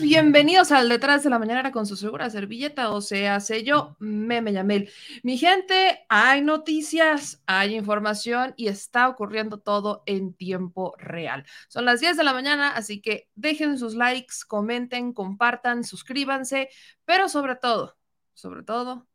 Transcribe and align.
Bienvenidos 0.00 0.72
al 0.72 0.88
Detrás 0.88 1.22
de 1.22 1.30
la 1.30 1.38
Mañana 1.38 1.72
con 1.72 1.86
su 1.86 1.96
segura 1.96 2.30
servilleta, 2.30 2.90
o 2.92 3.00
sea, 3.00 3.38
yo, 3.38 3.96
Meme 3.98 4.52
Yamel. 4.52 4.90
Mi 5.22 5.36
gente, 5.36 6.04
hay 6.08 6.40
noticias, 6.40 7.42
hay 7.46 7.74
información 7.74 8.54
y 8.56 8.68
está 8.68 9.08
ocurriendo 9.08 9.58
todo 9.58 10.02
en 10.06 10.34
tiempo 10.34 10.94
real. 10.98 11.44
Son 11.68 11.84
las 11.84 12.00
10 12.00 12.16
de 12.16 12.24
la 12.24 12.32
mañana, 12.32 12.70
así 12.70 13.00
que 13.00 13.28
dejen 13.34 13.78
sus 13.78 13.94
likes, 13.94 14.36
comenten, 14.46 15.12
compartan, 15.12 15.84
suscríbanse, 15.84 16.68
pero 17.04 17.28
sobre 17.28 17.56
todo, 17.56 17.96
sobre 18.34 18.62
todo, 18.62 19.08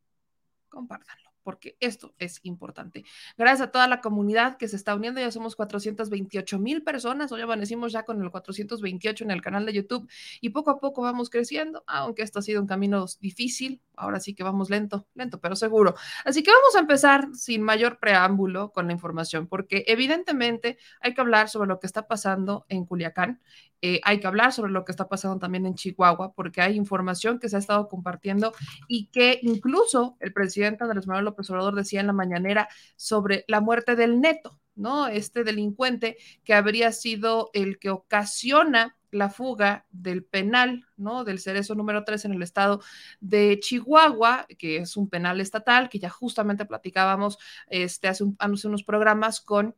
compártanlo 0.70 1.27
porque 1.48 1.78
esto 1.80 2.14
es 2.20 2.42
importante. 2.44 3.06
Gracias 3.38 3.70
a 3.70 3.72
toda 3.72 3.88
la 3.88 4.02
comunidad 4.02 4.58
que 4.58 4.68
se 4.68 4.76
está 4.76 4.94
uniendo, 4.94 5.22
ya 5.22 5.32
somos 5.32 5.56
428 5.56 6.60
mil 6.60 6.84
personas, 6.84 7.32
hoy 7.32 7.40
amanecimos 7.40 7.94
ya 7.94 8.04
con 8.04 8.22
el 8.22 8.30
428 8.32 9.24
en 9.24 9.32
el 9.32 9.42
canal 9.42 9.66
de 9.66 9.72
YouTube 9.72 10.10
y 10.42 10.50
poco 10.50 10.72
a 10.72 10.80
poco 10.82 11.04
vamos 11.04 11.30
creciendo, 11.30 11.86
aunque 11.88 12.24
esto 12.24 12.40
ha 12.40 12.42
sido 12.42 12.60
un 12.60 12.68
camino 12.68 13.06
difícil, 13.22 13.80
ahora 13.98 14.20
sí 14.20 14.34
que 14.34 14.44
vamos 14.44 14.70
lento, 14.70 15.08
lento, 15.16 15.40
pero 15.42 15.56
seguro. 15.56 15.96
Así 16.24 16.44
que 16.44 16.52
vamos 16.52 16.76
a 16.76 16.80
empezar 16.80 17.28
sin 17.34 17.62
mayor 17.62 18.00
preámbulo 18.00 18.72
con 18.72 18.88
la 18.88 18.94
información, 18.94 19.48
porque 19.48 19.84
evidentemente 19.88 20.78
hay 21.02 21.14
que 21.14 21.22
hablar 21.22 21.50
sobre 21.50 21.68
lo 21.68 21.80
que 21.80 21.88
está 21.88 22.08
pasando 22.08 22.66
en 22.70 22.86
Culiacán, 22.86 23.42
eh, 23.82 24.00
hay 24.04 24.20
que 24.20 24.28
hablar 24.28 24.54
sobre 24.54 24.72
lo 24.72 24.86
que 24.86 24.92
está 24.92 25.08
pasando 25.08 25.38
también 25.40 25.66
en 25.66 25.76
Chihuahua, 25.76 26.34
porque 26.34 26.62
hay 26.62 26.76
información 26.76 27.40
que 27.40 27.50
se 27.50 27.58
ha 27.58 27.60
estado 27.60 27.90
compartiendo 27.90 28.54
y 28.88 29.08
que 29.08 29.40
incluso 29.44 30.18
el 30.20 30.34
presidente 30.34 30.84
Andrés 30.84 31.08
Manuel 31.08 31.26
López 31.26 31.50
Obrador 31.50 31.76
decía 31.76 32.00
en 32.00 32.08
la 32.08 32.14
mañanera 32.14 32.70
sobre 32.96 33.46
la 33.48 33.62
muerte 33.62 33.96
del 33.96 34.22
neto, 34.22 34.60
¿no? 34.78 35.08
Este 35.08 35.44
delincuente 35.44 36.18
que 36.44 36.54
habría 36.54 36.92
sido 36.92 37.50
el 37.54 37.80
que 37.80 37.90
ocasiona 37.90 38.96
la 39.12 39.30
fuga 39.30 39.86
del 39.92 40.24
penal, 40.24 40.86
¿no? 40.96 41.24
Del 41.24 41.40
cerezo 41.40 41.76
número 41.76 42.04
3 42.04 42.26
en 42.26 42.34
el 42.34 42.44
estado 42.44 42.82
de 43.20 43.60
Chihuahua, 43.60 44.48
que 44.58 44.78
es 44.78 44.98
un 44.98 45.10
penal 45.10 45.42
estatal, 45.42 45.90
que 45.90 46.00
ya 46.00 46.10
justamente 46.10 46.66
platicábamos 46.66 47.38
este, 47.68 48.08
hace, 48.08 48.26
hace 48.40 48.68
unos 48.68 48.84
programas 48.84 49.42
con 49.42 49.76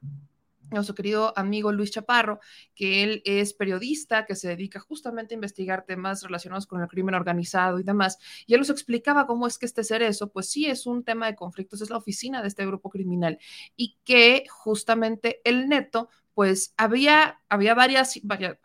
nuestro 0.72 0.96
querido 0.96 1.34
amigo 1.38 1.72
Luis 1.72 1.92
Chaparro, 1.92 2.40
que 2.76 3.04
él 3.04 3.22
es 3.26 3.54
periodista, 3.54 4.26
que 4.26 4.36
se 4.36 4.48
dedica 4.48 4.80
justamente 4.80 5.34
a 5.34 5.38
investigar 5.38 5.86
temas 5.86 6.24
relacionados 6.24 6.68
con 6.68 6.82
el 6.82 6.88
crimen 6.88 7.16
organizado 7.16 7.80
y 7.80 7.84
demás, 7.84 8.18
y 8.46 8.54
él 8.54 8.60
nos 8.60 8.70
explicaba 8.70 9.28
cómo 9.28 9.48
es 9.48 9.58
que 9.58 9.66
este 9.66 9.84
cerezo, 9.84 10.32
pues 10.32 10.50
sí 10.50 10.66
es 10.66 10.86
un 10.86 11.04
tema 11.04 11.28
de 11.28 11.36
conflictos, 11.36 11.82
es 11.82 11.90
la 11.90 11.98
oficina 11.98 12.42
de 12.42 12.48
este 12.48 12.66
grupo 12.66 12.90
criminal, 12.90 13.40
y 13.76 13.98
que 14.04 14.46
justamente 14.50 15.42
el 15.44 15.68
neto, 15.70 16.10
pues 16.34 16.74
había, 16.78 17.42
había 17.50 17.76
varias, 17.76 18.18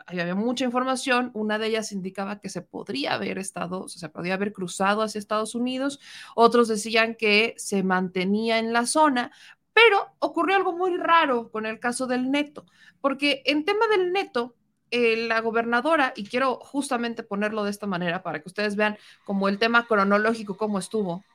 había 0.07 0.33
mucha 0.33 0.63
información, 0.63 1.31
una 1.33 1.59
de 1.59 1.67
ellas 1.67 1.91
indicaba 1.91 2.39
que 2.39 2.47
se 2.47 2.61
podría 2.61 3.15
haber 3.15 3.37
estado, 3.37 3.89
se 3.89 4.07
podría 4.07 4.35
haber 4.35 4.53
cruzado 4.53 5.01
hacia 5.01 5.19
Estados 5.19 5.55
Unidos, 5.55 5.99
otros 6.35 6.69
decían 6.69 7.15
que 7.15 7.53
se 7.57 7.83
mantenía 7.83 8.59
en 8.59 8.71
la 8.71 8.85
zona, 8.85 9.33
pero 9.75 10.07
ocurrió 10.19 10.55
algo 10.55 10.71
muy 10.71 10.95
raro 10.95 11.51
con 11.51 11.65
el 11.65 11.81
caso 11.81 12.07
del 12.07 12.31
neto, 12.31 12.65
porque 13.01 13.43
en 13.45 13.65
tema 13.65 13.87
del 13.87 14.13
neto, 14.13 14.55
eh, 14.89 15.27
la 15.27 15.41
gobernadora, 15.41 16.13
y 16.15 16.25
quiero 16.25 16.55
justamente 16.61 17.23
ponerlo 17.23 17.65
de 17.65 17.71
esta 17.71 17.85
manera 17.85 18.23
para 18.23 18.39
que 18.41 18.47
ustedes 18.47 18.77
vean 18.77 18.97
como 19.25 19.49
el 19.49 19.59
tema 19.59 19.85
cronológico, 19.85 20.55
cómo 20.55 20.79
estuvo, 20.79 21.25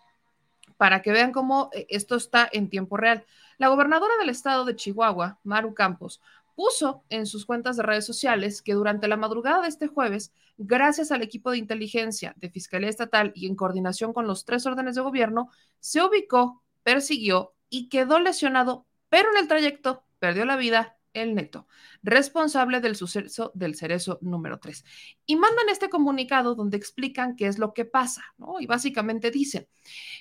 para 0.79 1.03
que 1.03 1.13
vean 1.13 1.33
cómo 1.33 1.69
eh, 1.75 1.87
esto 1.91 2.17
está 2.17 2.49
en 2.51 2.71
tiempo 2.71 2.97
real. 2.97 3.27
La 3.59 3.69
gobernadora 3.69 4.15
del 4.19 4.31
estado 4.31 4.65
de 4.65 4.75
Chihuahua, 4.75 5.39
Maru 5.45 5.75
Campos, 5.75 6.23
puso 6.57 7.05
en 7.11 7.27
sus 7.27 7.45
cuentas 7.45 7.77
de 7.77 7.83
redes 7.83 8.07
sociales 8.07 8.63
que 8.63 8.73
durante 8.73 9.07
la 9.07 9.19
madrugada 9.19 9.61
de 9.61 9.69
este 9.69 9.87
jueves, 9.87 10.33
gracias 10.57 11.13
al 11.13 11.21
equipo 11.21 11.51
de 11.51 11.59
inteligencia 11.59 12.33
de 12.39 12.49
Fiscalía 12.49 12.89
Estatal 12.89 13.33
y 13.35 13.49
en 13.49 13.55
coordinación 13.55 14.15
con 14.15 14.27
los 14.27 14.47
tres 14.47 14.65
órdenes 14.65 14.95
de 14.95 15.03
gobierno, 15.03 15.51
se 15.79 16.03
ubicó, 16.03 16.63
persiguió 16.83 17.53
y 17.70 17.88
quedó 17.88 18.19
lesionado, 18.19 18.87
pero 19.08 19.31
en 19.31 19.38
el 19.38 19.49
trayecto 19.49 20.05
perdió 20.19 20.44
la 20.44 20.56
vida 20.56 20.99
el 21.12 21.34
neto, 21.34 21.67
responsable 22.02 22.81
del 22.81 22.96
suceso 22.96 23.50
del 23.55 23.75
cerezo 23.75 24.19
número 24.22 24.58
3. 24.58 24.84
Y 25.26 25.37
mandan 25.37 25.69
este 25.69 25.88
comunicado 25.88 26.55
donde 26.55 26.76
explican 26.76 27.37
qué 27.37 27.46
es 27.46 27.58
lo 27.58 27.75
que 27.75 27.84
pasa, 27.84 28.22
¿no? 28.38 28.61
Y 28.61 28.67
básicamente 28.67 29.31
dicen, 29.31 29.69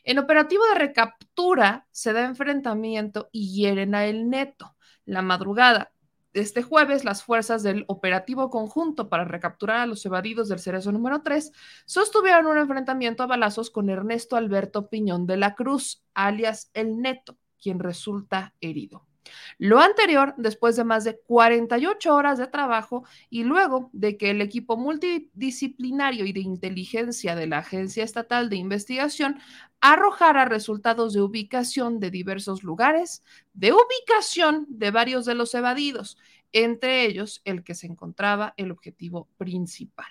en 0.03 0.19
operativo 0.19 0.63
de 0.67 0.75
recaptura 0.75 1.87
se 1.91 2.13
da 2.13 2.25
enfrentamiento 2.25 3.29
y 3.31 3.53
hieren 3.53 3.95
a 3.95 4.05
el 4.05 4.29
neto. 4.29 4.75
La 5.05 5.21
madrugada 5.21 5.91
este 6.33 6.61
jueves, 6.61 7.03
las 7.03 7.23
fuerzas 7.23 7.63
del 7.63 7.85
operativo 7.87 8.49
conjunto 8.49 9.09
para 9.09 9.25
recapturar 9.25 9.77
a 9.77 9.85
los 9.85 10.05
evadidos 10.05 10.47
del 10.49 10.59
cerezo 10.59 10.91
número 10.91 11.21
3 11.21 11.51
sostuvieron 11.85 12.47
un 12.47 12.57
enfrentamiento 12.57 13.23
a 13.23 13.27
balazos 13.27 13.71
con 13.71 13.89
Ernesto 13.89 14.35
Alberto 14.35 14.89
Piñón 14.89 15.25
de 15.25 15.37
la 15.37 15.55
Cruz, 15.55 16.03
alias 16.13 16.69
El 16.73 17.01
Neto, 17.01 17.37
quien 17.61 17.79
resulta 17.79 18.53
herido. 18.61 19.05
Lo 19.57 19.79
anterior, 19.79 20.33
después 20.37 20.75
de 20.75 20.83
más 20.83 21.03
de 21.03 21.19
48 21.19 22.13
horas 22.13 22.37
de 22.37 22.47
trabajo 22.47 23.03
y 23.29 23.43
luego 23.43 23.89
de 23.93 24.17
que 24.17 24.31
el 24.31 24.41
equipo 24.41 24.77
multidisciplinario 24.77 26.25
y 26.25 26.33
de 26.33 26.39
inteligencia 26.39 27.35
de 27.35 27.47
la 27.47 27.59
Agencia 27.59 28.03
Estatal 28.03 28.49
de 28.49 28.55
Investigación 28.55 29.39
arrojara 29.81 30.45
resultados 30.45 31.13
de 31.13 31.21
ubicación 31.21 31.99
de 31.99 32.11
diversos 32.11 32.63
lugares, 32.63 33.23
de 33.53 33.73
ubicación 33.73 34.65
de 34.69 34.91
varios 34.91 35.25
de 35.25 35.35
los 35.35 35.53
evadidos, 35.53 36.17
entre 36.51 37.05
ellos 37.05 37.41
el 37.45 37.63
que 37.63 37.75
se 37.75 37.87
encontraba 37.87 38.53
el 38.57 38.71
objetivo 38.71 39.27
principal. 39.37 40.07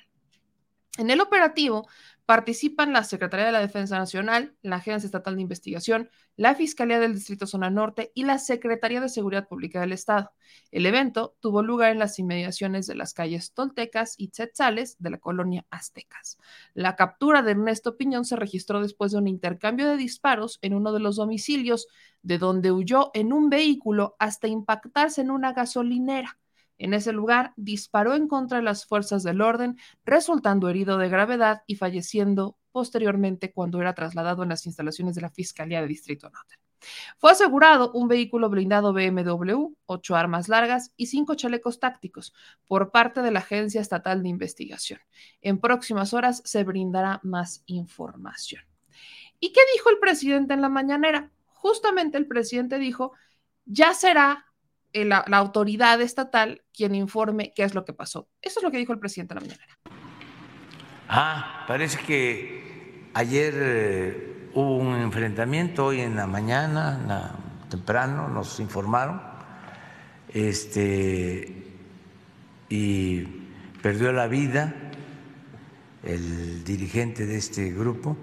En 0.99 1.11
el 1.11 1.21
operativo 1.21 1.89
participan 2.29 2.93
la 2.93 3.05
Secretaría 3.05 3.47
de 3.47 3.53
la 3.53 3.61
Defensa 3.61 3.97
Nacional, 3.97 4.55
la 4.61 4.77
Agencia 4.77 5.07
Estatal 5.07 5.37
de 5.37 5.41
Investigación, 5.41 6.11
la 6.37 6.55
Fiscalía 6.55 7.01
del 7.01 7.15
Distrito 7.15 7.47
Zona 7.47 7.71
Norte 7.71 8.13
y 8.15 8.25
la 8.25 8.37
Secretaría 8.37 9.01
de 9.01 9.09
Seguridad 9.09 9.49
Pública 9.49 9.81
del 9.81 9.93
Estado. 9.93 10.33
El 10.71 10.85
evento 10.85 11.39
tuvo 11.41 11.63
lugar 11.63 11.91
en 11.91 11.99
las 11.99 12.19
inmediaciones 12.19 12.87
de 12.87 12.97
las 12.97 13.15
calles 13.15 13.55
Toltecas 13.55 14.15
y 14.19 14.29
Tzetzales 14.29 14.97
de 14.99 15.09
la 15.09 15.17
colonia 15.17 15.65
Aztecas. 15.71 16.37
La 16.75 16.97
captura 16.97 17.41
de 17.41 17.53
Ernesto 17.53 17.97
Piñón 17.97 18.27
se 18.27 18.37
registró 18.37 18.83
después 18.83 19.13
de 19.13 19.17
un 19.17 19.27
intercambio 19.27 19.89
de 19.89 19.97
disparos 19.97 20.59
en 20.61 20.75
uno 20.75 20.93
de 20.93 21.01
los 21.01 21.17
domicilios, 21.17 21.87
de 22.21 22.37
donde 22.37 22.73
huyó 22.73 23.11
en 23.15 23.33
un 23.33 23.49
vehículo 23.49 24.17
hasta 24.19 24.49
impactarse 24.49 25.23
en 25.23 25.31
una 25.31 25.55
gasolinera. 25.55 26.39
En 26.79 26.95
ese 26.95 27.13
lugar 27.13 27.53
disparó 27.57 28.15
en 28.15 28.29
contra 28.29 28.59
de 28.59 28.65
las 28.65 28.87
fuerzas 28.87 29.23
del 29.23 29.41
orden, 29.41 29.77
resultando 30.05 30.69
herido 30.69 30.97
de 30.97 31.09
gravedad 31.09 31.63
y 31.67 31.75
falleciendo 31.75 32.57
posteriormente 32.73 33.53
cuando 33.53 33.81
era 33.81 33.95
trasladado 33.95 34.43
en 34.43 34.49
las 34.51 34.67
instalaciones 34.67 35.15
de 35.15 35.23
la 35.23 35.31
Fiscalía 35.31 35.81
de 35.81 35.89
Distrito 35.89 36.31
Norte. 36.31 36.57
Fue 37.17 37.33
asegurado 37.33 37.91
un 37.93 38.09
vehículo 38.09 38.49
blindado 38.49 38.93
BMW, 38.93 39.75
ocho 39.87 40.17
armas 40.17 40.49
largas 40.49 40.93
y 40.97 41.07
cinco 41.07 41.35
chalecos 41.35 41.81
tácticos 41.81 42.33
por 42.67 42.91
parte 42.91 43.21
de 43.23 43.33
la 43.33 43.41
Agencia 43.41 43.81
Estatal 43.81 44.23
de 44.23 44.29
Investigación. 44.29 45.01
En 45.41 45.59
próximas 45.59 46.15
horas 46.15 46.41
se 46.45 46.63
brindará 46.65 47.21
más 47.25 47.63
información. 47.67 48.63
¿Y 49.41 49.53
qué 49.53 49.61
dijo 49.75 49.91
el 49.91 49.99
presidente 49.99 50.55
en 50.55 50.63
la 50.63 50.69
mañanera? 50.69 51.31
Justamente 51.47 52.19
el 52.19 52.27
presidente 52.27 52.79
dijo, 52.79 53.13
ya 53.65 53.95
será 53.95 54.47
eh, 54.93 55.05
la, 55.05 55.19
autoridad 55.19 56.01
estatal 56.01 56.63
quien 56.73 56.95
informe 56.95 57.53
qué 57.55 57.65
es 57.65 57.75
lo 57.75 57.85
que 57.85 57.93
pasó. 57.93 58.29
Eso 58.41 58.61
es 58.61 58.65
lo 58.65 58.71
que 58.71 58.79
dijo 58.79 58.93
el 58.93 58.99
presidente 58.99 59.35
en 59.35 59.41
la 59.41 59.47
mañana. 59.47 59.79
Ah, 61.09 61.65
parece 61.67 61.99
que 62.07 63.11
ayer 63.15 63.55
eh, 63.57 64.51
hubo 64.55 64.77
un 64.77 64.97
enfrentamiento, 64.97 65.87
hoy 65.87 66.01
en 66.01 66.17
la 66.17 66.27
mañana, 66.27 67.35
temprano, 67.69 68.29
nos 68.29 68.61
informaron, 68.61 69.21
este, 70.29 71.67
y 72.69 73.21
perdió 73.83 74.13
la 74.13 74.27
vida 74.27 74.75
el 76.03 76.65
dirigente 76.65 77.27
de 77.27 77.37
este 77.37 77.71
grupo. 77.73 78.17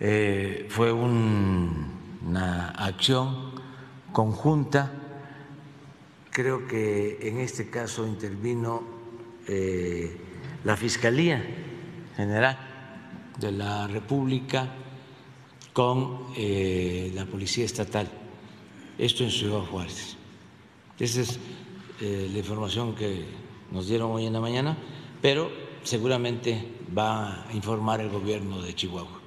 Eh, 0.00 0.66
fue 0.68 0.92
una 0.92 2.70
acción 2.70 3.52
conjunta 4.12 4.92
Creo 6.36 6.68
que 6.68 7.16
en 7.26 7.40
este 7.40 7.70
caso 7.70 8.06
intervino 8.06 8.82
eh, 9.48 10.14
la 10.64 10.76
Fiscalía 10.76 11.42
General 12.14 12.58
de 13.40 13.52
la 13.52 13.86
República 13.86 14.68
con 15.72 16.34
eh, 16.36 17.10
la 17.14 17.24
Policía 17.24 17.64
Estatal. 17.64 18.06
Esto 18.98 19.24
en 19.24 19.30
Ciudad 19.30 19.60
Juárez. 19.60 20.18
Esa 20.98 21.22
es 21.22 21.40
eh, 22.02 22.28
la 22.30 22.38
información 22.38 22.94
que 22.94 23.24
nos 23.72 23.88
dieron 23.88 24.10
hoy 24.10 24.26
en 24.26 24.34
la 24.34 24.40
mañana, 24.40 24.76
pero 25.22 25.50
seguramente 25.84 26.82
va 26.94 27.48
a 27.48 27.52
informar 27.54 28.02
el 28.02 28.10
gobierno 28.10 28.60
de 28.60 28.74
Chihuahua. 28.74 29.22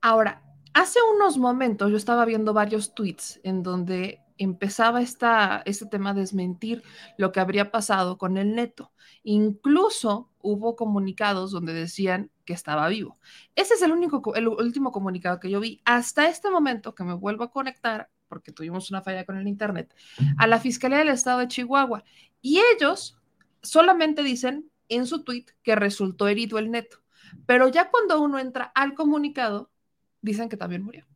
Ahora, 0.00 0.49
Hace 0.72 0.98
unos 1.14 1.36
momentos 1.36 1.90
yo 1.90 1.96
estaba 1.96 2.24
viendo 2.24 2.52
varios 2.52 2.94
tweets 2.94 3.40
en 3.42 3.62
donde 3.62 4.20
empezaba 4.38 5.02
esta, 5.02 5.62
este 5.66 5.86
tema 5.86 6.10
a 6.10 6.14
desmentir 6.14 6.82
lo 7.18 7.32
que 7.32 7.40
habría 7.40 7.70
pasado 7.70 8.16
con 8.18 8.38
el 8.38 8.54
neto. 8.54 8.92
Incluso 9.22 10.30
hubo 10.40 10.76
comunicados 10.76 11.50
donde 11.50 11.74
decían 11.74 12.30
que 12.44 12.52
estaba 12.52 12.88
vivo. 12.88 13.18
Ese 13.54 13.74
es 13.74 13.82
el 13.82 13.92
único, 13.92 14.34
el 14.34 14.48
último 14.48 14.92
comunicado 14.92 15.40
que 15.40 15.50
yo 15.50 15.60
vi 15.60 15.82
hasta 15.84 16.28
este 16.28 16.50
momento 16.50 16.94
que 16.94 17.04
me 17.04 17.14
vuelvo 17.14 17.44
a 17.44 17.50
conectar, 17.50 18.08
porque 18.28 18.52
tuvimos 18.52 18.90
una 18.90 19.02
falla 19.02 19.24
con 19.26 19.36
el 19.36 19.48
internet, 19.48 19.94
a 20.38 20.46
la 20.46 20.60
Fiscalía 20.60 20.98
del 20.98 21.08
Estado 21.08 21.40
de 21.40 21.48
Chihuahua. 21.48 22.04
Y 22.40 22.60
ellos 22.74 23.18
solamente 23.62 24.22
dicen 24.22 24.70
en 24.88 25.06
su 25.06 25.22
tweet 25.24 25.46
que 25.62 25.74
resultó 25.74 26.28
herido 26.28 26.58
el 26.58 26.70
neto. 26.70 26.98
Pero 27.46 27.68
ya 27.68 27.90
cuando 27.90 28.20
uno 28.20 28.38
entra 28.38 28.72
al 28.74 28.94
comunicado, 28.94 29.69
dicen 30.20 30.48
que 30.48 30.56
también 30.56 30.82
murió. 30.82 31.06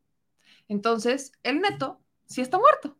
Entonces, 0.69 1.33
el 1.43 1.61
neto 1.61 2.01
sí 2.27 2.41
está 2.41 2.59
muerto. 2.59 2.97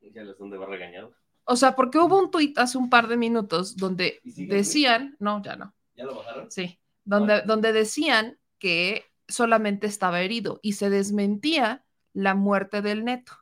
Ya 0.00 0.22
les 0.22 0.38
donde 0.38 0.56
va 0.56 0.66
regañado. 0.66 1.14
O 1.44 1.56
sea, 1.56 1.74
porque 1.74 1.98
hubo 1.98 2.18
un 2.18 2.30
tuit 2.30 2.56
hace 2.58 2.78
un 2.78 2.90
par 2.90 3.08
de 3.08 3.16
minutos 3.16 3.76
donde 3.76 4.20
decían, 4.24 5.16
no, 5.18 5.42
ya 5.42 5.56
no. 5.56 5.74
¿Ya 5.94 6.04
lo 6.04 6.16
bajaron? 6.16 6.50
Sí, 6.50 6.78
donde, 7.04 7.42
donde 7.42 7.72
decían 7.72 8.38
que 8.58 9.04
solamente 9.28 9.86
estaba 9.86 10.20
herido 10.20 10.60
y 10.62 10.74
se 10.74 10.90
desmentía 10.90 11.84
la 12.12 12.34
muerte 12.34 12.82
del 12.82 13.04
neto. 13.04 13.32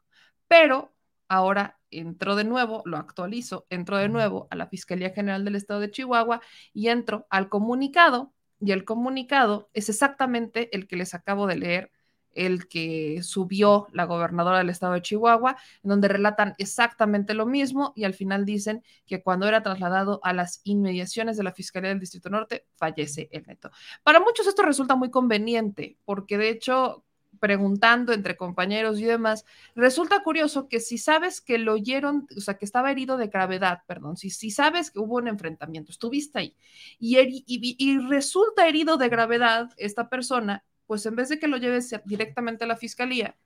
Pero 0.46 0.94
ahora 1.28 1.78
entró 1.90 2.36
de 2.36 2.44
nuevo, 2.44 2.82
lo 2.84 2.96
actualizo, 2.96 3.66
entró 3.70 3.96
de 3.96 4.08
nuevo 4.08 4.48
a 4.50 4.56
la 4.56 4.68
Fiscalía 4.68 5.10
General 5.10 5.44
del 5.44 5.56
Estado 5.56 5.80
de 5.80 5.90
Chihuahua 5.90 6.40
y 6.72 6.88
entró 6.88 7.26
al 7.30 7.48
comunicado 7.48 8.32
y 8.60 8.72
el 8.72 8.84
comunicado 8.84 9.70
es 9.72 9.88
exactamente 9.88 10.74
el 10.76 10.86
que 10.86 10.96
les 10.96 11.14
acabo 11.14 11.46
de 11.46 11.56
leer, 11.56 11.92
el 12.32 12.68
que 12.68 13.22
subió 13.22 13.88
la 13.92 14.04
gobernadora 14.04 14.58
del 14.58 14.70
estado 14.70 14.94
de 14.94 15.02
Chihuahua, 15.02 15.56
en 15.82 15.90
donde 15.90 16.08
relatan 16.08 16.54
exactamente 16.58 17.34
lo 17.34 17.46
mismo 17.46 17.92
y 17.96 18.04
al 18.04 18.14
final 18.14 18.44
dicen 18.44 18.82
que 19.06 19.22
cuando 19.22 19.48
era 19.48 19.62
trasladado 19.62 20.20
a 20.22 20.32
las 20.32 20.60
inmediaciones 20.64 21.36
de 21.36 21.42
la 21.42 21.52
Fiscalía 21.52 21.90
del 21.90 22.00
Distrito 22.00 22.30
Norte, 22.30 22.66
fallece 22.76 23.28
el 23.32 23.44
neto. 23.46 23.70
Para 24.02 24.20
muchos 24.20 24.46
esto 24.46 24.62
resulta 24.62 24.94
muy 24.94 25.10
conveniente, 25.10 25.98
porque 26.04 26.38
de 26.38 26.50
hecho 26.50 27.04
preguntando 27.40 28.12
entre 28.12 28.36
compañeros 28.36 28.98
y 28.98 29.04
demás, 29.04 29.44
resulta 29.74 30.22
curioso 30.22 30.68
que 30.68 30.80
si 30.80 30.98
sabes 30.98 31.40
que 31.40 31.58
lo 31.58 31.74
oyeron, 31.74 32.26
o 32.36 32.40
sea, 32.40 32.54
que 32.54 32.64
estaba 32.64 32.90
herido 32.90 33.16
de 33.16 33.28
gravedad, 33.28 33.82
perdón, 33.86 34.16
si, 34.16 34.30
si 34.30 34.50
sabes 34.50 34.90
que 34.90 34.98
hubo 34.98 35.16
un 35.16 35.28
enfrentamiento, 35.28 35.92
estuviste 35.92 36.38
ahí, 36.38 36.56
y, 36.98 37.44
y, 37.46 37.98
resulta 37.98 38.66
herido 38.66 38.96
de 38.96 39.08
gravedad 39.08 39.70
esta 39.76 40.08
persona, 40.08 40.64
pues 40.86 41.06
en 41.06 41.16
vez 41.16 41.28
de 41.28 41.38
que 41.38 41.48
lo 41.48 41.58
lleves 41.58 41.94
directamente 42.04 42.64
a 42.64 42.68
la 42.68 42.76
fiscalía, 42.76 43.36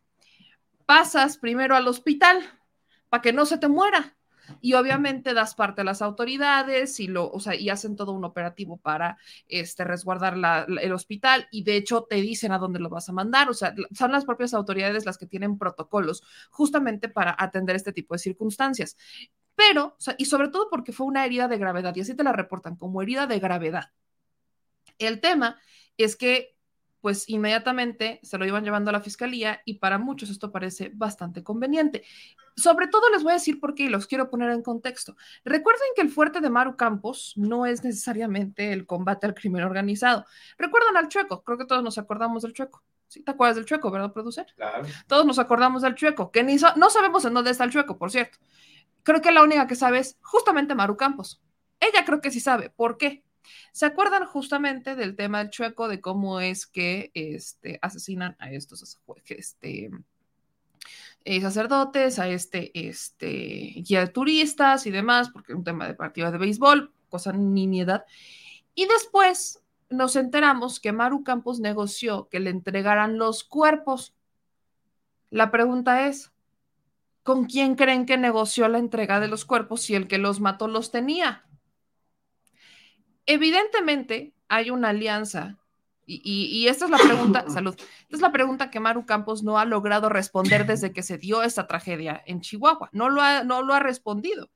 pasas 0.86 1.38
primero 1.38 1.76
al 1.76 1.88
hospital 1.88 2.40
para 3.08 3.22
que 3.22 3.32
no 3.32 3.46
se 3.46 3.58
te 3.58 3.68
muera 3.68 4.16
y 4.60 4.74
obviamente 4.74 5.34
das 5.34 5.54
parte 5.54 5.80
a 5.82 5.84
las 5.84 6.02
autoridades 6.02 7.00
y 7.00 7.06
lo, 7.06 7.30
o 7.30 7.40
sea, 7.40 7.54
y 7.54 7.70
hacen 7.70 7.96
todo 7.96 8.12
un 8.12 8.24
operativo 8.24 8.76
para 8.76 9.18
este 9.48 9.84
resguardar 9.84 10.34
el 10.80 10.92
hospital 10.92 11.48
y 11.50 11.64
de 11.64 11.76
hecho 11.76 12.04
te 12.08 12.16
dicen 12.16 12.52
a 12.52 12.58
dónde 12.58 12.80
lo 12.80 12.88
vas 12.88 13.08
a 13.08 13.12
mandar, 13.12 13.48
o 13.48 13.54
sea, 13.54 13.74
son 13.92 14.12
las 14.12 14.24
propias 14.24 14.54
autoridades 14.54 15.06
las 15.06 15.18
que 15.18 15.26
tienen 15.26 15.58
protocolos 15.58 16.22
justamente 16.50 17.08
para 17.08 17.34
atender 17.38 17.76
este 17.76 17.92
tipo 17.92 18.14
de 18.14 18.18
circunstancias. 18.18 18.96
Pero, 19.54 19.96
y 20.16 20.24
sobre 20.24 20.48
todo 20.48 20.68
porque 20.70 20.92
fue 20.92 21.06
una 21.06 21.24
herida 21.24 21.46
de 21.46 21.58
gravedad 21.58 21.94
y 21.94 22.00
así 22.00 22.14
te 22.14 22.24
la 22.24 22.32
reportan 22.32 22.76
como 22.76 23.02
herida 23.02 23.26
de 23.26 23.38
gravedad. 23.38 23.92
El 24.98 25.20
tema 25.20 25.60
es 25.96 26.16
que 26.16 26.56
pues 27.02 27.28
inmediatamente 27.28 28.20
se 28.22 28.38
lo 28.38 28.46
iban 28.46 28.64
llevando 28.64 28.88
a 28.88 28.92
la 28.92 29.00
fiscalía 29.00 29.60
y 29.64 29.74
para 29.74 29.98
muchos 29.98 30.30
esto 30.30 30.52
parece 30.52 30.92
bastante 30.94 31.42
conveniente. 31.42 32.04
Sobre 32.56 32.86
todo 32.86 33.10
les 33.10 33.24
voy 33.24 33.32
a 33.32 33.34
decir 33.34 33.58
por 33.58 33.74
qué 33.74 33.84
y 33.84 33.88
los 33.88 34.06
quiero 34.06 34.30
poner 34.30 34.50
en 34.50 34.62
contexto. 34.62 35.16
Recuerden 35.44 35.88
que 35.96 36.02
el 36.02 36.10
fuerte 36.10 36.40
de 36.40 36.48
Maru 36.48 36.76
Campos 36.76 37.32
no 37.36 37.66
es 37.66 37.82
necesariamente 37.82 38.72
el 38.72 38.86
combate 38.86 39.26
al 39.26 39.34
crimen 39.34 39.64
organizado. 39.64 40.24
Recuerdan 40.56 40.96
al 40.96 41.08
Chueco, 41.08 41.42
creo 41.42 41.58
que 41.58 41.66
todos 41.66 41.82
nos 41.82 41.98
acordamos 41.98 42.44
del 42.44 42.52
Chueco. 42.52 42.84
¿Sí 43.08 43.20
te 43.22 43.32
acuerdas 43.32 43.56
del 43.56 43.66
Chueco, 43.66 43.90
verdad, 43.90 44.12
producer? 44.12 44.46
Claro. 44.54 44.86
Todos 45.08 45.26
nos 45.26 45.40
acordamos 45.40 45.82
del 45.82 45.96
Chueco, 45.96 46.30
que 46.30 46.44
ni 46.44 46.56
no 46.76 46.88
sabemos 46.88 47.24
en 47.24 47.34
dónde 47.34 47.50
está 47.50 47.64
el 47.64 47.70
Chueco, 47.70 47.98
por 47.98 48.12
cierto. 48.12 48.38
Creo 49.02 49.20
que 49.20 49.32
la 49.32 49.42
única 49.42 49.66
que 49.66 49.74
sabe 49.74 49.98
es 49.98 50.16
justamente 50.22 50.76
Maru 50.76 50.96
Campos. 50.96 51.42
Ella 51.80 52.04
creo 52.04 52.20
que 52.20 52.30
sí 52.30 52.38
sabe. 52.38 52.70
¿Por 52.70 52.96
qué? 52.96 53.24
¿Se 53.72 53.86
acuerdan 53.86 54.26
justamente 54.26 54.94
del 54.94 55.16
tema 55.16 55.38
del 55.38 55.50
chueco, 55.50 55.88
de 55.88 56.00
cómo 56.00 56.40
es 56.40 56.66
que 56.66 57.10
este, 57.14 57.78
asesinan 57.82 58.36
a 58.38 58.50
estos 58.50 58.98
este, 59.28 59.90
eh, 61.24 61.40
sacerdotes, 61.40 62.18
a 62.18 62.28
este, 62.28 62.70
este 62.88 63.74
guía 63.76 64.00
de 64.00 64.08
turistas 64.08 64.86
y 64.86 64.90
demás, 64.90 65.30
porque 65.30 65.52
es 65.52 65.58
un 65.58 65.64
tema 65.64 65.86
de 65.86 65.94
partido 65.94 66.30
de 66.30 66.38
béisbol, 66.38 66.92
cosa 67.08 67.32
nimiedad. 67.32 68.04
Y 68.74 68.86
después 68.86 69.62
nos 69.88 70.16
enteramos 70.16 70.80
que 70.80 70.92
Maru 70.92 71.22
Campos 71.22 71.60
negoció 71.60 72.28
que 72.28 72.40
le 72.40 72.50
entregaran 72.50 73.18
los 73.18 73.44
cuerpos. 73.44 74.14
La 75.30 75.50
pregunta 75.50 76.08
es, 76.08 76.32
¿con 77.22 77.44
quién 77.44 77.74
creen 77.74 78.06
que 78.06 78.16
negoció 78.16 78.68
la 78.68 78.78
entrega 78.78 79.20
de 79.20 79.28
los 79.28 79.44
cuerpos 79.44 79.82
si 79.82 79.94
el 79.94 80.08
que 80.08 80.18
los 80.18 80.40
mató 80.40 80.66
los 80.66 80.90
tenía? 80.90 81.44
Evidentemente 83.26 84.34
hay 84.48 84.70
una 84.70 84.90
alianza 84.90 85.58
y, 86.04 86.66
esta 86.68 86.86
es 86.86 86.90
la 86.90 86.98
pregunta, 86.98 87.44
salud, 87.48 87.74
esta 87.74 88.16
es 88.16 88.20
la 88.20 88.32
pregunta 88.32 88.70
que 88.70 88.80
Maru 88.80 89.06
Campos 89.06 89.42
no 89.42 89.58
ha 89.58 89.64
logrado 89.64 90.08
responder 90.08 90.66
desde 90.66 90.92
que 90.92 91.02
se 91.02 91.18
dio 91.18 91.42
esta 91.42 91.66
tragedia 91.66 92.22
en 92.26 92.40
Chihuahua. 92.40 92.90
No 92.92 93.08
lo 93.08 93.22
ha, 93.22 93.44
no 93.44 93.62
lo 93.62 93.74
ha 93.74 93.80
respondido. 93.80 94.50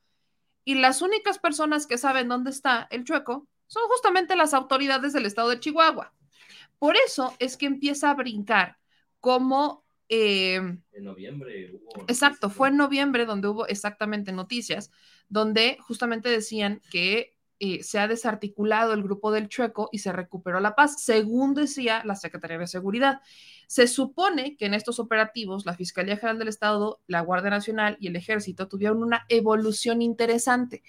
Y 0.65 0.75
las 0.75 1.01
únicas 1.03 1.39
personas 1.39 1.87
que 1.87 1.99
saben 1.99 2.29
dónde 2.29 2.51
está 2.51 2.89
el 2.91 3.05
chueco 3.05 3.47
son 3.69 3.85
justamente 3.89 4.37
las 4.37 4.55
autoridades 4.55 5.13
del 5.13 5.27
estado 5.27 5.51
de 5.51 5.61
Chihuahua. 5.61 6.13
Por 6.79 6.97
eso 6.97 7.35
es 7.39 7.57
que 7.57 7.67
empieza 7.67 8.11
a 8.11 8.15
brincar 8.15 8.77
como... 9.21 9.85
Eh, 10.09 10.57
en 10.57 11.05
noviembre 11.05 11.73
hubo... 11.73 12.05
Exacto, 12.09 12.51
fue 12.51 12.69
en 12.69 12.77
noviembre 12.77 13.27
donde 13.27 13.49
hubo 13.49 13.67
exactamente 13.67 14.33
noticias, 14.33 14.91
donde 15.29 15.79
justamente 15.81 16.29
decían 16.29 16.81
que 16.91 17.36
eh, 17.59 17.83
se 17.83 17.99
ha 17.99 18.07
desarticulado 18.07 18.93
el 18.93 19.03
grupo 19.03 19.33
del 19.33 19.49
Chueco 19.49 19.89
y 19.91 19.99
se 19.99 20.13
recuperó 20.13 20.61
la 20.61 20.75
paz, 20.75 21.03
según 21.03 21.55
decía 21.55 22.03
la 22.05 22.15
Secretaría 22.15 22.59
de 22.59 22.67
Seguridad. 22.67 23.21
Se 23.67 23.87
supone 23.87 24.57
que 24.57 24.67
en 24.67 24.75
estos 24.75 24.99
operativos 24.99 25.65
la 25.65 25.75
Fiscalía 25.75 26.17
General 26.17 26.39
del 26.39 26.49
Estado, 26.49 27.01
la 27.07 27.23
Guardia 27.23 27.51
Nacional 27.51 27.97
y 27.99 28.09
el 28.09 28.17
Ejército 28.17 28.69
tuvieron 28.69 29.03
una 29.03 29.25
evolución 29.29 30.03
interesante, 30.03 30.83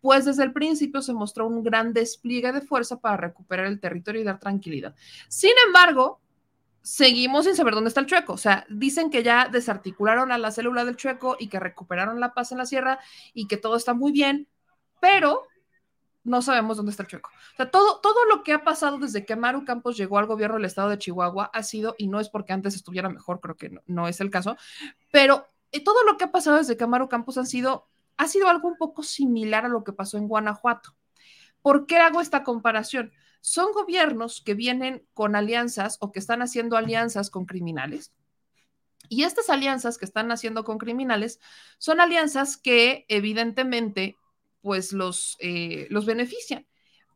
pues 0.00 0.24
desde 0.24 0.44
el 0.44 0.52
principio 0.52 1.02
se 1.02 1.12
mostró 1.12 1.46
un 1.46 1.62
gran 1.62 1.92
despliegue 1.92 2.52
de 2.52 2.60
fuerza 2.60 3.00
para 3.00 3.16
recuperar 3.16 3.66
el 3.66 3.80
territorio 3.80 4.20
y 4.20 4.24
dar 4.24 4.38
tranquilidad. 4.38 4.94
Sin 5.28 5.52
embargo, 5.66 6.20
seguimos 6.82 7.46
sin 7.46 7.56
saber 7.56 7.74
dónde 7.74 7.88
está 7.88 8.00
el 8.00 8.06
chueco. 8.06 8.34
O 8.34 8.38
sea, 8.38 8.66
dicen 8.68 9.10
que 9.10 9.22
ya 9.22 9.48
desarticularon 9.48 10.32
a 10.32 10.38
la 10.38 10.50
célula 10.50 10.84
del 10.84 10.96
chueco 10.96 11.36
y 11.38 11.48
que 11.48 11.60
recuperaron 11.60 12.20
la 12.20 12.34
paz 12.34 12.52
en 12.52 12.58
la 12.58 12.66
sierra 12.66 12.98
y 13.32 13.46
que 13.46 13.56
todo 13.56 13.76
está 13.76 13.94
muy 13.94 14.12
bien, 14.12 14.48
pero 15.00 15.42
no 16.24 16.42
sabemos 16.42 16.76
dónde 16.76 16.90
está 16.90 17.02
el 17.02 17.08
chueco. 17.08 17.30
O 17.30 17.56
sea, 17.56 17.70
todo, 17.70 18.00
todo 18.00 18.24
lo 18.26 18.42
que 18.42 18.52
ha 18.52 18.64
pasado 18.64 18.98
desde 18.98 19.24
que 19.26 19.36
Maru 19.36 19.64
Campos 19.64 19.96
llegó 19.96 20.18
al 20.18 20.26
gobierno 20.26 20.56
del 20.56 20.64
estado 20.64 20.88
de 20.90 20.98
Chihuahua 20.98 21.50
ha 21.52 21.62
sido, 21.62 21.94
y 21.98 22.08
no 22.08 22.20
es 22.20 22.28
porque 22.28 22.52
antes 22.52 22.74
estuviera 22.74 23.08
mejor, 23.08 23.40
creo 23.40 23.56
que 23.56 23.72
no, 23.86 24.08
es 24.08 24.20
el 24.20 24.30
caso, 24.30 24.56
pero 25.10 25.46
eh, 25.72 25.82
todo 25.82 26.04
lo 26.04 26.16
que 26.16 26.24
ha 26.24 26.32
pasado 26.32 26.58
desde 26.58 26.76
que 26.76 26.86
Maru 26.86 27.08
Campos 27.08 27.38
sido, 27.48 27.88
ha 28.16 28.28
sido 28.28 28.48
algo 28.48 28.68
un 28.68 28.76
poco 28.76 29.02
similar 29.02 29.64
a 29.64 29.68
lo 29.68 29.84
que 29.84 29.92
pasó 29.92 30.18
en 30.18 30.28
Guanajuato. 30.28 30.94
¿Por 31.60 31.86
qué 31.86 31.96
hago 31.98 32.20
esta 32.20 32.44
comparación? 32.44 33.12
Son 33.40 33.72
gobiernos 33.72 34.40
que 34.40 34.54
vienen 34.54 35.06
con 35.14 35.34
alianzas 35.34 35.96
o 36.00 36.12
que 36.12 36.18
están 36.18 36.42
haciendo 36.42 36.76
alianzas 36.76 37.30
con 37.30 37.46
criminales. 37.46 38.12
Y 39.08 39.24
estas 39.24 39.50
alianzas 39.50 39.98
que 39.98 40.04
están 40.04 40.30
haciendo 40.30 40.64
con 40.64 40.78
criminales 40.78 41.40
son 41.78 42.00
alianzas 42.00 42.56
que 42.56 43.04
evidentemente 43.08 44.16
pues 44.62 44.92
los, 44.92 45.36
eh, 45.40 45.86
los 45.90 46.06
benefician. 46.06 46.66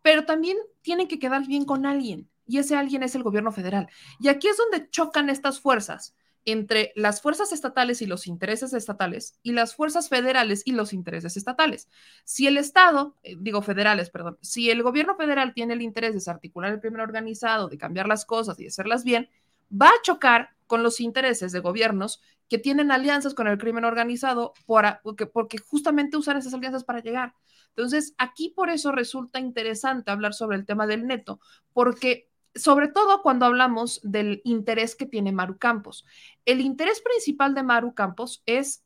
Pero 0.02 0.26
también 0.26 0.58
tienen 0.82 1.08
que 1.08 1.18
quedar 1.18 1.46
bien 1.46 1.64
con 1.64 1.86
alguien 1.86 2.28
y 2.46 2.58
ese 2.58 2.76
alguien 2.76 3.02
es 3.02 3.14
el 3.14 3.22
gobierno 3.22 3.52
federal. 3.52 3.88
Y 4.20 4.28
aquí 4.28 4.48
es 4.48 4.56
donde 4.56 4.88
chocan 4.90 5.30
estas 5.30 5.60
fuerzas 5.60 6.14
entre 6.46 6.92
las 6.94 7.20
fuerzas 7.20 7.52
estatales 7.52 8.00
y 8.02 8.06
los 8.06 8.28
intereses 8.28 8.72
estatales 8.72 9.38
y 9.42 9.50
las 9.52 9.74
fuerzas 9.74 10.08
federales 10.08 10.62
y 10.64 10.72
los 10.72 10.92
intereses 10.92 11.36
estatales. 11.36 11.88
Si 12.24 12.46
el 12.46 12.56
Estado, 12.56 13.16
eh, 13.24 13.34
digo 13.38 13.62
federales, 13.62 14.10
perdón, 14.10 14.38
si 14.40 14.70
el 14.70 14.84
gobierno 14.84 15.16
federal 15.16 15.52
tiene 15.54 15.74
el 15.74 15.82
interés 15.82 16.10
de 16.10 16.18
desarticular 16.18 16.72
el 16.72 16.80
primer 16.80 17.00
organizado, 17.00 17.68
de 17.68 17.78
cambiar 17.78 18.06
las 18.06 18.24
cosas 18.24 18.58
y 18.60 18.62
de 18.62 18.68
hacerlas 18.68 19.02
bien, 19.02 19.28
va 19.70 19.88
a 19.88 20.02
chocar 20.02 20.50
con 20.66 20.82
los 20.82 21.00
intereses 21.00 21.52
de 21.52 21.60
gobiernos 21.60 22.20
que 22.48 22.58
tienen 22.58 22.90
alianzas 22.90 23.34
con 23.34 23.48
el 23.48 23.58
crimen 23.58 23.84
organizado 23.84 24.52
porque, 24.66 25.26
porque 25.26 25.58
justamente 25.58 26.16
usan 26.16 26.36
esas 26.36 26.54
alianzas 26.54 26.84
para 26.84 27.00
llegar. 27.00 27.34
Entonces, 27.68 28.14
aquí 28.18 28.50
por 28.50 28.70
eso 28.70 28.92
resulta 28.92 29.38
interesante 29.38 30.10
hablar 30.10 30.32
sobre 30.32 30.56
el 30.56 30.66
tema 30.66 30.86
del 30.86 31.06
neto, 31.06 31.40
porque 31.72 32.30
sobre 32.54 32.88
todo 32.88 33.22
cuando 33.22 33.46
hablamos 33.46 34.00
del 34.02 34.40
interés 34.44 34.96
que 34.96 35.06
tiene 35.06 35.32
Maru 35.32 35.58
Campos. 35.58 36.06
El 36.44 36.60
interés 36.60 37.00
principal 37.00 37.54
de 37.54 37.62
Maru 37.62 37.94
Campos 37.94 38.42
es 38.46 38.82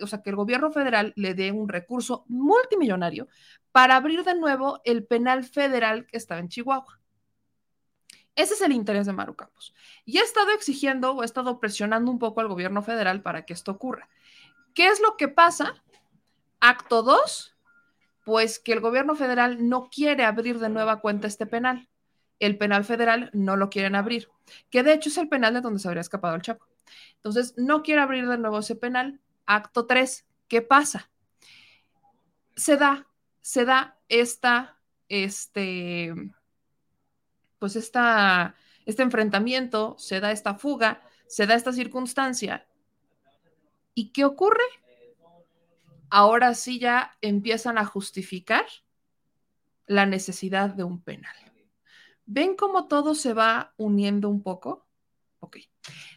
o 0.00 0.06
sea, 0.06 0.22
que 0.22 0.30
el 0.30 0.36
gobierno 0.36 0.72
federal 0.72 1.12
le 1.16 1.34
dé 1.34 1.52
un 1.52 1.68
recurso 1.68 2.24
multimillonario 2.28 3.28
para 3.72 3.96
abrir 3.96 4.24
de 4.24 4.34
nuevo 4.34 4.80
el 4.84 5.06
penal 5.06 5.44
federal 5.44 6.06
que 6.06 6.16
estaba 6.16 6.40
en 6.40 6.48
Chihuahua. 6.48 7.00
Ese 8.36 8.54
es 8.54 8.60
el 8.62 8.72
interés 8.72 9.06
de 9.06 9.12
Maru 9.12 9.34
Campos. 9.34 9.74
Y 10.04 10.18
ha 10.18 10.22
estado 10.22 10.50
exigiendo 10.50 11.12
o 11.12 11.22
ha 11.22 11.24
estado 11.24 11.60
presionando 11.60 12.10
un 12.10 12.18
poco 12.18 12.40
al 12.40 12.48
gobierno 12.48 12.82
federal 12.82 13.22
para 13.22 13.44
que 13.44 13.52
esto 13.52 13.70
ocurra. 13.72 14.08
¿Qué 14.74 14.88
es 14.88 15.00
lo 15.00 15.16
que 15.16 15.28
pasa? 15.28 15.74
Acto 16.60 17.02
2, 17.02 17.56
pues 18.24 18.58
que 18.58 18.72
el 18.72 18.80
gobierno 18.80 19.14
federal 19.14 19.68
no 19.68 19.88
quiere 19.88 20.24
abrir 20.24 20.58
de 20.58 20.68
nueva 20.68 21.00
cuenta 21.00 21.26
este 21.28 21.46
penal. 21.46 21.88
El 22.40 22.58
penal 22.58 22.84
federal 22.84 23.30
no 23.32 23.56
lo 23.56 23.70
quieren 23.70 23.94
abrir, 23.94 24.28
que 24.70 24.82
de 24.82 24.92
hecho 24.92 25.08
es 25.08 25.18
el 25.18 25.28
penal 25.28 25.54
de 25.54 25.60
donde 25.60 25.78
se 25.78 25.86
habría 25.86 26.00
escapado 26.00 26.34
el 26.34 26.42
Chapo. 26.42 26.66
Entonces, 27.16 27.54
no 27.56 27.82
quiere 27.82 28.00
abrir 28.00 28.28
de 28.28 28.38
nuevo 28.38 28.58
ese 28.58 28.74
penal. 28.74 29.20
Acto 29.46 29.86
3, 29.86 30.26
¿qué 30.48 30.62
pasa? 30.62 31.10
Se 32.56 32.76
da, 32.76 33.06
se 33.40 33.64
da 33.64 33.98
esta, 34.08 34.78
este, 35.08 36.12
pues 37.64 37.76
esta, 37.76 38.56
este 38.84 39.02
enfrentamiento, 39.02 39.96
se 39.98 40.20
da 40.20 40.32
esta 40.32 40.56
fuga, 40.56 41.00
se 41.26 41.46
da 41.46 41.54
esta 41.54 41.72
circunstancia. 41.72 42.66
¿Y 43.94 44.10
qué 44.10 44.26
ocurre? 44.26 44.66
Ahora 46.10 46.52
sí 46.52 46.78
ya 46.78 47.16
empiezan 47.22 47.78
a 47.78 47.86
justificar 47.86 48.66
la 49.86 50.04
necesidad 50.04 50.74
de 50.74 50.84
un 50.84 51.00
penal. 51.00 51.34
¿Ven 52.26 52.54
cómo 52.54 52.86
todo 52.86 53.14
se 53.14 53.32
va 53.32 53.72
uniendo 53.78 54.28
un 54.28 54.42
poco? 54.42 54.86
Ok. 55.40 55.56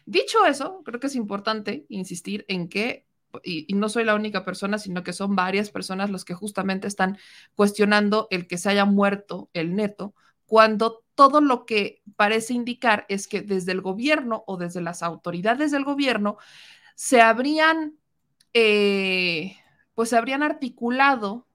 Dicho 0.04 0.44
eso, 0.44 0.82
creo 0.84 1.00
que 1.00 1.06
es 1.06 1.14
importante 1.14 1.86
insistir 1.88 2.44
en 2.48 2.68
que, 2.68 3.06
y, 3.42 3.64
y, 3.72 3.74
no 3.74 3.88
soy 3.88 4.04
la 4.04 4.14
única 4.14 4.44
persona, 4.44 4.76
sino 4.76 5.02
que 5.02 5.14
son 5.14 5.34
varias 5.34 5.70
personas 5.70 6.10
los 6.10 6.26
que 6.26 6.34
justamente 6.34 6.86
están 6.86 7.16
cuestionando 7.54 8.28
el 8.30 8.46
que 8.46 8.58
se 8.58 8.68
haya 8.68 8.84
muerto 8.84 9.48
el 9.54 9.74
neto, 9.74 10.14
cuando 10.44 11.07
todo 11.18 11.40
lo 11.40 11.66
que 11.66 12.00
parece 12.14 12.54
indicar 12.54 13.04
es 13.08 13.26
que 13.26 13.42
desde 13.42 13.72
el 13.72 13.80
gobierno 13.80 14.44
o 14.46 14.56
desde 14.56 14.80
las 14.80 15.02
autoridades 15.02 15.72
del 15.72 15.82
gobierno 15.82 16.36
se 16.94 17.20
habrían, 17.20 17.98
eh, 18.54 19.56
pues 19.94 20.10
se 20.10 20.16
habrían 20.16 20.44
articulado 20.44 21.48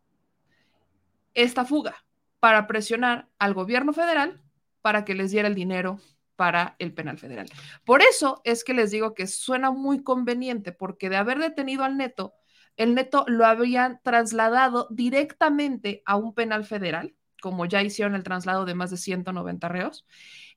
esta 1.33 1.63
fuga 1.63 1.95
para 2.41 2.67
presionar 2.67 3.29
al 3.39 3.53
gobierno 3.53 3.93
federal 3.93 4.43
para 4.81 5.05
que 5.05 5.15
les 5.15 5.31
diera 5.31 5.47
el 5.47 5.55
dinero 5.55 5.97
para 6.35 6.75
el 6.77 6.93
penal 6.93 7.17
federal. 7.17 7.49
Por 7.85 8.01
eso 8.01 8.41
es 8.43 8.65
que 8.65 8.73
les 8.73 8.91
digo 8.91 9.13
que 9.13 9.27
suena 9.27 9.71
muy 9.71 10.03
conveniente, 10.03 10.73
porque 10.73 11.09
de 11.09 11.15
haber 11.15 11.39
detenido 11.39 11.85
al 11.85 11.95
neto, 11.95 12.33
el 12.75 12.95
neto 12.95 13.23
lo 13.29 13.45
habrían 13.45 14.01
trasladado 14.03 14.89
directamente 14.91 16.03
a 16.05 16.17
un 16.17 16.33
penal 16.33 16.65
federal 16.65 17.15
como 17.43 17.65
ya 17.65 17.83
hicieron 17.83 18.15
el 18.15 18.23
traslado 18.23 18.63
de 18.63 18.73
más 18.73 18.89
de 18.89 18.95
190 18.95 19.67
reos, 19.67 20.05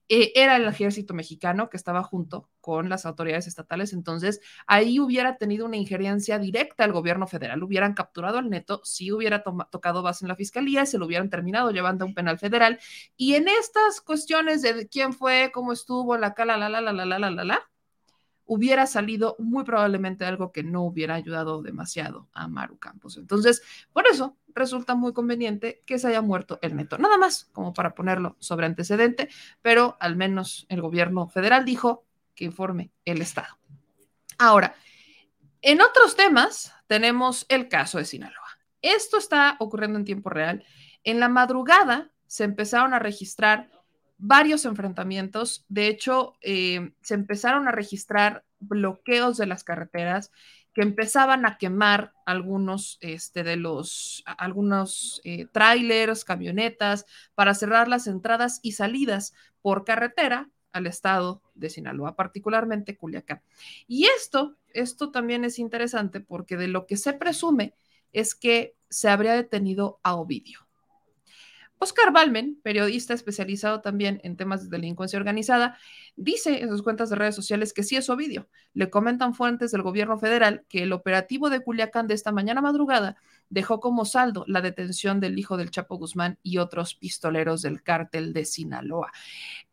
eh, 0.08 0.30
era 0.36 0.54
el 0.54 0.66
ejército 0.66 1.14
mexicano 1.14 1.68
que 1.68 1.76
estaba 1.76 2.04
junto 2.04 2.48
con 2.60 2.88
las 2.88 3.06
autoridades 3.06 3.48
estatales, 3.48 3.92
entonces 3.92 4.40
ahí 4.68 5.00
hubiera 5.00 5.36
tenido 5.36 5.66
una 5.66 5.78
injerencia 5.78 6.38
directa 6.38 6.84
al 6.84 6.92
gobierno 6.92 7.26
federal, 7.26 7.60
hubieran 7.64 7.92
capturado 7.94 8.38
al 8.38 8.48
neto, 8.48 8.80
si 8.84 9.10
hubiera 9.10 9.42
tocado 9.42 10.04
base 10.04 10.24
en 10.24 10.28
la 10.28 10.36
fiscalía, 10.36 10.86
se 10.86 10.98
lo 10.98 11.06
hubieran 11.06 11.28
terminado 11.28 11.72
llevando 11.72 12.04
a 12.04 12.08
un 12.08 12.14
penal 12.14 12.38
federal, 12.38 12.78
y 13.16 13.34
en 13.34 13.48
estas 13.48 14.00
cuestiones 14.00 14.62
de 14.62 14.86
quién 14.88 15.12
fue, 15.12 15.50
cómo 15.52 15.72
estuvo, 15.72 16.16
la 16.16 16.34
cala, 16.34 16.56
la, 16.56 16.68
la, 16.68 16.80
la, 16.80 16.92
la, 16.92 17.04
la, 17.04 17.18
la, 17.18 17.30
la, 17.30 17.44
la, 17.44 17.70
hubiera 18.46 18.86
salido 18.86 19.36
muy 19.38 19.64
probablemente 19.64 20.24
algo 20.24 20.52
que 20.52 20.62
no 20.62 20.82
hubiera 20.82 21.14
ayudado 21.14 21.62
demasiado 21.62 22.28
a 22.32 22.48
Maru 22.48 22.78
Campos. 22.78 23.16
Entonces, 23.16 23.62
por 23.92 24.06
eso 24.06 24.36
resulta 24.54 24.94
muy 24.94 25.12
conveniente 25.12 25.82
que 25.84 25.98
se 25.98 26.08
haya 26.08 26.22
muerto 26.22 26.58
el 26.62 26.76
neto. 26.76 26.96
Nada 26.96 27.18
más 27.18 27.50
como 27.52 27.74
para 27.74 27.94
ponerlo 27.94 28.36
sobre 28.38 28.66
antecedente, 28.66 29.28
pero 29.62 29.96
al 30.00 30.16
menos 30.16 30.66
el 30.68 30.80
gobierno 30.80 31.28
federal 31.28 31.64
dijo 31.64 32.04
que 32.34 32.44
informe 32.44 32.92
el 33.04 33.20
Estado. 33.20 33.58
Ahora, 34.38 34.74
en 35.60 35.80
otros 35.80 36.16
temas 36.16 36.72
tenemos 36.86 37.46
el 37.48 37.68
caso 37.68 37.98
de 37.98 38.04
Sinaloa. 38.04 38.46
Esto 38.82 39.18
está 39.18 39.56
ocurriendo 39.58 39.98
en 39.98 40.04
tiempo 40.04 40.30
real. 40.30 40.64
En 41.02 41.18
la 41.18 41.28
madrugada 41.28 42.12
se 42.26 42.44
empezaron 42.44 42.94
a 42.94 42.98
registrar 42.98 43.70
varios 44.18 44.64
enfrentamientos. 44.64 45.64
De 45.68 45.88
hecho, 45.88 46.34
eh, 46.42 46.92
se 47.02 47.14
empezaron 47.14 47.68
a 47.68 47.72
registrar 47.72 48.44
bloqueos 48.58 49.36
de 49.36 49.46
las 49.46 49.64
carreteras 49.64 50.32
que 50.76 50.82
empezaban 50.82 51.46
a 51.46 51.56
quemar 51.56 52.12
algunos 52.26 52.98
este, 53.00 53.42
de 53.44 53.56
los, 53.56 54.22
algunos 54.26 55.22
eh, 55.24 55.46
camionetas, 56.26 57.06
para 57.34 57.54
cerrar 57.54 57.88
las 57.88 58.06
entradas 58.06 58.60
y 58.62 58.72
salidas 58.72 59.32
por 59.62 59.86
carretera 59.86 60.50
al 60.72 60.86
estado 60.86 61.40
de 61.54 61.70
Sinaloa, 61.70 62.14
particularmente 62.14 62.98
Culiacán. 62.98 63.40
Y 63.86 64.04
esto, 64.04 64.58
esto 64.74 65.10
también 65.10 65.46
es 65.46 65.58
interesante 65.58 66.20
porque 66.20 66.58
de 66.58 66.68
lo 66.68 66.86
que 66.86 66.98
se 66.98 67.14
presume 67.14 67.74
es 68.12 68.34
que 68.34 68.76
se 68.90 69.08
habría 69.08 69.32
detenido 69.32 69.98
a 70.02 70.14
Ovidio. 70.14 70.65
Oscar 71.78 72.10
Balmen, 72.10 72.58
periodista 72.62 73.12
especializado 73.12 73.82
también 73.82 74.20
en 74.24 74.36
temas 74.36 74.64
de 74.64 74.76
delincuencia 74.76 75.18
organizada, 75.18 75.76
dice 76.16 76.62
en 76.62 76.70
sus 76.70 76.82
cuentas 76.82 77.10
de 77.10 77.16
redes 77.16 77.34
sociales 77.34 77.74
que 77.74 77.82
sí 77.82 77.96
es 77.96 78.08
Ovidio. 78.08 78.48
Le 78.72 78.88
comentan 78.88 79.34
fuentes 79.34 79.72
del 79.72 79.82
gobierno 79.82 80.18
federal 80.18 80.64
que 80.68 80.82
el 80.82 80.92
operativo 80.92 81.50
de 81.50 81.60
Culiacán 81.60 82.06
de 82.06 82.14
esta 82.14 82.32
mañana 82.32 82.62
madrugada 82.62 83.16
dejó 83.50 83.78
como 83.80 84.04
saldo 84.04 84.44
la 84.48 84.62
detención 84.62 85.20
del 85.20 85.38
hijo 85.38 85.56
del 85.56 85.70
Chapo 85.70 85.96
Guzmán 85.96 86.38
y 86.42 86.58
otros 86.58 86.94
pistoleros 86.94 87.62
del 87.62 87.82
cártel 87.82 88.32
de 88.32 88.44
Sinaloa. 88.44 89.12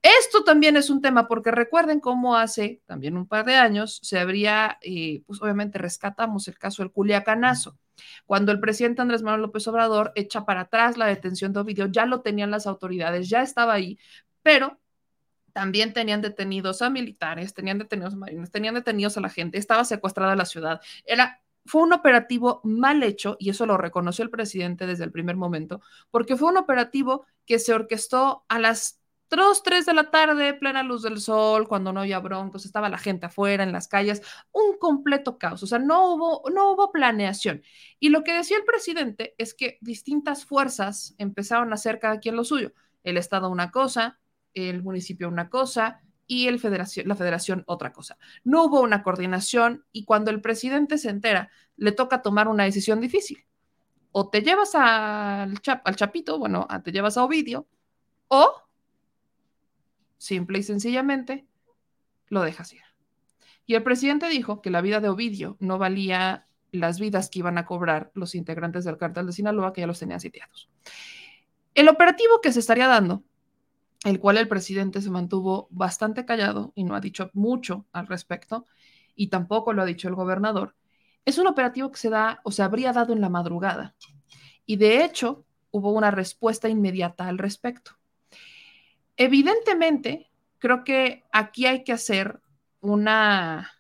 Esto 0.03 0.43
también 0.43 0.77
es 0.77 0.91
un 0.91 1.01
tema 1.01 1.27
porque 1.27 1.49
recuerden 1.49 1.99
cómo 1.99 2.35
hace 2.35 2.81
también 2.85 3.17
un 3.17 3.27
par 3.27 3.45
de 3.45 3.55
años 3.55 3.99
se 4.03 4.19
habría, 4.19 4.77
eh, 4.81 5.23
pues 5.25 5.41
obviamente 5.41 5.79
rescatamos 5.79 6.47
el 6.47 6.59
caso 6.59 6.83
del 6.83 6.91
Culiacanazo 6.91 7.77
cuando 8.25 8.51
el 8.51 8.59
presidente 8.59 9.01
Andrés 9.01 9.21
Manuel 9.21 9.41
López 9.41 9.67
Obrador 9.67 10.11
echa 10.15 10.45
para 10.45 10.61
atrás 10.61 10.97
la 10.97 11.05
detención 11.05 11.53
de 11.53 11.59
Ovidio, 11.59 11.87
ya 11.87 12.05
lo 12.05 12.21
tenían 12.21 12.51
las 12.51 12.67
autoridades, 12.67 13.29
ya 13.29 13.41
estaba 13.41 13.73
ahí, 13.73 13.97
pero 14.41 14.79
también 15.53 15.93
tenían 15.93 16.21
detenidos 16.21 16.81
a 16.81 16.89
militares, 16.89 17.53
tenían 17.53 17.77
detenidos 17.77 18.13
a 18.13 18.17
marines, 18.17 18.51
tenían 18.51 18.75
detenidos 18.75 19.17
a 19.17 19.21
la 19.21 19.29
gente, 19.29 19.57
estaba 19.57 19.85
secuestrada 19.85 20.35
la 20.35 20.45
ciudad. 20.45 20.81
Era, 21.05 21.41
fue 21.65 21.83
un 21.83 21.93
operativo 21.93 22.59
mal 22.63 23.03
hecho, 23.03 23.37
y 23.39 23.51
eso 23.51 23.65
lo 23.65 23.77
reconoció 23.77 24.23
el 24.23 24.31
presidente 24.31 24.87
desde 24.87 25.03
el 25.03 25.11
primer 25.11 25.35
momento, 25.35 25.81
porque 26.09 26.35
fue 26.35 26.49
un 26.49 26.57
operativo 26.57 27.25
que 27.45 27.59
se 27.59 27.73
orquestó 27.73 28.45
a 28.47 28.59
las 28.59 28.99
2, 29.35 29.63
3 29.63 29.85
de 29.85 29.93
la 29.93 30.11
tarde, 30.11 30.53
plena 30.53 30.83
luz 30.83 31.03
del 31.03 31.19
sol, 31.19 31.67
cuando 31.67 31.93
no 31.93 32.01
había 32.01 32.19
broncos, 32.19 32.65
estaba 32.65 32.89
la 32.89 32.97
gente 32.97 33.25
afuera 33.25 33.63
en 33.63 33.71
las 33.71 33.87
calles, 33.87 34.21
un 34.51 34.77
completo 34.77 35.37
caos, 35.37 35.63
o 35.63 35.67
sea, 35.67 35.79
no 35.79 36.13
hubo, 36.13 36.49
no 36.49 36.71
hubo 36.71 36.91
planeación. 36.91 37.63
Y 37.99 38.09
lo 38.09 38.23
que 38.23 38.33
decía 38.33 38.57
el 38.57 38.65
presidente 38.65 39.35
es 39.37 39.53
que 39.53 39.77
distintas 39.81 40.45
fuerzas 40.45 41.15
empezaron 41.17 41.71
a 41.71 41.75
hacer 41.75 41.99
cada 41.99 42.19
quien 42.19 42.35
lo 42.35 42.43
suyo. 42.43 42.73
El 43.03 43.17
Estado 43.17 43.49
una 43.49 43.71
cosa, 43.71 44.19
el 44.53 44.83
municipio 44.83 45.27
una 45.27 45.49
cosa 45.49 46.01
y 46.27 46.49
la 46.49 47.15
federación 47.15 47.63
otra 47.67 47.91
cosa. 47.91 48.17
No 48.43 48.65
hubo 48.65 48.81
una 48.81 49.03
coordinación 49.03 49.85
y 49.91 50.05
cuando 50.05 50.31
el 50.31 50.41
presidente 50.41 50.97
se 50.97 51.09
entera, 51.09 51.51
le 51.75 51.91
toca 51.91 52.21
tomar 52.21 52.47
una 52.47 52.63
decisión 52.63 53.01
difícil. 53.01 53.45
O 54.11 54.29
te 54.29 54.41
llevas 54.41 54.75
al, 54.75 55.59
al 55.83 55.95
Chapito, 55.95 56.37
bueno, 56.39 56.67
te 56.83 56.91
llevas 56.91 57.17
a 57.17 57.23
Ovidio, 57.23 57.67
o 58.27 58.53
simple 60.23 60.59
y 60.59 60.63
sencillamente 60.63 61.45
lo 62.27 62.41
dejas 62.41 62.73
ir. 62.73 62.81
Y 63.65 63.75
el 63.75 63.83
presidente 63.83 64.29
dijo 64.29 64.61
que 64.61 64.69
la 64.69 64.81
vida 64.81 64.99
de 64.99 65.09
Ovidio 65.09 65.57
no 65.59 65.77
valía 65.77 66.47
las 66.71 66.99
vidas 66.99 67.29
que 67.29 67.39
iban 67.39 67.57
a 67.57 67.65
cobrar 67.65 68.11
los 68.13 68.35
integrantes 68.35 68.83
del 68.83 68.97
cártel 68.97 69.27
de 69.27 69.33
Sinaloa, 69.33 69.73
que 69.73 69.81
ya 69.81 69.87
los 69.87 69.99
tenían 69.99 70.19
sitiados. 70.19 70.69
El 71.75 71.87
operativo 71.87 72.41
que 72.41 72.51
se 72.51 72.59
estaría 72.59 72.87
dando, 72.87 73.23
el 74.03 74.19
cual 74.19 74.37
el 74.37 74.47
presidente 74.47 75.01
se 75.01 75.09
mantuvo 75.09 75.67
bastante 75.71 76.25
callado 76.25 76.73
y 76.75 76.83
no 76.83 76.95
ha 76.95 76.99
dicho 76.99 77.29
mucho 77.33 77.85
al 77.91 78.07
respecto, 78.07 78.65
y 79.15 79.27
tampoco 79.27 79.73
lo 79.73 79.83
ha 79.83 79.85
dicho 79.85 80.07
el 80.07 80.15
gobernador, 80.15 80.75
es 81.25 81.37
un 81.37 81.47
operativo 81.47 81.91
que 81.91 81.99
se 81.99 82.09
da 82.09 82.41
o 82.43 82.51
se 82.51 82.63
habría 82.63 82.91
dado 82.91 83.13
en 83.13 83.21
la 83.21 83.29
madrugada. 83.29 83.95
Y 84.65 84.77
de 84.77 85.03
hecho, 85.03 85.45
hubo 85.71 85.91
una 85.91 86.11
respuesta 86.11 86.69
inmediata 86.69 87.27
al 87.27 87.37
respecto. 87.37 87.91
Evidentemente, 89.17 90.31
creo 90.59 90.83
que 90.83 91.23
aquí 91.31 91.65
hay 91.65 91.83
que 91.83 91.93
hacer 91.93 92.39
una, 92.79 93.71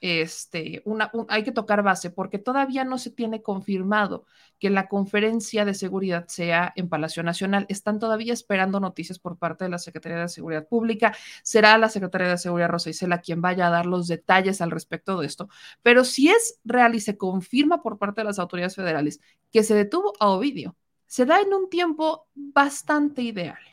este, 0.00 0.82
una, 0.84 1.10
hay 1.28 1.44
que 1.44 1.52
tocar 1.52 1.82
base 1.82 2.10
porque 2.10 2.38
todavía 2.38 2.84
no 2.84 2.98
se 2.98 3.10
tiene 3.10 3.42
confirmado 3.42 4.24
que 4.58 4.70
la 4.70 4.88
conferencia 4.88 5.64
de 5.64 5.74
seguridad 5.74 6.26
sea 6.28 6.72
en 6.76 6.88
Palacio 6.88 7.22
Nacional. 7.22 7.66
Están 7.68 7.98
todavía 7.98 8.32
esperando 8.32 8.80
noticias 8.80 9.18
por 9.18 9.36
parte 9.36 9.64
de 9.64 9.70
la 9.70 9.78
Secretaría 9.78 10.18
de 10.18 10.28
Seguridad 10.28 10.66
Pública. 10.68 11.14
Será 11.42 11.76
la 11.78 11.88
Secretaría 11.88 12.28
de 12.28 12.38
Seguridad 12.38 12.68
Rosa 12.68 12.90
Isela 12.90 13.20
quien 13.20 13.40
vaya 13.40 13.66
a 13.66 13.70
dar 13.70 13.86
los 13.86 14.06
detalles 14.06 14.60
al 14.60 14.70
respecto 14.70 15.20
de 15.20 15.26
esto. 15.26 15.48
Pero 15.82 16.04
si 16.04 16.30
es 16.30 16.60
real 16.64 16.94
y 16.94 17.00
se 17.00 17.16
confirma 17.16 17.82
por 17.82 17.98
parte 17.98 18.20
de 18.20 18.26
las 18.26 18.38
autoridades 18.38 18.76
federales 18.76 19.20
que 19.50 19.64
se 19.64 19.74
detuvo 19.74 20.12
a 20.20 20.28
Ovidio, 20.28 20.76
se 21.06 21.26
da 21.26 21.40
en 21.40 21.52
un 21.52 21.68
tiempo 21.68 22.26
bastante 22.34 23.22
ideal. 23.22 23.71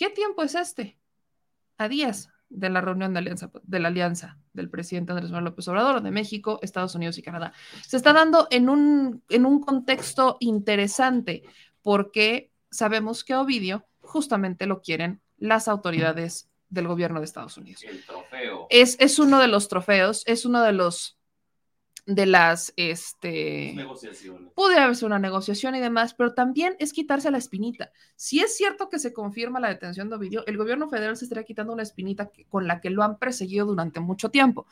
¿Qué 0.00 0.08
tiempo 0.08 0.42
es 0.42 0.54
este? 0.54 0.98
A 1.76 1.86
días 1.86 2.30
de 2.48 2.70
la 2.70 2.80
reunión 2.80 3.12
de, 3.12 3.18
alianza, 3.18 3.50
de 3.62 3.80
la 3.80 3.88
alianza 3.88 4.38
del 4.54 4.70
presidente 4.70 5.12
Andrés 5.12 5.30
Manuel 5.30 5.50
López 5.50 5.68
Obrador 5.68 6.00
de 6.00 6.10
México, 6.10 6.58
Estados 6.62 6.94
Unidos 6.94 7.18
y 7.18 7.22
Canadá. 7.22 7.52
Se 7.86 7.98
está 7.98 8.14
dando 8.14 8.48
en 8.50 8.70
un, 8.70 9.22
en 9.28 9.44
un 9.44 9.60
contexto 9.60 10.38
interesante 10.40 11.42
porque 11.82 12.50
sabemos 12.70 13.24
que 13.24 13.34
Ovidio 13.34 13.84
justamente 14.00 14.64
lo 14.64 14.80
quieren 14.80 15.20
las 15.36 15.68
autoridades 15.68 16.48
del 16.70 16.88
gobierno 16.88 17.20
de 17.20 17.26
Estados 17.26 17.58
Unidos. 17.58 17.84
El 17.84 18.02
trofeo. 18.02 18.68
Es, 18.70 18.96
es 19.00 19.18
uno 19.18 19.38
de 19.38 19.48
los 19.48 19.68
trofeos, 19.68 20.22
es 20.24 20.46
uno 20.46 20.62
de 20.62 20.72
los 20.72 21.19
de 22.06 22.26
las 22.26 22.72
este 22.76 23.72
negociaciones. 23.74 24.52
Puede 24.54 24.78
haberse 24.78 25.06
una 25.06 25.18
negociación 25.18 25.74
y 25.74 25.80
demás, 25.80 26.14
pero 26.14 26.34
también 26.34 26.76
es 26.78 26.92
quitarse 26.92 27.30
la 27.30 27.38
espinita. 27.38 27.92
Si 28.16 28.40
es 28.40 28.56
cierto 28.56 28.88
que 28.88 28.98
se 28.98 29.12
confirma 29.12 29.60
la 29.60 29.68
detención 29.68 30.08
de 30.08 30.16
Ovidio, 30.16 30.46
el 30.46 30.56
gobierno 30.56 30.88
federal 30.88 31.16
se 31.16 31.24
estaría 31.24 31.44
quitando 31.44 31.72
una 31.72 31.82
espinita 31.82 32.30
con 32.48 32.66
la 32.66 32.80
que 32.80 32.90
lo 32.90 33.02
han 33.02 33.18
perseguido 33.18 33.66
durante 33.66 34.00
mucho 34.00 34.30
tiempo, 34.30 34.66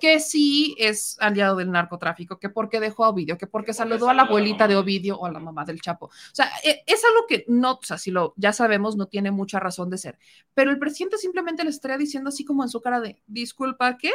que 0.00 0.20
sí 0.20 0.74
es 0.78 1.16
aliado 1.20 1.56
del 1.56 1.70
narcotráfico, 1.70 2.38
que 2.38 2.48
porque 2.48 2.80
dejó 2.80 3.04
a 3.04 3.10
Ovidio, 3.10 3.38
que 3.38 3.46
porque 3.46 3.72
saludó 3.72 4.08
a 4.08 4.14
la 4.14 4.22
abuelita 4.22 4.68
de 4.68 4.76
Ovidio 4.76 5.16
o 5.18 5.26
a 5.26 5.32
la 5.32 5.40
mamá 5.40 5.64
del 5.64 5.80
Chapo. 5.80 6.06
O 6.06 6.10
sea, 6.32 6.50
e, 6.62 6.82
es 6.86 7.04
algo 7.04 7.26
que 7.28 7.44
no, 7.48 7.72
o 7.74 7.82
sea, 7.82 7.98
si 7.98 8.10
lo 8.10 8.34
ya 8.36 8.52
sabemos, 8.52 8.96
no 8.96 9.06
tiene 9.06 9.30
mucha 9.30 9.60
razón 9.60 9.90
de 9.90 9.98
ser. 9.98 10.18
Pero 10.54 10.70
el 10.70 10.78
presidente 10.78 11.18
simplemente 11.18 11.64
le 11.64 11.70
estaría 11.70 11.98
diciendo 11.98 12.28
así 12.28 12.44
como 12.44 12.62
en 12.62 12.68
su 12.68 12.80
cara 12.80 13.00
de, 13.00 13.22
disculpa, 13.26 13.96
¿qué? 13.96 14.12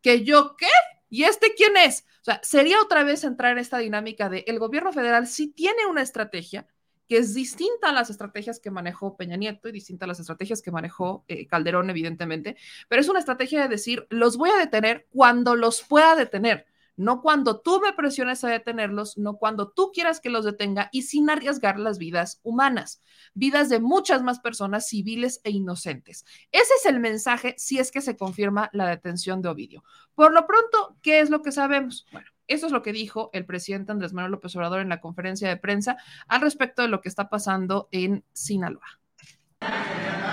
¿Que 0.00 0.24
yo 0.24 0.56
qué? 0.56 0.66
¿Y 1.08 1.24
este 1.24 1.54
quién 1.56 1.76
es? 1.76 2.06
O 2.20 2.24
sea, 2.24 2.40
sería 2.42 2.80
otra 2.80 3.04
vez 3.04 3.24
entrar 3.24 3.52
en 3.52 3.58
esta 3.58 3.78
dinámica 3.78 4.28
de 4.28 4.44
el 4.46 4.58
gobierno 4.58 4.92
federal 4.92 5.26
sí 5.26 5.48
tiene 5.48 5.86
una 5.86 6.02
estrategia 6.02 6.66
que 7.08 7.18
es 7.18 7.34
distinta 7.34 7.90
a 7.90 7.92
las 7.92 8.10
estrategias 8.10 8.60
que 8.60 8.70
manejó 8.70 9.16
Peña 9.16 9.36
Nieto 9.36 9.68
y 9.68 9.72
distinta 9.72 10.06
a 10.06 10.08
las 10.08 10.20
estrategias 10.20 10.62
que 10.62 10.70
manejó 10.70 11.24
eh, 11.28 11.46
Calderón, 11.46 11.90
evidentemente, 11.90 12.56
pero 12.88 13.02
es 13.02 13.08
una 13.08 13.18
estrategia 13.18 13.62
de 13.62 13.68
decir, 13.68 14.06
los 14.10 14.36
voy 14.36 14.50
a 14.50 14.56
detener 14.56 15.06
cuando 15.10 15.54
los 15.54 15.82
pueda 15.82 16.16
detener 16.16 16.66
no 16.96 17.22
cuando 17.22 17.60
tú 17.60 17.80
me 17.80 17.92
presiones 17.92 18.44
a 18.44 18.48
detenerlos, 18.48 19.18
no 19.18 19.36
cuando 19.36 19.70
tú 19.70 19.90
quieras 19.92 20.20
que 20.20 20.30
los 20.30 20.44
detenga 20.44 20.88
y 20.92 21.02
sin 21.02 21.30
arriesgar 21.30 21.78
las 21.78 21.98
vidas 21.98 22.40
humanas, 22.42 23.02
vidas 23.34 23.68
de 23.68 23.80
muchas 23.80 24.22
más 24.22 24.40
personas 24.40 24.86
civiles 24.86 25.40
e 25.44 25.50
inocentes. 25.50 26.24
Ese 26.52 26.72
es 26.78 26.86
el 26.86 27.00
mensaje 27.00 27.54
si 27.58 27.78
es 27.78 27.90
que 27.90 28.00
se 28.00 28.16
confirma 28.16 28.70
la 28.72 28.86
detención 28.86 29.42
de 29.42 29.48
Ovidio. 29.48 29.84
Por 30.14 30.32
lo 30.32 30.46
pronto, 30.46 30.96
¿qué 31.02 31.20
es 31.20 31.30
lo 31.30 31.42
que 31.42 31.52
sabemos? 31.52 32.06
Bueno, 32.12 32.28
eso 32.46 32.66
es 32.66 32.72
lo 32.72 32.82
que 32.82 32.92
dijo 32.92 33.30
el 33.32 33.46
presidente 33.46 33.92
Andrés 33.92 34.12
Manuel 34.12 34.32
López 34.32 34.54
Obrador 34.56 34.80
en 34.80 34.88
la 34.88 35.00
conferencia 35.00 35.48
de 35.48 35.56
prensa 35.56 35.96
al 36.28 36.42
respecto 36.42 36.82
de 36.82 36.88
lo 36.88 37.00
que 37.00 37.08
está 37.08 37.28
pasando 37.28 37.88
en 37.90 38.24
Sinaloa. 38.32 39.00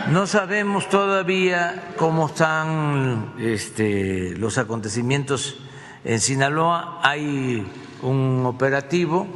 No 0.09 0.27
sabemos 0.27 0.89
todavía 0.89 1.93
cómo 1.95 2.27
están 2.27 3.33
este, 3.39 4.35
los 4.35 4.57
acontecimientos 4.57 5.57
en 6.03 6.19
Sinaloa 6.19 6.99
hay 7.03 7.65
un 8.01 8.43
operativo 8.45 9.27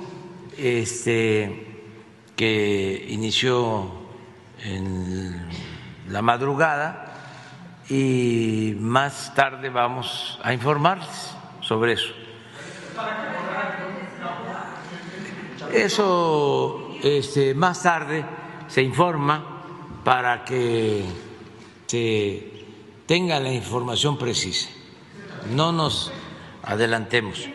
este, 0.57 1.83
que 2.35 3.05
inició 3.09 3.91
en 4.63 5.47
la 6.09 6.21
madrugada 6.21 7.13
y 7.89 8.75
más 8.79 9.33
tarde 9.35 9.69
vamos 9.69 10.39
a 10.43 10.53
informarles 10.53 11.35
sobre 11.61 11.93
eso. 11.93 12.13
Eso 15.71 16.89
este, 17.03 17.53
más 17.53 17.83
tarde 17.83 18.25
se 18.67 18.81
informa 18.81 19.43
para 20.03 20.43
que 20.43 21.03
se 21.85 22.65
tenga 23.05 23.39
la 23.39 23.51
información 23.51 24.17
precisa. 24.17 24.69
No 25.51 25.71
nos 25.71 26.11
adelantemos. 26.65 27.47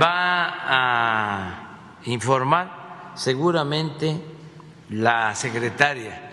Va 0.00 0.54
a 0.66 2.00
informar 2.04 3.12
seguramente 3.14 4.20
la 4.90 5.34
secretaria 5.34 6.30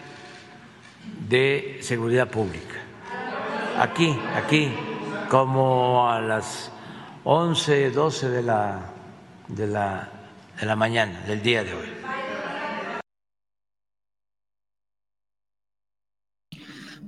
de 1.28 1.80
Seguridad 1.82 2.30
Pública. 2.30 2.76
Aquí, 3.80 4.18
aquí, 4.36 4.72
como 5.30 6.10
a 6.10 6.22
las 6.22 6.72
11, 7.24 7.92
12 7.92 8.30
de 8.30 8.44
la, 8.44 8.80
de 9.48 9.68
la, 9.68 10.10
de 10.60 10.66
la 10.66 10.76
mañana 10.76 11.22
del 11.22 11.42
día 11.42 11.64
de 11.64 11.74
hoy. 11.74 12.05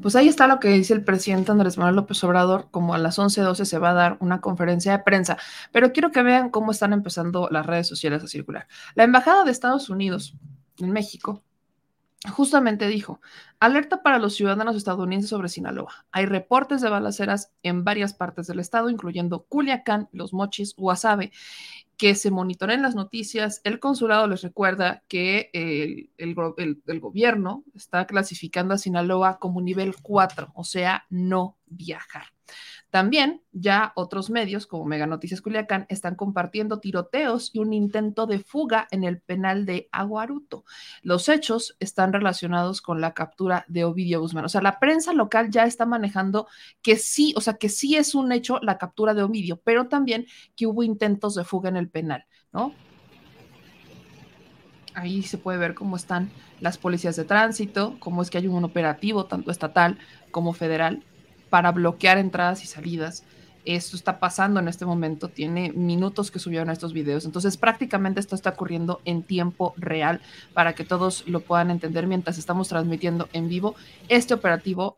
Pues 0.02 0.16
ahí 0.16 0.28
está 0.28 0.48
lo 0.48 0.60
que 0.60 0.70
dice 0.70 0.94
el 0.94 1.04
presidente 1.04 1.52
Andrés 1.52 1.78
Manuel 1.78 1.96
López 1.96 2.24
Obrador, 2.24 2.70
como 2.72 2.94
a 2.94 2.98
las 2.98 3.18
11:12 3.20 3.66
se 3.66 3.80
va 3.80 3.92
a 3.92 3.94
dar 3.94 4.18
una 4.20 4.42
conferencia 4.42 4.92
de 4.92 5.04
prensa, 5.04 5.38
pero 5.72 5.92
quiero 5.92 6.12
que 6.12 6.24
vean 6.24 6.50
cómo 6.50 6.72
están 6.72 6.94
empezando 6.94 7.50
las 7.52 7.66
redes 7.66 7.88
sociales 7.88 8.24
a 8.24 8.28
circular. 8.28 8.68
La 8.96 9.04
Embajada 9.04 9.44
de 9.44 9.52
Estados 9.52 9.90
Unidos 9.90 10.36
en 10.80 10.92
México 10.92 11.44
justamente 12.32 12.88
dijo, 12.88 13.22
alerta 13.60 14.02
para 14.02 14.20
los 14.20 14.36
ciudadanos 14.36 14.76
estadounidenses 14.76 15.30
sobre 15.30 15.50
Sinaloa. 15.50 16.06
Hay 16.12 16.26
reportes 16.26 16.82
de 16.82 16.90
balaceras 16.90 17.52
en 17.64 17.84
varias 17.84 18.14
partes 18.14 18.48
del 18.48 18.60
estado, 18.60 18.90
incluyendo 18.90 19.46
Culiacán, 19.48 20.10
Los 20.12 20.34
Mochis, 20.34 20.76
Guasave, 20.76 21.32
que 21.98 22.16
se 22.16 22.32
monitoreen 22.32 22.84
las 22.84 22.96
noticias. 22.96 23.60
El 23.64 23.80
consulado 23.80 24.28
les 24.28 24.42
recuerda 24.42 25.04
que 25.08 25.50
el, 25.54 26.12
el, 26.18 27.00
gobierno 27.00 27.64
está 27.76 28.06
clasificando 28.06 28.76
a 28.76 28.78
Sinaloa 28.78 29.40
como 29.40 29.62
nivel 29.62 29.96
4, 30.02 30.52
o 30.54 30.64
sea, 30.64 31.06
no 31.10 31.58
viajar. 31.66 32.26
También 32.90 33.42
ya 33.52 33.92
otros 33.96 34.30
medios 34.30 34.66
como 34.66 34.86
Mega 34.86 35.08
Noticias 35.08 35.42
Culiacán 35.42 35.86
están 35.90 36.16
compartiendo 36.16 36.80
tiroteos 36.80 37.50
y 37.54 37.60
un 37.60 37.74
intento 37.74 38.28
de 38.28 38.40
fuga 38.40 38.88
en 38.92 39.04
el 39.04 39.20
penal 39.20 39.66
de 39.66 39.90
Aguaruto. 39.92 40.64
Los 41.02 41.28
hechos 41.28 41.76
están 41.82 42.14
relacionados 42.14 42.82
con 42.82 43.02
la 43.02 43.14
captura 43.14 43.66
de 43.68 43.84
Ovidio 43.84 44.22
Guzmán. 44.22 44.46
O 44.46 44.50
sea, 44.50 44.62
la 44.62 44.80
prensa 44.80 45.12
local 45.12 45.50
ya 45.52 45.66
está 45.66 45.86
manejando 45.86 46.48
que 46.82 46.96
sí, 46.96 47.34
o 47.36 47.42
sea, 47.42 47.56
que 47.56 47.68
sí 47.68 47.98
es 47.98 48.16
un 48.16 48.32
hecho 48.32 48.60
la 48.62 48.78
captura 48.78 49.14
de 49.14 49.24
Ovidio, 49.24 49.60
pero 49.64 49.90
también 49.90 50.26
que 50.56 50.66
hubo 50.66 50.82
intentos 50.82 51.36
de 51.36 51.44
fuga 51.44 51.68
en 51.68 51.78
el 51.78 51.87
penal, 51.90 52.26
¿no? 52.52 52.74
Ahí 54.94 55.22
se 55.22 55.38
puede 55.38 55.60
ver 55.60 55.76
cómo 55.76 55.96
están 55.96 56.32
las 56.60 56.78
policías 56.78 57.16
de 57.16 57.24
tránsito, 57.24 57.98
cómo 58.00 58.22
es 58.22 58.30
que 58.30 58.40
hay 58.40 58.48
un 58.48 58.64
operativo 58.64 59.26
tanto 59.26 59.52
estatal 59.52 60.00
como 60.32 60.54
federal 60.54 61.04
para 61.50 61.72
bloquear 61.72 62.18
entradas 62.18 62.64
y 62.64 62.68
salidas. 62.68 63.24
Esto 63.64 63.96
está 63.96 64.20
pasando 64.20 64.60
en 64.60 64.68
este 64.68 64.86
momento, 64.86 65.28
tiene 65.28 65.72
minutos 65.74 66.32
que 66.32 66.40
subieron 66.40 66.70
estos 66.70 66.94
videos, 66.94 67.26
entonces 67.26 67.58
prácticamente 67.58 68.22
esto 68.22 68.34
está 68.34 68.52
ocurriendo 68.52 69.02
en 69.04 69.24
tiempo 69.24 69.74
real 69.76 70.22
para 70.54 70.74
que 70.74 70.86
todos 70.86 71.28
lo 71.28 71.42
puedan 71.42 71.70
entender 71.70 72.08
mientras 72.08 72.38
estamos 72.38 72.70
transmitiendo 72.70 73.28
en 73.34 73.50
vivo 73.50 73.76
este 74.08 74.34
operativo. 74.34 74.98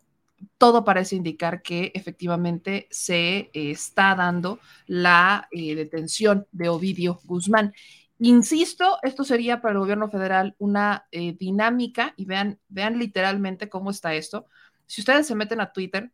Todo 0.57 0.83
parece 0.85 1.15
indicar 1.15 1.61
que 1.61 1.91
efectivamente 1.93 2.87
se 2.91 3.49
eh, 3.53 3.71
está 3.71 4.15
dando 4.15 4.59
la 4.87 5.47
eh, 5.51 5.75
detención 5.75 6.47
de 6.51 6.69
Ovidio 6.69 7.19
Guzmán. 7.25 7.73
Insisto, 8.19 8.99
esto 9.01 9.23
sería 9.23 9.61
para 9.61 9.73
el 9.73 9.79
gobierno 9.79 10.09
federal 10.09 10.55
una 10.57 11.07
eh, 11.11 11.33
dinámica 11.33 12.13
y 12.17 12.25
vean, 12.25 12.59
vean 12.67 12.99
literalmente 12.99 13.69
cómo 13.69 13.91
está 13.91 14.13
esto. 14.13 14.47
Si 14.85 15.01
ustedes 15.01 15.27
se 15.27 15.35
meten 15.35 15.61
a 15.61 15.71
Twitter, 15.71 16.11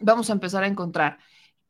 vamos 0.00 0.30
a 0.30 0.34
empezar 0.34 0.62
a 0.62 0.68
encontrar, 0.68 1.18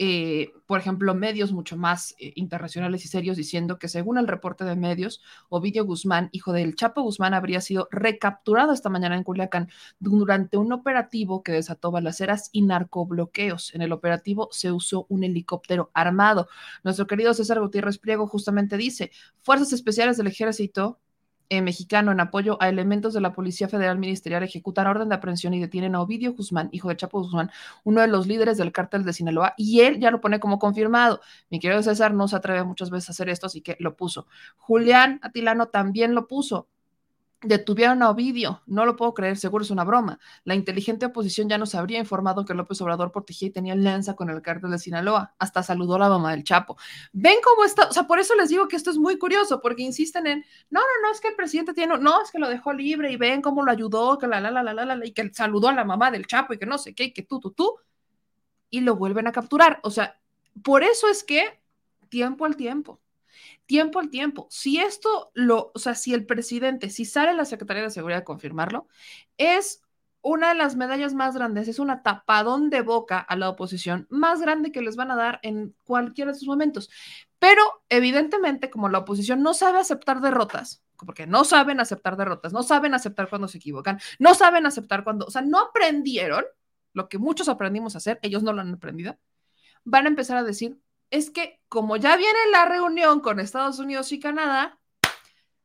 eh, 0.01 0.53
por 0.67 0.79
ejemplo, 0.79 1.13
medios 1.15 1.53
mucho 1.53 1.77
más 1.77 2.15
eh, 2.19 2.33
internacionales 2.37 3.05
y 3.05 3.09
serios 3.09 3.37
diciendo 3.37 3.79
que 3.79 3.89
según 3.89 4.17
el 4.19 4.29
reporte 4.29 4.65
de 4.65 4.77
medios, 4.77 5.21
Ovidio 5.49 5.85
Guzmán, 5.85 6.29
hijo 6.31 6.53
del 6.53 6.77
Chapo 6.77 7.03
Guzmán, 7.03 7.35
habría 7.35 7.61
sido 7.61 7.89
recapturado 7.91 8.73
esta 8.73 8.91
mañana 8.91 9.17
en 9.17 9.25
Culiacán 9.25 9.71
durante 9.99 10.57
un 10.57 10.73
operativo 10.73 11.43
que 11.43 11.53
desató 11.53 11.91
balaceras 11.91 12.49
y 12.53 12.63
narcobloqueos. 12.63 13.75
En 13.75 13.83
el 13.83 13.93
operativo 13.93 14.49
se 14.53 14.71
usó 14.71 15.07
un 15.09 15.25
helicóptero 15.25 15.91
armado. 15.95 16.49
Nuestro 16.85 17.09
querido 17.09 17.35
César 17.35 17.61
Gutiérrez 17.61 17.99
Priego 17.99 18.29
justamente 18.29 18.77
dice, 18.77 19.11
Fuerzas 19.41 19.73
Especiales 19.73 20.17
del 20.17 20.29
Ejército 20.29 21.01
eh, 21.49 21.63
mexicano 21.63 22.13
en 22.13 22.21
apoyo 22.21 22.57
a 22.61 22.69
elementos 22.69 23.15
de 23.15 23.21
la 23.21 23.33
Policía 23.33 23.69
Federal 23.69 23.99
Ministerial 23.99 24.43
ejecutan 24.43 24.87
orden 24.87 25.09
de 25.09 25.15
aprehensión 25.15 25.55
y 25.55 25.61
detienen 25.61 25.95
a 25.95 26.01
Ovidio 26.01 26.35
Guzmán, 26.35 26.69
hijo 26.73 26.89
de 26.89 26.97
Chapo 26.97 27.21
Guzmán, 27.23 27.51
uno 27.85 28.01
de 28.01 28.09
los 28.09 28.27
líderes 28.27 28.59
del 28.59 28.73
cártel 28.73 29.05
de 29.05 29.13
Sinaloa, 29.13 29.55
y 29.57 29.81
él 29.81 29.99
ya 29.99 30.11
lo 30.11 30.21
pone 30.21 30.41
como 30.41 30.59
confirmado. 30.59 31.21
Mi 31.51 31.59
querido 31.61 31.83
César 31.83 32.15
no 32.15 32.29
se 32.29 32.37
atreve 32.37 32.65
muchas 32.65 32.91
veces 32.91 33.11
a 33.11 33.13
hacer 33.13 33.29
esto, 33.29 33.47
así 33.47 33.61
que 33.61 33.77
lo 33.81 33.97
puso. 33.97 34.27
Julián 34.57 35.21
Atilano 35.23 35.67
también 35.67 36.15
lo 36.15 36.27
puso. 36.29 36.69
Detuvieron 37.41 38.03
a 38.03 38.11
Ovidio, 38.11 38.63
no 38.67 38.85
lo 38.85 38.97
puedo 38.97 39.15
creer, 39.15 39.37
seguro 39.37 39.63
es 39.63 39.71
una 39.71 39.85
broma. 39.85 40.19
La 40.43 40.57
inteligente 40.57 41.07
oposición 41.07 41.49
ya 41.49 41.57
nos 41.57 41.77
habría 41.77 42.01
informado 42.01 42.45
que 42.45 42.53
López 42.53 42.81
Obrador 42.81 43.13
protegía 43.13 43.47
y 43.47 43.51
tenía 43.53 43.75
alianza 43.75 44.17
con 44.17 44.29
el 44.29 44.43
cártel 44.43 44.73
de 44.73 44.79
Sinaloa. 44.79 45.37
Hasta 45.39 45.63
saludó 45.63 45.95
a 45.95 45.99
la 46.01 46.09
mamá 46.09 46.33
del 46.33 46.43
Chapo. 46.43 46.77
Ven 47.13 47.37
cómo 47.45 47.65
está, 47.65 47.87
o 47.89 47.93
sea, 47.93 48.09
por 48.09 48.19
eso 48.19 48.35
les 48.35 48.49
digo 48.49 48.67
que 48.67 48.75
esto 48.75 48.91
es 48.91 48.99
muy 48.99 49.19
curioso, 49.19 49.61
porque 49.61 49.83
insisten 49.85 50.27
en, 50.27 50.45
no, 50.71 50.81
no, 50.81 51.07
no, 51.07 51.13
es 51.13 51.21
que 51.21 51.29
el 51.29 51.37
presidente 51.37 51.75
tiene, 51.75 51.97
no, 51.99 52.21
es 52.23 52.33
que 52.33 52.41
lo 52.41 52.49
dejó 52.49 52.73
libre 52.73 53.13
y 53.13 53.17
ven 53.17 53.41
cómo 53.41 53.63
lo 53.63 53.71
ayudó, 53.71 54.19
que 54.19 54.27
la, 54.27 54.41
la, 54.41 54.51
la, 54.51 54.65
la, 54.65 54.75
la, 54.75 54.97
la, 54.97 55.07
y 55.07 55.13
que 55.13 55.33
saludó 55.33 55.69
a 55.69 55.73
la 55.75 55.85
mamá 55.85 56.11
del 56.11 56.27
Chapo 56.27 56.55
y 56.55 56.59
que 56.59 56.67
no 56.67 56.77
sé 56.77 56.93
qué, 56.93 57.05
y 57.05 57.13
que 57.13 57.23
tú, 57.23 57.39
tú, 57.39 57.53
tú, 57.53 57.77
y 58.69 58.81
lo 58.81 58.97
vuelven 58.97 59.29
a 59.29 59.33
capturar. 59.33 59.79
O 59.85 59.93
sea, 59.93 60.19
por 60.65 60.83
eso 60.83 61.07
es 61.09 61.23
que 61.23 61.61
tiempo 62.09 62.47
al 62.47 62.57
tiempo 62.57 63.01
tiempo 63.69 64.01
al 64.01 64.11
tiempo. 64.11 64.49
Si 64.51 64.81
esto 64.81 65.31
lo, 65.35 65.71
o 65.75 65.79
sea, 65.79 65.95
si 65.95 66.15
el 66.15 66.27
presidente, 66.27 66.91
si 66.91 67.05
sale 67.05 67.35
la 67.35 67.45
Secretaría 67.45 67.85
de 67.85 67.91
Seguridad 67.91 68.23
a 68.23 68.25
confirmarlo, 68.25 68.89
es 69.37 69.83
una 70.23 70.49
de 70.49 70.55
las 70.57 70.75
medallas 70.75 71.15
más 71.15 71.35
grandes, 71.37 71.69
es 71.69 71.79
una 71.79 72.03
tapadón 72.03 72.71
de 72.71 72.81
boca 72.81 73.19
a 73.19 73.37
la 73.37 73.51
oposición 73.51 74.07
más 74.11 74.41
grande 74.41 74.73
que 74.73 74.81
les 74.81 74.97
van 74.97 75.11
a 75.11 75.17
dar 75.17 75.39
en 75.43 75.77
cualquiera 75.85 76.33
de 76.33 76.39
sus 76.39 76.49
momentos. 76.49 76.91
Pero 77.39 77.63
evidentemente, 77.89 78.71
como 78.71 78.89
la 78.89 78.99
oposición 78.99 79.43
no 79.43 79.55
sabe 79.55 79.79
aceptar 79.79 80.21
derrotas, 80.21 80.83
porque 81.07 81.27
no 81.27 81.45
saben 81.45 81.79
aceptar 81.79 82.17
derrotas, 82.17 82.53
no 82.53 82.63
saben 82.63 82.95
aceptar 82.95 83.29
cuando 83.29 83.49
se 83.49 83.59
equivocan, 83.59 84.01
no 84.19 84.35
saben 84.35 84.67
aceptar 84.67 85.05
cuando, 85.05 85.27
o 85.27 85.31
sea, 85.31 85.43
no 85.43 85.61
aprendieron 85.61 86.45
lo 86.95 87.09
que 87.09 87.19
muchos 87.19 87.49
aprendimos 87.49 87.95
a 87.95 87.99
hacer, 87.99 88.19
ellos 88.23 88.43
no 88.43 88.53
lo 88.55 88.63
han 88.63 88.75
aprendido, 88.75 89.17
van 89.85 90.07
a 90.07 90.09
empezar 90.09 90.39
a 90.39 90.43
decir, 90.43 90.81
es 91.11 91.31
que 91.31 91.61
como 91.69 91.97
ya 91.97 92.17
viene 92.17 92.39
la 92.51 92.65
reunión 92.65 93.21
con 93.21 93.41
Estados 93.41 93.79
Unidos 93.79 94.13
y 94.13 94.21
Canadá, 94.21 94.79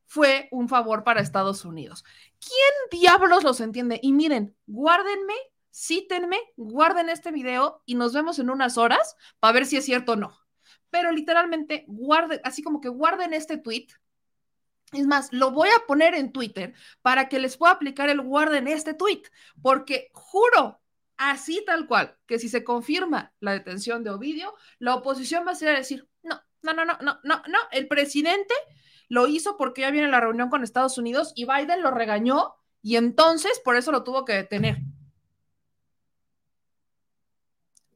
fue 0.05 0.47
un 0.51 0.69
favor 0.69 1.03
para 1.03 1.21
Estados 1.21 1.65
Unidos. 1.65 2.03
¿Quién 2.39 3.01
diablos 3.01 3.43
los 3.43 3.59
entiende? 3.61 3.99
Y 4.03 4.13
miren, 4.13 4.55
guárdenme, 4.67 5.33
cítenme, 5.73 6.39
guarden 6.55 7.09
este 7.09 7.31
video 7.31 7.81
y 7.85 7.95
nos 7.95 8.13
vemos 8.13 8.37
en 8.37 8.51
unas 8.51 8.77
horas 8.77 9.15
para 9.39 9.53
ver 9.53 9.65
si 9.65 9.77
es 9.77 9.85
cierto 9.85 10.11
o 10.11 10.15
no. 10.15 10.37
Pero 10.91 11.11
literalmente 11.11 11.85
guarden, 11.87 12.39
así 12.43 12.61
como 12.61 12.79
que 12.79 12.89
guarden 12.89 13.33
este 13.33 13.57
tweet. 13.57 13.87
Es 14.91 15.07
más, 15.07 15.33
lo 15.33 15.49
voy 15.49 15.69
a 15.69 15.87
poner 15.87 16.13
en 16.13 16.31
Twitter 16.31 16.75
para 17.01 17.27
que 17.27 17.39
les 17.39 17.57
pueda 17.57 17.73
aplicar 17.73 18.09
el 18.09 18.21
guarden 18.21 18.67
este 18.67 18.93
tweet, 18.93 19.23
porque 19.63 20.11
juro, 20.13 20.79
así 21.31 21.63
tal 21.65 21.87
cual, 21.87 22.17
que 22.25 22.39
si 22.39 22.49
se 22.49 22.63
confirma 22.63 23.33
la 23.39 23.53
detención 23.53 24.03
de 24.03 24.09
Ovidio, 24.09 24.53
la 24.79 24.95
oposición 24.95 25.45
va 25.47 25.51
a 25.51 25.55
ser 25.55 25.69
a 25.69 25.77
decir, 25.77 26.07
no, 26.23 26.41
no, 26.61 26.73
no, 26.73 26.85
no, 26.85 26.97
no, 27.01 27.19
no, 27.23 27.43
no, 27.47 27.59
el 27.71 27.87
presidente 27.87 28.53
lo 29.09 29.27
hizo 29.27 29.57
porque 29.57 29.81
ya 29.81 29.91
viene 29.91 30.07
la 30.07 30.19
reunión 30.19 30.49
con 30.49 30.63
Estados 30.63 30.97
Unidos 30.97 31.33
y 31.35 31.45
Biden 31.45 31.81
lo 31.81 31.91
regañó 31.91 32.55
y 32.81 32.95
entonces 32.97 33.61
por 33.63 33.75
eso 33.75 33.91
lo 33.91 34.03
tuvo 34.03 34.25
que 34.25 34.33
detener. 34.33 34.79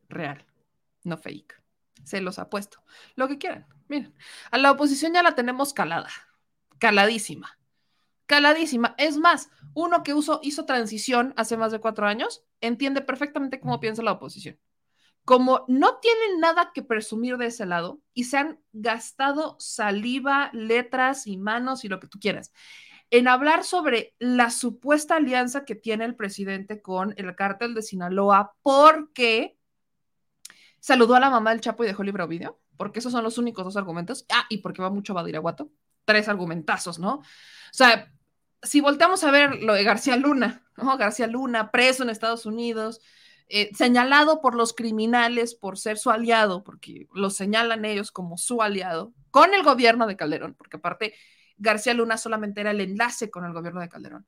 Real, 0.09 0.45
no 1.03 1.17
fake. 1.17 1.61
Se 2.03 2.21
los 2.21 2.39
ha 2.39 2.49
puesto. 2.49 2.81
Lo 3.15 3.27
que 3.27 3.37
quieran. 3.37 3.67
Miren, 3.89 4.13
a 4.51 4.57
la 4.57 4.71
oposición 4.71 5.13
ya 5.13 5.23
la 5.23 5.35
tenemos 5.35 5.73
calada, 5.73 6.09
caladísima 6.77 7.56
caladísima. 8.27 8.93
Es 8.97 9.17
más, 9.17 9.49
uno 9.73 10.03
que 10.03 10.13
hizo 10.41 10.65
transición 10.65 11.33
hace 11.37 11.57
más 11.57 11.71
de 11.71 11.79
cuatro 11.79 12.05
años 12.05 12.43
entiende 12.61 13.01
perfectamente 13.01 13.59
cómo 13.59 13.79
piensa 13.79 14.03
la 14.03 14.13
oposición. 14.13 14.59
Como 15.25 15.65
no 15.67 15.97
tienen 15.97 16.39
nada 16.39 16.71
que 16.73 16.83
presumir 16.83 17.37
de 17.37 17.47
ese 17.47 17.65
lado 17.65 17.99
y 18.13 18.25
se 18.25 18.37
han 18.37 18.59
gastado 18.71 19.57
saliva, 19.59 20.49
letras 20.53 21.27
y 21.27 21.37
manos 21.37 21.83
y 21.83 21.89
lo 21.89 21.99
que 21.99 22.07
tú 22.07 22.19
quieras 22.19 22.53
en 23.09 23.27
hablar 23.27 23.63
sobre 23.63 24.15
la 24.19 24.49
supuesta 24.49 25.15
alianza 25.15 25.65
que 25.65 25.75
tiene 25.75 26.05
el 26.05 26.15
presidente 26.15 26.81
con 26.81 27.13
el 27.17 27.35
cártel 27.35 27.73
de 27.73 27.81
Sinaloa 27.81 28.55
porque 28.61 29.57
saludó 30.79 31.15
a 31.15 31.19
la 31.19 31.29
mamá 31.29 31.51
del 31.51 31.61
Chapo 31.61 31.83
y 31.83 31.87
dejó 31.87 32.03
libre 32.03 32.27
video, 32.27 32.59
porque 32.75 32.99
esos 32.99 33.11
son 33.11 33.23
los 33.23 33.37
únicos 33.37 33.63
dos 33.63 33.77
argumentos. 33.77 34.25
Ah, 34.29 34.45
y 34.49 34.57
porque 34.59 34.81
va 34.81 34.89
mucho 34.89 35.13
a 35.13 35.15
Badiraguato. 35.15 35.71
Tres 36.05 36.27
argumentazos, 36.27 36.99
¿no? 36.99 37.15
O 37.15 37.23
sea, 37.71 38.11
si 38.67 38.81
volteamos 38.81 39.23
a 39.23 39.31
ver 39.31 39.61
lo 39.61 39.73
de 39.73 39.83
García 39.83 40.17
Luna, 40.17 40.63
¿no? 40.77 40.97
García 40.97 41.27
Luna, 41.27 41.71
preso 41.71 42.03
en 42.03 42.09
Estados 42.09 42.45
Unidos, 42.45 43.01
eh, 43.49 43.71
señalado 43.73 44.41
por 44.41 44.55
los 44.55 44.73
criminales 44.73 45.55
por 45.55 45.77
ser 45.77 45.97
su 45.97 46.11
aliado, 46.11 46.63
porque 46.63 47.07
lo 47.13 47.29
señalan 47.29 47.85
ellos 47.85 48.11
como 48.11 48.37
su 48.37 48.61
aliado, 48.61 49.13
con 49.31 49.53
el 49.53 49.63
gobierno 49.63 50.05
de 50.05 50.17
Calderón, 50.17 50.53
porque 50.55 50.77
aparte 50.77 51.13
García 51.57 51.93
Luna 51.93 52.17
solamente 52.17 52.61
era 52.61 52.71
el 52.71 52.81
enlace 52.81 53.31
con 53.31 53.45
el 53.45 53.53
gobierno 53.53 53.79
de 53.79 53.89
Calderón. 53.89 54.27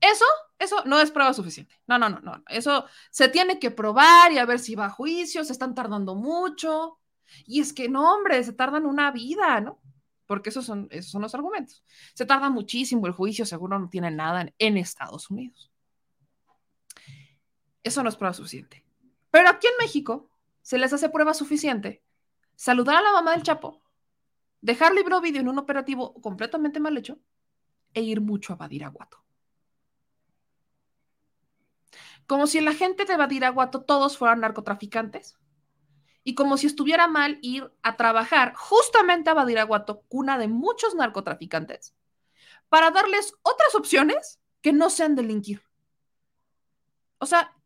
Eso, 0.00 0.24
eso 0.58 0.82
no 0.84 1.00
es 1.00 1.10
prueba 1.10 1.32
suficiente. 1.32 1.74
No, 1.86 1.98
no, 1.98 2.08
no, 2.08 2.20
no. 2.20 2.42
Eso 2.48 2.86
se 3.10 3.28
tiene 3.28 3.58
que 3.58 3.70
probar 3.70 4.32
y 4.32 4.38
a 4.38 4.46
ver 4.46 4.58
si 4.58 4.74
va 4.74 4.86
a 4.86 4.90
juicio, 4.90 5.44
se 5.44 5.52
están 5.52 5.74
tardando 5.74 6.14
mucho. 6.14 6.98
Y 7.46 7.60
es 7.60 7.72
que 7.72 7.88
no, 7.88 8.14
hombre, 8.14 8.42
se 8.44 8.52
tardan 8.52 8.86
una 8.86 9.10
vida, 9.10 9.60
¿no? 9.60 9.80
Porque 10.28 10.50
esos 10.50 10.66
son, 10.66 10.88
esos 10.90 11.10
son 11.10 11.22
los 11.22 11.34
argumentos. 11.34 11.82
Se 12.12 12.26
tarda 12.26 12.50
muchísimo 12.50 13.06
el 13.06 13.14
juicio, 13.14 13.46
seguro 13.46 13.78
no 13.78 13.88
tiene 13.88 14.10
nada 14.10 14.52
en, 14.58 14.76
Estados 14.76 15.30
Unidos. 15.30 15.72
Eso 17.82 18.02
no 18.02 18.10
es 18.10 18.16
prueba 18.16 18.34
suficiente. 18.34 18.84
Pero 19.30 19.48
aquí 19.48 19.66
en 19.66 19.72
México 19.80 20.28
se 20.60 20.76
les 20.76 20.92
hace 20.92 21.08
prueba 21.08 21.32
suficiente 21.32 22.04
saludar 22.54 22.96
a 22.96 23.02
la 23.02 23.12
mamá 23.12 23.30
del 23.32 23.42
Chapo, 23.42 23.80
dejar 24.60 24.92
libro 24.92 25.22
vídeo 25.22 25.40
en 25.40 25.48
un 25.48 25.58
operativo 25.58 26.12
completamente 26.20 26.78
mal 26.78 26.96
hecho 26.98 27.18
e 27.94 28.02
ir 28.02 28.20
mucho 28.20 28.52
a 28.52 28.56
Badiraguato. 28.56 29.24
Como 32.26 32.46
si 32.46 32.60
la 32.60 32.74
gente 32.74 33.06
de 33.06 33.16
Badiraguato 33.16 33.80
todos 33.80 34.18
fueran 34.18 34.40
narcotraficantes 34.40 35.38
y 36.28 36.34
como 36.34 36.58
si 36.58 36.66
estuviera 36.66 37.08
mal 37.08 37.38
ir 37.40 37.72
a 37.82 37.96
trabajar 37.96 38.52
justamente 38.54 39.30
a 39.30 39.32
Badiraguato, 39.34 40.02
cuna 40.08 40.36
de 40.36 40.46
muchos 40.46 40.94
narcotraficantes, 40.94 41.94
para 42.68 42.90
darles 42.90 43.32
otras 43.40 43.74
opciones 43.74 44.38
que 44.60 44.74
no 44.74 44.90
sean 44.90 45.16
delinquir. 45.16 45.62
O 47.16 47.24
sea, 47.24 47.56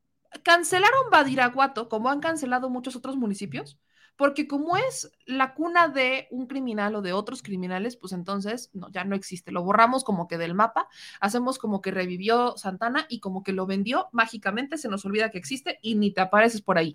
cancelaron 0.45 1.11
Badiraguato, 1.11 1.89
como 1.89 2.09
han 2.09 2.21
cancelado 2.21 2.71
muchos 2.71 2.95
otros 2.95 3.17
municipios, 3.17 3.81
porque 4.15 4.47
como 4.47 4.77
es 4.77 5.11
la 5.27 5.55
cuna 5.55 5.89
de 5.89 6.29
un 6.31 6.47
criminal 6.47 6.95
o 6.95 7.03
de 7.03 7.15
otros 7.15 7.43
criminales, 7.43 7.97
pues 7.97 8.13
entonces 8.13 8.71
ya 8.93 9.03
no 9.03 9.17
existe. 9.17 9.51
Lo 9.51 9.65
borramos 9.65 10.05
como 10.05 10.29
que 10.29 10.39
del 10.39 10.55
mapa, 10.55 10.87
hacemos 11.19 11.59
como 11.59 11.83
que 11.83 11.91
revivió 11.91 12.57
Santana 12.57 13.07
y 13.09 13.19
como 13.19 13.43
que 13.43 13.53
lo 13.53 13.67
vendió 13.67 14.09
mágicamente, 14.13 14.79
se 14.79 14.89
nos 14.89 15.05
olvida 15.05 15.33
que 15.33 15.39
existe 15.39 15.81
y 15.83 15.97
ni 15.97 16.13
te 16.13 16.21
apareces 16.21 16.63
por 16.63 16.79
ahí. 16.79 16.95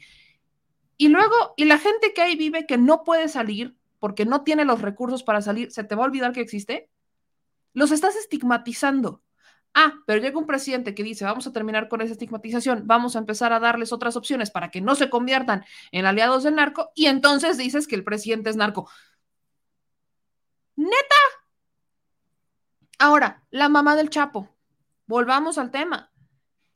Y 0.97 1.09
luego, 1.09 1.53
y 1.55 1.65
la 1.65 1.77
gente 1.77 2.13
que 2.13 2.21
ahí 2.21 2.35
vive 2.35 2.65
que 2.65 2.77
no 2.77 3.03
puede 3.03 3.27
salir 3.27 3.77
porque 3.99 4.25
no 4.25 4.43
tiene 4.43 4.65
los 4.65 4.81
recursos 4.81 5.23
para 5.23 5.41
salir, 5.41 5.71
¿se 5.71 5.83
te 5.83 5.95
va 5.95 6.03
a 6.03 6.07
olvidar 6.07 6.33
que 6.33 6.41
existe? 6.41 6.89
Los 7.73 7.91
estás 7.91 8.15
estigmatizando. 8.15 9.21
Ah, 9.73 9.93
pero 10.07 10.19
llega 10.19 10.39
un 10.39 10.47
presidente 10.47 10.95
que 10.95 11.03
dice, 11.03 11.23
vamos 11.25 11.45
a 11.45 11.53
terminar 11.53 11.87
con 11.87 12.01
esa 12.01 12.13
estigmatización, 12.13 12.87
vamos 12.87 13.15
a 13.15 13.19
empezar 13.19 13.53
a 13.53 13.59
darles 13.59 13.93
otras 13.93 14.15
opciones 14.15 14.49
para 14.49 14.71
que 14.71 14.81
no 14.81 14.95
se 14.95 15.09
conviertan 15.09 15.65
en 15.91 16.07
aliados 16.07 16.43
del 16.43 16.55
narco, 16.55 16.89
y 16.95 17.05
entonces 17.05 17.57
dices 17.57 17.87
que 17.87 17.95
el 17.95 18.03
presidente 18.03 18.49
es 18.49 18.55
narco. 18.55 18.89
Neta. 20.75 21.15
Ahora, 22.97 23.43
la 23.51 23.69
mamá 23.69 23.95
del 23.95 24.09
Chapo. 24.09 24.49
Volvamos 25.05 25.57
al 25.57 25.69
tema. 25.69 26.11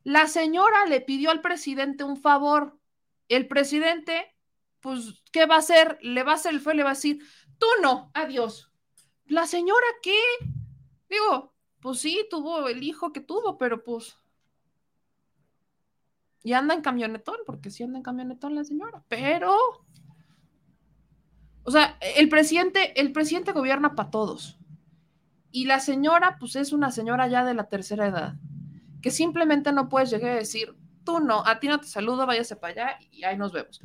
La 0.03 0.27
señora 0.27 0.85
le 0.85 1.01
pidió 1.01 1.31
al 1.31 1.41
presidente 1.41 2.03
un 2.03 2.17
favor. 2.17 2.79
El 3.27 3.47
presidente, 3.47 4.35
pues, 4.79 5.23
¿qué 5.31 5.45
va 5.45 5.55
a 5.55 5.59
hacer? 5.59 5.97
Le 6.01 6.23
va 6.23 6.33
a 6.33 6.35
hacer 6.35 6.53
el 6.53 6.59
fue, 6.59 6.75
le 6.75 6.83
va 6.83 6.91
a 6.91 6.93
decir, 6.93 7.19
tú 7.57 7.67
no, 7.81 8.11
adiós. 8.13 8.71
La 9.25 9.47
señora, 9.47 9.85
¿qué? 10.01 10.19
Digo, 11.09 11.53
pues 11.79 11.99
sí, 11.99 12.25
tuvo 12.29 12.67
el 12.67 12.83
hijo 12.83 13.11
que 13.11 13.21
tuvo, 13.21 13.57
pero 13.57 13.83
pues. 13.83 14.17
Y 16.43 16.53
anda 16.53 16.73
en 16.73 16.81
camionetón, 16.81 17.37
porque 17.45 17.69
sí 17.69 17.83
anda 17.83 17.97
en 17.97 18.03
camionetón 18.03 18.55
la 18.55 18.63
señora, 18.63 19.03
pero. 19.07 19.55
O 21.63 21.71
sea, 21.71 21.97
el 22.15 22.29
presidente, 22.29 22.99
el 22.99 23.11
presidente 23.11 23.51
gobierna 23.51 23.95
para 23.95 24.09
todos. 24.09 24.57
Y 25.51 25.65
la 25.65 25.79
señora, 25.79 26.37
pues 26.39 26.55
es 26.55 26.71
una 26.71 26.91
señora 26.91 27.27
ya 27.27 27.43
de 27.43 27.53
la 27.53 27.67
tercera 27.67 28.07
edad, 28.07 28.35
que 29.01 29.11
simplemente 29.11 29.71
no 29.71 29.89
puedes 29.89 30.09
llegar 30.09 30.31
a 30.31 30.35
decir, 30.35 30.75
tú 31.03 31.19
no, 31.19 31.45
a 31.45 31.59
ti 31.59 31.67
no 31.67 31.79
te 31.79 31.87
saludo, 31.87 32.25
váyase 32.25 32.55
para 32.55 32.73
allá 32.73 32.99
y 33.11 33.23
ahí 33.23 33.37
nos 33.37 33.51
vemos. 33.51 33.81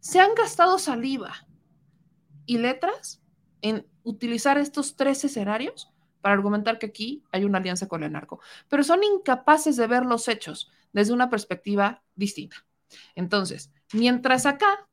Se 0.00 0.20
han 0.20 0.34
gastado 0.34 0.78
saliva 0.78 1.46
y 2.46 2.58
letras 2.58 3.22
en 3.60 3.86
utilizar 4.02 4.58
estos 4.58 4.96
tres 4.96 5.24
escenarios 5.24 5.92
para 6.20 6.34
argumentar 6.34 6.78
que 6.78 6.86
aquí 6.86 7.24
hay 7.32 7.44
una 7.44 7.58
alianza 7.58 7.88
con 7.88 8.02
el 8.02 8.12
narco, 8.12 8.40
pero 8.68 8.82
son 8.84 9.02
incapaces 9.02 9.76
de 9.76 9.86
ver 9.86 10.04
los 10.06 10.28
hechos 10.28 10.70
desde 10.92 11.12
una 11.12 11.30
perspectiva 11.30 12.02
distinta. 12.14 12.64
Entonces, 13.14 13.72
mientras 13.92 14.46
acá 14.46 14.88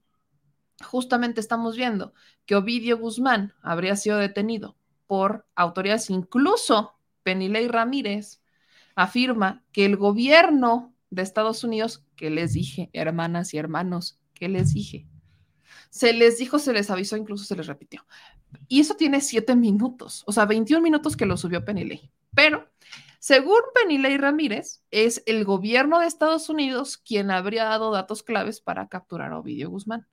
justamente 0.82 1.42
estamos 1.42 1.76
viendo 1.76 2.14
que 2.46 2.56
Ovidio 2.56 2.98
Guzmán 2.98 3.54
habría 3.62 3.96
sido 3.96 4.18
detenido 4.18 4.78
por 5.08 5.46
autoridades, 5.56 6.10
incluso 6.10 6.96
Penilei 7.24 7.68
Ramírez 7.68 8.42
afirma 8.96 9.64
que 9.72 9.86
el 9.86 9.98
gobierno 9.98 10.94
de 11.10 11.22
Estados 11.22 11.64
Unidos, 11.64 12.04
que 12.16 12.30
les 12.30 12.54
dije, 12.54 12.90
hermanas 12.94 13.54
y 13.54 13.58
hermanos, 13.58 14.20
que 14.34 14.50
les 14.50 14.74
dije, 14.74 15.08
se 15.90 16.14
les 16.14 16.38
dijo, 16.38 16.60
se 16.60 16.74
les 16.74 16.90
avisó, 16.90 17.18
incluso 17.18 17.46
se 17.46 17.56
les 17.56 17.68
repitió. 17.68 18.06
Y 18.68 18.80
eso 18.80 18.96
tiene 18.96 19.22
siete 19.22 19.56
minutos, 19.56 20.24
o 20.26 20.32
sea, 20.32 20.46
21 20.46 20.82
minutos 20.82 21.16
que 21.18 21.26
lo 21.26 21.38
subió 21.38 21.66
Penilei. 21.66 22.12
Pero, 22.34 22.70
según 23.20 23.60
Penilei 23.74 24.18
Ramírez, 24.18 24.84
es 24.92 25.24
el 25.26 25.46
gobierno 25.46 26.00
de 26.00 26.08
Estados 26.08 26.50
Unidos 26.50 26.98
quien 26.98 27.32
habría 27.32 27.66
dado 27.66 27.92
datos 27.92 28.24
claves 28.24 28.62
para 28.62 28.88
capturar 28.88 29.34
a 29.34 29.40
Ovidio 29.40 29.70
Guzmán. 29.70 30.08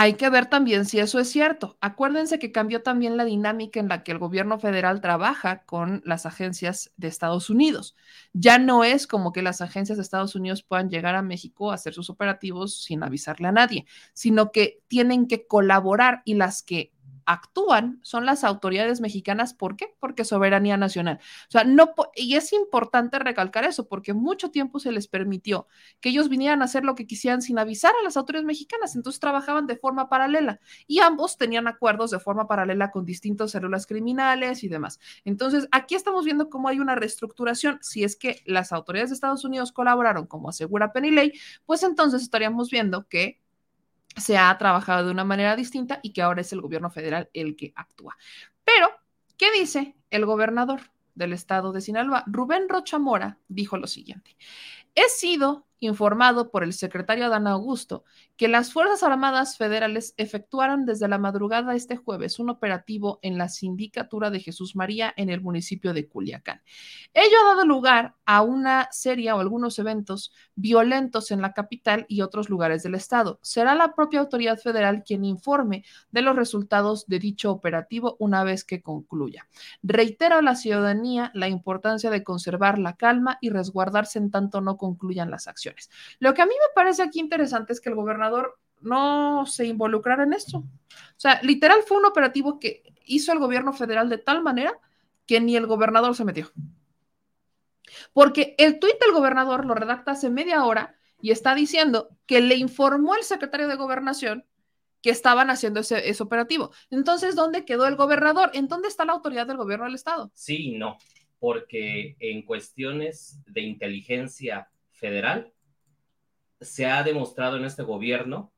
Hay 0.00 0.14
que 0.14 0.30
ver 0.30 0.46
también 0.46 0.84
si 0.84 1.00
eso 1.00 1.18
es 1.18 1.28
cierto. 1.28 1.76
Acuérdense 1.80 2.38
que 2.38 2.52
cambió 2.52 2.84
también 2.84 3.16
la 3.16 3.24
dinámica 3.24 3.80
en 3.80 3.88
la 3.88 4.04
que 4.04 4.12
el 4.12 4.20
gobierno 4.20 4.60
federal 4.60 5.00
trabaja 5.00 5.64
con 5.64 6.02
las 6.04 6.24
agencias 6.24 6.92
de 6.96 7.08
Estados 7.08 7.50
Unidos. 7.50 7.96
Ya 8.32 8.60
no 8.60 8.84
es 8.84 9.08
como 9.08 9.32
que 9.32 9.42
las 9.42 9.60
agencias 9.60 9.98
de 9.98 10.02
Estados 10.02 10.36
Unidos 10.36 10.62
puedan 10.62 10.88
llegar 10.88 11.16
a 11.16 11.22
México 11.22 11.72
a 11.72 11.74
hacer 11.74 11.94
sus 11.94 12.10
operativos 12.10 12.80
sin 12.84 13.02
avisarle 13.02 13.48
a 13.48 13.52
nadie, 13.52 13.86
sino 14.12 14.52
que 14.52 14.80
tienen 14.86 15.26
que 15.26 15.48
colaborar 15.48 16.22
y 16.24 16.34
las 16.34 16.62
que 16.62 16.92
actúan 17.28 18.00
son 18.02 18.24
las 18.24 18.42
autoridades 18.42 19.02
mexicanas. 19.02 19.52
¿Por 19.52 19.76
qué? 19.76 19.94
Porque 20.00 20.24
soberanía 20.24 20.78
nacional. 20.78 21.20
O 21.48 21.50
sea, 21.50 21.64
no, 21.64 21.92
y 22.16 22.36
es 22.36 22.54
importante 22.54 23.18
recalcar 23.18 23.64
eso, 23.64 23.86
porque 23.86 24.14
mucho 24.14 24.50
tiempo 24.50 24.80
se 24.80 24.92
les 24.92 25.08
permitió 25.08 25.66
que 26.00 26.08
ellos 26.08 26.30
vinieran 26.30 26.62
a 26.62 26.64
hacer 26.64 26.84
lo 26.84 26.94
que 26.94 27.06
quisieran 27.06 27.42
sin 27.42 27.58
avisar 27.58 27.92
a 28.00 28.02
las 28.02 28.16
autoridades 28.16 28.46
mexicanas. 28.46 28.96
Entonces 28.96 29.20
trabajaban 29.20 29.66
de 29.66 29.76
forma 29.76 30.08
paralela 30.08 30.58
y 30.86 31.00
ambos 31.00 31.36
tenían 31.36 31.68
acuerdos 31.68 32.10
de 32.10 32.18
forma 32.18 32.48
paralela 32.48 32.90
con 32.90 33.04
distintas 33.04 33.50
células 33.50 33.86
criminales 33.86 34.64
y 34.64 34.68
demás. 34.68 34.98
Entonces, 35.26 35.68
aquí 35.70 35.96
estamos 35.96 36.24
viendo 36.24 36.48
cómo 36.48 36.68
hay 36.68 36.80
una 36.80 36.94
reestructuración. 36.94 37.78
Si 37.82 38.04
es 38.04 38.16
que 38.16 38.40
las 38.46 38.72
autoridades 38.72 39.10
de 39.10 39.14
Estados 39.14 39.44
Unidos 39.44 39.72
colaboraron, 39.72 40.26
como 40.26 40.48
asegura 40.48 40.92
Penny 40.92 41.32
pues 41.66 41.82
entonces 41.82 42.22
estaríamos 42.22 42.70
viendo 42.70 43.06
que 43.08 43.40
se 44.16 44.36
ha 44.36 44.56
trabajado 44.58 45.06
de 45.06 45.12
una 45.12 45.24
manera 45.24 45.54
distinta 45.54 46.00
y 46.02 46.12
que 46.12 46.22
ahora 46.22 46.40
es 46.40 46.52
el 46.52 46.60
gobierno 46.60 46.90
federal 46.90 47.30
el 47.32 47.56
que 47.56 47.72
actúa. 47.76 48.16
Pero, 48.64 48.88
¿qué 49.36 49.52
dice 49.52 49.96
el 50.10 50.26
gobernador 50.26 50.80
del 51.14 51.32
estado 51.32 51.72
de 51.72 51.80
Sinaloa? 51.80 52.24
Rubén 52.26 52.68
Rocha 52.68 52.98
Mora 52.98 53.38
dijo 53.48 53.76
lo 53.76 53.86
siguiente. 53.86 54.36
He 54.94 55.08
sido 55.08 55.67
informado 55.80 56.50
por 56.50 56.64
el 56.64 56.72
secretario 56.72 57.26
Adán 57.26 57.46
Augusto 57.46 58.04
que 58.36 58.48
las 58.48 58.72
Fuerzas 58.72 59.02
Armadas 59.02 59.56
Federales 59.56 60.14
efectuaron 60.16 60.86
desde 60.86 61.08
la 61.08 61.18
madrugada 61.18 61.74
este 61.74 61.96
jueves 61.96 62.38
un 62.38 62.50
operativo 62.50 63.18
en 63.22 63.36
la 63.36 63.48
sindicatura 63.48 64.30
de 64.30 64.40
Jesús 64.40 64.76
María 64.76 65.12
en 65.16 65.28
el 65.28 65.40
municipio 65.40 65.92
de 65.92 66.08
Culiacán. 66.08 66.62
Ello 67.14 67.36
ha 67.42 67.48
dado 67.48 67.66
lugar 67.66 68.14
a 68.24 68.42
una 68.42 68.88
serie 68.92 69.32
o 69.32 69.40
algunos 69.40 69.78
eventos 69.78 70.32
violentos 70.54 71.30
en 71.30 71.40
la 71.40 71.52
capital 71.52 72.06
y 72.08 72.22
otros 72.22 72.48
lugares 72.48 72.82
del 72.82 72.94
estado. 72.94 73.38
Será 73.42 73.74
la 73.74 73.94
propia 73.94 74.20
autoridad 74.20 74.58
federal 74.58 75.02
quien 75.04 75.24
informe 75.24 75.84
de 76.10 76.22
los 76.22 76.36
resultados 76.36 77.06
de 77.06 77.18
dicho 77.18 77.50
operativo 77.50 78.16
una 78.18 78.44
vez 78.44 78.64
que 78.64 78.82
concluya. 78.82 79.48
Reitero 79.82 80.36
a 80.36 80.42
la 80.42 80.54
ciudadanía 80.54 81.30
la 81.34 81.48
importancia 81.48 82.10
de 82.10 82.22
conservar 82.22 82.78
la 82.78 82.94
calma 82.94 83.38
y 83.40 83.50
resguardarse 83.50 84.18
en 84.18 84.30
tanto 84.30 84.60
no 84.60 84.76
concluyan 84.76 85.30
las 85.30 85.48
acciones. 85.48 85.67
Lo 86.18 86.34
que 86.34 86.42
a 86.42 86.46
mí 86.46 86.52
me 86.52 86.74
parece 86.74 87.02
aquí 87.02 87.20
interesante 87.20 87.72
es 87.72 87.80
que 87.80 87.88
el 87.88 87.94
gobernador 87.94 88.58
no 88.80 89.46
se 89.46 89.66
involucrara 89.66 90.24
en 90.24 90.32
esto. 90.32 90.58
O 90.58 91.20
sea, 91.20 91.40
literal 91.42 91.82
fue 91.86 91.98
un 91.98 92.06
operativo 92.06 92.58
que 92.58 92.82
hizo 93.04 93.32
el 93.32 93.38
gobierno 93.38 93.72
federal 93.72 94.08
de 94.08 94.18
tal 94.18 94.42
manera 94.42 94.78
que 95.26 95.40
ni 95.40 95.56
el 95.56 95.66
gobernador 95.66 96.14
se 96.14 96.24
metió. 96.24 96.50
Porque 98.12 98.54
el 98.58 98.78
tuit 98.78 98.98
del 99.00 99.12
gobernador 99.12 99.64
lo 99.64 99.74
redacta 99.74 100.12
hace 100.12 100.30
media 100.30 100.64
hora 100.64 100.96
y 101.20 101.30
está 101.30 101.54
diciendo 101.54 102.08
que 102.26 102.40
le 102.40 102.56
informó 102.56 103.14
el 103.14 103.24
secretario 103.24 103.68
de 103.68 103.76
gobernación 103.76 104.44
que 105.02 105.10
estaban 105.10 105.50
haciendo 105.50 105.80
ese, 105.80 106.08
ese, 106.08 106.22
operativo. 106.22 106.72
Entonces, 106.90 107.36
¿dónde 107.36 107.64
quedó 107.64 107.86
el 107.86 107.96
gobernador? 107.96 108.50
¿En 108.54 108.68
dónde 108.68 108.88
está 108.88 109.04
la 109.04 109.12
autoridad 109.12 109.46
del 109.46 109.56
gobierno 109.56 109.84
del 109.84 109.94
estado? 109.94 110.30
Sí 110.34 110.72
no, 110.76 110.98
porque 111.38 112.16
en 112.18 112.42
cuestiones 112.42 113.38
de 113.46 113.60
inteligencia 113.62 114.68
federal, 114.90 115.52
se 116.60 116.86
ha 116.86 117.02
demostrado 117.02 117.56
en 117.56 117.64
este 117.64 117.82
gobierno 117.82 118.52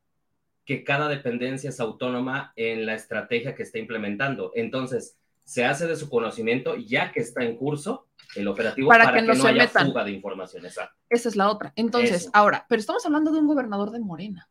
que 0.64 0.84
cada 0.84 1.08
dependencia 1.08 1.70
es 1.70 1.80
autónoma 1.80 2.52
en 2.56 2.86
la 2.86 2.94
estrategia 2.94 3.54
que 3.54 3.62
está 3.62 3.78
implementando. 3.78 4.52
Entonces, 4.54 5.18
se 5.44 5.64
hace 5.64 5.86
de 5.86 5.96
su 5.96 6.08
conocimiento 6.08 6.76
ya 6.76 7.10
que 7.10 7.20
está 7.20 7.42
en 7.42 7.56
curso 7.56 8.06
el 8.36 8.46
operativo 8.46 8.88
para, 8.88 9.12
que, 9.12 9.22
no, 9.22 9.44
haya 9.44 9.66
fuga 9.66 10.04
de 10.04 10.12
información. 10.12 10.64
Esa 10.64 10.92
es 11.08 11.34
la 11.34 11.50
otra. 11.50 11.72
Entonces, 11.74 12.30
ahora, 12.32 12.66
pero 12.68 12.78
estamos 12.78 13.04
hablando 13.04 13.32
de 13.32 13.40
un 13.40 13.48
gobernador 13.48 13.90
de 13.90 13.98
Morena. 13.98 14.48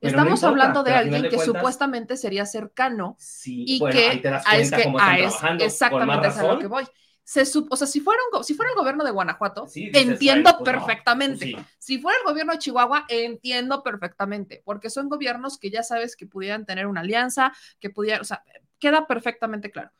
estamos 0.00 0.42
hablando 0.42 0.82
de 0.82 0.92
alguien 0.92 1.28
que 1.28 1.38
supuestamente 1.38 2.16
sería 2.16 2.46
cercano 2.46 3.18
y 3.44 3.78
que, 3.90 4.08
ahí 4.08 4.20
te 4.20 4.30
das 4.30 4.44
cuenta 4.44 4.82
cómo 4.82 4.98
están 4.98 5.16
trabajando. 5.16 5.64
Exactamente, 5.64 6.28
es 6.28 6.38
a 6.38 6.42
lo 6.46 6.58
que 6.58 6.66
voy. 6.68 6.84
Se 7.24 7.42
o 7.42 7.76
sea, 7.76 7.86
si 7.86 8.00
fuera, 8.00 8.20
un, 8.32 8.42
si 8.44 8.54
fuera 8.54 8.72
el 8.72 8.76
gobierno 8.76 9.04
de 9.04 9.12
Guanajuato, 9.12 9.66
entiendo 9.74 10.50
pues 10.58 10.70
perfectamente. 10.70 11.52
Pues 11.52 11.66
si 11.78 11.98
fuera 11.98 12.18
el 12.18 12.24
gobierno 12.24 12.52
de 12.52 12.58
Chihuahua, 12.58 13.06
entiendo 13.08 13.82
perfectamente, 13.82 14.62
porque 14.64 14.90
son 14.90 15.08
gobiernos 15.08 15.58
que 15.58 15.70
ya 15.70 15.82
sabes 15.82 16.16
que 16.16 16.26
pudieran 16.26 16.66
tener 16.66 16.86
una 16.86 17.02
alianza, 17.02 17.52
que 17.78 17.90
pudieran, 17.90 18.22
o 18.22 18.24
sea, 18.24 18.42
queda 18.78 19.06
perfectamente 19.06 19.70
claro. 19.70 19.92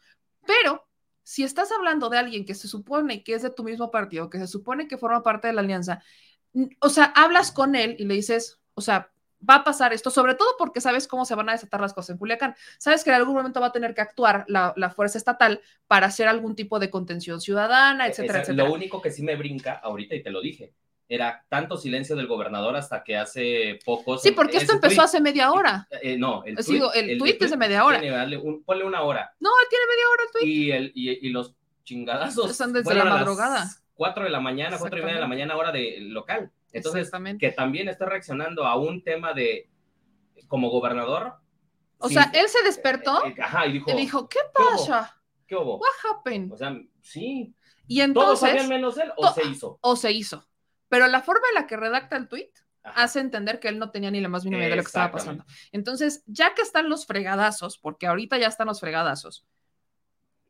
Pero 0.45 0.89
si 1.23 1.45
estás 1.45 1.71
hablando 1.71 2.09
de 2.09 2.19
alguien 2.19 2.45
que 2.45 2.55
se 2.55 2.67
supone 2.67 3.23
que 3.23 3.35
es 3.35 3.43
de 3.43 3.51
tu 3.51 3.63
mismo 3.63 3.91
partido, 3.91 4.29
que 4.29 4.39
se 4.39 4.49
supone 4.49 4.89
que 4.89 4.99
forma 4.99 5.23
parte 5.23 5.47
de 5.47 5.53
la 5.53 5.61
alianza, 5.61 6.03
o 6.81 6.89
sea, 6.89 7.05
hablas 7.15 7.53
con 7.53 7.77
él 7.77 7.95
y 7.99 8.07
le 8.07 8.15
dices, 8.15 8.59
o 8.75 8.81
sea, 8.81 9.13
va 9.49 9.57
a 9.57 9.65
pasar 9.65 9.93
esto, 9.93 10.11
sobre 10.11 10.35
todo 10.35 10.49
porque 10.59 10.81
sabes 10.81 11.07
cómo 11.09 11.25
se 11.25 11.35
van 11.35 11.49
a 11.49 11.53
desatar 11.53 11.81
las 11.81 11.95
cosas 11.95 12.11
en 12.11 12.19
Culiacán. 12.19 12.55
Sabes 12.79 13.05
que 13.05 13.11
en 13.11 13.17
algún 13.17 13.35
momento 13.35 13.61
va 13.61 13.69
a 13.69 13.73
tener 13.73 13.95
que 13.95 14.01
actuar 14.01 14.45
la, 14.49 14.91
fuerza 14.91 15.19
estatal 15.19 15.61
para 15.87 16.07
hacer 16.07 16.29
algún 16.29 16.55
tipo 16.55 16.79
de 16.79 16.91
contención 16.91 17.41
ciudadana, 17.41 18.07
e-, 18.07 18.11
etcétera, 18.11 18.41
etcétera. 18.41 18.69
Lo 18.69 18.75
único 18.75 19.01
que 19.01 19.11
sí 19.11 19.23
me 19.23 19.37
brinca 19.37 19.75
ahorita, 19.75 20.15
y 20.15 20.23
te 20.23 20.31
lo 20.31 20.41
dije, 20.41 20.75
era 21.09 21.45
tanto 21.49 21.77
silencio 21.77 22.15
del 22.15 22.29
gobernador 22.29 22.77
hasta 22.77 23.03
que 23.03 23.17
hace 23.17 23.81
pocos. 23.85 24.23
Sí, 24.23 24.31
porque 24.31 24.59
esto 24.59 24.75
empezó 24.75 25.03
hace 25.03 25.21
media 25.21 25.51
hora. 25.51 25.89
Eh, 26.03 26.17
no, 26.17 26.45
el 26.45 26.55
tweet, 26.57 26.83
el, 26.95 27.19
tweet 27.19 27.37
es 27.41 27.51
de 27.51 27.57
media 27.57 27.85
hora. 27.85 28.01
ponle 28.65 28.85
una 28.85 29.03
hora. 29.03 29.35
No, 29.41 29.51
él 29.61 29.67
tiene 29.69 29.85
media 29.87 30.05
hora 30.13 30.23
el 30.23 30.31
tweet. 30.31 30.47
Y, 30.47 30.71
el, 30.71 30.93
y, 30.95 31.29
los 31.31 31.57
chingadazos. 31.83 32.49
Están 32.49 32.73
desde 32.73 32.95
la 32.95 33.05
madrugada. 33.05 33.69
Cuatro 33.95 34.23
de 34.23 34.31
la 34.31 34.39
mañana, 34.39 34.79
cuatro 34.79 35.01
y 35.01 35.03
media 35.03 35.17
de 35.17 35.21
la 35.21 35.27
mañana, 35.27 35.57
hora 35.57 35.73
de 35.73 35.99
local. 36.01 36.53
Entonces, 36.73 37.11
que 37.39 37.53
también 37.53 37.89
está 37.89 38.07
reaccionando 38.07 38.65
a 38.65 38.77
un 38.77 39.03
tema 39.03 39.33
de, 39.33 39.69
como 40.47 40.71
gobernador. 40.71 41.35
O 41.99 42.09
sea, 42.09 42.31
él 42.35 42.49
se 42.49 42.63
despertó 42.63 43.25
eh, 43.27 43.35
ajá, 43.41 43.67
y 43.67 43.73
dijo, 43.73 43.91
y 43.91 43.95
dijo, 43.95 44.29
¿qué 44.29 44.39
pasa? 44.55 45.21
¿Qué 45.47 45.57
hubo? 45.57 45.79
What 45.79 45.89
happened? 46.11 46.53
O 46.53 46.57
sea, 46.57 46.79
sí. 47.03 47.55
Y 47.87 48.01
entonces, 48.01 48.41
¿Todos 48.41 48.41
sabían 48.41 48.69
menos 48.69 48.97
él 48.99 49.13
o 49.17 49.33
se 49.33 49.47
hizo? 49.47 49.79
O 49.81 49.97
se 49.97 50.13
hizo. 50.13 50.47
Pero 50.89 51.09
la 51.09 51.23
forma 51.23 51.47
en 51.49 51.55
la 51.55 51.67
que 51.67 51.77
redacta 51.77 52.17
el 52.17 52.29
tweet 52.29 52.53
hace 52.83 53.21
entender 53.21 53.61
que 53.61 53.69
él 53.69 53.79
no 53.79 53.91
tenía 53.91 54.11
ni 54.11 54.21
la 54.21 54.29
más 54.29 54.45
mínima 54.45 54.63
idea 54.63 54.71
de 54.71 54.77
lo 54.77 54.83
que 54.83 54.89
estaba 54.89 55.13
pasando. 55.13 55.45
Entonces, 55.73 56.23
ya 56.27 56.55
que 56.55 56.63
están 56.63 56.89
los 56.89 57.07
fregadazos, 57.07 57.79
porque 57.79 58.07
ahorita 58.07 58.39
ya 58.39 58.47
están 58.49 58.69
los 58.69 58.81
fregadazos, 58.81 59.47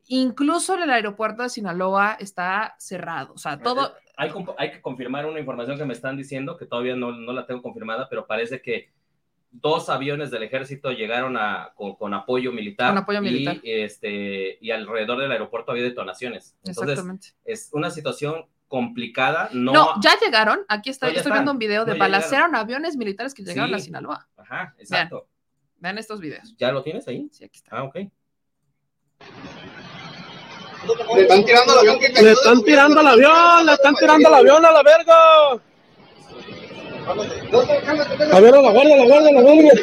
incluso 0.07 0.75
el 0.75 0.89
aeropuerto 0.89 1.43
de 1.43 1.49
Sinaloa 1.49 2.17
está 2.19 2.75
cerrado. 2.79 3.33
O 3.33 3.37
sea, 3.37 3.59
todo. 3.59 3.95
Hay, 4.21 4.31
hay 4.59 4.71
que 4.71 4.81
confirmar 4.81 5.25
una 5.25 5.39
información 5.39 5.79
que 5.79 5.85
me 5.85 5.93
están 5.93 6.15
diciendo, 6.15 6.55
que 6.55 6.67
todavía 6.67 6.95
no, 6.95 7.11
no 7.11 7.33
la 7.33 7.47
tengo 7.47 7.63
confirmada, 7.63 8.07
pero 8.07 8.27
parece 8.27 8.61
que 8.61 8.91
dos 9.49 9.89
aviones 9.89 10.29
del 10.29 10.43
ejército 10.43 10.91
llegaron 10.91 11.37
a, 11.37 11.73
con, 11.75 12.13
apoyo 12.13 12.51
militar. 12.51 12.91
Con 12.91 12.99
apoyo 12.99 13.19
militar. 13.19 13.57
Y, 13.63 13.71
este, 13.81 14.59
y 14.61 14.69
alrededor 14.69 15.19
del 15.19 15.31
aeropuerto 15.31 15.71
había 15.71 15.83
detonaciones. 15.83 16.55
Entonces, 16.63 16.83
Exactamente. 16.83 17.27
es 17.45 17.69
una 17.73 17.89
situación 17.89 18.45
complicada. 18.67 19.49
No, 19.53 19.73
no 19.73 20.01
ya 20.03 20.11
llegaron. 20.19 20.59
Aquí 20.67 20.91
está, 20.91 21.09
estoy 21.09 21.31
viendo 21.31 21.51
un 21.51 21.57
video 21.57 21.83
de 21.83 21.95
balacearon 21.95 22.55
aviones 22.55 22.97
militares 22.97 23.33
que 23.33 23.43
llegaron 23.43 23.73
a 23.73 23.79
Sinaloa. 23.79 24.29
Ajá, 24.37 24.75
exacto. 24.77 25.27
Vean, 25.77 25.97
estos 25.97 26.21
videos. 26.21 26.55
¿Ya 26.57 26.71
lo 26.71 26.83
tienes 26.83 27.07
ahí? 27.07 27.27
Sí, 27.31 27.43
aquí 27.43 27.57
está. 27.57 27.75
Ah, 27.75 27.83
ok. 27.85 27.97
Le 31.15 31.21
están 31.21 31.43
tirando 31.43 31.73
el 31.73 31.79
avión. 31.79 31.99
le 31.99 32.31
están 32.31 32.63
tirando 32.63 33.01
el 33.01 33.07
avión, 33.07 33.65
le 33.65 33.73
están 33.73 33.95
tirando 33.95 34.29
el 34.29 34.35
avión 34.35 34.65
a 34.65 34.71
la 34.71 34.83
verga. 34.83 35.13
A 38.31 38.39
ver, 38.39 38.55
a 38.55 38.61
la 38.61 38.71
guardia, 38.71 38.95
a 38.95 38.97
la 38.97 39.05
guardia, 39.05 39.29
a 39.29 39.33
la 39.33 39.41
guardia. 39.41 39.73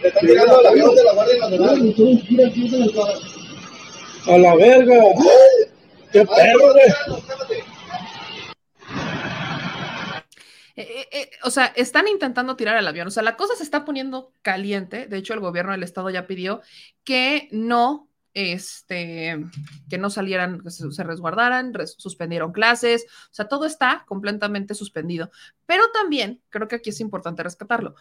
Le 0.00 0.08
están 0.08 0.26
tirando 0.26 0.60
el 0.60 0.66
avión 0.66 0.94
de 0.94 1.04
la. 1.04 1.12
A 4.26 4.38
la 4.38 4.54
verga. 4.56 4.94
¡Qué 6.12 6.24
perro, 6.24 6.76
eh, 6.78 6.94
eh, 10.80 11.08
eh, 11.10 11.30
o 11.42 11.50
sea, 11.50 11.66
están 11.76 12.08
intentando 12.08 12.56
tirar 12.56 12.76
el 12.76 12.86
avión. 12.86 13.08
O 13.08 13.10
sea, 13.10 13.22
la 13.22 13.36
cosa 13.36 13.54
se 13.56 13.62
está 13.62 13.84
poniendo 13.84 14.32
caliente. 14.42 15.06
De 15.06 15.16
hecho, 15.18 15.34
el 15.34 15.40
gobierno 15.40 15.72
del 15.72 15.82
estado 15.82 16.10
ya 16.10 16.26
pidió 16.26 16.60
que 17.04 17.48
no 17.50 18.08
este, 18.34 19.44
que 19.90 19.98
no 19.98 20.10
salieran, 20.10 20.60
que 20.60 20.70
se, 20.70 21.02
resguardaran, 21.02 21.72
suspendieron 21.86 22.52
clases, 22.52 23.06
o 23.24 23.34
sea, 23.34 23.48
todo 23.48 23.64
está 23.64 24.04
completamente 24.06 24.74
suspendido. 24.74 25.30
Pero 25.66 25.90
también, 25.92 26.40
creo 26.48 26.68
que 26.68 26.76
aquí 26.76 26.90
es 26.90 27.00
importante 27.00 27.42
rescatarlo, 27.42 27.96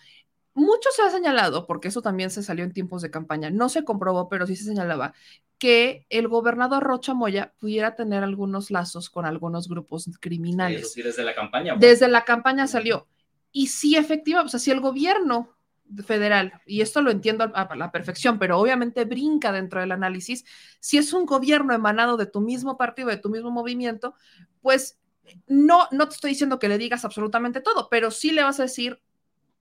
mucho 0.53 0.89
se 0.95 1.01
ha 1.01 1.09
señalado, 1.09 1.65
porque 1.65 1.87
eso 1.87 2.01
también 2.01 2.29
se 2.29 2.43
salió 2.43 2.65
en 2.65 2.73
tiempos 2.73 3.01
de 3.01 3.11
campaña, 3.11 3.49
no 3.49 3.69
se 3.69 3.83
comprobó, 3.83 4.29
pero 4.29 4.45
sí 4.45 4.55
se 4.55 4.65
señalaba 4.65 5.13
que 5.57 6.05
el 6.09 6.27
gobernador 6.27 6.83
Rocha 6.83 7.13
Moya 7.13 7.53
pudiera 7.59 7.95
tener 7.95 8.23
algunos 8.23 8.69
lazos 8.71 9.09
con 9.09 9.25
algunos 9.25 9.67
grupos 9.67 10.09
criminales. 10.19 10.93
Sí, 10.93 11.01
desde 11.01 11.23
la 11.23 11.33
campaña. 11.33 11.75
Desde 11.77 12.07
la 12.07 12.23
campaña 12.23 12.67
salió. 12.67 13.07
Y 13.51 13.67
sí, 13.67 13.95
efectivamente, 13.95 14.47
o 14.47 14.51
sea, 14.51 14.59
si 14.59 14.71
el 14.71 14.81
gobierno 14.81 15.57
federal, 16.05 16.53
y 16.65 16.81
esto 16.81 17.01
lo 17.01 17.11
entiendo 17.11 17.49
a, 17.53 17.75
la 17.75 17.91
perfección, 17.91 18.39
pero 18.39 18.59
obviamente 18.59 19.05
brinca 19.05 19.51
dentro 19.51 19.79
del 19.79 19.93
análisis, 19.93 20.45
si 20.79 20.97
es 20.97 21.13
un 21.13 21.25
gobierno 21.25 21.73
emanado 21.73 22.17
de 22.17 22.25
tu 22.25 22.41
mismo 22.41 22.77
partido, 22.77 23.09
de 23.09 23.17
tu 23.17 23.29
mismo 23.29 23.51
movimiento, 23.51 24.13
pues 24.61 24.99
no, 25.47 25.87
no 25.91 26.07
te 26.07 26.15
estoy 26.15 26.31
diciendo 26.31 26.59
que 26.59 26.69
le 26.69 26.77
digas 26.77 27.05
absolutamente 27.05 27.61
todo, 27.61 27.87
pero 27.89 28.11
sí 28.11 28.31
le 28.31 28.43
vas 28.43 28.59
a 28.59 28.63
decir, 28.63 29.01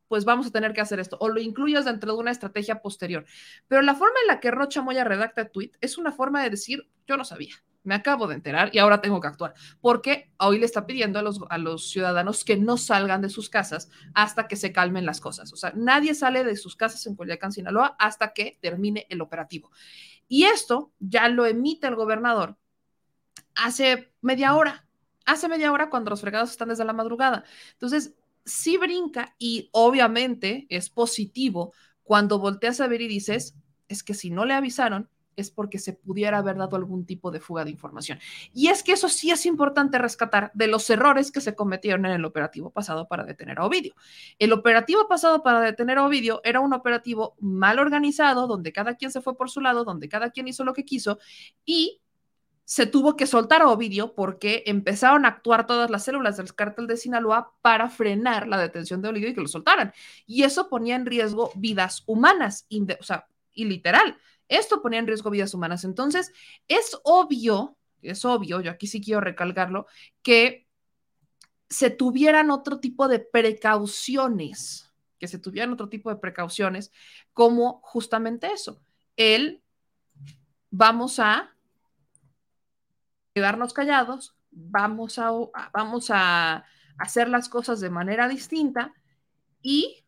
pues 0.08 0.24
vamos 0.24 0.46
a 0.46 0.50
tener 0.50 0.72
que 0.72 0.80
hacer 0.80 1.00
esto, 1.00 1.16
o 1.20 1.28
lo 1.28 1.40
incluyas 1.40 1.84
dentro 1.84 2.12
de 2.12 2.18
una 2.18 2.30
estrategia 2.30 2.80
posterior. 2.80 3.24
Pero 3.68 3.82
la 3.82 3.94
forma 3.94 4.16
en 4.22 4.28
la 4.28 4.40
que 4.40 4.50
Rocha 4.50 4.82
Moya 4.82 5.04
redacta 5.04 5.42
el 5.42 5.50
tweet 5.50 5.72
es 5.80 5.98
una 5.98 6.12
forma 6.12 6.42
de 6.42 6.50
decir, 6.50 6.88
yo 7.06 7.16
no 7.16 7.24
sabía 7.24 7.54
me 7.86 7.94
acabo 7.94 8.26
de 8.26 8.34
enterar 8.34 8.70
y 8.72 8.78
ahora 8.78 9.00
tengo 9.00 9.20
que 9.20 9.28
actuar, 9.28 9.54
porque 9.80 10.32
hoy 10.38 10.58
le 10.58 10.66
está 10.66 10.86
pidiendo 10.86 11.20
a 11.20 11.22
los, 11.22 11.40
a 11.48 11.56
los 11.56 11.88
ciudadanos 11.88 12.44
que 12.44 12.56
no 12.56 12.76
salgan 12.78 13.22
de 13.22 13.30
sus 13.30 13.48
casas 13.48 13.88
hasta 14.12 14.48
que 14.48 14.56
se 14.56 14.72
calmen 14.72 15.06
las 15.06 15.20
cosas. 15.20 15.52
O 15.52 15.56
sea, 15.56 15.72
nadie 15.76 16.14
sale 16.14 16.42
de 16.42 16.56
sus 16.56 16.74
casas 16.74 17.06
en 17.06 17.14
Culiacán, 17.14 17.52
Sinaloa, 17.52 17.94
hasta 18.00 18.32
que 18.32 18.58
termine 18.60 19.06
el 19.08 19.20
operativo. 19.20 19.70
Y 20.26 20.44
esto 20.44 20.90
ya 20.98 21.28
lo 21.28 21.46
emite 21.46 21.86
el 21.86 21.94
gobernador 21.94 22.56
hace 23.54 24.12
media 24.20 24.54
hora, 24.56 24.84
hace 25.24 25.48
media 25.48 25.70
hora 25.70 25.88
cuando 25.88 26.10
los 26.10 26.20
fregados 26.20 26.50
están 26.50 26.68
desde 26.68 26.84
la 26.84 26.92
madrugada. 26.92 27.44
Entonces, 27.74 28.14
sí 28.46 28.78
brinca 28.78 29.34
y 29.38 29.68
obviamente 29.72 30.66
es 30.70 30.88
positivo 30.88 31.74
cuando 32.02 32.38
volteas 32.38 32.80
a 32.80 32.86
ver 32.86 33.02
y 33.02 33.08
dices, 33.08 33.56
es 33.88 34.02
que 34.02 34.14
si 34.14 34.30
no 34.30 34.44
le 34.44 34.54
avisaron, 34.54 35.10
es 35.34 35.50
porque 35.50 35.78
se 35.78 35.92
pudiera 35.92 36.38
haber 36.38 36.56
dado 36.56 36.76
algún 36.76 37.04
tipo 37.04 37.30
de 37.30 37.40
fuga 37.40 37.64
de 37.64 37.70
información. 37.70 38.18
Y 38.54 38.68
es 38.68 38.82
que 38.82 38.92
eso 38.92 39.08
sí 39.08 39.30
es 39.30 39.44
importante 39.44 39.98
rescatar 39.98 40.50
de 40.54 40.66
los 40.66 40.88
errores 40.88 41.30
que 41.30 41.42
se 41.42 41.54
cometieron 41.54 42.06
en 42.06 42.12
el 42.12 42.24
operativo 42.24 42.70
pasado 42.70 43.06
para 43.06 43.24
detener 43.24 43.58
a 43.58 43.66
Ovidio. 43.66 43.94
El 44.38 44.52
operativo 44.52 45.06
pasado 45.08 45.42
para 45.42 45.60
detener 45.60 45.98
a 45.98 46.06
Ovidio 46.06 46.40
era 46.42 46.60
un 46.60 46.72
operativo 46.72 47.36
mal 47.38 47.78
organizado, 47.78 48.46
donde 48.46 48.72
cada 48.72 48.94
quien 48.94 49.10
se 49.10 49.20
fue 49.20 49.36
por 49.36 49.50
su 49.50 49.60
lado, 49.60 49.84
donde 49.84 50.08
cada 50.08 50.30
quien 50.30 50.48
hizo 50.48 50.64
lo 50.64 50.72
que 50.72 50.86
quiso 50.86 51.18
y 51.66 52.00
se 52.66 52.84
tuvo 52.84 53.16
que 53.16 53.26
soltar 53.26 53.62
a 53.62 53.68
Ovidio 53.68 54.14
porque 54.14 54.64
empezaron 54.66 55.24
a 55.24 55.28
actuar 55.28 55.66
todas 55.66 55.88
las 55.88 56.04
células 56.04 56.36
del 56.36 56.54
cártel 56.54 56.86
de 56.86 56.96
Sinaloa 56.98 57.54
para 57.62 57.88
frenar 57.88 58.48
la 58.48 58.58
detención 58.58 59.00
de 59.00 59.08
Ovidio 59.08 59.28
y 59.28 59.34
que 59.34 59.40
lo 59.40 59.48
soltaran. 59.48 59.94
Y 60.26 60.42
eso 60.42 60.68
ponía 60.68 60.96
en 60.96 61.06
riesgo 61.06 61.52
vidas 61.54 62.02
humanas, 62.06 62.66
o 63.00 63.02
sea, 63.04 63.28
y 63.54 63.64
literal 63.64 64.18
esto 64.48 64.82
ponía 64.82 64.98
en 64.98 65.06
riesgo 65.06 65.30
vidas 65.30 65.54
humanas. 65.54 65.84
Entonces, 65.84 66.32
es 66.68 66.98
obvio, 67.04 67.76
es 68.02 68.24
obvio, 68.24 68.60
yo 68.60 68.70
aquí 68.70 68.86
sí 68.86 69.00
quiero 69.00 69.20
recalcarlo, 69.20 69.86
que 70.22 70.66
se 71.68 71.90
tuvieran 71.90 72.50
otro 72.50 72.78
tipo 72.78 73.08
de 73.08 73.18
precauciones, 73.18 74.92
que 75.18 75.28
se 75.28 75.38
tuvieran 75.38 75.72
otro 75.72 75.88
tipo 75.88 76.10
de 76.10 76.16
precauciones, 76.16 76.92
como 77.32 77.80
justamente 77.82 78.52
eso. 78.52 78.80
El 79.16 79.62
vamos 80.70 81.18
a 81.18 81.55
quedarnos 83.36 83.74
callados, 83.74 84.34
vamos 84.50 85.18
a, 85.18 85.30
vamos 85.70 86.10
a 86.10 86.64
hacer 86.96 87.28
las 87.28 87.50
cosas 87.50 87.80
de 87.80 87.90
manera 87.90 88.28
distinta 88.28 88.94
y 89.60 90.06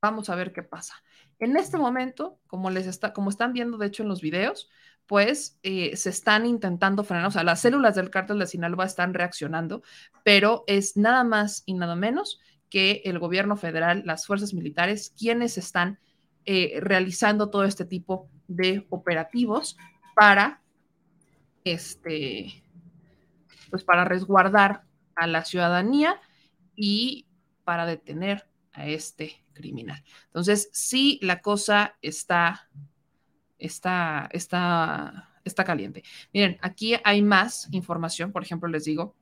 vamos 0.00 0.30
a 0.30 0.36
ver 0.36 0.52
qué 0.52 0.62
pasa. 0.62 0.94
En 1.40 1.56
este 1.56 1.78
momento, 1.78 2.38
como 2.46 2.70
les 2.70 2.86
está, 2.86 3.12
como 3.12 3.28
están 3.28 3.52
viendo 3.52 3.76
de 3.76 3.88
hecho 3.88 4.04
en 4.04 4.08
los 4.08 4.20
videos, 4.20 4.70
pues 5.06 5.58
eh, 5.64 5.96
se 5.96 6.10
están 6.10 6.46
intentando 6.46 7.02
frenar, 7.02 7.26
o 7.26 7.32
sea, 7.32 7.42
las 7.42 7.60
células 7.60 7.96
del 7.96 8.10
cártel 8.10 8.38
de 8.38 8.46
Sinaloa 8.46 8.84
están 8.84 9.12
reaccionando, 9.12 9.82
pero 10.22 10.62
es 10.68 10.96
nada 10.96 11.24
más 11.24 11.64
y 11.66 11.74
nada 11.74 11.96
menos 11.96 12.38
que 12.70 13.02
el 13.04 13.18
gobierno 13.18 13.56
federal, 13.56 14.04
las 14.06 14.26
fuerzas 14.26 14.54
militares, 14.54 15.12
quienes 15.18 15.58
están 15.58 15.98
eh, 16.44 16.78
realizando 16.80 17.50
todo 17.50 17.64
este 17.64 17.84
tipo 17.84 18.30
de 18.46 18.86
operativos 18.90 19.76
para, 20.14 20.61
este, 21.64 22.62
pues 23.70 23.84
para 23.84 24.04
resguardar 24.04 24.84
a 25.14 25.26
la 25.26 25.44
ciudadanía 25.44 26.20
y 26.74 27.26
para 27.64 27.86
detener 27.86 28.46
a 28.72 28.86
este 28.86 29.44
criminal. 29.52 30.02
Entonces, 30.26 30.68
sí, 30.72 31.18
la 31.22 31.40
cosa 31.40 31.96
está 32.02 32.68
está, 33.62 34.28
está, 34.32 35.28
está 35.44 35.64
caliente. 35.64 36.02
Miren, 36.32 36.58
aquí 36.60 36.94
hay 37.04 37.22
más 37.22 37.68
información, 37.72 38.32
por 38.32 38.42
ejemplo, 38.42 38.68
les 38.68 38.84
digo, 38.84 39.14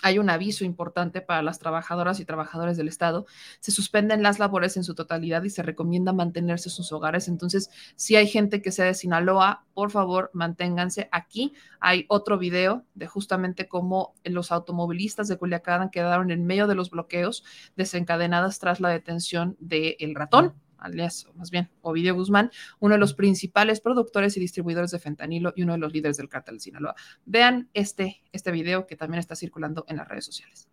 hay 0.00 0.18
un 0.18 0.30
aviso 0.30 0.64
importante 0.64 1.20
para 1.20 1.42
las 1.42 1.58
trabajadoras 1.58 2.18
y 2.18 2.24
trabajadores 2.24 2.76
del 2.76 2.88
Estado. 2.88 3.26
Se 3.60 3.70
suspenden 3.70 4.22
las 4.22 4.38
labores 4.38 4.76
en 4.76 4.84
su 4.84 4.94
totalidad 4.94 5.42
y 5.44 5.50
se 5.50 5.62
recomienda 5.62 6.12
mantenerse 6.12 6.68
en 6.68 6.74
sus 6.74 6.92
hogares. 6.92 7.28
Entonces, 7.28 7.70
si 7.94 8.16
hay 8.16 8.26
gente 8.26 8.62
que 8.62 8.72
sea 8.72 8.86
de 8.86 8.94
Sinaloa, 8.94 9.64
por 9.74 9.90
favor, 9.90 10.30
manténganse 10.32 11.08
aquí. 11.12 11.52
Hay 11.78 12.06
otro 12.08 12.38
video 12.38 12.84
de 12.94 13.06
justamente 13.06 13.68
cómo 13.68 14.14
los 14.24 14.50
automovilistas 14.50 15.28
de 15.28 15.36
Culiacán 15.36 15.90
quedaron 15.90 16.30
en 16.30 16.46
medio 16.46 16.66
de 16.66 16.74
los 16.74 16.90
bloqueos 16.90 17.44
desencadenadas 17.76 18.58
tras 18.58 18.80
la 18.80 18.88
detención 18.88 19.56
del 19.60 20.14
ratón 20.14 20.54
alias, 20.82 21.26
más 21.34 21.50
bien, 21.50 21.70
Ovidio 21.80 22.14
Guzmán, 22.14 22.50
uno 22.80 22.94
de 22.94 23.00
los 23.00 23.14
principales 23.14 23.80
productores 23.80 24.36
y 24.36 24.40
distribuidores 24.40 24.90
de 24.90 24.98
fentanilo 24.98 25.52
y 25.56 25.62
uno 25.62 25.72
de 25.72 25.78
los 25.78 25.92
líderes 25.92 26.16
del 26.16 26.28
cártel 26.28 26.56
de 26.56 26.60
Sinaloa. 26.60 26.94
Vean 27.24 27.70
este, 27.74 28.22
este 28.32 28.50
video 28.50 28.86
que 28.86 28.96
también 28.96 29.20
está 29.20 29.36
circulando 29.36 29.84
en 29.88 29.96
las 29.96 30.08
redes 30.08 30.24
sociales. 30.24 30.68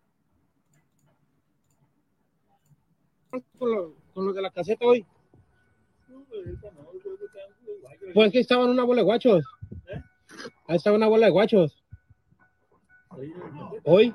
Con 3.57 3.71
lo, 3.71 3.95
con 4.13 4.25
lo 4.25 4.33
de 4.33 4.41
la 4.41 4.49
caseta 4.49 4.85
hoy. 4.85 5.05
Pues 8.13 8.31
que 8.31 8.39
estaban 8.39 8.69
una 8.69 8.83
bola 8.83 9.01
de 9.01 9.05
guachos. 9.05 9.45
Ahí 10.67 10.77
estaba 10.77 10.95
una 10.95 11.07
bola 11.07 11.27
de 11.27 11.31
guachos. 11.31 11.83
Hoy, 13.83 14.13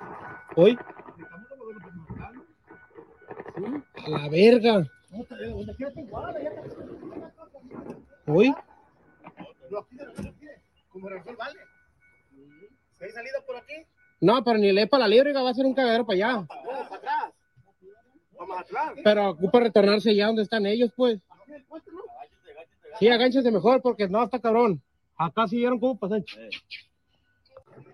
hoy. 0.56 0.78
A 4.06 4.10
la 4.10 4.28
verga. 4.28 4.86
Hoy. 8.26 8.54
Como 10.90 11.08
Rafael 11.08 11.36
vale. 11.36 11.58
¿Se 12.98 13.04
ha 13.04 13.10
salido 13.10 13.44
por 13.46 13.56
aquí? 13.56 13.74
No, 14.20 14.42
pero 14.44 14.58
ni 14.58 14.72
le 14.72 14.86
para 14.86 15.02
la 15.02 15.08
libre, 15.08 15.32
va 15.32 15.50
a 15.50 15.54
ser 15.54 15.66
un 15.66 15.74
cagadero 15.74 16.06
para 16.06 16.16
allá. 16.16 16.46
Vamos 16.48 16.88
para 16.88 16.96
atrás. 16.96 17.32
Vamos 18.38 18.58
atrás. 18.58 18.92
Pero 19.02 19.30
ocupa 19.30 19.60
retornarse 19.60 20.14
ya 20.14 20.26
donde 20.26 20.42
están 20.42 20.66
ellos, 20.66 20.90
pues. 20.96 21.20
Sí, 22.98 23.08
agánchese 23.08 23.50
mejor, 23.50 23.82
porque 23.82 24.08
no, 24.08 24.22
está 24.22 24.38
cabrón. 24.38 24.80
Acá 25.16 25.48
sí 25.48 25.56
vieron 25.56 25.80
cómo 25.80 25.98
pasar. 25.98 26.24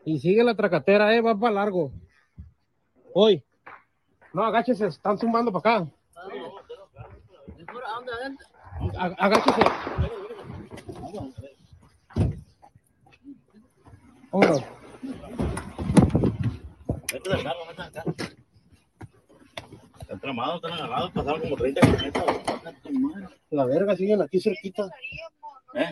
Y 0.05 0.18
sigue 0.18 0.45
la 0.45 0.55
tracatera, 0.55 1.14
eh, 1.14 1.21
va 1.21 1.39
para 1.39 1.55
largo. 1.55 1.91
Hoy. 3.12 3.43
No, 4.33 4.45
agáchese, 4.45 4.87
están 4.87 5.18
zumbando 5.18 5.51
para 5.51 5.79
acá. 5.79 5.91
Ag- 8.99 9.16
Agáchese. 9.18 9.62
Vámonos. 14.33 14.62
Vete 17.12 17.29
del 17.31 17.43
carro, 17.43 17.66
vete 17.68 17.83
del 17.83 17.93
carro. 17.93 18.14
Están 20.01 20.21
tramados, 20.21 20.57
están 20.57 20.73
agarrados, 20.73 21.11
pasaron 21.12 21.41
como 21.43 21.57
30 21.57 21.81
kilómetros. 21.81 23.33
La 23.51 23.64
verga, 23.64 23.97
siguen 23.97 24.23
aquí 24.23 24.41
cerquita. 24.41 24.89
¿Eh? 25.75 25.91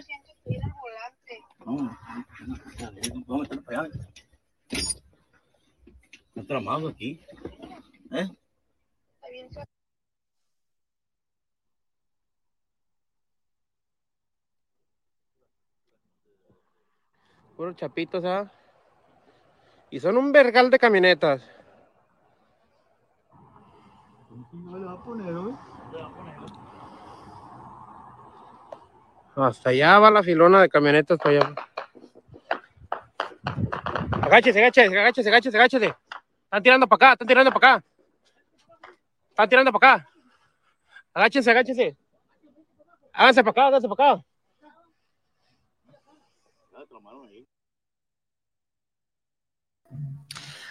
No, 1.65 1.77
vamos 3.27 3.29
a 3.29 3.37
meternos 3.39 3.65
para 3.65 3.81
allá. 3.83 3.91
Están 6.29 6.47
tramados 6.47 6.93
aquí. 6.93 7.21
¿Eh? 8.13 8.29
Puros 17.59 17.75
chapitos, 17.75 18.25
¿ah? 18.25 18.49
Y 19.91 19.99
son 19.99 20.17
un 20.17 20.31
vergal 20.31 20.71
de 20.71 20.79
camionetas. 20.79 21.43
Hasta 29.35 29.71
allá 29.71 29.99
va 29.99 30.11
la 30.13 30.23
filona 30.23 30.61
de 30.61 30.69
camionetas 30.69 31.19
para 31.19 31.31
allá. 31.31 31.55
Agáchese, 34.23 34.61
agáchese, 34.61 34.97
agáchese, 34.97 35.29
agáchese, 35.29 35.57
agáchese. 35.57 35.95
Están 36.45 36.63
tirando 36.63 36.87
para 36.87 36.97
acá, 36.97 37.13
están 37.15 37.27
tirando 37.27 37.51
para 37.51 37.73
acá. 37.73 37.85
Están 39.31 39.49
tirando 39.49 39.73
para 39.73 39.95
acá. 39.95 40.09
Agáchense, 41.13 41.51
agáchense. 41.51 41.97
Háganse 43.13 43.43
para 43.43 43.51
acá, 43.51 43.67
háganse 43.67 43.89
para 43.89 44.13
acá. 44.13 44.28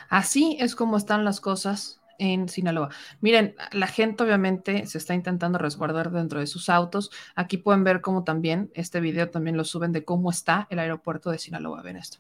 Así 0.09 0.57
es 0.59 0.76
como 0.76 0.97
están 0.97 1.26
las 1.26 1.41
cosas 1.41 1.99
en 2.20 2.49
Sinaloa. 2.49 2.89
Miren, 3.22 3.55
la 3.72 3.88
gente 3.88 4.24
obviamente 4.24 4.88
se 4.88 4.97
está 4.97 5.13
intentando 5.13 5.57
resguardar 5.57 6.11
dentro 6.11 6.39
de 6.39 6.47
sus 6.47 6.70
autos. 6.70 7.11
Aquí 7.36 7.57
pueden 7.57 7.84
ver 7.84 8.01
cómo 8.01 8.24
también 8.24 8.72
este 8.74 8.99
video 8.99 9.30
también 9.30 9.57
lo 9.57 9.63
suben 9.63 9.91
de 9.91 10.03
cómo 10.03 10.30
está 10.30 10.68
el 10.70 10.80
aeropuerto 10.80 11.30
de 11.30 11.39
Sinaloa. 11.39 11.82
Ven 11.82 11.97
esto. 11.97 12.20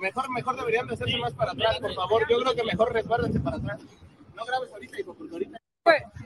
Mejor, 0.00 0.30
mejor 0.30 0.56
deberían 0.56 0.86
de 0.86 0.94
hacerse 0.94 1.16
más 1.18 1.32
para 1.32 1.52
atrás, 1.52 1.78
por 1.78 1.94
favor. 1.94 2.26
Yo 2.28 2.38
creo 2.40 2.54
que 2.54 2.64
mejor 2.64 2.92
resguárdense 2.92 3.40
para 3.40 3.56
atrás. 3.56 3.80
No 4.34 4.44
grabes 4.44 4.72
ahorita, 4.72 5.00
hijo, 5.00 5.14
porque 5.14 5.32
ahorita. 5.32 5.58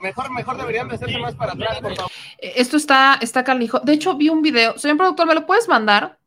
Mejor, 0.00 0.30
mejor 0.30 0.56
deberían 0.56 0.88
de 0.88 0.94
hacerse 0.94 1.18
más 1.18 1.34
para 1.34 1.52
atrás, 1.52 1.80
por 1.80 1.94
favor. 1.94 2.10
Esto 2.38 2.76
está, 2.76 3.18
está 3.20 3.44
canijo. 3.44 3.80
De 3.80 3.92
hecho, 3.92 4.16
vi 4.16 4.28
un 4.28 4.42
video. 4.42 4.78
Señor 4.78 4.96
productor, 4.96 5.26
¿me 5.26 5.34
lo 5.34 5.46
puedes 5.46 5.68
mandar? 5.68 6.19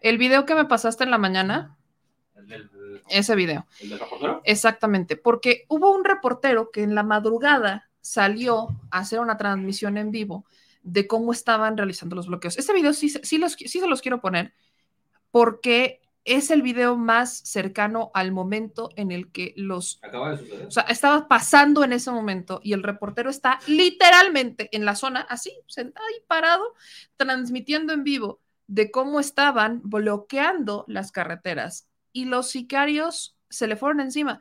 El 0.00 0.18
video 0.18 0.44
que 0.46 0.54
me 0.54 0.64
pasaste 0.66 1.04
en 1.04 1.10
la 1.10 1.18
mañana, 1.18 1.76
¿El 2.36 2.46
del, 2.46 2.70
ese 3.08 3.34
video. 3.34 3.66
el 3.80 3.90
del 3.90 3.98
reportero? 3.98 4.40
Exactamente, 4.44 5.16
porque 5.16 5.64
hubo 5.68 5.94
un 5.94 6.04
reportero 6.04 6.70
que 6.70 6.82
en 6.82 6.94
la 6.94 7.02
madrugada 7.02 7.90
salió 8.00 8.68
a 8.90 8.98
hacer 9.00 9.20
una 9.20 9.36
transmisión 9.36 9.98
en 9.98 10.10
vivo 10.10 10.44
de 10.82 11.06
cómo 11.06 11.32
estaban 11.32 11.76
realizando 11.76 12.14
los 12.16 12.28
bloqueos. 12.28 12.56
Este 12.58 12.72
video 12.72 12.92
sí, 12.94 13.08
se- 13.08 13.24
sí, 13.24 13.38
los, 13.38 13.52
sí 13.54 13.68
se 13.80 13.86
los 13.88 14.00
quiero 14.00 14.20
poner 14.20 14.54
porque 15.30 16.00
es 16.24 16.50
el 16.50 16.62
video 16.62 16.96
más 16.96 17.38
cercano 17.38 18.10
al 18.14 18.32
momento 18.32 18.90
en 18.96 19.12
el 19.12 19.30
que 19.32 19.54
los 19.56 19.98
Acaba 20.02 20.32
de 20.32 20.38
suceder. 20.38 20.66
o 20.66 20.70
sea, 20.70 20.82
estaba 20.84 21.26
pasando 21.26 21.84
en 21.84 21.92
ese 21.92 22.10
momento 22.10 22.60
y 22.62 22.72
el 22.74 22.82
reportero 22.82 23.30
está 23.30 23.58
literalmente 23.66 24.68
en 24.72 24.84
la 24.84 24.94
zona, 24.94 25.20
así, 25.22 25.52
sentado 25.66 26.06
ahí 26.06 26.22
parado, 26.26 26.74
transmitiendo 27.16 27.92
en 27.94 28.04
vivo 28.04 28.40
de 28.68 28.92
cómo 28.92 29.18
estaban 29.18 29.80
bloqueando 29.82 30.84
las 30.86 31.10
carreteras 31.10 31.88
y 32.12 32.26
los 32.26 32.50
sicarios 32.50 33.36
se 33.50 33.66
le 33.66 33.76
fueron 33.76 34.00
encima 34.00 34.40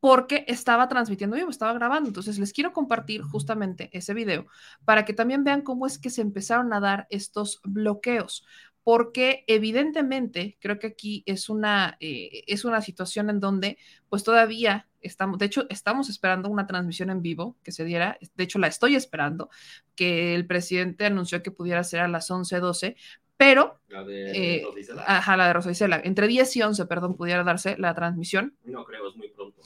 porque 0.00 0.44
estaba 0.48 0.88
transmitiendo 0.88 1.36
vivo, 1.36 1.48
estaba 1.48 1.72
grabando. 1.72 2.08
Entonces 2.08 2.38
les 2.38 2.52
quiero 2.52 2.72
compartir 2.72 3.22
justamente 3.22 3.88
ese 3.92 4.12
video 4.12 4.46
para 4.84 5.04
que 5.04 5.14
también 5.14 5.44
vean 5.44 5.62
cómo 5.62 5.86
es 5.86 5.98
que 5.98 6.10
se 6.10 6.20
empezaron 6.20 6.72
a 6.72 6.80
dar 6.80 7.06
estos 7.10 7.60
bloqueos 7.64 8.44
porque 8.84 9.44
evidentemente 9.46 10.58
creo 10.60 10.78
que 10.78 10.88
aquí 10.88 11.22
es 11.26 11.48
una, 11.48 11.96
eh, 12.00 12.44
es 12.46 12.66
una 12.66 12.82
situación 12.82 13.30
en 13.30 13.40
donde 13.40 13.78
pues 14.10 14.22
todavía 14.24 14.86
estamos, 15.00 15.38
de 15.38 15.46
hecho 15.46 15.66
estamos 15.70 16.10
esperando 16.10 16.50
una 16.50 16.66
transmisión 16.66 17.08
en 17.08 17.22
vivo 17.22 17.56
que 17.62 17.72
se 17.72 17.84
diera, 17.84 18.18
de 18.34 18.44
hecho 18.44 18.58
la 18.58 18.66
estoy 18.66 18.94
esperando, 18.94 19.48
que 19.96 20.34
el 20.34 20.46
presidente 20.46 21.06
anunció 21.06 21.42
que 21.42 21.50
pudiera 21.50 21.82
ser 21.82 22.00
a 22.00 22.08
las 22.08 22.30
11, 22.30 22.60
12, 22.60 22.96
pero, 23.36 23.80
La 23.88 24.04
de 24.04 24.58
eh, 24.58 24.62
Rosa 24.64 24.80
Isela. 24.80 25.04
ajá, 25.06 25.36
la 25.36 25.46
de 25.48 25.52
Rosa 25.52 25.70
Isela, 25.70 26.00
entre 26.04 26.26
10 26.28 26.56
y 26.56 26.62
11, 26.62 26.86
perdón, 26.86 27.16
pudiera 27.16 27.42
darse 27.44 27.76
la 27.78 27.94
transmisión, 27.94 28.56
No 28.64 28.84
creo, 28.84 29.08
es 29.08 29.16
muy 29.16 29.28
pronto. 29.28 29.60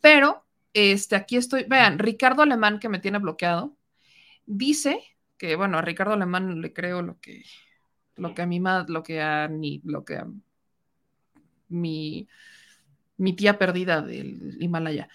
pero 0.00 0.44
este, 0.74 1.16
aquí 1.16 1.36
estoy, 1.36 1.64
vean, 1.64 1.98
Ricardo 1.98 2.42
Alemán 2.42 2.78
que 2.78 2.88
me 2.88 2.98
tiene 2.98 3.18
bloqueado, 3.18 3.76
dice 4.46 5.00
que, 5.36 5.56
bueno, 5.56 5.78
a 5.78 5.82
Ricardo 5.82 6.14
Alemán 6.14 6.60
le 6.60 6.72
creo 6.72 7.02
lo 7.02 7.18
que, 7.20 7.44
lo 8.16 8.34
que 8.34 8.42
a 8.42 8.46
mi 8.46 8.60
madre, 8.60 8.92
lo 8.92 9.02
que 9.02 9.20
a 9.20 9.48
ni, 9.48 9.80
lo 9.84 10.04
que 10.04 10.16
a 10.16 10.26
mi, 11.68 12.28
mi 13.16 13.32
tía 13.34 13.58
perdida 13.58 14.02
del 14.02 14.56
Himalaya. 14.60 15.08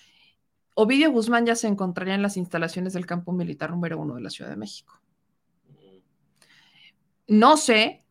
Ovidio 0.75 1.11
Guzmán 1.11 1.45
ya 1.45 1.55
se 1.55 1.67
encontraría 1.67 2.15
en 2.15 2.21
las 2.21 2.37
instalaciones 2.37 2.93
del 2.93 3.05
campo 3.05 3.31
militar 3.31 3.71
número 3.71 3.99
uno 3.99 4.15
de 4.15 4.21
la 4.21 4.29
Ciudad 4.29 4.49
de 4.51 4.57
México. 4.57 5.01
No 7.27 7.57
sé, 7.57 8.05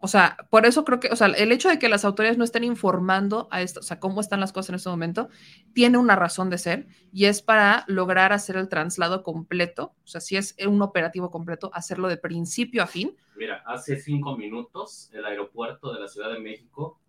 o 0.00 0.06
sea, 0.06 0.36
por 0.50 0.64
eso 0.64 0.84
creo 0.84 1.00
que, 1.00 1.08
o 1.08 1.16
sea, 1.16 1.26
el 1.26 1.50
hecho 1.50 1.68
de 1.68 1.78
que 1.80 1.88
las 1.88 2.04
autoridades 2.04 2.38
no 2.38 2.44
estén 2.44 2.62
informando 2.62 3.48
a 3.50 3.62
esto, 3.62 3.80
o 3.80 3.82
sea, 3.82 3.98
cómo 3.98 4.20
están 4.20 4.38
las 4.38 4.52
cosas 4.52 4.70
en 4.70 4.74
este 4.76 4.88
momento, 4.88 5.28
tiene 5.72 5.98
una 5.98 6.14
razón 6.14 6.50
de 6.50 6.58
ser 6.58 6.86
y 7.12 7.24
es 7.24 7.42
para 7.42 7.84
lograr 7.88 8.32
hacer 8.32 8.56
el 8.56 8.68
traslado 8.68 9.24
completo, 9.24 9.94
o 10.04 10.06
sea, 10.06 10.20
si 10.20 10.36
es 10.36 10.54
un 10.64 10.82
operativo 10.82 11.32
completo, 11.32 11.70
hacerlo 11.74 12.06
de 12.06 12.16
principio 12.16 12.84
a 12.84 12.86
fin. 12.86 13.16
Mira, 13.36 13.62
hace 13.66 13.96
cinco 13.96 14.36
minutos 14.36 15.10
el 15.12 15.24
aeropuerto 15.24 15.92
de 15.92 16.00
la 16.00 16.08
Ciudad 16.08 16.32
de 16.32 16.38
México 16.38 17.00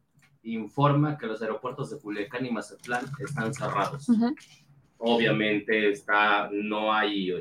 informa 0.41 1.17
que 1.17 1.27
los 1.27 1.41
aeropuertos 1.43 1.91
de 1.91 1.99
Culiacán 1.99 2.45
y 2.47 2.51
Mazatlán 2.51 3.05
están 3.19 3.53
cerrados. 3.53 4.07
Obviamente 4.97 5.91
está, 5.91 6.49
no 6.51 6.91
hay 6.91 7.31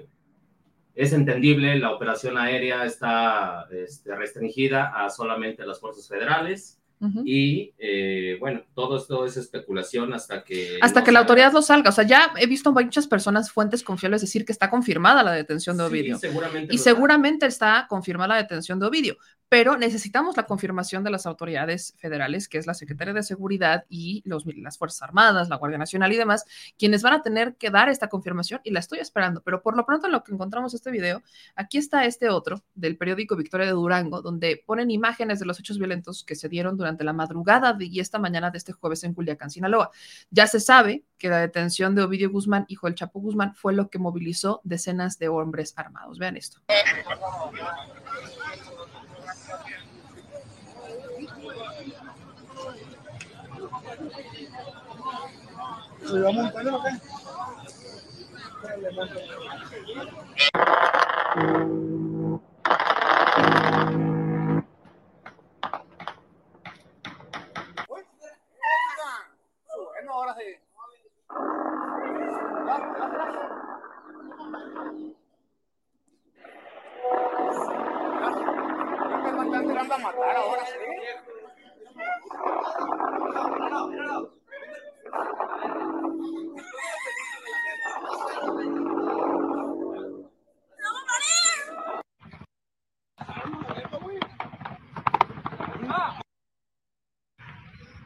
Es 0.98 1.12
entendible, 1.12 1.78
la 1.78 1.92
operación 1.92 2.36
aérea 2.36 2.84
está 2.84 3.68
este, 3.70 4.16
restringida 4.16 4.88
a 4.88 5.08
solamente 5.10 5.64
las 5.64 5.78
fuerzas 5.78 6.08
federales. 6.08 6.80
Ujú. 7.00 7.22
Y 7.24 7.72
eh, 7.78 8.36
bueno, 8.40 8.62
todo 8.74 8.96
esto 8.96 9.24
es 9.24 9.36
especulación 9.36 10.12
hasta 10.12 10.42
que... 10.42 10.78
Hasta 10.82 11.00
no 11.00 11.06
que 11.06 11.12
la 11.12 11.20
autoridad 11.20 11.52
lo 11.52 11.62
salga. 11.62 11.90
O 11.90 11.92
sea, 11.92 12.04
ya 12.04 12.32
he 12.38 12.46
visto 12.46 12.72
muchas 12.72 13.06
personas, 13.06 13.50
fuentes 13.52 13.82
confiables, 13.82 14.20
decir 14.20 14.44
que 14.44 14.52
está 14.52 14.68
confirmada 14.70 15.22
la 15.22 15.32
detención 15.32 15.76
de 15.76 15.84
Sí, 15.84 15.90
Ovidio. 15.90 16.18
seguramente 16.18 16.74
y 16.74 16.78
seguramente 16.78 17.46
está 17.46 17.86
confirmada 17.88 18.34
la 18.34 18.42
detención 18.42 18.80
de 18.80 18.86
Ovidio, 18.86 19.16
pero 19.48 19.78
necesitamos 19.78 20.36
la 20.36 20.44
confirmación 20.44 21.04
de 21.04 21.10
las 21.10 21.24
autoridades 21.24 21.94
federales, 21.98 22.48
que 22.48 22.58
es 22.58 22.66
la 22.66 22.74
Secretaría 22.74 23.14
de 23.14 23.22
Seguridad 23.22 23.84
y 23.88 24.22
los, 24.26 24.44
las 24.56 24.76
Fuerzas 24.76 25.02
Armadas, 25.02 25.48
la 25.48 25.56
Guardia 25.56 25.78
Nacional 25.78 26.12
y 26.12 26.16
demás, 26.16 26.44
quienes 26.78 27.02
van 27.02 27.14
a 27.14 27.22
tener 27.22 27.54
que 27.54 27.70
dar 27.70 27.88
esta 27.88 28.08
confirmación 28.08 28.60
y 28.64 28.72
la 28.72 28.80
estoy 28.80 28.98
esperando. 28.98 29.40
Pero 29.42 29.62
por 29.62 29.76
lo 29.76 29.86
pronto, 29.86 30.06
en 30.06 30.12
lo 30.12 30.22
que 30.22 30.32
encontramos 30.32 30.74
este 30.74 30.90
video, 30.90 31.22
aquí 31.54 31.78
está 31.78 32.04
este 32.04 32.28
otro 32.28 32.62
del 32.74 32.96
periódico 32.96 33.36
Victoria 33.36 33.66
de 33.66 33.72
Durango, 33.72 34.20
donde 34.20 34.62
ponen 34.66 34.90
imágenes 34.90 35.38
de 35.38 35.46
los 35.46 35.58
hechos 35.58 35.78
violentos 35.78 36.24
que 36.24 36.34
se 36.34 36.48
dieron 36.48 36.76
durante 36.76 36.87
la 37.00 37.12
madrugada 37.12 37.76
y 37.78 38.00
esta 38.00 38.18
mañana 38.18 38.50
de 38.50 38.58
este 38.58 38.72
jueves 38.72 39.04
en 39.04 39.14
Culiacán, 39.14 39.50
Sinaloa. 39.50 39.90
Ya 40.30 40.46
se 40.46 40.60
sabe 40.60 41.04
que 41.18 41.28
la 41.28 41.38
detención 41.38 41.94
de 41.94 42.02
Ovidio 42.02 42.30
Guzmán, 42.30 42.64
hijo 42.68 42.86
del 42.86 42.94
Chapo 42.94 43.20
Guzmán, 43.20 43.54
fue 43.54 43.72
lo 43.72 43.90
que 43.90 43.98
movilizó 43.98 44.60
decenas 44.64 45.18
de 45.18 45.28
hombres 45.28 45.74
armados. 45.76 46.18
Vean 46.18 46.36
esto. 46.36 46.60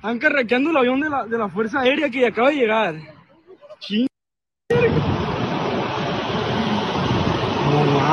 Están 0.03 0.19
carraqueando 0.19 0.71
el 0.71 0.77
avión 0.77 1.01
de 1.01 1.09
la, 1.09 1.27
de 1.27 1.39
la 1.39 1.49
Fuerza 1.49 1.81
Aérea 1.81 2.11
que 2.11 2.27
acaba 2.27 2.49
de 2.49 2.57
llegar. 2.57 2.95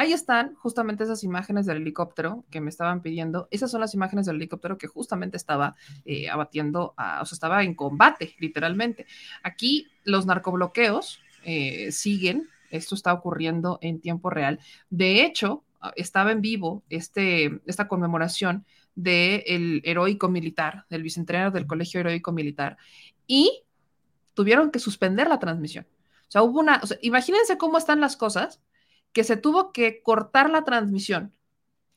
Ahí 0.06 0.12
están 0.12 0.54
justamente 0.54 1.02
esas 1.02 1.24
imágenes 1.24 1.66
del 1.66 1.78
helicóptero 1.78 2.44
que 2.48 2.60
me 2.60 2.70
estaban 2.70 3.02
pidiendo. 3.02 3.48
Esas 3.50 3.72
son 3.72 3.80
las 3.80 3.92
imágenes 3.92 4.26
del 4.26 4.36
helicóptero 4.36 4.78
que 4.78 4.86
justamente 4.86 5.36
estaba 5.36 5.74
eh, 6.04 6.30
abatiendo, 6.30 6.94
o 6.96 7.24
sea, 7.24 7.34
estaba 7.34 7.64
en 7.64 7.74
combate, 7.74 8.36
literalmente. 8.38 9.06
Aquí 9.42 9.88
los 10.04 10.24
narcobloqueos 10.24 11.18
eh, 11.42 11.90
siguen. 11.90 12.48
Esto 12.70 12.94
está 12.94 13.12
ocurriendo 13.12 13.80
en 13.82 14.00
tiempo 14.00 14.30
real. 14.30 14.60
De 14.90 15.24
hecho, 15.24 15.64
ah, 15.80 15.92
estaba 15.96 16.30
en 16.30 16.40
vivo 16.40 16.84
este, 16.88 17.60
esta 17.66 17.88
conmemoración 17.88 18.64
del 18.94 19.80
heroico 19.82 20.28
militar, 20.28 20.84
del 20.88 21.02
bicentenario 21.02 21.50
del 21.50 21.66
Colegio 21.66 21.98
Heroico 21.98 22.30
Militar, 22.30 22.76
y 23.26 23.64
tuvieron 24.34 24.70
que 24.70 24.78
suspender 24.78 25.26
la 25.26 25.40
transmisión. 25.40 25.84
O 26.28 26.30
sea, 26.30 26.44
hubo 26.44 26.60
una, 26.60 26.80
imagínense 27.02 27.58
cómo 27.58 27.76
están 27.76 28.00
las 28.00 28.16
cosas 28.16 28.60
que 29.16 29.24
se 29.24 29.38
tuvo 29.38 29.72
que 29.72 30.02
cortar 30.02 30.50
la 30.50 30.62
transmisión. 30.62 31.32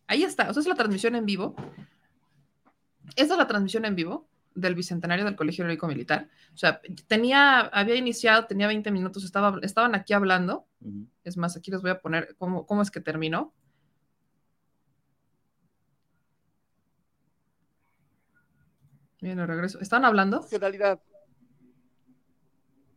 Ahí 0.07 0.23
está, 0.23 0.49
o 0.49 0.53
sea, 0.53 0.61
es 0.61 0.67
la 0.67 0.75
transmisión 0.75 1.15
en 1.15 1.25
vivo. 1.25 1.53
Esta 3.17 3.33
es 3.33 3.37
la 3.37 3.45
transmisión 3.45 3.83
en 3.83 3.93
vivo 3.93 4.29
del 4.55 4.73
Bicentenario 4.73 5.25
del 5.25 5.35
Colegio 5.35 5.65
Heroico 5.65 5.85
Militar. 5.85 6.29
O 6.53 6.57
sea, 6.57 6.79
tenía, 7.07 7.59
había 7.59 7.95
iniciado, 7.95 8.45
tenía 8.45 8.67
20 8.67 8.89
minutos, 8.91 9.25
estaba, 9.25 9.59
estaban 9.63 9.95
aquí 9.95 10.13
hablando. 10.13 10.65
Es 11.25 11.35
más, 11.35 11.57
aquí 11.57 11.71
les 11.71 11.81
voy 11.81 11.91
a 11.91 11.99
poner 11.99 12.37
cómo, 12.37 12.65
cómo 12.65 12.81
es 12.81 12.89
que 12.89 13.01
terminó. 13.01 13.53
Bien, 19.19 19.37
lo 19.37 19.45
regreso. 19.45 19.77
¿Estaban 19.81 20.05
hablando? 20.05 20.47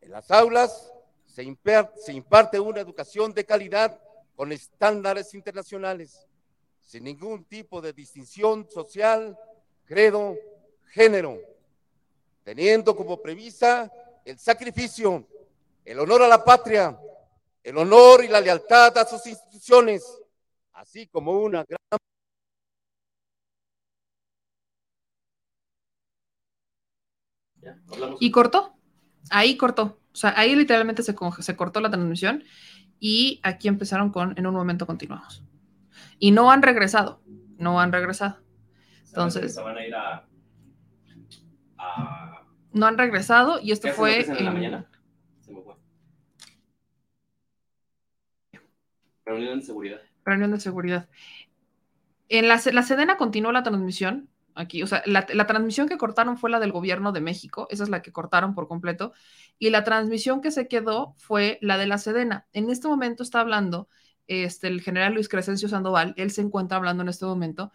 En 0.01 0.11
las 0.13 0.31
aulas 0.31 0.93
se, 1.27 1.45
imper- 1.45 1.91
se 1.97 2.13
imparte 2.13 2.61
una 2.61 2.79
educación 2.79 3.35
de 3.35 3.45
calidad 3.45 3.99
con 4.35 4.53
estándares 4.53 5.35
internacionales, 5.35 6.27
sin 6.81 7.05
ningún 7.05 7.45
tipo 7.45 7.81
de 7.81 7.93
distinción 7.93 8.69
social, 8.71 9.39
credo, 9.85 10.37
género, 10.89 11.39
teniendo 12.45 12.97
como 12.97 13.21
premisa 13.21 13.91
el 14.25 14.39
sacrificio, 14.39 15.27
el 15.85 15.99
honor 15.99 16.23
a 16.23 16.29
la 16.29 16.45
patria, 16.45 16.99
el 17.63 17.77
honor 17.79 18.25
y 18.25 18.29
la 18.29 18.41
lealtad 18.41 18.97
a 18.99 19.05
sus 19.05 19.27
instituciones, 19.27 20.05
así 20.73 21.07
como 21.07 21.33
una 21.33 21.65
gran. 21.65 21.79
Y 28.19 28.31
cortó. 28.31 28.75
Ahí 29.31 29.57
cortó. 29.57 30.01
O 30.13 30.17
sea, 30.17 30.35
ahí 30.37 30.55
literalmente 30.55 31.03
se, 31.03 31.15
se 31.41 31.57
cortó 31.57 31.81
la 31.81 31.91
transmisión 31.91 32.45
y 33.05 33.41
aquí 33.43 33.67
empezaron 33.67 34.11
con 34.13 34.39
en 34.39 34.47
un 34.47 34.55
momento 34.55 34.87
continuamos. 34.87 35.43
Y 36.21 36.31
no 36.31 36.53
han 36.53 36.63
regresado. 36.63 37.21
No 37.59 37.81
han 37.81 37.91
regresado. 37.91 38.39
entonces- 39.09 39.55
Se 39.57 39.61
van 39.61 39.77
a 39.77 39.85
ir 39.85 39.93
a... 39.95 40.25
a 41.79 42.47
No 42.73 42.87
han 42.87 42.97
regresado 42.97 43.59
y 43.61 43.73
esto 43.73 43.87
¿Qué 43.87 43.91
hacen 43.91 43.99
fue 44.01 44.11
noticias 44.13 44.39
en 44.39 44.45
la 44.45 44.51
en- 44.51 44.57
mañana? 44.57 44.91
Se 45.41 45.53
me 45.53 45.63
fue. 45.63 45.75
Reunión 49.25 49.59
de 49.61 49.65
seguridad. 49.67 50.01
reunión 50.25 50.51
de 50.53 50.61
seguridad. 50.61 51.09
En 52.29 52.47
la, 52.49 52.61
la 52.73 52.83
Sedena 52.83 53.17
continuó 53.17 53.51
la 53.51 53.63
transmisión 53.65 54.29
aquí, 54.55 54.83
o 54.83 54.87
sea, 54.87 55.03
la, 55.07 55.27
la 55.33 55.47
transmisión 55.47 55.89
que 55.89 55.99
cortaron 55.99 56.37
fue 56.39 56.51
la 56.51 56.61
del 56.61 56.73
gobierno 56.73 57.11
de 57.13 57.21
México, 57.21 57.67
esa 57.71 57.83
es 57.85 57.89
la 57.89 58.03
que 58.03 58.13
cortaron 58.13 58.55
por 58.55 58.69
completo, 58.69 59.13
y 59.63 59.71
la 59.71 59.85
transmisión 59.85 60.41
que 60.41 60.51
se 60.51 60.67
quedó 60.67 61.15
fue 61.19 61.61
la 61.63 61.79
de 61.79 61.87
la 61.87 61.97
Sedena. 61.97 62.49
En 62.53 62.69
este 62.69 62.89
momento 62.89 63.23
está 63.23 63.39
hablando 63.39 63.89
este, 64.27 64.67
el 64.67 64.81
general 64.81 65.15
Luis 65.15 65.29
Crescencio 65.29 65.69
Sandoval, 65.69 66.15
él 66.17 66.33
se 66.33 66.41
encuentra 66.41 66.79
hablando 66.79 67.05
en 67.05 67.09
este 67.09 67.27
momento, 67.27 67.71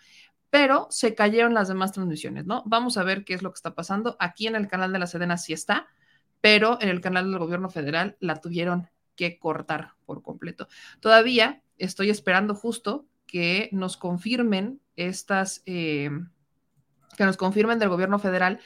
pero 0.49 0.88
se 0.89 1.15
cayeron 1.15 1.53
las 1.53 1.69
demás 1.69 1.93
transmisiones, 1.93 2.45
¿no? 2.45 2.61
Vamos 2.65 2.97
a 2.97 3.05
ver 3.05 3.23
qué 3.23 3.35
es 3.35 3.41
lo 3.41 3.51
que 3.51 3.55
está 3.55 3.73
pasando. 3.73 4.17
Aquí 4.19 4.47
en 4.47 4.57
el 4.57 4.67
canal 4.67 4.91
de 4.91 4.99
la 4.99 5.07
Sedena 5.07 5.38
sí 5.38 5.53
está, 5.53 5.88
pero 6.41 6.77
en 6.81 6.89
el 6.89 6.99
canal 6.99 7.31
del 7.31 7.39
gobierno 7.39 7.69
federal 7.69 8.17
la 8.19 8.41
tuvieron 8.41 8.89
que 9.15 9.39
cortar 9.39 9.91
por 10.05 10.21
completo. 10.21 10.67
Todavía 10.99 11.61
estoy 11.77 12.09
esperando 12.09 12.53
justo 12.53 13.05
que 13.25 13.69
nos 13.71 13.95
confirmen 13.95 14.81
estas, 14.97 15.63
eh, 15.65 16.09
que 17.15 17.23
nos 17.23 17.38
confirmen 17.38 17.79
del 17.79 17.88
gobierno 17.88 18.19
federal 18.19 18.59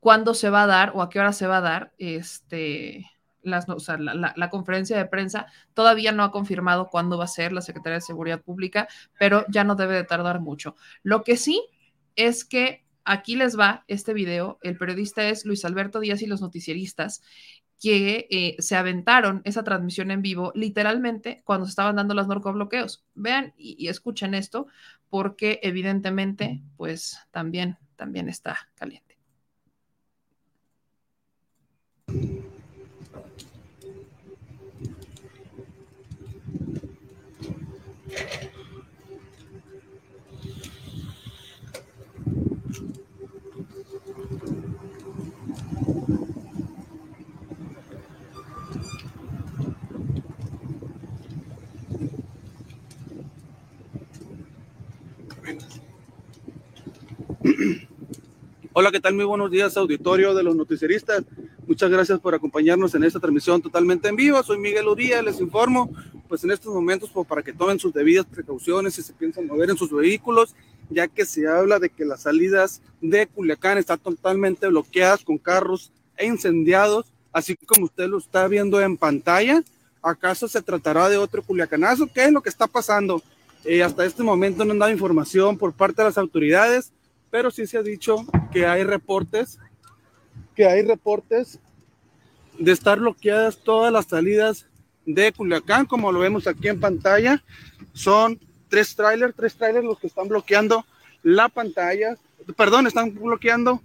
cuándo 0.00 0.34
se 0.34 0.50
va 0.50 0.64
a 0.64 0.66
dar 0.66 0.92
o 0.94 1.02
a 1.02 1.10
qué 1.10 1.20
hora 1.20 1.32
se 1.32 1.46
va 1.46 1.58
a 1.58 1.60
dar 1.60 1.92
este, 1.98 3.06
la, 3.42 4.50
conferencia 4.50 4.96
de 4.96 5.06
prensa. 5.06 5.46
Todavía 5.74 6.12
no 6.12 6.24
ha 6.24 6.32
confirmado 6.32 6.88
cuándo 6.88 7.18
va 7.18 7.24
a 7.24 7.28
ser 7.28 7.52
la 7.52 7.60
Secretaría 7.60 7.96
de 7.96 8.00
Seguridad 8.00 8.42
Pública, 8.42 8.88
pero 9.18 9.44
ya 9.48 9.64
no 9.64 9.76
debe 9.76 9.94
de 9.94 10.04
tardar 10.04 10.40
mucho. 10.40 10.74
Lo 11.02 11.22
que 11.22 11.36
sí 11.36 11.62
es 12.16 12.44
que 12.44 12.84
aquí 13.04 13.36
les 13.36 13.58
va 13.58 13.84
este 13.88 14.14
video. 14.14 14.58
El 14.62 14.76
periodista 14.76 15.28
es 15.28 15.44
Luis 15.44 15.64
Alberto 15.64 16.00
Díaz 16.00 16.22
y 16.22 16.26
los 16.26 16.40
noticieristas 16.40 17.22
que 17.78 18.26
eh, 18.30 18.56
se 18.58 18.76
aventaron 18.76 19.40
esa 19.44 19.64
transmisión 19.64 20.10
en 20.10 20.20
vivo 20.20 20.52
literalmente 20.54 21.40
cuando 21.44 21.64
se 21.64 21.70
estaban 21.70 21.96
dando 21.96 22.14
las 22.14 22.28
narcobloqueos. 22.28 23.04
Vean 23.14 23.54
y, 23.56 23.76
y 23.78 23.88
escuchen 23.88 24.34
esto 24.34 24.66
porque 25.08 25.60
evidentemente 25.62 26.62
pues 26.76 27.18
también, 27.30 27.78
también 27.96 28.28
está 28.28 28.68
caliente. 28.74 29.09
Hola, 58.72 58.92
¿qué 58.92 59.00
tal? 59.00 59.14
Muy 59.14 59.24
buenos 59.24 59.50
días, 59.50 59.76
auditorio 59.76 60.32
de 60.32 60.44
los 60.44 60.54
noticieristas. 60.54 61.24
Muchas 61.66 61.90
gracias 61.90 62.20
por 62.20 62.36
acompañarnos 62.36 62.94
en 62.94 63.02
esta 63.02 63.18
transmisión 63.18 63.60
totalmente 63.60 64.06
en 64.06 64.14
vivo. 64.14 64.40
Soy 64.44 64.58
Miguel 64.58 64.86
Uría, 64.86 65.20
les 65.22 65.40
informo, 65.40 65.90
pues 66.28 66.44
en 66.44 66.52
estos 66.52 66.72
momentos, 66.72 67.10
pues, 67.12 67.26
para 67.26 67.42
que 67.42 67.52
tomen 67.52 67.80
sus 67.80 67.92
debidas 67.92 68.26
precauciones 68.26 68.94
si 68.94 69.02
se 69.02 69.12
piensan 69.12 69.48
mover 69.48 69.70
en 69.70 69.76
sus 69.76 69.90
vehículos, 69.90 70.54
ya 70.88 71.08
que 71.08 71.26
se 71.26 71.48
habla 71.48 71.80
de 71.80 71.90
que 71.90 72.04
las 72.04 72.22
salidas 72.22 72.80
de 73.00 73.26
Culiacán 73.26 73.76
están 73.76 73.98
totalmente 73.98 74.68
bloqueadas 74.68 75.24
con 75.24 75.36
carros 75.36 75.90
e 76.16 76.26
incendiados, 76.26 77.12
así 77.32 77.56
como 77.56 77.86
usted 77.86 78.06
lo 78.06 78.18
está 78.18 78.46
viendo 78.46 78.80
en 78.80 78.96
pantalla. 78.96 79.64
¿Acaso 80.00 80.46
se 80.46 80.62
tratará 80.62 81.08
de 81.08 81.16
otro 81.16 81.42
culiacanazo? 81.42 82.06
¿Qué 82.06 82.26
es 82.26 82.32
lo 82.32 82.40
que 82.40 82.48
está 82.50 82.68
pasando? 82.68 83.20
Eh, 83.64 83.82
hasta 83.82 84.04
este 84.04 84.22
momento 84.22 84.64
no 84.64 84.70
han 84.70 84.78
dado 84.78 84.92
información 84.92 85.58
por 85.58 85.72
parte 85.72 86.02
de 86.02 86.08
las 86.08 86.18
autoridades 86.18 86.92
pero 87.30 87.50
sí 87.50 87.66
se 87.66 87.78
ha 87.78 87.82
dicho 87.82 88.24
que 88.52 88.66
hay 88.66 88.84
reportes, 88.84 89.58
que 90.54 90.66
hay 90.66 90.82
reportes 90.82 91.58
de 92.58 92.72
estar 92.72 92.98
bloqueadas 92.98 93.58
todas 93.58 93.92
las 93.92 94.06
salidas 94.06 94.66
de 95.06 95.32
Culiacán, 95.32 95.86
como 95.86 96.12
lo 96.12 96.20
vemos 96.20 96.46
aquí 96.46 96.68
en 96.68 96.80
pantalla. 96.80 97.42
Son 97.92 98.38
tres 98.68 98.94
trailers, 98.94 99.34
tres 99.34 99.54
trailers 99.54 99.84
los 99.84 99.98
que 99.98 100.06
están 100.06 100.28
bloqueando 100.28 100.84
la 101.22 101.48
pantalla, 101.48 102.16
perdón, 102.56 102.86
están 102.86 103.14
bloqueando 103.14 103.82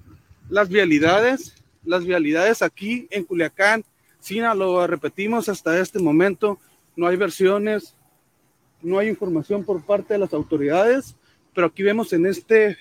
las 0.50 0.70
vialidades, 0.70 1.56
las 1.84 2.06
vialidades 2.06 2.62
aquí 2.62 3.08
en 3.12 3.26
Culiacán, 3.26 3.84
lo 4.56 4.88
repetimos 4.88 5.50
hasta 5.50 5.80
este 5.80 6.00
momento, 6.00 6.60
no 6.96 7.08
hay 7.08 7.16
versiones, 7.16 7.96
no 8.82 8.98
hay 9.00 9.08
información 9.08 9.64
por 9.64 9.84
parte 9.84 10.14
de 10.14 10.20
las 10.20 10.34
autoridades, 10.34 11.16
pero 11.54 11.68
aquí 11.68 11.84
vemos 11.84 12.12
en 12.14 12.26
este 12.26 12.78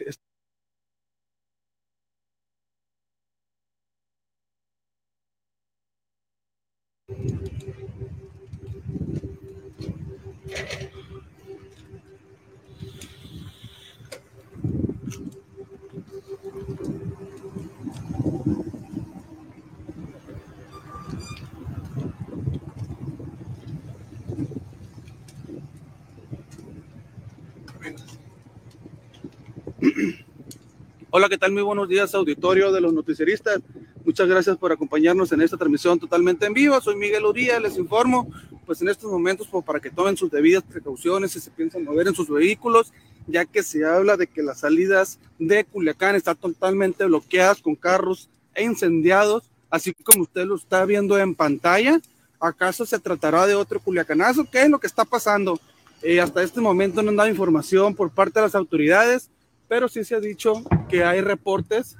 Hola, 31.16 31.28
¿qué 31.28 31.38
tal? 31.38 31.52
Muy 31.52 31.62
buenos 31.62 31.88
días, 31.88 32.12
auditorio 32.14 32.72
de 32.72 32.80
los 32.80 32.92
noticieristas. 32.92 33.60
Muchas 34.04 34.26
gracias 34.26 34.56
por 34.56 34.72
acompañarnos 34.72 35.30
en 35.30 35.42
esta 35.42 35.56
transmisión 35.56 36.00
totalmente 36.00 36.44
en 36.46 36.54
vivo. 36.54 36.80
Soy 36.80 36.96
Miguel 36.96 37.24
Uría, 37.24 37.60
les 37.60 37.78
informo, 37.78 38.28
pues 38.64 38.82
en 38.82 38.88
estos 38.88 39.10
momentos, 39.10 39.48
pues, 39.50 39.64
para 39.64 39.80
que 39.80 39.90
tomen 39.90 40.16
sus 40.16 40.30
debidas 40.30 40.62
precauciones 40.62 41.32
si 41.32 41.40
se 41.40 41.50
piensan 41.50 41.84
mover 41.84 42.08
en 42.08 42.14
sus 42.14 42.28
vehículos, 42.28 42.92
ya 43.26 43.44
que 43.44 43.62
se 43.62 43.84
habla 43.84 44.16
de 44.16 44.26
que 44.26 44.42
las 44.42 44.60
salidas 44.60 45.18
de 45.38 45.64
Culiacán 45.64 46.16
están 46.16 46.36
totalmente 46.36 47.04
bloqueadas 47.04 47.60
con 47.60 47.74
carros 47.74 48.28
e 48.54 48.64
incendiados, 48.64 49.44
así 49.70 49.92
como 49.94 50.22
usted 50.22 50.46
lo 50.46 50.56
está 50.56 50.84
viendo 50.84 51.18
en 51.18 51.34
pantalla. 51.34 52.00
¿Acaso 52.40 52.84
se 52.84 52.98
tratará 52.98 53.46
de 53.46 53.54
otro 53.54 53.80
culiacanazo? 53.80 54.44
¿Qué 54.50 54.62
es 54.62 54.68
lo 54.68 54.78
que 54.78 54.86
está 54.86 55.04
pasando? 55.04 55.58
Eh, 56.02 56.20
hasta 56.20 56.42
este 56.42 56.60
momento 56.60 57.02
no 57.02 57.10
han 57.10 57.16
dado 57.16 57.30
información 57.30 57.94
por 57.94 58.10
parte 58.10 58.38
de 58.38 58.46
las 58.46 58.54
autoridades 58.54 59.30
pero 59.68 59.88
sí 59.88 60.04
se 60.04 60.14
ha 60.14 60.20
dicho 60.20 60.62
que 60.88 61.04
hay 61.04 61.20
reportes, 61.20 61.96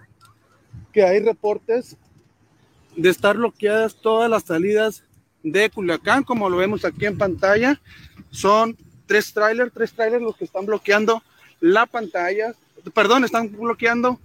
que 0.92 1.02
hay 1.02 1.20
reportes 1.20 1.96
de 2.96 3.08
estar 3.08 3.36
bloqueadas 3.36 3.96
todas 3.96 4.30
las 4.30 4.44
salidas 4.44 5.02
de 5.44 5.70
Culiacán, 5.70 6.24
como 6.24 6.50
lo 6.50 6.56
vemos 6.56 6.84
aquí 6.84 7.06
en 7.06 7.16
pantalla. 7.16 7.80
Son 8.30 8.76
tres 9.06 9.32
trailers, 9.32 9.72
tres 9.72 9.92
trailers 9.92 10.20
los 10.20 10.36
que 10.36 10.44
están 10.44 10.66
bloqueando 10.66 11.22
la 11.60 11.86
pantalla, 11.86 12.52
perdón, 12.92 13.24
están 13.24 13.52
bloqueando 13.52 14.18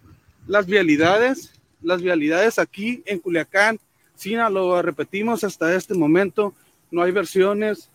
las 0.47 0.65
vialidades, 0.65 1.53
las 1.83 2.01
vialidades 2.01 2.57
aquí 2.57 3.03
en 3.05 3.19
Culiacán. 3.19 3.79
lo 4.51 4.81
repetimos 4.81 5.43
hasta 5.43 5.75
este 5.75 5.93
momento, 5.93 6.55
no 6.89 7.03
hay 7.03 7.11
versiones, 7.11 7.91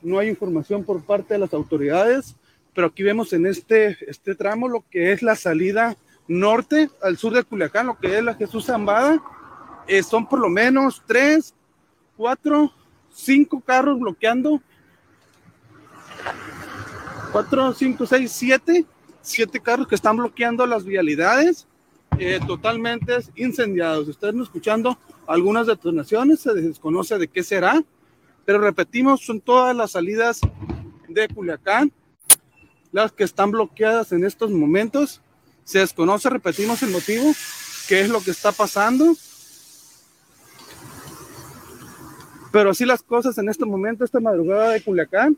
no 0.00 0.20
hay 0.20 0.28
información 0.28 0.84
por 0.84 1.02
parte 1.02 1.34
de 1.34 1.40
las 1.40 1.52
autoridades 1.52 2.36
pero 2.74 2.88
aquí 2.88 3.02
vemos 3.02 3.32
en 3.32 3.46
este, 3.46 3.96
este 4.08 4.34
tramo 4.34 4.68
lo 4.68 4.84
que 4.90 5.12
es 5.12 5.22
la 5.22 5.36
salida 5.36 5.96
norte 6.26 6.90
al 7.02 7.16
sur 7.16 7.32
de 7.32 7.44
Culiacán, 7.44 7.86
lo 7.86 7.98
que 7.98 8.18
es 8.18 8.24
la 8.24 8.34
Jesús 8.34 8.66
Zambada. 8.66 9.22
Eh, 9.86 10.02
son 10.02 10.26
por 10.26 10.40
lo 10.40 10.48
menos 10.48 11.02
tres, 11.06 11.54
cuatro, 12.16 12.72
cinco 13.12 13.60
carros 13.60 13.98
bloqueando. 13.98 14.60
Cuatro, 17.32 17.72
cinco, 17.72 18.06
seis, 18.06 18.30
siete, 18.32 18.84
siete 19.20 19.60
carros 19.60 19.88
que 19.88 19.94
están 19.94 20.16
bloqueando 20.16 20.66
las 20.66 20.84
vialidades 20.84 21.66
eh, 22.18 22.40
totalmente 22.46 23.12
incendiados. 23.36 24.18
No 24.32 24.42
escuchando 24.42 24.98
algunas 25.26 25.66
detonaciones, 25.66 26.40
se 26.40 26.54
desconoce 26.54 27.18
de 27.18 27.28
qué 27.28 27.42
será, 27.42 27.82
pero 28.44 28.58
repetimos, 28.58 29.24
son 29.24 29.40
todas 29.40 29.74
las 29.74 29.92
salidas 29.92 30.40
de 31.08 31.28
Culiacán 31.28 31.92
las 32.94 33.10
que 33.10 33.24
están 33.24 33.50
bloqueadas 33.50 34.12
en 34.12 34.24
estos 34.24 34.52
momentos. 34.52 35.20
Se 35.64 35.80
desconoce, 35.80 36.30
repetimos 36.30 36.80
el 36.84 36.90
motivo, 36.90 37.32
qué 37.88 38.02
es 38.02 38.08
lo 38.08 38.20
que 38.20 38.30
está 38.30 38.52
pasando. 38.52 39.16
Pero 42.54 42.70
así 42.70 42.84
las 42.84 43.02
cosas 43.02 43.36
en 43.38 43.48
este 43.48 43.64
momento, 43.64 44.04
esta 44.04 44.20
madrugada 44.20 44.68
de 44.68 44.80
Culiacán. 44.80 45.36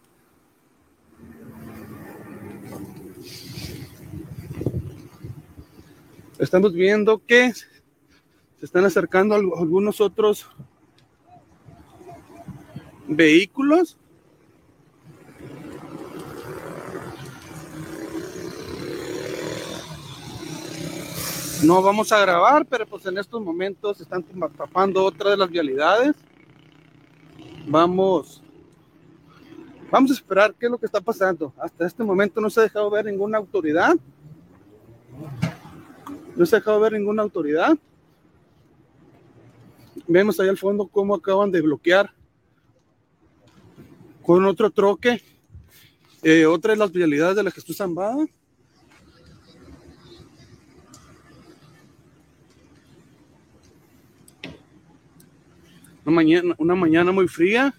Estamos 6.39 6.75
viendo 6.75 7.17
que 7.17 7.55
se 7.55 7.65
están 8.61 8.85
acercando 8.85 9.35
algunos 9.35 10.03
otros 10.03 10.47
vehículos 13.09 13.97
no 21.63 21.81
vamos 21.81 22.13
a 22.13 22.21
grabar, 22.21 22.67
pero 22.67 22.87
pues 22.87 23.07
en 23.07 23.17
estos 23.17 23.41
momentos 23.41 24.03
están 24.03 24.23
tapando 24.55 25.03
otra 25.03 25.31
de 25.31 25.39
las 25.39 25.49
vialidades. 25.49 26.15
Vamos, 27.69 28.41
vamos 29.91 30.11
a 30.13 30.15
esperar 30.15 30.55
qué 30.55 30.67
es 30.67 30.73
lo 30.73 30.79
que 30.79 30.87
está 30.87 31.01
pasando. 31.01 31.53
Hasta 31.59 31.85
este 31.85 32.05
momento 32.05 32.41
no 32.41 32.49
se 32.49 32.61
ha 32.61 32.63
dejado 32.63 32.89
ver 32.91 33.07
ninguna 33.07 33.39
autoridad. 33.39 33.97
No 36.37 36.47
se 36.47 36.55
ha 36.55 36.61
dejado 36.61 36.79
ver 36.79 36.93
ninguna 36.93 37.23
autoridad. 37.23 37.77
vemos 40.07 40.39
ahí 40.39 40.49
al 40.49 40.59
fondo 40.59 40.87
cómo 40.87 41.17
acaban 41.17 41.51
de 41.51 41.61
bloquear 41.61 42.13
con 44.23 44.45
otro 44.45 44.71
troque. 44.71 45.21
Eh, 46.23 46.47
otra 46.47 46.73
de 46.73 46.79
las 46.79 46.93
vialidades 46.93 47.35
de 47.35 47.43
la 47.43 47.51
Jesús 47.51 47.77
Zambada. 47.77 48.27
Una 56.07 56.15
mañana, 56.15 56.55
una 56.59 56.75
mañana 56.77 57.11
muy 57.11 57.27
fría. 57.27 57.75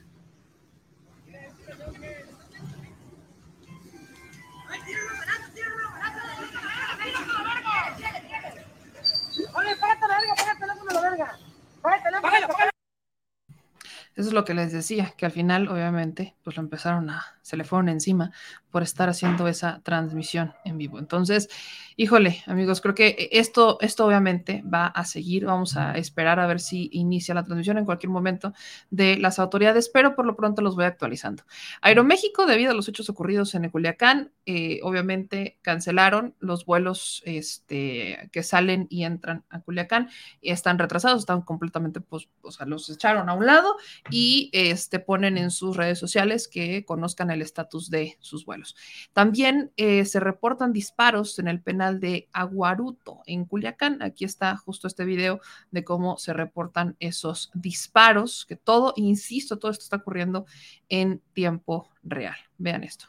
Eso 14.17 14.29
es 14.29 14.33
lo 14.33 14.43
que 14.43 14.53
les 14.53 14.73
decía, 14.73 15.13
que 15.15 15.25
al 15.25 15.31
final, 15.31 15.69
obviamente, 15.69 16.35
pues 16.43 16.57
lo 16.57 16.63
empezaron 16.63 17.09
a, 17.09 17.36
se 17.47 17.55
le 17.55 17.63
fueron 17.63 17.87
encima 17.87 18.31
por 18.71 18.83
estar 18.83 19.07
haciendo 19.07 19.47
esa 19.47 19.79
transmisión 19.83 20.53
en 20.65 20.77
vivo. 20.77 20.99
Entonces, 20.99 21.47
híjole, 21.95 22.43
amigos, 22.45 22.81
creo 22.81 22.93
que 22.93 23.29
esto, 23.31 23.77
esto 23.79 24.05
obviamente 24.05 24.63
va 24.63 24.87
a 24.87 25.05
seguir. 25.05 25.45
Vamos 25.45 25.77
a 25.77 25.97
esperar 25.97 26.41
a 26.41 26.45
ver 26.45 26.59
si 26.59 26.89
inicia 26.91 27.33
la 27.33 27.45
transmisión 27.45 27.77
en 27.77 27.85
cualquier 27.85 28.09
momento 28.09 28.51
de 28.89 29.15
las 29.15 29.39
autoridades, 29.39 29.87
pero 29.87 30.13
por 30.13 30.25
lo 30.25 30.35
pronto 30.35 30.61
los 30.61 30.75
voy 30.75 30.83
actualizando. 30.83 31.43
Aeroméxico, 31.81 32.45
debido 32.45 32.71
a 32.71 32.73
los 32.73 32.89
hechos 32.89 33.09
ocurridos 33.09 33.55
en 33.55 33.69
Culiacán, 33.69 34.33
eh, 34.45 34.79
obviamente 34.83 35.57
cancelaron 35.61 36.35
los 36.39 36.65
vuelos 36.65 37.23
este, 37.25 38.29
que 38.33 38.43
salen 38.43 38.87
y 38.89 39.05
entran 39.05 39.45
a 39.49 39.61
Culiacán. 39.61 40.09
Están 40.41 40.79
retrasados, 40.79 41.19
están 41.19 41.43
completamente, 41.43 42.01
pues, 42.01 42.27
o 42.41 42.51
sea, 42.51 42.65
los 42.65 42.89
echaron 42.89 43.29
a 43.29 43.33
un 43.33 43.45
lado 43.45 43.77
y 44.11 44.49
este, 44.51 44.99
ponen 44.99 45.37
en 45.37 45.49
sus 45.49 45.77
redes 45.77 45.97
sociales 45.97 46.49
que 46.49 46.83
conozcan 46.83 47.31
el 47.31 47.36
estatus 47.41 47.89
de 47.89 48.17
sus 48.19 48.45
vuelos. 48.45 48.75
También 49.13 49.71
eh, 49.77 50.05
se 50.05 50.19
reportan 50.19 50.73
disparos 50.73 51.39
en 51.39 51.47
el 51.47 51.61
penal 51.61 51.99
de 51.99 52.27
Aguaruto, 52.31 53.21
en 53.25 53.45
Culiacán. 53.45 54.01
Aquí 54.01 54.25
está 54.25 54.55
justo 54.57 54.87
este 54.87 55.05
video 55.05 55.39
de 55.71 55.83
cómo 55.83 56.17
se 56.17 56.33
reportan 56.33 56.95
esos 56.99 57.51
disparos, 57.53 58.45
que 58.45 58.55
todo, 58.55 58.93
insisto, 58.95 59.59
todo 59.59 59.71
esto 59.71 59.83
está 59.83 59.97
ocurriendo 59.97 60.45
en 60.89 61.21
tiempo 61.33 61.89
real. 62.03 62.37
Vean 62.57 62.83
esto. 62.83 63.07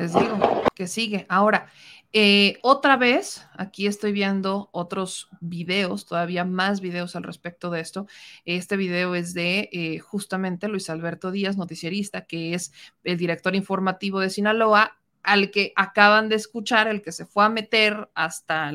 Les 0.00 0.14
digo 0.14 0.69
que 0.80 0.86
sigue. 0.86 1.26
Ahora, 1.28 1.66
eh, 2.14 2.58
otra 2.62 2.96
vez, 2.96 3.46
aquí 3.52 3.86
estoy 3.86 4.12
viendo 4.12 4.70
otros 4.72 5.28
videos, 5.42 6.06
todavía 6.06 6.46
más 6.46 6.80
videos 6.80 7.16
al 7.16 7.22
respecto 7.22 7.68
de 7.68 7.80
esto. 7.80 8.06
Este 8.46 8.78
video 8.78 9.14
es 9.14 9.34
de 9.34 9.68
eh, 9.72 9.98
justamente 9.98 10.68
Luis 10.68 10.88
Alberto 10.88 11.32
Díaz, 11.32 11.58
noticierista, 11.58 12.24
que 12.24 12.54
es 12.54 12.72
el 13.04 13.18
director 13.18 13.54
informativo 13.54 14.20
de 14.20 14.30
Sinaloa, 14.30 14.96
al 15.22 15.50
que 15.50 15.74
acaban 15.76 16.30
de 16.30 16.36
escuchar, 16.36 16.88
el 16.88 17.02
que 17.02 17.12
se 17.12 17.26
fue 17.26 17.44
a 17.44 17.50
meter 17.50 18.08
hasta, 18.14 18.72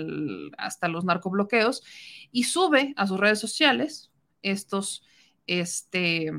hasta 0.60 0.88
los 0.88 1.06
narcobloqueos 1.06 1.82
y 2.32 2.44
sube 2.44 2.94
a 2.98 3.08
sus 3.08 3.20
redes 3.20 3.40
sociales 3.40 4.12
estos, 4.44 5.02
este, 5.48 6.30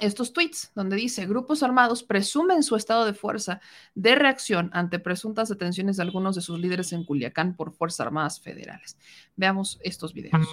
estos 0.00 0.32
tweets 0.32 0.72
donde 0.74 0.96
dice 0.96 1.26
grupos 1.26 1.62
armados 1.62 2.02
presumen 2.02 2.62
su 2.62 2.76
estado 2.76 3.04
de 3.04 3.14
fuerza 3.14 3.60
de 3.94 4.14
reacción 4.14 4.70
ante 4.72 4.98
presuntas 4.98 5.48
detenciones 5.48 5.96
de 5.96 6.02
algunos 6.02 6.34
de 6.34 6.40
sus 6.40 6.58
líderes 6.58 6.92
en 6.92 7.04
Culiacán 7.04 7.56
por 7.56 7.72
Fuerzas 7.72 8.06
Armadas 8.06 8.40
Federales. 8.40 8.96
Veamos 9.36 9.78
estos 9.82 10.14
videos. 10.14 10.48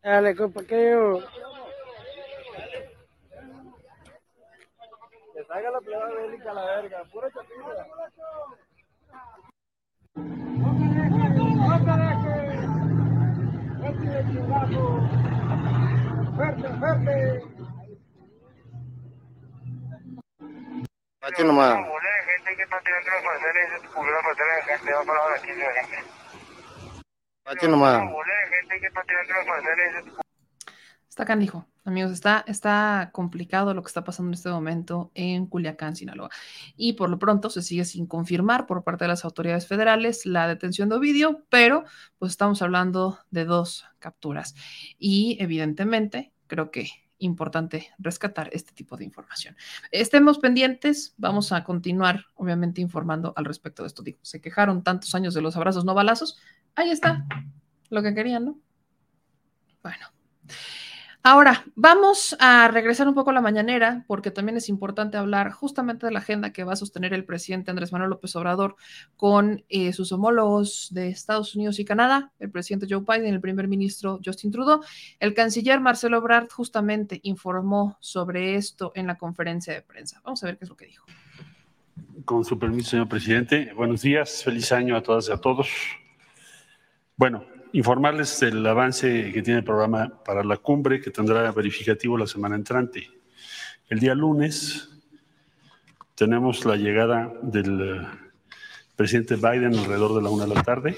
Dale, 0.02 0.36
salga 5.46 5.70
la 5.70 5.80
pleba 5.80 6.06
bélica 6.06 6.50
a 6.50 6.54
la 6.54 6.64
verga, 6.64 7.04
pura 7.12 7.28
chapita. 7.30 7.86
Fuerte, 16.36 16.68
fuerte. 16.78 17.42
Aquí 21.22 21.44
nomás. 21.44 21.78
Aquí 27.44 27.68
nomás. 27.68 28.02
Está 31.08 31.24
canijo, 31.24 31.66
amigos, 31.86 32.12
está, 32.12 32.44
está 32.46 33.10
complicado 33.12 33.74
lo 33.74 33.82
que 33.82 33.88
está 33.88 34.04
pasando 34.04 34.30
en 34.30 34.34
este 34.34 34.50
momento 34.50 35.10
en 35.14 35.46
Culiacán, 35.46 35.96
Sinaloa. 35.96 36.30
Y 36.76 36.94
por 36.94 37.10
lo 37.10 37.18
pronto 37.18 37.50
se 37.50 37.62
sigue 37.62 37.84
sin 37.84 38.06
confirmar 38.06 38.66
por 38.66 38.84
parte 38.84 39.04
de 39.04 39.08
las 39.08 39.24
autoridades 39.24 39.66
federales 39.66 40.26
la 40.26 40.48
detención 40.48 40.88
de 40.88 40.96
Ovidio, 40.96 41.44
pero 41.48 41.84
pues 42.18 42.32
estamos 42.32 42.62
hablando 42.62 43.18
de 43.30 43.44
dos 43.44 43.84
capturas. 43.98 44.54
Y 44.98 45.36
evidentemente 45.40 46.32
creo 46.46 46.70
que 46.70 46.88
importante 47.18 47.88
rescatar 47.98 48.50
este 48.52 48.72
tipo 48.72 48.96
de 48.96 49.04
información. 49.04 49.56
Estemos 49.90 50.38
pendientes, 50.38 51.14
vamos 51.16 51.52
a 51.52 51.64
continuar 51.64 52.26
obviamente 52.34 52.80
informando 52.80 53.32
al 53.36 53.44
respecto 53.44 53.82
de 53.82 53.88
esto. 53.88 54.02
Digo, 54.02 54.18
se 54.22 54.40
quejaron 54.40 54.82
tantos 54.82 55.14
años 55.14 55.34
de 55.34 55.40
los 55.40 55.56
abrazos 55.56 55.84
no 55.84 55.94
balazos, 55.94 56.38
ahí 56.74 56.90
está 56.90 57.24
lo 57.90 58.02
que 58.02 58.14
querían, 58.14 58.44
¿no? 58.44 58.58
Bueno. 59.82 60.06
Ahora, 61.28 61.64
vamos 61.74 62.36
a 62.38 62.68
regresar 62.68 63.08
un 63.08 63.14
poco 63.14 63.30
a 63.30 63.32
la 63.32 63.40
mañanera, 63.40 64.04
porque 64.06 64.30
también 64.30 64.58
es 64.58 64.68
importante 64.68 65.16
hablar 65.16 65.50
justamente 65.50 66.06
de 66.06 66.12
la 66.12 66.20
agenda 66.20 66.52
que 66.52 66.62
va 66.62 66.74
a 66.74 66.76
sostener 66.76 67.12
el 67.14 67.24
presidente 67.24 67.72
Andrés 67.72 67.90
Manuel 67.90 68.10
López 68.10 68.36
Obrador 68.36 68.76
con 69.16 69.64
eh, 69.68 69.92
sus 69.92 70.12
homólogos 70.12 70.86
de 70.92 71.08
Estados 71.08 71.56
Unidos 71.56 71.80
y 71.80 71.84
Canadá, 71.84 72.30
el 72.38 72.52
presidente 72.52 72.86
Joe 72.88 73.00
Biden, 73.00 73.34
el 73.34 73.40
primer 73.40 73.66
ministro 73.66 74.20
Justin 74.24 74.52
Trudeau. 74.52 74.82
El 75.18 75.34
canciller 75.34 75.80
Marcelo 75.80 76.18
Ebrard 76.18 76.48
justamente 76.48 77.18
informó 77.24 77.96
sobre 77.98 78.54
esto 78.54 78.92
en 78.94 79.08
la 79.08 79.18
conferencia 79.18 79.74
de 79.74 79.82
prensa. 79.82 80.20
Vamos 80.24 80.44
a 80.44 80.46
ver 80.46 80.58
qué 80.58 80.64
es 80.64 80.68
lo 80.68 80.76
que 80.76 80.86
dijo. 80.86 81.06
Con 82.24 82.44
su 82.44 82.56
permiso, 82.56 82.90
señor 82.90 83.08
presidente. 83.08 83.72
Buenos 83.74 84.02
días, 84.02 84.44
feliz 84.44 84.70
año 84.70 84.96
a 84.96 85.02
todas 85.02 85.28
y 85.28 85.32
a 85.32 85.38
todos. 85.38 85.66
Bueno, 87.16 87.44
informarles 87.76 88.40
del 88.40 88.66
avance 88.66 89.30
que 89.34 89.42
tiene 89.42 89.58
el 89.58 89.64
programa 89.64 90.08
para 90.24 90.42
la 90.42 90.56
cumbre, 90.56 90.98
que 90.98 91.10
tendrá 91.10 91.52
verificativo 91.52 92.16
la 92.16 92.26
semana 92.26 92.56
entrante. 92.56 93.06
El 93.90 93.98
día 93.98 94.14
lunes 94.14 94.88
tenemos 96.14 96.64
la 96.64 96.76
llegada 96.76 97.30
del 97.42 97.98
eh, 97.98 98.06
presidente 98.96 99.36
Biden 99.36 99.74
alrededor 99.74 100.14
de 100.14 100.22
la 100.22 100.30
una 100.30 100.46
de 100.46 100.54
la 100.54 100.62
tarde. 100.62 100.96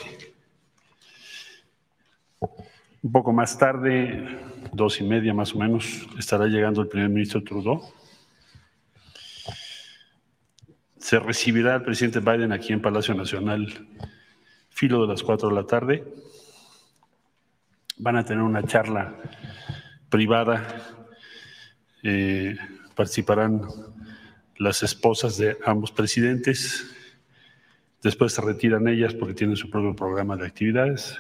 Un 3.03 3.11
poco 3.11 3.33
más 3.33 3.59
tarde, 3.59 4.39
dos 4.73 5.01
y 5.01 5.05
media 5.05 5.35
más 5.35 5.57
o 5.57 5.59
menos, 5.59 6.07
estará 6.17 6.47
llegando 6.47 6.81
el 6.81 6.87
primer 6.87 7.09
ministro 7.09 7.43
Trudeau. 7.43 7.83
Se 10.97 11.19
recibirá 11.19 11.75
el 11.75 11.83
presidente 11.83 12.21
Biden 12.21 12.53
aquí 12.53 12.73
en 12.73 12.81
Palacio 12.81 13.15
Nacional, 13.15 13.67
filo 14.71 15.03
de 15.03 15.09
las 15.09 15.25
cuatro 15.25 15.49
de 15.49 15.57
la 15.57 15.67
tarde 15.67 16.05
van 17.99 18.17
a 18.17 18.25
tener 18.25 18.43
una 18.43 18.63
charla 18.63 19.15
privada. 20.09 20.67
Eh, 22.03 22.57
participarán 22.95 23.63
las 24.57 24.83
esposas 24.83 25.37
de 25.37 25.57
ambos 25.65 25.93
presidentes. 25.93 26.87
Después 28.03 28.33
se 28.33 28.43
retiran 28.43 28.89
ellas 28.89 29.15
porque 29.15 29.35
tienen 29.35 29.57
su 29.57 29.71
propio 29.71 29.95
programa 29.95 30.37
de 30.37 30.47
actividades. 30.47 31.19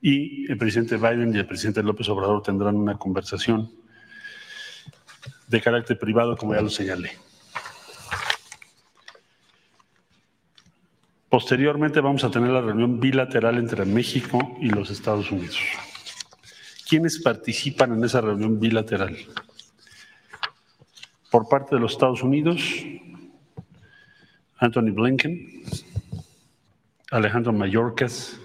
Y 0.00 0.50
el 0.50 0.58
presidente 0.58 0.96
Biden 0.96 1.34
y 1.34 1.38
el 1.38 1.46
presidente 1.46 1.82
López 1.82 2.08
Obrador 2.08 2.42
tendrán 2.42 2.76
una 2.76 2.98
conversación 2.98 3.70
de 5.48 5.60
carácter 5.60 5.98
privado, 5.98 6.36
como 6.36 6.54
ya 6.54 6.60
lo 6.60 6.68
señalé. 6.68 7.12
Posteriormente 11.34 12.00
vamos 12.00 12.22
a 12.22 12.30
tener 12.30 12.50
la 12.50 12.60
reunión 12.60 13.00
bilateral 13.00 13.58
entre 13.58 13.84
México 13.84 14.56
y 14.60 14.68
los 14.68 14.88
Estados 14.88 15.32
Unidos. 15.32 15.58
¿Quiénes 16.88 17.20
participan 17.20 17.92
en 17.92 18.04
esa 18.04 18.20
reunión 18.20 18.60
bilateral? 18.60 19.16
Por 21.32 21.48
parte 21.48 21.74
de 21.74 21.80
los 21.80 21.90
Estados 21.90 22.22
Unidos, 22.22 22.62
Anthony 24.58 24.92
Blinken, 24.92 25.64
Alejandro 27.10 27.52
Mayorkas, 27.52 28.38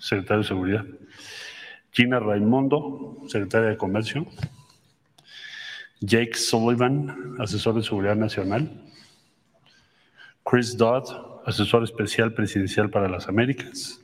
secretario 0.00 0.42
de 0.42 0.48
Seguridad, 0.48 0.84
Gina 1.92 2.18
Raimondo, 2.18 3.18
secretaria 3.28 3.68
de 3.68 3.76
Comercio, 3.76 4.26
Jake 6.00 6.34
Sullivan, 6.34 7.36
asesor 7.38 7.76
de 7.76 7.84
Seguridad 7.84 8.16
Nacional, 8.16 8.68
Chris 10.42 10.76
Dodd, 10.76 11.29
asesor 11.46 11.84
especial 11.84 12.32
presidencial 12.32 12.90
para 12.90 13.08
las 13.08 13.28
Américas, 13.28 14.00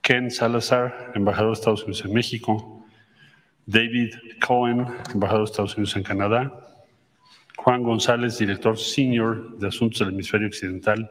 Ken 0.00 0.30
Salazar, 0.30 1.12
embajador 1.14 1.50
de 1.50 1.54
Estados 1.54 1.82
Unidos 1.84 2.04
en 2.04 2.12
México, 2.12 2.84
David 3.66 4.14
Cohen, 4.46 4.86
embajador 5.12 5.46
de 5.46 5.50
Estados 5.50 5.76
Unidos 5.76 5.96
en 5.96 6.02
Canadá, 6.02 6.52
Juan 7.56 7.82
González, 7.82 8.38
director 8.38 8.78
senior 8.78 9.58
de 9.58 9.68
Asuntos 9.68 10.00
del 10.00 10.10
Hemisferio 10.10 10.48
Occidental 10.48 11.10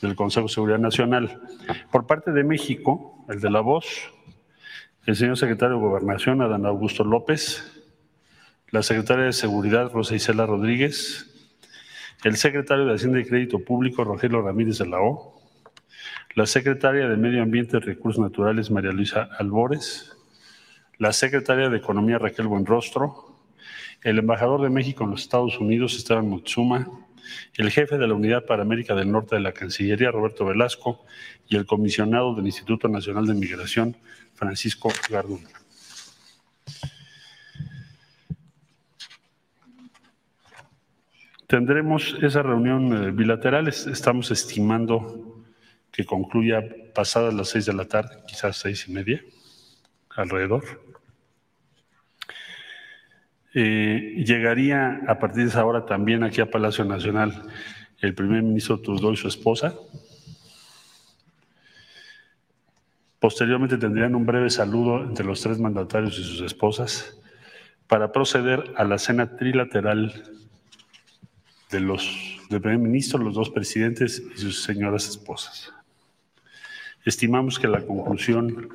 del 0.00 0.14
Consejo 0.14 0.46
de 0.46 0.52
Seguridad 0.52 0.78
Nacional. 0.78 1.40
Por 1.90 2.06
parte 2.06 2.30
de 2.30 2.44
México, 2.44 3.24
el 3.28 3.40
de 3.40 3.50
la 3.50 3.60
voz, 3.60 4.12
el 5.06 5.16
señor 5.16 5.36
secretario 5.36 5.76
de 5.76 5.82
Gobernación, 5.82 6.42
Adán 6.42 6.66
Augusto 6.66 7.02
López, 7.02 7.82
la 8.70 8.82
secretaria 8.82 9.24
de 9.24 9.32
Seguridad, 9.32 9.90
Rosa 9.90 10.14
Isela 10.14 10.46
Rodríguez, 10.46 11.37
el 12.24 12.36
secretario 12.36 12.84
de 12.84 12.94
Hacienda 12.94 13.20
y 13.20 13.24
Crédito 13.24 13.60
Público, 13.64 14.04
Rogelio 14.04 14.42
Ramírez 14.42 14.78
de 14.78 14.86
la 14.86 15.00
O, 15.00 15.40
la 16.34 16.46
secretaria 16.46 17.08
de 17.08 17.16
Medio 17.16 17.42
Ambiente 17.42 17.76
y 17.76 17.80
Recursos 17.80 18.20
Naturales, 18.20 18.70
María 18.70 18.92
Luisa 18.92 19.28
Albores, 19.38 20.16
la 20.98 21.12
secretaria 21.12 21.68
de 21.68 21.78
Economía, 21.78 22.18
Raquel 22.18 22.48
Buenrostro, 22.48 23.38
el 24.02 24.18
embajador 24.18 24.62
de 24.62 24.70
México 24.70 25.04
en 25.04 25.10
los 25.10 25.22
Estados 25.22 25.58
Unidos, 25.58 25.96
Esteban 25.96 26.28
Motsuma, 26.28 26.88
el 27.54 27.70
jefe 27.70 27.98
de 27.98 28.06
la 28.06 28.14
Unidad 28.14 28.46
para 28.46 28.62
América 28.62 28.94
del 28.94 29.10
Norte 29.10 29.36
de 29.36 29.40
la 29.40 29.52
Cancillería, 29.52 30.10
Roberto 30.10 30.44
Velasco, 30.44 31.04
y 31.48 31.56
el 31.56 31.66
comisionado 31.66 32.34
del 32.34 32.46
Instituto 32.46 32.88
Nacional 32.88 33.26
de 33.26 33.34
Migración, 33.34 33.96
Francisco 34.34 34.90
Gardún. 35.10 35.46
Tendremos 41.48 42.14
esa 42.20 42.42
reunión 42.42 42.92
eh, 42.92 43.10
bilateral, 43.10 43.68
estamos 43.68 44.30
estimando 44.30 45.46
que 45.90 46.04
concluya 46.04 46.62
pasadas 46.94 47.32
las 47.32 47.48
seis 47.48 47.64
de 47.64 47.72
la 47.72 47.86
tarde, 47.86 48.18
quizás 48.26 48.58
seis 48.58 48.86
y 48.86 48.92
media, 48.92 49.24
alrededor. 50.10 50.62
Eh, 53.54 54.22
llegaría 54.26 55.00
a 55.08 55.18
partir 55.18 55.44
de 55.44 55.48
esa 55.48 55.64
hora 55.64 55.86
también 55.86 56.22
aquí 56.22 56.42
a 56.42 56.50
Palacio 56.50 56.84
Nacional 56.84 57.42
el 58.00 58.14
primer 58.14 58.42
ministro 58.42 58.82
Trudeau 58.82 59.14
y 59.14 59.16
su 59.16 59.26
esposa. 59.26 59.74
Posteriormente 63.20 63.78
tendrían 63.78 64.14
un 64.14 64.26
breve 64.26 64.50
saludo 64.50 65.02
entre 65.02 65.24
los 65.24 65.40
tres 65.40 65.58
mandatarios 65.58 66.18
y 66.18 66.24
sus 66.24 66.42
esposas 66.42 67.18
para 67.86 68.12
proceder 68.12 68.74
a 68.76 68.84
la 68.84 68.98
cena 68.98 69.34
trilateral 69.38 70.37
de 71.70 71.80
los 71.80 72.38
del 72.48 72.60
primer 72.60 72.78
ministro, 72.78 73.18
los 73.18 73.34
dos 73.34 73.50
presidentes 73.50 74.22
y 74.34 74.38
sus 74.38 74.62
señoras 74.62 75.08
esposas. 75.08 75.72
Estimamos 77.04 77.58
que 77.58 77.68
la 77.68 77.84
conclusión 77.84 78.68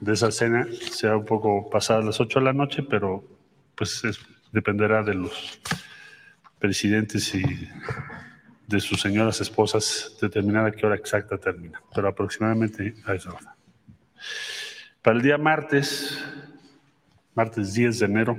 de 0.00 0.12
esa 0.12 0.32
cena 0.32 0.66
sea 0.90 1.16
un 1.16 1.24
poco 1.24 1.70
pasada 1.70 2.02
las 2.02 2.20
8 2.20 2.40
de 2.40 2.44
la 2.44 2.52
noche, 2.52 2.82
pero 2.82 3.24
pues 3.76 4.02
dependerá 4.50 5.02
de 5.02 5.14
los 5.14 5.60
presidentes 6.58 7.34
y 7.34 7.42
de 8.66 8.80
sus 8.80 9.00
señoras 9.00 9.40
esposas 9.40 10.16
determinar 10.20 10.66
a 10.66 10.72
qué 10.72 10.86
hora 10.86 10.96
exacta 10.96 11.38
termina, 11.38 11.80
pero 11.94 12.08
aproximadamente 12.08 12.94
a 13.04 13.14
esa 13.14 13.30
hora. 13.30 13.56
Para 15.02 15.16
el 15.16 15.22
día 15.22 15.38
martes, 15.38 16.22
martes 17.34 17.74
10 17.74 17.98
de 18.00 18.06
enero, 18.06 18.38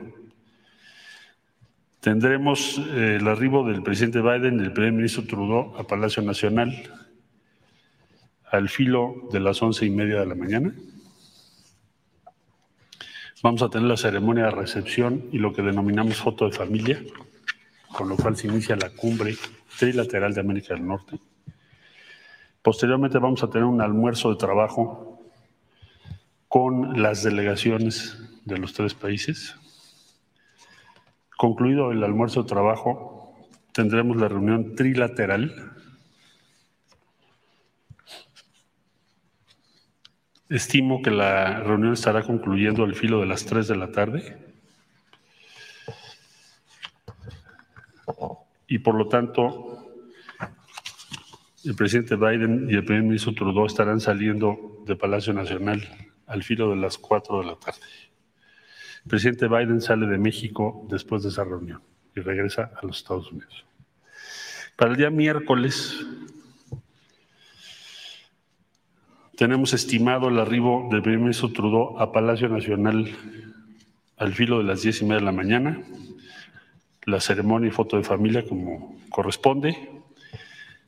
tendremos 2.03 2.79
eh, 2.79 3.15
el 3.21 3.27
arribo 3.29 3.65
del 3.65 3.81
presidente 3.81 4.21
Biden 4.21 4.55
y 4.55 4.63
del 4.63 4.73
primer 4.73 4.91
ministro 4.91 5.23
Trudeau 5.23 5.73
a 5.77 5.87
Palacio 5.87 6.21
Nacional 6.21 6.69
al 8.51 8.67
filo 8.67 9.29
de 9.31 9.39
las 9.39 9.61
once 9.63 9.85
y 9.85 9.89
media 9.89 10.19
de 10.19 10.25
la 10.25 10.35
mañana. 10.35 10.75
Vamos 13.41 13.61
a 13.61 13.69
tener 13.69 13.87
la 13.87 13.95
ceremonia 13.95 14.45
de 14.45 14.51
recepción 14.51 15.29
y 15.31 15.37
lo 15.37 15.53
que 15.53 15.61
denominamos 15.61 16.17
foto 16.17 16.45
de 16.45 16.51
familia, 16.51 17.01
con 17.93 18.09
lo 18.09 18.17
cual 18.17 18.35
se 18.35 18.47
inicia 18.47 18.75
la 18.75 18.89
cumbre 18.89 19.37
trilateral 19.79 20.33
de 20.33 20.41
América 20.41 20.73
del 20.73 20.85
Norte. 20.85 21.17
Posteriormente 22.61 23.17
vamos 23.17 23.43
a 23.43 23.49
tener 23.49 23.65
un 23.65 23.79
almuerzo 23.79 24.29
de 24.29 24.35
trabajo 24.35 25.21
con 26.49 27.01
las 27.01 27.23
delegaciones 27.23 28.17
de 28.43 28.57
los 28.57 28.73
tres 28.73 28.93
países. 28.93 29.55
Concluido 31.43 31.91
el 31.91 32.01
almuerzo 32.05 32.43
de 32.43 32.47
trabajo, 32.47 33.35
tendremos 33.73 34.15
la 34.15 34.29
reunión 34.29 34.75
trilateral 34.75 35.73
Estimo 40.47 41.01
que 41.01 41.11
la 41.11 41.59
reunión 41.59 41.91
estará 41.91 42.23
concluyendo 42.23 42.85
al 42.85 42.95
filo 42.95 43.19
de 43.19 43.25
las 43.25 43.45
3 43.45 43.67
de 43.67 43.75
la 43.75 43.91
tarde. 43.91 44.37
Y 48.65 48.79
por 48.79 48.95
lo 48.95 49.09
tanto, 49.09 49.99
el 51.65 51.75
presidente 51.75 52.15
Biden 52.15 52.69
y 52.69 52.75
el 52.75 52.85
primer 52.85 53.03
ministro 53.03 53.33
Trudeau 53.33 53.65
estarán 53.65 53.99
saliendo 53.99 54.81
de 54.85 54.95
Palacio 54.95 55.33
Nacional 55.33 56.09
al 56.25 56.41
filo 56.41 56.69
de 56.69 56.77
las 56.77 56.97
4 56.97 57.39
de 57.39 57.45
la 57.47 57.55
tarde. 57.57 57.79
Presidente 59.07 59.47
Biden 59.47 59.81
sale 59.81 60.07
de 60.07 60.17
México 60.17 60.85
después 60.89 61.23
de 61.23 61.29
esa 61.29 61.43
reunión 61.43 61.81
y 62.15 62.21
regresa 62.21 62.71
a 62.81 62.85
los 62.85 62.97
Estados 62.97 63.31
Unidos. 63.31 63.65
Para 64.75 64.91
el 64.91 64.97
día 64.97 65.09
miércoles 65.09 66.05
tenemos 69.35 69.73
estimado 69.73 70.29
el 70.29 70.39
arribo 70.39 70.87
del 70.91 71.01
primer 71.01 71.19
ministro 71.19 71.51
Trudeau 71.51 71.99
a 71.99 72.11
Palacio 72.11 72.47
Nacional 72.49 73.11
al 74.17 74.33
filo 74.33 74.59
de 74.59 74.63
las 74.63 74.83
diez 74.83 75.01
y 75.01 75.05
media 75.05 75.17
de 75.17 75.25
la 75.25 75.31
mañana, 75.31 75.81
la 77.05 77.19
ceremonia 77.19 77.67
y 77.67 77.71
foto 77.71 77.97
de 77.97 78.03
familia 78.03 78.47
como 78.47 78.97
corresponde. 79.09 79.75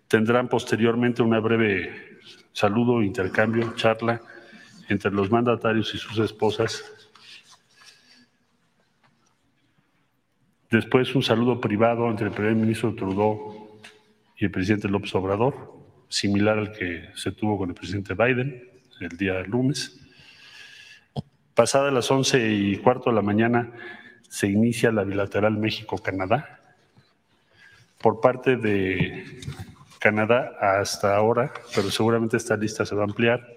Tendrán 0.08 0.48
posteriormente 0.48 1.22
una 1.22 1.40
breve 1.40 1.92
saludo, 2.54 3.04
intercambio, 3.04 3.74
charla 3.76 4.22
entre 4.88 5.12
los 5.12 5.30
mandatarios 5.30 5.94
y 5.94 5.98
sus 5.98 6.18
esposas. 6.20 6.95
Después 10.76 11.16
un 11.16 11.24
saludo 11.24 11.62
privado 11.62 12.12
entre 12.12 12.28
el 12.28 12.34
primer 12.34 12.54
ministro 12.54 12.94
Trudeau 12.94 13.80
y 14.36 14.44
el 14.44 14.52
presidente 14.52 14.90
López 14.90 15.16
Obrador 15.16 15.74
similar 16.10 16.58
al 16.58 16.74
que 16.74 17.12
se 17.16 17.32
tuvo 17.32 17.58
con 17.58 17.70
el 17.70 17.76
presidente 17.76 18.14
Biden 18.14 18.62
el 19.00 19.18
día 19.18 19.40
lunes. 19.44 19.98
Pasada 21.54 21.92
las 21.92 22.12
once 22.12 22.52
y 22.52 22.76
cuarto 22.76 23.10
de 23.10 23.16
la 23.16 23.22
mañana 23.22 23.72
se 24.28 24.48
inicia 24.48 24.92
la 24.92 25.06
bilateral 25.06 25.58
México-Canadá. 25.58 26.60
Por 28.02 28.20
parte 28.20 28.58
de 28.58 29.24
Canadá 30.00 30.58
hasta 30.60 31.16
ahora, 31.16 31.54
pero 31.74 31.90
seguramente 31.90 32.36
esta 32.36 32.58
lista 32.58 32.86
se 32.86 32.96
va 32.96 33.04
a 33.04 33.06
ampliar, 33.06 33.48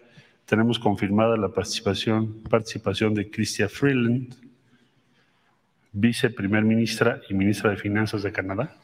tenemos 0.46 0.78
confirmada 0.78 1.36
la 1.36 1.48
participación, 1.48 2.44
participación 2.44 3.12
de 3.12 3.28
Chrystia 3.28 3.68
Freeland, 3.68 4.47
viceprimer 6.00 6.62
ministra 6.62 7.20
y 7.28 7.34
ministra 7.34 7.70
de 7.70 7.76
Finanzas 7.76 8.22
de 8.22 8.32
Canadá, 8.32 8.76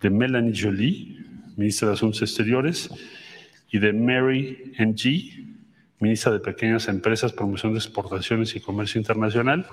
de 0.00 0.10
Melanie 0.10 0.54
Jolie, 0.58 1.24
ministra 1.56 1.88
de 1.88 1.94
Asuntos 1.94 2.22
Exteriores, 2.22 2.90
y 3.70 3.78
de 3.78 3.92
Mary 3.92 4.72
Ng, 4.78 5.56
ministra 6.00 6.32
de 6.32 6.40
Pequeñas 6.40 6.88
Empresas, 6.88 7.32
Promoción 7.32 7.72
de 7.72 7.78
Exportaciones 7.78 8.54
y 8.56 8.60
Comercio 8.60 8.98
Internacional. 8.98 9.66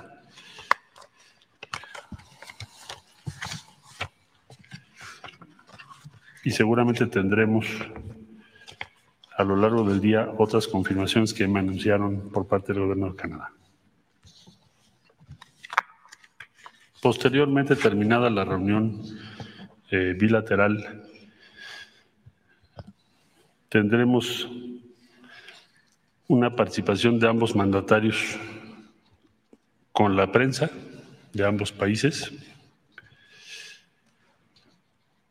Y 6.44 6.52
seguramente 6.52 7.06
tendremos 7.08 7.66
a 9.38 9.44
lo 9.44 9.56
largo 9.56 9.88
del 9.88 10.02
día 10.02 10.30
otras 10.38 10.68
confirmaciones 10.68 11.34
que 11.34 11.48
me 11.48 11.60
anunciaron 11.60 12.30
por 12.32 12.48
parte 12.48 12.74
del 12.74 12.82
Gobierno 12.82 13.12
de 13.12 13.16
Canadá. 13.16 13.52
Posteriormente, 17.04 17.76
terminada 17.76 18.30
la 18.30 18.46
reunión 18.46 19.02
eh, 19.92 20.16
bilateral 20.18 21.04
tendremos 23.68 24.48
una 26.30 26.56
participación 26.56 27.20
de 27.20 27.28
ambos 27.28 27.58
mandatarios 27.58 28.38
con 29.92 30.16
la 30.16 30.32
prensa 30.32 30.72
de 31.34 31.46
ambos 31.46 31.74
países. 31.74 32.32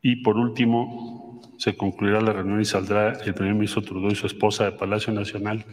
Y 0.03 0.17
por 0.17 0.37
último, 0.37 1.41
se 1.57 1.75
concluirá 1.75 2.21
la 2.21 2.33
reunión 2.33 2.61
y 2.61 2.65
saldrá 2.65 3.13
el 3.13 3.33
primer 3.33 3.55
ministro 3.55 3.81
Trudeau 3.81 4.11
y 4.11 4.15
su 4.15 4.27
esposa 4.27 4.65
de 4.65 4.73
Palacio 4.73 5.11
Nacional 5.11 5.65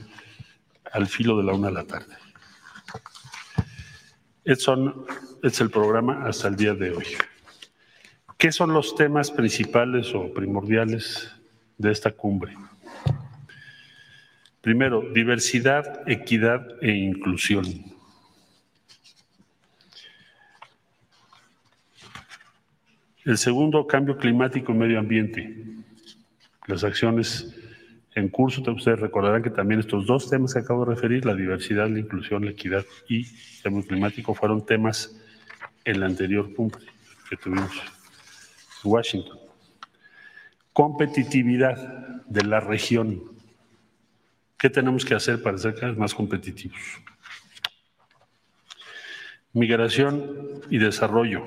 al 0.90 1.06
filo 1.06 1.36
de 1.36 1.44
la 1.44 1.52
una 1.52 1.68
de 1.68 1.74
la 1.74 1.84
tarde. 1.84 2.29
Es 4.50 5.60
el 5.60 5.70
programa 5.70 6.26
hasta 6.26 6.48
el 6.48 6.56
día 6.56 6.74
de 6.74 6.90
hoy. 6.90 7.06
¿Qué 8.36 8.50
son 8.50 8.72
los 8.72 8.96
temas 8.96 9.30
principales 9.30 10.12
o 10.12 10.34
primordiales 10.34 11.30
de 11.78 11.92
esta 11.92 12.10
cumbre? 12.10 12.56
Primero, 14.60 15.02
diversidad, 15.14 16.02
equidad 16.08 16.66
e 16.82 16.90
inclusión. 16.90 17.64
El 23.24 23.38
segundo, 23.38 23.86
cambio 23.86 24.16
climático 24.16 24.72
y 24.72 24.74
medio 24.74 24.98
ambiente. 24.98 25.64
Las 26.66 26.82
acciones 26.82 27.54
en 28.14 28.28
curso, 28.28 28.62
ustedes 28.72 28.98
recordarán 28.98 29.42
que 29.42 29.50
también 29.50 29.80
estos 29.80 30.06
dos 30.06 30.28
temas 30.28 30.52
que 30.52 30.60
acabo 30.60 30.84
de 30.84 30.94
referir, 30.94 31.24
la 31.24 31.34
diversidad, 31.34 31.88
la 31.88 32.00
inclusión, 32.00 32.44
la 32.44 32.50
equidad 32.50 32.84
y 33.08 33.26
el 33.26 33.62
cambio 33.62 33.86
climático, 33.86 34.34
fueron 34.34 34.66
temas 34.66 35.16
en 35.84 36.00
la 36.00 36.06
anterior 36.06 36.52
cumbre 36.54 36.84
que 37.28 37.36
tuvimos 37.36 37.70
en 37.72 38.90
Washington. 38.90 39.38
Competitividad 40.72 41.76
de 42.26 42.44
la 42.44 42.60
región. 42.60 43.22
¿Qué 44.58 44.68
tenemos 44.68 45.04
que 45.04 45.14
hacer 45.14 45.42
para 45.42 45.58
ser 45.58 45.74
cada 45.74 45.88
vez 45.88 45.98
más 45.98 46.14
competitivos? 46.14 46.78
Migración 49.52 50.62
y 50.68 50.78
desarrollo. 50.78 51.44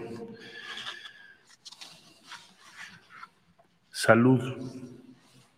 Salud, 3.91 4.41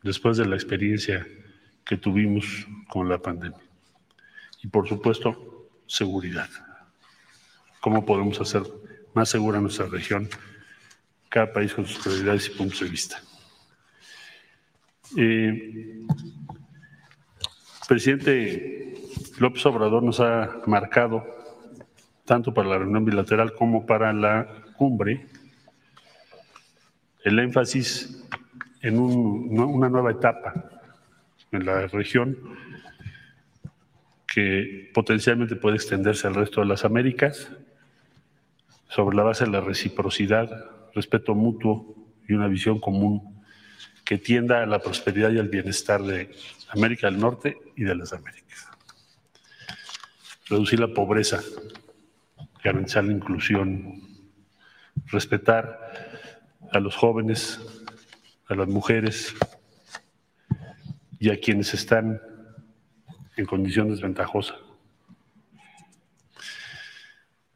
después 0.06 0.38
de 0.38 0.45
la 0.45 0.56
experiencia 0.56 1.26
que 1.84 1.97
tuvimos 1.97 2.45
con 2.88 3.10
la 3.10 3.18
pandemia. 3.18 3.60
Y 4.62 4.68
por 4.68 4.88
supuesto, 4.88 5.68
seguridad. 5.88 6.47
¿Cómo 7.82 8.06
podemos 8.06 8.39
hacer 8.39 8.62
más 9.16 9.30
segura 9.30 9.60
nuestra 9.60 9.88
región? 9.88 10.30
Cada 11.28 11.51
país 11.51 11.74
con 11.74 11.88
sus 11.88 12.03
prioridades 12.03 12.47
y 12.47 12.49
puntos 12.51 12.82
de 12.82 12.89
vista. 12.89 13.20
Eh, 15.18 16.06
presidente 17.88 18.93
López 19.39 19.66
Obrador 19.66 20.03
nos 20.03 20.20
ha 20.20 20.62
marcado, 20.68 21.26
tanto 22.26 22.53
para 22.53 22.70
la 22.70 22.78
reunión 22.78 23.06
bilateral 23.06 23.53
como 23.56 23.88
para 23.88 24.14
la 24.14 24.66
cumbre, 24.78 25.26
el 27.24 27.39
énfasis 27.39 28.24
en 28.86 28.99
una 28.99 29.89
nueva 29.89 30.11
etapa 30.11 30.69
en 31.51 31.65
la 31.65 31.88
región 31.88 32.38
que 34.27 34.91
potencialmente 34.93 35.55
puede 35.55 35.77
extenderse 35.77 36.27
al 36.27 36.36
resto 36.36 36.61
de 36.61 36.67
las 36.67 36.86
Américas 36.86 37.51
sobre 38.88 39.17
la 39.17 39.23
base 39.23 39.45
de 39.45 39.51
la 39.51 39.61
reciprocidad, 39.61 40.69
respeto 40.93 41.33
mutuo 41.33 41.95
y 42.27 42.33
una 42.33 42.47
visión 42.47 42.79
común 42.79 43.43
que 44.03 44.19
tienda 44.19 44.61
a 44.61 44.67
la 44.67 44.77
prosperidad 44.77 45.31
y 45.31 45.39
al 45.39 45.49
bienestar 45.49 46.03
de 46.03 46.29
América 46.69 47.09
del 47.09 47.19
Norte 47.19 47.57
y 47.75 47.86
de 47.86 47.95
las 47.95 48.13
Américas. 48.13 48.69
Reducir 50.47 50.79
la 50.79 50.93
pobreza, 50.93 51.41
garantizar 52.63 53.03
la 53.03 53.13
inclusión, 53.13 53.99
respetar 55.07 55.79
a 56.71 56.79
los 56.79 56.95
jóvenes, 56.95 57.74
a 58.48 58.56
las 58.56 58.68
mujeres 58.68 59.34
y 61.20 61.30
a 61.30 61.39
quienes 61.39 61.74
están 61.74 62.22
en 63.38 63.46
condición 63.46 63.89
desventajosa. 63.89 64.56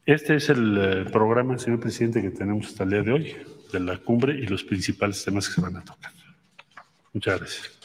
Este 0.05 0.35
es 0.35 0.49
el 0.49 0.77
eh, 0.77 1.05
programa, 1.11 1.57
señor 1.59 1.79
presidente, 1.79 2.21
que 2.21 2.31
tenemos 2.31 2.67
hasta 2.67 2.83
el 2.83 2.89
día 2.89 3.03
de 3.03 3.11
hoy, 3.11 3.35
de 3.71 3.79
la 3.79 3.97
cumbre 3.97 4.33
y 4.33 4.47
los 4.47 4.63
principales 4.63 5.23
temas 5.23 5.47
que 5.47 5.53
se 5.53 5.61
van 5.61 5.77
a 5.77 5.83
tocar. 5.83 6.11
Muchas 7.13 7.39
gracias. 7.39 7.79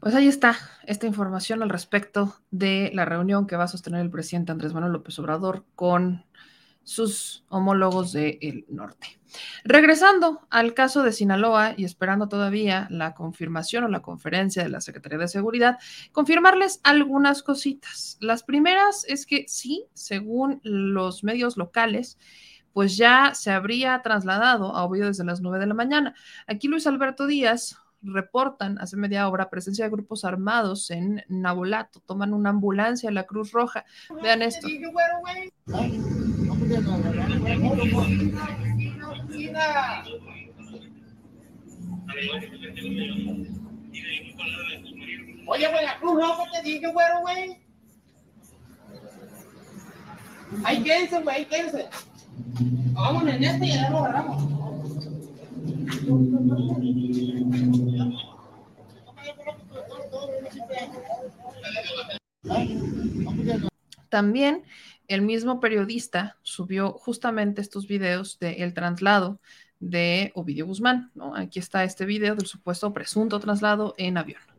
Pues 0.00 0.14
ahí 0.14 0.26
está 0.26 0.56
esta 0.86 1.06
información 1.06 1.62
al 1.62 1.68
respecto 1.68 2.34
de 2.50 2.90
la 2.94 3.04
reunión 3.04 3.46
que 3.46 3.56
va 3.56 3.64
a 3.64 3.68
sostener 3.68 4.00
el 4.00 4.10
presidente 4.10 4.50
Andrés 4.50 4.72
Manuel 4.72 4.92
López 4.92 5.18
Obrador 5.18 5.64
con 5.76 6.24
sus 6.84 7.44
homólogos 7.48 8.12
del 8.12 8.64
norte. 8.68 9.20
Regresando 9.64 10.46
al 10.50 10.74
caso 10.74 11.02
de 11.02 11.12
Sinaloa 11.12 11.74
y 11.76 11.84
esperando 11.84 12.28
todavía 12.28 12.86
la 12.90 13.14
confirmación 13.14 13.84
o 13.84 13.88
la 13.88 14.02
conferencia 14.02 14.62
de 14.62 14.68
la 14.68 14.80
Secretaría 14.80 15.18
de 15.18 15.28
Seguridad, 15.28 15.78
confirmarles 16.12 16.80
algunas 16.82 17.42
cositas. 17.42 18.18
Las 18.20 18.42
primeras 18.42 19.04
es 19.08 19.26
que 19.26 19.46
sí, 19.48 19.86
según 19.94 20.60
los 20.64 21.24
medios 21.24 21.56
locales, 21.56 22.18
pues 22.72 22.96
ya 22.96 23.32
se 23.34 23.50
habría 23.50 24.00
trasladado 24.02 24.74
a 24.74 24.84
Oviedo 24.84 25.06
desde 25.06 25.24
las 25.24 25.40
9 25.40 25.58
de 25.58 25.66
la 25.66 25.74
mañana. 25.74 26.14
Aquí 26.46 26.68
Luis 26.68 26.86
Alberto 26.86 27.26
Díaz 27.26 27.76
reportan 28.02 28.78
hace 28.80 28.96
media 28.96 29.28
hora 29.28 29.50
presencia 29.50 29.84
de 29.84 29.90
grupos 29.90 30.24
armados 30.24 30.90
en 30.90 31.22
Nabolato, 31.28 32.00
toman 32.00 32.34
una 32.34 32.50
ambulancia 32.50 33.10
a 33.10 33.12
la 33.12 33.24
Cruz 33.24 33.52
Roja. 33.52 33.84
Vean 34.22 34.42
esto. 34.42 34.66
Oye, 45.46 45.68
güey, 45.68 45.84
la 45.84 45.98
Cruz 45.98 46.14
Roja 46.14 46.44
te 46.52 46.62
dije, 46.62 46.92
güero, 46.92 47.20
güey. 47.20 47.62
Ahí 50.64 50.82
quédense, 50.82 51.22
güey, 51.22 51.36
ahí 51.36 51.44
quédense. 51.46 51.88
Vámonos 52.92 53.34
en 53.34 53.44
este 53.44 53.66
y 53.66 53.72
ya 53.72 53.90
lo 53.90 53.98
agarramos. 53.98 54.62
También 64.08 64.64
el 65.08 65.22
mismo 65.22 65.60
periodista 65.60 66.36
subió 66.42 66.92
justamente 66.92 67.60
estos 67.60 67.86
videos 67.86 68.38
del 68.38 68.74
traslado 68.74 69.40
de 69.80 70.32
Ovidio 70.34 70.66
Guzmán. 70.66 71.10
¿no? 71.14 71.34
Aquí 71.34 71.58
está 71.58 71.84
este 71.84 72.04
video 72.04 72.34
del 72.34 72.46
supuesto 72.46 72.92
presunto 72.92 73.40
traslado 73.40 73.94
en 73.98 74.18
avión. 74.18 74.51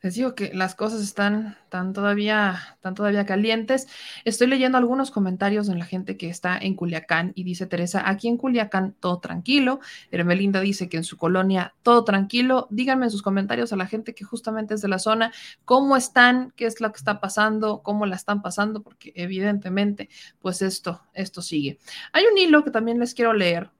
Les 0.00 0.14
digo 0.14 0.36
que 0.36 0.54
las 0.54 0.76
cosas 0.76 1.02
están 1.02 1.56
tan 1.70 1.92
todavía, 1.92 2.78
tan 2.80 2.94
todavía 2.94 3.26
calientes. 3.26 3.88
Estoy 4.24 4.46
leyendo 4.46 4.78
algunos 4.78 5.10
comentarios 5.10 5.66
de 5.66 5.74
la 5.74 5.84
gente 5.84 6.16
que 6.16 6.30
está 6.30 6.56
en 6.56 6.74
Culiacán 6.74 7.32
y 7.34 7.42
dice 7.42 7.66
Teresa, 7.66 8.08
aquí 8.08 8.28
en 8.28 8.36
Culiacán 8.36 8.94
todo 9.00 9.18
tranquilo. 9.18 9.80
Hermelinda 10.12 10.60
dice 10.60 10.88
que 10.88 10.98
en 10.98 11.04
su 11.04 11.16
colonia 11.16 11.74
todo 11.82 12.04
tranquilo. 12.04 12.68
Díganme 12.70 13.06
en 13.06 13.10
sus 13.10 13.22
comentarios 13.22 13.72
a 13.72 13.76
la 13.76 13.86
gente 13.86 14.14
que 14.14 14.24
justamente 14.24 14.74
es 14.74 14.82
de 14.82 14.88
la 14.88 15.00
zona, 15.00 15.32
cómo 15.64 15.96
están, 15.96 16.52
qué 16.54 16.66
es 16.66 16.80
lo 16.80 16.92
que 16.92 16.98
está 16.98 17.20
pasando, 17.20 17.82
cómo 17.82 18.06
la 18.06 18.14
están 18.14 18.40
pasando, 18.40 18.82
porque 18.82 19.12
evidentemente, 19.16 20.08
pues 20.40 20.62
esto, 20.62 21.02
esto 21.12 21.42
sigue. 21.42 21.78
Hay 22.12 22.24
un 22.30 22.38
hilo 22.38 22.62
que 22.62 22.70
también 22.70 23.00
les 23.00 23.14
quiero 23.14 23.32
leer 23.32 23.70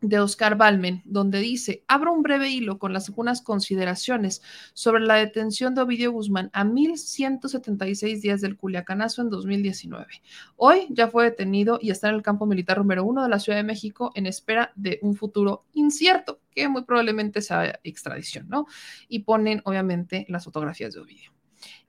de 0.00 0.18
Oscar 0.18 0.56
Balmen, 0.56 1.02
donde 1.04 1.40
dice, 1.40 1.84
abro 1.86 2.12
un 2.12 2.22
breve 2.22 2.48
hilo 2.48 2.78
con 2.78 2.92
las 2.92 3.08
algunas 3.10 3.42
consideraciones 3.42 4.42
sobre 4.72 5.04
la 5.04 5.16
detención 5.16 5.74
de 5.74 5.82
Ovidio 5.82 6.12
Guzmán 6.12 6.50
a 6.52 6.64
1176 6.64 8.22
días 8.22 8.40
del 8.40 8.56
Culiacanazo 8.56 9.22
en 9.22 9.30
2019. 9.30 10.06
Hoy 10.56 10.86
ya 10.90 11.08
fue 11.08 11.24
detenido 11.24 11.78
y 11.82 11.90
está 11.90 12.08
en 12.08 12.14
el 12.14 12.22
campo 12.22 12.46
militar 12.46 12.78
número 12.78 13.04
uno 13.04 13.22
de 13.22 13.28
la 13.28 13.38
Ciudad 13.38 13.58
de 13.58 13.64
México 13.64 14.12
en 14.14 14.26
espera 14.26 14.72
de 14.76 14.98
un 15.02 15.14
futuro 15.14 15.64
incierto, 15.74 16.40
que 16.54 16.68
muy 16.68 16.84
probablemente 16.84 17.42
sea 17.42 17.80
extradición, 17.84 18.48
¿no? 18.48 18.66
Y 19.08 19.20
ponen 19.20 19.60
obviamente 19.64 20.24
las 20.28 20.44
fotografías 20.44 20.94
de 20.94 21.00
Ovidio. 21.00 21.32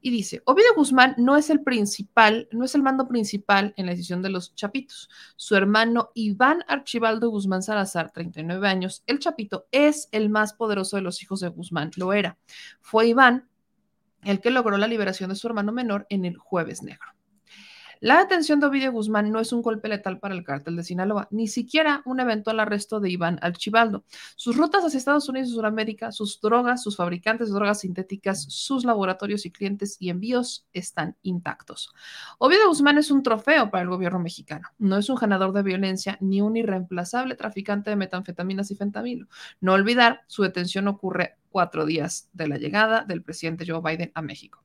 Y 0.02 0.12
dice, 0.12 0.42
Ovidio 0.46 0.74
Guzmán 0.76 1.16
no 1.18 1.38
es 1.38 1.50
el 1.50 1.62
principal, 1.62 2.48
no 2.52 2.66
es 2.66 2.76
el 2.76 2.82
mando 2.82 3.08
principal 3.08 3.74
en 3.78 3.86
la 3.86 3.92
decisión 3.92 4.22
de 4.22 4.30
los 4.30 4.56
Chapitos. 4.56 5.10
Su 5.36 5.56
hermano 5.56 6.12
Iván 6.14 6.64
Archibaldo 6.68 7.30
Guzmán 7.30 7.64
Salazar, 7.64 8.12
39 8.12 8.68
años, 8.68 9.04
el 9.08 9.20
Chapito, 9.20 9.68
es 9.72 10.10
el 10.12 10.30
más 10.30 10.54
poderoso 10.54 10.96
de 10.98 11.04
los 11.04 11.22
hijos 11.22 11.40
de 11.40 11.50
Guzmán, 11.50 11.92
lo 11.96 12.14
era. 12.14 12.38
Fue 12.82 13.08
Iván 13.08 13.48
el 14.24 14.40
que 14.40 14.52
logró 14.52 14.78
la 14.78 14.88
liberación 14.88 15.30
de 15.30 15.36
su 15.36 15.48
hermano 15.48 15.72
menor 15.72 16.06
en 16.10 16.26
el 16.26 16.38
jueves 16.38 16.84
negro. 16.84 17.08
La 18.04 18.18
detención 18.18 18.60
de 18.60 18.66
Ovidio 18.66 18.92
Guzmán 18.92 19.32
no 19.32 19.40
es 19.40 19.54
un 19.54 19.62
golpe 19.62 19.88
letal 19.88 20.18
para 20.18 20.34
el 20.34 20.44
cártel 20.44 20.76
de 20.76 20.84
Sinaloa, 20.84 21.28
ni 21.30 21.48
siquiera 21.48 22.02
un 22.04 22.20
eventual 22.20 22.60
arresto 22.60 23.00
de 23.00 23.12
Iván 23.12 23.38
Archibaldo. 23.44 24.06
Sus 24.36 24.58
rutas 24.58 24.84
hacia 24.84 24.98
Estados 24.98 25.30
Unidos 25.30 25.50
y 25.50 25.54
Sudamérica, 25.54 26.12
sus 26.12 26.42
drogas, 26.42 26.82
sus 26.82 26.98
fabricantes 26.98 27.50
de 27.50 27.54
drogas 27.54 27.82
sintéticas, 27.82 28.42
sus 28.50 28.86
laboratorios 28.86 29.46
y 29.46 29.52
clientes 29.52 29.98
y 30.00 30.10
envíos 30.10 30.66
están 30.74 31.16
intactos. 31.22 31.94
Ovidio 32.40 32.70
Guzmán 32.70 32.98
es 32.98 33.12
un 33.12 33.22
trofeo 33.22 33.70
para 33.70 33.84
el 33.84 33.90
gobierno 33.90 34.18
mexicano. 34.18 34.68
No 34.80 34.98
es 34.98 35.08
un 35.08 35.18
ganador 35.18 35.54
de 35.54 35.62
violencia 35.62 36.18
ni 36.22 36.42
un 36.42 36.58
irreemplazable 36.58 37.36
traficante 37.36 37.92
de 37.92 37.98
metanfetaminas 37.98 38.72
y 38.72 38.76
fentamilo. 38.76 39.28
No 39.60 39.74
olvidar, 39.74 40.22
su 40.26 40.42
detención 40.42 40.88
ocurre 40.88 41.38
cuatro 41.52 41.86
días 41.86 42.32
de 42.34 42.48
la 42.48 42.58
llegada 42.58 43.06
del 43.06 43.22
presidente 43.22 43.64
Joe 43.68 43.80
Biden 43.80 44.12
a 44.16 44.24
México. 44.24 44.64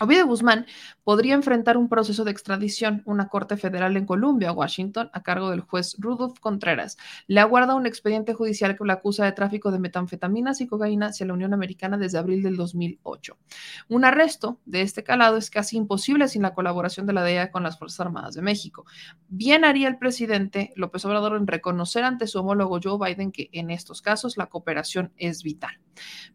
Ovidio 0.00 0.26
Guzmán 0.28 0.66
podría 1.02 1.34
enfrentar 1.34 1.76
un 1.76 1.88
proceso 1.88 2.22
de 2.24 2.30
extradición, 2.30 3.02
una 3.04 3.28
corte 3.28 3.56
federal 3.56 3.96
en 3.96 4.06
Columbia, 4.06 4.52
Washington, 4.52 5.10
a 5.12 5.22
cargo 5.24 5.50
del 5.50 5.60
juez 5.60 5.96
Rudolf 5.98 6.38
Contreras. 6.38 6.96
Le 7.26 7.40
aguarda 7.40 7.74
un 7.74 7.84
expediente 7.84 8.32
judicial 8.32 8.76
que 8.76 8.84
lo 8.84 8.92
acusa 8.92 9.24
de 9.24 9.32
tráfico 9.32 9.72
de 9.72 9.80
metanfetaminas 9.80 10.60
y 10.60 10.68
cocaína 10.68 11.06
hacia 11.06 11.26
la 11.26 11.32
Unión 11.32 11.52
Americana 11.52 11.98
desde 11.98 12.18
abril 12.18 12.44
del 12.44 12.56
2008. 12.56 13.36
Un 13.88 14.04
arresto 14.04 14.60
de 14.66 14.82
este 14.82 15.02
calado 15.02 15.36
es 15.36 15.50
casi 15.50 15.76
imposible 15.76 16.28
sin 16.28 16.42
la 16.42 16.54
colaboración 16.54 17.06
de 17.06 17.14
la 17.14 17.24
DEA 17.24 17.50
con 17.50 17.64
las 17.64 17.76
Fuerzas 17.76 18.00
Armadas 18.00 18.34
de 18.34 18.42
México. 18.42 18.84
Bien 19.28 19.64
haría 19.64 19.88
el 19.88 19.98
presidente 19.98 20.72
López 20.76 21.04
Obrador 21.06 21.36
en 21.36 21.48
reconocer 21.48 22.04
ante 22.04 22.28
su 22.28 22.38
homólogo 22.38 22.78
Joe 22.80 22.98
Biden 22.98 23.32
que 23.32 23.48
en 23.52 23.70
estos 23.70 24.00
casos 24.00 24.36
la 24.36 24.46
cooperación 24.46 25.12
es 25.16 25.42
vital. 25.42 25.80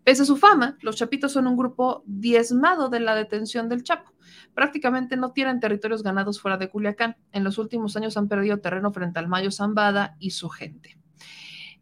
Pese 0.04 0.24
a 0.24 0.26
su 0.26 0.36
fama, 0.36 0.78
los 0.82 0.98
Chapitos 0.98 1.32
son 1.32 1.48
un 1.48 1.56
grupo 1.56 2.04
diezmado 2.06 2.90
de 2.90 3.00
la 3.00 3.16
detención 3.16 3.53
del 3.62 3.84
Chapo. 3.84 4.12
Prácticamente 4.54 5.16
no 5.16 5.32
tienen 5.32 5.60
territorios 5.60 6.04
ganados 6.04 6.42
fuera 6.42 6.58
de 6.58 6.70
Culiacán. 6.70 7.18
En 7.32 7.44
los 7.44 7.58
últimos 7.58 7.96
años 7.96 8.18
han 8.18 8.28
perdido 8.28 8.60
terreno 8.60 8.92
frente 8.92 9.20
al 9.20 9.28
Mayo 9.28 9.52
Zambada 9.52 10.16
y 10.20 10.32
su 10.32 10.50
gente. 10.50 10.98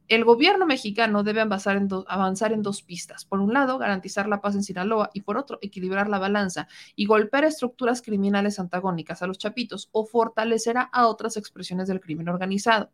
El 0.08 0.26
gobierno 0.26 0.66
mexicano 0.66 1.24
debe 1.24 1.40
avanzar 1.40 1.78
en, 1.78 1.88
avanzar 2.08 2.52
en, 2.52 2.62
dos 2.62 2.82
pistas. 2.82 3.24
Por 3.24 3.40
un 3.40 3.54
lado, 3.54 3.78
garantizar 3.78 4.28
la 4.28 4.42
paz 4.42 4.56
en 4.56 4.64
Sinaloa 4.64 5.10
y 5.14 5.22
por 5.22 5.38
otro, 5.38 5.58
equilibrar 5.62 6.10
la 6.10 6.20
balanza 6.20 6.68
y 6.98 7.06
golpear 7.06 7.46
estructuras 7.46 8.02
criminales 8.02 8.60
antagónicas 8.60 9.22
a 9.22 9.28
los 9.28 9.38
chapitos 9.38 9.88
o 9.94 10.06
fortalecerá 10.06 10.82
a 10.82 11.08
otras 11.08 11.38
expresiones 11.38 11.88
del 11.88 12.02
crimen 12.02 12.28
organizado. 12.28 12.92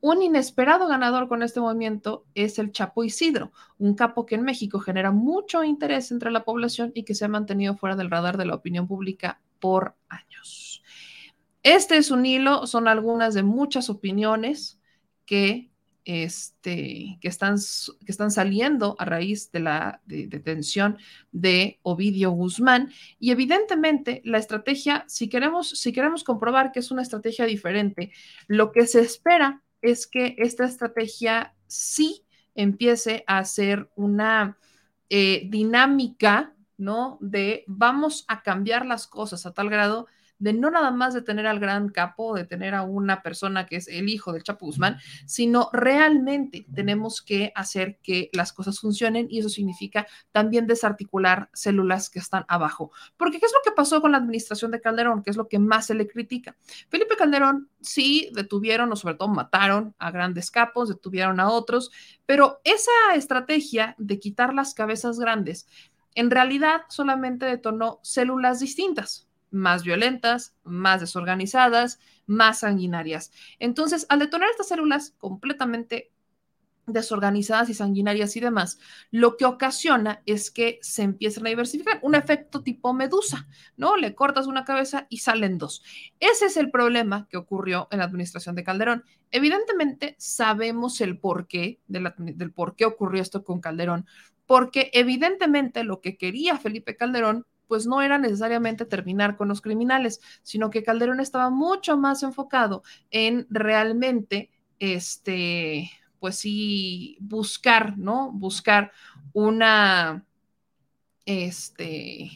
Un 0.00 0.22
inesperado 0.22 0.86
ganador 0.86 1.28
con 1.28 1.42
este 1.42 1.60
movimiento 1.60 2.26
es 2.34 2.58
el 2.58 2.72
Chapo 2.72 3.04
Isidro, 3.04 3.52
un 3.78 3.94
capo 3.94 4.26
que 4.26 4.34
en 4.34 4.42
México 4.42 4.78
genera 4.78 5.10
mucho 5.10 5.64
interés 5.64 6.10
entre 6.10 6.30
la 6.30 6.44
población 6.44 6.92
y 6.94 7.04
que 7.04 7.14
se 7.14 7.24
ha 7.24 7.28
mantenido 7.28 7.76
fuera 7.76 7.96
del 7.96 8.10
radar 8.10 8.36
de 8.36 8.44
la 8.44 8.54
opinión 8.54 8.86
pública 8.86 9.40
por 9.60 9.96
años. 10.08 10.82
Este 11.62 11.96
es 11.96 12.10
un 12.10 12.26
hilo, 12.26 12.66
son 12.66 12.86
algunas 12.86 13.32
de 13.32 13.42
muchas 13.42 13.88
opiniones 13.88 14.78
que, 15.24 15.70
este, 16.04 17.16
que, 17.22 17.28
están, 17.28 17.56
que 17.56 18.12
están 18.12 18.30
saliendo 18.30 18.96
a 18.98 19.06
raíz 19.06 19.50
de 19.50 19.60
la 19.60 20.02
detención 20.04 20.98
de 21.32 21.80
Ovidio 21.82 22.32
Guzmán. 22.32 22.92
Y 23.18 23.30
evidentemente 23.30 24.20
la 24.26 24.36
estrategia, 24.36 25.06
si 25.08 25.30
queremos, 25.30 25.70
si 25.70 25.94
queremos 25.94 26.22
comprobar 26.22 26.70
que 26.70 26.80
es 26.80 26.90
una 26.90 27.00
estrategia 27.00 27.46
diferente, 27.46 28.12
lo 28.46 28.70
que 28.70 28.86
se 28.86 29.00
espera 29.00 29.62
es 29.84 30.06
que 30.06 30.34
esta 30.38 30.64
estrategia 30.64 31.54
sí 31.66 32.24
empiece 32.54 33.22
a 33.26 33.44
ser 33.44 33.90
una 33.96 34.56
eh, 35.10 35.46
dinámica, 35.50 36.54
¿no? 36.78 37.18
De 37.20 37.64
vamos 37.66 38.24
a 38.28 38.42
cambiar 38.42 38.86
las 38.86 39.06
cosas 39.06 39.44
a 39.44 39.52
tal 39.52 39.68
grado 39.68 40.06
de 40.38 40.52
no 40.52 40.70
nada 40.70 40.90
más 40.90 41.14
de 41.14 41.22
tener 41.22 41.46
al 41.46 41.60
gran 41.60 41.88
capo, 41.88 42.34
de 42.34 42.44
tener 42.44 42.74
a 42.74 42.82
una 42.82 43.22
persona 43.22 43.66
que 43.66 43.76
es 43.76 43.88
el 43.88 44.08
hijo 44.08 44.32
del 44.32 44.42
Chapo 44.42 44.66
Guzmán, 44.66 44.98
sino 45.26 45.70
realmente 45.72 46.66
tenemos 46.74 47.22
que 47.22 47.52
hacer 47.54 47.98
que 48.02 48.30
las 48.32 48.52
cosas 48.52 48.80
funcionen 48.80 49.26
y 49.30 49.38
eso 49.38 49.48
significa 49.48 50.06
también 50.32 50.66
desarticular 50.66 51.50
células 51.52 52.10
que 52.10 52.18
están 52.18 52.44
abajo. 52.48 52.90
Porque 53.16 53.38
¿qué 53.38 53.46
es 53.46 53.52
lo 53.52 53.60
que 53.64 53.74
pasó 53.74 54.00
con 54.00 54.12
la 54.12 54.18
administración 54.18 54.70
de 54.70 54.80
Calderón? 54.80 55.22
¿Qué 55.22 55.30
es 55.30 55.36
lo 55.36 55.48
que 55.48 55.58
más 55.58 55.86
se 55.86 55.94
le 55.94 56.06
critica? 56.06 56.56
Felipe 56.88 57.16
Calderón 57.16 57.68
sí 57.80 58.30
detuvieron 58.34 58.92
o 58.92 58.96
sobre 58.96 59.14
todo 59.14 59.28
mataron 59.28 59.94
a 59.98 60.10
grandes 60.10 60.50
capos, 60.50 60.88
detuvieron 60.88 61.40
a 61.40 61.48
otros, 61.48 61.90
pero 62.26 62.60
esa 62.64 63.14
estrategia 63.14 63.94
de 63.98 64.18
quitar 64.18 64.54
las 64.54 64.74
cabezas 64.74 65.18
grandes 65.18 65.66
en 66.14 66.30
realidad 66.30 66.82
solamente 66.88 67.46
detonó 67.46 67.98
células 68.02 68.60
distintas 68.60 69.28
más 69.54 69.84
violentas, 69.84 70.54
más 70.64 71.00
desorganizadas, 71.00 72.00
más 72.26 72.60
sanguinarias. 72.60 73.32
Entonces, 73.58 74.06
al 74.08 74.18
detonar 74.18 74.50
estas 74.50 74.68
células 74.68 75.14
completamente 75.18 76.10
desorganizadas 76.86 77.70
y 77.70 77.74
sanguinarias 77.74 78.36
y 78.36 78.40
demás, 78.40 78.78
lo 79.10 79.36
que 79.36 79.46
ocasiona 79.46 80.22
es 80.26 80.50
que 80.50 80.78
se 80.82 81.02
empiezan 81.02 81.46
a 81.46 81.48
diversificar, 81.48 81.98
un 82.02 82.14
efecto 82.14 82.62
tipo 82.62 82.92
medusa, 82.92 83.48
¿no? 83.76 83.96
Le 83.96 84.14
cortas 84.14 84.46
una 84.46 84.64
cabeza 84.64 85.06
y 85.08 85.18
salen 85.18 85.56
dos. 85.56 85.82
Ese 86.20 86.46
es 86.46 86.56
el 86.56 86.70
problema 86.70 87.26
que 87.30 87.38
ocurrió 87.38 87.88
en 87.90 88.00
la 88.00 88.04
administración 88.04 88.54
de 88.54 88.64
Calderón. 88.64 89.04
Evidentemente 89.30 90.14
sabemos 90.18 91.00
el 91.00 91.18
porqué 91.18 91.80
del 91.86 92.52
por 92.52 92.76
qué 92.76 92.84
ocurrió 92.84 93.22
esto 93.22 93.44
con 93.44 93.60
Calderón, 93.60 94.06
porque 94.46 94.90
evidentemente 94.92 95.84
lo 95.84 96.00
que 96.00 96.18
quería 96.18 96.58
Felipe 96.58 96.96
Calderón 96.96 97.46
pues 97.66 97.86
no 97.86 98.02
era 98.02 98.18
necesariamente 98.18 98.84
terminar 98.84 99.36
con 99.36 99.48
los 99.48 99.60
criminales, 99.60 100.20
sino 100.42 100.70
que 100.70 100.82
Calderón 100.82 101.20
estaba 101.20 101.50
mucho 101.50 101.96
más 101.96 102.22
enfocado 102.22 102.82
en 103.10 103.46
realmente, 103.50 104.50
este, 104.78 105.90
pues 106.18 106.36
sí, 106.36 107.16
buscar, 107.20 107.98
¿no? 107.98 108.32
Buscar 108.32 108.92
una, 109.32 110.24
este, 111.26 112.30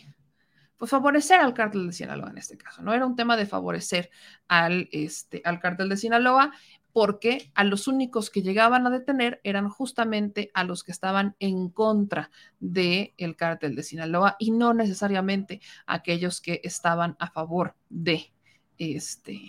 pues 0.77 0.91
favorecer 0.91 1.41
al 1.41 1.55
cártel 1.55 1.89
de 1.89 1.93
Sinaloa 1.93 2.31
en 2.31 2.39
este 2.39 2.57
caso, 2.57 2.83
¿no? 2.83 2.95
Era 2.95 3.05
un 3.05 3.17
tema 3.17 3.37
de 3.37 3.47
favorecer 3.47 4.11
al, 4.47 4.89
este, 4.93 5.43
al 5.45 5.61
cártel 5.61 5.89
de 5.89 5.97
Sinaloa 5.97 6.53
porque 6.93 7.51
a 7.55 7.65
los 7.65 7.89
únicos 7.89 8.31
que 8.31 8.43
llegaban 8.43 8.87
a 8.87 8.91
detener 8.91 9.41
eran 9.45 9.69
justamente 9.69 10.51
a 10.55 10.65
los 10.65 10.85
que 10.85 10.93
estaban 10.93 11.37
en 11.39 11.69
contra 11.69 12.31
del 12.61 13.13
el 13.17 13.37
cártel 13.37 13.77
de 13.77 13.83
Sinaloa 13.83 14.37
y 14.39 14.51
no 14.51 14.75
necesariamente 14.75 15.61
aquellos 15.87 16.41
que 16.41 16.61
estaban 16.65 17.17
a 17.19 17.31
favor 17.31 17.75
de 17.89 18.33
este 18.79 19.41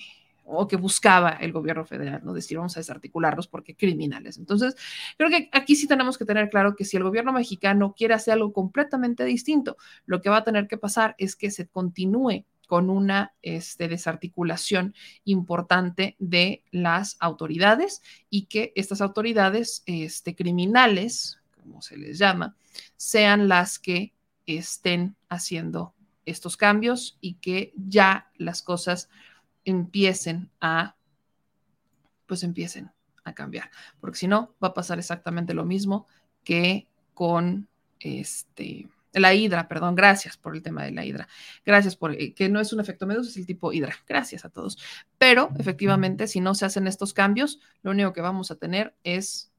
o 0.52 0.68
que 0.68 0.78
buscaba 0.78 1.30
el 1.30 1.52
gobierno 1.52 1.86
federal, 1.86 2.22
¿no? 2.24 2.34
Decir, 2.34 2.58
vamos 2.58 2.76
a 2.76 2.80
desarticularlos 2.80 3.48
porque 3.48 3.76
criminales. 3.76 4.40
Entonces, 4.40 4.76
creo 5.16 5.30
que 5.30 5.48
aquí 5.52 5.76
sí 5.76 5.88
tenemos 5.88 6.18
que 6.18 6.26
tener 6.26 6.50
claro 6.50 6.76
que 6.76 6.86
si 6.86 6.98
el 6.98 7.04
gobierno 7.04 7.32
mexicano 7.32 7.94
quiere 7.96 8.16
hacer 8.16 8.34
algo 8.34 8.52
completamente 8.52 9.24
distinto, 9.26 9.78
lo 10.08 10.22
que 10.22 10.30
va 10.30 10.38
a 10.38 10.44
tener 10.44 10.68
que 10.68 10.78
pasar 10.78 11.14
es 11.20 11.36
que 11.36 11.52
se 11.52 11.68
continúe 11.68 12.46
con 12.70 12.92
una 12.92 13.34
este, 13.42 13.88
desarticulación 13.88 14.94
importante 15.24 16.16
de 16.20 16.64
las 16.70 17.18
autoridades 17.20 18.04
y 18.30 18.46
que 18.46 18.74
estas 18.76 19.02
autoridades 19.02 19.82
este, 19.88 20.36
criminales, 20.36 21.40
como 21.64 21.82
se 21.82 21.98
les 21.98 22.20
llama, 22.20 22.56
sean 22.96 23.48
las 23.48 23.80
que 23.80 24.14
estén 24.46 25.16
haciendo 25.30 25.96
estos 26.28 26.58
cambios 26.58 27.18
y 27.22 27.34
que 27.42 27.74
ya 27.76 28.30
las 28.38 28.62
cosas 28.62 29.10
empiecen 29.66 30.52
a, 30.62 30.96
pues 32.28 32.44
empiecen 32.44 32.92
a 33.24 33.34
cambiar, 33.34 33.72
porque 34.00 34.20
si 34.20 34.28
no, 34.28 34.54
va 34.64 34.68
a 34.68 34.74
pasar 34.76 35.00
exactamente 35.00 35.56
lo 35.56 35.66
mismo 35.66 36.06
que 36.44 36.88
con 37.16 37.68
este 38.00 38.88
la 39.14 39.34
hidra, 39.34 39.68
perdón, 39.68 39.96
gracias 39.96 40.38
por 40.38 40.56
el 40.56 40.62
tema 40.62 40.84
de 40.84 40.92
la 40.92 41.06
hidra. 41.06 41.28
Gracias 41.66 41.96
por 41.96 42.14
eh, 42.14 42.34
que 42.34 42.50
no 42.50 42.60
es 42.60 42.74
un 42.74 42.80
efecto 42.80 43.08
medusa, 43.08 43.30
es 43.30 43.38
el 43.38 43.46
tipo 43.46 43.74
hidra. 43.74 43.96
Gracias 44.08 44.46
a 44.46 44.50
todos. 44.50 44.78
Pero 45.18 45.50
efectivamente, 45.58 46.28
si 46.28 46.40
no 46.42 46.54
se 46.56 46.66
hacen 46.66 46.88
estos 46.88 47.14
cambios, 47.14 47.60
lo 47.82 47.92
único 47.92 48.14
que 48.14 48.22
vamos 48.22 48.52
a 48.52 48.56
tener 48.56 48.96
es 49.04 49.52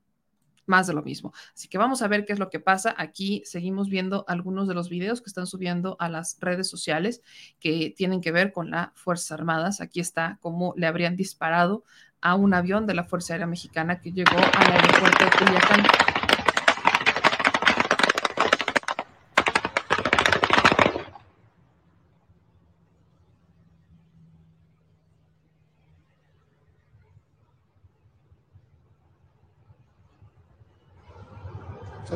más 0.67 0.87
de 0.87 0.95
lo 0.95 1.03
mismo. 1.03 1.33
Así 1.55 1.69
que 1.69 1.79
vamos 1.79 2.01
a 2.01 2.09
ver 2.09 2.25
qué 2.25 2.33
es 2.33 2.39
lo 2.39 2.49
que 2.49 2.61
pasa. 2.61 2.95
Aquí 2.97 3.43
seguimos 3.45 3.89
viendo 3.89 4.25
algunos 4.29 4.69
de 4.69 4.75
los 4.75 4.89
videos 4.89 5.21
que 5.21 5.29
están 5.29 5.47
subiendo 5.47 5.97
a 5.99 6.09
las 6.09 6.39
redes 6.41 6.69
sociales 6.69 7.23
que 7.59 7.93
tienen 7.97 8.21
que 8.21 8.33
ver 8.33 8.53
con 8.53 8.71
las 8.71 8.91
Fuerzas 8.95 9.33
Armadas. 9.33 9.81
Aquí 9.81 10.01
está 10.01 10.39
cómo 10.41 10.73
le 10.77 10.87
habrían 10.87 11.17
disparado 11.17 11.85
a 12.23 12.35
un 12.37 12.55
avión 12.55 12.87
de 12.87 12.95
la 12.95 13.05
Fuerza 13.05 13.35
Aérea 13.35 13.47
Mexicana 13.47 14.01
que 14.01 14.13
llegó 14.13 14.37
al 14.37 14.73
aeropuerto 14.73 15.25
de 15.25 15.31
Culiacán. 15.31 16.20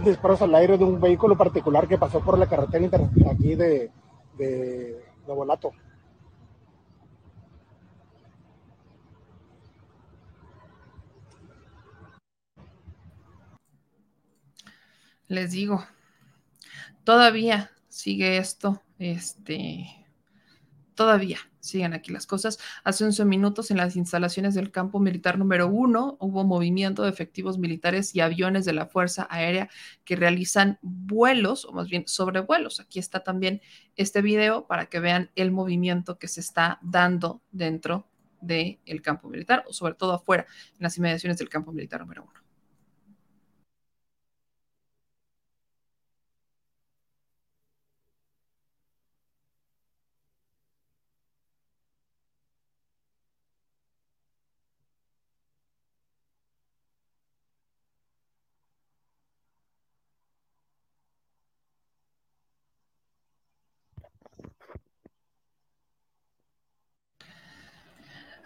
Disparos 0.07 0.43
al 0.43 0.55
aire 0.55 0.79
de 0.79 0.85
un 0.85 1.01
vehículo 1.01 1.37
particular 1.37 1.89
que 1.89 1.99
pasó 1.99 2.21
por 2.21 2.39
la 2.39 2.49
carretera 2.49 2.85
inter- 2.85 3.03
aquí 3.31 3.55
de, 3.55 3.91
de 4.39 5.05
Novolato. 5.27 5.73
Les 15.29 15.51
digo, 15.53 15.85
todavía 17.05 17.71
sigue 17.89 18.39
esto, 18.39 18.81
este, 18.99 20.04
todavía 20.95 21.39
siguen 21.61 21.95
aquí 21.95 22.12
las 22.12 22.27
cosas. 22.27 22.59
Hace 22.85 23.05
11 23.05 23.25
minutos 23.25 23.71
en 23.71 23.79
las 23.79 23.97
instalaciones 23.97 24.55
del 24.55 24.71
campo 24.71 25.01
militar 25.01 25.39
número 25.39 25.66
uno 25.66 26.16
hubo 26.21 26.45
movimiento 26.45 27.03
de 27.03 27.11
efectivos 27.11 27.59
militares 27.59 28.15
y 28.15 28.21
aviones 28.21 28.65
de 28.65 28.75
la 28.75 28.87
Fuerza 28.87 29.27
Aérea 29.31 29.71
que 30.05 30.16
realizan 30.16 30.79
vuelos, 30.83 31.65
o 31.65 31.73
más 31.73 31.89
bien 31.89 32.05
sobrevuelos. 32.07 32.81
Aquí 32.81 32.99
está 32.99 33.21
también 33.21 33.62
este 33.97 34.21
video 34.21 34.66
para 34.66 34.87
que 34.87 35.01
vean 35.01 35.31
el 35.35 35.53
movimiento 35.53 36.19
que 36.19 36.29
se 36.29 36.41
está 36.41 36.79
dando 36.83 37.43
dentro 37.51 38.09
del 38.41 38.79
campo 39.03 39.31
militar, 39.31 39.65
o 39.66 39.73
sobre 39.73 39.95
todo 39.95 40.12
afuera, 40.12 40.47
en 40.73 40.83
las 40.83 40.99
inmediaciones 40.99 41.39
del 41.39 41.49
campo 41.49 41.73
militar 41.73 42.01
número 42.01 42.25
uno. 42.25 42.44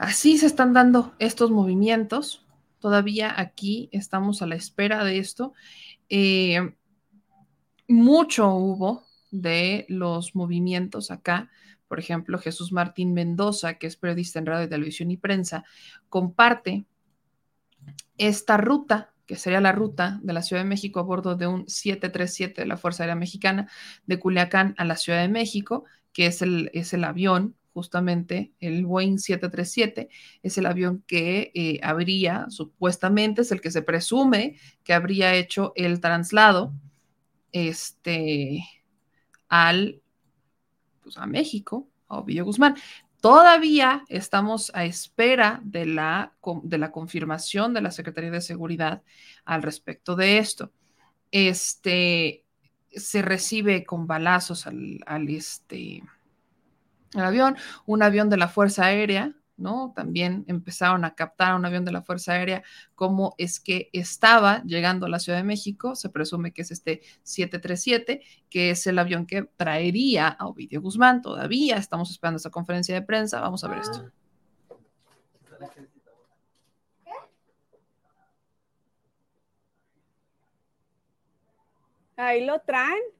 Así 0.09 0.39
se 0.39 0.47
están 0.47 0.73
dando 0.73 1.15
estos 1.19 1.51
movimientos. 1.51 2.43
Todavía 2.79 3.39
aquí 3.39 3.91
estamos 3.93 4.41
a 4.41 4.47
la 4.47 4.55
espera 4.55 5.05
de 5.05 5.19
esto. 5.19 5.53
Eh, 6.09 6.75
mucho 7.87 8.55
hubo 8.55 9.05
de 9.31 9.85
los 9.91 10.35
movimientos 10.35 11.11
acá. 11.11 11.51
Por 11.89 11.99
ejemplo, 11.99 12.39
Jesús 12.39 12.73
Martín 12.73 13.13
Mendoza, 13.13 13.75
que 13.75 13.87
es 13.87 13.97
periodista 13.97 14.39
en 14.39 14.47
radio, 14.47 14.67
televisión 14.67 15.11
y 15.11 15.19
prensa, 15.19 15.65
comparte 16.09 16.87
esta 18.17 18.57
ruta, 18.57 19.13
que 19.27 19.37
sería 19.37 19.61
la 19.61 19.73
ruta 19.73 20.21
de 20.23 20.33
la 20.33 20.41
Ciudad 20.41 20.63
de 20.63 20.71
México 20.71 21.01
a 21.01 21.03
bordo 21.03 21.35
de 21.37 21.49
un 21.49 21.69
737 21.69 22.63
de 22.63 22.67
la 22.67 22.79
Fuerza 22.79 23.03
Aérea 23.03 23.15
Mexicana 23.15 23.71
de 24.07 24.19
Culiacán 24.19 24.75
a 24.79 24.87
la 24.87 24.97
Ciudad 24.97 25.21
de 25.21 25.29
México, 25.29 25.85
que 26.15 26.25
es 26.25 26.41
el, 26.41 26.71
es 26.73 26.95
el 26.95 27.05
avión 27.05 27.58
justamente 27.79 28.51
el 28.59 28.87
Boeing 28.87 29.19
737 29.19 30.09
es 30.43 30.59
el 30.59 30.67
avión 30.67 31.05
que 31.07 31.53
eh, 31.55 31.79
habría, 31.81 32.47
supuestamente, 32.51 33.43
es 33.43 33.53
el 33.53 33.61
que 33.61 33.71
se 33.71 33.83
presume 33.83 34.57
que 34.83 34.95
habría 34.95 35.33
hecho 35.37 35.73
el 35.77 36.01
traslado 36.01 36.73
este, 37.53 38.65
al, 39.49 40.03
pues, 41.05 41.17
a 41.19 41.27
México, 41.27 41.89
a 42.09 42.19
Ovidio 42.19 42.45
Guzmán. 42.45 42.75
Todavía 43.21 44.03
estamos 44.09 44.73
a 44.75 44.85
espera 44.85 45.61
de 45.63 45.87
la, 45.87 46.35
de 46.65 46.79
la 46.79 46.91
confirmación 46.91 47.75
de 47.75 47.83
la 47.83 47.93
Secretaría 47.93 48.33
de 48.33 48.41
Seguridad 48.41 49.05
al 49.45 49.63
respecto 49.63 50.17
de 50.17 50.39
esto. 50.39 50.73
Este 51.31 52.45
se 52.91 53.23
recibe 53.23 53.85
con 53.85 54.09
balazos 54.09 54.67
al, 54.67 54.99
al 55.07 55.29
este, 55.29 56.03
el 57.15 57.21
avión, 57.23 57.57
un 57.87 58.03
avión 58.03 58.31
de 58.31 58.37
la 58.37 58.49
Fuerza 58.49 58.87
Aérea, 58.87 59.35
¿no? 59.57 59.93
También 59.95 60.45
empezaron 60.47 61.05
a 61.05 61.15
captar 61.15 61.53
a 61.53 61.57
un 61.57 61.65
avión 61.67 61.85
de 61.85 61.93
la 61.93 62.03
Fuerza 62.03 62.33
Aérea 62.33 62.63
cómo 62.95 63.35
es 63.39 63.61
que 63.61 63.91
estaba 63.93 64.63
llegando 64.65 65.07
a 65.07 65.09
la 65.09 65.19
Ciudad 65.19 65.39
de 65.39 65.45
México, 65.45 65.97
se 65.97 66.09
presume 66.09 66.53
que 66.53 66.63
es 66.63 66.71
este 66.71 67.03
737, 67.25 68.23
que 68.49 68.71
es 68.71 68.87
el 68.87 68.99
avión 68.99 69.27
que 69.27 69.43
traería 69.57 70.29
a 70.29 70.47
Ovidio 70.47 70.81
Guzmán, 70.81 71.23
todavía 71.23 71.77
estamos 71.77 72.11
esperando 72.11 72.37
esa 72.37 72.51
conferencia 72.51 72.95
de 72.95 73.03
prensa, 73.03 73.41
vamos 73.41 73.65
a 73.65 73.69
ver 73.69 73.79
esto. 73.79 74.11
Ahí 82.17 82.45
lo 82.45 82.59
traen. 82.61 83.18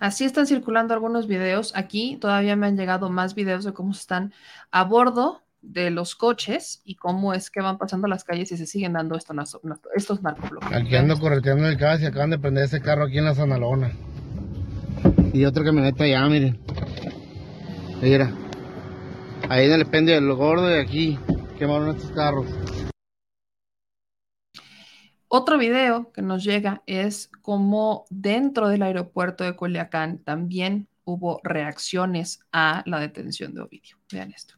Así 0.00 0.24
están 0.24 0.46
circulando 0.46 0.94
algunos 0.94 1.26
videos. 1.26 1.72
Aquí 1.76 2.16
todavía 2.16 2.56
me 2.56 2.66
han 2.66 2.76
llegado 2.76 3.10
más 3.10 3.34
videos 3.34 3.64
de 3.64 3.74
cómo 3.74 3.92
están 3.92 4.32
a 4.70 4.84
bordo 4.84 5.42
de 5.60 5.90
los 5.90 6.16
coches 6.16 6.80
y 6.84 6.94
cómo 6.96 7.34
es 7.34 7.50
que 7.50 7.60
van 7.60 7.76
pasando 7.76 8.08
las 8.08 8.24
calles 8.24 8.50
y 8.50 8.56
se 8.56 8.66
siguen 8.66 8.94
dando 8.94 9.14
estos, 9.16 9.58
estos 9.94 10.22
narcobloques. 10.22 10.72
Aquí 10.72 10.96
ando 10.96 11.18
correteando 11.18 11.68
el 11.68 11.76
carro 11.76 12.02
y 12.02 12.06
acaban 12.06 12.30
de 12.30 12.38
prender 12.38 12.64
ese 12.64 12.80
carro 12.80 13.04
aquí 13.04 13.18
en 13.18 13.26
la 13.26 13.34
Sanalona. 13.34 13.92
Y 15.34 15.44
otra 15.44 15.64
camioneta 15.64 16.04
allá, 16.04 16.26
miren. 16.28 16.58
Mira. 18.00 18.32
Ahí 19.50 19.66
en 19.66 19.72
el 19.72 19.86
pendio 19.86 20.14
del 20.14 20.32
gordo 20.32 20.70
y 20.70 20.78
aquí 20.78 21.18
quemaron 21.58 21.94
estos 21.94 22.10
carros. 22.12 22.46
Otro 25.32 25.58
video 25.58 26.10
que 26.10 26.22
nos 26.22 26.42
llega 26.42 26.82
es 26.86 27.30
cómo 27.40 28.04
dentro 28.10 28.68
del 28.68 28.82
aeropuerto 28.82 29.44
de 29.44 29.54
Culiacán 29.54 30.18
también 30.18 30.88
hubo 31.04 31.40
reacciones 31.44 32.40
a 32.50 32.82
la 32.84 32.98
detención 32.98 33.54
de 33.54 33.60
Ovidio. 33.60 33.96
Vean 34.10 34.32
esto. 34.32 34.54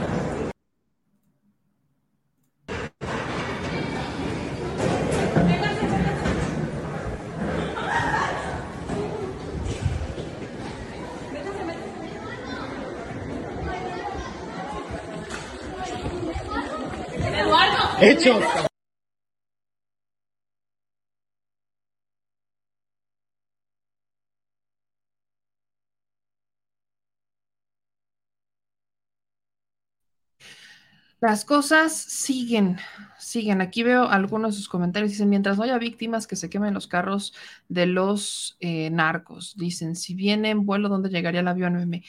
Hechos. 18.00 18.71
Las 31.22 31.44
cosas 31.44 31.92
siguen, 31.92 32.78
siguen. 33.16 33.60
Aquí 33.60 33.84
veo 33.84 34.08
algunos 34.08 34.54
de 34.54 34.56
sus 34.56 34.68
comentarios. 34.68 35.12
Dicen, 35.12 35.28
mientras 35.28 35.56
no 35.56 35.62
haya 35.62 35.78
víctimas, 35.78 36.26
que 36.26 36.34
se 36.34 36.50
quemen 36.50 36.74
los 36.74 36.88
carros 36.88 37.32
de 37.68 37.86
los 37.86 38.56
eh, 38.58 38.90
narcos. 38.90 39.54
Dicen, 39.56 39.94
si 39.94 40.14
viene 40.14 40.50
en 40.50 40.66
vuelo, 40.66 40.88
¿dónde 40.88 41.10
llegaría 41.10 41.38
el 41.38 41.46
avión? 41.46 41.74
Meme? 41.74 42.02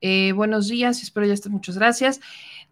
Eh, 0.00 0.32
buenos 0.32 0.66
días, 0.66 1.00
espero 1.00 1.28
ya 1.28 1.34
esté. 1.34 1.48
Muchas 1.48 1.78
gracias. 1.78 2.18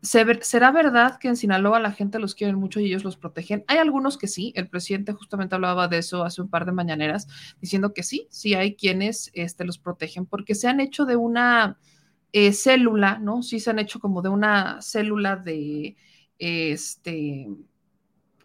¿Será 0.03 0.73
verdad 0.73 1.17
que 1.21 1.29
en 1.29 1.37
Sinaloa 1.37 1.79
la 1.79 1.93
gente 1.93 2.19
los 2.19 2.35
quiere 2.35 2.57
mucho 2.57 2.81
y 2.81 2.87
ellos 2.87 3.05
los 3.05 3.17
protegen? 3.17 3.65
Hay 3.69 3.79
algunos 3.79 4.19
que 4.19 4.27
sí. 4.27 4.53
El 4.57 4.67
presidente 4.67 5.13
justamente 5.13 5.55
hablaba 5.55 5.87
de 5.87 5.99
eso 5.99 6.25
hace 6.25 6.43
un 6.43 6.49
par 6.49 6.67
de 6.67 6.73
mañaneras, 6.73 7.29
diciendo 7.61 7.95
que 7.95 8.03
sí, 8.03 8.27
sí 8.31 8.55
hay 8.55 8.75
quienes 8.75 9.31
este, 9.33 9.65
los 9.65 9.79
protegen 9.79 10.27
porque 10.27 10.57
se 10.57 10.67
han 10.67 10.81
hecho 10.81 11.05
de 11.05 11.15
una 11.15 11.79
eh, 12.35 12.53
célula, 12.53 13.21
¿no? 13.21 13.45
Sí 13.45 13.61
se 13.61 13.71
han 13.71 13.79
hecho 13.79 14.01
como 14.01 14.21
de 14.21 14.29
una 14.29 14.83
célula 14.83 15.37
de, 15.37 15.97
este, 16.41 17.47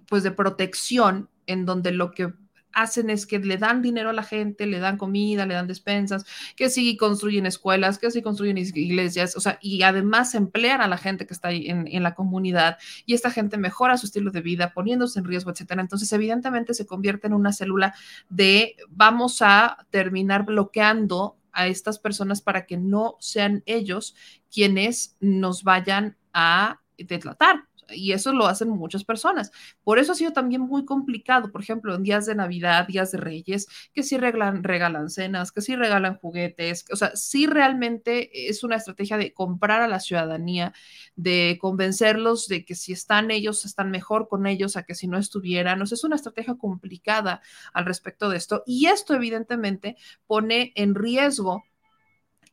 pues 0.07 0.21
de 0.21 0.29
protección, 0.29 1.27
en 1.47 1.65
donde 1.65 1.91
lo 1.91 2.11
que 2.11 2.31
hacen 2.71 3.09
es 3.09 3.25
que 3.25 3.39
le 3.39 3.57
dan 3.57 3.81
dinero 3.81 4.11
a 4.11 4.13
la 4.13 4.21
gente, 4.21 4.67
le 4.67 4.77
dan 4.77 4.97
comida, 4.97 5.47
le 5.47 5.55
dan 5.55 5.65
despensas, 5.65 6.23
que 6.55 6.69
sí 6.69 6.97
construyen 6.97 7.47
escuelas, 7.47 7.97
que 7.97 8.11
sí 8.11 8.21
construyen 8.21 8.59
iglesias, 8.59 9.35
o 9.35 9.39
sea, 9.39 9.57
y 9.59 9.81
además 9.81 10.35
emplean 10.35 10.81
a 10.81 10.87
la 10.87 10.97
gente 10.99 11.25
que 11.25 11.33
está 11.33 11.47
ahí 11.47 11.67
en, 11.67 11.87
en, 11.87 12.03
la 12.03 12.13
comunidad 12.13 12.77
y 13.07 13.15
esta 13.15 13.31
gente 13.31 13.57
mejora 13.57 13.97
su 13.97 14.05
estilo 14.05 14.29
de 14.29 14.41
vida 14.41 14.71
poniéndose 14.71 15.17
en 15.17 15.25
riesgo, 15.25 15.49
etcétera. 15.49 15.81
Entonces, 15.81 16.13
evidentemente 16.13 16.75
se 16.75 16.85
convierte 16.85 17.25
en 17.25 17.33
una 17.33 17.53
célula 17.53 17.95
de 18.29 18.75
vamos 18.87 19.41
a 19.41 19.87
terminar 19.89 20.45
bloqueando 20.45 21.38
a 21.53 21.67
estas 21.67 21.99
personas 21.99 22.41
para 22.41 22.65
que 22.65 22.77
no 22.77 23.17
sean 23.19 23.63
ellos 23.65 24.15
quienes 24.51 25.15
nos 25.19 25.63
vayan 25.63 26.17
a 26.33 26.81
detratar. 26.97 27.68
Y 27.93 28.13
eso 28.13 28.33
lo 28.33 28.47
hacen 28.47 28.69
muchas 28.69 29.03
personas. 29.03 29.51
Por 29.83 29.99
eso 29.99 30.11
ha 30.11 30.15
sido 30.15 30.33
también 30.33 30.61
muy 30.61 30.85
complicado, 30.85 31.51
por 31.51 31.61
ejemplo, 31.61 31.95
en 31.95 32.03
días 32.03 32.25
de 32.25 32.35
Navidad, 32.35 32.87
días 32.87 33.11
de 33.11 33.17
Reyes, 33.19 33.67
que 33.93 34.03
sí 34.03 34.17
regalan, 34.17 34.63
regalan 34.63 35.09
cenas, 35.09 35.51
que 35.51 35.61
sí 35.61 35.75
regalan 35.75 36.17
juguetes, 36.17 36.85
o 36.91 36.95
sea, 36.95 37.15
sí 37.15 37.47
realmente 37.47 38.49
es 38.49 38.63
una 38.63 38.75
estrategia 38.75 39.17
de 39.17 39.33
comprar 39.33 39.81
a 39.81 39.87
la 39.87 39.99
ciudadanía, 39.99 40.73
de 41.15 41.57
convencerlos 41.61 42.47
de 42.47 42.65
que 42.65 42.75
si 42.75 42.93
están 42.93 43.31
ellos, 43.31 43.65
están 43.65 43.91
mejor 43.91 44.27
con 44.27 44.47
ellos 44.47 44.77
a 44.77 44.83
que 44.83 44.95
si 44.95 45.07
no 45.07 45.17
estuvieran. 45.17 45.81
O 45.81 45.85
sea, 45.85 45.95
es 45.95 46.03
una 46.03 46.15
estrategia 46.15 46.55
complicada 46.55 47.41
al 47.73 47.85
respecto 47.85 48.29
de 48.29 48.37
esto. 48.37 48.63
Y 48.65 48.87
esto 48.87 49.13
evidentemente 49.15 49.97
pone 50.27 50.71
en 50.75 50.95
riesgo 50.95 51.63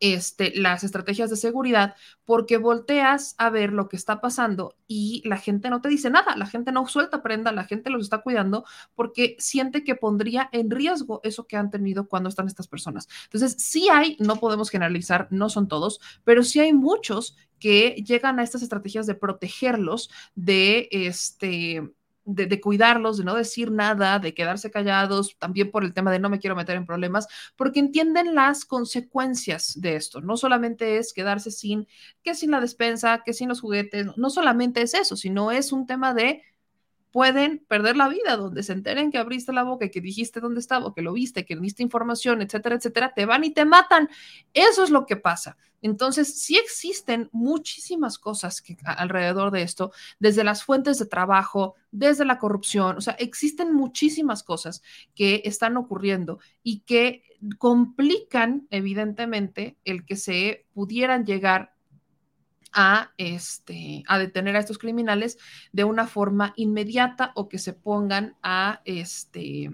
este, 0.01 0.53
las 0.55 0.85
estrategias 0.85 1.31
de 1.31 1.37
seguridad 1.37 1.95
porque 2.25 2.59
volteas 2.59 3.35
a 3.39 3.51
ver 3.51 3.73
lo 3.73 3.89
que 3.89 3.97
está 3.97 4.21
pasando 4.21 4.77
y 4.87 5.23
la 5.25 5.39
gente 5.39 5.71
no 5.71 5.81
te 5.81 5.89
dice 5.89 6.11
nada, 6.11 6.37
la 6.37 6.47
gente 6.47 6.73
no 6.73 6.87
suelta 6.87 7.23
prenda, 7.23 7.53
la 7.53 7.65
gente 7.65 7.91
los 7.91 8.03
está 8.03 8.19
cuidando 8.19 8.65
porque 8.95 9.37
siente 9.39 9.85
que 9.85 9.95
pondría 9.95 10.49
en 10.53 10.71
riesgo 10.71 11.21
eso 11.25 11.47
que 11.47 11.57
han 11.57 11.71
tenido 11.71 12.09
cuando 12.09 12.29
están 12.29 12.47
estas 12.47 12.69
personas. 12.69 13.09
Entonces, 13.25 13.57
sí 13.59 13.89
hay, 13.91 14.17
no 14.21 14.37
podemos 14.37 14.71
generalizar, 14.71 15.29
no 15.31 15.49
son 15.49 15.69
todos, 15.69 16.01
pero 16.25 16.43
sí 16.43 16.61
hay 16.61 16.73
muchos 16.73 17.37
que 17.59 18.03
llegan 18.07 18.39
a 18.39 18.43
estas 18.43 18.63
estrategias 18.63 19.07
de 19.07 19.15
protegerlos 19.15 20.11
de 20.35 20.89
este 20.91 21.83
de, 22.27 22.61
cuidarlos, 22.61 23.19
de 23.19 23.25
no 23.25 23.35
decir 23.35 23.71
nada, 23.71 24.19
de 24.19 24.35
quedarse 24.35 24.71
callados, 24.71 25.37
también 25.39 25.71
por 25.71 25.85
el 25.85 25.95
tema 25.95 26.11
de 26.11 26.19
no 26.19 26.29
me 26.29 26.39
quiero 26.39 26.57
meter 26.57 26.77
en 26.77 26.85
problemas, 26.85 27.29
porque 27.57 27.81
entienden 27.81 28.35
las 28.35 28.65
consecuencias 28.65 29.81
de 29.81 29.97
esto. 29.97 30.21
No 30.21 30.37
solamente 30.37 30.99
es 30.99 31.13
quedarse 31.13 31.51
sin, 31.51 31.87
que 32.23 32.35
sin 32.35 32.51
la 32.51 32.61
despensa, 32.61 33.23
que 33.25 33.33
sin 33.33 33.49
los 33.49 33.61
juguetes, 33.61 34.09
no 34.17 34.29
solamente 34.29 34.83
es 34.83 34.95
eso, 34.95 35.17
sino 35.17 35.51
es 35.53 35.73
un 35.73 35.87
tema 35.87 36.13
de 36.13 36.43
pueden 37.17 37.65
perder 37.67 37.97
la 37.97 38.11
vida, 38.11 38.37
donde 38.37 38.63
se 38.63 38.75
enteren 38.75 39.11
que 39.11 39.17
abriste 39.17 39.51
la 39.51 39.63
boca 39.63 39.87
y 39.87 39.91
que 39.91 40.03
dijiste 40.03 40.39
dónde 40.39 40.61
estaba, 40.61 40.93
que 40.93 41.01
lo 41.01 41.15
viste, 41.15 41.47
que 41.47 41.57
diste 41.57 41.83
información, 41.83 42.43
etcétera, 42.43 42.77
etcétera, 42.77 43.15
te 43.17 43.25
van 43.25 43.43
y 43.43 43.55
te 43.55 43.65
matan. 43.65 44.11
Eso 44.53 44.85
es 44.85 44.91
lo 44.91 45.07
que 45.07 45.17
pasa. 45.17 45.57
Entonces, 45.81 46.39
sí 46.39 46.59
existen 46.59 47.31
muchísimas 47.33 48.19
cosas 48.19 48.61
que, 48.61 48.77
alrededor 48.85 49.51
de 49.51 49.63
esto, 49.63 49.93
desde 50.19 50.45
las 50.45 50.63
fuentes 50.63 50.99
de 50.99 51.07
trabajo, 51.07 51.77
desde 51.91 52.27
la 52.27 52.37
corrupción, 52.39 52.99
o 52.99 53.01
sea, 53.01 53.15
existen 53.15 53.73
muchísimas 53.73 54.43
cosas 54.43 54.83
que 55.15 55.41
están 55.47 55.79
ocurriendo 55.79 56.39
y 56.63 56.81
que 56.81 57.23
complican, 57.57 58.67
evidentemente, 58.69 59.79
el 59.87 60.05
que 60.05 60.17
se 60.17 60.67
pudieran 60.75 61.25
llegar 61.25 61.76
a, 62.79 63.15
este, 63.17 64.05
a 64.07 64.19
detener 64.19 64.55
a 64.55 64.59
estos 64.59 64.77
criminales 64.77 65.39
de 65.73 65.85
una 65.85 66.07
forma 66.07 66.53
inmediata 66.57 67.33
o 67.35 67.49
que 67.49 67.59
se 67.59 67.73
pongan 67.73 68.37
a, 68.43 68.83
este, 68.85 69.71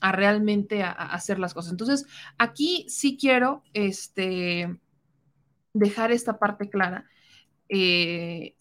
a 0.00 0.12
realmente 0.12 0.84
a, 0.84 0.92
hacer 0.92 1.40
las 1.40 1.54
cosas. 1.54 1.72
Entonces, 1.72 2.06
aquí 2.38 2.86
sí 2.88 3.18
quiero 3.20 3.64
este, 3.74 4.78
dejar 5.74 6.12
esta 6.12 6.38
parte 6.38 6.70
clara, 6.70 7.04
eh, 7.68 8.54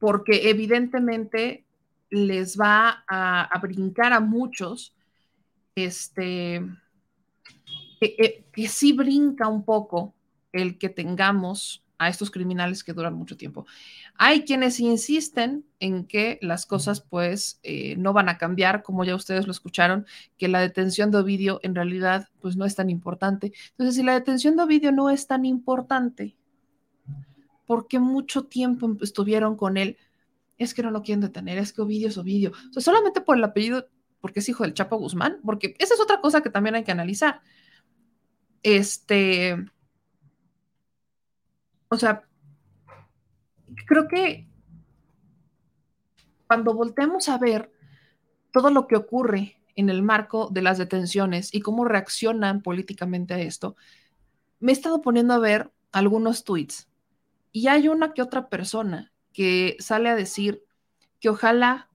porque 0.00 0.50
evidentemente 0.50 1.64
les 2.10 2.58
va 2.58 3.04
a, 3.08 3.58
brincar 3.62 4.12
a 4.12 4.18
muchos, 4.18 4.92
este, 5.76 6.60
que, 8.00 8.44
que 8.52 8.68
sí 8.68 8.92
brinca 8.92 9.46
un 9.46 9.64
poco 9.64 10.16
el 10.50 10.78
que 10.78 10.88
tengamos 10.88 11.81
a 12.02 12.08
estos 12.08 12.30
criminales 12.30 12.82
que 12.82 12.92
duran 12.92 13.14
mucho 13.14 13.36
tiempo. 13.36 13.66
Hay 14.16 14.44
quienes 14.44 14.80
insisten 14.80 15.64
en 15.80 16.06
que 16.06 16.38
las 16.42 16.66
cosas 16.66 17.00
pues 17.00 17.60
eh, 17.62 17.96
no 17.96 18.12
van 18.12 18.28
a 18.28 18.38
cambiar, 18.38 18.82
como 18.82 19.04
ya 19.04 19.14
ustedes 19.14 19.46
lo 19.46 19.52
escucharon, 19.52 20.06
que 20.38 20.48
la 20.48 20.60
detención 20.60 21.10
de 21.10 21.18
Ovidio 21.18 21.60
en 21.62 21.74
realidad 21.74 22.28
pues 22.40 22.56
no 22.56 22.64
es 22.64 22.74
tan 22.74 22.90
importante. 22.90 23.52
Entonces, 23.70 23.96
si 23.96 24.02
la 24.02 24.14
detención 24.14 24.56
de 24.56 24.62
Ovidio 24.64 24.92
no 24.92 25.10
es 25.10 25.26
tan 25.26 25.44
importante, 25.44 26.36
¿por 27.66 27.86
qué 27.88 27.98
mucho 27.98 28.44
tiempo 28.44 28.96
estuvieron 29.00 29.56
con 29.56 29.76
él? 29.76 29.96
Es 30.58 30.74
que 30.74 30.82
no 30.82 30.90
lo 30.90 31.02
quieren 31.02 31.20
detener, 31.20 31.58
es 31.58 31.72
que 31.72 31.82
Ovidio 31.82 32.08
es 32.08 32.18
Ovidio. 32.18 32.52
O 32.70 32.72
sea, 32.72 32.82
solamente 32.82 33.20
por 33.20 33.36
el 33.36 33.44
apellido, 33.44 33.88
porque 34.20 34.40
es 34.40 34.48
hijo 34.48 34.64
del 34.64 34.74
Chapo 34.74 34.98
Guzmán, 34.98 35.38
porque 35.44 35.74
esa 35.78 35.94
es 35.94 36.00
otra 36.00 36.20
cosa 36.20 36.42
que 36.42 36.50
también 36.50 36.74
hay 36.74 36.84
que 36.84 36.92
analizar. 36.92 37.40
Este, 38.62 39.56
o 41.92 41.96
sea, 41.98 42.26
creo 43.86 44.08
que 44.08 44.48
cuando 46.46 46.72
volteamos 46.72 47.28
a 47.28 47.36
ver 47.36 47.70
todo 48.50 48.70
lo 48.70 48.86
que 48.86 48.96
ocurre 48.96 49.58
en 49.76 49.90
el 49.90 50.02
marco 50.02 50.48
de 50.50 50.62
las 50.62 50.78
detenciones 50.78 51.52
y 51.52 51.60
cómo 51.60 51.84
reaccionan 51.84 52.62
políticamente 52.62 53.34
a 53.34 53.40
esto, 53.40 53.76
me 54.58 54.72
he 54.72 54.74
estado 54.74 55.02
poniendo 55.02 55.34
a 55.34 55.38
ver 55.38 55.70
algunos 55.92 56.44
tweets 56.44 56.88
y 57.52 57.68
hay 57.68 57.88
una 57.88 58.14
que 58.14 58.22
otra 58.22 58.48
persona 58.48 59.12
que 59.34 59.76
sale 59.78 60.08
a 60.08 60.16
decir 60.16 60.64
que 61.20 61.28
ojalá 61.28 61.90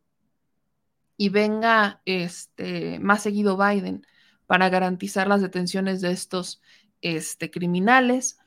y 1.18 1.30
venga 1.30 2.04
este, 2.06 3.00
más 3.00 3.24
seguido 3.24 3.58
Biden 3.58 4.06
para 4.46 4.70
garantizar 4.70 5.28
las 5.28 5.42
detenciones 5.42 6.02
de 6.02 6.12
estos 6.12 6.62
este, 7.02 7.50
criminales, 7.50 8.38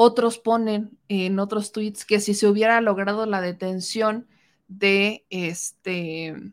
otros 0.00 0.38
ponen 0.38 0.96
en 1.08 1.40
otros 1.40 1.72
tweets 1.72 2.04
que 2.04 2.20
si 2.20 2.32
se 2.32 2.46
hubiera 2.46 2.80
logrado 2.80 3.26
la 3.26 3.40
detención 3.40 4.28
de 4.68 5.26
este 5.28 6.52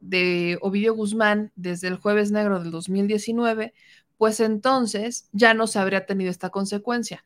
de 0.00 0.56
Ovidio 0.60 0.94
Guzmán 0.94 1.50
desde 1.56 1.88
el 1.88 1.96
jueves 1.96 2.30
negro 2.30 2.60
del 2.60 2.70
2019, 2.70 3.74
pues 4.18 4.38
entonces 4.38 5.28
ya 5.32 5.52
no 5.52 5.66
se 5.66 5.80
habría 5.80 6.06
tenido 6.06 6.30
esta 6.30 6.50
consecuencia. 6.50 7.24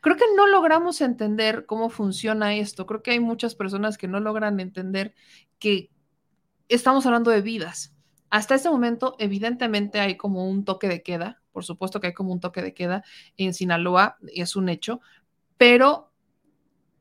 Creo 0.00 0.16
que 0.16 0.24
no 0.34 0.48
logramos 0.48 1.00
entender 1.00 1.64
cómo 1.64 1.88
funciona 1.88 2.56
esto. 2.56 2.86
Creo 2.86 3.00
que 3.00 3.12
hay 3.12 3.20
muchas 3.20 3.54
personas 3.54 3.96
que 3.96 4.08
no 4.08 4.18
logran 4.18 4.58
entender 4.58 5.14
que 5.60 5.88
estamos 6.68 7.06
hablando 7.06 7.30
de 7.30 7.42
vidas. 7.42 7.94
Hasta 8.28 8.56
este 8.56 8.70
momento, 8.70 9.14
evidentemente, 9.20 10.00
hay 10.00 10.16
como 10.16 10.50
un 10.50 10.64
toque 10.64 10.88
de 10.88 11.04
queda 11.04 11.43
por 11.54 11.64
supuesto 11.64 12.00
que 12.00 12.08
hay 12.08 12.12
como 12.12 12.32
un 12.32 12.40
toque 12.40 12.60
de 12.60 12.74
queda 12.74 13.04
en 13.38 13.54
Sinaloa, 13.54 14.18
es 14.34 14.56
un 14.56 14.68
hecho, 14.68 15.00
pero 15.56 16.10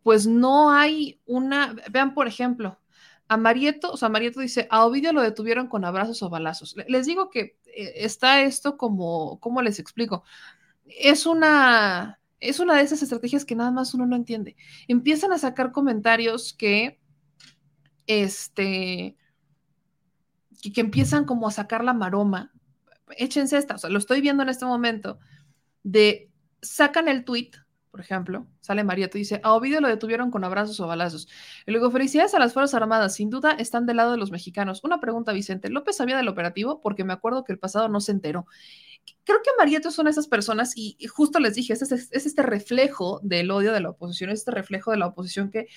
pues 0.03 0.27
no 0.27 0.71
hay 0.71 1.19
una, 1.25 1.75
vean 1.91 2.13
por 2.13 2.27
ejemplo, 2.27 2.80
a 3.27 3.38
Marieto, 3.38 3.91
o 3.91 3.97
sea, 3.97 4.09
Marieto 4.09 4.41
dice, 4.41 4.67
a 4.69 4.85
Ovidio 4.85 5.11
lo 5.11 5.21
detuvieron 5.21 5.67
con 5.67 5.85
abrazos 5.85 6.21
o 6.21 6.30
balazos. 6.30 6.75
Les 6.88 7.07
digo 7.07 7.30
que 7.31 7.57
eh, 7.65 7.93
está 7.95 8.41
esto 8.43 8.77
como, 8.77 9.39
¿cómo 9.39 9.61
les 9.63 9.80
explico? 9.80 10.23
Es 10.85 11.25
una, 11.25 12.19
es 12.39 12.59
una 12.59 12.75
de 12.75 12.84
esas 12.84 13.01
estrategias 13.01 13.43
que 13.43 13.55
nada 13.55 13.71
más 13.71 13.93
uno 13.95 14.05
no 14.05 14.15
entiende. 14.15 14.55
Empiezan 14.88 15.34
a 15.34 15.39
sacar 15.39 15.71
comentarios 15.71 16.53
que, 16.53 16.99
este, 18.05 19.15
que, 20.61 20.71
que 20.71 20.81
empiezan 20.81 21.25
como 21.25 21.47
a 21.47 21.51
sacar 21.51 21.84
la 21.84 21.93
maroma 21.93 22.52
échense 23.18 23.57
esta, 23.57 23.76
o 23.76 23.77
sea, 23.77 23.90
lo 23.90 23.99
estoy 23.99 24.22
viendo 24.22 24.44
en 24.44 24.49
este 24.49 24.65
momento, 24.65 25.19
de 25.84 26.30
sacan 26.61 27.07
el 27.07 27.26
tweet 27.26 27.52
por 27.94 28.02
ejemplo, 28.02 28.48
sale 28.60 28.84
Marieto 28.84 29.19
y 29.19 29.22
dice, 29.22 29.40
a 29.44 29.53
Ovidio 29.53 29.80
lo 29.80 29.88
detuvieron 29.88 30.31
con 30.31 30.44
abrazos 30.44 30.80
o 30.80 30.88
balazos. 30.88 31.27
Y 31.68 31.72
luego, 31.72 31.91
felicidades 31.91 32.34
a 32.34 32.40
las 32.40 32.52
Fuerzas 32.52 32.73
Armadas, 32.73 33.14
sin 33.14 33.30
duda 33.30 33.52
están 33.52 33.85
del 33.85 33.98
lado 33.98 34.14
de 34.14 34.18
los 34.18 34.31
mexicanos. 34.31 34.84
Una 34.84 34.99
pregunta, 34.99 35.31
Vicente, 35.31 35.69
¿López 35.69 35.98
sabía 35.98 36.18
del 36.18 36.27
operativo? 36.27 36.81
Porque 36.81 37.03
me 37.03 37.14
acuerdo 37.14 37.44
que 37.44 37.53
el 37.53 37.60
pasado 37.60 37.90
no 37.90 38.02
se 38.02 38.11
enteró. 38.11 38.48
Creo 39.26 39.44
que 39.44 39.52
Marieto 39.60 39.91
son 39.91 40.07
esas 40.07 40.27
personas 40.27 40.73
y, 40.76 40.98
justo 41.06 41.40
les 41.40 41.53
dije, 41.53 41.73
es, 41.73 41.84
este 41.91 42.41
reflejo 42.41 43.19
del 43.22 43.52
odio 43.52 43.72
de 43.72 43.81
la 43.81 43.91
oposición, 43.91 44.31
es 44.31 44.40
este 44.40 44.49
reflejo 44.49 44.90
de 44.90 44.98
la 44.98 45.06
oposición 45.06 45.52
que 45.52 45.68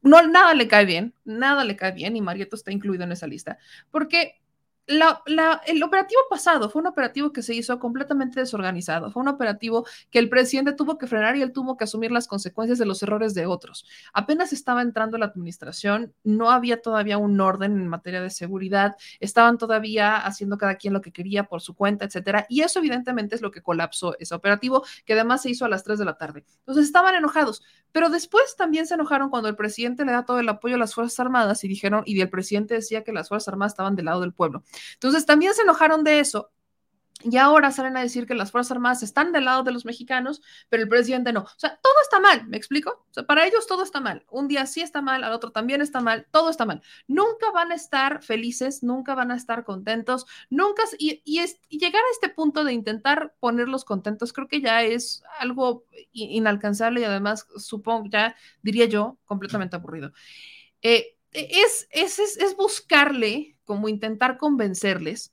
no, 0.00 0.26
nada 0.26 0.54
le 0.54 0.66
cae 0.66 0.86
bien, 0.86 1.12
nada 1.26 1.64
le 1.64 1.76
cae 1.76 1.92
bien 1.92 2.16
y 2.16 2.22
Marieto 2.22 2.56
está 2.56 2.72
incluido 2.72 3.04
en 3.04 3.12
esa 3.12 3.26
lista, 3.26 3.58
porque 3.90 4.39
la, 4.86 5.22
la, 5.26 5.60
el 5.66 5.82
operativo 5.82 6.20
pasado 6.28 6.68
fue 6.68 6.80
un 6.80 6.88
operativo 6.88 7.32
que 7.32 7.42
se 7.42 7.54
hizo 7.54 7.78
completamente 7.78 8.40
desorganizado, 8.40 9.10
fue 9.10 9.22
un 9.22 9.28
operativo 9.28 9.86
que 10.10 10.18
el 10.18 10.28
presidente 10.28 10.72
tuvo 10.72 10.98
que 10.98 11.06
frenar 11.06 11.36
y 11.36 11.42
él 11.42 11.52
tuvo 11.52 11.76
que 11.76 11.84
asumir 11.84 12.10
las 12.10 12.26
consecuencias 12.26 12.78
de 12.78 12.86
los 12.86 13.02
errores 13.02 13.34
de 13.34 13.46
otros. 13.46 13.86
Apenas 14.12 14.52
estaba 14.52 14.82
entrando 14.82 15.16
la 15.16 15.26
administración, 15.26 16.12
no 16.24 16.50
había 16.50 16.82
todavía 16.82 17.18
un 17.18 17.40
orden 17.40 17.72
en 17.72 17.88
materia 17.88 18.20
de 18.20 18.30
seguridad, 18.30 18.96
estaban 19.20 19.58
todavía 19.58 20.16
haciendo 20.16 20.58
cada 20.58 20.74
quien 20.74 20.92
lo 20.92 21.00
que 21.00 21.12
quería 21.12 21.44
por 21.44 21.60
su 21.60 21.74
cuenta, 21.74 22.04
etcétera, 22.04 22.46
y 22.48 22.62
eso 22.62 22.80
evidentemente 22.80 23.36
es 23.36 23.42
lo 23.42 23.50
que 23.50 23.62
colapsó 23.62 24.16
ese 24.18 24.34
operativo, 24.34 24.84
que 25.04 25.12
además 25.12 25.42
se 25.42 25.50
hizo 25.50 25.64
a 25.64 25.68
las 25.68 25.84
3 25.84 25.98
de 25.98 26.04
la 26.04 26.18
tarde. 26.18 26.44
Entonces 26.60 26.86
estaban 26.86 27.14
enojados, 27.14 27.62
pero 27.92 28.08
después 28.08 28.56
también 28.56 28.86
se 28.86 28.94
enojaron 28.94 29.30
cuando 29.30 29.48
el 29.48 29.56
presidente 29.56 30.04
le 30.04 30.12
da 30.12 30.24
todo 30.24 30.40
el 30.40 30.48
apoyo 30.48 30.74
a 30.74 30.78
las 30.78 30.94
Fuerzas 30.94 31.20
Armadas 31.20 31.62
y 31.64 31.68
dijeron, 31.68 32.02
y 32.06 32.20
el 32.20 32.30
presidente 32.30 32.74
decía 32.74 33.04
que 33.04 33.12
las 33.12 33.28
Fuerzas 33.28 33.48
Armadas 33.48 33.72
estaban 33.72 33.94
del 33.96 34.06
lado 34.06 34.20
del 34.20 34.32
pueblo. 34.32 34.62
Entonces 34.94 35.26
también 35.26 35.54
se 35.54 35.62
enojaron 35.62 36.04
de 36.04 36.20
eso. 36.20 36.50
Y 37.22 37.36
ahora 37.36 37.70
salen 37.70 37.96
a 37.96 38.02
decir 38.02 38.26
que 38.26 38.34
las 38.34 38.50
Fuerzas 38.50 38.72
Armadas 38.72 39.02
están 39.02 39.32
del 39.32 39.44
lado 39.44 39.62
de 39.62 39.72
los 39.72 39.84
mexicanos, 39.84 40.40
pero 40.68 40.82
el 40.82 40.88
presidente 40.88 41.32
no. 41.32 41.40
O 41.40 41.58
sea, 41.58 41.78
todo 41.82 41.92
está 42.02 42.18
mal, 42.18 42.46
¿me 42.46 42.56
explico? 42.56 43.04
O 43.10 43.12
sea, 43.12 43.26
para 43.26 43.46
ellos 43.46 43.66
todo 43.66 43.82
está 43.82 44.00
mal. 44.00 44.24
Un 44.30 44.48
día 44.48 44.64
sí 44.66 44.80
está 44.80 45.02
mal, 45.02 45.22
al 45.22 45.32
otro 45.32 45.50
también 45.50 45.82
está 45.82 46.00
mal, 46.00 46.26
todo 46.30 46.48
está 46.48 46.64
mal. 46.64 46.82
Nunca 47.08 47.50
van 47.50 47.72
a 47.72 47.74
estar 47.74 48.22
felices, 48.22 48.82
nunca 48.82 49.14
van 49.14 49.30
a 49.30 49.36
estar 49.36 49.64
contentos, 49.64 50.26
nunca. 50.48 50.82
Y, 50.98 51.20
y, 51.24 51.40
es, 51.40 51.60
llegar 51.68 52.02
a 52.02 52.12
este 52.12 52.30
punto 52.30 52.64
de 52.64 52.72
intentar 52.72 53.34
ponerlos 53.38 53.84
contentos, 53.84 54.32
creo 54.32 54.48
que 54.48 54.62
ya 54.62 54.82
es 54.82 55.22
algo 55.38 55.84
inalcanzable 56.12 57.02
y 57.02 57.04
además, 57.04 57.46
supongo, 57.56 58.08
ya 58.10 58.34
diría 58.62 58.86
yo, 58.86 59.18
completamente 59.26 59.76
aburrido. 59.76 60.12
Eh, 60.80 61.18
es, 61.32 61.86
es, 61.90 62.18
es, 62.18 62.36
es 62.38 62.56
buscarle 62.56 63.56
como 63.70 63.88
intentar 63.88 64.36
convencerles, 64.36 65.32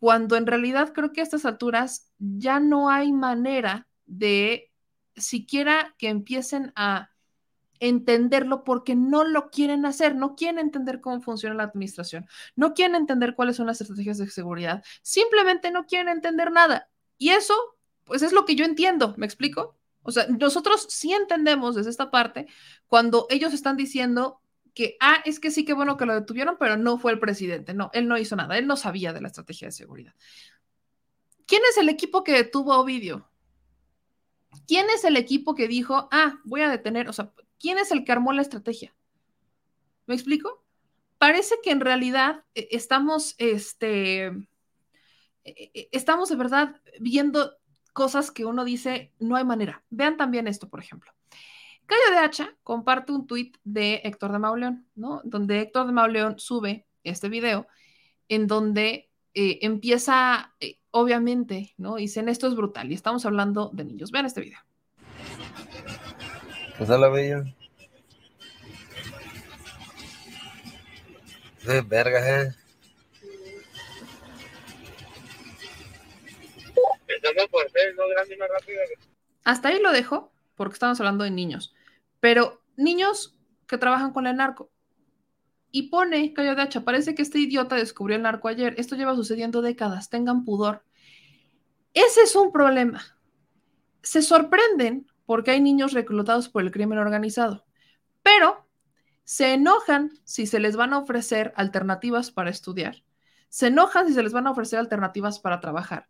cuando 0.00 0.34
en 0.34 0.48
realidad 0.48 0.92
creo 0.92 1.12
que 1.12 1.20
a 1.20 1.22
estas 1.22 1.44
alturas 1.44 2.10
ya 2.18 2.58
no 2.58 2.90
hay 2.90 3.12
manera 3.12 3.86
de 4.06 4.72
siquiera 5.14 5.94
que 5.96 6.08
empiecen 6.08 6.72
a 6.74 7.10
entenderlo 7.78 8.64
porque 8.64 8.96
no 8.96 9.22
lo 9.22 9.50
quieren 9.50 9.86
hacer, 9.86 10.16
no 10.16 10.34
quieren 10.34 10.58
entender 10.58 11.00
cómo 11.00 11.20
funciona 11.20 11.54
la 11.54 11.62
administración, 11.62 12.26
no 12.56 12.74
quieren 12.74 12.96
entender 12.96 13.36
cuáles 13.36 13.54
son 13.54 13.68
las 13.68 13.80
estrategias 13.80 14.18
de 14.18 14.28
seguridad, 14.30 14.82
simplemente 15.02 15.70
no 15.70 15.86
quieren 15.86 16.08
entender 16.08 16.50
nada. 16.50 16.88
Y 17.18 17.28
eso, 17.28 17.54
pues 18.02 18.22
es 18.22 18.32
lo 18.32 18.46
que 18.46 18.56
yo 18.56 18.64
entiendo, 18.64 19.14
¿me 19.16 19.26
explico? 19.26 19.78
O 20.02 20.10
sea, 20.10 20.26
nosotros 20.26 20.88
sí 20.90 21.12
entendemos 21.12 21.76
desde 21.76 21.90
esta 21.90 22.10
parte 22.10 22.48
cuando 22.88 23.28
ellos 23.30 23.54
están 23.54 23.76
diciendo 23.76 24.40
que, 24.76 24.98
ah, 25.00 25.22
es 25.24 25.40
que 25.40 25.50
sí, 25.50 25.64
que 25.64 25.72
bueno 25.72 25.96
que 25.96 26.04
lo 26.04 26.14
detuvieron, 26.14 26.58
pero 26.60 26.76
no 26.76 26.98
fue 26.98 27.10
el 27.10 27.18
presidente. 27.18 27.72
No, 27.72 27.90
él 27.94 28.06
no 28.08 28.18
hizo 28.18 28.36
nada, 28.36 28.58
él 28.58 28.66
no 28.66 28.76
sabía 28.76 29.14
de 29.14 29.22
la 29.22 29.28
estrategia 29.28 29.68
de 29.68 29.72
seguridad. 29.72 30.14
¿Quién 31.46 31.62
es 31.70 31.78
el 31.78 31.88
equipo 31.88 32.22
que 32.22 32.32
detuvo 32.32 32.74
a 32.74 32.80
Ovidio? 32.80 33.26
¿Quién 34.66 34.86
es 34.90 35.04
el 35.04 35.16
equipo 35.16 35.54
que 35.54 35.66
dijo, 35.66 36.08
ah, 36.12 36.40
voy 36.44 36.60
a 36.60 36.68
detener? 36.68 37.08
O 37.08 37.14
sea, 37.14 37.32
¿quién 37.58 37.78
es 37.78 37.90
el 37.90 38.04
que 38.04 38.12
armó 38.12 38.34
la 38.34 38.42
estrategia? 38.42 38.94
¿Me 40.04 40.14
explico? 40.14 40.62
Parece 41.16 41.54
que 41.62 41.70
en 41.70 41.80
realidad 41.80 42.44
eh, 42.54 42.68
estamos, 42.72 43.34
este, 43.38 44.26
eh, 44.26 44.44
eh, 45.44 45.88
estamos 45.90 46.28
de 46.28 46.36
verdad 46.36 46.82
viendo 47.00 47.56
cosas 47.94 48.30
que 48.30 48.44
uno 48.44 48.62
dice, 48.62 49.14
no 49.18 49.36
hay 49.36 49.44
manera. 49.44 49.82
Vean 49.88 50.18
también 50.18 50.48
esto, 50.48 50.68
por 50.68 50.80
ejemplo. 50.80 51.15
Cayo 51.86 52.10
de 52.10 52.18
Hacha 52.18 52.56
comparte 52.62 53.12
un 53.12 53.26
tuit 53.26 53.56
de 53.64 54.00
Héctor 54.04 54.32
de 54.32 54.38
Mauleón, 54.38 54.86
¿no? 54.94 55.20
Donde 55.24 55.60
Héctor 55.60 55.86
de 55.86 55.92
Mauleón 55.92 56.38
sube 56.38 56.86
este 57.04 57.28
video 57.28 57.66
en 58.28 58.46
donde 58.46 59.08
eh, 59.34 59.58
empieza, 59.62 60.54
eh, 60.60 60.78
obviamente, 60.90 61.74
¿no? 61.76 61.96
Dicen, 61.96 62.28
esto 62.28 62.48
es 62.48 62.56
brutal 62.56 62.90
y 62.90 62.94
estamos 62.94 63.24
hablando 63.26 63.70
de 63.72 63.84
niños. 63.84 64.10
Vean 64.10 64.26
este 64.26 64.40
video. 64.40 64.58
Pues 66.78 66.88
la 66.88 67.08
bello. 67.08 67.44
De 71.64 71.80
verga, 71.82 72.42
eh. 72.42 72.54
Hasta 79.44 79.68
ahí 79.68 79.80
lo 79.80 79.92
dejo, 79.92 80.32
porque 80.54 80.74
estamos 80.74 81.00
hablando 81.00 81.24
de 81.24 81.30
niños. 81.30 81.75
Pero 82.20 82.62
niños 82.76 83.36
que 83.66 83.78
trabajan 83.78 84.12
con 84.12 84.26
el 84.26 84.36
narco. 84.36 84.70
Y 85.70 85.90
pone, 85.90 86.32
Cayo 86.32 86.54
de 86.54 86.62
Hacha, 86.62 86.84
parece 86.84 87.14
que 87.14 87.22
este 87.22 87.38
idiota 87.38 87.76
descubrió 87.76 88.16
el 88.16 88.22
narco 88.22 88.48
ayer. 88.48 88.74
Esto 88.78 88.96
lleva 88.96 89.14
sucediendo 89.14 89.62
décadas, 89.62 90.08
tengan 90.08 90.44
pudor. 90.44 90.84
Ese 91.92 92.22
es 92.22 92.36
un 92.36 92.52
problema. 92.52 93.02
Se 94.02 94.22
sorprenden 94.22 95.06
porque 95.26 95.50
hay 95.50 95.60
niños 95.60 95.92
reclutados 95.92 96.48
por 96.48 96.62
el 96.62 96.70
crimen 96.70 96.98
organizado, 96.98 97.66
pero 98.22 98.66
se 99.24 99.54
enojan 99.54 100.12
si 100.24 100.46
se 100.46 100.60
les 100.60 100.76
van 100.76 100.92
a 100.92 100.98
ofrecer 100.98 101.52
alternativas 101.56 102.30
para 102.30 102.50
estudiar, 102.50 103.02
se 103.48 103.66
enojan 103.66 104.06
si 104.06 104.14
se 104.14 104.22
les 104.22 104.32
van 104.32 104.46
a 104.46 104.52
ofrecer 104.52 104.78
alternativas 104.78 105.40
para 105.40 105.60
trabajar 105.60 106.08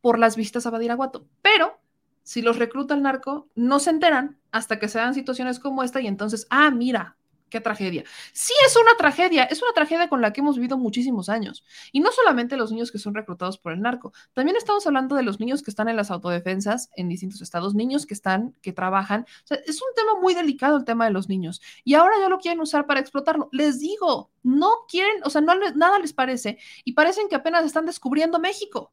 por 0.00 0.18
las 0.18 0.36
vistas 0.36 0.66
a 0.66 0.70
Badiraguato, 0.70 1.28
pero 1.42 1.80
si 2.22 2.42
los 2.42 2.58
recluta 2.58 2.94
el 2.94 3.02
narco, 3.02 3.48
no 3.54 3.78
se 3.80 3.90
enteran 3.90 4.38
hasta 4.50 4.78
que 4.78 4.88
se 4.88 4.98
dan 4.98 5.14
situaciones 5.14 5.58
como 5.58 5.82
esta 5.82 6.00
y 6.00 6.06
entonces, 6.06 6.46
ah, 6.50 6.70
mira, 6.70 7.16
qué 7.52 7.60
tragedia. 7.60 8.02
Sí 8.32 8.54
es 8.66 8.74
una 8.76 8.96
tragedia, 8.96 9.44
es 9.44 9.62
una 9.62 9.72
tragedia 9.72 10.08
con 10.08 10.22
la 10.22 10.32
que 10.32 10.40
hemos 10.40 10.56
vivido 10.56 10.78
muchísimos 10.78 11.28
años. 11.28 11.64
Y 11.92 12.00
no 12.00 12.10
solamente 12.10 12.56
los 12.56 12.72
niños 12.72 12.90
que 12.90 12.98
son 12.98 13.14
reclutados 13.14 13.58
por 13.58 13.72
el 13.72 13.82
narco, 13.82 14.12
también 14.32 14.56
estamos 14.56 14.86
hablando 14.86 15.14
de 15.14 15.22
los 15.22 15.38
niños 15.38 15.62
que 15.62 15.70
están 15.70 15.88
en 15.88 15.96
las 15.96 16.10
autodefensas 16.10 16.90
en 16.96 17.08
distintos 17.08 17.42
estados, 17.42 17.74
niños 17.74 18.06
que 18.06 18.14
están, 18.14 18.56
que 18.62 18.72
trabajan. 18.72 19.26
O 19.44 19.46
sea, 19.46 19.58
es 19.66 19.80
un 19.82 19.94
tema 19.94 20.18
muy 20.20 20.34
delicado 20.34 20.78
el 20.78 20.84
tema 20.84 21.04
de 21.04 21.12
los 21.12 21.28
niños. 21.28 21.60
Y 21.84 21.94
ahora 21.94 22.14
ya 22.18 22.28
lo 22.30 22.38
quieren 22.38 22.60
usar 22.60 22.86
para 22.86 23.00
explotarlo. 23.00 23.48
Les 23.52 23.78
digo, 23.78 24.30
no 24.42 24.70
quieren, 24.88 25.22
o 25.24 25.30
sea, 25.30 25.42
nada 25.42 25.98
les 25.98 26.14
parece 26.14 26.58
y 26.84 26.94
parecen 26.94 27.28
que 27.28 27.36
apenas 27.36 27.66
están 27.66 27.84
descubriendo 27.84 28.40
México 28.40 28.92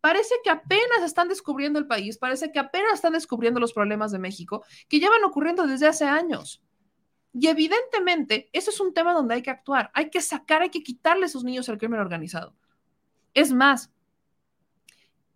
parece 0.00 0.34
que 0.42 0.50
apenas 0.50 1.02
están 1.04 1.28
descubriendo 1.28 1.78
el 1.78 1.86
país, 1.86 2.18
parece 2.18 2.52
que 2.52 2.58
apenas 2.58 2.94
están 2.94 3.12
descubriendo 3.12 3.60
los 3.60 3.72
problemas 3.72 4.12
de 4.12 4.18
México, 4.18 4.64
que 4.88 5.00
llevan 5.00 5.24
ocurriendo 5.24 5.66
desde 5.66 5.86
hace 5.86 6.04
años. 6.04 6.62
Y 7.32 7.48
evidentemente, 7.48 8.48
eso 8.52 8.70
es 8.70 8.80
un 8.80 8.94
tema 8.94 9.12
donde 9.12 9.34
hay 9.34 9.42
que 9.42 9.50
actuar, 9.50 9.90
hay 9.94 10.10
que 10.10 10.20
sacar, 10.20 10.62
hay 10.62 10.70
que 10.70 10.82
quitarle 10.82 11.24
a 11.24 11.26
esos 11.26 11.44
niños 11.44 11.68
al 11.68 11.78
crimen 11.78 12.00
organizado. 12.00 12.54
Es 13.34 13.52
más, 13.52 13.92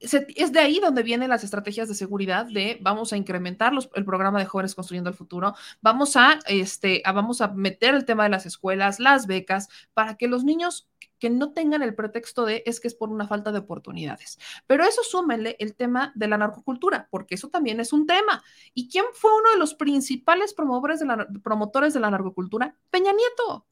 es 0.03 0.53
de 0.53 0.59
ahí 0.59 0.81
donde 0.81 1.03
vienen 1.03 1.31
las 1.31 1.45
estrategias 1.45 1.89
de 1.89 1.95
seguridad 1.95 2.47
de 2.47 2.79
vamos 2.81 3.13
a 3.13 3.17
incrementar 3.17 3.73
los, 3.73 3.89
el 3.95 4.05
programa 4.05 4.39
de 4.39 4.47
jóvenes 4.47 4.75
construyendo 4.75 5.11
el 5.11 5.17
futuro, 5.17 5.55
vamos 5.81 6.17
a, 6.17 6.39
este, 6.47 7.03
vamos 7.05 7.41
a 7.41 7.49
meter 7.49 7.95
el 7.95 8.05
tema 8.05 8.25
de 8.25 8.31
las 8.31 8.47
escuelas, 8.47 9.01
las 9.01 9.27
becas, 9.27 9.69
para 9.95 10.17
que 10.17 10.29
los 10.29 10.45
niños 10.45 10.89
que 11.19 11.31
no 11.31 11.53
tengan 11.53 11.83
el 11.83 11.95
pretexto 11.95 12.45
de 12.45 12.65
es 12.67 12.81
que 12.81 12.89
es 12.89 12.97
por 12.97 13.09
una 13.09 13.29
falta 13.29 13.53
de 13.53 13.61
oportunidades. 13.61 14.39
Pero 14.67 14.85
eso 14.85 15.05
súmenle 15.05 15.55
el 15.61 15.77
tema 15.77 16.11
de 16.17 16.27
la 16.27 16.37
narcocultura, 16.37 17.07
porque 17.11 17.37
eso 17.37 17.49
también 17.49 17.79
es 17.79 17.93
un 17.93 18.07
tema. 18.07 18.43
¿Y 18.75 18.89
quién 18.89 19.05
fue 19.13 19.31
uno 19.33 19.53
de 19.53 19.59
los 19.59 19.75
principales 19.75 20.53
promotores 20.53 20.99
de 20.99 22.01
la, 22.01 22.11
narcocultura? 22.11 22.77
Peña 22.91 23.13
Nieto. 23.13 23.67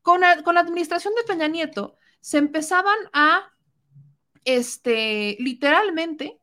Con 0.00 0.20
con 0.44 0.54
la 0.54 0.60
administración 0.60 1.12
de 1.16 1.24
Peña 1.24 1.48
Nieto 1.48 1.96
se 2.20 2.38
empezaban 2.38 2.98
a, 3.12 3.52
este, 4.46 5.36
literalmente, 5.38 6.38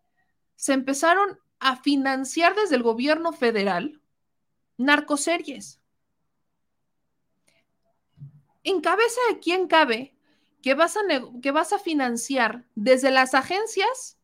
se 0.56 0.74
empezaron 0.74 1.40
a 1.60 1.78
financiar 1.78 2.54
desde 2.56 2.76
el 2.76 2.84
gobierno 2.84 3.34
federal 3.34 4.02
narcoseries. 4.78 5.82
¿En 8.64 8.82
cabeza 8.82 9.20
de 9.30 9.40
quién 9.40 9.68
cabe 9.68 10.16
que 10.62 10.74
vas 10.76 10.96
a, 10.98 11.02
que 11.42 11.52
vas 11.52 11.74
a 11.74 11.80
financiar 11.80 12.66
desde 12.76 13.12
las 13.12 13.34
agencias 13.34 14.18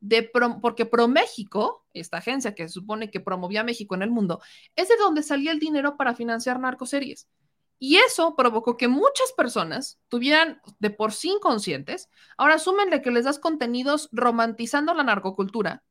de 0.00 0.22
porque 0.60 0.84
ProMéxico, 0.84 1.86
esta 1.94 2.18
agencia 2.18 2.54
que 2.54 2.64
se 2.64 2.74
supone 2.74 3.10
que 3.10 3.20
promovía 3.20 3.60
a 3.60 3.64
México 3.64 3.94
en 3.94 4.02
el 4.02 4.10
mundo, 4.10 4.40
es 4.76 4.88
de 4.88 4.96
donde 4.96 5.22
salía 5.22 5.52
el 5.52 5.58
dinero 5.58 5.96
para 5.96 6.14
financiar 6.14 6.58
narcoseries. 6.58 7.28
Y 7.84 7.96
eso 7.96 8.36
provocó 8.36 8.76
que 8.76 8.86
muchas 8.86 9.32
personas 9.36 9.98
tuvieran 10.06 10.62
de 10.78 10.90
por 10.90 11.12
sí 11.12 11.30
inconscientes, 11.30 12.08
ahora 12.36 12.60
súmenle 12.60 13.02
que 13.02 13.10
les 13.10 13.24
das 13.24 13.40
contenidos 13.40 14.08
romantizando 14.12 14.94
la 14.94 15.02
narcocultura. 15.02 15.82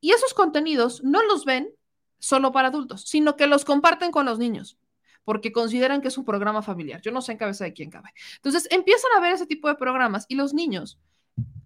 Y 0.00 0.12
esos 0.12 0.32
contenidos 0.32 1.02
no 1.02 1.20
los 1.24 1.44
ven 1.44 1.74
solo 2.20 2.52
para 2.52 2.68
adultos, 2.68 3.02
sino 3.02 3.34
que 3.34 3.48
los 3.48 3.64
comparten 3.64 4.12
con 4.12 4.26
los 4.26 4.38
niños 4.38 4.78
porque 5.24 5.50
consideran 5.50 6.02
que 6.02 6.06
es 6.06 6.18
un 6.18 6.24
programa 6.24 6.62
familiar. 6.62 7.00
Yo 7.02 7.10
no 7.10 7.20
sé 7.20 7.32
en 7.32 7.38
cabeza 7.38 7.64
de 7.64 7.72
quién 7.72 7.90
cabe. 7.90 8.10
Entonces 8.36 8.68
empiezan 8.70 9.10
a 9.16 9.20
ver 9.20 9.32
ese 9.32 9.46
tipo 9.46 9.66
de 9.66 9.74
programas 9.74 10.24
y 10.28 10.36
los 10.36 10.54
niños 10.54 11.00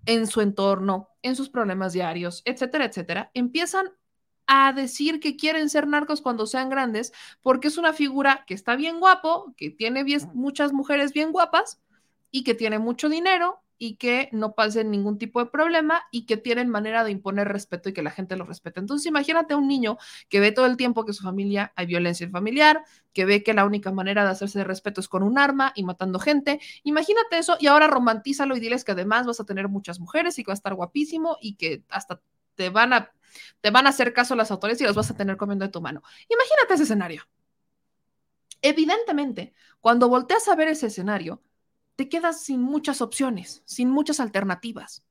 en 0.07 0.29
su 0.29 0.41
entorno, 0.41 1.11
en 1.21 1.37
sus 1.37 1.51
problemas 1.51 1.93
diarios, 1.93 2.41
etcétera, 2.47 2.87
etcétera, 2.87 3.31
empiezan 3.35 3.91
a 4.47 4.73
decir 4.73 5.21
que 5.21 5.37
quieren 5.37 5.69
ser 5.69 5.87
narcos 5.87 6.21
cuando 6.21 6.47
sean 6.47 6.69
grandes, 6.69 7.13
porque 7.43 7.69
es 7.69 7.79
una 7.79 7.93
figura 7.93 8.45
que 8.47 8.55
está 8.55 8.77
bien 8.77 9.01
guapo, 9.01 9.55
que 9.57 9.71
tiene 9.71 10.05
muchas 10.35 10.73
mujeres 10.73 11.13
bien 11.13 11.33
guapas 11.33 11.81
y 12.31 12.45
que 12.45 12.55
tiene 12.55 12.79
mucho 12.79 13.09
dinero 13.09 13.63
y 13.85 13.97
que 13.97 14.29
no 14.31 14.55
pasen 14.55 14.93
ningún 14.93 15.19
tipo 15.19 15.43
de 15.43 15.51
problema 15.51 16.05
y 16.13 16.25
que 16.25 16.37
tienen 16.37 16.69
manera 16.69 17.03
de 17.03 17.11
imponer 17.11 17.49
respeto 17.49 17.89
y 17.89 17.93
que 17.93 18.03
la 18.03 18.13
gente 18.13 18.37
lo 18.37 18.45
respete. 18.45 18.79
Entonces, 18.79 19.07
imagínate 19.07 19.55
a 19.55 19.57
un 19.57 19.67
niño 19.67 19.99
que 20.29 20.39
ve 20.39 20.53
todo 20.53 20.67
el 20.67 20.77
tiempo 20.77 21.05
que 21.05 21.13
su 21.13 21.25
familia 21.25 21.73
hay 21.75 21.87
violencia 21.87 22.31
familiar, 22.31 22.85
que 23.13 23.25
ve 23.25 23.43
que 23.43 23.55
la 23.55 23.65
única 23.65 23.91
manera 23.91 24.23
de 24.23 24.31
hacerse 24.31 24.61
de 24.61 24.65
respeto 24.65 25.01
es 25.01 25.09
con 25.09 25.25
un 25.25 25.37
arma 25.37 25.73
y 25.75 25.83
matando 25.83 26.21
gente. 26.21 26.61
Imagínate 26.85 27.39
eso 27.39 27.57
y 27.59 27.67
ahora 27.67 27.89
romantízalo 27.89 28.57
y 28.57 28.61
diles 28.61 28.85
que 28.85 28.93
además 28.93 29.27
vas 29.27 29.41
a 29.41 29.45
tener 29.45 29.67
muchas 29.67 29.99
mujeres 29.99 30.39
y 30.39 30.45
que 30.45 30.51
va 30.51 30.53
a 30.53 30.55
estar 30.55 30.75
guapísimo 30.75 31.37
y 31.41 31.57
que 31.57 31.83
hasta 31.89 32.21
te 32.55 32.71
van 32.71 32.93
a 32.93 33.11
te 33.61 33.71
van 33.71 33.87
a 33.87 33.91
hacer 33.91 34.13
caso 34.13 34.35
las 34.35 34.51
autoridades 34.51 34.81
y 34.81 34.85
los 34.85 34.97
vas 34.97 35.11
a 35.11 35.17
tener 35.17 35.37
comiendo 35.37 35.65
de 35.65 35.73
tu 35.73 35.81
mano. 35.81 36.03
Imagínate 36.29 36.75
ese 36.75 36.83
escenario. 36.85 37.27
Evidentemente, 38.61 39.55
cuando 39.81 40.09
volteas 40.09 40.47
a 40.49 40.55
ver 40.55 40.69
ese 40.69 40.87
escenario, 40.87 41.43
te 41.97 42.09
quedas 42.09 42.43
sin 42.43 42.63
muchas 42.63 43.01
opciones, 43.01 43.63
sin 43.65 43.91
muchas 43.91 44.21
alternativas. 44.21 45.05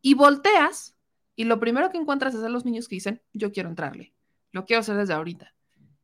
Y 0.00 0.14
volteas 0.14 0.96
y 1.34 1.44
lo 1.44 1.58
primero 1.58 1.90
que 1.90 1.98
encuentras 1.98 2.34
es 2.34 2.42
a 2.42 2.48
los 2.48 2.64
niños 2.64 2.88
que 2.88 2.96
dicen, 2.96 3.22
yo 3.32 3.52
quiero 3.52 3.68
entrarle, 3.68 4.12
lo 4.52 4.64
quiero 4.64 4.80
hacer 4.80 4.96
desde 4.96 5.14
ahorita. 5.14 5.54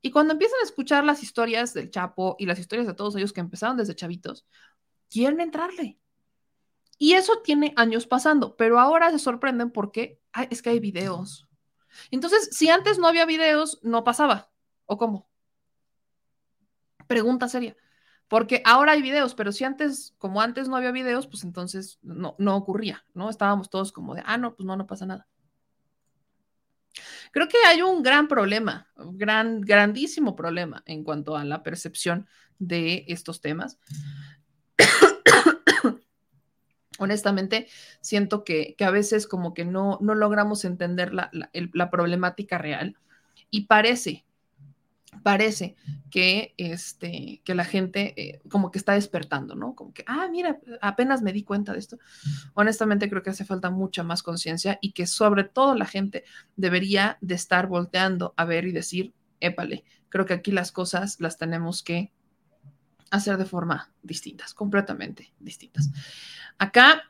Y 0.00 0.10
cuando 0.10 0.32
empiezan 0.32 0.60
a 0.60 0.64
escuchar 0.64 1.04
las 1.04 1.22
historias 1.22 1.74
del 1.74 1.90
Chapo 1.90 2.36
y 2.38 2.46
las 2.46 2.58
historias 2.58 2.86
de 2.86 2.94
todos 2.94 3.16
ellos 3.16 3.32
que 3.32 3.40
empezaron 3.40 3.76
desde 3.76 3.94
chavitos, 3.94 4.46
quieren 5.10 5.40
entrarle. 5.40 5.98
Y 6.98 7.14
eso 7.14 7.40
tiene 7.42 7.72
años 7.76 8.06
pasando, 8.06 8.56
pero 8.56 8.80
ahora 8.80 9.10
se 9.10 9.18
sorprenden 9.18 9.70
porque 9.70 10.20
es 10.44 10.62
que 10.62 10.70
hay 10.70 10.80
videos. 10.80 11.48
Entonces, 12.10 12.48
si 12.52 12.68
antes 12.70 12.98
no 12.98 13.08
había 13.08 13.26
videos, 13.26 13.80
no 13.82 14.04
pasaba. 14.04 14.50
¿O 14.86 14.96
cómo? 14.96 15.28
Pregunta 17.06 17.48
seria. 17.48 17.76
Porque 18.28 18.62
ahora 18.66 18.92
hay 18.92 19.02
videos, 19.02 19.34
pero 19.34 19.52
si 19.52 19.64
antes, 19.64 20.14
como 20.18 20.42
antes 20.42 20.68
no 20.68 20.76
había 20.76 20.92
videos, 20.92 21.26
pues 21.26 21.44
entonces 21.44 21.98
no, 22.02 22.36
no 22.38 22.56
ocurría, 22.56 23.04
¿no? 23.14 23.30
Estábamos 23.30 23.70
todos 23.70 23.90
como 23.90 24.14
de, 24.14 24.22
ah, 24.26 24.36
no, 24.36 24.54
pues 24.54 24.66
no, 24.66 24.76
no 24.76 24.86
pasa 24.86 25.06
nada. 25.06 25.26
Creo 27.32 27.48
que 27.48 27.56
hay 27.66 27.82
un 27.82 28.02
gran 28.02 28.28
problema, 28.28 28.88
gran, 28.96 29.60
grandísimo 29.60 30.36
problema 30.36 30.82
en 30.86 31.04
cuanto 31.04 31.36
a 31.36 31.44
la 31.44 31.62
percepción 31.62 32.26
de 32.58 33.04
estos 33.08 33.40
temas. 33.40 33.78
Honestamente, 36.98 37.68
siento 38.00 38.44
que, 38.44 38.76
a 38.80 38.90
veces 38.90 39.26
como 39.26 39.54
que 39.54 39.64
no, 39.64 39.98
no 40.00 40.14
logramos 40.14 40.64
entender 40.64 41.14
la, 41.14 41.30
la 41.52 41.90
problemática 41.90 42.58
real 42.58 42.96
y 43.50 43.66
parece 43.66 44.24
parece 45.22 45.76
que, 46.10 46.54
este, 46.56 47.40
que 47.44 47.54
la 47.54 47.64
gente 47.64 48.14
eh, 48.16 48.40
como 48.48 48.70
que 48.70 48.78
está 48.78 48.94
despertando, 48.94 49.54
¿no? 49.54 49.74
Como 49.74 49.92
que, 49.92 50.04
ah, 50.06 50.28
mira, 50.30 50.58
apenas 50.80 51.22
me 51.22 51.32
di 51.32 51.44
cuenta 51.44 51.72
de 51.72 51.78
esto. 51.78 51.98
Honestamente 52.54 53.08
creo 53.08 53.22
que 53.22 53.30
hace 53.30 53.44
falta 53.44 53.70
mucha 53.70 54.02
más 54.02 54.22
conciencia 54.22 54.78
y 54.80 54.92
que 54.92 55.06
sobre 55.06 55.44
todo 55.44 55.74
la 55.74 55.86
gente 55.86 56.24
debería 56.56 57.18
de 57.20 57.34
estar 57.34 57.66
volteando 57.66 58.34
a 58.36 58.44
ver 58.44 58.66
y 58.66 58.72
decir, 58.72 59.14
épale, 59.40 59.84
creo 60.08 60.26
que 60.26 60.34
aquí 60.34 60.52
las 60.52 60.72
cosas 60.72 61.20
las 61.20 61.38
tenemos 61.38 61.82
que 61.82 62.12
hacer 63.10 63.38
de 63.38 63.46
forma 63.46 63.90
distintas, 64.02 64.52
completamente 64.52 65.32
distintas. 65.40 65.90
Acá 66.58 67.02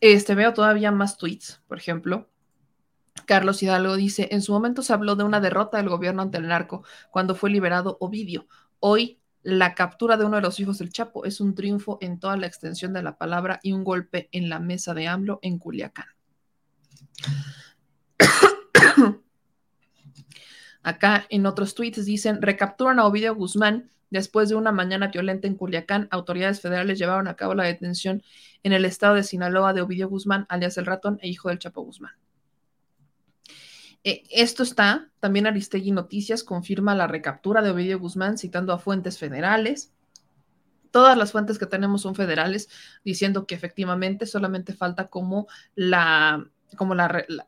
este, 0.00 0.34
veo 0.34 0.52
todavía 0.52 0.90
más 0.90 1.16
tweets, 1.16 1.62
por 1.66 1.78
ejemplo, 1.78 2.28
Carlos 3.26 3.62
Hidalgo 3.62 3.96
dice, 3.96 4.28
en 4.32 4.42
su 4.42 4.52
momento 4.52 4.82
se 4.82 4.92
habló 4.92 5.16
de 5.16 5.24
una 5.24 5.40
derrota 5.40 5.76
del 5.76 5.88
gobierno 5.88 6.22
ante 6.22 6.38
el 6.38 6.48
narco 6.48 6.84
cuando 7.10 7.34
fue 7.34 7.50
liberado 7.50 7.98
Ovidio. 8.00 8.46
Hoy 8.80 9.20
la 9.42 9.74
captura 9.74 10.16
de 10.16 10.24
uno 10.24 10.36
de 10.36 10.42
los 10.42 10.58
hijos 10.60 10.78
del 10.78 10.92
Chapo 10.92 11.24
es 11.24 11.40
un 11.40 11.54
triunfo 11.54 11.98
en 12.00 12.18
toda 12.18 12.36
la 12.36 12.46
extensión 12.46 12.92
de 12.92 13.02
la 13.02 13.18
palabra 13.18 13.60
y 13.62 13.72
un 13.72 13.84
golpe 13.84 14.28
en 14.32 14.48
la 14.48 14.58
mesa 14.60 14.94
de 14.94 15.08
AMLO 15.08 15.38
en 15.42 15.58
Culiacán. 15.58 16.06
Acá 20.82 21.26
en 21.28 21.46
otros 21.46 21.74
tweets 21.74 22.04
dicen, 22.04 22.40
recapturan 22.40 22.98
a 22.98 23.06
Ovidio 23.06 23.34
Guzmán 23.34 23.90
después 24.10 24.48
de 24.48 24.54
una 24.54 24.72
mañana 24.72 25.08
violenta 25.08 25.46
en 25.46 25.54
Culiacán. 25.54 26.08
Autoridades 26.10 26.60
federales 26.60 26.98
llevaron 26.98 27.28
a 27.28 27.36
cabo 27.36 27.54
la 27.54 27.64
detención 27.64 28.22
en 28.62 28.72
el 28.72 28.84
estado 28.84 29.14
de 29.14 29.22
Sinaloa 29.22 29.72
de 29.72 29.82
Ovidio 29.82 30.08
Guzmán, 30.08 30.46
alias 30.48 30.78
el 30.78 30.86
ratón 30.86 31.18
e 31.22 31.28
hijo 31.28 31.48
del 31.48 31.58
Chapo 31.58 31.82
Guzmán. 31.82 32.12
Eh, 34.04 34.22
esto 34.30 34.62
está, 34.62 35.10
también 35.20 35.46
Aristegui 35.46 35.90
Noticias 35.90 36.44
confirma 36.44 36.94
la 36.94 37.06
recaptura 37.06 37.62
de 37.62 37.70
Ovidio 37.70 37.98
Guzmán 37.98 38.38
citando 38.38 38.72
a 38.72 38.78
fuentes 38.78 39.18
federales. 39.18 39.92
Todas 40.90 41.18
las 41.18 41.32
fuentes 41.32 41.58
que 41.58 41.66
tenemos 41.66 42.02
son 42.02 42.14
federales, 42.14 42.68
diciendo 43.04 43.46
que 43.46 43.54
efectivamente 43.54 44.24
solamente 44.24 44.72
falta 44.72 45.08
como 45.08 45.46
la, 45.74 46.48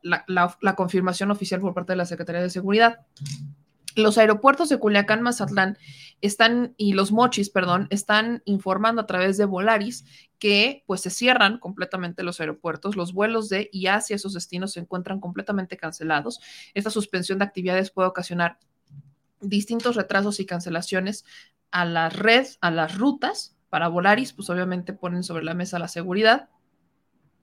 la, 0.03 0.57
la 0.61 0.77
confirmación 0.77 1.31
oficial 1.31 1.61
por 1.61 1.73
parte 1.73 1.93
de 1.93 1.97
la 1.97 2.05
Secretaría 2.05 2.43
de 2.43 2.51
Seguridad 2.51 3.07
los 4.01 4.19
aeropuertos 4.19 4.69
de 4.69 4.79
Culiacán, 4.79 5.23
Mazatlán 5.23 5.79
están 6.21 6.75
y 6.77 6.93
los 6.93 7.13
Mochis, 7.13 7.51
perdón, 7.51 7.87
están 7.91 8.43
informando 8.45 9.03
a 9.03 9.07
través 9.07 9.37
de 9.37 9.45
Volaris 9.45 10.05
que 10.39 10.85
pues 10.87 11.01
se 11.01 11.11
cierran 11.11 11.59
completamente 11.59 12.23
los 12.23 12.41
aeropuertos, 12.41 12.97
los 12.97 13.13
vuelos 13.13 13.49
de 13.49 13.69
y 13.73 13.87
hacia 13.87 14.17
esos 14.17 14.35
destinos 14.35 14.73
se 14.73 14.81
encuentran 14.81 15.21
completamente 15.21 15.77
cancelados. 15.77 16.41
Esta 16.75 16.91
suspensión 16.91 17.39
de 17.39 17.45
actividades 17.45 17.91
puede 17.91 18.09
ocasionar 18.09 18.59
distintos 19.41 19.97
retrasos 19.97 20.41
y 20.41 20.47
cancelaciones 20.47 21.25
a 21.71 21.85
la 21.85 22.09
red, 22.09 22.47
a 22.61 22.71
las 22.71 22.99
rutas. 22.99 23.57
Para 23.69 23.89
Volaris, 23.89 24.33
pues 24.33 24.51
obviamente 24.51 24.93
ponen 24.93 25.23
sobre 25.23 25.45
la 25.45 25.55
mesa 25.55 25.79
la 25.79 25.89
seguridad 25.89 26.49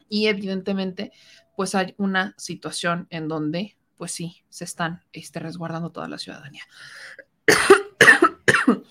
y 0.10 0.28
evidentemente 0.28 1.12
pues 1.56 1.74
hay 1.74 1.96
una 1.98 2.36
situación 2.38 3.08
en 3.10 3.28
donde 3.28 3.77
pues 3.98 4.12
sí, 4.12 4.44
se 4.50 4.64
están 4.64 5.04
este, 5.12 5.40
resguardando 5.40 5.92
toda 5.92 6.08
la 6.08 6.18
ciudadanía. 6.18 6.64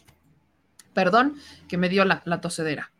Perdón 0.94 1.36
que 1.68 1.78
me 1.78 1.88
dio 1.88 2.04
la, 2.04 2.22
la 2.24 2.40
tosedera. 2.40 2.92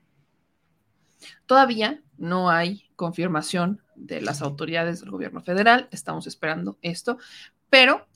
Todavía 1.47 2.03
no 2.19 2.51
hay 2.51 2.89
confirmación 2.97 3.83
de 3.95 4.21
las 4.21 4.43
autoridades 4.43 5.01
del 5.01 5.11
gobierno 5.11 5.41
federal, 5.43 5.89
estamos 5.91 6.27
esperando 6.27 6.79
esto, 6.83 7.19
pero 7.71 8.07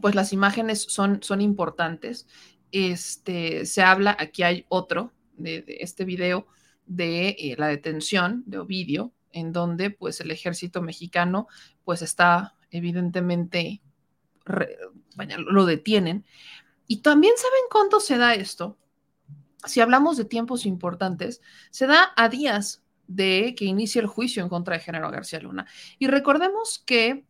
pues 0.00 0.14
las 0.14 0.32
imágenes 0.32 0.82
son, 0.82 1.22
son 1.22 1.40
importantes. 1.40 2.26
Este, 2.70 3.66
se 3.66 3.82
habla, 3.82 4.16
aquí 4.18 4.42
hay 4.42 4.64
otro 4.68 5.12
de, 5.36 5.64
este 5.80 6.04
video 6.04 6.46
de 6.86 7.30
eh, 7.30 7.54
la 7.58 7.68
detención 7.68 8.42
de 8.46 8.58
Ovidio, 8.58 9.12
en 9.32 9.52
donde 9.52 9.90
pues 9.90 10.20
el 10.20 10.30
ejército 10.30 10.82
mexicano 10.82 11.48
pues 11.84 12.02
está 12.02 12.54
evidentemente 12.72 13.80
lo 15.38 15.66
detienen. 15.66 16.24
Y 16.88 16.98
también 16.98 17.34
saben 17.36 17.62
cuándo 17.70 18.00
se 18.00 18.18
da 18.18 18.34
esto. 18.34 18.76
Si 19.64 19.80
hablamos 19.80 20.16
de 20.16 20.24
tiempos 20.24 20.66
importantes, 20.66 21.40
se 21.70 21.86
da 21.86 22.12
a 22.16 22.28
días 22.28 22.82
de 23.06 23.54
que 23.56 23.64
inicie 23.64 24.00
el 24.00 24.08
juicio 24.08 24.42
en 24.42 24.48
contra 24.48 24.76
de 24.76 24.82
Género 24.82 25.10
García 25.10 25.40
Luna. 25.40 25.66
Y 25.98 26.08
recordemos 26.08 26.82
que 26.84 27.24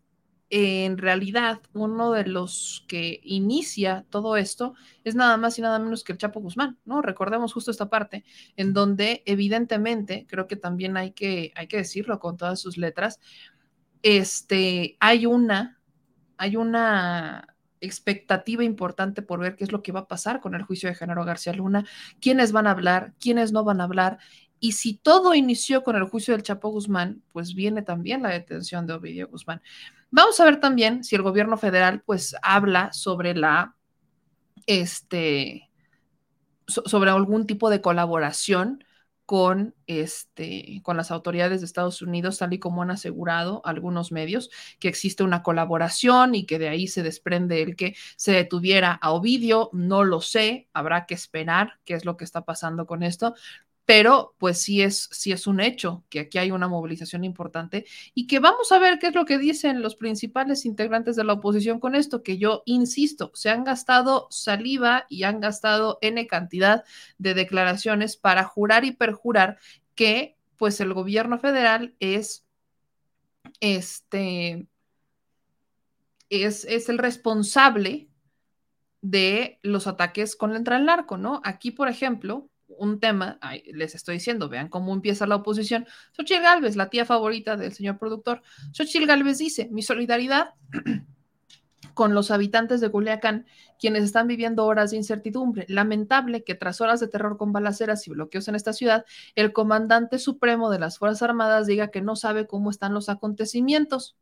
en 0.54 0.98
realidad 0.98 1.62
uno 1.72 2.12
de 2.12 2.26
los 2.26 2.84
que 2.86 3.20
inicia 3.24 4.04
todo 4.10 4.36
esto 4.36 4.74
es 5.02 5.14
nada 5.14 5.38
más 5.38 5.58
y 5.58 5.62
nada 5.62 5.78
menos 5.78 6.04
que 6.04 6.12
el 6.12 6.18
Chapo 6.18 6.40
Guzmán, 6.40 6.78
¿no? 6.84 7.00
Recordemos 7.00 7.54
justo 7.54 7.70
esta 7.70 7.88
parte 7.88 8.22
en 8.56 8.74
donde 8.74 9.22
evidentemente, 9.24 10.26
creo 10.28 10.46
que 10.48 10.56
también 10.56 10.98
hay 10.98 11.12
que, 11.12 11.52
hay 11.54 11.68
que 11.68 11.78
decirlo 11.78 12.18
con 12.18 12.36
todas 12.36 12.60
sus 12.60 12.76
letras, 12.76 13.18
este, 14.02 14.96
hay 15.00 15.26
una, 15.26 15.80
hay 16.36 16.56
una 16.56 17.46
expectativa 17.80 18.62
importante 18.64 19.22
por 19.22 19.40
ver 19.40 19.56
qué 19.56 19.64
es 19.64 19.72
lo 19.72 19.82
que 19.82 19.92
va 19.92 20.00
a 20.00 20.08
pasar 20.08 20.40
con 20.40 20.54
el 20.54 20.62
juicio 20.62 20.88
de 20.88 20.94
Genaro 20.94 21.24
García 21.24 21.52
Luna, 21.52 21.84
quiénes 22.20 22.52
van 22.52 22.66
a 22.66 22.70
hablar, 22.70 23.12
quiénes 23.18 23.52
no 23.52 23.64
van 23.64 23.80
a 23.80 23.84
hablar. 23.84 24.18
Y 24.60 24.72
si 24.72 24.94
todo 24.94 25.34
inició 25.34 25.82
con 25.82 25.96
el 25.96 26.04
juicio 26.04 26.34
del 26.34 26.44
Chapo 26.44 26.68
Guzmán, 26.68 27.22
pues 27.32 27.54
viene 27.54 27.82
también 27.82 28.22
la 28.22 28.28
detención 28.28 28.86
de 28.86 28.94
Ovidio 28.94 29.28
Guzmán. 29.28 29.60
Vamos 30.10 30.38
a 30.38 30.44
ver 30.44 30.60
también 30.60 31.02
si 31.02 31.16
el 31.16 31.22
gobierno 31.22 31.56
federal 31.56 32.02
pues 32.06 32.36
habla 32.42 32.92
sobre 32.92 33.34
la, 33.34 33.74
este, 34.66 35.68
sobre 36.66 37.10
algún 37.10 37.46
tipo 37.46 37.70
de 37.70 37.80
colaboración 37.80 38.84
con, 39.32 39.74
este, 39.86 40.82
con 40.82 40.98
las 40.98 41.10
autoridades 41.10 41.62
de 41.62 41.64
Estados 41.64 42.02
Unidos, 42.02 42.36
tal 42.36 42.52
y 42.52 42.58
como 42.58 42.82
han 42.82 42.90
asegurado 42.90 43.62
algunos 43.64 44.12
medios, 44.12 44.50
que 44.78 44.88
existe 44.88 45.22
una 45.22 45.42
colaboración 45.42 46.34
y 46.34 46.44
que 46.44 46.58
de 46.58 46.68
ahí 46.68 46.86
se 46.86 47.02
desprende 47.02 47.62
el 47.62 47.74
que 47.74 47.96
se 48.16 48.32
detuviera 48.32 48.92
a 48.92 49.10
Ovidio. 49.10 49.70
No 49.72 50.04
lo 50.04 50.20
sé, 50.20 50.68
habrá 50.74 51.06
que 51.06 51.14
esperar 51.14 51.80
qué 51.86 51.94
es 51.94 52.04
lo 52.04 52.18
que 52.18 52.24
está 52.24 52.44
pasando 52.44 52.84
con 52.84 53.02
esto, 53.02 53.34
pero 53.84 54.34
pues 54.38 54.62
sí 54.62 54.82
es, 54.82 55.08
sí 55.12 55.32
es 55.32 55.46
un 55.46 55.60
hecho 55.60 56.04
que 56.08 56.20
aquí 56.20 56.38
hay 56.38 56.50
una 56.50 56.68
movilización 56.68 57.24
importante 57.24 57.84
y 58.14 58.26
que 58.26 58.38
vamos 58.38 58.70
a 58.70 58.78
ver 58.78 58.98
qué 58.98 59.08
es 59.08 59.14
lo 59.14 59.24
que 59.24 59.38
dicen 59.38 59.82
los 59.82 59.96
principales 59.96 60.64
integrantes 60.64 61.16
de 61.16 61.24
la 61.24 61.34
oposición 61.34 61.80
con 61.80 61.94
esto, 61.94 62.22
que 62.22 62.38
yo 62.38 62.62
insisto, 62.64 63.32
se 63.34 63.50
han 63.50 63.64
gastado 63.64 64.28
saliva 64.30 65.06
y 65.08 65.24
han 65.24 65.40
gastado 65.40 65.98
N 66.00 66.26
cantidad 66.26 66.84
de 67.18 67.34
declaraciones 67.34 68.16
para 68.16 68.44
jurar 68.44 68.84
y 68.84 68.92
perjurar 68.92 69.58
que 69.94 70.36
pues 70.56 70.80
el 70.80 70.94
gobierno 70.94 71.38
federal 71.38 71.94
es 71.98 72.44
este 73.60 74.66
es, 76.30 76.64
es 76.64 76.88
el 76.88 76.98
responsable 76.98 78.08
de 79.02 79.58
los 79.62 79.86
ataques 79.86 80.36
con 80.36 80.52
la 80.52 80.58
entrada 80.58 80.78
del 80.78 80.86
narco, 80.86 81.18
¿no? 81.18 81.42
Aquí, 81.44 81.72
por 81.72 81.88
ejemplo, 81.88 82.48
un 82.78 83.00
tema, 83.00 83.38
les 83.72 83.94
estoy 83.94 84.16
diciendo, 84.16 84.48
vean 84.48 84.68
cómo 84.68 84.92
empieza 84.92 85.26
la 85.26 85.36
oposición. 85.36 85.86
Xochitl 86.16 86.42
Galvez, 86.42 86.76
la 86.76 86.90
tía 86.90 87.04
favorita 87.04 87.56
del 87.56 87.72
señor 87.72 87.98
productor, 87.98 88.42
Xochitl 88.72 89.06
Galvez 89.06 89.38
dice, 89.38 89.68
mi 89.70 89.82
solidaridad 89.82 90.54
con 91.94 92.14
los 92.14 92.30
habitantes 92.30 92.80
de 92.80 92.90
Culiacán, 92.90 93.46
quienes 93.78 94.04
están 94.04 94.26
viviendo 94.26 94.64
horas 94.64 94.90
de 94.90 94.96
incertidumbre. 94.96 95.66
Lamentable 95.68 96.44
que 96.44 96.54
tras 96.54 96.80
horas 96.80 97.00
de 97.00 97.08
terror 97.08 97.36
con 97.36 97.52
balaceras 97.52 98.06
y 98.06 98.10
bloqueos 98.10 98.48
en 98.48 98.54
esta 98.54 98.72
ciudad, 98.72 99.04
el 99.34 99.52
comandante 99.52 100.18
supremo 100.18 100.70
de 100.70 100.78
las 100.78 100.98
Fuerzas 100.98 101.22
Armadas 101.22 101.66
diga 101.66 101.88
que 101.88 102.00
no 102.00 102.16
sabe 102.16 102.46
cómo 102.46 102.70
están 102.70 102.94
los 102.94 103.08
acontecimientos 103.08 104.16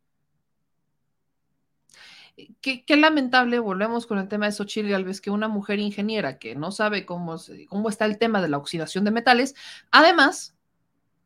qué, 2.61 2.97
lamentable, 2.97 3.59
volvemos 3.59 4.07
con 4.07 4.19
el 4.19 4.29
tema 4.29 4.47
de 4.47 4.53
Xochitl 4.53 4.89
Galvez, 4.89 5.21
que 5.21 5.31
una 5.31 5.49
mujer 5.49 5.79
ingeniera 5.79 6.39
que 6.39 6.55
no 6.55 6.73
sabe 6.73 7.07
cómo, 7.07 7.37
cómo 7.69 7.89
está 7.89 8.07
el 8.07 8.19
tema 8.19 8.43
de 8.43 8.49
la 8.49 8.59
oxidación 8.59 9.05
de 9.05 9.11
metales, 9.11 9.55
además, 9.91 10.55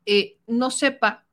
eh, 0.05 0.37
no 0.47 0.71
sepa 0.71 1.25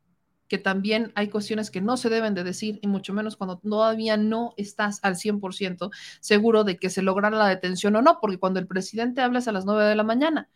que 0.48 0.59
también 0.59 1.12
hay 1.14 1.28
cuestiones 1.28 1.70
que 1.70 1.80
no 1.80 1.96
se 1.96 2.10
deben 2.10 2.34
de 2.34 2.44
decir, 2.44 2.78
y 2.82 2.86
mucho 2.86 3.14
menos 3.14 3.36
cuando 3.36 3.59
todavía 3.59 4.18
no 4.18 4.52
estás 4.59 5.00
al 5.02 5.16
100% 5.16 5.90
seguro 6.20 6.64
de 6.64 6.76
que 6.76 6.90
se 6.90 7.00
logrará 7.00 7.36
la 7.36 7.48
detención 7.48 7.96
o 7.96 8.02
no, 8.02 8.18
porque 8.20 8.38
cuando 8.38 8.60
el 8.60 8.66
presidente 8.66 9.22
habla 9.22 9.38
es 9.38 9.48
a 9.48 9.52
las 9.52 9.64
9 9.64 9.84
de 9.84 9.96
la 9.96 10.04
mañana 10.04 10.50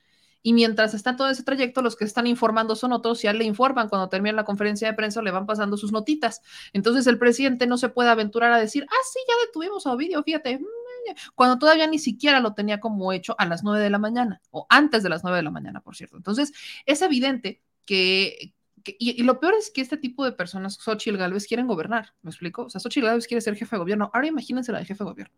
y 0.47 0.53
mientras 0.53 0.95
está 0.95 1.17
todo 1.17 1.29
ese 1.29 1.43
trayecto, 1.43 1.83
los 1.83 1.97
que 1.97 2.05
están 2.05 2.29
informando 2.29 2.77
son 2.77 2.93
otros, 2.93 3.21
ya 3.21 3.33
le 3.33 3.43
informan 3.43 3.89
cuando 3.89 4.09
termina 4.09 4.37
la 4.37 4.45
conferencia 4.45 4.87
de 4.87 4.95
prensa, 4.95 5.21
le 5.21 5.33
van 5.33 5.45
pasando 5.45 5.77
sus 5.77 5.91
notitas. 5.91 6.41
Entonces 6.73 7.09
el 7.09 7.19
presidente 7.19 7.67
no 7.67 7.77
se 7.77 7.89
puede 7.89 8.11
aventurar 8.11 8.53
a 8.53 8.59
decir, 8.61 8.87
ah, 8.89 9.05
sí, 9.13 9.19
ya 9.27 9.35
detuvimos 9.45 9.89
a 9.89 9.93
Ovidio, 9.93 10.23
fíjate, 10.23 10.59
mm, 10.59 11.15
cuando 11.35 11.59
todavía 11.59 11.89
ni 11.89 11.99
siquiera 11.99 12.39
lo 12.39 12.55
tenía 12.55 12.79
como 12.79 13.13
hecho 13.13 13.35
a 13.39 13.47
las 13.47 13.65
nueve 13.65 13.83
de 13.83 13.91
la 13.91 13.99
mañana, 13.99 14.41
o 14.53 14.67
antes 14.69 15.03
de 15.03 15.09
las 15.09 15.25
nueve 15.25 15.39
de 15.39 15.43
la 15.43 15.51
mañana, 15.51 15.81
por 15.81 15.97
cierto. 15.97 16.17
Entonces, 16.17 16.53
es 16.85 17.03
evidente 17.03 17.61
que, 17.85 18.55
y, 18.85 19.21
lo 19.25 19.41
peor 19.41 19.55
es 19.55 19.73
que 19.73 19.81
este 19.81 19.97
tipo 19.97 20.25
de 20.25 20.31
personas, 20.31 20.79
Xochitl 20.81 21.17
Galvez, 21.17 21.49
quieren 21.49 21.67
gobernar, 21.67 22.15
¿me 22.23 22.31
explico? 22.31 22.67
O 22.67 22.71
sea, 22.71 22.81
Xochitl 22.81 23.07
Galvez 23.07 23.27
quiere 23.27 23.41
ser 23.41 23.57
jefe 23.57 23.75
de 23.75 23.81
gobierno. 23.81 24.13
Ahora 24.15 24.29
imagínense 24.29 24.71
la 24.71 24.79
de 24.79 24.85
jefe 24.85 25.03
de 25.03 25.11
gobierno. 25.11 25.35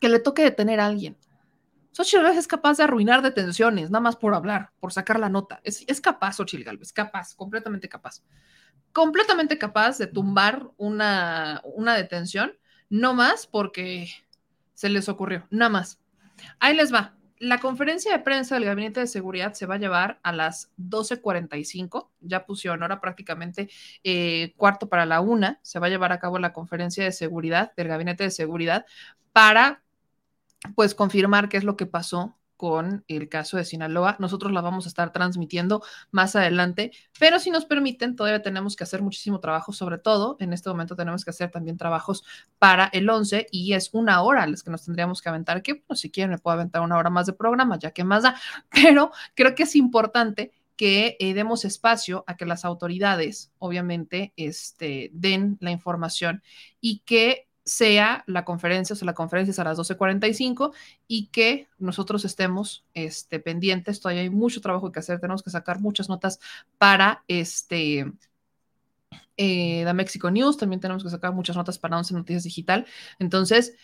Que 0.00 0.08
le 0.08 0.20
toque 0.20 0.40
detener 0.40 0.80
a 0.80 0.86
alguien 0.86 1.18
Xochitl 1.98 2.22
Galvez 2.22 2.38
es 2.38 2.46
capaz 2.46 2.76
de 2.76 2.84
arruinar 2.84 3.22
detenciones, 3.22 3.90
nada 3.90 4.00
más 4.00 4.14
por 4.14 4.32
hablar, 4.32 4.70
por 4.78 4.92
sacar 4.92 5.18
la 5.18 5.28
nota. 5.28 5.60
Es, 5.64 5.84
es 5.88 6.00
capaz, 6.00 6.36
Xochitl 6.36 6.62
Galvez, 6.62 6.92
capaz, 6.92 7.34
completamente 7.34 7.88
capaz. 7.88 8.22
Completamente 8.92 9.58
capaz 9.58 9.98
de 9.98 10.06
tumbar 10.06 10.70
una, 10.76 11.60
una 11.64 11.96
detención, 11.96 12.52
no 12.88 13.14
más 13.14 13.48
porque 13.48 14.08
se 14.74 14.88
les 14.90 15.08
ocurrió, 15.08 15.48
nada 15.50 15.70
más. 15.70 16.00
Ahí 16.60 16.76
les 16.76 16.94
va. 16.94 17.16
La 17.40 17.58
conferencia 17.58 18.12
de 18.12 18.20
prensa 18.20 18.54
del 18.54 18.66
Gabinete 18.66 19.00
de 19.00 19.08
Seguridad 19.08 19.54
se 19.54 19.66
va 19.66 19.74
a 19.74 19.78
llevar 19.78 20.20
a 20.22 20.30
las 20.30 20.70
12.45. 20.78 22.10
Ya 22.20 22.46
pusieron 22.46 22.82
ahora 22.82 23.00
prácticamente 23.00 23.70
eh, 24.04 24.54
cuarto 24.56 24.88
para 24.88 25.04
la 25.04 25.20
una. 25.20 25.58
Se 25.62 25.80
va 25.80 25.88
a 25.88 25.90
llevar 25.90 26.12
a 26.12 26.20
cabo 26.20 26.38
la 26.38 26.52
conferencia 26.52 27.02
de 27.02 27.10
seguridad 27.10 27.72
del 27.76 27.88
Gabinete 27.88 28.22
de 28.22 28.30
Seguridad 28.30 28.86
para 29.32 29.82
pues 30.74 30.94
confirmar 30.94 31.48
qué 31.48 31.56
es 31.56 31.64
lo 31.64 31.76
que 31.76 31.86
pasó 31.86 32.38
con 32.58 33.04
el 33.06 33.28
caso 33.28 33.56
de 33.56 33.64
Sinaloa. 33.64 34.16
Nosotros 34.18 34.52
la 34.52 34.60
vamos 34.60 34.84
a 34.84 34.88
estar 34.88 35.12
transmitiendo 35.12 35.80
más 36.10 36.34
adelante, 36.34 36.90
pero 37.18 37.38
si 37.38 37.50
nos 37.50 37.64
permiten, 37.64 38.16
todavía 38.16 38.42
tenemos 38.42 38.74
que 38.74 38.82
hacer 38.82 39.00
muchísimo 39.00 39.38
trabajo, 39.38 39.72
sobre 39.72 39.96
todo 39.96 40.36
en 40.40 40.52
este 40.52 40.68
momento 40.68 40.96
tenemos 40.96 41.24
que 41.24 41.30
hacer 41.30 41.52
también 41.52 41.76
trabajos 41.76 42.24
para 42.58 42.86
el 42.86 43.08
11 43.08 43.46
y 43.52 43.74
es 43.74 43.90
una 43.92 44.22
hora 44.22 44.44
las 44.48 44.64
que 44.64 44.72
nos 44.72 44.84
tendríamos 44.84 45.22
que 45.22 45.28
aventar, 45.28 45.62
que 45.62 45.74
bueno, 45.74 45.94
si 45.94 46.10
quieren 46.10 46.32
me 46.32 46.38
puedo 46.38 46.54
aventar 46.54 46.82
una 46.82 46.96
hora 46.96 47.10
más 47.10 47.26
de 47.26 47.32
programa, 47.32 47.78
ya 47.78 47.92
que 47.92 48.02
más 48.02 48.24
da, 48.24 48.34
pero 48.70 49.12
creo 49.34 49.54
que 49.54 49.62
es 49.62 49.76
importante 49.76 50.50
que 50.74 51.16
eh, 51.18 51.34
demos 51.34 51.64
espacio 51.64 52.24
a 52.26 52.36
que 52.36 52.46
las 52.46 52.64
autoridades, 52.64 53.52
obviamente, 53.58 54.32
este, 54.36 55.10
den 55.12 55.58
la 55.60 55.72
información 55.72 56.42
y 56.80 57.00
que 57.00 57.47
sea 57.68 58.24
la 58.26 58.44
conferencia, 58.44 58.94
o 58.94 58.96
sea, 58.96 59.06
la 59.06 59.14
conferencia 59.14 59.50
es 59.50 59.58
a 59.58 59.64
las 59.64 59.78
12.45 59.78 60.72
y 61.06 61.26
que 61.26 61.68
nosotros 61.78 62.24
estemos 62.24 62.86
este, 62.94 63.40
pendientes. 63.40 64.00
Todavía 64.00 64.22
hay 64.22 64.30
mucho 64.30 64.60
trabajo 64.60 64.90
que 64.90 65.00
hacer, 65.00 65.20
tenemos 65.20 65.42
que 65.42 65.50
sacar 65.50 65.78
muchas 65.80 66.08
notas 66.08 66.40
para 66.78 67.24
este. 67.28 68.10
Eh, 69.40 69.82
la 69.84 69.92
Mexico 69.92 70.30
News, 70.30 70.56
también 70.56 70.80
tenemos 70.80 71.04
que 71.04 71.10
sacar 71.10 71.32
muchas 71.32 71.54
notas 71.54 71.78
para 71.78 71.96
11 71.96 72.14
Noticias 72.14 72.42
Digital. 72.42 72.86
Entonces, 73.20 73.74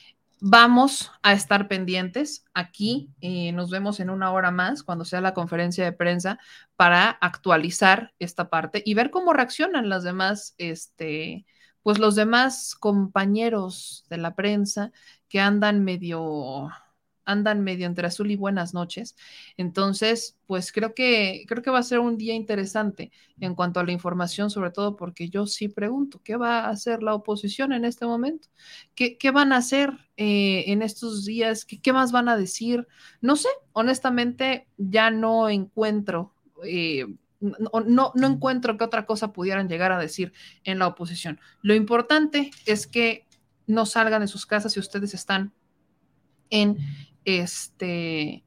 vamos 0.40 1.12
a 1.22 1.32
estar 1.32 1.68
pendientes. 1.68 2.44
Aquí 2.54 3.10
eh, 3.20 3.52
nos 3.52 3.70
vemos 3.70 4.00
en 4.00 4.10
una 4.10 4.32
hora 4.32 4.50
más 4.50 4.82
cuando 4.82 5.04
sea 5.04 5.20
la 5.20 5.34
conferencia 5.34 5.84
de 5.84 5.92
prensa 5.92 6.38
para 6.76 7.10
actualizar 7.10 8.12
esta 8.18 8.50
parte 8.50 8.82
y 8.84 8.94
ver 8.94 9.10
cómo 9.10 9.32
reaccionan 9.32 9.88
las 9.88 10.02
demás 10.02 10.54
este, 10.58 11.46
pues 11.84 11.98
los 12.00 12.16
demás 12.16 12.74
compañeros 12.74 14.06
de 14.10 14.16
la 14.18 14.34
prensa 14.34 14.90
que 15.28 15.38
andan 15.38 15.84
medio 15.84 16.70
andan 17.26 17.62
medio 17.62 17.86
entre 17.86 18.06
azul 18.06 18.30
y 18.30 18.36
buenas 18.36 18.74
noches. 18.74 19.16
Entonces, 19.56 20.38
pues 20.46 20.72
creo 20.72 20.94
que 20.94 21.44
creo 21.48 21.62
que 21.62 21.70
va 21.70 21.78
a 21.78 21.82
ser 21.82 22.00
un 22.00 22.18
día 22.18 22.34
interesante 22.34 23.12
en 23.40 23.54
cuanto 23.54 23.80
a 23.80 23.84
la 23.84 23.92
información, 23.92 24.50
sobre 24.50 24.70
todo 24.70 24.96
porque 24.96 25.28
yo 25.28 25.46
sí 25.46 25.68
pregunto, 25.68 26.20
¿qué 26.22 26.36
va 26.36 26.60
a 26.60 26.70
hacer 26.70 27.02
la 27.02 27.14
oposición 27.14 27.72
en 27.72 27.84
este 27.84 28.06
momento? 28.06 28.48
¿Qué, 28.94 29.16
qué 29.18 29.30
van 29.30 29.52
a 29.52 29.58
hacer 29.58 29.90
eh, 30.16 30.64
en 30.68 30.82
estos 30.82 31.24
días? 31.24 31.64
¿Qué, 31.64 31.80
¿Qué, 31.80 31.92
más 31.92 32.12
van 32.12 32.28
a 32.28 32.36
decir? 32.36 32.86
No 33.20 33.36
sé, 33.36 33.48
honestamente 33.72 34.68
ya 34.76 35.10
no 35.10 35.48
encuentro 35.48 36.34
eh, 36.64 37.06
no, 37.44 38.12
no, 38.14 38.26
encuentro 38.26 38.76
qué 38.76 38.84
otra 38.84 39.06
cosa 39.06 39.32
pudieran 39.32 39.68
llegar 39.68 39.92
a 39.92 39.98
decir 39.98 40.32
en 40.64 40.78
la 40.78 40.86
oposición. 40.86 41.40
Lo 41.62 41.74
importante 41.74 42.50
es 42.66 42.86
que 42.86 43.26
no 43.66 43.86
salgan 43.86 44.22
de 44.22 44.28
sus 44.28 44.46
casas 44.46 44.72
si 44.72 44.80
ustedes 44.80 45.14
están 45.14 45.52
en 46.50 46.78
este 47.24 48.43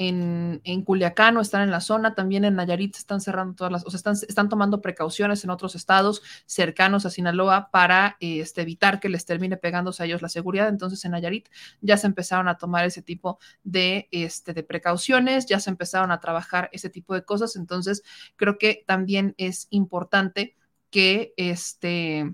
en, 0.00 0.62
en, 0.64 0.82
Culiacán 0.82 1.36
o 1.36 1.42
están 1.42 1.60
en 1.60 1.70
la 1.70 1.82
zona, 1.82 2.14
también 2.14 2.46
en 2.46 2.54
Nayarit 2.54 2.96
están 2.96 3.20
cerrando 3.20 3.54
todas 3.54 3.70
las, 3.70 3.84
o 3.84 3.90
sea, 3.90 3.98
están, 3.98 4.14
están 4.14 4.48
tomando 4.48 4.80
precauciones 4.80 5.44
en 5.44 5.50
otros 5.50 5.74
estados 5.74 6.22
cercanos 6.46 7.04
a 7.04 7.10
Sinaloa 7.10 7.68
para 7.70 8.16
este, 8.18 8.62
evitar 8.62 8.98
que 8.98 9.10
les 9.10 9.26
termine 9.26 9.58
pegándose 9.58 10.02
a 10.02 10.06
ellos 10.06 10.22
la 10.22 10.30
seguridad. 10.30 10.68
Entonces 10.70 11.04
en 11.04 11.10
Nayarit 11.10 11.50
ya 11.82 11.98
se 11.98 12.06
empezaron 12.06 12.48
a 12.48 12.56
tomar 12.56 12.86
ese 12.86 13.02
tipo 13.02 13.38
de, 13.62 14.08
este, 14.10 14.54
de 14.54 14.62
precauciones, 14.62 15.44
ya 15.44 15.60
se 15.60 15.68
empezaron 15.68 16.10
a 16.12 16.20
trabajar 16.20 16.70
ese 16.72 16.88
tipo 16.88 17.12
de 17.12 17.22
cosas. 17.22 17.54
Entonces 17.54 18.02
creo 18.36 18.56
que 18.56 18.84
también 18.86 19.34
es 19.36 19.66
importante 19.68 20.56
que, 20.88 21.34
este, 21.36 22.32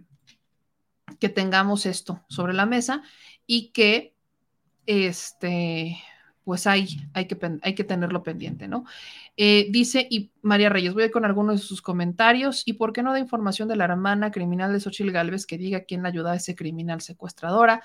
que 1.19 1.29
tengamos 1.31 1.85
esto 1.85 2.25
sobre 2.29 2.55
la 2.55 2.65
mesa 2.65 3.03
y 3.45 3.73
que 3.73 4.15
este 4.87 5.99
pues 6.47 6.69
hay, 6.69 6.87
hay, 7.13 7.27
que, 7.27 7.37
hay 7.61 7.75
que 7.75 7.83
tenerlo 7.83 8.23
pendiente, 8.23 8.69
¿no? 8.69 8.85
Eh, 9.37 9.67
dice 9.71 10.07
y 10.09 10.31
María 10.43 10.69
Reyes, 10.69 10.95
voy 10.95 11.11
con 11.11 11.25
algunos 11.25 11.61
de 11.61 11.67
sus 11.67 11.83
comentarios. 11.83 12.63
¿Y 12.65 12.75
por 12.75 12.93
qué 12.93 13.03
no 13.03 13.13
da 13.13 13.19
información 13.19 13.67
de 13.67 13.75
la 13.75 13.83
hermana 13.87 14.31
criminal 14.31 14.73
de 14.73 14.79
Xochil 14.79 15.11
Gálvez 15.11 15.45
que 15.45 15.59
diga 15.59 15.81
quién 15.81 16.05
la 16.05 16.09
ayuda 16.11 16.31
a 16.31 16.37
ese 16.37 16.55
criminal 16.55 17.01
secuestradora? 17.01 17.83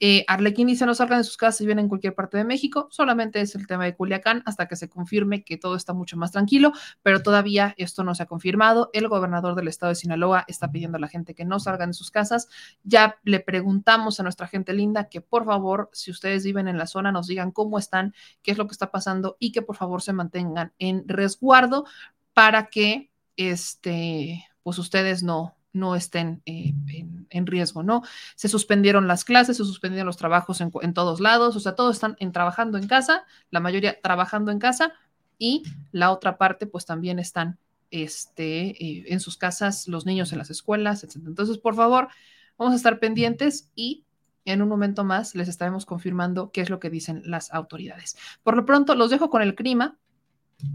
Eh, 0.00 0.24
Arlequín 0.26 0.66
dice 0.66 0.86
no 0.86 0.94
salgan 0.94 1.18
de 1.18 1.24
sus 1.24 1.36
casas 1.36 1.60
y 1.60 1.66
vienen 1.66 1.84
en 1.84 1.88
cualquier 1.90 2.14
parte 2.14 2.38
de 2.38 2.44
México, 2.44 2.88
solamente 2.90 3.40
es 3.40 3.54
el 3.54 3.66
tema 3.66 3.84
de 3.84 3.94
Culiacán 3.94 4.42
hasta 4.46 4.66
que 4.66 4.74
se 4.74 4.88
confirme 4.88 5.44
que 5.44 5.58
todo 5.58 5.76
está 5.76 5.92
mucho 5.92 6.16
más 6.16 6.32
tranquilo, 6.32 6.72
pero 7.02 7.22
todavía 7.22 7.74
esto 7.76 8.02
no 8.02 8.14
se 8.14 8.22
ha 8.22 8.26
confirmado. 8.26 8.90
El 8.94 9.08
gobernador 9.08 9.54
del 9.54 9.68
estado 9.68 9.90
de 9.90 9.96
Sinaloa 9.96 10.44
está 10.48 10.72
pidiendo 10.72 10.96
a 10.96 11.00
la 11.00 11.08
gente 11.08 11.34
que 11.34 11.44
no 11.44 11.60
salgan 11.60 11.90
de 11.90 11.94
sus 11.94 12.10
casas. 12.10 12.48
Ya 12.82 13.18
le 13.24 13.40
preguntamos 13.40 14.18
a 14.18 14.22
nuestra 14.22 14.46
gente 14.48 14.72
linda 14.72 15.08
que 15.08 15.20
por 15.20 15.44
favor, 15.44 15.90
si 15.92 16.10
ustedes 16.10 16.44
viven 16.44 16.66
en 16.66 16.78
la 16.78 16.86
zona, 16.86 17.12
nos 17.12 17.26
digan 17.26 17.50
cómo 17.50 17.78
están, 17.78 18.14
qué 18.42 18.52
es 18.52 18.58
lo 18.58 18.66
que 18.66 18.72
está 18.72 18.90
pasando 18.90 19.36
y 19.38 19.52
que 19.52 19.62
por 19.62 19.76
favor 19.76 20.00
se 20.02 20.12
mantengan 20.12 20.72
en 20.78 21.04
resguardo 21.06 21.84
para 22.32 22.68
que 22.68 23.10
este, 23.36 24.46
pues 24.62 24.78
ustedes 24.78 25.22
no, 25.22 25.56
no 25.72 25.94
estén 25.94 26.42
eh, 26.46 26.74
en, 27.30 27.46
riesgo, 27.46 27.82
¿no? 27.82 28.02
Se 28.34 28.48
suspendieron 28.48 29.06
las 29.06 29.24
clases, 29.24 29.56
se 29.56 29.64
suspendieron 29.64 30.06
los 30.06 30.16
trabajos 30.16 30.60
en, 30.60 30.94
todos 30.94 31.20
lados, 31.20 31.56
o 31.56 31.60
sea, 31.60 31.74
todos 31.74 31.96
están 31.96 32.16
trabajando 32.32 32.78
en 32.78 32.86
casa, 32.86 33.24
la 33.50 33.60
mayoría 33.60 34.00
trabajando 34.00 34.50
en 34.50 34.58
casa 34.58 34.92
y 35.38 35.62
la 35.92 36.10
otra 36.10 36.38
parte 36.38 36.66
pues 36.66 36.86
también 36.86 37.18
están 37.18 37.58
este, 37.90 38.70
eh, 38.84 39.04
en 39.08 39.20
sus 39.20 39.36
casas, 39.36 39.88
los 39.88 40.06
niños 40.06 40.32
en 40.32 40.38
las 40.38 40.50
escuelas, 40.50 41.04
etc. 41.04 41.16
Entonces, 41.26 41.58
por 41.58 41.74
favor, 41.74 42.08
vamos 42.58 42.74
a 42.74 42.76
estar 42.76 42.98
pendientes 42.98 43.70
y 43.74 44.04
en 44.44 44.62
un 44.62 44.68
momento 44.68 45.04
más 45.04 45.34
les 45.34 45.48
estaremos 45.48 45.86
confirmando 45.86 46.50
qué 46.50 46.60
es 46.60 46.70
lo 46.70 46.80
que 46.80 46.90
dicen 46.90 47.22
las 47.24 47.52
autoridades. 47.52 48.16
Por 48.42 48.56
lo 48.56 48.64
pronto, 48.64 48.94
los 48.94 49.10
dejo 49.10 49.30
con 49.30 49.42
el 49.42 49.54
clima. 49.54 49.98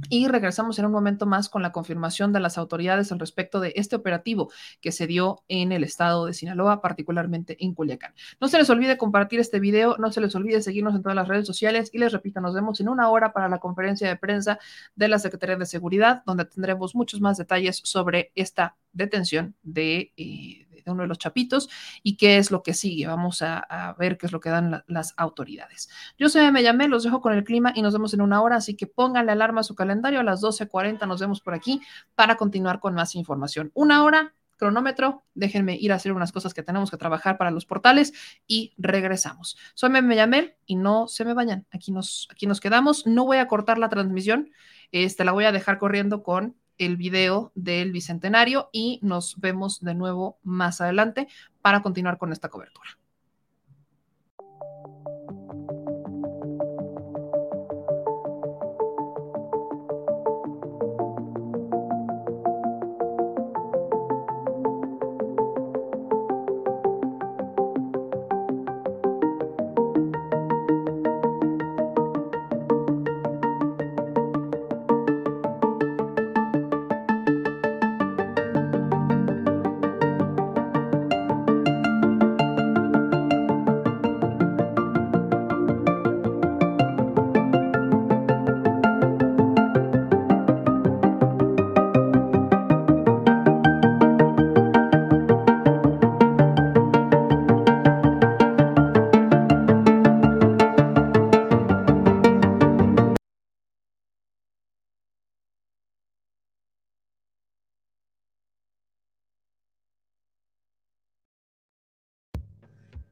Y 0.09 0.27
regresamos 0.27 0.79
en 0.79 0.85
un 0.85 0.91
momento 0.91 1.25
más 1.25 1.49
con 1.49 1.61
la 1.61 1.71
confirmación 1.71 2.33
de 2.33 2.39
las 2.39 2.57
autoridades 2.57 3.11
al 3.11 3.19
respecto 3.19 3.59
de 3.59 3.73
este 3.75 3.95
operativo 3.95 4.51
que 4.81 4.91
se 4.91 5.07
dio 5.07 5.43
en 5.47 5.71
el 5.71 5.83
estado 5.83 6.25
de 6.25 6.33
Sinaloa, 6.33 6.81
particularmente 6.81 7.57
en 7.63 7.73
Culiacán. 7.73 8.13
No 8.39 8.47
se 8.47 8.57
les 8.57 8.69
olvide 8.69 8.97
compartir 8.97 9.39
este 9.39 9.59
video, 9.59 9.97
no 9.97 10.11
se 10.11 10.21
les 10.21 10.35
olvide 10.35 10.61
seguirnos 10.61 10.95
en 10.95 11.01
todas 11.01 11.15
las 11.15 11.27
redes 11.27 11.47
sociales 11.47 11.89
y 11.93 11.97
les 11.97 12.11
repito, 12.11 12.41
nos 12.41 12.53
vemos 12.53 12.79
en 12.79 12.89
una 12.89 13.09
hora 13.09 13.33
para 13.33 13.49
la 13.49 13.59
conferencia 13.59 14.07
de 14.07 14.15
prensa 14.15 14.59
de 14.95 15.07
la 15.07 15.19
Secretaría 15.19 15.55
de 15.55 15.65
Seguridad, 15.65 16.23
donde 16.25 16.45
tendremos 16.45 16.95
muchos 16.95 17.21
más 17.21 17.37
detalles 17.37 17.81
sobre 17.83 18.31
esta 18.35 18.75
detención 18.93 19.55
de, 19.63 20.13
eh, 20.17 20.64
uno 20.91 21.03
de 21.03 21.07
los 21.07 21.17
chapitos 21.17 21.69
y 22.03 22.17
qué 22.17 22.37
es 22.37 22.51
lo 22.51 22.63
que 22.63 22.73
sigue. 22.73 23.07
Vamos 23.07 23.41
a, 23.41 23.95
ver 23.97 24.17
qué 24.17 24.25
es 24.25 24.31
lo 24.31 24.39
que 24.39 24.49
dan 24.49 24.71
la, 24.71 24.85
las 24.87 25.13
autoridades. 25.17 25.89
Yo 26.17 26.29
soy 26.29 26.51
Me 26.51 26.63
llamé, 26.63 26.87
los 26.87 27.03
dejo 27.03 27.21
con 27.21 27.33
el 27.33 27.43
clima 27.43 27.73
y 27.75 27.81
nos 27.81 27.93
vemos 27.93 28.13
en 28.13 28.21
una 28.21 28.41
hora, 28.41 28.57
así 28.57 28.75
que 28.75 28.87
pónganle 28.87 29.31
alarma 29.31 29.61
a 29.61 29.63
su 29.63 29.75
calendario. 29.75 30.19
A 30.19 30.23
las 30.23 30.41
12.40 30.41 31.07
nos 31.07 31.19
vemos 31.19 31.41
por 31.41 31.53
aquí 31.53 31.81
para 32.15 32.35
continuar 32.35 32.79
con 32.79 32.93
más 32.93 33.15
información. 33.15 33.71
Una 33.73 34.03
hora, 34.03 34.33
cronómetro, 34.57 35.23
déjenme 35.33 35.75
ir 35.75 35.91
a 35.91 35.95
hacer 35.95 36.11
unas 36.11 36.31
cosas 36.31 36.53
que 36.53 36.63
tenemos 36.63 36.91
que 36.91 36.97
trabajar 36.97 37.37
para 37.37 37.51
los 37.51 37.65
portales 37.65 38.13
y 38.47 38.73
regresamos. 38.77 39.57
Soy 39.73 39.89
Meme 39.89 40.15
Yamel 40.15 40.55
y 40.65 40.75
no 40.75 41.07
se 41.07 41.25
me 41.25 41.33
vayan, 41.33 41.65
aquí 41.71 41.91
nos, 41.91 42.27
aquí 42.31 42.47
nos 42.47 42.59
quedamos, 42.59 43.05
no 43.05 43.25
voy 43.25 43.37
a 43.37 43.47
cortar 43.47 43.77
la 43.77 43.89
transmisión, 43.89 44.51
este, 44.91 45.25
la 45.25 45.31
voy 45.31 45.45
a 45.45 45.51
dejar 45.51 45.77
corriendo 45.77 46.23
con 46.23 46.55
el 46.77 46.97
video 46.97 47.51
del 47.55 47.91
Bicentenario 47.91 48.69
y 48.71 48.99
nos 49.01 49.39
vemos 49.39 49.81
de 49.81 49.95
nuevo 49.95 50.39
más 50.43 50.81
adelante 50.81 51.27
para 51.61 51.81
continuar 51.81 52.17
con 52.17 52.31
esta 52.31 52.49
cobertura. 52.49 52.97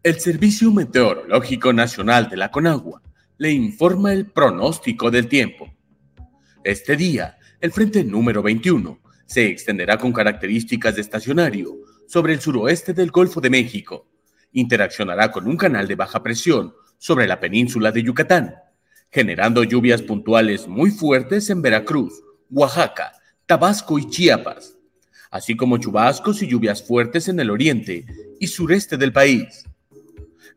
El 0.04 0.20
Servicio 0.20 0.70
Meteorológico 0.70 1.72
Nacional 1.72 2.28
de 2.28 2.36
la 2.36 2.52
Conagua 2.52 3.02
le 3.38 3.52
informa 3.54 4.12
el 4.12 4.26
pronóstico 4.26 5.10
del 5.10 5.30
tiempo. 5.30 5.74
Este 6.62 6.98
día, 6.98 7.38
el 7.62 7.72
frente 7.72 8.04
número 8.04 8.44
21 8.44 9.00
se 9.26 9.48
extenderá 9.48 9.98
con 9.98 10.12
características 10.12 10.96
de 10.96 11.02
estacionario 11.02 11.78
sobre 12.06 12.34
el 12.34 12.42
suroeste 12.42 12.94
del 12.94 13.12
Golfo 13.12 13.40
de 13.40 13.50
México. 13.50 14.10
Interaccionará 14.52 15.32
con 15.32 15.48
un 15.48 15.56
canal 15.56 15.88
de 15.88 15.96
baja 15.96 16.22
presión 16.22 16.74
sobre 16.98 17.26
la 17.26 17.40
península 17.40 17.94
de 17.94 18.04
Yucatán, 18.04 18.56
generando 19.10 19.64
lluvias 19.64 20.02
puntuales 20.02 20.68
muy 20.68 20.92
fuertes 20.92 21.50
en 21.50 21.62
Veracruz, 21.62 22.22
Oaxaca, 22.50 23.14
Tabasco 23.46 23.98
y 23.98 24.10
Chiapas, 24.10 24.76
así 25.32 25.56
como 25.56 25.78
chubascos 25.78 26.42
y 26.42 26.48
lluvias 26.48 26.86
fuertes 26.86 27.30
en 27.30 27.40
el 27.40 27.50
oriente 27.50 28.06
y 28.42 28.48
sureste 28.48 28.98
del 28.98 29.14
país. 29.14 29.64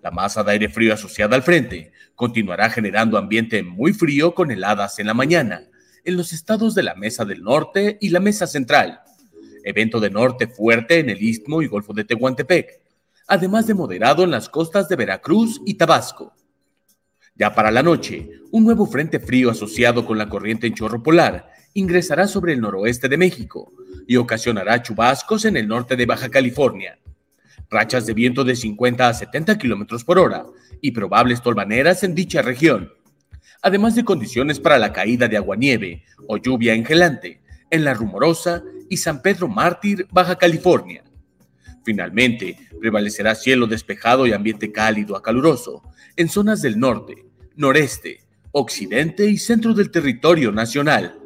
La 0.02 0.10
masa 0.10 0.44
de 0.44 0.52
aire 0.52 0.68
frío 0.68 0.94
asociada 0.94 1.36
al 1.36 1.42
frente 1.42 1.92
continuará 2.14 2.70
generando 2.70 3.18
ambiente 3.18 3.62
muy 3.62 3.92
frío 3.92 4.34
con 4.34 4.50
heladas 4.50 4.98
en 4.98 5.06
la 5.06 5.14
mañana 5.14 5.62
en 6.06 6.16
los 6.16 6.32
estados 6.32 6.74
de 6.74 6.84
la 6.84 6.94
Mesa 6.94 7.24
del 7.24 7.42
Norte 7.42 7.98
y 8.00 8.10
la 8.10 8.20
Mesa 8.20 8.46
Central. 8.46 9.00
Evento 9.64 9.98
de 9.98 10.08
norte 10.08 10.46
fuerte 10.46 11.00
en 11.00 11.10
el 11.10 11.20
Istmo 11.20 11.62
y 11.62 11.66
Golfo 11.66 11.92
de 11.92 12.04
Tehuantepec, 12.04 12.80
además 13.26 13.66
de 13.66 13.74
moderado 13.74 14.22
en 14.22 14.30
las 14.30 14.48
costas 14.48 14.88
de 14.88 14.94
Veracruz 14.94 15.60
y 15.66 15.74
Tabasco. 15.74 16.32
Ya 17.34 17.52
para 17.52 17.72
la 17.72 17.82
noche, 17.82 18.30
un 18.52 18.64
nuevo 18.64 18.86
frente 18.86 19.18
frío 19.18 19.50
asociado 19.50 20.06
con 20.06 20.16
la 20.16 20.28
corriente 20.28 20.68
en 20.68 20.74
chorro 20.74 21.02
polar 21.02 21.50
ingresará 21.74 22.28
sobre 22.28 22.52
el 22.52 22.60
noroeste 22.60 23.08
de 23.08 23.18
México 23.18 23.72
y 24.06 24.16
ocasionará 24.16 24.80
chubascos 24.80 25.44
en 25.44 25.56
el 25.56 25.66
norte 25.66 25.96
de 25.96 26.06
Baja 26.06 26.28
California 26.30 26.98
rachas 27.70 28.06
de 28.06 28.14
viento 28.14 28.44
de 28.44 28.56
50 28.56 29.08
a 29.08 29.14
70 29.14 29.58
kilómetros 29.58 30.04
por 30.04 30.18
hora 30.18 30.46
y 30.80 30.92
probables 30.92 31.42
tolvaneras 31.42 32.02
en 32.04 32.14
dicha 32.14 32.42
región, 32.42 32.92
además 33.62 33.94
de 33.94 34.04
condiciones 34.04 34.60
para 34.60 34.78
la 34.78 34.92
caída 34.92 35.28
de 35.28 35.36
aguanieve 35.36 36.04
o 36.28 36.36
lluvia 36.36 36.74
engelante 36.74 37.40
en 37.70 37.84
La 37.84 37.94
Rumorosa 37.94 38.62
y 38.88 38.96
San 38.96 39.22
Pedro 39.22 39.48
Mártir, 39.48 40.06
Baja 40.10 40.36
California. 40.36 41.02
Finalmente, 41.84 42.56
prevalecerá 42.80 43.34
cielo 43.34 43.66
despejado 43.66 44.26
y 44.26 44.32
ambiente 44.32 44.72
cálido 44.72 45.16
a 45.16 45.22
caluroso 45.22 45.82
en 46.16 46.28
zonas 46.28 46.62
del 46.62 46.78
norte, 46.78 47.26
noreste, 47.54 48.20
occidente 48.52 49.26
y 49.26 49.38
centro 49.38 49.74
del 49.74 49.90
territorio 49.90 50.50
nacional. 50.50 51.18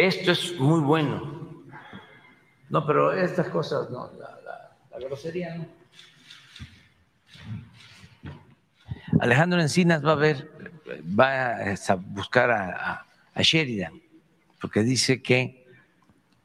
Esto 0.00 0.32
es 0.32 0.58
muy 0.58 0.80
bueno. 0.80 1.66
No, 2.70 2.86
pero 2.86 3.12
estas 3.12 3.48
cosas 3.50 3.90
no, 3.90 4.10
la, 4.18 4.98
grosería 4.98 5.56
no. 5.56 5.66
Alejandro 9.20 9.60
Encinas 9.60 10.02
va 10.02 10.12
a 10.12 10.14
ver, 10.14 10.50
va 11.04 11.56
a 11.56 11.94
buscar 11.96 12.50
a, 12.50 12.92
a- 12.92 13.06
a 13.34 13.42
Sheridan, 13.42 14.00
porque 14.58 14.82
dice 14.82 15.20
que 15.20 15.66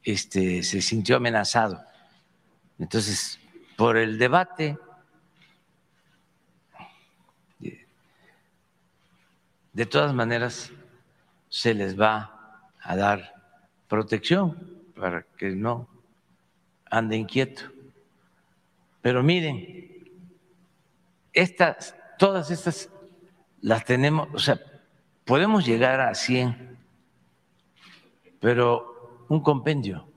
este, 0.03 0.61
se 0.61 0.81
sintió 0.81 1.15
amenazado. 1.15 1.81
Entonces, 2.77 3.39
por 3.77 3.95
el 3.95 4.17
debate, 4.17 4.77
de 9.71 9.85
todas 9.85 10.13
maneras, 10.13 10.71
se 11.47 11.73
les 11.73 11.97
va 11.97 12.67
a 12.81 12.95
dar 12.97 13.34
protección 13.87 14.75
para 14.95 15.23
que 15.23 15.49
no 15.49 15.87
ande 16.89 17.17
inquieto. 17.17 17.63
Pero 19.01 19.21
miren, 19.21 20.09
estas, 21.33 21.95
todas 22.17 22.49
estas 22.49 22.89
las 23.61 23.85
tenemos, 23.85 24.29
o 24.33 24.39
sea, 24.39 24.59
podemos 25.25 25.65
llegar 25.65 25.99
a 25.99 26.15
100, 26.15 26.77
pero 28.39 29.25
un 29.27 29.41
compendio. 29.41 30.07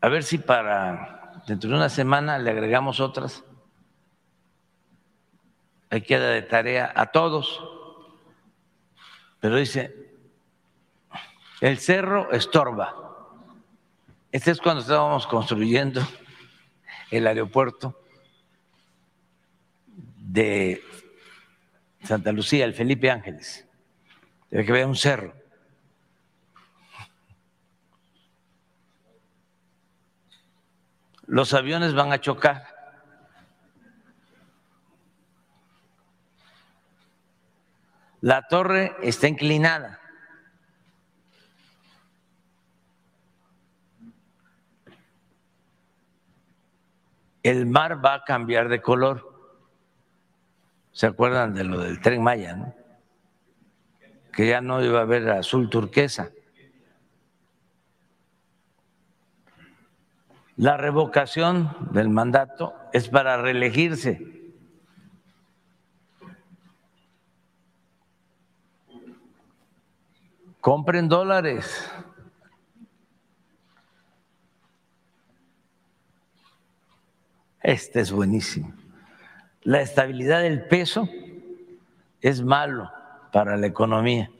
A 0.00 0.08
ver 0.08 0.22
si 0.22 0.38
para 0.38 1.42
dentro 1.46 1.70
de 1.70 1.76
una 1.76 1.88
semana 1.88 2.38
le 2.38 2.50
agregamos 2.50 3.00
otras. 3.00 3.44
Hay 5.90 6.02
que 6.02 6.18
dar 6.18 6.34
de 6.34 6.42
tarea 6.42 6.92
a 6.94 7.06
todos. 7.06 7.62
Pero 9.40 9.56
dice, 9.56 10.03
el 11.64 11.78
cerro 11.78 12.30
estorba. 12.30 12.94
Este 14.30 14.50
es 14.50 14.60
cuando 14.60 14.82
estábamos 14.82 15.26
construyendo 15.26 16.06
el 17.10 17.26
aeropuerto 17.26 17.98
de 19.86 20.82
Santa 22.02 22.32
Lucía, 22.32 22.66
el 22.66 22.74
Felipe 22.74 23.10
Ángeles. 23.10 23.66
Debe 24.50 24.66
que 24.66 24.72
ver 24.72 24.84
un 24.84 24.94
cerro. 24.94 25.32
Los 31.26 31.54
aviones 31.54 31.94
van 31.94 32.12
a 32.12 32.20
chocar. 32.20 32.66
La 38.20 38.46
torre 38.48 38.94
está 39.00 39.28
inclinada. 39.28 40.03
El 47.44 47.66
mar 47.66 48.02
va 48.02 48.14
a 48.14 48.24
cambiar 48.24 48.70
de 48.70 48.80
color. 48.80 49.30
¿Se 50.92 51.06
acuerdan 51.06 51.52
de 51.54 51.64
lo 51.64 51.78
del 51.78 52.00
tren 52.00 52.22
Maya? 52.22 52.56
no? 52.56 52.74
Que 54.32 54.48
ya 54.48 54.62
no 54.62 54.82
iba 54.82 55.00
a 55.00 55.02
haber 55.02 55.28
azul 55.28 55.68
turquesa. 55.68 56.32
La 60.56 60.78
revocación 60.78 61.76
del 61.92 62.08
mandato 62.08 62.74
es 62.94 63.08
para 63.08 63.36
reelegirse. 63.36 64.54
Compren 70.60 71.10
dólares. 71.10 71.92
Este 77.64 78.00
es 78.00 78.12
buenísimo. 78.12 78.74
La 79.62 79.80
estabilidad 79.80 80.42
del 80.42 80.66
peso 80.66 81.08
es 82.20 82.42
malo 82.42 82.92
para 83.32 83.56
la 83.56 83.66
economía. 83.66 84.30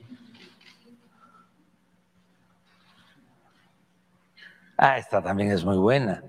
Ah, 4.76 4.98
esta 4.98 5.22
también 5.22 5.52
es 5.52 5.64
muy 5.64 5.78
buena. 5.78 6.22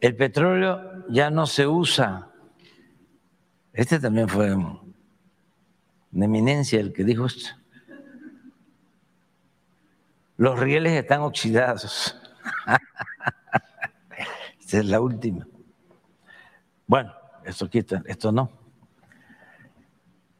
El 0.00 0.14
petróleo 0.14 1.04
ya 1.08 1.30
no 1.30 1.46
se 1.46 1.66
usa. 1.66 2.28
Este 3.72 3.98
también 3.98 4.28
fue 4.28 4.54
una 4.54 4.80
eminencia 6.12 6.78
el 6.78 6.92
que 6.92 7.02
dijo 7.02 7.26
esto. 7.26 7.56
Los 10.36 10.60
rieles 10.60 10.92
están 10.92 11.22
oxidados. 11.22 12.16
Esta 14.60 14.78
es 14.78 14.84
la 14.84 15.00
última. 15.00 15.44
Bueno, 16.88 17.12
esto 17.44 17.68
quita, 17.68 18.02
esto 18.06 18.32
no. 18.32 18.50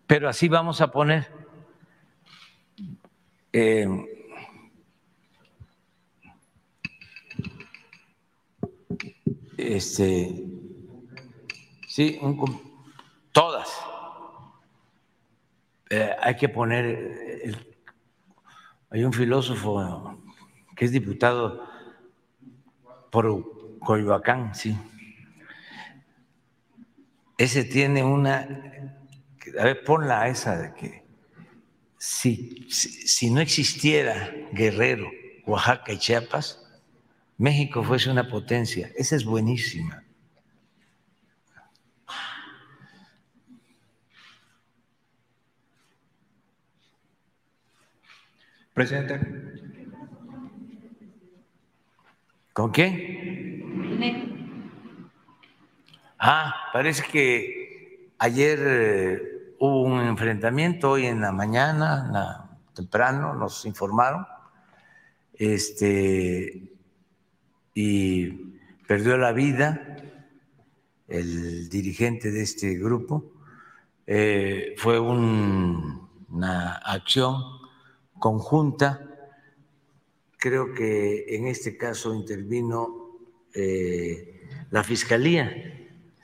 Pero 0.07 0.31
así 0.31 0.49
vamos 0.49 0.81
a 0.81 0.91
poner. 0.91 1.31
eh, 3.53 3.87
este, 9.59 10.43
sí, 11.87 12.19
un 12.23 12.59
todas. 13.33 13.69
Eh, 15.91 16.17
hay 16.19 16.35
que 16.37 16.49
poner, 16.49 16.87
eh, 16.87 17.77
hay 18.89 19.05
un 19.05 19.13
filósofo 19.13 20.19
que 20.75 20.87
es 20.87 20.93
diputado 20.93 21.69
por 23.11 23.79
Coyoacán, 23.81 24.55
sí. 24.55 24.75
Ese 27.39 27.63
tiene 27.63 28.03
una, 28.03 28.49
a 29.59 29.65
ver, 29.65 29.85
ponla 29.85 30.29
esa 30.29 30.59
de 30.59 30.75
que 30.75 31.05
si, 31.97 32.67
si, 32.69 32.89
si 33.07 33.31
no 33.31 33.41
existiera 33.41 34.35
Guerrero, 34.53 35.09
Oaxaca 35.47 35.93
y 35.93 35.99
Chiapas, 35.99 36.61
México 37.37 37.85
fuese 37.85 38.11
una 38.11 38.29
potencia. 38.29 38.91
Esa 38.97 39.15
es 39.15 39.25
buenísima. 39.25 40.03
Presidente. 48.75 49.21
¿Con 52.53 52.73
quién? 52.73 54.38
Ah, 56.19 56.53
parece 56.73 57.05
que 57.11 58.11
ayer 58.19 58.59
eh, 58.63 59.55
hubo 59.61 59.83
un 59.83 60.01
enfrentamiento, 60.01 60.91
hoy 60.91 61.07
en 61.07 61.21
la 61.21 61.33
mañana, 61.33 62.09
la- 62.13 62.45
temprano, 62.75 63.35
nos 63.35 63.65
informaron, 63.67 64.25
este, 65.35 66.73
y 67.75 68.27
perdió 68.87 69.17
la 69.17 69.33
vida 69.33 69.97
el 71.09 71.69
dirigente 71.69 72.31
de 72.31 72.43
este 72.43 72.75
grupo. 72.75 73.25
Eh, 74.07 74.75
fue 74.79 74.99
un- 75.01 76.09
una 76.31 76.75
acción 76.77 77.35
conjunta. 78.19 79.05
Creo 80.39 80.73
que 80.73 81.35
en 81.37 81.47
este 81.49 81.77
caso 81.77 82.15
intervino 82.15 83.07
eh, 83.55 84.47
la 84.71 84.85
Fiscalía 84.85 85.78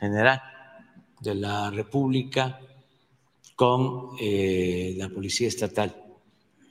General 0.04 0.42
de 1.20 1.34
la 1.34 1.70
República 1.70 2.60
con 3.56 4.10
eh, 4.20 4.94
la 4.96 5.08
Policía 5.08 5.48
Estatal. 5.48 5.94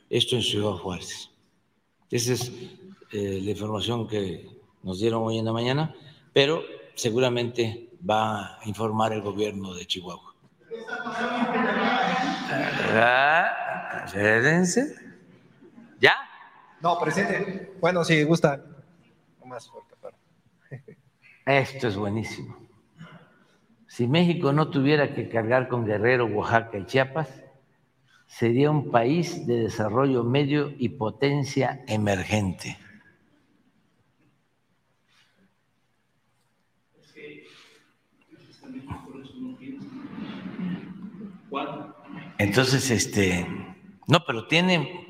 Esto 0.09 0.35
en 0.35 0.41
Ciudad 0.43 0.73
Juárez. 0.73 1.29
Esa 2.11 2.33
es 2.33 2.51
eh, 3.11 3.39
la 3.43 3.51
información 3.51 4.07
que 4.07 4.47
nos 4.83 4.99
dieron 4.99 5.23
hoy 5.23 5.39
en 5.39 5.45
la 5.45 5.53
mañana, 5.53 5.95
pero 6.33 6.61
seguramente 6.93 7.89
va 8.07 8.59
a 8.59 8.59
informar 8.65 9.13
el 9.13 9.21
gobierno 9.21 9.73
de 9.73 9.85
Chihuahua. 9.87 10.35
Ah, 12.95 14.03
espérense. 14.05 14.95
¿Ya? 15.99 16.15
No, 16.81 16.99
presidente. 16.99 17.71
Bueno, 17.79 18.03
si 18.03 18.23
gusta. 18.23 18.63
Más 19.45 19.67
fuerte, 19.69 19.95
pero- 20.01 20.17
Esto 21.45 21.87
es 21.87 21.95
buenísimo. 21.95 22.62
Si 23.93 24.07
México 24.07 24.51
no 24.53 24.69
tuviera 24.71 25.13
que 25.13 25.29
cargar 25.29 25.67
con 25.67 25.85
Guerrero, 25.85 26.25
Oaxaca 26.25 26.79
y 26.79 26.85
Chiapas, 26.87 27.29
sería 28.25 28.71
un 28.71 28.89
país 28.89 29.45
de 29.45 29.55
desarrollo 29.65 30.23
medio 30.23 30.73
y 30.79 30.89
potencia 30.89 31.83
emergente. 31.87 32.77
Entonces, 42.37 42.89
este, 42.91 43.47
no, 44.07 44.23
pero 44.25 44.47
tiene 44.47 45.05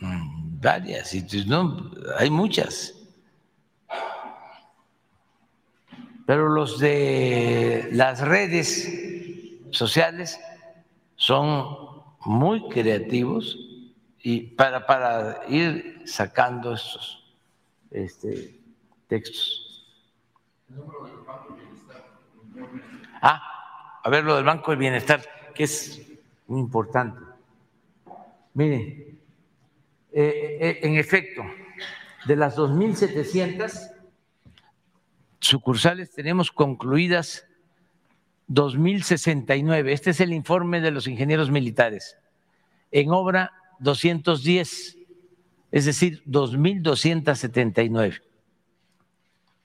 mm, 0.00 0.60
varias, 0.60 1.10
tú- 1.28 1.44
no, 1.46 1.90
hay 2.18 2.30
muchas. 2.30 2.97
Pero 6.28 6.50
los 6.50 6.78
de 6.78 7.88
las 7.90 8.20
redes 8.20 8.86
sociales 9.70 10.38
son 11.16 12.02
muy 12.26 12.68
creativos 12.68 13.56
y 14.18 14.42
para, 14.42 14.86
para 14.86 15.40
ir 15.48 16.02
sacando 16.04 16.74
estos 16.74 17.34
este, 17.90 18.60
textos. 19.06 19.86
Ah, 23.22 24.00
a 24.04 24.10
ver 24.10 24.22
lo 24.22 24.36
del 24.36 24.44
Banco 24.44 24.72
del 24.72 24.80
Bienestar, 24.80 25.22
que 25.54 25.64
es 25.64 26.06
muy 26.46 26.60
importante. 26.60 27.20
Miren, 28.52 29.18
eh, 30.12 30.58
eh, 30.60 30.80
en 30.82 30.96
efecto, 30.98 31.42
de 32.26 32.36
las 32.36 32.54
2.700 32.58 33.97
sucursales 35.40 36.10
tenemos 36.12 36.50
concluidas 36.50 37.46
2.069. 38.48 39.90
Este 39.90 40.10
es 40.10 40.20
el 40.20 40.32
informe 40.32 40.80
de 40.80 40.90
los 40.90 41.06
ingenieros 41.06 41.50
militares. 41.50 42.18
En 42.90 43.10
obra 43.10 43.52
210, 43.80 44.98
es 45.70 45.84
decir, 45.84 46.22
2.279, 46.24 48.22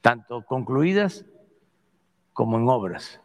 tanto 0.02 0.46
concluidas 0.46 1.26
como 2.34 2.58
en 2.58 2.68
obras. 2.68 3.22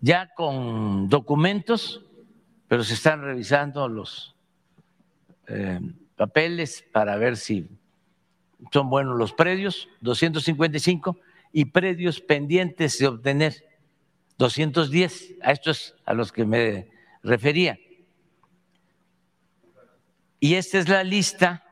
Ya 0.00 0.32
con 0.34 1.08
documentos, 1.08 2.04
pero 2.68 2.84
se 2.84 2.94
están 2.94 3.22
revisando 3.22 3.88
los 3.88 4.36
eh, 5.48 5.80
papeles 6.16 6.84
para 6.92 7.16
ver 7.16 7.36
si 7.36 7.68
son 8.72 8.90
buenos 8.90 9.18
los 9.18 9.32
predios, 9.32 9.88
255, 10.00 11.18
y 11.52 11.66
predios 11.66 12.20
pendientes 12.20 12.98
de 12.98 13.06
obtener, 13.06 13.64
210. 14.38 15.34
A 15.42 15.52
estos 15.52 15.94
a 16.04 16.14
los 16.14 16.32
que 16.32 16.44
me 16.44 16.90
refería. 17.22 17.78
Y 20.38 20.54
esta 20.54 20.78
es 20.78 20.88
la 20.88 21.02
lista 21.02 21.64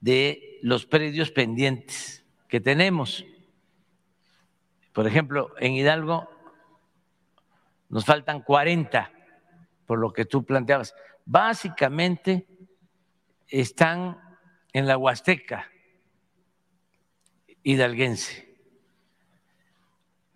de 0.00 0.58
los 0.62 0.86
predios 0.86 1.30
pendientes 1.30 2.24
que 2.48 2.60
tenemos. 2.60 3.24
Por 4.92 5.06
ejemplo, 5.06 5.54
en 5.58 5.72
Hidalgo 5.72 6.28
nos 7.88 8.04
faltan 8.04 8.42
40, 8.42 9.10
por 9.86 9.98
lo 9.98 10.12
que 10.12 10.24
tú 10.24 10.44
planteabas. 10.44 10.94
Básicamente 11.24 12.46
están 13.48 14.25
en 14.76 14.86
la 14.86 14.98
Huasteca 14.98 15.70
hidalguense, 17.62 18.54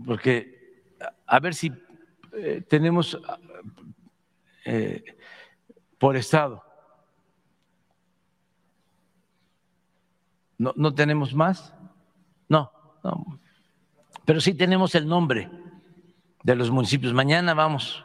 porque 0.03 0.89
a 1.27 1.39
ver 1.41 1.55
si 1.55 1.71
eh, 2.33 2.63
tenemos 2.67 3.21
eh, 4.65 5.05
por 5.99 6.17
estado. 6.17 6.65
¿No, 10.57 10.73
¿No 10.75 10.95
tenemos 10.95 11.35
más? 11.35 11.75
No, 12.49 12.73
no, 13.05 13.39
pero 14.25 14.41
sí 14.41 14.55
tenemos 14.55 14.95
el 14.95 15.07
nombre 15.07 15.51
de 16.43 16.55
los 16.55 16.71
municipios. 16.71 17.13
Mañana 17.13 17.53
vamos 17.53 18.03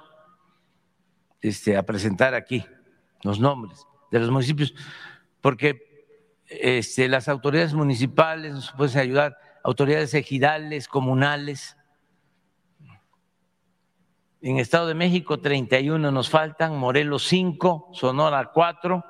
este, 1.39 1.77
a 1.77 1.83
presentar 1.83 2.33
aquí 2.33 2.65
los 3.23 3.39
nombres 3.39 3.87
de 4.11 4.19
los 4.19 4.29
municipios, 4.29 4.75
porque 5.39 5.84
este, 6.47 7.07
las 7.07 7.27
autoridades 7.27 7.73
municipales 7.73 8.53
nos 8.53 8.71
pueden 8.71 8.97
ayudar, 8.97 9.37
autoridades 9.63 10.13
ejidales, 10.13 10.87
comunales. 10.87 11.77
En 14.41 14.57
Estado 14.59 14.87
de 14.87 14.93
México 14.93 15.39
31 15.39 16.11
nos 16.11 16.29
faltan, 16.29 16.77
Morelos 16.77 17.27
5, 17.27 17.89
Sonora 17.93 18.51
4, 18.53 19.03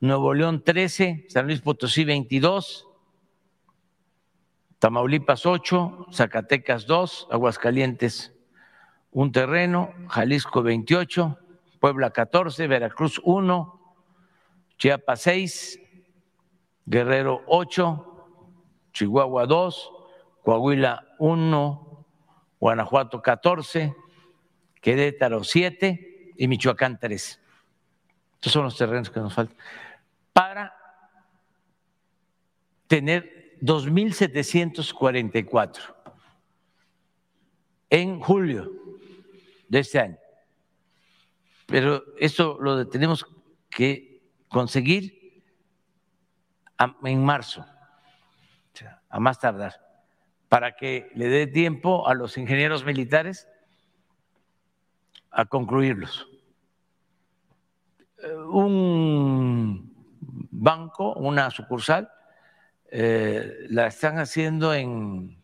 Nuevo 0.00 0.34
León 0.34 0.62
13, 0.64 1.26
San 1.28 1.46
Luis 1.46 1.60
Potosí 1.60 2.04
22, 2.04 2.86
Tamaulipas 4.78 5.46
8, 5.46 6.08
Zacatecas 6.12 6.86
2, 6.86 7.28
Aguascalientes 7.30 8.36
un 9.16 9.32
terreno, 9.32 9.94
Jalisco 10.08 10.62
28, 10.62 11.38
Puebla 11.80 12.10
14, 12.10 12.66
Veracruz 12.66 13.18
1, 13.24 13.96
Chiapas 14.76 15.22
6, 15.22 15.80
Guerrero 16.86 17.42
8, 17.48 18.30
Chihuahua 18.92 19.46
2, 19.46 19.92
Coahuila 20.42 21.04
1, 21.18 22.06
Guanajuato 22.60 23.20
14, 23.20 23.94
Querétaro 24.80 25.42
7 25.42 26.34
y 26.36 26.48
Michoacán 26.48 27.00
3. 27.00 27.40
Estos 28.34 28.52
son 28.52 28.62
los 28.64 28.78
terrenos 28.78 29.10
que 29.10 29.18
nos 29.18 29.34
faltan. 29.34 29.56
Para 30.32 30.72
tener 32.86 33.58
2.744 33.60 35.96
en 37.90 38.20
julio 38.20 38.70
de 39.68 39.80
este 39.80 39.98
año. 39.98 40.16
Pero 41.66 42.04
esto 42.18 42.56
lo 42.60 42.88
tenemos 42.88 43.26
que 43.70 44.22
conseguir 44.48 45.25
en 46.78 47.24
marzo, 47.24 47.64
a 49.08 49.20
más 49.20 49.38
tardar, 49.38 49.74
para 50.48 50.76
que 50.76 51.10
le 51.14 51.28
dé 51.28 51.46
tiempo 51.46 52.06
a 52.08 52.14
los 52.14 52.36
ingenieros 52.38 52.84
militares 52.84 53.48
a 55.30 55.44
concluirlos. 55.44 56.26
Eh, 58.22 58.34
un 58.34 59.94
banco, 60.50 61.12
una 61.14 61.50
sucursal, 61.50 62.10
eh, 62.90 63.66
la 63.68 63.88
están 63.88 64.18
haciendo 64.18 64.72
en 64.72 65.42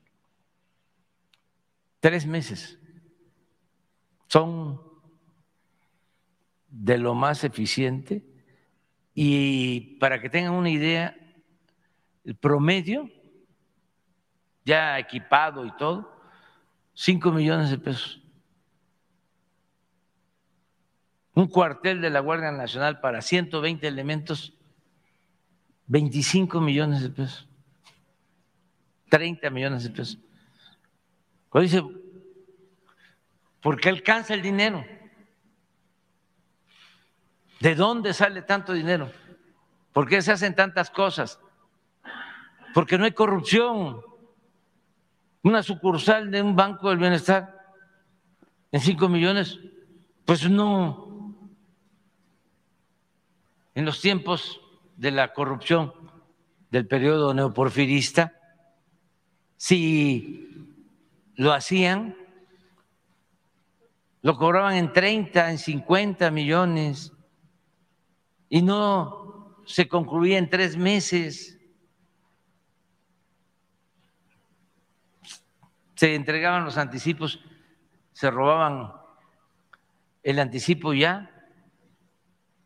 tres 2.00 2.26
meses. 2.26 2.78
Son 4.28 4.80
de 6.68 6.96
lo 6.96 7.14
más 7.14 7.44
eficiente 7.44 8.24
y 9.14 9.98
para 9.98 10.20
que 10.20 10.30
tengan 10.30 10.54
una 10.54 10.70
idea, 10.70 11.14
el 12.24 12.36
promedio, 12.36 13.10
ya 14.64 14.98
equipado 14.98 15.66
y 15.66 15.72
todo, 15.76 16.12
5 16.94 17.32
millones 17.32 17.70
de 17.70 17.78
pesos. 17.78 18.20
Un 21.34 21.48
cuartel 21.48 22.00
de 22.00 22.10
la 22.10 22.20
Guardia 22.20 22.52
Nacional 22.52 23.00
para 23.00 23.22
120 23.22 23.86
elementos, 23.88 24.54
25 25.86 26.60
millones 26.60 27.02
de 27.02 27.10
pesos, 27.10 27.48
30 29.08 29.50
millones 29.50 29.84
de 29.84 29.90
pesos. 29.90 30.18
Cuando 31.48 31.70
dice, 31.70 31.82
¿por 33.60 33.80
qué 33.80 33.88
alcanza 33.88 34.34
el 34.34 34.42
dinero? 34.42 34.84
¿De 37.60 37.74
dónde 37.74 38.12
sale 38.12 38.42
tanto 38.42 38.72
dinero? 38.72 39.10
¿Por 39.92 40.08
qué 40.08 40.20
se 40.20 40.32
hacen 40.32 40.54
tantas 40.54 40.90
cosas? 40.90 41.38
Porque 42.74 42.98
no 42.98 43.04
hay 43.04 43.12
corrupción. 43.12 44.00
Una 45.42 45.62
sucursal 45.62 46.30
de 46.30 46.40
un 46.40 46.54
banco 46.54 46.88
del 46.88 46.98
bienestar 46.98 47.58
en 48.70 48.80
5 48.80 49.08
millones, 49.08 49.58
pues 50.24 50.48
no. 50.48 51.36
En 53.74 53.84
los 53.84 54.00
tiempos 54.00 54.60
de 54.96 55.10
la 55.10 55.32
corrupción 55.32 55.92
del 56.70 56.86
periodo 56.86 57.34
neoporfirista, 57.34 58.34
si 59.56 60.48
lo 61.34 61.52
hacían, 61.52 62.16
lo 64.22 64.36
cobraban 64.36 64.74
en 64.74 64.92
30, 64.92 65.50
en 65.50 65.58
50 65.58 66.30
millones 66.30 67.12
y 68.48 68.62
no 68.62 69.62
se 69.66 69.88
concluía 69.88 70.38
en 70.38 70.48
tres 70.48 70.76
meses. 70.76 71.58
Se 76.02 76.16
entregaban 76.16 76.64
los 76.64 76.78
anticipos, 76.78 77.38
se 78.12 78.28
robaban 78.28 78.92
el 80.24 80.40
anticipo 80.40 80.92
ya, 80.92 81.30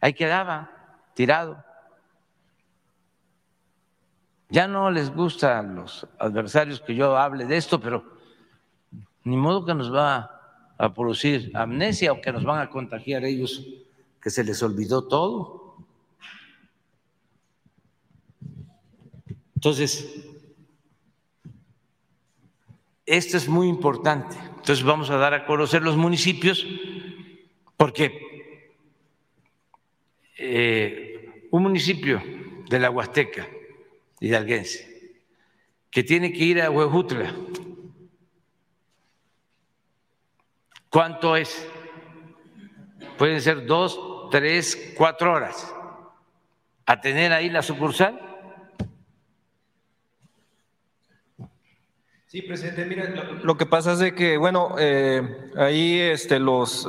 ahí 0.00 0.14
quedaba 0.14 0.70
tirado. 1.12 1.62
Ya 4.48 4.66
no 4.66 4.90
les 4.90 5.10
gusta 5.10 5.58
a 5.58 5.62
los 5.62 6.08
adversarios 6.18 6.80
que 6.80 6.94
yo 6.94 7.14
hable 7.18 7.44
de 7.44 7.58
esto, 7.58 7.78
pero 7.78 8.10
ni 9.24 9.36
modo 9.36 9.66
que 9.66 9.74
nos 9.74 9.94
va 9.94 10.72
a 10.78 10.94
producir 10.94 11.54
amnesia 11.54 12.12
o 12.12 12.22
que 12.22 12.32
nos 12.32 12.42
van 12.42 12.62
a 12.62 12.70
contagiar 12.70 13.22
ellos, 13.22 13.66
que 14.18 14.30
se 14.30 14.44
les 14.44 14.62
olvidó 14.62 15.06
todo. 15.06 15.76
Entonces, 19.56 20.25
esto 23.06 23.36
es 23.36 23.48
muy 23.48 23.68
importante. 23.68 24.36
Entonces 24.36 24.82
vamos 24.82 25.10
a 25.10 25.16
dar 25.16 25.32
a 25.32 25.46
conocer 25.46 25.82
los 25.82 25.96
municipios 25.96 26.66
porque 27.76 28.20
eh, 30.36 31.46
un 31.50 31.62
municipio 31.62 32.22
de 32.68 32.80
la 32.80 32.90
Huasteca 32.90 33.46
hidalguense 34.20 34.96
que 35.90 36.02
tiene 36.02 36.32
que 36.32 36.44
ir 36.44 36.60
a 36.60 36.70
Huejutla, 36.70 37.34
¿cuánto 40.90 41.36
es? 41.36 41.66
Pueden 43.16 43.40
ser 43.40 43.64
dos, 43.66 44.28
tres, 44.30 44.92
cuatro 44.96 45.32
horas 45.32 45.74
a 46.84 47.00
tener 47.00 47.32
ahí 47.32 47.48
la 47.48 47.62
sucursal 47.62 48.25
Sí, 52.36 52.42
presidente, 52.42 52.84
mira, 52.84 53.08
lo, 53.42 53.56
que 53.56 53.64
pasa 53.64 53.92
es 53.94 53.98
de 53.98 54.14
que, 54.14 54.36
bueno, 54.36 54.74
eh, 54.78 55.22
ahí 55.56 55.98
este, 55.98 56.38
los, 56.38 56.86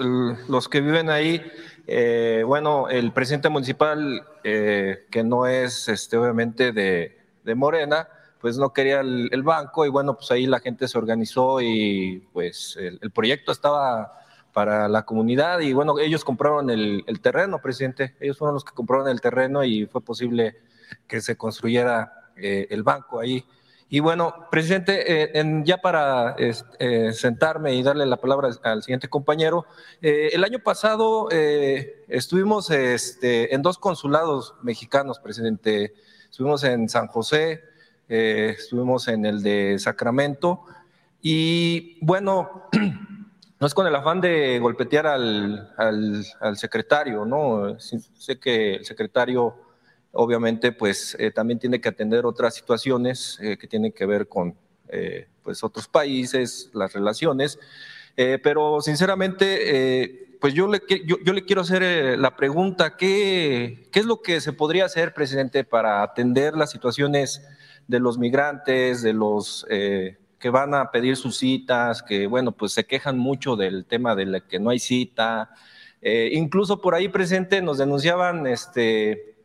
los 0.50 0.68
que 0.68 0.82
viven 0.82 1.10
ahí, 1.10 1.42
eh, 1.88 2.44
bueno, 2.46 2.90
el 2.90 3.14
presidente 3.14 3.48
municipal, 3.48 4.28
eh, 4.44 5.06
que 5.10 5.24
no 5.24 5.48
es 5.48 5.88
este, 5.88 6.18
obviamente 6.18 6.74
de, 6.74 7.18
de 7.46 7.56
Morena, 7.56 8.10
pues 8.42 8.58
no 8.58 8.74
quería 8.74 9.00
el, 9.00 9.42
banco 9.44 9.86
y 9.86 9.90
bueno, 9.90 10.18
pues 10.18 10.30
ahí 10.32 10.48
la 10.48 10.60
gente 10.60 10.86
se 10.90 10.98
organizó 10.98 11.62
y 11.62 12.28
pues 12.34 12.76
el, 12.78 13.10
proyecto 13.12 13.54
estaba 13.54 14.20
para 14.52 14.90
la 14.90 15.06
comunidad 15.06 15.62
y 15.62 15.72
bueno, 15.72 15.98
ellos 15.98 16.26
compraron 16.26 16.70
el, 16.70 17.06
el, 17.08 17.22
terreno, 17.22 17.62
presidente, 17.62 18.18
ellos 18.20 18.38
fueron 18.38 18.56
los 18.56 18.66
que 18.66 18.74
compraron 18.74 19.08
el 19.08 19.22
terreno 19.22 19.64
y 19.64 19.86
fue 19.86 20.02
posible 20.02 20.58
que 21.08 21.22
se 21.22 21.38
construyera 21.38 22.32
el 22.36 22.84
banco 22.84 23.22
ahí. 23.22 23.46
Y 23.90 24.02
bueno, 24.02 24.48
presidente, 24.52 25.40
eh, 25.40 25.62
ya 25.64 25.78
para 25.78 26.36
eh, 26.38 27.14
sentarme 27.14 27.74
y 27.74 27.84
darle 27.84 28.06
la 28.06 28.18
palabra 28.18 28.50
al 28.64 28.84
siguiente 28.84 29.08
compañero, 29.08 29.66
eh, 30.02 30.32
el 30.34 30.44
año 30.44 30.60
pasado 30.60 31.30
estuvimos 31.32 32.70
este, 32.70 33.56
en 33.56 33.62
dos 33.62 33.78
consulados 33.78 34.56
mexicanos, 34.62 35.20
presidente. 35.20 35.94
Estuvimos 36.30 36.66
en 36.66 36.90
San 36.90 37.08
José, 37.08 37.64
estuvimos 38.10 39.08
en 39.08 39.26
el 39.26 39.42
de 39.42 39.80
Sacramento 39.80 40.66
y 41.22 41.98
bueno, 42.06 42.64
no 43.60 43.68
es 43.68 43.74
con 43.74 43.88
el 43.88 43.96
afán 43.96 44.20
de 44.20 44.60
golpetear 44.60 45.08
al, 45.08 45.74
al 45.78 46.58
secretario, 46.58 47.24
¿no? 47.24 47.80
Sé 47.80 48.38
que 48.38 48.76
el 48.76 48.86
secretario 48.86 49.67
obviamente 50.12 50.72
pues 50.72 51.16
eh, 51.20 51.32
también 51.32 51.60
tiene 51.60 51.80
que 51.80 51.90
atender 51.90 52.26
otras 52.26 52.56
situaciones 52.56 53.38
eh, 53.42 53.58
que 53.58 53.68
tienen 53.68 53.92
que 53.92 54.06
ver 54.06 54.28
con 54.28 54.56
eh, 54.90 55.28
pues 55.44 55.64
otros 55.64 55.88
países, 55.88 56.70
las 56.74 56.94
relaciones, 56.94 57.60
pero 58.16 58.82
sinceramente 58.82 60.38
pues 60.42 60.56
yo 60.56 60.68
le, 60.68 60.82
yo, 61.06 61.18
yo 61.24 61.34
le 61.34 61.46
quiero 61.46 61.62
hacer 61.62 62.18
la 62.18 62.36
pregunta, 62.36 62.98
¿qué, 62.98 63.88
¿qué 63.92 64.00
es 64.00 64.06
lo 64.06 64.24
que 64.24 64.42
se 64.42 64.54
podría 64.54 64.86
hacer, 64.86 65.14
presidente, 65.14 65.64
para 65.64 66.02
atender 66.02 66.56
las 66.56 66.72
situaciones 66.72 67.48
de 67.88 68.00
los 68.00 68.18
migrantes, 68.18 69.04
de 69.04 69.14
los 69.14 69.68
que 69.70 70.50
van 70.50 70.74
a 70.74 70.90
pedir 70.90 71.16
sus 71.16 71.38
citas, 71.38 72.02
que 72.02 72.26
bueno, 72.26 72.54
pues 72.54 72.72
se 72.72 72.86
quejan 72.86 73.20
mucho 73.20 73.56
del 73.56 73.86
tema 73.86 74.16
de 74.16 74.42
que 74.50 74.60
no 74.60 74.72
hay 74.72 74.80
cita. 74.80 75.52
incluso 76.02 76.82
por 76.82 76.96
ahí 76.96 77.10
presente 77.10 77.62
nos 77.62 77.78
denunciaban 77.78 78.48
este, 78.48 79.37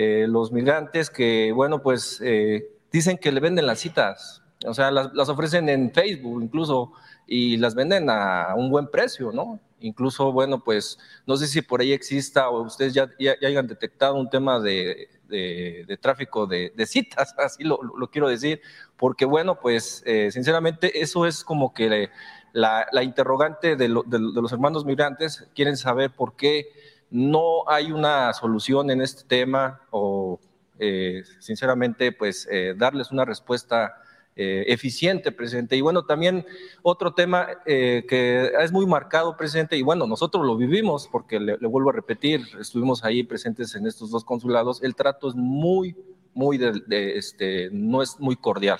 eh, 0.00 0.28
los 0.28 0.52
migrantes 0.52 1.10
que, 1.10 1.50
bueno, 1.50 1.82
pues 1.82 2.20
eh, 2.22 2.70
dicen 2.92 3.18
que 3.18 3.32
le 3.32 3.40
venden 3.40 3.66
las 3.66 3.80
citas, 3.80 4.44
o 4.64 4.72
sea, 4.72 4.92
las, 4.92 5.28
ofrecen 5.28 5.68
en 5.68 5.90
Facebook 5.92 6.40
incluso 6.40 6.92
y 7.26 7.56
las 7.56 7.74
venden 7.74 8.08
a 8.08 8.54
un 8.56 8.70
buen 8.70 8.86
precio, 8.86 9.32
¿no? 9.32 9.58
Incluso, 9.80 10.30
bueno, 10.30 10.62
pues 10.62 11.00
no 11.26 11.36
sé 11.36 11.48
si 11.48 11.62
por 11.62 11.80
ahí 11.80 11.92
exista 11.92 12.48
o 12.48 12.62
ustedes 12.62 12.94
ya, 12.94 13.10
ya, 13.18 13.34
hayan 13.44 13.66
detectado 13.66 14.14
un 14.14 14.30
tema 14.30 14.60
de, 14.60 15.08
de, 15.26 15.98
tráfico 16.00 16.46
de, 16.46 16.72
citas, 16.86 17.34
así 17.44 17.64
lo, 17.64 17.80
lo, 17.82 18.08
quiero 18.08 18.28
decir, 18.28 18.60
porque, 18.96 19.24
bueno, 19.24 19.58
pues 19.58 20.04
eh, 20.06 20.30
sinceramente 20.30 21.00
eso 21.00 21.26
es 21.26 21.42
como 21.42 21.74
que 21.74 22.08
la, 22.52 22.86
la 22.92 23.02
interrogante 23.02 23.74
de, 23.74 23.88
de 23.88 24.18
los 24.20 24.52
hermanos 24.52 24.84
migrantes, 24.84 25.48
quieren 25.56 25.76
saber 25.76 26.12
por 26.12 26.36
qué 26.36 26.68
no 27.10 27.68
hay 27.68 27.92
una 27.92 28.32
solución 28.32 28.90
en 28.90 29.00
este 29.00 29.24
tema 29.24 29.80
o, 29.90 30.38
eh, 30.78 31.22
sinceramente, 31.38 32.12
pues 32.12 32.46
eh, 32.50 32.74
darles 32.76 33.10
una 33.10 33.24
respuesta 33.24 33.94
eh, 34.36 34.64
eficiente, 34.68 35.32
presidente. 35.32 35.76
Y 35.76 35.80
bueno, 35.80 36.04
también 36.04 36.46
otro 36.82 37.12
tema 37.12 37.48
que 37.64 38.52
es 38.60 38.72
muy 38.72 38.86
marcado, 38.86 39.36
presidente, 39.36 39.76
y 39.76 39.82
bueno, 39.82 40.06
nosotros 40.06 40.46
lo 40.46 40.56
vivimos, 40.56 41.08
porque 41.10 41.40
le, 41.40 41.56
vuelvo 41.56 41.90
a 41.90 41.94
repetir, 41.94 42.42
estuvimos 42.60 43.04
ahí 43.04 43.24
presentes 43.24 43.74
en 43.74 43.86
estos 43.86 44.10
dos 44.10 44.24
consulados, 44.24 44.82
el 44.82 44.94
trato 44.94 45.28
es 45.28 45.34
muy, 45.34 45.96
muy, 46.34 46.60
este, 46.90 47.68
no 47.72 48.00
es 48.00 48.20
muy 48.20 48.36
cordial, 48.36 48.78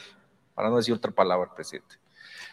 para 0.55 0.71
no 0.71 0.77
decir 0.77 0.95
otra 0.95 1.11
palabra, 1.11 1.53
presidente 1.55 1.98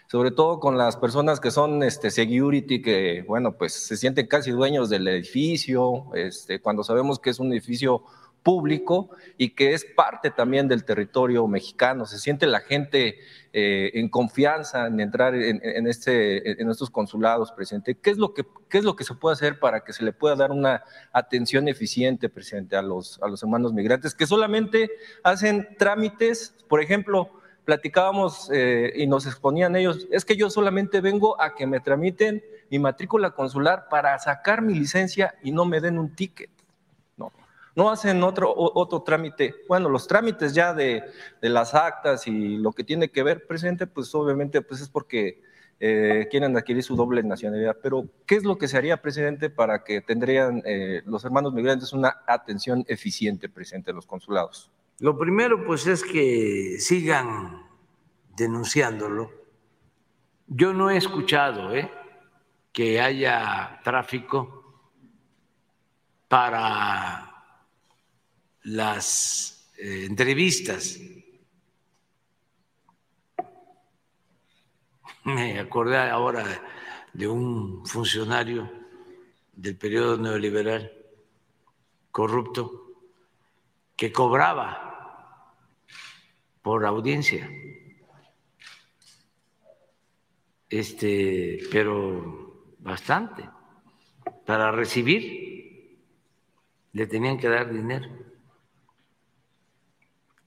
sobre 0.07 0.31
todo 0.31 0.59
con 0.59 0.77
las 0.77 0.97
personas 0.97 1.39
que 1.39 1.51
son 1.51 1.83
este, 1.83 2.11
security, 2.11 2.81
que, 2.81 3.23
bueno, 3.27 3.53
pues 3.53 3.73
se 3.73 3.97
sienten 3.97 4.27
casi 4.27 4.51
dueños 4.51 4.89
del 4.89 5.07
edificio, 5.07 6.13
este, 6.13 6.59
cuando 6.59 6.83
sabemos 6.83 7.19
que 7.19 7.29
es 7.29 7.39
un 7.39 7.51
edificio 7.51 8.03
público 8.45 9.09
y 9.39 9.55
que 9.55 9.73
es 9.73 9.83
parte 9.83 10.29
también 10.29 10.67
del 10.67 10.85
territorio 10.85 11.47
mexicano. 11.47 12.05
Se 12.05 12.19
siente 12.19 12.45
la 12.45 12.59
gente 12.59 13.17
eh, 13.51 13.89
en 13.95 14.07
confianza 14.07 14.85
en 14.85 14.99
entrar 14.99 15.33
en, 15.33 15.87
este, 15.87 16.61
en 16.61 16.69
estos 16.69 16.91
consulados, 16.91 17.51
presidente. 17.51 17.95
¿Qué 17.95 18.11
es, 18.11 18.17
lo 18.19 18.35
que, 18.35 18.45
¿Qué 18.69 18.77
es 18.77 18.83
lo 18.83 18.95
que 18.95 19.03
se 19.03 19.15
puede 19.15 19.33
hacer 19.33 19.57
para 19.59 19.83
que 19.83 19.93
se 19.93 20.03
le 20.03 20.13
pueda 20.13 20.35
dar 20.35 20.51
una 20.51 20.83
atención 21.11 21.67
eficiente, 21.67 22.29
presidente, 22.29 22.75
a 22.75 22.83
los, 22.83 23.19
a 23.23 23.27
los 23.27 23.41
hermanos 23.41 23.73
migrantes 23.73 24.13
que 24.13 24.27
solamente 24.27 24.91
hacen 25.23 25.67
trámites, 25.79 26.53
por 26.67 26.83
ejemplo, 26.83 27.31
platicábamos 27.65 28.49
eh, 28.53 28.93
y 28.95 29.07
nos 29.07 29.25
exponían 29.25 29.75
ellos, 29.75 30.07
es 30.11 30.23
que 30.23 30.37
yo 30.37 30.49
solamente 30.49 31.01
vengo 31.01 31.41
a 31.41 31.55
que 31.55 31.67
me 31.67 31.79
tramiten 31.79 32.43
mi 32.69 32.79
matrícula 32.79 33.31
consular 33.31 33.87
para 33.89 34.17
sacar 34.19 34.61
mi 34.61 34.73
licencia 34.73 35.35
y 35.43 35.51
no 35.51 35.65
me 35.65 35.81
den 35.81 35.99
un 35.99 36.15
ticket. 36.15 36.49
No, 37.17 37.31
no 37.75 37.91
hacen 37.91 38.23
otro, 38.23 38.53
otro 38.55 39.01
trámite. 39.01 39.55
Bueno, 39.67 39.89
los 39.89 40.07
trámites 40.07 40.53
ya 40.53 40.73
de, 40.73 41.03
de 41.41 41.49
las 41.49 41.73
actas 41.75 42.27
y 42.27 42.57
lo 42.57 42.71
que 42.71 42.83
tiene 42.83 43.09
que 43.09 43.23
ver, 43.23 43.45
presidente, 43.47 43.87
pues 43.87 44.13
obviamente 44.15 44.61
pues 44.61 44.81
es 44.81 44.89
porque 44.89 45.41
eh, 45.79 46.27
quieren 46.31 46.55
adquirir 46.55 46.83
su 46.83 46.95
doble 46.95 47.21
nacionalidad. 47.23 47.77
Pero, 47.81 48.07
¿qué 48.25 48.35
es 48.35 48.43
lo 48.43 48.57
que 48.57 48.67
se 48.67 48.77
haría, 48.77 49.01
presidente, 49.01 49.49
para 49.49 49.83
que 49.83 50.01
tendrían 50.01 50.61
eh, 50.65 51.01
los 51.05 51.25
hermanos 51.25 51.53
migrantes 51.53 51.91
una 51.91 52.21
atención 52.27 52.85
eficiente, 52.87 53.49
presidente, 53.49 53.91
de 53.91 53.95
los 53.95 54.05
consulados? 54.05 54.71
Lo 54.99 55.17
primero, 55.17 55.65
pues, 55.65 55.87
es 55.87 56.03
que 56.03 56.77
sigan 56.79 57.65
denunciándolo. 58.35 59.31
Yo 60.47 60.73
no 60.73 60.89
he 60.89 60.97
escuchado 60.97 61.75
¿eh? 61.75 61.91
que 62.71 63.01
haya 63.01 63.81
tráfico 63.83 64.91
para 66.27 67.43
las 68.63 69.69
eh, 69.77 70.05
entrevistas. 70.05 70.99
Me 75.23 75.59
acordé 75.59 75.97
ahora 75.97 76.43
de 77.11 77.27
un 77.27 77.85
funcionario 77.85 78.69
del 79.53 79.75
periodo 79.77 80.17
neoliberal 80.17 80.91
corrupto 82.11 82.85
que 83.95 84.11
cobraba 84.11 84.84
por 86.65 86.83
audiencia. 86.83 87.47
Este, 90.67 91.59
pero 91.71 92.73
bastante. 92.79 93.47
Para 94.47 94.71
recibir 94.71 96.01
le 96.91 97.05
tenían 97.05 97.37
que 97.37 97.49
dar 97.49 97.71
dinero. 97.71 98.09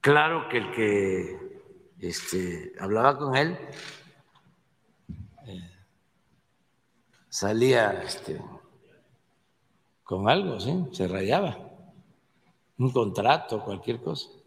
Claro 0.01 0.49
que 0.49 0.57
el 0.57 0.71
que 0.71 1.61
este, 1.99 2.73
hablaba 2.81 3.17
con 3.17 3.37
él 3.37 3.57
eh, 5.47 5.71
salía 7.29 8.03
este, 8.03 8.41
con 10.03 10.27
algo, 10.27 10.59
¿sí? 10.59 10.85
se 10.91 11.07
rayaba 11.07 11.57
un 12.77 12.91
contrato, 12.91 13.63
cualquier 13.63 14.01
cosa. 14.01 14.38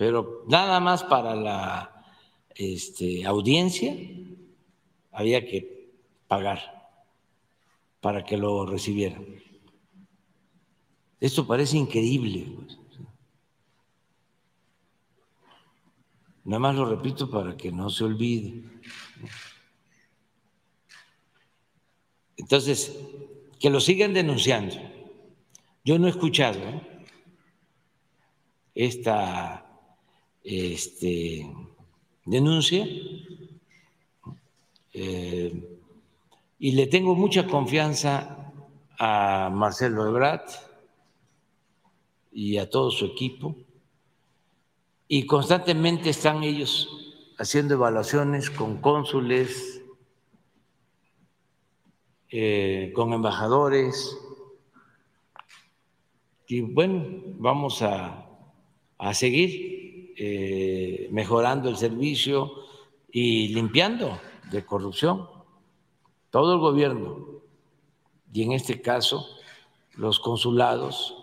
Pero 0.00 0.46
nada 0.48 0.80
más 0.80 1.04
para 1.04 1.34
la 1.34 2.06
este, 2.54 3.26
audiencia 3.26 3.94
había 5.12 5.44
que 5.44 5.92
pagar 6.26 6.88
para 8.00 8.24
que 8.24 8.38
lo 8.38 8.64
recibieran. 8.64 9.26
Esto 11.20 11.46
parece 11.46 11.76
increíble. 11.76 12.50
Pues. 12.56 12.78
Nada 16.44 16.60
más 16.60 16.76
lo 16.76 16.86
repito 16.86 17.30
para 17.30 17.54
que 17.54 17.70
no 17.70 17.90
se 17.90 18.04
olvide. 18.04 18.64
Entonces, 22.38 22.98
que 23.58 23.68
lo 23.68 23.80
sigan 23.80 24.14
denunciando. 24.14 24.76
Yo 25.84 25.98
no 25.98 26.06
he 26.06 26.10
escuchado 26.10 26.80
esta 28.74 29.66
este, 30.42 31.50
denuncia 32.24 32.86
eh, 34.92 35.78
y 36.58 36.72
le 36.72 36.86
tengo 36.86 37.14
mucha 37.14 37.46
confianza 37.46 38.52
a 38.98 39.50
Marcelo 39.52 40.06
Ebrard 40.06 40.48
y 42.32 42.58
a 42.58 42.68
todo 42.68 42.90
su 42.90 43.06
equipo 43.06 43.56
y 45.08 45.26
constantemente 45.26 46.10
están 46.10 46.44
ellos 46.44 46.88
haciendo 47.38 47.74
evaluaciones 47.74 48.50
con 48.50 48.80
cónsules, 48.80 49.82
eh, 52.28 52.92
con 52.94 53.12
embajadores. 53.12 54.16
Y 56.46 56.60
bueno, 56.60 57.22
vamos 57.38 57.82
a, 57.82 58.28
a 58.98 59.14
seguir 59.14 59.79
eh, 60.22 61.08
mejorando 61.10 61.70
el 61.70 61.78
servicio 61.78 62.52
y 63.10 63.48
limpiando 63.54 64.20
de 64.50 64.66
corrupción 64.66 65.26
todo 66.28 66.52
el 66.52 66.58
gobierno 66.60 67.40
y 68.30 68.42
en 68.42 68.52
este 68.52 68.82
caso 68.82 69.26
los 69.94 70.20
consulados 70.20 71.16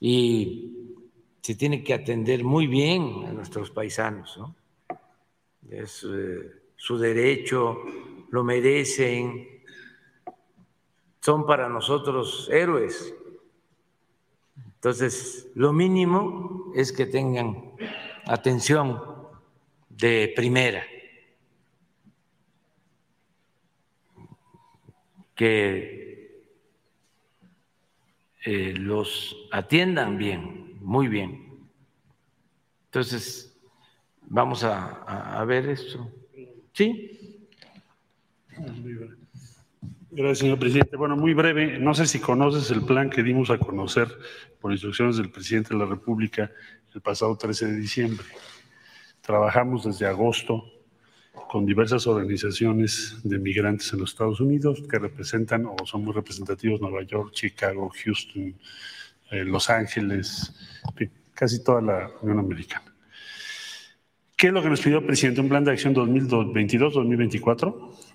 y 0.00 0.98
se 1.40 1.54
tiene 1.54 1.82
que 1.82 1.94
atender 1.94 2.44
muy 2.44 2.66
bien 2.66 3.24
a 3.26 3.32
nuestros 3.32 3.70
paisanos, 3.70 4.36
¿no? 4.36 4.54
Es 5.70 6.04
eh, 6.04 6.52
su 6.76 6.98
derecho, 6.98 7.78
lo 8.28 8.44
merecen, 8.44 9.62
son 11.22 11.46
para 11.46 11.70
nosotros 11.70 12.50
héroes. 12.52 13.14
Entonces, 14.78 15.50
lo 15.56 15.72
mínimo 15.72 16.70
es 16.72 16.92
que 16.92 17.04
tengan 17.04 17.72
atención 18.26 19.02
de 19.88 20.32
primera, 20.36 20.84
que 25.34 26.44
eh, 28.44 28.74
los 28.76 29.48
atiendan 29.50 30.16
bien, 30.16 30.78
muy 30.80 31.08
bien. 31.08 31.58
Entonces, 32.84 33.58
vamos 34.20 34.62
a, 34.62 35.40
a 35.40 35.44
ver 35.44 35.70
esto. 35.70 36.08
¿Sí? 36.72 37.48
Gracias, 40.18 40.38
señor 40.38 40.58
presidente. 40.58 40.96
Bueno, 40.96 41.16
muy 41.16 41.32
breve, 41.32 41.78
no 41.78 41.94
sé 41.94 42.04
si 42.04 42.18
conoces 42.18 42.72
el 42.72 42.82
plan 42.82 43.08
que 43.08 43.22
dimos 43.22 43.50
a 43.50 43.58
conocer 43.58 44.08
por 44.60 44.72
instrucciones 44.72 45.16
del 45.16 45.30
presidente 45.30 45.74
de 45.74 45.78
la 45.78 45.86
República 45.86 46.50
el 46.92 47.00
pasado 47.00 47.36
13 47.36 47.66
de 47.66 47.76
diciembre. 47.76 48.26
Trabajamos 49.20 49.84
desde 49.84 50.06
agosto 50.06 50.64
con 51.48 51.64
diversas 51.64 52.08
organizaciones 52.08 53.20
de 53.22 53.38
migrantes 53.38 53.92
en 53.92 54.00
los 54.00 54.10
Estados 54.10 54.40
Unidos 54.40 54.82
que 54.90 54.98
representan 54.98 55.66
o 55.66 55.86
son 55.86 56.04
muy 56.04 56.12
representativos 56.12 56.80
Nueva 56.80 57.04
York, 57.04 57.30
Chicago, 57.30 57.88
Houston, 58.02 58.56
eh, 59.30 59.44
Los 59.44 59.70
Ángeles, 59.70 60.52
casi 61.32 61.62
toda 61.62 61.80
la 61.80 62.10
Unión 62.22 62.40
Americana. 62.40 62.92
¿Qué 64.36 64.48
es 64.48 64.52
lo 64.52 64.64
que 64.64 64.68
nos 64.68 64.80
pidió 64.80 64.98
el 64.98 65.04
presidente? 65.04 65.40
Un 65.40 65.48
plan 65.48 65.62
de 65.62 65.70
acción 65.70 65.94
2022-2024 65.94 68.08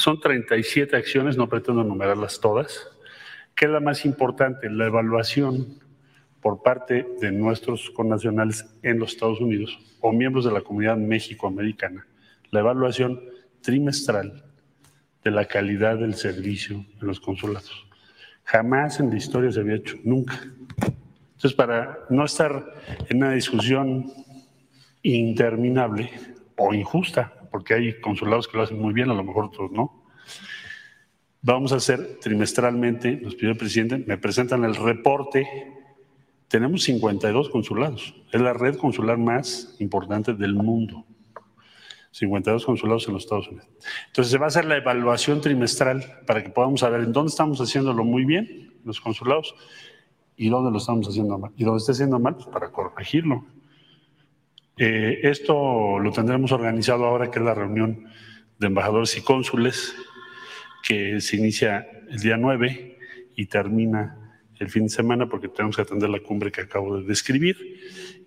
son 0.00 0.20
37 0.20 0.96
acciones, 0.96 1.36
no 1.36 1.48
pretendo 1.48 1.82
enumerarlas 1.82 2.40
todas. 2.40 2.88
¿Qué 3.54 3.66
es 3.66 3.70
la 3.70 3.80
más 3.80 4.04
importante? 4.04 4.70
La 4.70 4.86
evaluación 4.86 5.78
por 6.40 6.62
parte 6.62 7.06
de 7.20 7.30
nuestros 7.30 7.90
connacionales 7.90 8.66
en 8.82 8.98
los 8.98 9.12
Estados 9.12 9.40
Unidos 9.40 9.78
o 10.00 10.12
miembros 10.12 10.44
de 10.44 10.52
la 10.52 10.62
comunidad 10.62 10.96
México-Americana. 10.96 12.06
La 12.50 12.60
evaluación 12.60 13.20
trimestral 13.60 14.44
de 15.22 15.30
la 15.30 15.44
calidad 15.44 15.98
del 15.98 16.14
servicio 16.14 16.84
en 17.00 17.06
los 17.06 17.20
consulados. 17.20 17.86
Jamás 18.44 19.00
en 19.00 19.10
la 19.10 19.16
historia 19.16 19.52
se 19.52 19.60
había 19.60 19.76
hecho, 19.76 19.96
nunca. 20.02 20.40
Entonces, 21.32 21.52
para 21.52 22.00
no 22.08 22.24
estar 22.24 22.74
en 23.08 23.18
una 23.18 23.32
discusión 23.32 24.10
interminable 25.02 26.10
o 26.56 26.72
injusta, 26.72 27.34
porque 27.50 27.74
hay 27.74 28.00
consulados 28.00 28.48
que 28.48 28.56
lo 28.56 28.62
hacen 28.62 28.80
muy 28.80 28.92
bien, 28.92 29.10
a 29.10 29.14
lo 29.14 29.24
mejor 29.24 29.46
otros 29.46 29.70
no. 29.72 30.04
Vamos 31.42 31.72
a 31.72 31.76
hacer 31.76 32.18
trimestralmente, 32.20 33.16
nos 33.16 33.34
pidió 33.34 33.50
el 33.50 33.56
presidente, 33.56 33.98
me 33.98 34.18
presentan 34.18 34.64
el 34.64 34.76
reporte. 34.76 35.46
Tenemos 36.48 36.82
52 36.82 37.48
consulados, 37.50 38.14
es 38.32 38.40
la 38.40 38.52
red 38.52 38.76
consular 38.76 39.18
más 39.18 39.76
importante 39.78 40.34
del 40.34 40.54
mundo. 40.54 41.06
52 42.12 42.66
consulados 42.66 43.06
en 43.06 43.14
los 43.14 43.24
Estados 43.24 43.48
Unidos. 43.48 43.68
Entonces 44.08 44.32
se 44.32 44.38
va 44.38 44.46
a 44.46 44.48
hacer 44.48 44.64
la 44.64 44.76
evaluación 44.76 45.40
trimestral 45.40 46.04
para 46.26 46.42
que 46.42 46.50
podamos 46.50 46.80
saber 46.80 47.02
en 47.02 47.12
dónde 47.12 47.30
estamos 47.30 47.60
haciéndolo 47.60 48.04
muy 48.04 48.24
bien, 48.24 48.74
los 48.84 49.00
consulados, 49.00 49.54
y 50.36 50.48
dónde 50.48 50.70
lo 50.70 50.78
estamos 50.78 51.06
haciendo 51.06 51.38
mal. 51.38 51.52
Y 51.56 51.64
dónde 51.64 51.78
está 51.78 51.92
haciendo 51.92 52.18
mal, 52.18 52.34
pues 52.34 52.46
para 52.46 52.72
corregirlo. 52.72 53.44
Eh, 54.82 55.28
esto 55.28 55.98
lo 55.98 56.10
tendremos 56.10 56.52
organizado 56.52 57.04
ahora 57.04 57.30
que 57.30 57.38
es 57.38 57.44
la 57.44 57.52
reunión 57.52 58.06
de 58.58 58.66
embajadores 58.66 59.14
y 59.14 59.20
cónsules, 59.20 59.94
que 60.82 61.20
se 61.20 61.36
inicia 61.36 61.86
el 62.08 62.18
día 62.18 62.38
9 62.38 62.96
y 63.36 63.44
termina 63.44 64.40
el 64.58 64.70
fin 64.70 64.84
de 64.84 64.88
semana 64.88 65.28
porque 65.28 65.48
tenemos 65.48 65.76
que 65.76 65.82
atender 65.82 66.08
la 66.08 66.20
cumbre 66.20 66.50
que 66.50 66.62
acabo 66.62 66.96
de 66.96 67.06
describir. 67.06 67.58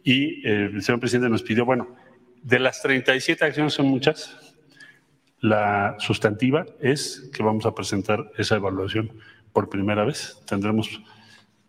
Y 0.03 0.47
eh, 0.47 0.69
el 0.71 0.83
señor 0.83 0.99
presidente 0.99 1.27
nos 1.27 1.41
pidió, 1.41 1.65
bueno, 1.65 1.95
de 2.43 2.59
las 2.59 2.83
37 2.83 3.45
acciones 3.45 3.73
son 3.73 3.87
muchas, 3.87 4.37
la 5.39 5.95
sustantiva 5.97 6.67
es 6.79 7.31
que 7.33 7.41
vamos 7.41 7.65
a 7.65 7.73
presentar 7.73 8.31
esa 8.37 8.57
evaluación 8.57 9.11
por 9.53 9.69
primera 9.69 10.05
vez. 10.05 10.37
Tendremos 10.45 11.01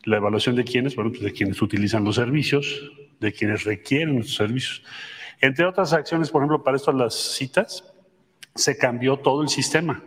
la 0.04 0.18
evaluación 0.18 0.56
de 0.56 0.64
quienes, 0.64 0.94
bueno, 0.94 1.10
pues 1.10 1.22
de 1.22 1.32
quienes 1.32 1.62
utilizan 1.62 2.04
los 2.04 2.16
servicios, 2.16 2.92
de 3.20 3.32
quienes 3.32 3.64
requieren 3.64 4.16
nuestros 4.16 4.36
servicios. 4.36 4.82
Entre 5.40 5.64
otras 5.66 5.92
acciones, 5.92 6.30
por 6.30 6.42
ejemplo, 6.42 6.62
para 6.62 6.76
esto 6.76 6.92
las 6.92 7.14
citas, 7.14 7.92
se 8.54 8.76
cambió 8.76 9.18
todo 9.18 9.42
el 9.42 9.48
sistema. 9.48 10.02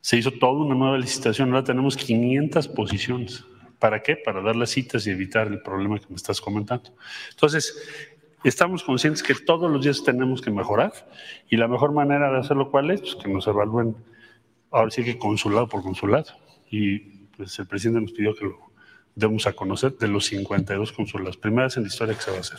Se 0.00 0.16
hizo 0.16 0.32
toda 0.32 0.64
una 0.64 0.74
nueva 0.74 0.98
licitación, 0.98 1.50
ahora 1.50 1.64
tenemos 1.64 1.96
500 1.96 2.68
posiciones. 2.68 3.44
¿Para 3.78 4.02
qué? 4.02 4.16
Para 4.16 4.40
dar 4.42 4.56
las 4.56 4.70
citas 4.70 5.06
y 5.06 5.10
evitar 5.10 5.48
el 5.48 5.60
problema 5.60 5.98
que 5.98 6.06
me 6.08 6.16
estás 6.16 6.40
comentando. 6.40 6.90
Entonces, 7.30 7.76
estamos 8.44 8.82
conscientes 8.82 9.22
que 9.22 9.34
todos 9.34 9.70
los 9.70 9.84
días 9.84 10.02
tenemos 10.04 10.40
que 10.40 10.50
mejorar 10.50 10.92
y 11.48 11.56
la 11.56 11.68
mejor 11.68 11.92
manera 11.92 12.30
de 12.30 12.38
hacerlo, 12.38 12.70
¿cuál 12.70 12.90
es? 12.90 13.00
Pues 13.00 13.16
que 13.16 13.28
nos 13.28 13.46
evalúen, 13.46 13.96
ahora 14.70 14.90
sí 14.90 15.04
que 15.04 15.18
consulado 15.18 15.68
por 15.68 15.82
consulado. 15.82 16.32
Y 16.70 16.98
pues 17.36 17.58
el 17.58 17.66
presidente 17.66 18.00
nos 18.00 18.12
pidió 18.12 18.34
que 18.34 18.44
lo 18.44 18.71
debemos 19.14 19.46
a 19.46 19.52
conocer 19.52 19.96
de 19.98 20.08
los 20.08 20.26
52 20.26 20.92
consulados, 20.92 21.36
primeras 21.36 21.76
en 21.76 21.84
la 21.84 21.88
historia 21.88 22.14
que 22.14 22.22
se 22.22 22.30
va 22.30 22.38
a 22.38 22.40
hacer. 22.40 22.58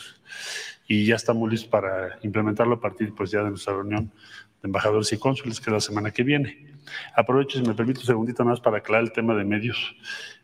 Y 0.86 1.06
ya 1.06 1.16
estamos 1.16 1.50
listos 1.50 1.68
para 1.68 2.18
implementarlo 2.22 2.74
a 2.74 2.80
partir 2.80 3.14
pues, 3.14 3.30
ya 3.30 3.42
de 3.42 3.50
nuestra 3.50 3.72
reunión 3.72 4.12
de 4.62 4.68
embajadores 4.68 5.12
y 5.12 5.18
cónsules, 5.18 5.60
que 5.60 5.70
es 5.70 5.72
la 5.72 5.80
semana 5.80 6.10
que 6.10 6.22
viene. 6.22 6.74
Aprovecho, 7.16 7.58
si 7.58 7.66
me 7.66 7.74
permite 7.74 8.00
un 8.00 8.06
segundito 8.06 8.44
más 8.44 8.60
para 8.60 8.78
aclarar 8.78 9.04
el 9.04 9.12
tema 9.12 9.34
de 9.34 9.44
medios, 9.44 9.96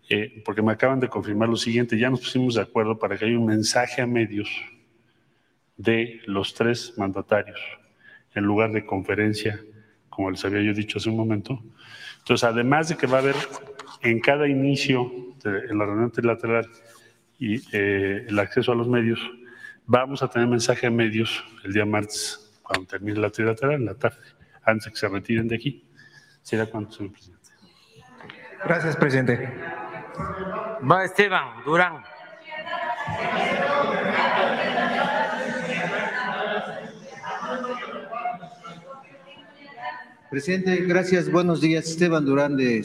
eh, 0.09 0.43
porque 0.45 0.63
me 0.63 0.73
acaban 0.73 0.99
de 0.99 1.09
confirmar 1.09 1.49
lo 1.49 1.57
siguiente, 1.57 1.99
ya 1.99 2.11
nos 2.11 2.21
pusimos 2.21 2.55
de 2.55 2.63
acuerdo 2.63 2.99
para 2.99 3.17
que 3.17 3.27
haya 3.27 3.39
un 3.39 3.47
mensaje 3.47 4.03
a 4.03 4.07
medios 4.07 4.49
de 5.77 6.21
los 6.27 6.55
tres 6.55 6.95
mandatarios, 6.97 7.61
en 8.35 8.45
lugar 8.45 8.73
de 8.73 8.85
conferencia, 8.85 9.61
como 10.09 10.31
les 10.31 10.45
había 10.45 10.63
yo 10.63 10.75
dicho 10.75 10.99
hace 10.99 11.09
un 11.09 11.17
momento. 11.17 11.63
Entonces, 12.19 12.45
además 12.45 12.89
de 12.89 12.97
que 12.97 13.07
va 13.07 13.19
a 13.19 13.21
haber 13.21 13.37
en 14.03 14.21
cada 14.21 14.49
inicio 14.49 15.11
de 15.43 15.75
la 15.75 15.87
reunión 15.87 16.11
trilateral 16.11 16.69
y 17.39 17.57
eh, 17.73 18.27
el 18.29 18.39
acceso 18.39 18.73
a 18.73 18.75
los 18.75 18.89
medios, 18.89 19.19
vamos 19.87 20.23
a 20.23 20.29
tener 20.29 20.49
mensaje 20.49 20.87
a 20.87 20.91
medios 20.91 21.45
el 21.65 21.73
día 21.73 21.85
martes, 21.85 22.61
cuando 22.63 22.87
termine 22.87 23.19
la 23.19 23.31
trilateral, 23.31 23.77
en 23.77 23.87
la 23.87 23.95
tarde, 23.95 24.19
antes 24.63 24.87
de 24.87 24.91
que 24.93 24.97
se 24.97 25.09
retiren 25.09 25.49
de 25.49 25.57
aquí. 25.57 25.85
¿Será 26.43 26.67
cuánto, 26.67 26.93
señor 26.93 27.13
presidente? 27.13 27.51
Gracias, 28.65 28.97
presidente. 28.97 29.49
Va 30.91 31.05
Esteban 31.05 31.65
Durán. 31.65 32.03
Presidente, 40.31 40.77
gracias. 40.87 41.31
Buenos 41.31 41.61
días. 41.61 41.89
Esteban 41.89 42.25
Durán 42.25 42.57
de 42.57 42.85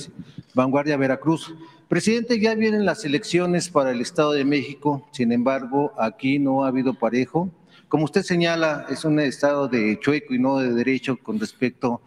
Vanguardia 0.56 0.95
Veracruz. 0.95 1.53
Presidente, 1.90 2.40
ya 2.40 2.56
vienen 2.56 2.86
las 2.86 3.03
elecciones 3.03 3.69
para 3.69 3.91
el 3.91 3.99
Estado 3.99 4.32
de 4.32 4.45
México, 4.45 5.06
sin 5.11 5.34
embargo, 5.34 5.91
aquí 5.99 6.40
no 6.40 6.64
ha 6.64 6.69
habido 6.69 6.94
parejo. 6.94 7.52
Como 7.90 8.06
usted 8.06 8.23
señala, 8.23 8.86
es 8.90 9.03
un 9.03 9.19
estado 9.19 9.68
de 9.68 9.99
chueco 9.99 10.34
y 10.34 10.40
no 10.40 10.57
de 10.57 10.73
derecho 10.73 11.18
con 11.18 11.40
respecto 11.41 12.02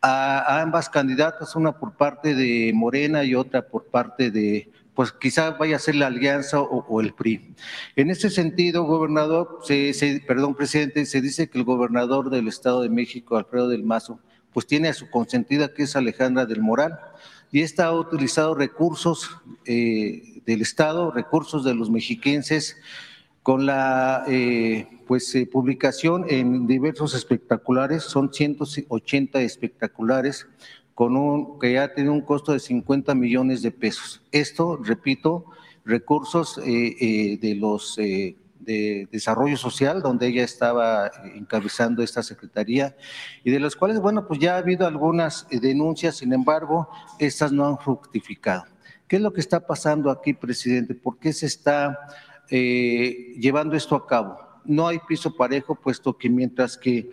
a, 0.00 0.62
ambas 0.62 0.88
candidatas, 0.88 1.54
una 1.54 1.78
por 1.78 1.92
parte 1.92 2.34
de 2.34 2.72
Morena 2.74 3.24
y 3.24 3.34
otra 3.34 3.68
por 3.68 3.84
parte 3.84 4.30
de, 4.30 4.70
pues 4.94 5.12
quizá 5.12 5.50
vaya 5.50 5.76
a 5.76 5.78
ser 5.78 5.94
la 5.94 6.06
alianza 6.06 6.60
o, 6.62 7.00
el 7.02 7.12
PRI. 7.12 7.54
En 7.94 8.10
ese 8.10 8.30
sentido, 8.30 8.84
gobernador, 8.84 9.60
se, 9.64 10.24
perdón, 10.26 10.54
presidente, 10.54 11.04
se 11.04 11.20
dice 11.20 11.50
que 11.50 11.58
el 11.58 11.64
gobernador 11.64 12.30
del 12.30 12.48
Estado 12.48 12.80
de 12.80 12.88
México, 12.88 13.36
Alfredo 13.36 13.68
del 13.68 13.84
Mazo, 13.84 14.18
pues 14.54 14.66
tiene 14.66 14.88
a 14.88 14.94
su 14.94 15.10
consentida 15.10 15.72
que 15.74 15.82
es 15.82 15.94
Alejandra 15.94 16.46
del 16.46 16.62
Moral 16.62 16.98
y 17.52 17.60
esta 17.60 17.86
ha 17.86 17.92
utilizado 17.92 18.54
recursos 18.54 19.30
eh, 19.66 20.40
del 20.46 20.62
Estado, 20.62 21.10
recursos 21.10 21.64
de 21.64 21.74
los 21.74 21.90
mexiquenses, 21.90 22.78
con 23.42 23.66
la 23.66 24.24
eh, 24.26 24.88
pues, 25.06 25.34
eh, 25.34 25.46
publicación 25.46 26.24
en 26.28 26.66
diversos 26.66 27.14
espectaculares, 27.14 28.04
son 28.04 28.32
180 28.32 29.42
espectaculares, 29.42 30.46
con 30.94 31.14
un, 31.16 31.58
que 31.58 31.74
ya 31.74 31.92
tiene 31.92 32.08
un 32.08 32.22
costo 32.22 32.52
de 32.52 32.60
50 32.60 33.14
millones 33.14 33.60
de 33.60 33.70
pesos. 33.70 34.22
Esto, 34.32 34.78
repito, 34.82 35.44
recursos 35.84 36.56
de 36.56 37.56
los 37.58 37.98
de 38.64 39.08
Desarrollo 39.10 39.56
Social, 39.56 40.02
donde 40.02 40.28
ella 40.28 40.44
estaba 40.44 41.10
encabezando 41.34 42.02
esta 42.02 42.22
secretaría, 42.22 42.96
y 43.44 43.50
de 43.50 43.60
las 43.60 43.76
cuales, 43.76 44.00
bueno, 44.00 44.26
pues 44.26 44.40
ya 44.40 44.54
ha 44.54 44.58
habido 44.58 44.86
algunas 44.86 45.46
denuncias, 45.50 46.16
sin 46.16 46.32
embargo, 46.32 46.88
estas 47.18 47.52
no 47.52 47.66
han 47.66 47.78
fructificado. 47.78 48.64
¿Qué 49.08 49.16
es 49.16 49.22
lo 49.22 49.32
que 49.32 49.40
está 49.40 49.66
pasando 49.66 50.10
aquí, 50.10 50.32
presidente? 50.32 50.94
¿Por 50.94 51.18
qué 51.18 51.32
se 51.32 51.46
está 51.46 51.98
eh, 52.48 53.34
llevando 53.38 53.76
esto 53.76 53.94
a 53.94 54.06
cabo? 54.06 54.38
No 54.64 54.88
hay 54.88 55.00
piso 55.06 55.36
parejo, 55.36 55.74
puesto 55.74 56.16
que 56.16 56.30
mientras 56.30 56.78
que 56.78 57.10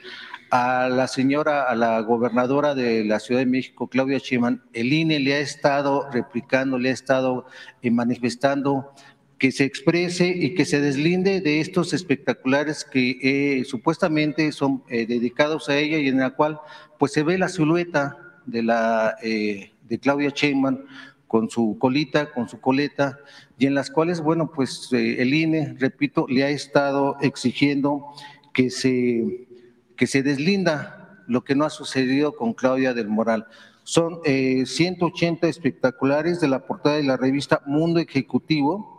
a 0.52 0.90
la 0.90 1.08
señora, 1.08 1.64
a 1.64 1.76
la 1.76 2.00
gobernadora 2.02 2.74
de 2.74 3.04
la 3.04 3.20
Ciudad 3.20 3.42
de 3.42 3.46
México, 3.46 3.88
Claudia 3.88 4.18
Sheinbaum, 4.18 4.62
el 4.74 4.94
INE 4.94 5.20
le 5.20 5.36
ha 5.36 5.40
estado 5.40 6.10
replicando, 6.12 6.78
le 6.78 6.90
ha 6.90 6.94
estado 6.94 7.46
eh, 7.82 7.92
manifestando 7.92 8.94
que 9.40 9.54
se 9.54 9.64
exprese 9.64 10.28
y 10.28 10.54
que 10.54 10.66
se 10.66 10.82
deslinde 10.82 11.40
de 11.40 11.62
estos 11.62 11.94
espectaculares 11.94 12.84
que 12.84 13.18
eh, 13.22 13.64
supuestamente 13.64 14.52
son 14.52 14.84
eh, 14.90 15.08
dedicados 15.08 15.70
a 15.70 15.78
ella 15.78 15.98
y 15.98 16.10
en 16.10 16.20
la 16.20 16.32
cual 16.32 16.60
pues 17.00 17.14
se 17.14 17.24
ve 17.24 17.38
la 17.38 17.48
silueta 17.48 18.18
de 18.46 18.64
la 18.64 19.16
eh, 19.24 19.72
de 19.88 20.00
Claudia 20.00 20.30
Sheinbaum 20.30 20.80
con 21.26 21.50
su 21.50 21.78
colita, 21.80 22.32
con 22.32 22.50
su 22.50 22.60
coleta, 22.60 23.20
y 23.58 23.68
en 23.68 23.76
las 23.76 23.92
cuales, 23.92 24.20
bueno, 24.20 24.52
pues 24.52 24.90
el 24.92 25.32
INE, 25.32 25.76
repito, 25.78 26.26
le 26.28 26.44
ha 26.44 26.50
estado 26.50 27.18
exigiendo 27.22 28.08
que 28.52 28.72
se, 28.72 29.48
que 29.96 30.08
se 30.08 30.24
deslinda 30.24 31.24
lo 31.28 31.44
que 31.44 31.54
no 31.54 31.66
ha 31.66 31.70
sucedido 31.70 32.36
con 32.36 32.54
Claudia 32.54 32.96
del 32.96 33.10
Moral. 33.10 33.46
Son 33.84 34.22
180 34.24 35.48
espectaculares 35.48 36.40
de 36.40 36.48
la 36.48 36.66
portada 36.66 36.96
de 36.96 37.04
la 37.04 37.16
revista 37.18 37.62
Mundo 37.68 38.00
Ejecutivo, 38.00 38.99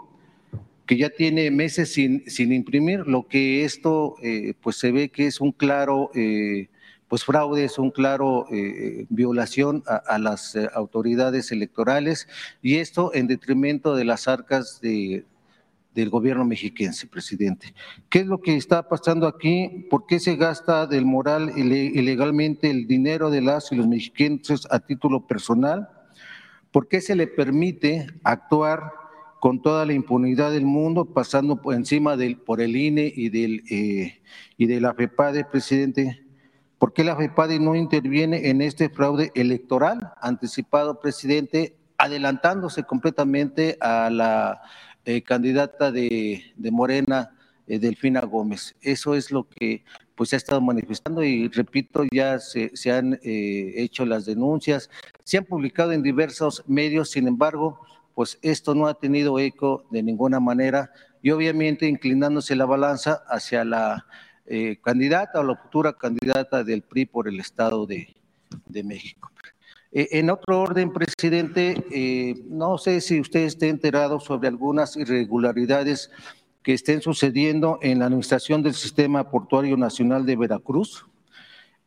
que 0.90 0.96
ya 0.96 1.08
tiene 1.08 1.52
meses 1.52 1.92
sin, 1.92 2.28
sin 2.28 2.52
imprimir, 2.52 3.06
lo 3.06 3.28
que 3.28 3.64
esto 3.64 4.16
eh, 4.24 4.54
pues 4.60 4.74
se 4.74 4.90
ve 4.90 5.08
que 5.08 5.28
es 5.28 5.40
un 5.40 5.52
claro 5.52 6.10
eh, 6.16 6.68
pues 7.06 7.22
fraude, 7.22 7.62
es 7.62 7.78
un 7.78 7.92
claro 7.92 8.46
eh, 8.50 9.06
violación 9.08 9.84
a, 9.86 10.18
las 10.18 10.56
autoridades 10.74 11.52
electorales 11.52 12.26
y 12.60 12.78
esto 12.78 13.14
en 13.14 13.28
detrimento 13.28 13.94
de 13.94 14.04
las 14.04 14.26
arcas 14.26 14.80
de, 14.80 15.24
del 15.94 16.10
gobierno 16.10 16.44
mexiquense, 16.44 17.06
presidente. 17.06 17.72
¿Qué 18.08 18.18
es 18.18 18.26
lo 18.26 18.40
que 18.40 18.56
está 18.56 18.88
pasando 18.88 19.28
aquí? 19.28 19.86
¿Por 19.90 20.06
qué 20.06 20.18
se 20.18 20.34
gasta 20.34 20.88
del 20.88 21.06
moral 21.06 21.52
ilegalmente 21.56 22.68
el 22.68 22.88
dinero 22.88 23.30
de 23.30 23.42
las 23.42 23.70
y 23.70 23.76
los 23.76 23.86
mexiquenses 23.86 24.66
a 24.72 24.80
título 24.80 25.24
personal? 25.24 25.88
¿Por 26.72 26.88
qué 26.88 27.00
se 27.00 27.14
le 27.14 27.28
permite 27.28 28.08
actuar 28.24 28.99
con 29.40 29.62
toda 29.62 29.86
la 29.86 29.94
impunidad 29.94 30.52
del 30.52 30.66
mundo, 30.66 31.06
pasando 31.06 31.56
por 31.56 31.74
encima 31.74 32.16
del, 32.16 32.36
por 32.36 32.60
el 32.60 32.76
INE 32.76 33.10
y, 33.12 33.30
del, 33.30 33.62
eh, 33.70 34.20
y 34.58 34.66
de 34.66 34.80
la 34.82 34.92
FEPADE, 34.92 35.46
presidente. 35.46 36.22
¿Por 36.78 36.92
qué 36.92 37.04
la 37.04 37.16
FEPADE 37.16 37.58
no 37.58 37.74
interviene 37.74 38.50
en 38.50 38.60
este 38.60 38.90
fraude 38.90 39.32
electoral 39.34 40.12
anticipado, 40.20 41.00
presidente, 41.00 41.74
adelantándose 41.96 42.84
completamente 42.84 43.78
a 43.80 44.10
la 44.10 44.60
eh, 45.06 45.22
candidata 45.22 45.90
de, 45.90 46.52
de 46.56 46.70
Morena, 46.70 47.34
eh, 47.66 47.78
Delfina 47.78 48.20
Gómez? 48.20 48.76
Eso 48.82 49.14
es 49.14 49.30
lo 49.30 49.48
que 49.48 49.84
pues 50.14 50.30
se 50.30 50.36
ha 50.36 50.38
estado 50.38 50.60
manifestando 50.60 51.24
y 51.24 51.48
repito, 51.48 52.04
ya 52.12 52.38
se, 52.40 52.76
se 52.76 52.92
han 52.92 53.18
hecho 53.22 54.04
las 54.04 54.26
denuncias, 54.26 54.90
se 55.24 55.38
han 55.38 55.46
publicado 55.46 55.92
en 55.92 56.02
diversos 56.02 56.62
medios, 56.66 57.10
sin 57.10 57.26
embargo, 57.26 57.80
pues 58.14 58.38
esto 58.42 58.74
no 58.74 58.86
ha 58.86 58.94
tenido 58.94 59.38
eco 59.38 59.84
de 59.90 60.02
ninguna 60.02 60.40
manera 60.40 60.90
y 61.22 61.30
obviamente 61.30 61.86
inclinándose 61.86 62.56
la 62.56 62.66
balanza 62.66 63.22
hacia 63.28 63.64
la 63.64 64.06
eh, 64.46 64.78
candidata 64.82 65.40
o 65.40 65.44
la 65.44 65.56
futura 65.56 65.92
candidata 65.92 66.64
del 66.64 66.82
PRI 66.82 67.06
por 67.06 67.28
el 67.28 67.38
Estado 67.38 67.86
de, 67.86 68.14
México. 68.82 69.30
Eh, 69.92 70.08
en 70.12 70.30
otro 70.30 70.62
orden, 70.62 70.92
presidente, 70.92 71.84
eh, 71.92 72.34
no 72.48 72.78
sé 72.78 73.00
si 73.00 73.20
usted 73.20 73.40
esté 73.40 73.68
enterado 73.68 74.18
sobre 74.18 74.48
algunas 74.48 74.96
irregularidades 74.96 76.10
que 76.62 76.74
estén 76.74 77.00
sucediendo 77.00 77.78
en 77.82 78.00
la 78.00 78.06
administración 78.06 78.62
del 78.62 78.74
Sistema 78.74 79.30
Portuario 79.30 79.76
Nacional 79.76 80.26
de 80.26 80.36
Veracruz, 80.36 81.06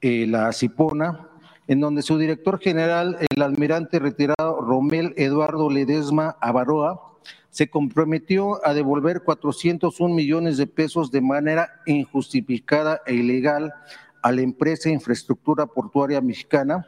la 0.01 0.51
CIPONA, 0.51 1.29
en 1.67 1.79
donde 1.79 2.01
su 2.01 2.17
director 2.17 2.59
general, 2.59 3.17
el 3.29 3.41
almirante 3.41 3.99
retirado 3.99 4.61
Romel 4.61 5.13
Eduardo 5.17 5.69
Ledesma 5.69 6.37
Avaroa, 6.41 7.13
se 7.49 7.69
comprometió 7.69 8.65
a 8.65 8.73
devolver 8.73 9.21
401 9.23 10.13
millones 10.13 10.57
de 10.57 10.67
pesos 10.67 11.11
de 11.11 11.21
manera 11.21 11.69
injustificada 11.85 13.01
e 13.05 13.13
ilegal 13.13 13.73
a 14.23 14.31
la 14.31 14.41
empresa 14.41 14.89
Infraestructura 14.89 15.67
Portuaria 15.67 16.19
Mexicana, 16.19 16.87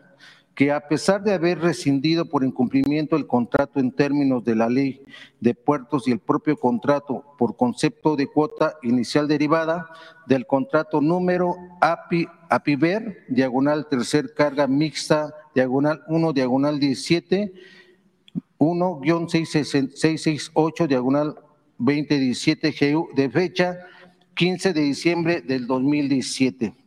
que 0.55 0.71
a 0.71 0.87
pesar 0.87 1.21
de 1.21 1.33
haber 1.33 1.59
rescindido 1.59 2.25
por 2.25 2.45
incumplimiento 2.45 3.17
el 3.17 3.27
contrato 3.27 3.81
en 3.81 3.91
términos 3.91 4.45
de 4.45 4.55
la 4.55 4.69
ley 4.69 5.03
de 5.41 5.53
puertos 5.53 6.07
y 6.07 6.13
el 6.13 6.19
propio 6.19 6.55
contrato 6.55 7.25
por 7.37 7.57
concepto 7.57 8.15
de 8.15 8.27
cuota 8.27 8.77
inicial 8.81 9.27
derivada 9.27 9.89
del 10.25 10.47
contrato 10.47 11.01
número 11.01 11.57
API, 11.81 12.29
APIVER, 12.49 13.25
diagonal 13.27 13.89
tercer 13.89 14.33
carga 14.33 14.65
mixta, 14.65 15.35
diagonal 15.53 16.03
1, 16.07 16.31
diagonal 16.31 16.79
17, 16.79 17.51
1-668, 18.57 20.87
diagonal 20.87 21.35
2017 21.79 22.93
GU, 22.93 23.09
de 23.13 23.29
fecha 23.29 23.77
15 24.35 24.71
de 24.71 24.81
diciembre 24.81 25.41
del 25.41 25.67
2017 25.67 26.84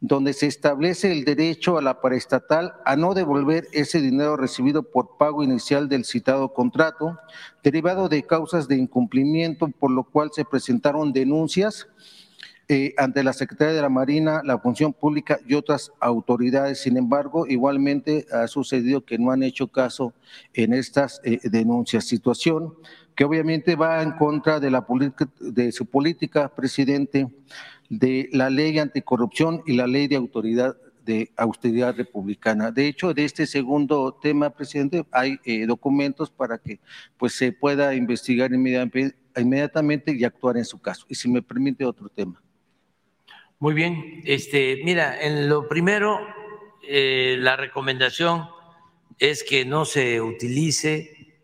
donde 0.00 0.32
se 0.32 0.46
establece 0.46 1.12
el 1.12 1.24
derecho 1.24 1.76
a 1.76 1.82
la 1.82 2.00
paraestatal 2.00 2.74
a 2.86 2.96
no 2.96 3.12
devolver 3.12 3.68
ese 3.72 4.00
dinero 4.00 4.36
recibido 4.36 4.82
por 4.82 5.18
pago 5.18 5.42
inicial 5.42 5.88
del 5.88 6.04
citado 6.04 6.54
contrato, 6.54 7.18
derivado 7.62 8.08
de 8.08 8.22
causas 8.22 8.66
de 8.66 8.76
incumplimiento, 8.76 9.68
por 9.68 9.90
lo 9.90 10.04
cual 10.04 10.30
se 10.32 10.44
presentaron 10.44 11.12
denuncias 11.12 11.86
eh, 12.72 12.94
ante 12.96 13.24
la 13.24 13.32
Secretaría 13.32 13.74
de 13.74 13.82
la 13.82 13.88
Marina, 13.88 14.42
la 14.44 14.60
Función 14.60 14.92
Pública 14.92 15.40
y 15.44 15.54
otras 15.54 15.90
autoridades. 15.98 16.80
Sin 16.80 16.96
embargo, 16.96 17.44
igualmente 17.46 18.26
ha 18.32 18.46
sucedido 18.46 19.04
que 19.04 19.18
no 19.18 19.32
han 19.32 19.42
hecho 19.42 19.66
caso 19.66 20.14
en 20.54 20.72
estas 20.72 21.20
eh, 21.24 21.40
denuncias. 21.42 22.04
Situación 22.04 22.74
que 23.16 23.24
obviamente 23.24 23.74
va 23.74 24.02
en 24.02 24.12
contra 24.12 24.60
de, 24.60 24.70
la 24.70 24.86
de 25.40 25.72
su 25.72 25.84
política, 25.84 26.48
presidente, 26.54 27.28
de 27.90 28.30
la 28.32 28.48
ley 28.48 28.78
anticorrupción 28.78 29.62
y 29.66 29.74
la 29.74 29.86
ley 29.86 30.08
de 30.08 30.16
autoridad 30.16 30.76
de 31.04 31.32
austeridad 31.36 31.96
republicana. 31.96 32.70
De 32.70 32.86
hecho, 32.86 33.12
de 33.12 33.24
este 33.24 33.46
segundo 33.46 34.18
tema, 34.22 34.50
presidente, 34.50 35.04
hay 35.10 35.38
eh, 35.44 35.66
documentos 35.66 36.30
para 36.30 36.58
que 36.58 36.78
pues, 37.16 37.34
se 37.34 37.52
pueda 37.52 37.94
investigar 37.94 38.52
inmediatamente 38.52 40.12
y 40.12 40.24
actuar 40.24 40.56
en 40.56 40.64
su 40.64 40.80
caso. 40.80 41.06
Y 41.08 41.14
si 41.14 41.28
me 41.28 41.42
permite 41.42 41.84
otro 41.84 42.08
tema. 42.08 42.40
Muy 43.58 43.74
bien. 43.74 44.22
Este, 44.24 44.80
mira, 44.84 45.20
en 45.20 45.48
lo 45.48 45.68
primero, 45.68 46.20
eh, 46.86 47.36
la 47.38 47.56
recomendación 47.56 48.46
es 49.18 49.42
que 49.42 49.64
no 49.64 49.84
se 49.84 50.20
utilice 50.20 51.34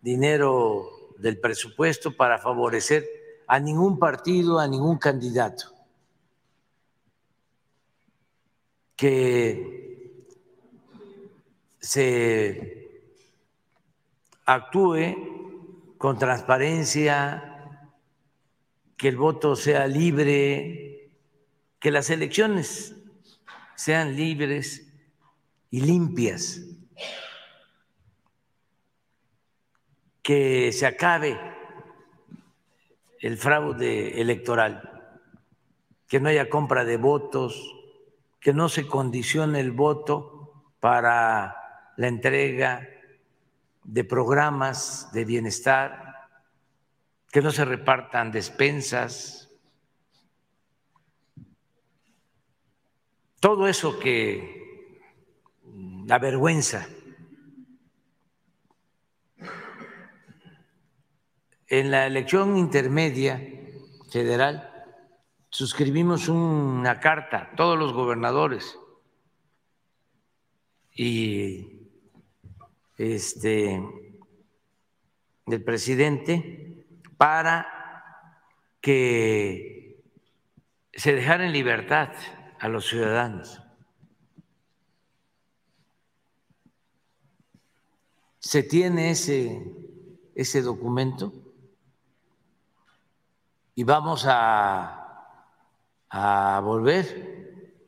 dinero 0.00 1.14
del 1.18 1.38
presupuesto 1.38 2.16
para 2.16 2.38
favorecer 2.38 3.17
a 3.48 3.58
ningún 3.58 3.98
partido, 3.98 4.60
a 4.60 4.68
ningún 4.68 4.98
candidato. 4.98 5.72
Que 8.94 10.22
se 11.80 13.08
actúe 14.44 15.96
con 15.96 16.18
transparencia, 16.18 17.88
que 18.98 19.08
el 19.08 19.16
voto 19.16 19.56
sea 19.56 19.86
libre, 19.86 21.10
que 21.78 21.90
las 21.90 22.10
elecciones 22.10 22.94
sean 23.74 24.14
libres 24.14 24.92
y 25.70 25.80
limpias, 25.80 26.60
que 30.22 30.70
se 30.72 30.84
acabe 30.84 31.57
el 33.20 33.36
fraude 33.36 34.20
electoral, 34.20 35.12
que 36.06 36.20
no 36.20 36.28
haya 36.28 36.48
compra 36.48 36.84
de 36.84 36.96
votos, 36.96 37.74
que 38.40 38.52
no 38.52 38.68
se 38.68 38.86
condicione 38.86 39.60
el 39.60 39.72
voto 39.72 40.72
para 40.80 41.56
la 41.96 42.08
entrega 42.08 42.88
de 43.84 44.04
programas 44.04 45.10
de 45.12 45.24
bienestar, 45.24 46.14
que 47.30 47.42
no 47.42 47.50
se 47.50 47.64
repartan 47.64 48.30
despensas, 48.30 49.48
todo 53.40 53.68
eso 53.68 53.98
que 53.98 55.00
la 56.06 56.18
en 61.68 61.90
la 61.90 62.06
elección 62.06 62.56
intermedia 62.56 63.40
federal 64.10 64.68
suscribimos 65.50 66.28
una 66.28 66.98
carta, 66.98 67.52
todos 67.56 67.78
los 67.78 67.92
gobernadores 67.92 68.78
y 70.94 71.88
este 72.96 73.82
del 75.46 75.64
presidente 75.64 76.86
para 77.16 78.42
que 78.80 80.02
se 80.92 81.14
dejara 81.14 81.46
en 81.46 81.52
libertad 81.52 82.12
a 82.58 82.68
los 82.68 82.86
ciudadanos. 82.86 83.62
¿Se 88.38 88.62
tiene 88.62 89.10
ese, 89.10 89.62
ese 90.34 90.62
documento? 90.62 91.47
Y 93.78 93.84
vamos 93.84 94.24
a, 94.26 95.46
a 96.10 96.60
volver 96.64 97.86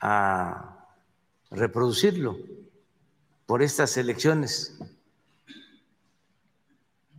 a 0.00 0.88
reproducirlo 1.52 2.36
por 3.46 3.62
estas 3.62 3.96
elecciones 3.96 4.76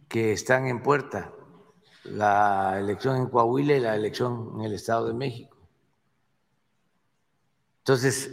que 0.10 0.34
están 0.34 0.68
en 0.68 0.84
puerta, 0.84 1.34
la 2.04 2.78
elección 2.82 3.16
en 3.16 3.30
Coahuila 3.30 3.78
y 3.78 3.80
la 3.80 3.96
elección 3.96 4.56
en 4.56 4.66
el 4.66 4.74
Estado 4.74 5.08
de 5.08 5.14
México. 5.14 5.58
Entonces, 7.78 8.30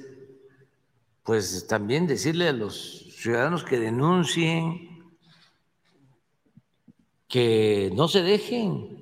pues 1.22 1.68
también 1.68 2.08
decirle 2.08 2.48
a 2.48 2.52
los 2.52 3.14
ciudadanos 3.14 3.62
que 3.62 3.78
denuncien, 3.78 5.08
que 7.28 7.92
no 7.94 8.08
se 8.08 8.22
dejen 8.22 8.97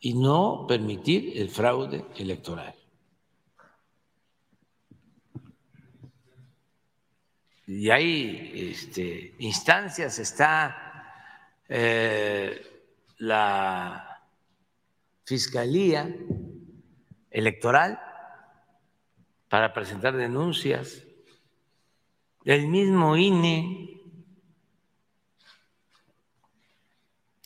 y 0.00 0.14
no 0.14 0.66
permitir 0.66 1.40
el 1.40 1.48
fraude 1.48 2.04
electoral. 2.16 2.74
Y 7.66 7.90
hay 7.90 8.70
este, 8.70 9.34
instancias, 9.38 10.18
está 10.18 11.12
eh, 11.68 12.84
la 13.18 14.22
Fiscalía 15.24 16.14
Electoral 17.28 18.00
para 19.48 19.74
presentar 19.74 20.16
denuncias, 20.16 21.02
el 22.44 22.68
mismo 22.68 23.16
INE. 23.16 23.95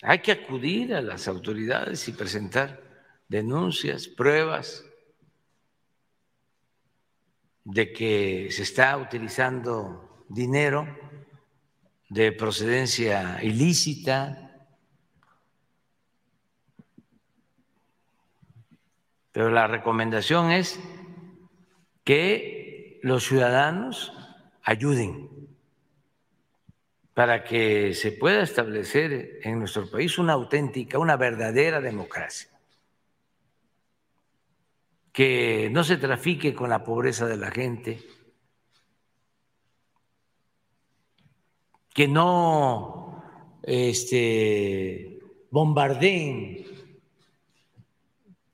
Hay 0.02 0.20
que 0.20 0.32
acudir 0.32 0.94
a 0.94 1.02
las 1.02 1.28
autoridades 1.28 2.08
y 2.08 2.12
presentar 2.12 2.82
denuncias, 3.28 4.08
pruebas 4.08 4.84
de 7.64 7.92
que 7.92 8.48
se 8.50 8.62
está 8.62 8.96
utilizando 8.96 10.24
dinero 10.28 10.86
de 12.08 12.32
procedencia 12.32 13.42
ilícita, 13.42 14.66
pero 19.32 19.50
la 19.50 19.66
recomendación 19.66 20.50
es 20.50 20.80
que 22.02 22.98
los 23.02 23.24
ciudadanos 23.24 24.12
ayuden 24.62 25.29
para 27.14 27.44
que 27.44 27.94
se 27.94 28.12
pueda 28.12 28.42
establecer 28.42 29.40
en 29.42 29.58
nuestro 29.58 29.90
país 29.90 30.18
una 30.18 30.34
auténtica, 30.34 30.98
una 30.98 31.16
verdadera 31.16 31.80
democracia. 31.80 32.50
Que 35.12 35.68
no 35.72 35.82
se 35.82 35.96
trafique 35.96 36.54
con 36.54 36.70
la 36.70 36.84
pobreza 36.84 37.26
de 37.26 37.36
la 37.36 37.50
gente, 37.50 38.00
que 41.92 42.06
no 42.06 43.22
este, 43.62 45.18
bombardeen 45.50 46.64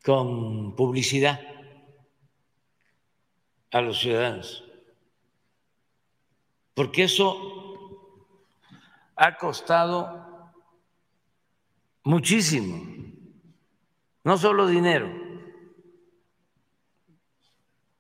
con 0.02 0.74
publicidad 0.74 1.40
a 3.70 3.80
los 3.82 3.98
ciudadanos, 4.00 4.64
porque 6.74 7.04
eso 7.04 7.55
ha 9.16 9.36
costado 9.36 10.52
muchísimo, 12.04 13.12
no 14.24 14.36
solo 14.36 14.66
dinero, 14.66 15.10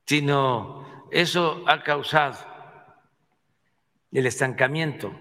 sino 0.04 1.08
eso 1.10 1.64
ha 1.66 1.82
causado 1.82 2.38
el 4.12 4.26
estancamiento 4.26 5.18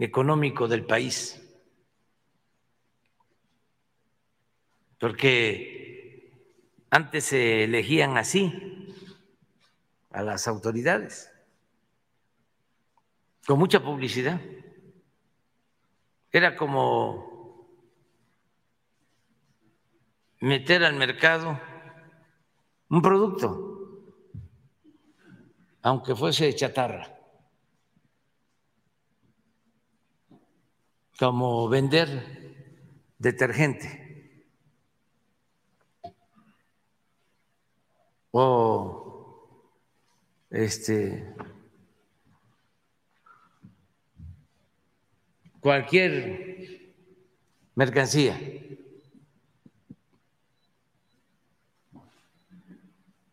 económico 0.00 0.66
del 0.66 0.84
país, 0.84 1.42
porque 4.98 6.32
antes 6.90 7.24
se 7.24 7.64
elegían 7.64 8.16
así 8.16 8.94
a 10.10 10.22
las 10.22 10.48
autoridades, 10.48 11.30
con 13.46 13.58
mucha 13.58 13.82
publicidad. 13.82 14.40
Era 16.30 16.56
como 16.56 17.70
meter 20.40 20.84
al 20.84 20.94
mercado 20.94 21.58
un 22.88 23.02
producto, 23.02 24.02
aunque 25.82 26.14
fuese 26.14 26.54
chatarra. 26.54 27.16
como 31.18 31.68
vender 31.68 32.08
detergente 33.18 34.44
o 38.30 39.64
este 40.50 41.34
cualquier 45.66 46.94
mercancía. 47.74 48.40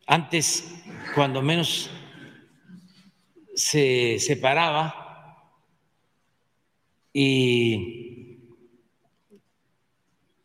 Antes, 0.08 0.84
cuando 1.14 1.44
menos 1.44 1.92
se 3.54 4.18
separaba 4.18 5.54
y 7.14 8.40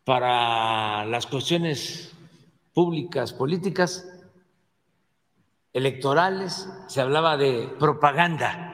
para 0.03 1.05
las 1.05 1.25
cuestiones 1.25 2.13
públicas, 2.71 3.33
políticas, 3.33 4.07
electorales, 5.73 6.69
se 6.87 7.01
hablaba 7.01 7.35
de 7.35 7.67
propaganda, 7.79 8.68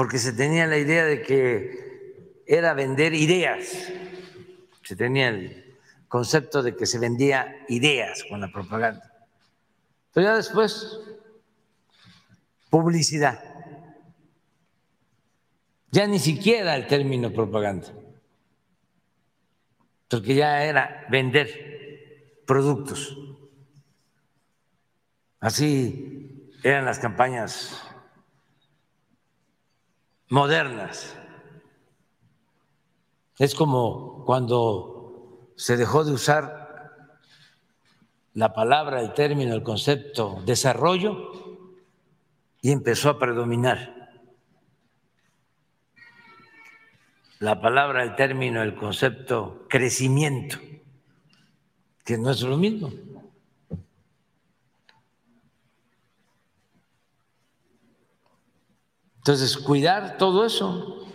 porque 0.00 0.16
se 0.16 0.32
tenía 0.32 0.66
la 0.66 0.78
idea 0.78 1.04
de 1.04 1.20
que 1.20 2.42
era 2.46 2.72
vender 2.72 3.12
ideas, 3.12 3.92
se 4.82 4.96
tenía 4.96 5.28
el 5.28 5.76
concepto 6.08 6.62
de 6.62 6.74
que 6.74 6.86
se 6.86 6.98
vendía 6.98 7.66
ideas 7.68 8.24
con 8.26 8.40
la 8.40 8.50
propaganda. 8.50 9.26
Pero 10.14 10.28
ya 10.28 10.36
después, 10.36 11.00
publicidad. 12.70 13.44
Ya 15.90 16.06
ni 16.06 16.18
siquiera 16.18 16.76
el 16.76 16.86
término 16.86 17.30
propaganda, 17.30 17.88
porque 20.08 20.34
ya 20.34 20.64
era 20.64 21.04
vender 21.10 22.40
productos. 22.46 23.18
Así 25.40 26.50
eran 26.62 26.86
las 26.86 26.98
campañas 26.98 27.89
modernas. 30.30 31.16
Es 33.38 33.54
como 33.54 34.24
cuando 34.24 35.52
se 35.56 35.76
dejó 35.76 36.04
de 36.04 36.12
usar 36.12 37.18
la 38.32 38.54
palabra, 38.54 39.00
el 39.00 39.12
término, 39.12 39.54
el 39.54 39.62
concepto 39.62 40.42
desarrollo 40.46 41.32
y 42.62 42.70
empezó 42.70 43.10
a 43.10 43.18
predominar 43.18 44.00
la 47.40 47.60
palabra, 47.60 48.02
el 48.02 48.14
término, 48.16 48.62
el 48.62 48.74
concepto 48.74 49.66
crecimiento, 49.68 50.58
que 52.04 52.18
no 52.18 52.30
es 52.30 52.42
lo 52.42 52.58
mismo. 52.58 52.92
Entonces, 59.20 59.58
cuidar 59.58 60.16
todo 60.16 60.46
eso, 60.46 61.06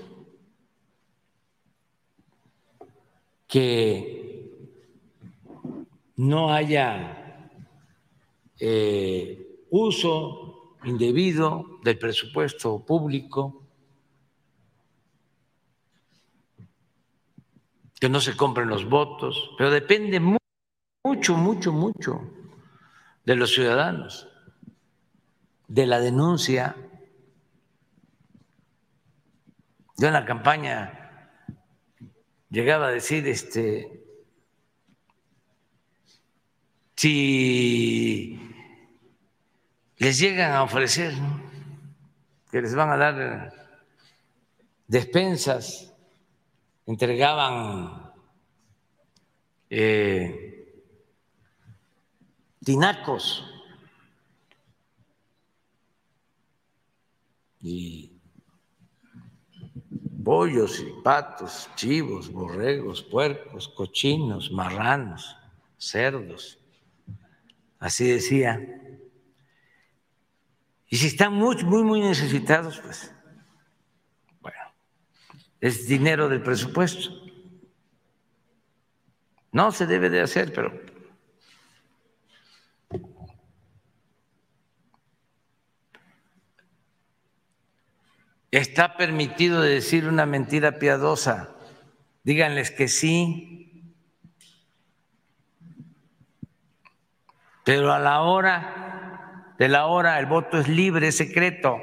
que 3.47 4.69
no 6.17 6.53
haya 6.53 7.49
eh, 8.59 9.65
uso 9.71 10.77
indebido 10.83 11.79
del 11.83 11.97
presupuesto 11.97 12.85
público, 12.85 13.63
que 17.99 18.07
no 18.07 18.21
se 18.21 18.37
compren 18.37 18.69
los 18.69 18.87
votos, 18.87 19.51
pero 19.57 19.71
depende 19.71 20.19
mucho, 20.19 21.35
mucho, 21.35 21.73
mucho 21.73 22.21
de 23.25 23.35
los 23.35 23.51
ciudadanos, 23.51 24.27
de 25.67 25.87
la 25.87 25.99
denuncia. 25.99 26.75
Yo 29.97 30.07
en 30.07 30.13
la 30.13 30.25
campaña 30.25 31.29
llegaba 32.49 32.87
a 32.87 32.91
decir, 32.91 33.27
este, 33.27 34.03
si 36.95 38.39
les 39.97 40.19
llegan 40.19 40.51
a 40.51 40.63
ofrecer 40.63 41.13
que 42.51 42.61
les 42.61 42.75
van 42.75 42.89
a 42.89 42.97
dar 42.97 43.53
despensas 44.87 45.93
entregaban 46.85 48.13
eh, 49.69 50.83
tinacos. 52.63 53.43
Y 57.61 58.14
bollos 60.25 60.79
y 60.79 60.91
patos, 61.03 61.69
chivos, 61.75 62.31
borregos, 62.31 63.03
puercos, 63.03 63.69
cochinos, 63.69 64.51
marranos, 64.51 65.37
cerdos. 65.77 66.57
Así 67.77 68.07
decía. 68.07 68.59
Y 70.87 70.97
si 70.97 71.07
están 71.07 71.33
muy, 71.33 71.63
muy, 71.63 71.83
muy 71.83 72.01
necesitados, 72.01 72.79
pues 72.79 73.13
es 75.61 75.87
dinero 75.87 76.27
del 76.27 76.41
presupuesto. 76.41 77.11
No 79.51 79.71
se 79.71 79.85
debe 79.85 80.09
de 80.09 80.21
hacer, 80.21 80.51
pero 80.53 80.73
está 88.59 88.95
permitido 88.95 89.61
decir 89.61 90.07
una 90.07 90.25
mentira 90.25 90.79
piadosa. 90.79 91.55
Díganles 92.23 92.71
que 92.71 92.87
sí. 92.87 93.93
Pero 97.65 97.91
a 97.91 97.99
la 97.99 98.21
hora 98.21 99.53
de 99.57 99.67
la 99.67 99.87
hora 99.87 100.19
el 100.19 100.25
voto 100.25 100.59
es 100.59 100.69
libre, 100.69 101.09
es 101.09 101.17
secreto. 101.17 101.77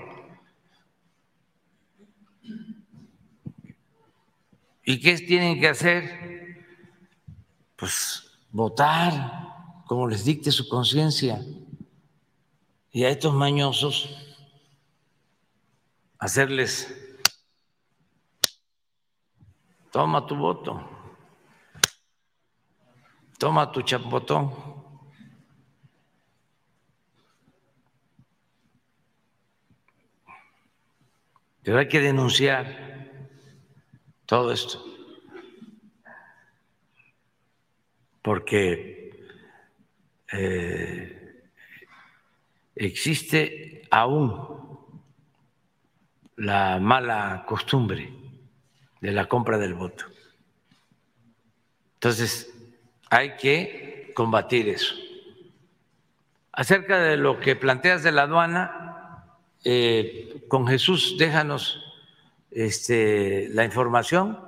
¿Y 4.85 4.99
qué 5.01 5.17
tienen 5.19 5.61
que 5.61 5.69
hacer? 5.69 6.65
Pues 7.77 8.39
votar 8.51 9.85
como 9.87 10.09
les 10.09 10.25
dicte 10.25 10.51
su 10.51 10.69
conciencia. 10.69 11.39
Y 12.91 13.05
a 13.05 13.11
estos 13.11 13.35
mañosos 13.35 14.32
hacerles, 16.23 16.87
toma 19.91 20.25
tu 20.25 20.37
voto, 20.37 20.81
toma 23.41 23.73
tu 23.73 23.83
chapotón. 23.83 24.55
Pero 31.65 31.79
hay 31.79 31.89
que 31.89 31.99
denunciar 31.99 33.29
todo 34.25 34.53
esto. 34.53 34.81
Porque 38.23 39.11
eh, 40.33 41.51
existe 42.77 43.83
aún 43.91 44.52
la 46.37 46.79
mala 46.79 47.45
costumbre 47.47 48.13
de 49.01 49.13
la 49.13 49.27
compra 49.27 49.59
del 49.59 49.75
voto. 49.75 50.05
Entonces, 51.95 52.53
hay 53.11 53.37
que 53.37 54.13
combatir 54.15 54.69
eso. 54.69 54.95
Acerca 56.53 56.99
de 57.01 57.17
lo 57.17 57.41
que 57.41 57.57
planteas 57.57 58.03
de 58.03 58.13
la 58.13 58.23
aduana, 58.23 59.25
eh, 59.65 60.45
con 60.49 60.67
Jesús 60.67 61.17
déjanos 61.19 61.79
este, 62.51 63.49
la 63.51 63.65
información 63.65 64.39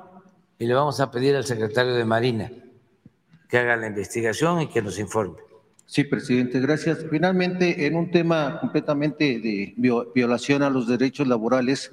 y 0.59 0.66
le 0.66 0.74
vamos 0.74 1.01
a 1.01 1.11
pedir 1.11 1.36
al 1.36 1.44
secretario 1.44 1.94
de 1.94 2.05
Marina 2.05 2.51
que 3.48 3.59
haga 3.59 3.77
la 3.77 3.86
investigación 3.86 4.62
y 4.62 4.69
que 4.69 4.82
nos 4.82 4.98
informe. 4.98 5.39
Sí, 5.86 6.05
presidente, 6.05 6.61
gracias. 6.61 7.05
Finalmente, 7.11 7.86
en 7.86 7.94
un 7.94 8.11
tema 8.11 8.59
completamente 8.61 9.39
de 9.39 9.74
violación 10.15 10.62
a 10.62 10.70
los 10.70 10.89
derechos 10.89 11.28
laborales, 11.28 11.93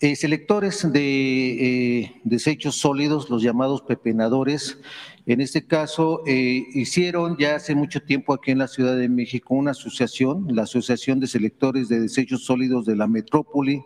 eh, 0.00 0.16
selectores 0.16 0.92
de 0.92 2.00
eh, 2.00 2.20
desechos 2.24 2.74
sólidos, 2.74 3.30
los 3.30 3.40
llamados 3.40 3.82
pepenadores, 3.82 4.78
en 5.26 5.40
este 5.40 5.64
caso 5.64 6.24
eh, 6.26 6.64
hicieron 6.74 7.36
ya 7.38 7.54
hace 7.54 7.76
mucho 7.76 8.02
tiempo 8.02 8.34
aquí 8.34 8.50
en 8.50 8.58
la 8.58 8.66
Ciudad 8.66 8.96
de 8.96 9.08
México 9.08 9.54
una 9.54 9.70
asociación, 9.70 10.48
la 10.50 10.64
Asociación 10.64 11.20
de 11.20 11.28
Selectores 11.28 11.88
de 11.88 12.00
Desechos 12.00 12.44
Sólidos 12.44 12.84
de 12.84 12.96
la 12.96 13.06
Metrópoli, 13.06 13.84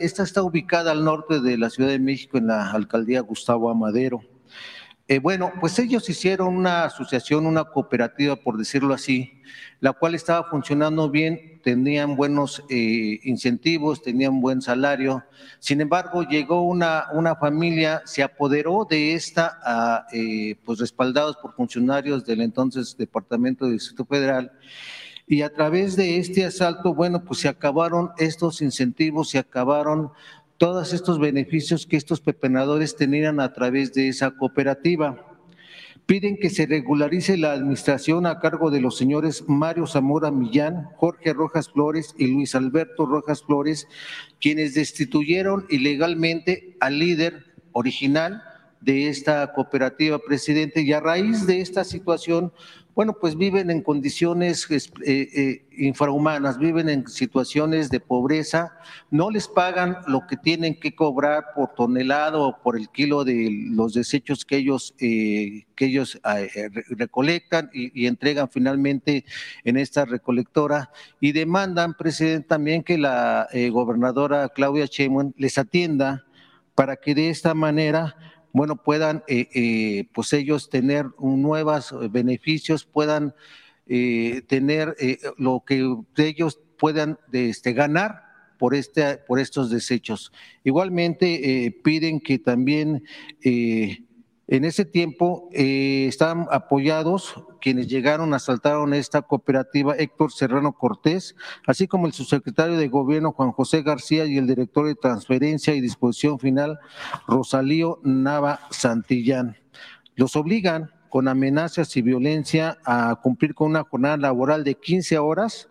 esta 0.00 0.24
está 0.24 0.42
ubicada 0.42 0.90
al 0.90 1.04
norte 1.04 1.40
de 1.40 1.56
la 1.56 1.70
Ciudad 1.70 1.90
de 1.90 2.00
México, 2.00 2.36
en 2.36 2.48
la 2.48 2.72
alcaldía 2.72 3.20
Gustavo 3.20 3.70
Amadero. 3.70 4.20
Eh, 5.12 5.18
bueno, 5.18 5.52
pues 5.60 5.78
ellos 5.78 6.08
hicieron 6.08 6.56
una 6.56 6.84
asociación, 6.84 7.44
una 7.44 7.64
cooperativa, 7.64 8.34
por 8.34 8.56
decirlo 8.56 8.94
así, 8.94 9.42
la 9.78 9.92
cual 9.92 10.14
estaba 10.14 10.48
funcionando 10.48 11.10
bien, 11.10 11.60
tenían 11.62 12.16
buenos 12.16 12.64
eh, 12.70 13.20
incentivos, 13.22 14.00
tenían 14.00 14.40
buen 14.40 14.62
salario. 14.62 15.22
Sin 15.58 15.82
embargo, 15.82 16.22
llegó 16.22 16.62
una, 16.62 17.08
una 17.12 17.36
familia, 17.36 18.00
se 18.06 18.22
apoderó 18.22 18.86
de 18.88 19.12
esta, 19.12 19.58
ah, 19.62 20.06
eh, 20.14 20.56
pues 20.64 20.78
respaldados 20.78 21.36
por 21.36 21.52
funcionarios 21.52 22.24
del 22.24 22.40
entonces 22.40 22.96
Departamento 22.96 23.66
de 23.66 23.72
Distrito 23.72 24.06
Federal, 24.06 24.50
y 25.26 25.42
a 25.42 25.52
través 25.52 25.94
de 25.94 26.16
este 26.16 26.46
asalto, 26.46 26.94
bueno, 26.94 27.22
pues 27.22 27.40
se 27.40 27.48
acabaron 27.48 28.12
estos 28.16 28.62
incentivos, 28.62 29.28
se 29.28 29.38
acabaron 29.38 30.10
todos 30.62 30.92
estos 30.92 31.18
beneficios 31.18 31.88
que 31.88 31.96
estos 31.96 32.20
pepenadores 32.20 32.94
tenían 32.94 33.40
a 33.40 33.52
través 33.52 33.94
de 33.94 34.06
esa 34.06 34.30
cooperativa. 34.30 35.26
Piden 36.06 36.36
que 36.36 36.50
se 36.50 36.66
regularice 36.66 37.36
la 37.36 37.50
administración 37.50 38.26
a 38.26 38.38
cargo 38.38 38.70
de 38.70 38.80
los 38.80 38.96
señores 38.96 39.42
Mario 39.48 39.88
Zamora 39.88 40.30
Millán, 40.30 40.84
Jorge 40.94 41.32
Rojas 41.32 41.68
Flores 41.68 42.14
y 42.16 42.28
Luis 42.28 42.54
Alberto 42.54 43.06
Rojas 43.06 43.42
Flores, 43.42 43.88
quienes 44.40 44.74
destituyeron 44.74 45.66
ilegalmente 45.68 46.76
al 46.78 47.00
líder 47.00 47.56
original 47.72 48.44
de 48.80 49.08
esta 49.08 49.52
cooperativa, 49.54 50.20
presidente, 50.20 50.82
y 50.82 50.92
a 50.92 51.00
raíz 51.00 51.44
de 51.44 51.60
esta 51.60 51.82
situación, 51.82 52.52
bueno, 52.94 53.16
pues 53.18 53.36
viven 53.36 53.70
en 53.70 53.80
condiciones 53.80 54.68
eh, 54.70 54.88
eh, 55.06 55.66
infrahumanas, 55.78 56.58
viven 56.58 56.90
en 56.90 57.08
situaciones 57.08 57.88
de 57.88 58.00
pobreza, 58.00 58.76
no 59.10 59.30
les 59.30 59.48
pagan 59.48 59.96
lo 60.06 60.26
que 60.26 60.36
tienen 60.36 60.78
que 60.78 60.94
cobrar 60.94 61.46
por 61.54 61.74
tonelado 61.74 62.42
o 62.46 62.62
por 62.62 62.76
el 62.76 62.90
kilo 62.90 63.24
de 63.24 63.48
los 63.70 63.94
desechos 63.94 64.44
que 64.44 64.56
ellos, 64.56 64.94
eh, 64.98 65.64
que 65.74 65.86
ellos 65.86 66.20
recolectan 66.90 67.70
y, 67.72 68.06
entregan 68.06 68.50
finalmente 68.50 69.24
en 69.64 69.78
esta 69.78 70.04
recolectora 70.04 70.90
y 71.18 71.32
demandan, 71.32 71.94
presidente, 71.94 72.48
también 72.48 72.82
que 72.82 72.98
la 72.98 73.48
gobernadora 73.70 74.50
Claudia 74.50 74.86
Sheinbaum 74.86 75.32
les 75.36 75.56
atienda 75.56 76.26
para 76.74 76.96
que 76.96 77.14
de 77.14 77.30
esta 77.30 77.54
manera 77.54 78.16
bueno, 78.52 78.76
puedan 78.76 79.24
eh, 79.28 79.48
eh, 79.54 80.04
pues 80.12 80.32
ellos 80.32 80.68
tener 80.68 81.06
nuevos 81.18 81.94
beneficios, 82.10 82.84
puedan 82.84 83.34
eh, 83.86 84.42
tener 84.46 84.96
lo 85.38 85.64
que 85.66 85.96
ellos 86.16 86.60
puedan 86.78 87.18
este, 87.32 87.72
ganar 87.72 88.24
por, 88.58 88.74
este, 88.74 89.16
por 89.16 89.40
estos 89.40 89.70
desechos. 89.70 90.32
Igualmente 90.64 91.74
piden 91.82 92.20
que 92.20 92.38
también 92.38 93.04
en 94.48 94.64
ese 94.64 94.84
tiempo 94.84 95.48
eh, 95.52 96.06
estaban 96.08 96.46
apoyados 96.50 97.34
quienes 97.60 97.86
llegaron, 97.86 98.34
asaltaron 98.34 98.92
esta 98.92 99.22
cooperativa, 99.22 99.94
Héctor 99.96 100.32
Serrano 100.32 100.72
Cortés, 100.72 101.36
así 101.66 101.86
como 101.86 102.06
el 102.06 102.12
subsecretario 102.12 102.76
de 102.76 102.88
Gobierno 102.88 103.32
Juan 103.32 103.52
José 103.52 103.82
García 103.82 104.26
y 104.26 104.36
el 104.36 104.46
director 104.46 104.86
de 104.86 104.96
Transferencia 104.96 105.74
y 105.74 105.80
Disposición 105.80 106.38
Final 106.38 106.78
Rosalío 107.28 108.00
Nava 108.02 108.60
Santillán. 108.70 109.56
Los 110.16 110.36
obligan 110.36 110.90
con 111.08 111.28
amenazas 111.28 111.96
y 111.96 112.02
violencia 112.02 112.78
a 112.84 113.20
cumplir 113.22 113.54
con 113.54 113.70
una 113.70 113.84
jornada 113.84 114.16
laboral 114.16 114.64
de 114.64 114.74
15 114.74 115.18
horas 115.18 115.68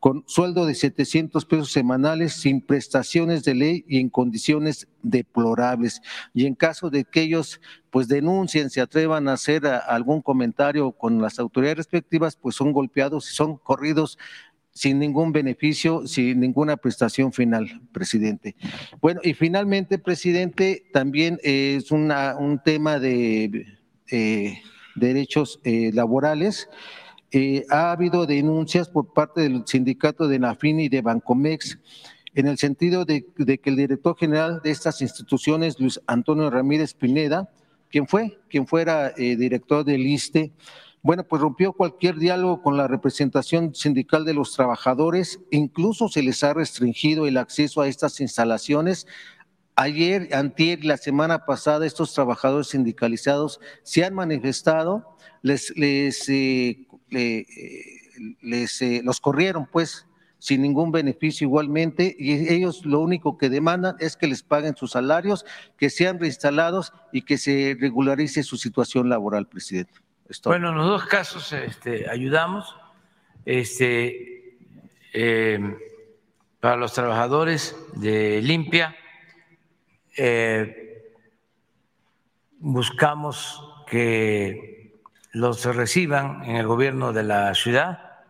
con 0.00 0.24
sueldo 0.26 0.64
de 0.64 0.74
700 0.74 1.44
pesos 1.44 1.70
semanales 1.70 2.32
sin 2.32 2.62
prestaciones 2.62 3.44
de 3.44 3.54
ley 3.54 3.84
y 3.86 4.00
en 4.00 4.08
condiciones 4.08 4.88
deplorables. 5.02 6.00
Y 6.32 6.46
en 6.46 6.54
caso 6.54 6.88
de 6.88 7.04
que 7.04 7.20
ellos 7.20 7.60
pues 7.90 8.08
denuncien, 8.08 8.70
se 8.70 8.80
atrevan 8.80 9.28
a 9.28 9.34
hacer 9.34 9.66
algún 9.66 10.22
comentario 10.22 10.92
con 10.92 11.20
las 11.20 11.38
autoridades 11.38 11.76
respectivas, 11.78 12.36
pues 12.36 12.56
son 12.56 12.72
golpeados 12.72 13.30
y 13.30 13.34
son 13.34 13.56
corridos 13.56 14.16
sin 14.72 14.98
ningún 14.98 15.32
beneficio, 15.32 16.06
sin 16.06 16.40
ninguna 16.40 16.76
prestación 16.76 17.32
final, 17.32 17.82
presidente. 17.92 18.56
Bueno, 19.00 19.20
y 19.22 19.34
finalmente, 19.34 19.98
presidente, 19.98 20.84
también 20.92 21.38
es 21.42 21.90
una, 21.90 22.36
un 22.36 22.62
tema 22.62 22.98
de 22.98 23.66
eh, 24.10 24.62
derechos 24.94 25.60
eh, 25.64 25.90
laborales. 25.92 26.68
Eh, 27.32 27.64
ha 27.70 27.92
habido 27.92 28.26
denuncias 28.26 28.88
por 28.88 29.12
parte 29.12 29.42
del 29.42 29.62
sindicato 29.66 30.26
de 30.26 30.38
Nafini 30.38 30.84
y 30.84 30.88
de 30.88 31.00
Bancomex 31.00 31.78
en 32.34 32.46
el 32.46 32.58
sentido 32.58 33.04
de, 33.04 33.24
que 33.34 33.70
el 33.70 33.76
director 33.76 34.16
general 34.16 34.60
de 34.62 34.70
estas 34.70 35.00
instituciones, 35.02 35.78
Luis 35.78 36.00
Antonio 36.06 36.50
Ramírez 36.50 36.94
Pineda, 36.94 37.50
quien 37.90 38.06
fue, 38.06 38.38
quien 38.48 38.66
fuera 38.66 39.12
eh, 39.16 39.36
director 39.36 39.84
del 39.84 40.06
ISTE, 40.06 40.52
bueno, 41.02 41.24
pues 41.24 41.40
rompió 41.40 41.72
cualquier 41.72 42.16
diálogo 42.16 42.62
con 42.62 42.76
la 42.76 42.86
representación 42.86 43.74
sindical 43.74 44.24
de 44.24 44.34
los 44.34 44.54
trabajadores, 44.54 45.40
incluso 45.50 46.08
se 46.08 46.22
les 46.22 46.44
ha 46.44 46.52
restringido 46.52 47.26
el 47.26 47.38
acceso 47.38 47.80
a 47.80 47.88
estas 47.88 48.20
instalaciones. 48.20 49.06
Ayer, 49.76 50.28
antier, 50.34 50.84
la 50.84 50.98
semana 50.98 51.46
pasada, 51.46 51.86
estos 51.86 52.12
trabajadores 52.12 52.68
sindicalizados 52.68 53.60
se 53.82 54.04
han 54.04 54.14
manifestado, 54.14 55.16
les, 55.40 55.74
les 55.74 56.28
eh, 56.28 56.86
les, 57.10 58.82
eh, 58.82 59.00
los 59.04 59.20
corrieron 59.20 59.66
pues 59.70 60.06
sin 60.38 60.62
ningún 60.62 60.90
beneficio 60.90 61.46
igualmente 61.46 62.16
y 62.18 62.52
ellos 62.52 62.84
lo 62.86 63.00
único 63.00 63.36
que 63.36 63.50
demandan 63.50 63.96
es 64.00 64.16
que 64.16 64.26
les 64.26 64.42
paguen 64.42 64.74
sus 64.74 64.92
salarios, 64.92 65.44
que 65.76 65.90
sean 65.90 66.18
reinstalados 66.18 66.92
y 67.12 67.22
que 67.22 67.36
se 67.36 67.76
regularice 67.78 68.42
su 68.42 68.56
situación 68.56 69.08
laboral, 69.08 69.46
presidente. 69.46 70.00
Bueno, 70.44 70.70
en 70.70 70.76
los 70.76 70.86
dos 70.86 71.04
casos 71.06 71.52
este, 71.52 72.08
ayudamos. 72.08 72.76
Este, 73.44 74.58
em, 75.12 75.76
para 76.60 76.76
los 76.76 76.92
trabajadores 76.92 77.74
de 77.96 78.40
limpia, 78.40 78.94
eh, 80.16 81.04
buscamos 82.58 83.62
que 83.88 84.79
los 85.32 85.64
reciban 85.64 86.44
en 86.44 86.56
el 86.56 86.66
gobierno 86.66 87.12
de 87.12 87.22
la 87.22 87.54
ciudad. 87.54 88.22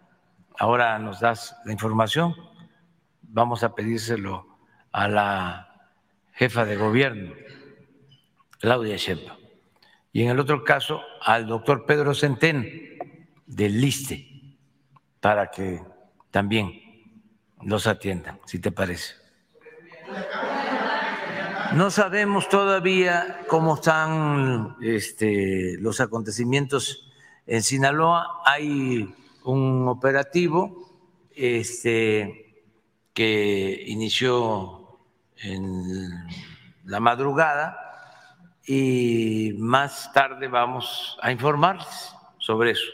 Ahora 0.59 0.99
nos 0.99 1.21
das 1.21 1.57
la 1.65 1.73
información. 1.73 2.35
Vamos 3.23 3.63
a 3.63 3.75
pedírselo 3.75 4.59
a 4.93 5.09
la 5.09 5.91
jefa 6.33 6.65
de 6.65 6.77
gobierno, 6.77 7.33
Claudia 8.59 8.97
Sheinbaum. 8.97 9.39
Y 10.13 10.23
en 10.23 10.31
el 10.31 10.41
otro 10.41 10.65
caso, 10.65 11.01
al 11.23 11.47
doctor 11.47 11.87
Pedro 11.87 12.15
Centén, 12.15 12.99
del 13.47 13.81
LISTE, 13.81 14.57
para 15.21 15.51
que 15.51 15.81
también 16.31 16.81
los 17.63 17.87
atiendan, 17.87 18.41
si 18.45 18.59
te 18.59 18.73
parece. 18.73 19.15
No 21.75 21.89
sabemos 21.91 22.49
todavía 22.49 23.43
cómo 23.47 23.77
están 23.77 24.77
este, 24.81 25.77
los 25.79 26.01
acontecimientos 26.01 27.09
en 27.47 27.63
Sinaloa. 27.63 28.43
Hay 28.45 29.15
un 29.45 29.87
operativo 29.87 30.91
este, 31.33 32.65
que 33.15 33.85
inició 33.87 34.99
en 35.37 36.11
la 36.87 36.99
madrugada 36.99 37.79
y 38.67 39.55
más 39.59 40.13
tarde 40.13 40.49
vamos 40.49 41.19
a 41.23 41.31
informarles 41.31 42.13
sobre 42.39 42.73
eso. 42.73 42.91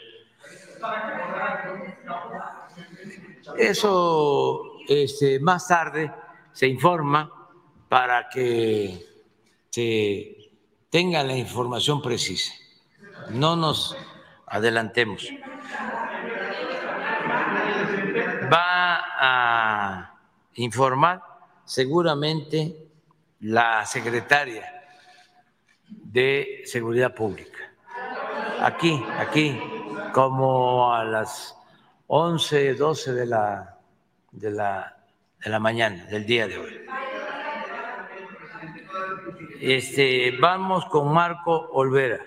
Eso 3.57 4.61
este, 4.87 5.39
más 5.39 5.67
tarde 5.67 6.11
se 6.51 6.67
informa 6.67 7.36
para 7.89 8.29
que 8.29 9.05
se 9.69 10.51
tenga 10.89 11.23
la 11.23 11.35
información 11.35 12.01
precisa. 12.01 12.53
No 13.29 13.55
nos 13.55 13.95
adelantemos. 14.45 15.27
Va 18.51 19.03
a 19.19 20.13
informar 20.55 21.21
seguramente 21.65 22.87
la 23.41 23.85
secretaria 23.85 24.77
de 25.87 26.63
Seguridad 26.65 27.13
Pública. 27.13 27.57
Aquí, 28.61 29.03
aquí, 29.19 29.59
como 30.13 30.93
a 30.93 31.03
las 31.03 31.55
11, 32.07 32.73
12 32.73 33.13
de 33.13 33.25
la, 33.25 33.77
de 34.31 34.51
la, 34.51 34.97
de 35.43 35.49
la 35.49 35.59
mañana 35.59 36.05
del 36.05 36.25
día 36.25 36.47
de 36.47 36.57
hoy. 36.57 36.87
Este, 39.61 40.31
vamos 40.39 40.85
con 40.85 41.13
Marco 41.13 41.69
Olvera. 41.71 42.19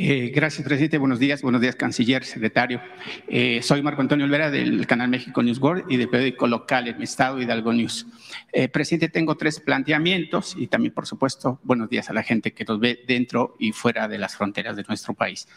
Eh, 0.00 0.30
gracias, 0.32 0.64
presidente. 0.64 0.96
Buenos 0.96 1.18
días. 1.18 1.42
Buenos 1.42 1.60
días, 1.60 1.74
canciller, 1.74 2.24
secretario. 2.24 2.80
Eh, 3.26 3.60
soy 3.62 3.82
Marco 3.82 4.00
Antonio 4.00 4.26
Olvera 4.26 4.48
del 4.48 4.86
canal 4.86 5.08
México 5.08 5.42
News 5.42 5.58
World 5.58 5.90
y 5.90 5.96
del 5.96 6.08
periódico 6.08 6.46
local 6.46 6.86
en 6.86 6.98
mi 6.98 7.02
estado, 7.02 7.42
Hidalgo 7.42 7.72
News. 7.72 8.06
Eh, 8.52 8.68
presidente, 8.68 9.08
tengo 9.08 9.36
tres 9.36 9.58
planteamientos 9.58 10.54
y 10.56 10.68
también, 10.68 10.94
por 10.94 11.04
supuesto, 11.08 11.58
buenos 11.64 11.90
días 11.90 12.08
a 12.10 12.12
la 12.12 12.22
gente 12.22 12.52
que 12.52 12.64
nos 12.64 12.78
ve 12.78 13.00
dentro 13.08 13.56
y 13.58 13.72
fuera 13.72 14.06
de 14.06 14.18
las 14.18 14.36
fronteras 14.36 14.76
de 14.76 14.84
nuestro 14.86 15.14
país. 15.14 15.48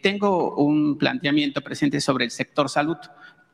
tengo 0.00 0.54
un 0.54 0.96
planteamiento, 0.96 1.60
presidente, 1.60 2.00
sobre 2.00 2.26
el 2.26 2.30
sector 2.30 2.68
salud. 2.68 2.98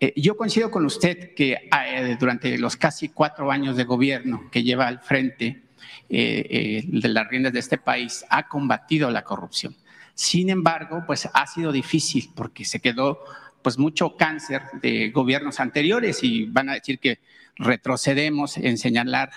Eh, 0.03 0.13
yo 0.17 0.37
coincido 0.37 0.69
con 0.69 0.85
usted 0.85 1.33
que 1.33 1.53
eh, 1.53 2.17
durante 2.19 2.59
los 2.59 2.75
casi 2.75 3.11
cuatro 3.11 3.53
años 3.53 3.77
de 3.77 3.85
gobierno 3.85 4.51
que 4.51 4.65
lleva 4.65 4.89
al 4.89 4.99
frente 4.99 5.63
eh, 6.09 6.83
de 6.85 7.09
las 7.09 7.29
riendas 7.29 7.53
de 7.53 7.61
este 7.61 7.79
país 7.79 8.25
ha 8.29 8.49
combatido 8.49 9.13
la 9.13 9.23
corrupción. 9.23 9.77
Sin 10.15 10.51
embargo, 10.51 11.05
pues 11.07 11.29
ha 11.33 11.47
sido 11.47 11.71
difícil 11.71 12.31
porque 12.35 12.65
se 12.65 12.81
quedó 12.81 13.21
pues 13.63 13.79
mucho 13.79 14.17
cáncer 14.17 14.63
de 14.83 15.11
gobiernos 15.11 15.61
anteriores 15.61 16.25
y 16.25 16.47
van 16.47 16.71
a 16.71 16.75
decir 16.75 16.99
que 16.99 17.21
retrocedemos 17.55 18.57
en 18.57 18.79
señalar 18.79 19.31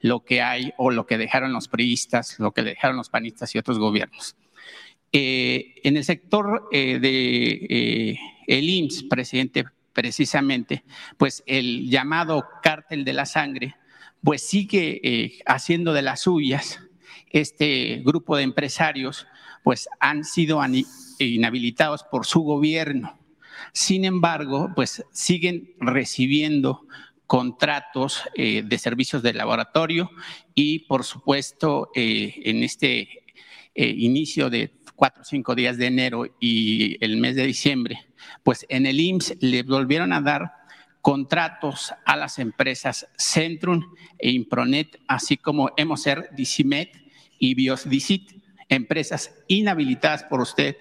lo 0.00 0.24
que 0.24 0.42
hay 0.42 0.72
o 0.78 0.90
lo 0.90 1.06
que 1.06 1.16
dejaron 1.16 1.52
los 1.52 1.68
priistas, 1.68 2.40
lo 2.40 2.50
que 2.50 2.64
dejaron 2.64 2.96
los 2.96 3.08
panistas 3.08 3.54
y 3.54 3.58
otros 3.58 3.78
gobiernos. 3.78 4.34
en 5.12 5.96
el 5.96 6.02
sector 6.02 6.68
de 6.72 8.18
el 8.48 8.68
IMSS, 8.68 9.04
presidente, 9.04 9.64
precisamente, 9.98 10.84
pues 11.16 11.42
el 11.44 11.90
llamado 11.90 12.46
cártel 12.62 13.04
de 13.04 13.12
la 13.12 13.26
sangre, 13.26 13.74
pues 14.22 14.48
sigue 14.48 15.00
eh, 15.02 15.40
haciendo 15.44 15.92
de 15.92 16.02
las 16.02 16.20
suyas 16.20 16.78
este 17.30 18.00
grupo 18.04 18.36
de 18.36 18.44
empresarios 18.44 19.26
pues 19.64 19.88
han 19.98 20.22
sido 20.22 20.60
inhabilitados 21.18 22.04
por 22.04 22.26
su 22.26 22.42
gobierno. 22.42 23.18
Sin 23.72 24.04
embargo, 24.04 24.70
pues 24.76 25.04
siguen 25.10 25.74
recibiendo 25.80 26.86
contratos 27.26 28.22
eh, 28.36 28.62
de 28.64 28.78
servicios 28.78 29.24
de 29.24 29.34
laboratorio 29.34 30.12
y, 30.54 30.86
por 30.86 31.02
supuesto, 31.02 31.90
eh, 31.96 32.34
en 32.44 32.62
este 32.62 33.24
inicio 33.74 34.48
de 34.48 34.70
cuatro 34.94 35.22
o 35.22 35.24
cinco 35.24 35.56
días 35.56 35.76
de 35.76 35.86
enero 35.86 36.24
y 36.40 37.02
el 37.04 37.16
mes 37.16 37.34
de 37.34 37.46
diciembre, 37.46 38.07
pues 38.42 38.66
en 38.68 38.86
el 38.86 39.00
IMSS 39.00 39.36
le 39.40 39.62
volvieron 39.62 40.12
a 40.12 40.20
dar 40.20 40.52
contratos 41.00 41.92
a 42.04 42.16
las 42.16 42.38
empresas 42.38 43.08
Centrum 43.16 43.82
e 44.18 44.30
Impronet, 44.30 45.00
así 45.06 45.36
como 45.36 45.70
Emocer, 45.76 46.28
Dicimet 46.36 46.90
y 47.38 47.54
Biosdicit, 47.54 48.32
empresas 48.68 49.34
inhabilitadas 49.46 50.24
por 50.24 50.40
usted 50.40 50.76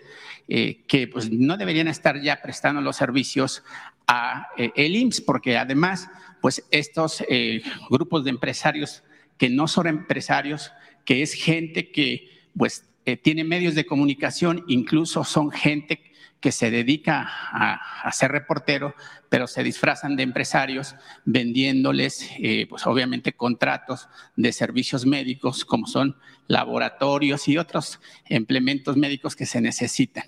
eh, 0.49 0.83
que 0.87 1.07
pues, 1.07 1.31
no 1.31 1.57
deberían 1.57 1.87
estar 1.87 2.21
ya 2.21 2.41
prestando 2.41 2.81
los 2.81 2.95
servicios 2.95 3.63
a 4.07 4.47
eh, 4.57 4.71
el 4.75 4.95
IMSS, 4.95 5.21
porque 5.21 5.57
además, 5.57 6.09
pues 6.41 6.65
estos 6.71 7.23
eh, 7.29 7.61
grupos 7.89 8.23
de 8.23 8.29
empresarios 8.29 9.03
que 9.37 9.49
no 9.49 9.67
son 9.67 9.87
empresarios, 9.87 10.71
que 11.05 11.21
es 11.21 11.33
gente 11.33 11.91
que 11.91 12.29
pues 12.57 12.85
tiene 13.21 13.45
medios 13.45 13.75
de 13.75 13.85
comunicación, 13.85 14.65
incluso 14.67 15.23
son 15.23 15.51
gente 15.51 16.01
que 16.47 16.51
se 16.53 16.71
dedica 16.71 17.29
a, 17.51 18.09
ser 18.13 18.31
reportero, 18.31 18.95
pero 19.27 19.47
se 19.47 19.63
disfrazan 19.63 20.15
de 20.15 20.23
empresarios 20.23 20.95
vendiéndoles, 21.25 22.25
eh, 22.39 22.67
pues 22.69 22.87
obviamente, 22.87 23.33
contratos 23.33 24.07
de 24.37 24.53
servicios 24.53 25.05
médicos, 25.05 25.65
como 25.65 25.87
son 25.87 26.15
laboratorios 26.47 27.49
y 27.49 27.57
otros 27.57 27.99
implementos 28.29 28.95
médicos 28.95 29.35
que 29.35 29.45
se 29.45 29.59
necesitan. 29.59 30.23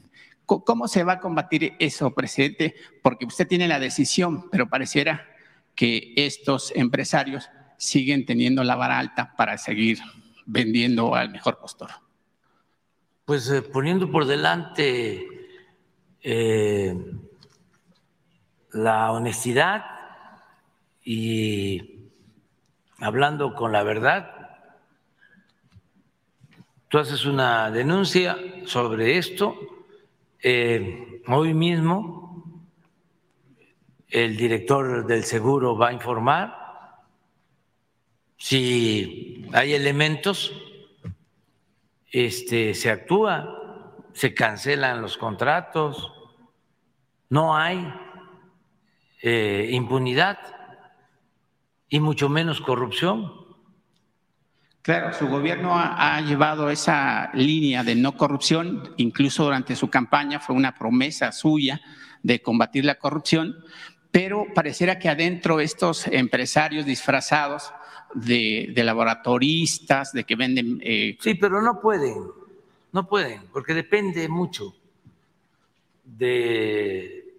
¿Cómo 0.45 0.89
se 0.89 1.06
va 1.06 1.14
a 1.14 1.19
combatir 1.22 1.75
eso, 1.80 2.14
presidente? 2.14 2.75
Porque 3.01 3.25
usted 3.25 3.48
tiene 3.48 3.69
la 3.69 3.80
decisión, 3.80 4.49
pero 4.49 4.67
pareciera 4.67 5.25
que 5.73 6.11
estos 6.17 6.73
empresarios 6.75 7.48
siguen 7.77 8.25
teniendo 8.25 8.65
la 8.65 8.75
vara 8.75 8.99
alta 8.99 9.38
para 9.38 9.57
seguir 9.57 9.99
vendiendo 10.45 11.15
al 11.15 11.31
mejor 11.31 11.59
postor. 11.59 11.91
Pues 13.23 13.49
eh, 13.49 13.61
poniendo 13.61 14.11
por 14.11 14.25
delante 14.25 15.39
eh, 16.22 16.95
la 18.72 19.11
honestidad 19.11 19.85
y 21.03 22.09
hablando 22.99 23.56
con 23.56 23.72
la 23.72 23.83
verdad, 23.83 24.59
tú 26.88 26.98
haces 26.98 27.25
una 27.25 27.72
denuncia 27.72 28.38
sobre 28.65 29.17
esto. 29.17 29.56
eh, 30.41 31.22
hoy 31.27 31.53
mismo 31.53 32.19
el 34.09 34.38
director 34.38 35.06
del 35.06 35.23
seguro 35.23 35.77
va 35.77 35.89
a 35.89 35.93
informar 35.93 36.59
si 38.38 39.45
hay 39.53 39.73
elementos 39.73 40.51
este, 42.11 42.73
se 42.73 42.89
actúa, 42.89 43.58
se 44.13 44.33
cancelan 44.33 45.01
los 45.01 45.17
contratos, 45.17 46.11
no 47.29 47.55
hay 47.55 47.93
eh, 49.21 49.69
impunidad 49.71 50.39
y 51.88 51.99
mucho 51.99 52.29
menos 52.29 52.61
corrupción. 52.61 53.33
Claro, 54.81 55.13
su 55.13 55.27
gobierno 55.27 55.75
ha, 55.75 56.15
ha 56.15 56.21
llevado 56.21 56.69
esa 56.69 57.29
línea 57.33 57.83
de 57.83 57.95
no 57.95 58.15
corrupción, 58.15 58.93
incluso 58.97 59.43
durante 59.43 59.75
su 59.75 59.89
campaña 59.89 60.39
fue 60.39 60.55
una 60.55 60.73
promesa 60.73 61.31
suya 61.31 61.81
de 62.23 62.41
combatir 62.41 62.85
la 62.85 62.95
corrupción, 62.95 63.55
pero 64.11 64.45
pareciera 64.55 64.97
que 64.97 65.09
adentro 65.09 65.59
estos 65.59 66.07
empresarios 66.07 66.85
disfrazados 66.85 67.71
de, 68.15 68.71
de 68.73 68.83
laboratoristas, 68.83 70.13
de 70.13 70.23
que 70.23 70.35
venden... 70.35 70.79
eh, 70.81 71.17
Sí, 71.19 71.35
pero 71.35 71.61
no 71.61 71.79
pueden, 71.79 72.15
no 72.92 73.08
pueden, 73.08 73.48
porque 73.53 73.74
depende 73.74 74.27
mucho 74.27 74.76
de 76.03 77.34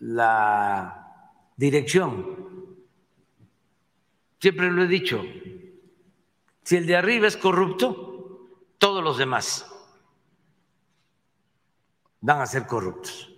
la 0.00 1.38
dirección. 1.56 2.76
Siempre 4.40 4.70
lo 4.70 4.82
he 4.82 4.88
dicho, 4.88 5.22
si 6.64 6.76
el 6.76 6.86
de 6.86 6.96
arriba 6.96 7.28
es 7.28 7.36
corrupto, 7.36 8.48
todos 8.78 9.02
los 9.04 9.18
demás 9.18 9.68
van 12.20 12.40
a 12.40 12.46
ser 12.46 12.66
corruptos. 12.66 13.28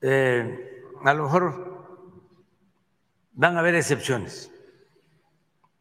Eh, 0.00 0.82
a 1.04 1.14
lo 1.14 1.24
mejor 1.24 1.76
van 3.32 3.56
a 3.56 3.60
haber 3.60 3.74
excepciones, 3.74 4.50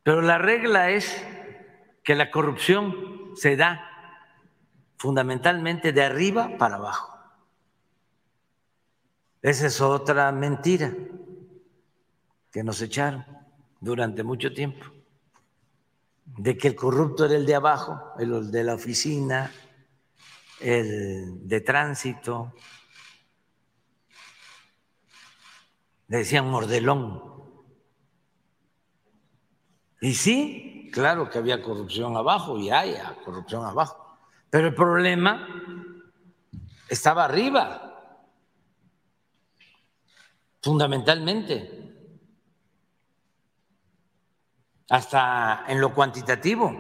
pero 0.06 0.22
la 0.22 0.38
regla 0.38 0.92
es 0.92 1.26
que 2.04 2.14
la 2.14 2.30
corrupción 2.30 3.32
se 3.36 3.56
da 3.56 3.90
fundamentalmente 4.98 5.94
de 5.94 6.04
arriba 6.04 6.60
para 6.60 6.76
abajo. 6.76 7.18
Esa 9.42 9.66
es 9.66 9.82
otra 9.82 10.32
mentira 10.32 10.94
que 12.52 12.64
nos 12.64 12.80
echaron 12.84 13.26
durante 13.82 14.22
mucho 14.22 14.54
tiempo, 14.54 14.86
de 16.24 16.56
que 16.56 16.68
el 16.68 16.76
corrupto 16.76 17.26
era 17.26 17.34
el 17.34 17.48
de 17.48 17.56
abajo, 17.56 18.14
el 18.20 18.52
de 18.52 18.64
la 18.64 18.76
oficina, 18.76 19.52
el 20.60 21.48
de 21.48 21.62
tránsito, 21.62 22.54
decían 26.08 26.48
mordelón. 26.48 27.35
Y 30.02 30.14
sí, 30.14 30.90
claro 30.92 31.30
que 31.30 31.38
había 31.38 31.62
corrupción 31.62 32.16
abajo 32.18 32.58
y 32.60 32.70
hay 32.70 32.96
corrupción 33.24 33.66
abajo, 33.66 34.18
pero 34.50 34.68
el 34.68 34.76
problema 34.76 35.48
estaba 36.90 37.26
arriba, 37.26 38.22
fundamentalmente, 40.62 41.86
hasta 44.90 45.66
en 45.68 45.82
lo 45.82 45.94
cuantitativo. 45.94 46.74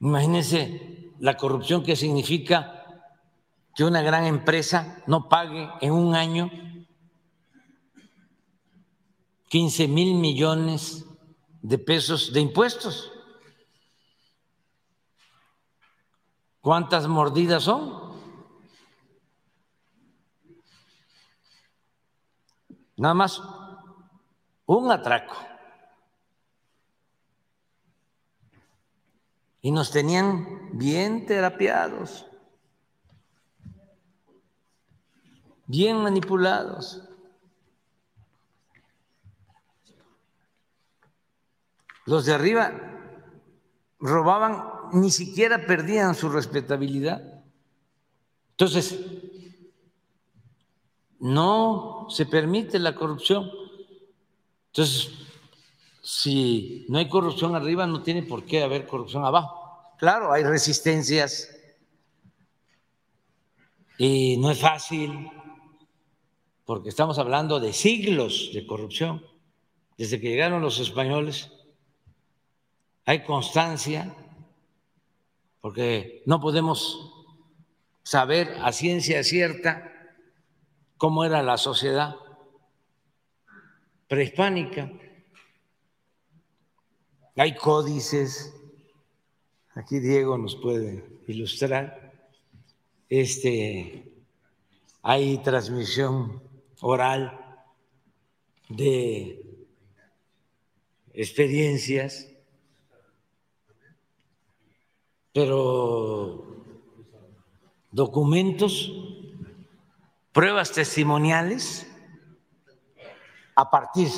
Imagínense 0.00 1.12
la 1.18 1.36
corrupción 1.36 1.82
que 1.82 1.96
significa 1.96 2.84
que 3.74 3.84
una 3.84 4.02
gran 4.02 4.24
empresa 4.24 5.02
no 5.06 5.28
pague 5.28 5.68
en 5.80 5.92
un 5.92 6.14
año 6.14 6.50
15 9.48 9.88
mil 9.88 10.14
millones 10.14 11.06
de 11.64 11.78
pesos 11.78 12.30
de 12.30 12.40
impuestos. 12.40 13.10
¿Cuántas 16.60 17.08
mordidas 17.08 17.62
son? 17.62 18.12
Nada 22.96 23.14
más 23.14 23.40
un 24.66 24.92
atraco. 24.92 25.34
Y 29.62 29.70
nos 29.70 29.90
tenían 29.90 30.68
bien 30.76 31.24
terapiados, 31.24 32.26
bien 35.66 36.02
manipulados. 36.02 37.08
Los 42.06 42.26
de 42.26 42.34
arriba 42.34 42.72
robaban, 43.98 44.62
ni 44.92 45.10
siquiera 45.10 45.66
perdían 45.66 46.14
su 46.14 46.28
respetabilidad. 46.28 47.42
Entonces, 48.50 48.98
no 51.18 52.06
se 52.10 52.26
permite 52.26 52.78
la 52.78 52.94
corrupción. 52.94 53.50
Entonces, 54.66 55.10
si 56.02 56.84
no 56.88 56.98
hay 56.98 57.08
corrupción 57.08 57.54
arriba, 57.54 57.86
no 57.86 58.02
tiene 58.02 58.22
por 58.22 58.44
qué 58.44 58.62
haber 58.62 58.86
corrupción 58.86 59.24
abajo. 59.24 59.94
Claro, 59.98 60.32
hay 60.32 60.44
resistencias 60.44 61.48
y 63.96 64.36
no 64.36 64.50
es 64.50 64.60
fácil, 64.60 65.30
porque 66.66 66.90
estamos 66.90 67.18
hablando 67.18 67.58
de 67.60 67.72
siglos 67.72 68.50
de 68.52 68.66
corrupción. 68.66 69.24
Desde 69.96 70.20
que 70.20 70.28
llegaron 70.28 70.60
los 70.60 70.80
españoles, 70.80 71.53
hay 73.04 73.22
constancia, 73.24 74.14
porque 75.60 76.22
no 76.26 76.40
podemos 76.40 77.26
saber 78.02 78.56
a 78.62 78.72
ciencia 78.72 79.22
cierta 79.24 79.90
cómo 80.96 81.24
era 81.24 81.42
la 81.42 81.58
sociedad 81.58 82.16
prehispánica. 84.08 84.90
Hay 87.36 87.56
códices, 87.56 88.54
aquí 89.74 89.98
Diego 89.98 90.38
nos 90.38 90.54
puede 90.56 91.04
ilustrar, 91.26 92.12
este, 93.08 94.12
hay 95.02 95.38
transmisión 95.38 96.42
oral 96.80 97.40
de 98.68 99.66
experiencias, 101.12 102.33
pero 105.34 106.46
documentos, 107.90 108.92
pruebas 110.32 110.70
testimoniales 110.70 111.90
a 113.56 113.68
partir 113.68 114.08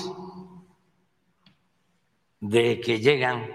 de 2.39 2.81
que 2.83 3.01
llegan 3.01 3.51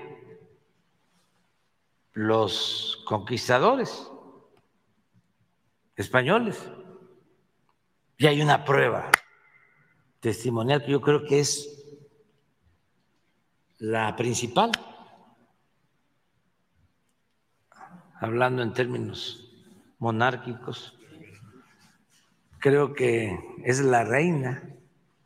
los 2.13 3.03
conquistadores 3.05 4.09
españoles. 5.95 6.67
Y 8.17 8.25
hay 8.25 8.41
una 8.41 8.65
prueba 8.65 9.11
testimonial 10.19 10.83
que 10.83 10.91
yo 10.91 11.01
creo 11.01 11.25
que 11.25 11.41
es 11.41 11.77
la 13.77 14.15
principal, 14.15 14.71
hablando 18.21 18.61
en 18.61 18.71
términos 18.71 19.51
monárquicos, 19.97 20.95
creo 22.59 22.93
que 22.93 23.37
es 23.65 23.81
la 23.81 24.03
reina 24.03 24.63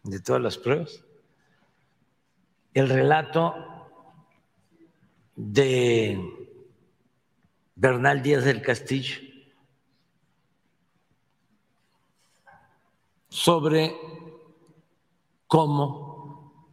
de 0.03 0.19
todas 0.21 0.41
las 0.41 0.57
pruebas. 0.57 1.03
El 2.73 2.87
relato 2.87 3.53
de 5.35 6.19
Bernal 7.75 8.23
Díaz 8.23 8.45
del 8.45 8.61
Castillo 8.61 9.19
sobre 13.27 13.93
cómo 15.47 16.71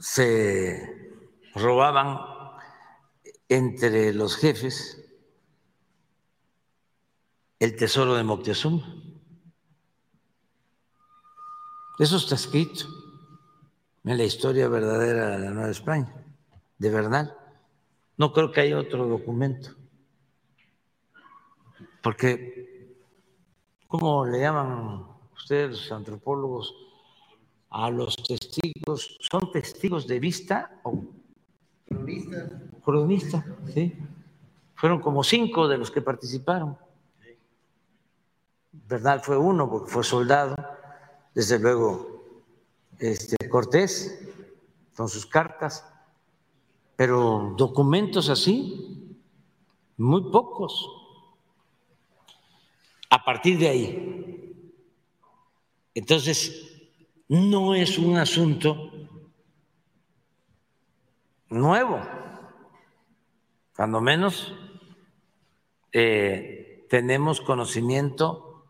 se 0.00 1.20
robaban 1.54 2.33
entre 3.48 4.12
los 4.14 4.36
jefes 4.36 5.00
el 7.58 7.76
tesoro 7.76 8.14
de 8.14 8.24
Moctezuma. 8.24 8.84
Eso 11.98 12.16
está 12.16 12.34
escrito 12.34 12.86
en 14.04 14.18
la 14.18 14.24
historia 14.24 14.68
verdadera 14.68 15.30
de 15.30 15.38
la 15.38 15.50
Nueva 15.50 15.70
España, 15.70 16.14
de 16.78 16.90
Bernal. 16.90 17.36
No 18.16 18.32
creo 18.32 18.52
que 18.52 18.60
haya 18.60 18.78
otro 18.78 19.06
documento, 19.06 19.70
porque, 22.02 22.98
¿cómo 23.88 24.26
le 24.26 24.40
llaman 24.40 25.06
ustedes 25.34 25.70
los 25.70 25.92
antropólogos 25.92 26.74
a 27.70 27.90
los 27.90 28.14
testigos? 28.16 29.16
¿Son 29.20 29.50
testigos 29.50 30.06
de 30.06 30.20
vista 30.20 30.80
o 30.82 31.02
cronistas? 31.94 32.52
Cronistas, 32.84 33.44
sí. 33.72 33.96
Fueron 34.74 35.00
como 35.00 35.22
cinco 35.24 35.68
de 35.68 35.78
los 35.78 35.90
que 35.90 36.02
participaron. 36.02 36.76
Bernal 38.72 39.20
fue 39.20 39.36
uno 39.36 39.70
porque 39.70 39.90
fue 39.90 40.04
soldado 40.04 40.56
desde 41.34 41.58
luego 41.58 42.14
este, 42.98 43.48
Cortés 43.48 44.28
con 44.96 45.08
sus 45.08 45.26
cartas, 45.26 45.84
pero 46.96 47.54
documentos 47.56 48.28
así, 48.28 49.16
muy 49.96 50.30
pocos. 50.30 50.90
A 53.10 53.24
partir 53.24 53.58
de 53.58 53.68
ahí, 53.68 54.14
entonces, 55.94 56.72
no 57.28 57.74
es 57.74 57.98
un 57.98 58.16
asunto 58.16 58.90
nuevo, 61.54 62.00
cuando 63.74 64.00
menos 64.00 64.54
eh, 65.92 66.86
tenemos 66.90 67.40
conocimiento 67.40 68.66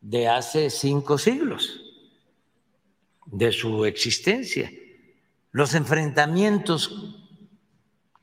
de 0.00 0.28
hace 0.28 0.70
cinco 0.70 1.18
siglos 1.18 1.80
de 3.26 3.52
su 3.52 3.84
existencia. 3.84 4.70
Los 5.50 5.74
enfrentamientos 5.74 7.16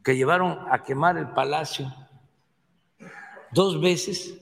que 0.04 0.16
llevaron 0.16 0.60
a 0.72 0.84
quemar 0.84 1.18
el 1.18 1.30
palacio 1.30 1.94
dos 3.52 3.82
veces 3.82 4.38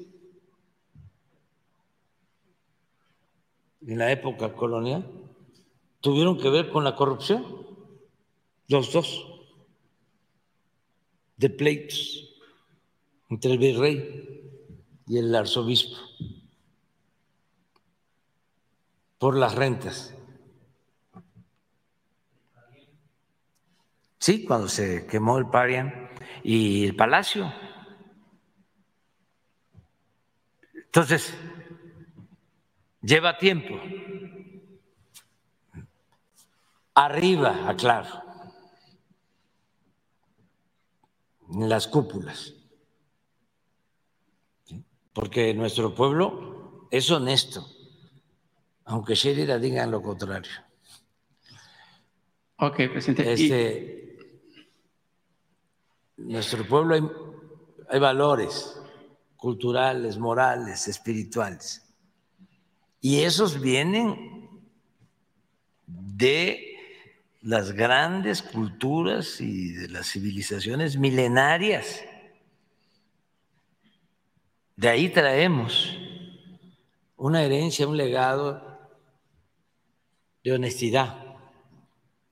en 3.85 3.97
la 3.97 4.11
época 4.11 4.53
colonial 4.53 5.05
tuvieron 6.01 6.37
que 6.37 6.49
ver 6.49 6.69
con 6.69 6.83
la 6.83 6.95
corrupción, 6.95 7.45
los 8.67 8.93
dos, 8.93 9.28
de 11.39 11.49
pleitos 11.49 12.35
entre 13.29 13.53
el 13.53 13.57
virrey 13.57 14.43
y 15.07 15.17
el 15.17 15.33
arzobispo 15.33 15.97
por 19.17 19.37
las 19.37 19.55
rentas. 19.55 20.13
Sí, 24.17 24.43
cuando 24.45 24.67
se 24.67 25.07
quemó 25.07 25.37
el 25.37 25.47
Parian 25.47 26.09
y 26.43 26.85
el 26.85 26.95
palacio. 26.95 27.53
Entonces, 30.73 31.33
lleva 33.01 33.37
tiempo. 33.37 33.79
Arriba, 36.95 37.69
aclaro, 37.69 38.28
en 41.51 41.69
las 41.69 41.87
cúpulas. 41.87 42.53
Porque 45.13 45.53
nuestro 45.53 45.93
pueblo 45.93 46.87
es 46.91 47.09
honesto 47.11 47.65
aunque 48.89 49.13
Sheridan 49.13 49.61
diga 49.61 49.85
lo 49.85 50.01
contrario. 50.01 50.51
Ok, 52.57 52.75
presidente. 52.91 53.33
Este, 53.33 54.17
nuestro 56.17 56.67
pueblo 56.67 56.95
hay, 56.95 57.01
hay 57.87 57.99
valores 57.99 58.81
culturales, 59.37 60.17
morales, 60.17 60.87
espirituales. 60.87 61.87
Y 62.99 63.19
esos 63.19 63.61
vienen 63.61 64.49
de 65.85 66.68
las 67.41 67.71
grandes 67.71 68.41
culturas 68.41 69.39
y 69.39 69.73
de 69.73 69.87
las 69.89 70.11
civilizaciones 70.11 70.97
milenarias. 70.97 72.03
De 74.75 74.89
ahí 74.89 75.09
traemos 75.09 75.97
una 77.15 77.43
herencia, 77.43 77.87
un 77.87 77.97
legado 77.97 78.61
de 80.43 80.53
honestidad. 80.53 81.37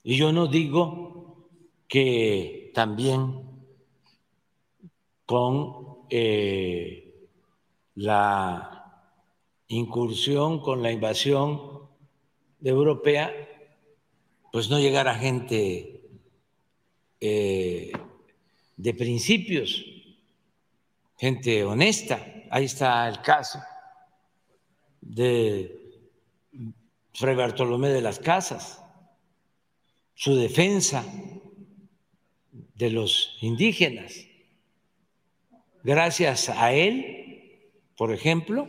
Y 0.03 0.17
yo 0.17 0.31
no 0.31 0.47
digo 0.47 1.49
que 1.87 2.71
también 2.73 3.47
con 5.25 6.05
eh, 6.09 7.29
la 7.95 9.13
incursión, 9.67 10.61
con 10.61 10.81
la 10.81 10.91
invasión 10.91 11.89
europea, 12.61 13.46
pues 14.57 14.71
no 14.71 14.79
llegara 14.79 15.13
gente 15.13 16.01
eh, 17.21 17.91
de 18.75 18.93
principios, 18.95 19.85
gente 21.15 21.63
honesta. 21.63 22.25
Ahí 22.49 22.65
está 22.65 23.07
el 23.07 23.21
caso 23.21 23.59
de 24.99 26.01
Fray 27.13 27.35
Bartolomé 27.35 27.89
de 27.89 28.01
las 28.01 28.17
Casas, 28.17 28.83
su 30.15 30.35
defensa 30.35 31.05
de 32.73 32.89
los 32.89 33.37
indígenas. 33.41 34.25
Gracias 35.83 36.49
a 36.49 36.73
él, 36.73 37.69
por 37.95 38.11
ejemplo, 38.11 38.67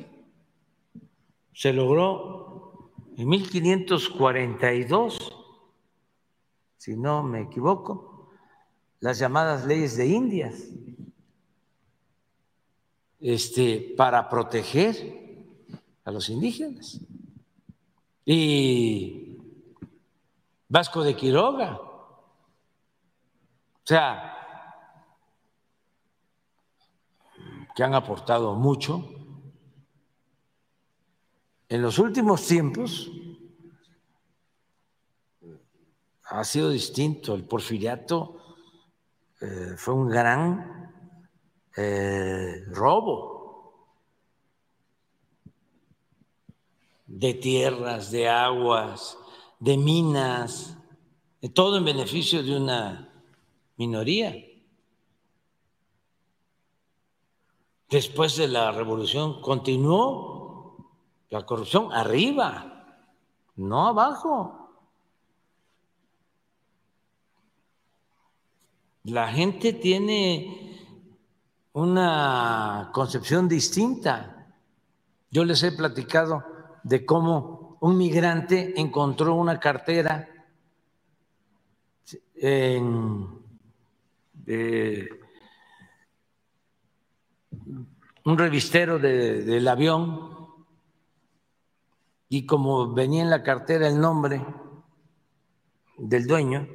se 1.54 1.72
logró 1.72 2.92
en 3.16 3.26
1542, 3.26 5.37
si 6.78 6.96
no 6.96 7.22
me 7.22 7.42
equivoco, 7.42 8.30
las 9.00 9.18
llamadas 9.18 9.66
leyes 9.66 9.96
de 9.96 10.06
Indias, 10.06 10.54
este, 13.20 13.94
para 13.96 14.28
proteger 14.28 15.44
a 16.04 16.10
los 16.12 16.28
indígenas. 16.30 17.00
Y 18.24 19.38
Vasco 20.68 21.02
de 21.02 21.16
Quiroga. 21.16 21.80
O 21.80 22.16
sea, 23.84 24.34
que 27.74 27.82
han 27.82 27.94
aportado 27.94 28.54
mucho. 28.54 29.08
En 31.68 31.82
los 31.82 31.98
últimos 31.98 32.46
tiempos 32.46 33.10
ha 36.28 36.44
sido 36.44 36.70
distinto. 36.70 37.34
El 37.34 37.44
porfiriato 37.44 38.36
eh, 39.40 39.74
fue 39.76 39.94
un 39.94 40.08
gran 40.08 40.92
eh, 41.76 42.64
robo 42.68 43.38
de 47.06 47.34
tierras, 47.34 48.10
de 48.10 48.28
aguas, 48.28 49.18
de 49.58 49.76
minas, 49.76 50.76
de 51.40 51.48
todo 51.48 51.78
en 51.78 51.84
beneficio 51.84 52.42
de 52.42 52.56
una 52.56 53.12
minoría. 53.76 54.34
Después 57.88 58.36
de 58.36 58.48
la 58.48 58.70
revolución 58.70 59.40
continuó 59.40 60.92
la 61.30 61.46
corrupción 61.46 61.92
arriba, 61.92 63.02
no 63.56 63.86
abajo. 63.86 64.67
La 69.08 69.28
gente 69.28 69.72
tiene 69.72 70.76
una 71.72 72.90
concepción 72.92 73.48
distinta. 73.48 74.52
Yo 75.30 75.46
les 75.46 75.62
he 75.62 75.72
platicado 75.72 76.44
de 76.82 77.06
cómo 77.06 77.78
un 77.80 77.96
migrante 77.96 78.78
encontró 78.78 79.34
una 79.34 79.58
cartera 79.58 80.28
en 82.34 83.38
un 88.24 88.38
revistero 88.38 88.98
del 88.98 89.68
avión 89.68 90.36
y 92.28 92.44
como 92.44 92.92
venía 92.92 93.22
en 93.22 93.30
la 93.30 93.42
cartera 93.42 93.88
el 93.88 93.98
nombre 93.98 94.44
del 95.96 96.26
dueño, 96.26 96.68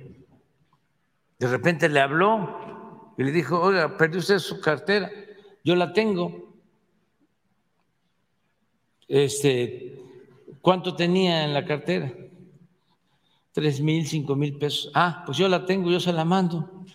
de 1.43 1.49
repente 1.49 1.89
le 1.89 1.99
habló 1.99 3.13
y 3.17 3.23
le 3.23 3.33
dijo, 3.33 3.59
oiga, 3.59 3.97
perdió 3.97 4.19
usted 4.19 4.39
su 4.39 4.61
cartera, 4.61 5.11
yo 5.61 5.75
la 5.75 5.91
tengo. 5.91 6.53
Este, 9.09 10.01
¿Cuánto 10.61 10.95
tenía 10.95 11.43
en 11.43 11.53
la 11.53 11.65
cartera? 11.65 12.13
Tres 13.51 13.81
mil, 13.81 14.07
cinco 14.07 14.37
mil 14.37 14.57
pesos. 14.57 14.89
Ah, 14.95 15.23
pues 15.25 15.37
yo 15.37 15.49
la 15.49 15.65
tengo, 15.65 15.91
yo 15.91 15.99
se 15.99 16.13
la 16.13 16.23
mando. 16.23 16.85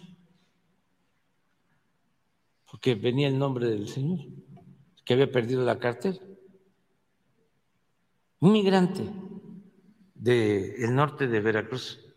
Porque 2.70 2.94
venía 2.94 3.28
el 3.28 3.38
nombre 3.38 3.66
del 3.68 3.86
señor, 3.86 4.20
que 5.04 5.12
había 5.12 5.30
perdido 5.30 5.62
la 5.62 5.78
cartera. 5.78 6.16
Un 8.40 8.52
migrante 8.52 9.12
del 10.14 10.94
norte 10.94 11.28
de 11.28 11.40
Veracruz 11.40 12.07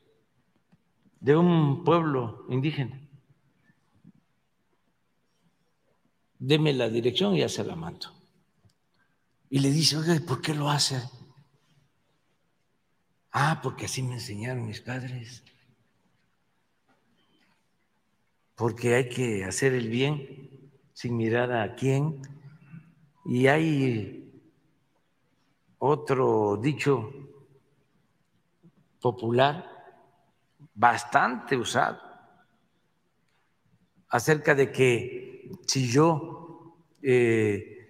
de 1.22 1.35
un 1.38 1.83
pueblo 1.83 2.45
indígena. 2.50 3.00
Deme 6.40 6.74
la 6.74 6.90
dirección 6.90 7.35
y 7.35 7.40
ya 7.40 7.50
se 7.50 7.64
la 7.64 7.75
mando. 7.75 8.08
Y 9.50 9.59
le 9.59 9.69
dice, 9.69 9.98
oiga, 9.98 10.19
¿por 10.27 10.41
qué 10.41 10.56
lo 10.56 10.69
hace? 10.69 11.00
Ah, 13.32 13.59
porque 13.61 13.85
así 13.85 14.01
me 14.01 14.16
enseñaron 14.16 14.66
mis 14.66 14.82
padres. 14.82 15.43
Porque 18.56 18.95
hay 18.95 19.09
que 19.09 19.45
hacer 19.45 19.74
el 19.74 19.90
bien 19.90 20.72
sin 20.93 21.16
mirar 21.16 21.51
a 21.51 21.75
quién. 21.75 22.22
Y 23.25 23.45
hay 23.45 24.41
otro 25.77 26.58
dicho 26.58 27.14
popular 29.00 29.70
bastante 30.82 31.56
usado, 31.56 32.01
acerca 34.10 34.56
de 34.56 34.72
que 34.72 35.51
si 35.68 35.88
yo 35.88 36.76
eh, 37.03 37.88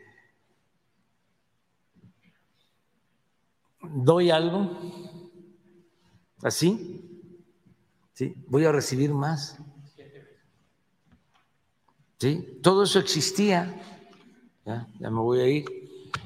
doy 3.81 4.29
algo 4.29 4.77
así, 6.43 7.31
¿sí? 8.11 8.35
voy 8.47 8.65
a 8.65 8.73
recibir 8.73 9.13
más. 9.13 9.57
¿Sí? 12.19 12.59
Todo 12.61 12.83
eso 12.83 12.99
existía. 12.99 13.73
Ya, 14.65 14.85
ya 14.99 15.09
me 15.09 15.19
voy 15.19 15.39
a 15.39 15.47
ir. 15.47 15.65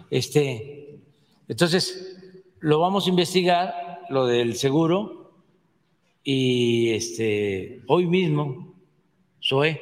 Este, 0.09 0.99
entonces, 1.47 2.17
lo 2.59 2.79
vamos 2.79 3.05
a 3.05 3.09
investigar, 3.09 4.01
lo 4.09 4.25
del 4.25 4.55
seguro, 4.55 5.24
y 6.25 6.91
este, 6.91 7.83
hoy 7.87 8.07
mismo, 8.07 8.75
SOE. 9.39 9.81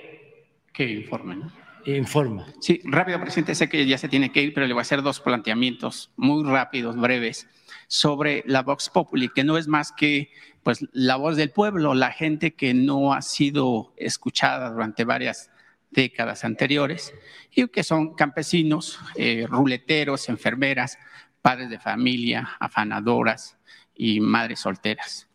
Que 0.73 0.91
informe, 0.91 1.37
Informa. 1.85 2.47
Sí, 2.59 2.81
rápido, 2.83 3.19
presidente. 3.19 3.55
Sé 3.55 3.69
que 3.69 3.85
ya 3.85 3.97
se 3.97 4.09
tiene 4.09 4.31
que 4.31 4.41
ir, 4.41 4.53
pero 4.53 4.67
le 4.67 4.73
voy 4.73 4.81
a 4.81 4.83
hacer 4.83 5.01
dos 5.01 5.19
planteamientos 5.19 6.11
muy 6.15 6.43
rápidos, 6.43 6.95
breves, 6.97 7.47
sobre 7.87 8.43
la 8.45 8.61
Vox 8.61 8.89
Populi, 8.89 9.29
que 9.29 9.43
no 9.43 9.57
es 9.57 9.67
más 9.67 9.91
que 9.91 10.31
pues, 10.63 10.85
la 10.91 11.15
voz 11.15 11.37
del 11.37 11.51
pueblo, 11.51 11.93
la 11.93 12.11
gente 12.11 12.55
que 12.55 12.73
no 12.73 13.13
ha 13.13 13.21
sido 13.21 13.93
escuchada 13.97 14.71
durante 14.71 15.05
varias 15.05 15.51
décadas 15.91 16.43
anteriores 16.43 17.13
y 17.51 17.67
que 17.67 17.83
son 17.83 18.15
campesinos, 18.15 18.99
eh, 19.15 19.45
ruleteros, 19.47 20.27
enfermeras, 20.29 20.97
padres 21.41 21.69
de 21.69 21.79
familia, 21.79 22.57
afanadoras 22.59 23.57
y 23.93 24.19
madres 24.19 24.61
solteras. 24.61 25.29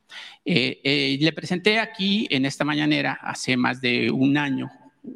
Eh, 0.45 0.81
eh, 0.83 1.19
le 1.21 1.33
presenté 1.33 1.79
aquí 1.79 2.27
en 2.31 2.45
esta 2.45 2.65
mañanera 2.65 3.19
hace 3.23 3.57
más 3.57 3.81
de 3.81 4.11
un 4.11 4.37
año, 4.37 4.71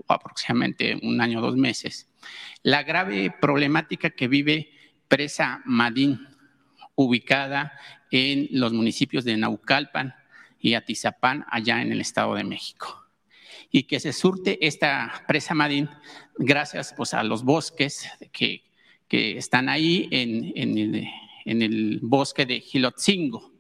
aproximadamente 0.09 0.99
un 1.03 1.21
año, 1.21 1.41
dos 1.41 1.57
meses, 1.57 2.09
la 2.63 2.83
grave 2.83 3.35
problemática 3.41 4.11
que 4.11 4.29
vive 4.29 4.71
Presa 5.09 5.63
Madín, 5.65 6.27
ubicada 6.95 7.73
en 8.11 8.49
los 8.51 8.73
municipios 8.73 9.25
de 9.25 9.37
Naucalpan 9.37 10.15
y 10.61 10.75
Atizapán, 10.75 11.45
allá 11.51 11.81
en 11.81 11.93
el 11.93 12.01
Estado 12.01 12.35
de 12.35 12.45
México. 12.45 13.07
Y 13.71 13.85
que 13.85 14.01
se 14.01 14.13
surte 14.13 14.67
esta 14.67 15.25
presa 15.27 15.55
Madín 15.55 15.89
gracias 16.37 16.95
pues, 16.95 17.15
a 17.15 17.23
los 17.23 17.43
bosques 17.43 18.07
que, 18.33 18.65
que 19.09 19.39
están 19.39 19.69
ahí 19.69 20.09
en, 20.11 20.53
en, 20.55 20.79
el, 20.79 21.09
en 21.47 21.63
el 21.63 22.01
bosque 22.03 22.45
de 22.45 22.61
Gilotzingo 22.61 23.52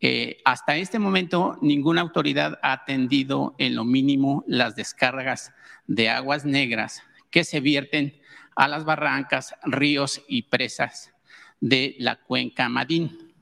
eh, 0.00 0.38
hasta 0.44 0.76
este 0.76 0.98
momento, 0.98 1.58
ninguna 1.62 2.02
autoridad 2.02 2.58
ha 2.62 2.72
atendido 2.72 3.54
en 3.58 3.74
lo 3.74 3.84
mínimo 3.84 4.44
las 4.46 4.76
descargas 4.76 5.52
de 5.86 6.10
aguas 6.10 6.44
negras 6.44 7.02
que 7.30 7.44
se 7.44 7.60
vierten 7.60 8.20
a 8.56 8.68
las 8.68 8.84
barrancas, 8.84 9.54
ríos 9.62 10.22
y 10.28 10.42
presas 10.42 11.12
de 11.60 11.96
la 11.98 12.16
cuenca 12.16 12.68
Madín. 12.68 13.34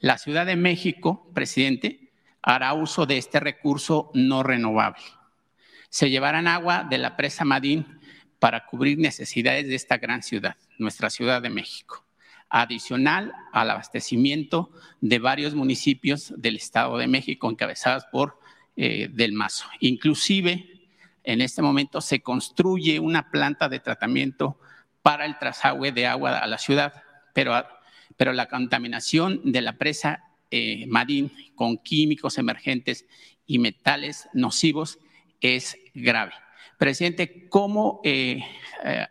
La 0.00 0.18
Ciudad 0.18 0.46
de 0.46 0.56
México, 0.56 1.30
presidente, 1.34 2.12
hará 2.42 2.74
uso 2.74 3.06
de 3.06 3.18
este 3.18 3.40
recurso 3.40 4.10
no 4.14 4.42
renovable. 4.42 5.02
Se 5.88 6.10
llevarán 6.10 6.46
agua 6.46 6.86
de 6.88 6.98
la 6.98 7.16
presa 7.16 7.44
Madín 7.44 7.98
para 8.38 8.66
cubrir 8.66 8.98
necesidades 8.98 9.66
de 9.66 9.74
esta 9.74 9.96
gran 9.96 10.22
ciudad, 10.22 10.56
nuestra 10.78 11.08
Ciudad 11.08 11.40
de 11.40 11.50
México 11.50 12.07
adicional 12.50 13.32
al 13.52 13.70
abastecimiento 13.70 14.70
de 15.00 15.18
varios 15.18 15.54
municipios 15.54 16.32
del 16.36 16.56
Estado 16.56 16.96
de 16.98 17.06
México 17.06 17.50
encabezadas 17.50 18.06
por 18.06 18.38
eh, 18.76 19.08
Del 19.12 19.32
Mazo. 19.32 19.66
Inclusive, 19.80 20.88
en 21.24 21.40
este 21.40 21.62
momento 21.62 22.00
se 22.00 22.20
construye 22.20 23.00
una 23.00 23.30
planta 23.30 23.68
de 23.68 23.80
tratamiento 23.80 24.58
para 25.02 25.26
el 25.26 25.38
trasagüe 25.38 25.92
de 25.92 26.06
agua 26.06 26.38
a 26.38 26.46
la 26.46 26.58
ciudad, 26.58 27.02
pero, 27.34 27.54
pero 28.16 28.32
la 28.32 28.48
contaminación 28.48 29.40
de 29.44 29.60
la 29.60 29.76
presa 29.76 30.24
eh, 30.50 30.86
Marín 30.86 31.32
con 31.54 31.76
químicos 31.78 32.38
emergentes 32.38 33.06
y 33.46 33.58
metales 33.58 34.28
nocivos 34.32 34.98
es 35.40 35.76
grave. 35.94 36.32
Presidente, 36.78 37.48
¿cómo 37.48 38.00
eh, 38.04 38.40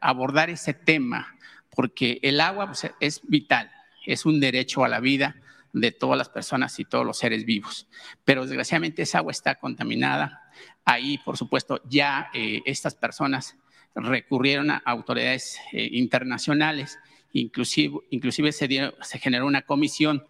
abordar 0.02 0.50
ese 0.50 0.74
tema? 0.74 1.37
Porque 1.78 2.18
el 2.24 2.42
agua 2.42 2.66
pues, 2.66 2.92
es 3.00 3.22
vital, 3.28 3.70
es 4.04 4.26
un 4.26 4.40
derecho 4.40 4.84
a 4.84 4.88
la 4.88 5.00
vida 5.00 5.36
de 5.74 5.92
todas 5.92 6.18
las 6.18 6.28
personas 6.28 6.80
y 6.80 6.86
todos 6.86 7.06
los 7.06 7.20
seres 7.20 7.46
vivos. 7.46 7.88
Pero 8.26 8.48
desgraciadamente 8.48 9.04
esa 9.04 9.20
agua 9.20 9.32
está 9.32 9.54
contaminada. 9.60 10.42
Ahí, 10.86 11.20
por 11.20 11.38
supuesto, 11.38 11.80
ya 11.88 12.32
eh, 12.34 12.64
estas 12.66 12.96
personas 12.96 13.58
recurrieron 13.94 14.72
a 14.72 14.78
autoridades 14.78 15.60
eh, 15.72 15.88
internacionales, 15.92 16.98
inclusive, 17.32 18.00
inclusive 18.10 18.52
se, 18.54 18.68
se 19.00 19.20
generó 19.20 19.46
una 19.46 19.62
comisión 19.62 20.26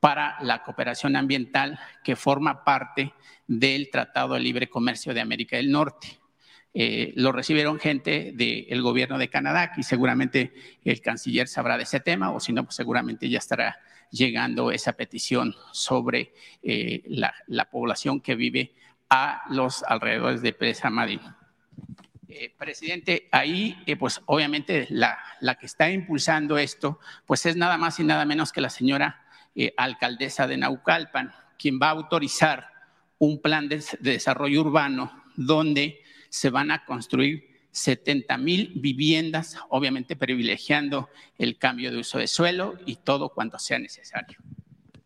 para 0.00 0.36
la 0.42 0.64
cooperación 0.64 1.14
ambiental 1.14 1.78
que 2.02 2.16
forma 2.16 2.64
parte 2.64 3.14
del 3.46 3.88
Tratado 3.88 4.34
de 4.34 4.40
Libre 4.40 4.68
Comercio 4.68 5.14
de 5.14 5.20
América 5.20 5.58
del 5.58 5.70
Norte. 5.70 6.18
Eh, 6.80 7.12
lo 7.16 7.32
recibieron 7.32 7.80
gente 7.80 8.30
del 8.32 8.82
gobierno 8.82 9.18
de 9.18 9.28
Canadá, 9.28 9.72
y 9.76 9.82
seguramente 9.82 10.52
el 10.84 11.00
canciller 11.00 11.48
sabrá 11.48 11.76
de 11.76 11.82
ese 11.82 11.98
tema, 11.98 12.30
o 12.30 12.38
si 12.38 12.52
no, 12.52 12.62
pues 12.62 12.76
seguramente 12.76 13.28
ya 13.28 13.38
estará 13.38 13.80
llegando 14.12 14.70
esa 14.70 14.92
petición 14.92 15.56
sobre 15.72 16.32
eh, 16.62 17.02
la, 17.08 17.34
la, 17.48 17.68
población 17.68 18.20
que 18.20 18.36
vive 18.36 18.76
a 19.10 19.42
los 19.50 19.82
alrededores 19.82 20.40
de 20.40 20.52
Presa 20.52 20.88
Madrid. 20.88 21.18
Eh, 22.28 22.54
presidente, 22.56 23.28
ahí, 23.32 23.76
pues 23.98 24.20
obviamente 24.26 24.86
la, 24.90 25.18
la, 25.40 25.56
que 25.56 25.66
está 25.66 25.90
impulsando 25.90 26.58
esto, 26.58 27.00
pues 27.26 27.44
es 27.46 27.56
nada 27.56 27.76
más 27.76 27.98
y 27.98 28.04
nada 28.04 28.24
menos 28.24 28.52
que 28.52 28.60
la 28.60 28.70
señora 28.70 29.24
alcaldesa 29.76 30.46
de 30.46 30.58
Naucalpan, 30.58 31.32
quien 31.58 31.80
va 31.82 31.88
a 31.88 31.94
autorizar 31.94 32.68
un 33.18 33.42
plan 33.42 33.68
de 33.68 33.82
desarrollo 33.98 34.60
urbano 34.60 35.24
donde 35.34 36.04
se 36.28 36.50
van 36.50 36.70
a 36.70 36.84
construir 36.84 37.48
70 37.70 38.36
mil 38.38 38.72
viviendas, 38.76 39.56
obviamente 39.68 40.16
privilegiando 40.16 41.08
el 41.36 41.58
cambio 41.58 41.92
de 41.92 41.98
uso 41.98 42.18
de 42.18 42.26
suelo 42.26 42.76
y 42.86 42.96
todo 42.96 43.30
cuanto 43.30 43.58
sea 43.58 43.78
necesario. 43.78 44.38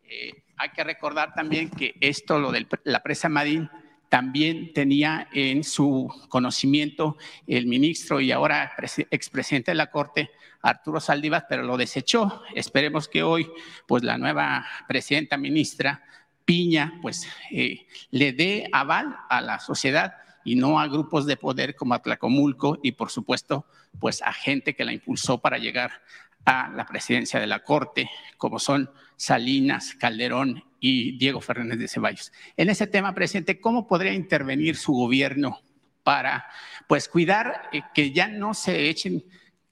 Eh, 0.04 0.44
hay 0.56 0.70
que 0.70 0.84
recordar 0.84 1.34
también 1.34 1.70
que 1.70 1.94
esto, 2.00 2.38
lo 2.38 2.52
de 2.52 2.66
la 2.84 3.02
presa 3.02 3.28
Madín, 3.28 3.68
también 4.08 4.74
tenía 4.74 5.28
en 5.32 5.64
su 5.64 6.12
conocimiento 6.28 7.16
el 7.46 7.66
ministro 7.66 8.20
y 8.20 8.30
ahora 8.30 8.72
expresidente 9.10 9.70
de 9.70 9.74
la 9.74 9.90
Corte, 9.90 10.30
Arturo 10.60 11.00
Saldívar, 11.00 11.46
pero 11.48 11.62
lo 11.62 11.78
desechó. 11.78 12.42
Esperemos 12.54 13.08
que 13.08 13.22
hoy, 13.22 13.50
pues 13.86 14.02
la 14.02 14.18
nueva 14.18 14.66
presidenta 14.86 15.36
ministra 15.38 16.04
Piña, 16.44 16.98
pues 17.00 17.26
eh, 17.50 17.86
le 18.10 18.32
dé 18.32 18.68
aval 18.70 19.16
a 19.28 19.40
la 19.40 19.58
sociedad 19.60 20.14
y 20.44 20.56
no 20.56 20.78
a 20.78 20.88
grupos 20.88 21.26
de 21.26 21.36
poder 21.36 21.74
como 21.74 21.94
Atlacomulco 21.94 22.78
y 22.82 22.92
por 22.92 23.10
supuesto 23.10 23.66
pues 23.98 24.22
a 24.22 24.32
gente 24.32 24.74
que 24.74 24.84
la 24.84 24.92
impulsó 24.92 25.38
para 25.38 25.58
llegar 25.58 26.02
a 26.44 26.70
la 26.70 26.86
presidencia 26.86 27.38
de 27.38 27.46
la 27.46 27.62
Corte, 27.62 28.10
como 28.36 28.58
son 28.58 28.90
Salinas, 29.16 29.94
Calderón 29.94 30.64
y 30.80 31.16
Diego 31.16 31.40
Fernández 31.40 31.78
de 31.78 31.88
Ceballos. 31.88 32.32
En 32.56 32.68
ese 32.68 32.86
tema, 32.86 33.14
presidente, 33.14 33.60
¿cómo 33.60 33.86
podría 33.86 34.12
intervenir 34.12 34.76
su 34.76 34.92
gobierno 34.92 35.60
para 36.02 36.46
pues 36.88 37.08
cuidar 37.08 37.68
eh, 37.72 37.82
que 37.94 38.10
ya 38.10 38.26
no 38.26 38.54
se 38.54 38.88
echen 38.88 39.24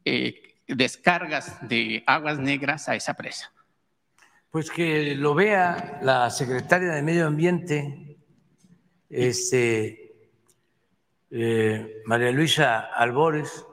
eh, 0.05 0.55
descargas 0.69 1.69
de 1.69 2.05
aguas 2.07 2.39
negras 2.39 2.89
a 2.89 2.95
esa 2.95 3.15
presa? 3.15 3.53
Pues 4.51 4.71
que 4.71 5.15
lo 5.15 5.35
vea 5.35 5.99
la 6.03 6.31
secretaria 6.31 6.91
de 6.91 7.03
Medio 7.03 7.27
Ambiente, 7.27 8.17
este, 9.09 10.00
eh, 11.31 12.03
María 12.07 12.33
Luisa 12.33 12.81
Albores, 12.81 13.65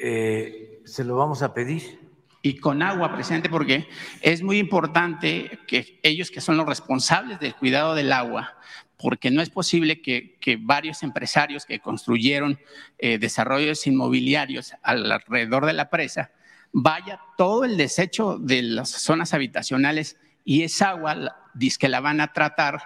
eh, 0.00 0.80
se 0.84 1.04
lo 1.04 1.16
vamos 1.16 1.42
a 1.42 1.52
pedir. 1.54 2.00
Y 2.44 2.56
con 2.56 2.82
agua, 2.82 3.14
presidente, 3.14 3.48
porque 3.48 3.88
es 4.20 4.42
muy 4.42 4.58
importante 4.58 5.60
que 5.68 6.00
ellos 6.02 6.30
que 6.30 6.40
son 6.40 6.56
los 6.56 6.66
responsables 6.66 7.38
del 7.38 7.54
cuidado 7.54 7.94
del 7.94 8.12
agua, 8.12 8.56
porque 8.96 9.30
no 9.30 9.42
es 9.42 9.50
posible 9.50 10.00
que, 10.00 10.38
varios 10.60 11.04
empresarios 11.04 11.66
que 11.66 11.78
construyeron 11.78 12.58
eh, 12.98 13.18
desarrollos 13.18 13.86
inmobiliarios 13.86 14.74
alrededor 14.82 15.66
de 15.66 15.72
la 15.72 15.88
presa, 15.88 16.32
vaya 16.72 17.20
todo 17.36 17.64
el 17.64 17.76
desecho 17.76 18.38
de 18.38 18.62
las 18.62 18.88
zonas 18.88 19.34
habitacionales 19.34 20.16
y 20.44 20.62
esa 20.62 20.90
agua, 20.90 21.36
que 21.78 21.88
la 21.88 22.00
van 22.00 22.20
a 22.20 22.32
tratar 22.32 22.82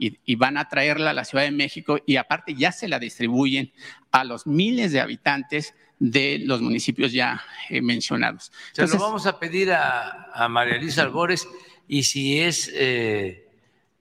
y, 0.00 0.34
van 0.36 0.56
a 0.56 0.66
traerla 0.66 1.10
a 1.10 1.12
la 1.12 1.24
Ciudad 1.24 1.44
de 1.44 1.50
México 1.50 1.98
y 2.06 2.16
aparte 2.16 2.54
ya 2.54 2.72
se 2.72 2.88
la 2.88 2.98
distribuyen 2.98 3.72
a 4.10 4.24
los 4.24 4.46
miles 4.46 4.92
de 4.92 5.00
habitantes 5.00 5.74
de 5.98 6.40
los 6.42 6.62
municipios 6.62 7.12
ya 7.12 7.42
eh, 7.68 7.82
mencionados. 7.82 8.50
Se 8.72 8.86
lo 8.86 8.98
vamos 8.98 9.26
a 9.26 9.38
pedir 9.38 9.72
a, 9.72 10.48
María 10.48 10.78
Luisa 10.78 11.02
Albores 11.02 11.46
y 11.86 12.04
si 12.04 12.40
es 12.40 12.70
eh, 12.74 13.46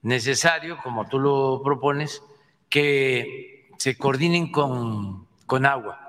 necesario, 0.01 0.77
como 0.81 1.09
tú 1.09 1.19
lo 1.19 1.61
propones, 1.61 2.23
que 2.69 3.67
se 3.77 3.97
coordinen 3.97 4.51
con, 4.51 5.27
con 5.45 5.65
agua, 5.65 5.99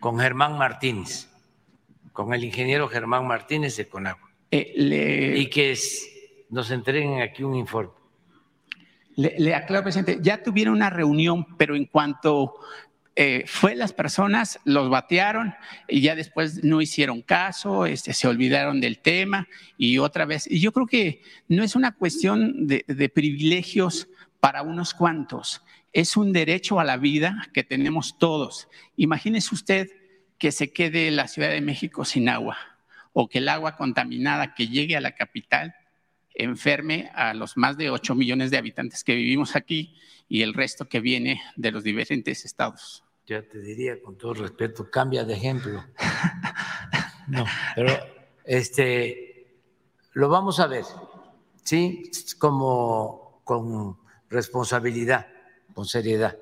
con 0.00 0.18
Germán 0.18 0.56
Martínez, 0.56 1.28
con 2.14 2.32
el 2.32 2.44
ingeniero 2.44 2.88
Germán 2.88 3.26
Martínez 3.26 3.76
de 3.76 3.88
Conagua. 3.88 4.30
Eh, 4.50 5.34
y 5.36 5.46
que 5.48 5.76
nos 6.48 6.70
entreguen 6.70 7.20
aquí 7.20 7.42
un 7.42 7.56
informe. 7.56 8.01
Le, 9.16 9.54
aclaro, 9.54 9.82
presidente, 9.82 10.18
ya 10.22 10.42
tuvieron 10.42 10.74
una 10.74 10.90
reunión, 10.90 11.56
pero 11.58 11.76
en 11.76 11.84
cuanto 11.84 12.54
eh, 13.14 13.44
fue 13.46 13.74
las 13.74 13.92
personas, 13.92 14.58
los 14.64 14.88
batearon 14.88 15.54
y 15.86 16.00
ya 16.00 16.14
después 16.14 16.64
no 16.64 16.80
hicieron 16.80 17.20
caso, 17.20 17.84
este, 17.84 18.14
se 18.14 18.26
olvidaron 18.26 18.80
del 18.80 19.00
tema 19.00 19.48
y 19.76 19.98
otra 19.98 20.24
vez. 20.24 20.50
Y 20.50 20.60
yo 20.60 20.72
creo 20.72 20.86
que 20.86 21.22
no 21.48 21.62
es 21.62 21.76
una 21.76 21.92
cuestión 21.92 22.66
de, 22.66 22.84
de 22.86 23.08
privilegios 23.08 24.08
para 24.40 24.62
unos 24.62 24.94
cuantos, 24.94 25.62
es 25.92 26.16
un 26.16 26.32
derecho 26.32 26.80
a 26.80 26.84
la 26.84 26.96
vida 26.96 27.48
que 27.52 27.64
tenemos 27.64 28.18
todos. 28.18 28.68
Imagínese 28.96 29.54
usted 29.54 29.88
que 30.38 30.50
se 30.50 30.72
quede 30.72 31.10
la 31.10 31.28
Ciudad 31.28 31.50
de 31.50 31.60
México 31.60 32.04
sin 32.04 32.28
agua 32.28 32.56
o 33.12 33.28
que 33.28 33.38
el 33.38 33.48
agua 33.48 33.76
contaminada 33.76 34.54
que 34.54 34.68
llegue 34.68 34.96
a 34.96 35.00
la 35.00 35.12
capital 35.12 35.74
enferme 36.34 37.10
a 37.14 37.34
los 37.34 37.56
más 37.56 37.76
de 37.76 37.90
8 37.90 38.14
millones 38.14 38.50
de 38.50 38.58
habitantes 38.58 39.04
que 39.04 39.14
vivimos 39.14 39.56
aquí 39.56 39.96
y 40.28 40.42
el 40.42 40.54
resto 40.54 40.88
que 40.88 41.00
viene 41.00 41.42
de 41.56 41.72
los 41.72 41.84
diferentes 41.84 42.44
estados. 42.44 43.04
Ya 43.26 43.42
te 43.42 43.60
diría 43.60 44.00
con 44.02 44.16
todo 44.16 44.34
respeto, 44.34 44.90
cambia 44.90 45.24
de 45.24 45.34
ejemplo. 45.34 45.84
No, 47.28 47.46
pero 47.76 47.92
este 48.44 49.32
lo 50.12 50.28
vamos 50.28 50.58
a 50.60 50.66
ver, 50.66 50.84
sí, 51.62 52.10
como 52.38 53.40
con 53.44 53.96
responsabilidad, 54.28 55.28
con 55.72 55.86
seriedad, 55.86 56.36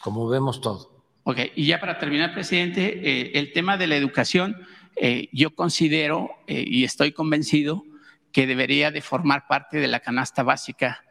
como 0.00 0.28
vemos 0.28 0.60
todo. 0.60 1.02
Ok, 1.24 1.38
y 1.56 1.66
ya 1.66 1.80
para 1.80 1.98
terminar, 1.98 2.32
presidente, 2.32 3.00
eh, 3.02 3.32
el 3.34 3.52
tema 3.52 3.76
de 3.76 3.86
la 3.86 3.96
educación, 3.96 4.56
eh, 4.96 5.28
yo 5.32 5.54
considero 5.54 6.30
eh, 6.46 6.64
y 6.66 6.84
estoy 6.84 7.12
convencido 7.12 7.82
que 8.38 8.46
debería 8.46 8.92
de 8.92 9.00
formar 9.00 9.48
parte 9.48 9.78
de 9.78 9.88
la 9.88 9.98
canasta 9.98 10.44
básica 10.44 11.04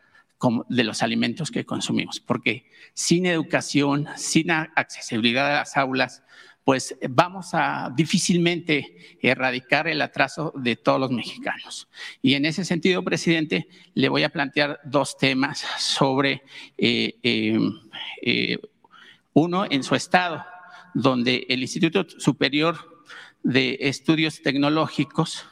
de 0.69 0.83
los 0.85 1.03
alimentos 1.03 1.51
que 1.51 1.65
consumimos, 1.65 2.21
porque 2.21 2.71
sin 2.93 3.25
educación, 3.25 4.07
sin 4.15 4.49
accesibilidad 4.49 5.51
a 5.51 5.59
las 5.59 5.75
aulas, 5.75 6.23
pues 6.63 6.95
vamos 7.09 7.49
a 7.51 7.91
difícilmente 7.93 9.17
erradicar 9.21 9.89
el 9.89 10.01
atraso 10.01 10.53
de 10.55 10.77
todos 10.77 11.01
los 11.01 11.11
mexicanos. 11.11 11.89
Y 12.21 12.35
en 12.35 12.45
ese 12.45 12.63
sentido, 12.63 13.03
presidente, 13.03 13.67
le 13.93 14.07
voy 14.07 14.23
a 14.23 14.29
plantear 14.29 14.79
dos 14.85 15.17
temas 15.17 15.65
sobre 15.79 16.43
eh, 16.77 17.19
em, 17.23 17.73
eh, 18.21 18.57
uno 19.33 19.65
en 19.69 19.83
su 19.83 19.95
estado, 19.95 20.45
donde 20.93 21.45
el 21.49 21.61
Instituto 21.61 22.05
Superior 22.09 23.03
de 23.43 23.79
Estudios 23.81 24.41
Tecnológicos 24.41 25.45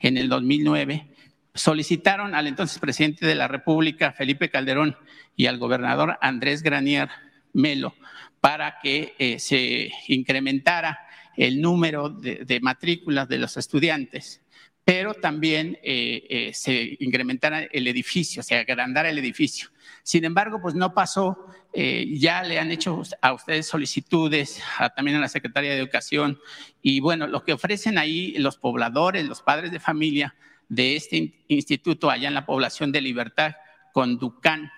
en 0.00 0.16
el 0.16 0.28
2009, 0.28 1.06
solicitaron 1.54 2.34
al 2.34 2.46
entonces 2.46 2.78
presidente 2.78 3.26
de 3.26 3.34
la 3.34 3.48
República, 3.48 4.12
Felipe 4.12 4.50
Calderón, 4.50 4.96
y 5.36 5.46
al 5.46 5.58
gobernador 5.58 6.18
Andrés 6.20 6.62
Granier 6.62 7.08
Melo 7.52 7.94
para 8.40 8.78
que 8.80 9.14
eh, 9.18 9.38
se 9.38 9.90
incrementara 10.08 11.00
el 11.36 11.60
número 11.60 12.08
de, 12.08 12.60
matrículas 12.62 13.28
de 13.28 13.38
los 13.38 13.56
estudiantes, 13.56 14.40
pero 14.86 15.14
también 15.14 15.80
eh, 15.82 16.24
eh, 16.30 16.54
se 16.54 16.96
incrementara 17.00 17.64
el 17.64 17.88
edificio, 17.88 18.40
se 18.44 18.54
agrandara 18.54 19.10
el 19.10 19.18
edificio. 19.18 19.70
Sin 20.04 20.24
embargo, 20.24 20.60
pues 20.62 20.76
no 20.76 20.94
pasó, 20.94 21.48
ya 21.74 22.44
le 22.44 22.60
han 22.60 22.70
hecho 22.70 23.02
a 23.20 23.32
ustedes 23.32 23.66
solicitudes, 23.66 24.62
también 24.94 25.16
a 25.16 25.20
la 25.20 25.28
Secretaría 25.28 25.72
de 25.72 25.78
Educación, 25.78 26.38
y 26.80 27.00
bueno, 27.00 27.26
lo 27.26 27.42
que 27.42 27.52
ofrecen 27.52 27.98
ahí 27.98 28.38
los 28.38 28.56
pobladores, 28.56 29.26
los 29.26 29.42
padres 29.42 29.72
de 29.72 29.80
familia 29.80 30.36
de 30.68 30.94
este 30.94 31.44
instituto 31.48 32.08
allá 32.08 32.28
en 32.28 32.34
la 32.34 32.46
población 32.46 32.92
de 32.92 33.00
Libertad, 33.00 33.56
con 33.92 34.18
Ducán, 34.18 34.70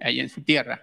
allá 0.00 0.22
en 0.22 0.28
su 0.28 0.42
tierra, 0.42 0.82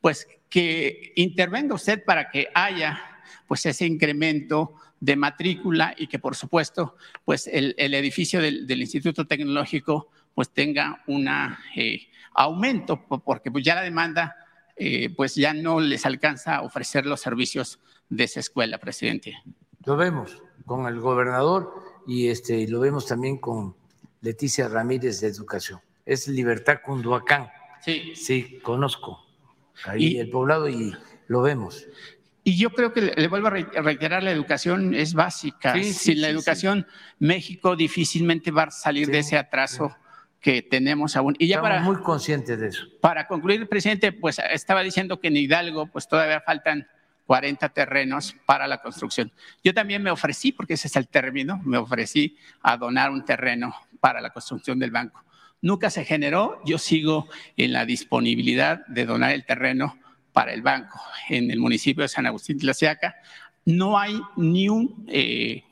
pues 0.00 0.26
que 0.48 1.12
intervenga 1.16 1.74
usted 1.74 2.04
para 2.04 2.30
que 2.30 2.48
haya 2.54 3.00
pues 3.46 3.66
ese 3.66 3.86
incremento 3.86 4.74
de 5.02 5.16
matrícula 5.16 5.96
y 5.98 6.06
que 6.06 6.20
por 6.20 6.36
supuesto 6.36 6.94
pues 7.24 7.48
el, 7.48 7.74
edificio 7.76 8.40
del, 8.40 8.80
Instituto 8.80 9.26
Tecnológico 9.26 10.10
pues 10.32 10.50
tenga 10.50 11.02
un 11.08 11.28
eh, 11.74 12.08
aumento 12.34 13.04
porque 13.04 13.50
pues 13.50 13.64
ya 13.64 13.74
la 13.74 13.82
demanda 13.82 14.36
eh, 14.76 15.12
pues 15.16 15.34
ya 15.34 15.54
no 15.54 15.80
les 15.80 16.06
alcanza 16.06 16.54
a 16.54 16.62
ofrecer 16.62 17.04
los 17.04 17.20
servicios 17.20 17.80
de 18.08 18.24
esa 18.24 18.38
escuela, 18.38 18.78
presidente. 18.78 19.36
Lo 19.84 19.96
vemos 19.96 20.40
con 20.66 20.86
el 20.86 21.00
gobernador 21.00 21.74
y 22.06 22.28
este, 22.28 22.68
lo 22.68 22.78
vemos 22.78 23.04
también 23.06 23.38
con 23.38 23.74
Leticia 24.20 24.68
Ramírez 24.68 25.20
de 25.20 25.26
Educación. 25.26 25.80
Es 26.06 26.28
Libertad 26.28 26.76
Cunduacán. 26.84 27.50
Sí. 27.80 28.12
Sí, 28.14 28.60
conozco 28.62 29.18
ahí 29.84 30.14
Y- 30.14 30.18
el 30.18 30.30
poblado 30.30 30.68
y 30.68 30.94
lo 31.26 31.42
vemos. 31.42 31.88
Y 32.44 32.56
yo 32.56 32.70
creo 32.70 32.92
que 32.92 33.00
le, 33.02 33.14
le 33.14 33.28
vuelvo 33.28 33.46
a 33.48 33.50
re- 33.50 33.66
a 33.76 33.82
reiterar, 33.82 34.22
la 34.22 34.30
educación 34.32 34.94
es 34.94 35.14
básica. 35.14 35.74
Sí, 35.74 35.84
sí, 35.84 35.92
Sin 35.92 36.20
la 36.20 36.28
sí, 36.28 36.34
educación, 36.34 36.86
México 37.18 37.76
difícilmente 37.76 38.50
va 38.50 38.64
a 38.64 38.70
salir 38.70 39.08
de 39.08 39.20
ese 39.20 39.38
atraso 39.38 39.96
que 40.40 40.60
tenemos 40.62 41.14
aún. 41.14 41.36
Y 41.38 41.46
ya 41.46 41.56
Estamos 41.56 41.70
para, 41.70 41.82
muy 41.82 41.96
conscientes 42.02 42.58
de 42.58 42.66
eso. 42.68 42.84
para 43.00 43.28
concluir, 43.28 43.68
presidente, 43.68 44.10
pues 44.10 44.40
estaba 44.50 44.82
diciendo 44.82 45.20
que 45.20 45.28
en 45.28 45.36
Hidalgo 45.36 45.86
pues 45.86 46.08
todavía 46.08 46.40
faltan 46.40 46.88
40 47.26 47.68
terrenos 47.68 48.34
para 48.44 48.66
la 48.66 48.78
construcción. 48.82 49.30
Yo 49.62 49.72
también 49.72 50.02
me 50.02 50.10
ofrecí, 50.10 50.50
porque 50.50 50.74
ese 50.74 50.88
es 50.88 50.96
el 50.96 51.06
término, 51.06 51.60
me 51.64 51.78
ofrecí 51.78 52.36
a 52.60 52.76
donar 52.76 53.12
un 53.12 53.24
terreno 53.24 53.72
para 54.00 54.20
la 54.20 54.30
construcción 54.30 54.80
del 54.80 54.90
banco. 54.90 55.22
Nunca 55.60 55.90
se 55.90 56.04
generó, 56.04 56.60
yo 56.66 56.76
sigo 56.76 57.28
en 57.56 57.72
la 57.72 57.86
disponibilidad 57.86 58.84
de 58.88 59.06
donar 59.06 59.30
el 59.30 59.44
terreno 59.44 59.96
para 60.32 60.52
el 60.52 60.62
banco 60.62 61.00
en 61.28 61.50
el 61.50 61.58
municipio 61.58 62.02
de 62.02 62.08
San 62.08 62.26
Agustín 62.26 62.58
de 62.58 62.66
la 62.66 62.74
Siaca. 62.74 63.16
No 63.64 63.98
hay 63.98 64.20
ni 64.36 64.68
un 64.68 65.04
eh, 65.08 65.64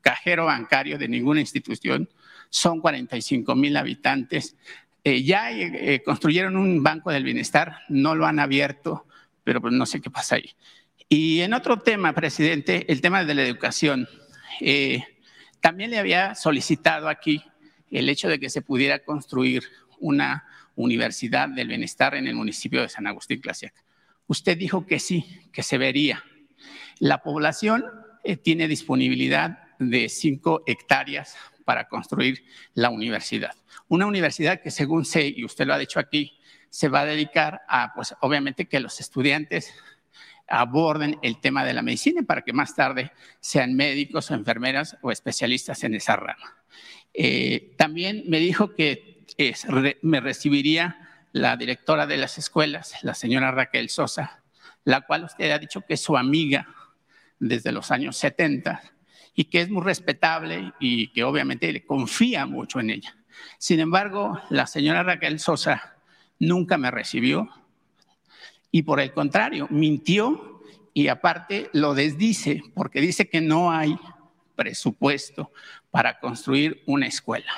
cajero 0.00 0.46
bancario 0.46 0.98
de 0.98 1.08
ninguna 1.08 1.40
institución, 1.40 2.08
son 2.50 2.80
45 2.80 3.54
mil 3.54 3.76
habitantes. 3.76 4.56
Eh, 5.04 5.22
ya 5.22 5.52
eh, 5.52 6.02
construyeron 6.04 6.56
un 6.56 6.82
banco 6.82 7.12
del 7.12 7.22
bienestar, 7.22 7.78
no 7.88 8.14
lo 8.14 8.26
han 8.26 8.40
abierto, 8.40 9.06
pero 9.44 9.60
pues 9.60 9.72
no 9.72 9.86
sé 9.86 10.00
qué 10.00 10.10
pasa 10.10 10.36
ahí. 10.36 10.50
Y 11.08 11.40
en 11.40 11.54
otro 11.54 11.78
tema, 11.78 12.12
presidente, 12.12 12.90
el 12.90 13.00
tema 13.00 13.24
de 13.24 13.34
la 13.34 13.42
educación. 13.44 14.08
También 15.60 15.90
le 15.90 15.98
había 15.98 16.34
solicitado 16.34 17.08
aquí 17.08 17.44
el 17.90 18.08
hecho 18.08 18.28
de 18.28 18.40
que 18.40 18.50
se 18.50 18.62
pudiera 18.62 19.04
construir 19.04 19.64
una 20.00 20.44
universidad 20.74 21.48
del 21.48 21.68
bienestar 21.68 22.14
en 22.14 22.26
el 22.26 22.34
municipio 22.34 22.82
de 22.82 22.88
San 22.88 23.06
Agustín 23.06 23.40
Clasiaca. 23.40 23.85
Usted 24.26 24.56
dijo 24.58 24.86
que 24.86 24.98
sí, 24.98 25.24
que 25.52 25.62
se 25.62 25.78
vería. 25.78 26.22
La 26.98 27.22
población 27.22 27.84
eh, 28.24 28.36
tiene 28.36 28.68
disponibilidad 28.68 29.58
de 29.78 30.08
cinco 30.08 30.62
hectáreas 30.66 31.36
para 31.64 31.88
construir 31.88 32.44
la 32.74 32.90
universidad. 32.90 33.54
Una 33.88 34.06
universidad 34.06 34.62
que 34.62 34.70
según 34.70 35.04
sé, 35.04 35.32
y 35.36 35.44
usted 35.44 35.66
lo 35.66 35.74
ha 35.74 35.78
dicho 35.78 36.00
aquí, 36.00 36.38
se 36.70 36.88
va 36.88 37.00
a 37.00 37.04
dedicar 37.06 37.62
a, 37.68 37.92
pues 37.94 38.14
obviamente 38.20 38.66
que 38.66 38.80
los 38.80 39.00
estudiantes 39.00 39.72
aborden 40.48 41.18
el 41.22 41.40
tema 41.40 41.64
de 41.64 41.72
la 41.72 41.82
medicina 41.82 42.22
para 42.22 42.42
que 42.42 42.52
más 42.52 42.74
tarde 42.74 43.12
sean 43.40 43.74
médicos 43.74 44.30
o 44.30 44.34
enfermeras 44.34 44.96
o 45.02 45.10
especialistas 45.10 45.82
en 45.84 45.94
esa 45.94 46.16
rama. 46.16 46.56
Eh, 47.12 47.74
también 47.76 48.24
me 48.28 48.38
dijo 48.38 48.74
que 48.74 49.24
re- 49.68 49.98
me 50.02 50.20
recibiría 50.20 51.05
la 51.36 51.54
directora 51.58 52.06
de 52.06 52.16
las 52.16 52.38
escuelas, 52.38 52.94
la 53.02 53.12
señora 53.12 53.50
Raquel 53.50 53.90
Sosa, 53.90 54.42
la 54.84 55.02
cual 55.02 55.24
usted 55.24 55.50
ha 55.50 55.58
dicho 55.58 55.82
que 55.82 55.94
es 55.94 56.00
su 56.00 56.16
amiga 56.16 56.66
desde 57.38 57.72
los 57.72 57.90
años 57.90 58.16
70 58.16 58.82
y 59.34 59.44
que 59.44 59.60
es 59.60 59.68
muy 59.68 59.82
respetable 59.82 60.72
y 60.80 61.12
que 61.12 61.24
obviamente 61.24 61.70
le 61.70 61.84
confía 61.84 62.46
mucho 62.46 62.80
en 62.80 62.88
ella. 62.88 63.18
Sin 63.58 63.80
embargo, 63.80 64.40
la 64.48 64.66
señora 64.66 65.02
Raquel 65.02 65.38
Sosa 65.38 65.98
nunca 66.38 66.78
me 66.78 66.90
recibió 66.90 67.50
y 68.70 68.82
por 68.82 68.98
el 68.98 69.12
contrario, 69.12 69.68
mintió 69.70 70.62
y 70.94 71.08
aparte 71.08 71.68
lo 71.74 71.92
desdice 71.92 72.62
porque 72.74 73.02
dice 73.02 73.28
que 73.28 73.42
no 73.42 73.70
hay 73.70 73.94
presupuesto 74.54 75.52
para 75.90 76.18
construir 76.18 76.82
una 76.86 77.06
escuela. 77.06 77.52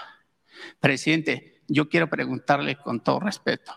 Presidente, 0.81 1.58
yo 1.69 1.89
quiero 1.89 2.09
preguntarle 2.09 2.77
con 2.77 3.01
todo 3.01 3.21
respeto, 3.21 3.73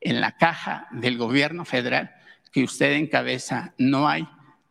en 0.00 0.20
la 0.20 0.36
caja 0.36 0.88
del 0.90 1.16
gobierno 1.16 1.64
federal 1.64 2.14
que 2.50 2.64
usted 2.64 2.92
encabeza 2.92 3.74
no 3.78 4.08
hay 4.08 4.26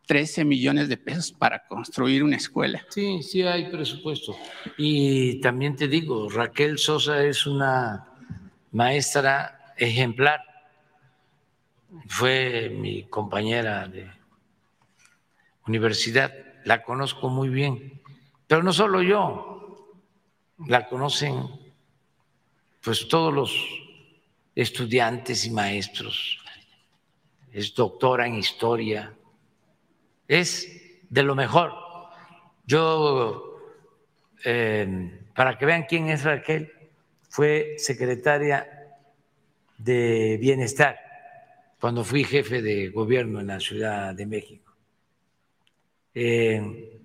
13 0.06 0.44
millones 0.44 0.88
de 0.88 0.96
pesos 0.96 1.32
para 1.32 1.66
construir 1.66 2.22
una 2.22 2.36
escuela. 2.36 2.84
Sí, 2.90 3.22
sí 3.22 3.42
hay 3.42 3.70
presupuesto. 3.70 4.36
Y 4.76 5.40
también 5.40 5.76
te 5.76 5.88
digo, 5.88 6.28
Raquel 6.28 6.78
Sosa 6.78 7.22
es 7.24 7.46
una 7.46 8.06
maestra 8.72 9.74
ejemplar. 9.76 10.40
Fue 12.08 12.70
mi 12.70 13.04
compañera 13.04 13.88
de 13.88 14.10
universidad, 15.66 16.32
la 16.64 16.82
conozco 16.82 17.28
muy 17.28 17.48
bien. 17.48 18.02
Pero 18.46 18.62
no 18.62 18.72
solo 18.72 19.00
yo, 19.00 19.94
la 20.66 20.86
conocen 20.88 21.63
pues 22.84 23.08
todos 23.08 23.32
los 23.32 23.50
estudiantes 24.54 25.46
y 25.46 25.50
maestros. 25.50 26.38
Es 27.50 27.74
doctora 27.74 28.26
en 28.26 28.34
historia, 28.34 29.14
es 30.28 31.00
de 31.08 31.22
lo 31.22 31.34
mejor. 31.34 31.72
Yo, 32.66 33.58
eh, 34.44 35.18
para 35.34 35.56
que 35.56 35.64
vean 35.64 35.86
quién 35.88 36.10
es 36.10 36.24
Raquel, 36.24 36.70
fue 37.30 37.74
secretaria 37.78 38.68
de 39.78 40.36
Bienestar 40.38 40.98
cuando 41.80 42.04
fui 42.04 42.22
jefe 42.22 42.60
de 42.60 42.88
gobierno 42.90 43.40
en 43.40 43.46
la 43.46 43.60
Ciudad 43.60 44.14
de 44.14 44.26
México. 44.26 44.72
Eh, 46.14 47.00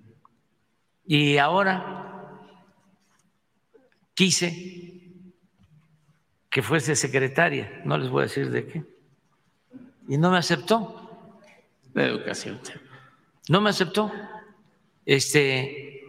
y 1.06 1.38
ahora 1.38 2.38
quise 4.14 4.89
que 6.50 6.62
fuese 6.62 6.96
secretaria, 6.96 7.80
no 7.84 7.96
les 7.96 8.10
voy 8.10 8.22
a 8.22 8.26
decir 8.26 8.50
de 8.50 8.66
qué, 8.66 8.84
y 10.08 10.18
no 10.18 10.30
me 10.30 10.38
aceptó. 10.38 10.96
De 11.94 12.04
educación. 12.04 12.60
No 13.48 13.60
me 13.60 13.70
aceptó. 13.70 14.12
Este, 15.06 16.04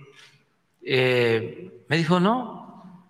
eh, 0.81 1.83
me 1.87 1.97
dijo, 1.97 2.19
no, 2.19 3.07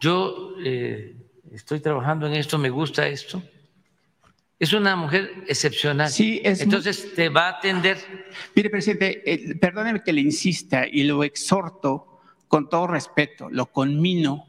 yo 0.00 0.54
eh, 0.64 1.14
estoy 1.52 1.80
trabajando 1.80 2.26
en 2.26 2.34
esto, 2.34 2.58
me 2.58 2.70
gusta 2.70 3.06
esto. 3.06 3.42
Es 4.58 4.72
una 4.72 4.96
mujer 4.96 5.44
excepcional. 5.46 6.10
Sí, 6.10 6.40
es 6.42 6.60
Entonces 6.60 7.14
te 7.14 7.28
va 7.28 7.46
a 7.46 7.58
atender. 7.58 7.98
Mire, 8.54 8.70
presidente, 8.70 9.22
eh, 9.24 9.54
perdóneme 9.56 10.02
que 10.02 10.12
le 10.12 10.22
insista 10.22 10.86
y 10.86 11.04
lo 11.04 11.22
exhorto 11.22 12.20
con 12.48 12.68
todo 12.68 12.86
respeto, 12.86 13.48
lo 13.50 13.66
conmino 13.66 14.46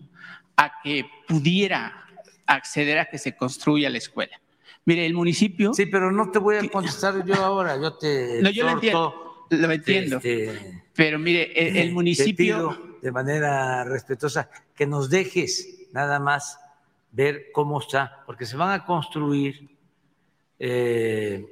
a 0.55 0.81
que 0.81 1.05
pudiera 1.30 2.06
acceder 2.48 2.98
a 2.98 3.06
que 3.06 3.19
se 3.19 3.35
construya 3.38 3.90
la 3.90 3.99
escuela. 3.99 4.41
Mire, 4.85 5.06
el 5.06 5.14
municipio. 5.14 5.72
Sí, 5.74 5.85
pero 5.85 6.11
no 6.11 6.32
te 6.32 6.40
voy 6.40 6.56
a 6.58 6.67
contestar 6.69 7.24
yo 7.24 7.35
ahora, 7.35 7.80
yo 7.80 7.93
te. 7.93 8.40
No, 8.41 8.49
yo 8.49 8.66
lo 8.66 8.72
entiendo, 8.72 9.45
lo 9.51 9.72
entiendo. 9.72 10.17
este, 10.17 10.83
Pero 10.95 11.19
mire, 11.19 11.51
el, 11.56 11.77
el 11.77 11.88
te 11.90 11.93
municipio. 11.93 12.35
pido 12.35 12.98
de 13.01 13.11
manera 13.11 13.83
respetuosa 13.83 14.49
que 14.75 14.88
nos 14.88 15.09
dejes 15.09 15.88
nada 15.93 16.19
más 16.19 16.59
ver 17.11 17.51
cómo 17.53 17.80
está, 17.80 18.24
porque 18.25 18.45
se 18.45 18.58
van 18.58 18.72
a 18.72 18.83
construir 18.85 19.69
eh, 20.58 21.45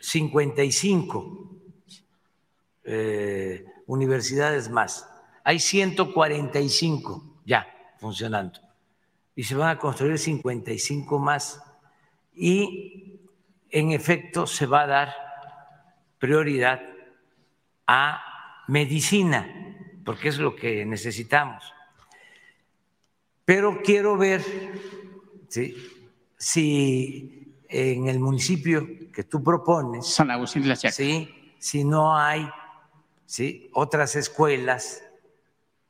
55 0.00 1.50
eh, 2.84 3.64
universidades 3.86 4.68
más. 4.68 5.08
Hay 5.44 5.60
145 5.60 7.40
ya 7.44 7.66
funcionando 8.02 8.58
y 9.36 9.44
se 9.44 9.54
van 9.54 9.70
a 9.70 9.78
construir 9.78 10.18
55 10.18 11.18
más 11.18 11.62
y 12.34 13.20
en 13.70 13.92
efecto 13.92 14.46
se 14.46 14.66
va 14.66 14.82
a 14.82 14.86
dar 14.86 15.14
prioridad 16.18 16.80
a 17.86 18.64
medicina, 18.68 19.48
porque 20.04 20.28
es 20.28 20.38
lo 20.38 20.54
que 20.54 20.84
necesitamos. 20.84 21.62
Pero 23.44 23.80
quiero 23.82 24.16
ver 24.16 24.42
¿sí? 25.48 25.76
si 26.36 27.56
en 27.68 28.08
el 28.08 28.18
municipio 28.18 28.86
que 29.12 29.24
tú 29.24 29.42
propones, 29.42 30.06
San 30.06 30.30
Agustín 30.30 30.62
de 30.62 30.68
la. 30.68 30.76
¿sí? 30.76 31.54
si 31.58 31.84
no 31.84 32.16
hay 32.16 32.48
¿sí? 33.26 33.70
otras 33.72 34.16
escuelas 34.16 35.02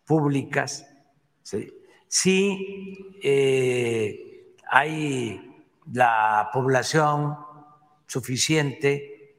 públicas, 0.05 0.87
¿sí? 1.43 1.73
Si 2.13 3.17
eh, 3.23 4.55
hay 4.69 5.65
la 5.95 6.51
población 6.53 7.39
suficiente 8.07 9.39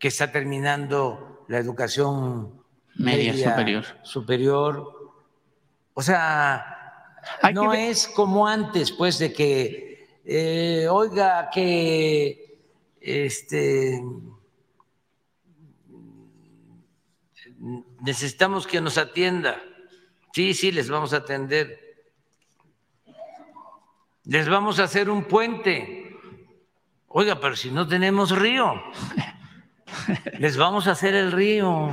que 0.00 0.08
está 0.08 0.32
terminando 0.32 1.44
la 1.46 1.58
educación 1.58 2.60
Media 2.96 3.32
media, 3.32 3.50
superior. 3.50 3.84
superior. 4.02 5.12
O 5.94 6.02
sea, 6.02 7.20
no 7.54 7.72
es 7.72 8.08
como 8.08 8.48
antes, 8.48 8.90
pues, 8.90 9.20
de 9.20 9.32
que, 9.32 10.20
eh, 10.24 10.88
oiga, 10.90 11.50
que 11.50 12.58
este, 13.00 14.02
necesitamos 18.00 18.66
que 18.66 18.80
nos 18.80 18.98
atienda 18.98 19.62
Sí, 20.32 20.54
sí, 20.54 20.70
les 20.72 20.88
vamos 20.88 21.12
a 21.14 21.18
atender. 21.18 21.87
Les 24.28 24.46
vamos 24.46 24.78
a 24.78 24.84
hacer 24.84 25.08
un 25.08 25.24
puente. 25.24 26.14
Oiga, 27.06 27.40
pero 27.40 27.56
si 27.56 27.70
no 27.70 27.88
tenemos 27.88 28.30
río, 28.38 28.74
les 30.38 30.58
vamos 30.58 30.86
a 30.86 30.90
hacer 30.90 31.14
el 31.14 31.32
río. 31.32 31.88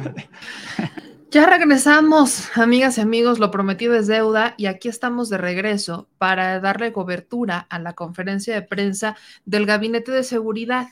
Ya 1.32 1.46
regresamos, 1.46 2.58
amigas 2.58 2.98
y 2.98 3.02
amigos, 3.02 3.40
lo 3.40 3.52
prometido 3.52 3.96
es 3.96 4.08
deuda 4.08 4.54
y 4.58 4.66
aquí 4.66 4.90
estamos 4.90 5.30
de 5.30 5.38
regreso 5.38 6.10
para 6.18 6.60
darle 6.60 6.92
cobertura 6.92 7.60
a 7.70 7.80
la 7.80 7.94
conferencia 7.94 8.54
de 8.54 8.62
prensa 8.64 9.16
del 9.46 9.66
Gabinete 9.66 10.12
de 10.12 10.24
Seguridad 10.24 10.88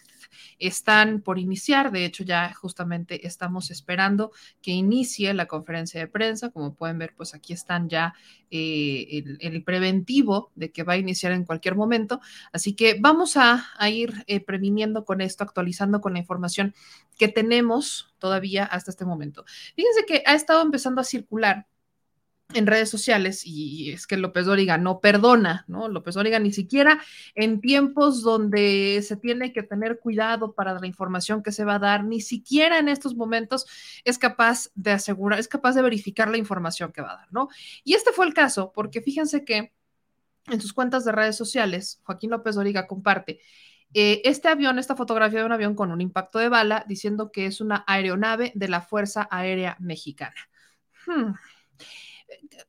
están 0.60 1.22
por 1.22 1.40
iniciar. 1.40 1.92
De 1.92 2.06
hecho, 2.06 2.24
ya 2.24 2.54
justamente 2.54 3.28
estamos 3.28 3.72
esperando 3.72 4.32
que 4.62 4.72
inicie 4.72 5.34
la 5.34 5.48
conferencia 5.48 6.00
de 6.00 6.08
prensa. 6.08 6.50
Como 6.50 6.76
pueden 6.76 6.98
ver, 6.98 7.14
pues 7.16 7.34
aquí 7.34 7.54
están 7.54 7.90
ya 7.90 8.14
eh, 8.52 9.24
el, 9.40 9.64
preventivo 9.64 10.52
de 10.56 10.72
que 10.72 10.84
va 10.84 10.94
a 10.94 10.98
iniciar 10.98 11.32
en 11.32 11.46
cualquier 11.46 11.76
momento. 11.76 12.22
Así 12.52 12.74
que 12.74 12.98
vamos 13.00 13.38
a, 13.38 13.66
ir 13.90 14.24
eh, 14.28 14.40
previniendo 14.40 15.06
con 15.06 15.22
esto, 15.22 15.44
actualizando 15.44 16.02
con 16.02 16.14
la 16.14 16.20
información 16.20 16.74
que 17.18 17.28
tenemos 17.28 18.14
todavía 18.20 18.66
hasta 18.66 18.92
este 18.92 19.06
momento. 19.06 19.46
Fíjense 19.76 20.06
que 20.06 20.24
ha 20.26 20.34
estado 20.34 20.62
empezando 20.62 21.02
a 21.02 21.04
circular 21.04 21.68
en 22.54 22.68
redes 22.68 22.90
sociales 22.90 23.46
y 23.46 23.92
es 23.92 24.08
que 24.08 24.18
López 24.18 24.46
Dóriga 24.46 24.78
no 24.78 25.00
perdona, 25.00 25.66
¿no? 25.68 25.88
López 25.88 26.16
Dóriga 26.16 26.40
ni 26.40 26.52
siquiera 26.52 27.02
en 27.36 27.62
tiempos 27.62 28.22
donde 28.22 29.04
se 29.06 29.18
tiene 29.18 29.54
que 29.54 29.64
tener 29.64 30.00
cuidado 30.00 30.54
para 30.54 30.80
la 30.80 30.88
información 30.88 31.44
que 31.44 31.52
se 31.52 31.66
va 31.66 31.76
a 31.76 31.80
dar, 31.80 32.04
ni 32.04 32.22
siquiera 32.22 32.80
en 32.80 32.90
estos 32.90 33.16
momentos 33.16 33.66
es 34.04 34.18
capaz 34.18 34.70
de 34.76 34.92
asegurar, 34.92 35.40
es 35.40 35.48
capaz 35.48 35.74
de 35.74 35.82
verificar 35.82 36.30
la 36.30 36.38
información 36.38 36.92
que 36.92 37.02
va 37.02 37.14
a 37.14 37.18
dar, 37.18 37.34
¿no? 37.34 37.50
Y 37.84 37.94
este 37.94 38.12
fue 38.12 38.26
el 38.26 38.34
caso, 38.34 38.72
porque 38.74 39.02
fíjense 39.02 39.44
que 39.44 39.74
en 40.48 40.62
sus 40.62 40.74
cuentas 40.74 41.06
de 41.06 41.12
redes 41.12 41.38
sociales, 41.38 42.02
Joaquín 42.04 42.32
López 42.32 42.56
Dóriga 42.56 42.88
comparte 42.88 43.40
eh, 43.94 44.22
este 44.26 44.48
avión, 44.48 44.80
esta 44.80 44.96
fotografía 44.96 45.40
de 45.40 45.46
un 45.46 45.52
avión 45.52 45.76
con 45.76 45.92
un 45.92 46.02
impacto 46.02 46.40
de 46.40 46.50
bala, 46.50 46.84
diciendo 46.88 47.32
que 47.32 47.46
es 47.46 47.62
una 47.62 47.84
aeronave 47.88 48.52
de 48.56 48.68
la 48.68 48.82
Fuerza 48.82 49.28
Aérea 49.30 49.78
Mexicana. 49.80 50.50
Hmm. 51.06 51.34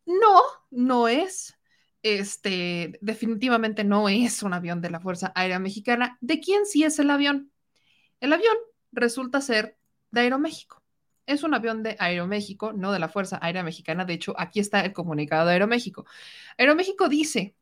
No, 0.07 0.41
no 0.71 1.09
es. 1.09 1.57
Este, 2.03 2.99
definitivamente 3.01 3.83
no 3.83 4.09
es 4.09 4.43
un 4.43 4.53
avión 4.53 4.81
de 4.83 4.91
la 4.91 5.01
Fuerza 5.01 5.33
Aérea 5.35 5.59
Mexicana. 5.59 6.19
¿De 6.21 6.41
quién 6.41 6.67
sí 6.67 6.85
es 6.85 6.99
el 6.99 7.11
avión? 7.11 7.51
El 8.21 8.33
avión 8.33 8.57
resulta 8.93 9.41
ser 9.41 9.79
de 10.11 10.21
Aeroméxico. 10.21 10.83
Es 11.27 11.43
un 11.43 11.55
avión 11.55 11.83
de 11.83 11.97
Aeroméxico, 11.99 12.73
no 12.73 12.93
de 12.93 12.99
la 12.99 13.09
Fuerza 13.09 13.39
Aérea 13.41 13.63
Mexicana. 13.63 14.05
De 14.05 14.15
hecho, 14.15 14.35
aquí 14.39 14.61
está 14.61 14.81
el 14.81 14.93
comunicado 14.93 15.47
de 15.47 15.55
Aeroméxico. 15.55 16.05
Aeroméxico 16.59 17.09
dice 17.09 17.55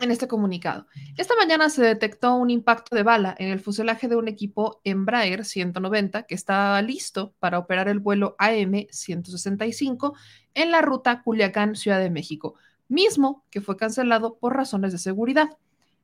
en 0.00 0.10
este 0.10 0.28
comunicado. 0.28 0.86
Esta 1.16 1.34
mañana 1.36 1.70
se 1.70 1.82
detectó 1.82 2.34
un 2.34 2.50
impacto 2.50 2.94
de 2.96 3.02
bala 3.02 3.34
en 3.38 3.50
el 3.50 3.60
fuselaje 3.60 4.08
de 4.08 4.16
un 4.16 4.28
equipo 4.28 4.80
Embraer 4.84 5.44
190 5.44 6.24
que 6.24 6.34
estaba 6.34 6.80
listo 6.82 7.34
para 7.38 7.58
operar 7.58 7.88
el 7.88 8.00
vuelo 8.00 8.36
AM 8.38 8.86
165 8.90 10.14
en 10.54 10.70
la 10.70 10.82
ruta 10.82 11.22
Culiacán-Ciudad 11.22 12.00
de 12.00 12.10
México, 12.10 12.54
mismo 12.88 13.44
que 13.50 13.60
fue 13.60 13.76
cancelado 13.76 14.38
por 14.38 14.56
razones 14.56 14.92
de 14.92 14.98
seguridad. 14.98 15.48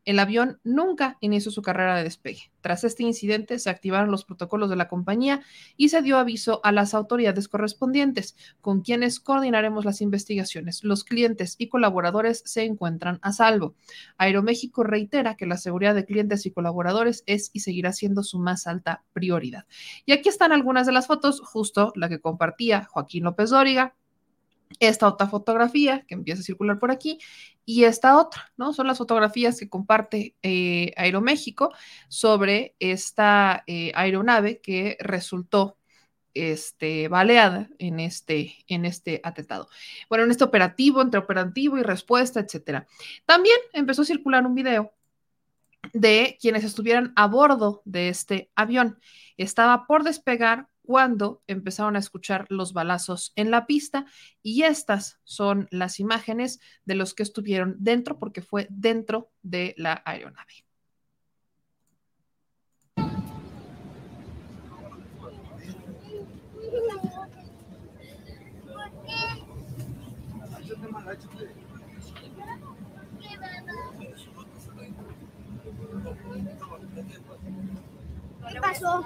El 0.05 0.19
avión 0.19 0.61
nunca 0.65 1.19
inició 1.21 1.51
su 1.53 1.63
carrera 1.63 1.97
de 1.97 2.05
despegue. 2.05 2.51
Tras 2.61 2.85
este 2.85 3.03
incidente 3.03 3.59
se 3.59 3.71
activaron 3.71 4.11
los 4.11 4.25
protocolos 4.25 4.71
de 4.71 4.77
la 4.77 4.89
compañía 4.89 5.43
y 5.77 5.91
se 5.91 6.03
dio 6.03 6.19
aviso 6.19 6.61
a 6.65 6.73
las 6.73 6.95
autoridades 6.95 7.49
correspondientes, 7.49 8.37
con 8.61 8.81
quienes 8.81 9.21
coordinaremos 9.21 9.85
las 9.85 10.01
investigaciones. 10.01 10.85
Los 10.85 11.05
clientes 11.05 11.57
y 11.59 11.69
colaboradores 11.69 12.43
se 12.45 12.65
encuentran 12.65 13.19
a 13.23 13.33
salvo. 13.33 13.75
Aeroméxico 14.17 14.85
reitera 14.85 15.37
que 15.37 15.47
la 15.47 15.57
seguridad 15.57 15.95
de 15.95 16.07
clientes 16.07 16.47
y 16.47 16.51
colaboradores 16.51 17.23
es 17.27 17.51
y 17.53 17.61
seguirá 17.61 17.93
siendo 17.93 18.23
su 18.23 18.39
más 18.39 18.67
alta 18.67 19.05
prioridad. 19.13 19.67
Y 20.07 20.13
aquí 20.13 20.29
están 20.29 20.53
algunas 20.53 20.87
de 20.87 20.93
las 20.93 21.07
fotos, 21.07 21.41
justo 21.41 21.93
la 21.95 22.09
que 22.09 22.21
compartía 22.21 22.85
Joaquín 22.85 23.25
López 23.25 23.51
Dóriga, 23.51 23.95
esta 24.79 25.09
otra 25.09 25.27
fotografía 25.27 26.05
que 26.07 26.15
empieza 26.15 26.41
a 26.41 26.45
circular 26.45 26.79
por 26.79 26.91
aquí 26.91 27.19
y 27.65 27.85
esta 27.85 28.19
otra, 28.19 28.53
¿no? 28.57 28.73
Son 28.73 28.87
las 28.87 28.99
fotografías 28.99 29.59
que 29.59 29.69
comparte 29.69 30.37
eh, 30.43 30.93
Aeroméxico 30.97 31.73
sobre 32.09 32.77
esta 32.79 33.65
eh, 33.67 33.93
aeronave 33.95 34.61
que 34.61 34.97
resultó 35.01 35.77
este, 36.35 37.09
baleada 37.09 37.69
en 37.79 38.01
este, 38.01 38.57
en 38.69 38.85
este 38.85 39.21
atentado. 39.25 39.69
Bueno, 40.09 40.25
en 40.25 40.31
este 40.31 40.45
operativo, 40.45 41.03
entre 41.03 41.21
operativo 41.21 41.79
y 41.79 41.83
respuesta, 41.83 42.41
etcétera. 42.41 42.87
También 43.27 43.57
empezó 43.73 44.03
a 44.03 44.07
circular 44.07 44.47
un 44.47 44.55
video 44.55 44.93
de 45.93 46.39
quienes 46.41 46.65
estuvieran 46.65 47.13
a 47.17 47.27
bordo 47.27 47.83
de 47.85 48.09
este 48.09 48.51
avión. 48.55 48.99
Estaba 49.37 49.87
por 49.87 50.05
despegar 50.05 50.69
cuando 50.91 51.41
empezaron 51.47 51.95
a 51.95 52.01
escuchar 52.01 52.47
los 52.49 52.73
balazos 52.73 53.33
en 53.37 53.53
la 53.53 53.65
pista 53.69 54.07
y 54.43 54.65
estas 54.65 55.21
son 55.23 55.69
las 55.71 56.01
imágenes 56.01 56.59
de 56.85 56.97
los 56.97 57.15
que 57.15 57.23
estuvieron 57.23 57.77
dentro 57.79 58.19
porque 58.19 58.43
fue 58.43 58.67
dentro 58.71 59.31
de 59.41 59.73
la 59.77 60.03
aeronave. 60.05 60.65
¿Qué 78.51 78.61
pasó? 78.61 79.05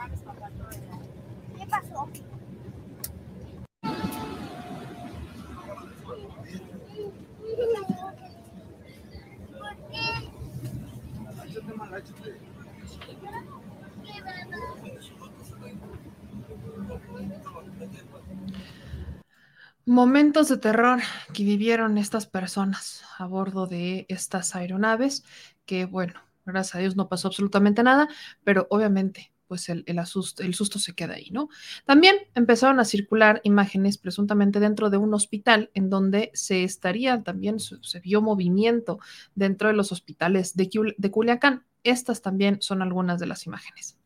Momentos 19.86 20.48
de 20.48 20.56
terror 20.56 21.00
que 21.34 21.44
vivieron 21.44 21.98
estas 21.98 22.26
personas 22.26 23.04
a 23.18 23.26
bordo 23.26 23.66
de 23.66 24.06
estas 24.08 24.54
aeronaves, 24.56 25.24
que 25.66 25.84
bueno, 25.84 26.14
gracias 26.46 26.74
a 26.74 26.78
Dios 26.78 26.96
no 26.96 27.08
pasó 27.08 27.28
absolutamente 27.28 27.82
nada, 27.82 28.08
pero 28.44 28.66
obviamente 28.70 29.33
pues 29.46 29.68
el, 29.68 29.84
el, 29.86 29.98
asusto, 29.98 30.42
el 30.42 30.54
susto 30.54 30.78
se 30.78 30.94
queda 30.94 31.14
ahí, 31.14 31.30
¿no? 31.30 31.48
También 31.84 32.16
empezaron 32.34 32.80
a 32.80 32.84
circular 32.84 33.40
imágenes 33.44 33.98
presuntamente 33.98 34.60
dentro 34.60 34.90
de 34.90 34.96
un 34.96 35.14
hospital 35.14 35.70
en 35.74 35.90
donde 35.90 36.30
se 36.34 36.64
estaría 36.64 37.22
también, 37.22 37.58
se, 37.60 38.00
vio 38.00 38.22
movimiento 38.22 38.98
dentro 39.34 39.68
de 39.68 39.74
los 39.74 39.92
hospitales 39.92 40.54
de, 40.56 40.94
de 40.96 41.10
Culiacán. 41.10 41.64
Estas 41.82 42.22
también 42.22 42.62
son 42.62 42.82
algunas 42.82 43.20
de 43.20 43.26
las 43.26 43.46
imágenes. 43.46 43.98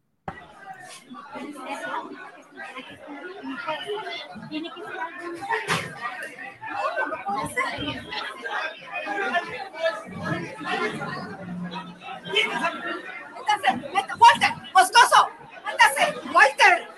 ¡Walter! 16.32 16.88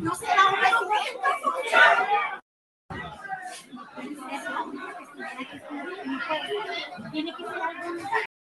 No, 0.00 0.14
será 0.14 0.46
un 0.48 0.60
Tiene 7.12 7.34
que 7.34 7.44
ser 7.44 7.62
algo 7.62 8.33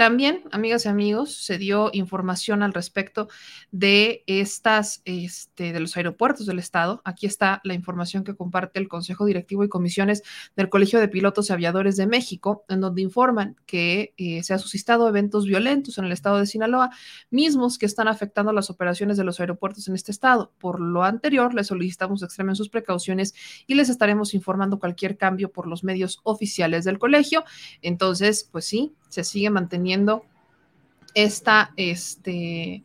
También, 0.00 0.44
amigas 0.50 0.86
y 0.86 0.88
amigos, 0.88 1.44
se 1.44 1.58
dio 1.58 1.90
información 1.92 2.62
al 2.62 2.72
respecto 2.72 3.28
de 3.70 4.24
estas, 4.26 5.02
este, 5.04 5.74
de 5.74 5.80
los 5.80 5.94
aeropuertos 5.94 6.46
del 6.46 6.58
estado. 6.58 7.02
Aquí 7.04 7.26
está 7.26 7.60
la 7.64 7.74
información 7.74 8.24
que 8.24 8.34
comparte 8.34 8.80
el 8.80 8.88
Consejo 8.88 9.26
Directivo 9.26 9.62
y 9.62 9.68
Comisiones 9.68 10.22
del 10.56 10.70
Colegio 10.70 11.00
de 11.00 11.08
Pilotos 11.08 11.50
y 11.50 11.52
Aviadores 11.52 11.98
de 11.98 12.06
México, 12.06 12.64
en 12.70 12.80
donde 12.80 13.02
informan 13.02 13.56
que 13.66 14.14
eh, 14.16 14.42
se 14.42 14.54
han 14.54 14.58
suscitado 14.58 15.06
eventos 15.06 15.44
violentos 15.44 15.98
en 15.98 16.06
el 16.06 16.12
estado 16.12 16.38
de 16.38 16.46
Sinaloa, 16.46 16.88
mismos 17.28 17.76
que 17.76 17.84
están 17.84 18.08
afectando 18.08 18.54
las 18.54 18.70
operaciones 18.70 19.18
de 19.18 19.24
los 19.24 19.38
aeropuertos 19.38 19.86
en 19.86 19.96
este 19.96 20.12
estado. 20.12 20.50
Por 20.56 20.80
lo 20.80 21.04
anterior, 21.04 21.52
les 21.52 21.66
solicitamos 21.66 22.22
extremen 22.22 22.56
sus 22.56 22.70
precauciones 22.70 23.34
y 23.66 23.74
les 23.74 23.90
estaremos 23.90 24.32
informando 24.32 24.78
cualquier 24.78 25.18
cambio 25.18 25.52
por 25.52 25.66
los 25.66 25.84
medios 25.84 26.20
oficiales 26.22 26.86
del 26.86 26.98
colegio. 26.98 27.44
Entonces, 27.82 28.48
pues 28.50 28.64
sí, 28.64 28.94
se 29.10 29.24
sigue 29.24 29.50
manteniendo 29.50 30.24
esta, 31.14 31.72
este, 31.76 32.82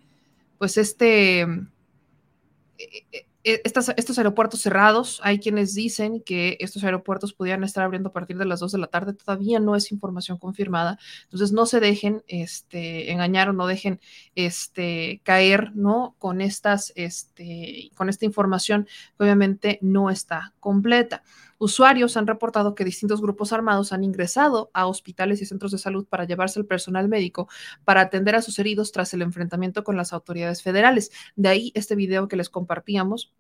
pues 0.57 0.77
este, 0.77 1.41
eh, 1.41 3.25
eh, 3.47 3.61
estos 3.63 4.17
aeropuertos 4.17 4.61
cerrados, 4.61 5.21
hay 5.23 5.37
quienes 5.37 5.75
dicen 5.75 6.19
que 6.19 6.57
estos 6.59 6.83
aeropuertos 6.83 7.33
pudieran 7.33 7.63
estar 7.63 7.83
abriendo 7.83 8.09
a 8.09 8.11
partir 8.11 8.39
de 8.39 8.45
las 8.45 8.59
2 8.59 8.71
de 8.71 8.79
la 8.79 8.87
tarde, 8.87 9.13
todavía 9.13 9.59
no 9.59 9.75
es 9.75 9.91
información 9.91 10.39
confirmada, 10.39 10.97
entonces 11.25 11.51
no 11.51 11.67
se 11.67 11.79
dejen 11.79 12.23
este, 12.27 13.11
engañar 13.11 13.49
o 13.49 13.53
no 13.53 13.67
dejen 13.67 13.99
este, 14.33 15.21
caer 15.23 15.75
¿no? 15.75 16.15
con, 16.17 16.41
estas, 16.41 16.91
este, 16.95 17.91
con 17.93 18.09
esta 18.09 18.25
información 18.25 18.87
que 19.15 19.23
obviamente 19.23 19.77
no 19.83 20.09
está 20.09 20.55
completa. 20.59 21.21
Usuarios 21.57 22.17
han 22.17 22.27
reportado 22.27 22.75
que 22.75 22.83
distintos 22.83 23.21
grupos 23.21 23.53
armados 23.53 23.93
han 23.93 24.03
ingresado 24.03 24.69
a 24.73 24.87
hospitales 24.87 25.41
y 25.41 25.45
centros 25.45 25.71
de 25.71 25.77
salud 25.77 26.05
para 26.05 26.25
llevarse 26.25 26.59
el 26.59 26.65
personal 26.65 27.07
médico 27.07 27.47
para 27.85 28.01
atender 28.01 28.35
a 28.35 28.41
sus 28.41 28.59
heridos 28.59 28.91
tras 28.91 29.13
el 29.13 29.21
enfrentamiento 29.21 29.83
con 29.83 29.97
las 29.97 30.13
autoridades 30.13 30.61
federales. 30.61 31.11
De 31.35 31.49
ahí 31.49 31.71
este 31.75 31.95
video 31.95 32.27
que 32.27 32.35
les 32.35 32.49
compartíamos 32.49 33.33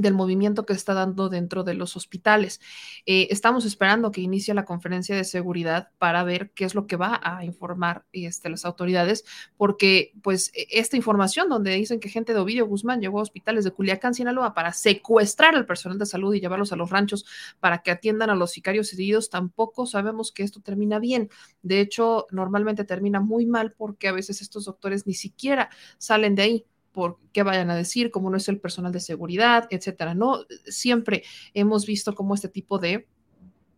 del 0.00 0.14
movimiento 0.14 0.66
que 0.66 0.72
está 0.72 0.94
dando 0.94 1.28
dentro 1.28 1.64
de 1.64 1.74
los 1.74 1.96
hospitales. 1.96 2.60
Eh, 3.06 3.28
estamos 3.30 3.64
esperando 3.64 4.10
que 4.10 4.20
inicie 4.20 4.54
la 4.54 4.64
conferencia 4.64 5.16
de 5.16 5.24
seguridad 5.24 5.90
para 5.98 6.24
ver 6.24 6.50
qué 6.52 6.64
es 6.64 6.74
lo 6.74 6.86
que 6.86 6.96
va 6.96 7.20
a 7.22 7.44
informar 7.44 8.04
este, 8.12 8.48
las 8.48 8.64
autoridades, 8.64 9.24
porque 9.56 10.12
pues 10.22 10.50
e, 10.54 10.66
esta 10.70 10.96
información 10.96 11.48
donde 11.48 11.74
dicen 11.74 12.00
que 12.00 12.08
gente 12.08 12.32
de 12.32 12.40
Ovidio 12.40 12.66
Guzmán 12.66 13.00
llegó 13.00 13.18
a 13.18 13.22
hospitales 13.22 13.64
de 13.64 13.70
Culiacán, 13.70 14.14
Sinaloa, 14.14 14.54
para 14.54 14.72
secuestrar 14.72 15.54
al 15.54 15.66
personal 15.66 15.98
de 15.98 16.06
salud 16.06 16.34
y 16.34 16.40
llevarlos 16.40 16.72
a 16.72 16.76
los 16.76 16.90
ranchos 16.90 17.24
para 17.60 17.78
que 17.78 17.90
atiendan 17.90 18.30
a 18.30 18.34
los 18.34 18.52
sicarios 18.52 18.92
heridos, 18.92 19.30
tampoco 19.30 19.86
sabemos 19.86 20.32
que 20.32 20.42
esto 20.42 20.60
termina 20.60 20.98
bien. 20.98 21.30
De 21.62 21.80
hecho, 21.80 22.26
normalmente 22.30 22.84
termina 22.84 23.20
muy 23.20 23.46
mal 23.46 23.72
porque 23.72 24.08
a 24.08 24.12
veces 24.12 24.40
estos 24.42 24.64
doctores 24.64 25.06
ni 25.06 25.14
siquiera 25.14 25.70
salen 25.98 26.34
de 26.34 26.42
ahí 26.42 26.66
por 26.98 27.20
qué 27.32 27.44
vayan 27.44 27.70
a 27.70 27.76
decir, 27.76 28.10
cómo 28.10 28.28
no 28.28 28.38
es 28.38 28.48
el 28.48 28.58
personal 28.58 28.90
de 28.90 28.98
seguridad, 28.98 29.68
etcétera. 29.70 30.16
No 30.16 30.40
siempre 30.64 31.22
hemos 31.54 31.86
visto 31.86 32.16
cómo 32.16 32.34
este 32.34 32.48
tipo 32.48 32.80
de 32.80 33.06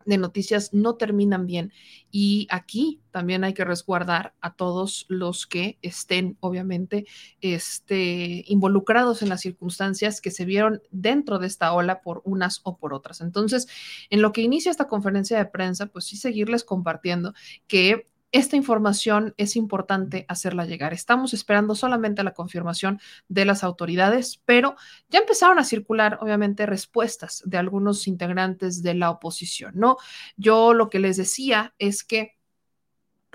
de 0.05 0.17
noticias 0.17 0.73
no 0.73 0.95
terminan 0.95 1.45
bien. 1.45 1.71
Y 2.09 2.47
aquí 2.49 2.99
también 3.11 3.43
hay 3.43 3.53
que 3.53 3.63
resguardar 3.63 4.33
a 4.41 4.55
todos 4.55 5.05
los 5.09 5.45
que 5.45 5.77
estén, 5.83 6.37
obviamente, 6.39 7.05
este, 7.39 8.43
involucrados 8.47 9.21
en 9.21 9.29
las 9.29 9.41
circunstancias 9.41 10.19
que 10.19 10.31
se 10.31 10.45
vieron 10.45 10.81
dentro 10.89 11.37
de 11.37 11.45
esta 11.45 11.71
ola 11.73 12.01
por 12.01 12.23
unas 12.25 12.61
o 12.63 12.77
por 12.77 12.95
otras. 12.95 13.21
Entonces, 13.21 13.67
en 14.09 14.23
lo 14.23 14.31
que 14.31 14.41
inicia 14.41 14.71
esta 14.71 14.87
conferencia 14.87 15.37
de 15.37 15.45
prensa, 15.45 15.85
pues 15.85 16.05
sí 16.05 16.17
seguirles 16.17 16.63
compartiendo 16.63 17.35
que 17.67 18.07
esta 18.31 18.55
información 18.55 19.33
es 19.37 19.55
importante 19.55 20.25
hacerla 20.27 20.65
llegar. 20.65 20.93
Estamos 20.93 21.33
esperando 21.33 21.75
solamente 21.75 22.23
la 22.23 22.33
confirmación 22.33 22.99
de 23.27 23.45
las 23.45 23.63
autoridades, 23.63 24.41
pero 24.45 24.75
ya 25.09 25.19
empezaron 25.19 25.59
a 25.59 25.63
circular, 25.63 26.17
obviamente, 26.21 26.65
respuestas 26.65 27.41
de 27.45 27.57
algunos 27.57 28.07
integrantes 28.07 28.83
de 28.83 28.93
la 28.93 29.09
oposición, 29.09 29.73
¿no? 29.75 29.97
Yo 30.37 30.73
lo 30.73 30.89
que 30.89 30.99
les 30.99 31.17
decía 31.17 31.73
es 31.77 32.03
que 32.03 32.37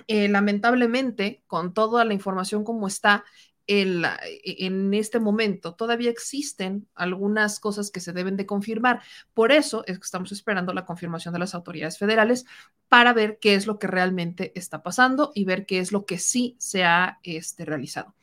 eh, 0.08 0.28
lamentablemente, 0.28 1.42
con 1.46 1.74
toda 1.74 2.04
la 2.04 2.14
información 2.14 2.64
como 2.64 2.86
está, 2.86 3.24
en 3.66 4.94
este 4.94 5.18
momento 5.18 5.74
todavía 5.74 6.10
existen 6.10 6.88
algunas 6.94 7.60
cosas 7.60 7.90
que 7.90 8.00
se 8.00 8.12
deben 8.12 8.36
de 8.36 8.46
confirmar. 8.46 9.02
Por 9.34 9.52
eso 9.52 9.84
es 9.86 9.98
que 9.98 10.04
estamos 10.04 10.32
esperando 10.32 10.72
la 10.72 10.84
confirmación 10.84 11.32
de 11.34 11.40
las 11.40 11.54
autoridades 11.54 11.98
federales 11.98 12.46
para 12.88 13.12
ver 13.12 13.38
qué 13.40 13.54
es 13.54 13.66
lo 13.66 13.78
que 13.78 13.86
realmente 13.86 14.52
está 14.54 14.82
pasando 14.82 15.32
y 15.34 15.44
ver 15.44 15.66
qué 15.66 15.80
es 15.80 15.92
lo 15.92 16.06
que 16.06 16.18
sí 16.18 16.56
se 16.58 16.84
ha 16.84 17.18
este, 17.22 17.64
realizado. 17.64 18.14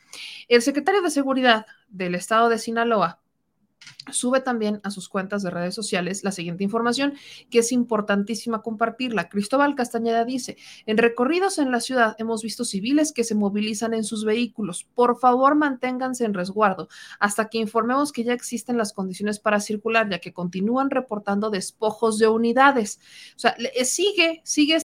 El 0.48 0.62
secretario 0.62 1.02
de 1.02 1.10
Seguridad 1.10 1.66
del 1.88 2.16
estado 2.16 2.50
de 2.50 2.60
Sinaloa, 2.60 3.23
Sube 4.12 4.42
también 4.42 4.82
a 4.84 4.92
sus 4.92 5.08
cuentas 5.08 5.44
de 5.44 5.50
redes 5.50 5.74
sociales 5.74 6.24
la 6.24 6.32
siguiente 6.32 6.64
información 6.64 7.14
que 7.50 7.60
es 7.60 7.72
importantísima 7.72 8.62
compartirla. 8.62 9.30
Cristóbal 9.30 9.76
Castañeda 9.76 10.26
dice, 10.26 10.58
en 10.86 10.98
recorridos 10.98 11.58
en 11.58 11.72
la 11.72 11.80
ciudad 11.80 12.16
hemos 12.18 12.44
visto 12.44 12.66
civiles 12.66 13.14
que 13.14 13.24
se 13.24 13.36
movilizan 13.36 13.94
en 13.94 14.04
sus 14.04 14.26
vehículos. 14.26 14.86
Por 14.94 15.20
favor, 15.20 15.56
manténganse 15.56 16.26
en 16.26 16.34
resguardo 16.34 16.90
hasta 17.20 17.48
que 17.50 17.60
informemos 17.60 18.12
que 18.12 18.24
ya 18.24 18.34
existen 18.34 18.78
las 18.78 18.94
condiciones 18.94 19.40
para 19.40 19.60
circular, 19.60 20.10
ya 20.10 20.20
que 20.20 20.34
continúan 20.34 20.90
reportando 20.90 21.50
despojos 21.50 22.18
de 22.20 22.28
unidades. 22.28 23.00
O 23.36 23.40
sea, 23.40 23.56
sigue, 23.84 24.42
sigue 24.44 24.80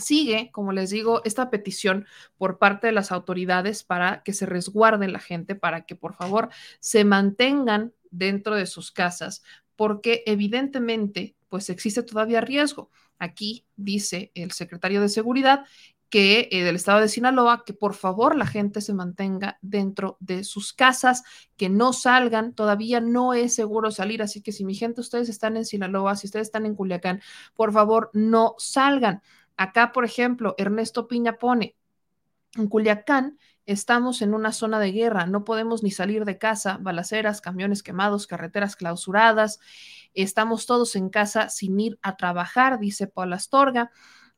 sigue, 0.00 0.50
como 0.52 0.72
les 0.72 0.90
digo, 0.90 1.22
esta 1.24 1.50
petición 1.50 2.06
por 2.36 2.58
parte 2.58 2.88
de 2.88 2.92
las 2.92 3.12
autoridades 3.12 3.84
para 3.84 4.22
que 4.22 4.32
se 4.32 4.46
resguarden 4.46 5.12
la 5.12 5.18
gente, 5.20 5.54
para 5.54 5.86
que 5.86 5.96
por 5.96 6.14
favor 6.14 6.48
se 6.80 7.04
mantengan 7.04 7.92
dentro 8.10 8.56
de 8.56 8.66
sus 8.66 8.90
casas, 8.90 9.42
porque 9.76 10.22
evidentemente 10.26 11.36
pues 11.48 11.70
existe 11.70 12.02
todavía 12.02 12.40
riesgo. 12.40 12.90
Aquí 13.18 13.66
dice 13.76 14.32
el 14.34 14.52
secretario 14.52 15.00
de 15.00 15.08
Seguridad 15.08 15.64
que 16.10 16.48
eh, 16.50 16.64
del 16.64 16.76
estado 16.76 17.00
de 17.00 17.08
Sinaloa, 17.08 17.64
que 17.64 17.72
por 17.72 17.94
favor 17.94 18.36
la 18.36 18.46
gente 18.46 18.80
se 18.80 18.92
mantenga 18.92 19.58
dentro 19.62 20.16
de 20.20 20.44
sus 20.44 20.72
casas, 20.72 21.22
que 21.56 21.68
no 21.68 21.92
salgan, 21.92 22.52
todavía 22.52 23.00
no 23.00 23.32
es 23.32 23.54
seguro 23.54 23.92
salir, 23.92 24.20
así 24.20 24.42
que 24.42 24.52
si 24.52 24.64
mi 24.64 24.74
gente, 24.74 25.00
ustedes 25.00 25.28
están 25.28 25.56
en 25.56 25.64
Sinaloa, 25.64 26.16
si 26.16 26.26
ustedes 26.26 26.48
están 26.48 26.66
en 26.66 26.74
Culiacán, 26.74 27.22
por 27.54 27.72
favor 27.72 28.10
no 28.12 28.56
salgan. 28.58 29.22
Acá, 29.60 29.92
por 29.92 30.06
ejemplo, 30.06 30.54
Ernesto 30.56 31.06
Piña 31.06 31.36
pone, 31.36 31.76
en 32.56 32.66
Culiacán 32.66 33.36
estamos 33.66 34.22
en 34.22 34.32
una 34.32 34.52
zona 34.52 34.78
de 34.78 34.90
guerra, 34.90 35.26
no 35.26 35.44
podemos 35.44 35.82
ni 35.82 35.90
salir 35.90 36.24
de 36.24 36.38
casa, 36.38 36.78
balaceras, 36.80 37.42
camiones 37.42 37.82
quemados, 37.82 38.26
carreteras 38.26 38.74
clausuradas, 38.74 39.60
estamos 40.14 40.64
todos 40.64 40.96
en 40.96 41.10
casa 41.10 41.50
sin 41.50 41.78
ir 41.78 41.98
a 42.00 42.16
trabajar, 42.16 42.78
dice 42.78 43.06
Paul 43.06 43.34
Astorga. 43.34 43.90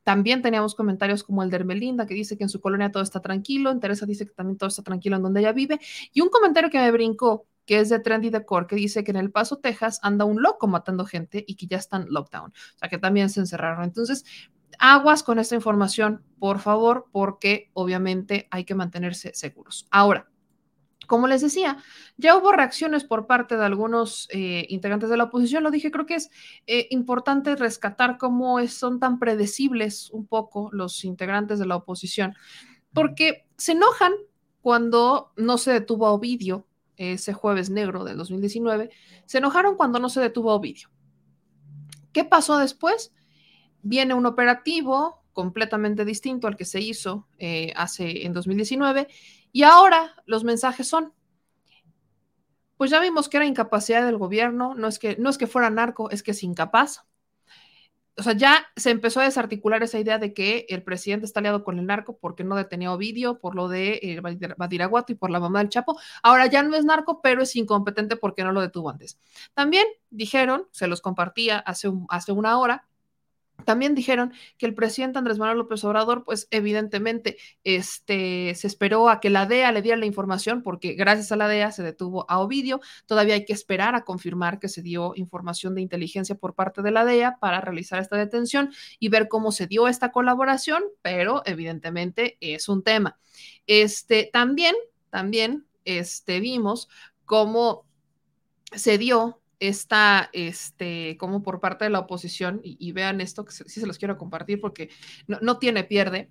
También 0.03 0.41
teníamos 0.41 0.75
comentarios 0.75 1.23
como 1.23 1.41
el 1.41 1.49
de 1.49 1.55
Hermelinda, 1.55 2.05
que 2.05 2.15
dice 2.15 2.37
que 2.37 2.43
en 2.43 2.49
su 2.49 2.59
colonia 2.59 2.91
todo 2.91 3.01
está 3.01 3.21
tranquilo. 3.21 3.79
Teresa 3.79 4.05
dice 4.05 4.25
que 4.25 4.33
también 4.33 4.57
todo 4.57 4.67
está 4.67 4.83
tranquilo 4.83 5.15
en 5.15 5.23
donde 5.23 5.39
ella 5.39 5.53
vive. 5.53 5.79
Y 6.11 6.19
un 6.19 6.27
comentario 6.27 6.69
que 6.69 6.79
me 6.79 6.91
brincó, 6.91 7.47
que 7.65 7.79
es 7.79 7.87
de 7.87 7.99
Trendy 7.99 8.29
Decor, 8.29 8.67
que 8.67 8.75
dice 8.75 9.05
que 9.05 9.11
en 9.11 9.17
El 9.17 9.31
Paso, 9.31 9.59
Texas, 9.59 10.01
anda 10.03 10.25
un 10.25 10.41
loco 10.41 10.67
matando 10.67 11.05
gente 11.05 11.45
y 11.47 11.55
que 11.55 11.67
ya 11.67 11.77
están 11.77 12.07
lockdown. 12.09 12.49
O 12.49 12.77
sea, 12.77 12.89
que 12.89 12.97
también 12.97 13.29
se 13.29 13.39
encerraron. 13.39 13.85
Entonces, 13.85 14.25
aguas 14.79 15.23
con 15.23 15.39
esta 15.39 15.55
información, 15.55 16.23
por 16.39 16.59
favor, 16.59 17.07
porque 17.11 17.69
obviamente 17.73 18.47
hay 18.51 18.65
que 18.65 18.75
mantenerse 18.75 19.33
seguros. 19.33 19.87
Ahora, 19.91 20.29
como 21.07 21.27
les 21.27 21.41
decía, 21.41 21.77
ya 22.17 22.37
hubo 22.37 22.51
reacciones 22.51 23.03
por 23.03 23.27
parte 23.27 23.57
de 23.57 23.65
algunos 23.65 24.27
eh, 24.31 24.65
integrantes 24.69 25.09
de 25.09 25.17
la 25.17 25.25
oposición. 25.25 25.63
Lo 25.63 25.71
dije, 25.71 25.91
creo 25.91 26.05
que 26.05 26.15
es 26.15 26.29
eh, 26.67 26.87
importante 26.91 27.55
rescatar 27.55 28.17
cómo 28.17 28.65
son 28.67 28.99
tan 28.99 29.19
predecibles 29.19 30.09
un 30.11 30.25
poco 30.25 30.69
los 30.71 31.03
integrantes 31.03 31.59
de 31.59 31.65
la 31.65 31.75
oposición, 31.75 32.35
porque 32.93 33.45
se 33.57 33.73
enojan 33.73 34.13
cuando 34.61 35.33
no 35.35 35.57
se 35.57 35.71
detuvo 35.71 36.07
a 36.07 36.11
Ovidio 36.13 36.65
ese 36.95 37.33
jueves 37.33 37.69
negro 37.69 38.03
del 38.03 38.17
2019. 38.17 38.89
Se 39.25 39.39
enojaron 39.39 39.75
cuando 39.75 39.99
no 39.99 40.09
se 40.09 40.21
detuvo 40.21 40.51
a 40.51 40.55
Ovidio. 40.55 40.89
¿Qué 42.13 42.23
pasó 42.23 42.57
después? 42.57 43.11
Viene 43.83 44.13
un 44.13 44.25
operativo 44.25 45.21
completamente 45.33 46.05
distinto 46.05 46.47
al 46.47 46.55
que 46.55 46.65
se 46.65 46.79
hizo 46.79 47.27
eh, 47.37 47.73
hace 47.75 48.25
en 48.25 48.33
2019 48.33 49.07
y 49.51 49.63
ahora 49.63 50.15
los 50.25 50.43
mensajes 50.43 50.87
son, 50.87 51.13
pues 52.77 52.89
ya 52.89 52.99
vimos 52.99 53.29
que 53.29 53.37
era 53.37 53.45
incapacidad 53.45 54.05
del 54.05 54.17
gobierno, 54.17 54.73
no 54.75 54.87
es 54.87 54.99
que, 54.99 55.15
no 55.19 55.29
es 55.29 55.37
que 55.37 55.47
fuera 55.47 55.69
narco, 55.69 56.09
es 56.09 56.23
que 56.23 56.31
es 56.31 56.43
incapaz. 56.43 57.05
o 58.17 58.23
sea, 58.23 58.33
ya 58.33 58.65
se 58.75 58.91
empezó 58.91 59.21
a 59.21 59.25
desarticular 59.25 59.81
esa 59.83 59.99
idea 59.99 60.17
de 60.19 60.33
que 60.33 60.65
el 60.69 60.83
presidente 60.83 61.25
está 61.25 61.39
aliado 61.39 61.63
con 61.63 61.79
el 61.79 61.85
narco 61.87 62.17
porque 62.17 62.43
no 62.43 62.55
detenía 62.55 62.89
a 62.89 62.93
Ovidio, 62.93 63.39
por 63.39 63.55
lo 63.55 63.69
de 63.69 63.99
eh, 64.03 64.21
y 65.07 65.15
por 65.15 65.29
la 65.31 65.39
mamá 65.39 65.59
del 65.59 65.69
Chapo. 65.69 65.99
Ahora 66.21 66.45
ya 66.47 66.63
no 66.63 66.75
es 66.75 66.85
narco, 66.85 67.21
pero 67.21 67.41
es 67.43 67.55
incompetente 67.55 68.15
porque 68.15 68.43
no 68.43 68.51
lo 68.51 68.61
detuvo 68.61 68.89
antes. 68.89 69.19
También 69.53 69.85
dijeron, 70.09 70.67
se 70.71 70.87
los 70.87 71.01
compartía 71.01 71.59
hace, 71.59 71.91
hace 72.09 72.31
una 72.31 72.57
hora, 72.59 72.87
también 73.65 73.95
dijeron 73.95 74.33
que 74.57 74.65
el 74.65 74.73
presidente 74.73 75.19
Andrés 75.19 75.37
Manuel 75.37 75.59
López 75.59 75.83
Obrador, 75.83 76.23
pues 76.25 76.47
evidentemente, 76.51 77.37
este, 77.63 78.53
se 78.55 78.67
esperó 78.67 79.09
a 79.09 79.19
que 79.19 79.29
la 79.29 79.45
DEA 79.45 79.71
le 79.71 79.81
diera 79.81 79.97
la 79.97 80.05
información, 80.05 80.63
porque 80.63 80.93
gracias 80.93 81.31
a 81.31 81.35
la 81.35 81.47
DEA 81.47 81.71
se 81.71 81.83
detuvo 81.83 82.25
a 82.29 82.39
Ovidio. 82.39 82.81
Todavía 83.05 83.35
hay 83.35 83.45
que 83.45 83.53
esperar 83.53 83.95
a 83.95 84.03
confirmar 84.03 84.59
que 84.59 84.69
se 84.69 84.81
dio 84.81 85.13
información 85.15 85.75
de 85.75 85.81
inteligencia 85.81 86.35
por 86.35 86.55
parte 86.55 86.81
de 86.81 86.91
la 86.91 87.05
DEA 87.05 87.37
para 87.39 87.61
realizar 87.61 87.99
esta 87.99 88.17
detención 88.17 88.71
y 88.99 89.09
ver 89.09 89.27
cómo 89.27 89.51
se 89.51 89.67
dio 89.67 89.87
esta 89.87 90.11
colaboración, 90.11 90.83
pero 91.01 91.41
evidentemente 91.45 92.37
es 92.41 92.67
un 92.67 92.83
tema. 92.83 93.17
Este, 93.67 94.29
también, 94.31 94.75
también, 95.09 95.65
este, 95.85 96.39
vimos 96.39 96.89
cómo 97.25 97.85
se 98.71 98.97
dio 98.97 99.42
esta, 99.67 100.29
este, 100.33 101.15
como 101.17 101.41
por 101.41 101.61
parte 101.61 101.85
de 101.85 101.89
la 101.89 101.99
oposición, 101.99 102.59
y, 102.63 102.91
vean 102.91 103.21
esto, 103.21 103.45
que 103.45 103.53
sí 103.53 103.63
se 103.79 103.87
los 103.87 103.97
quiero 103.97 104.17
compartir 104.17 104.59
porque 104.59 104.89
no, 105.25 105.39
no 105.41 105.57
tiene 105.57 105.85
pierde. 105.85 106.29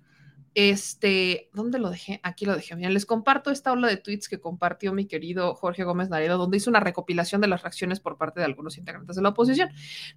Este, 0.55 1.49
¿dónde 1.51 1.79
lo 1.79 1.89
dejé? 1.89 2.19
Aquí 2.21 2.45
lo 2.45 2.55
dejé. 2.55 2.75
Bien, 2.75 2.93
les 2.93 3.07
comparto 3.07 3.49
esta 3.49 3.71
ola 3.71 3.87
de 3.87 3.97
tweets 3.97 4.29
que 4.29 4.39
compartió 4.39 4.93
mi 4.93 5.07
querido 5.07 5.55
Jorge 5.55 5.83
Gómez 5.83 6.09
Naredo, 6.09 6.37
donde 6.37 6.57
hizo 6.57 6.69
una 6.69 6.79
recopilación 6.79 7.41
de 7.41 7.47
las 7.47 7.63
reacciones 7.63 7.99
por 7.99 8.17
parte 8.17 8.39
de 8.39 8.45
algunos 8.45 8.77
integrantes 8.77 9.15
de 9.15 9.23
la 9.23 9.29
oposición. 9.29 9.69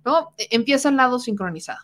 ¿no? 0.04 0.34
E- 0.36 0.48
Empieza 0.50 0.90
el 0.90 0.96
lado 0.96 1.18
sincronizado. 1.18 1.80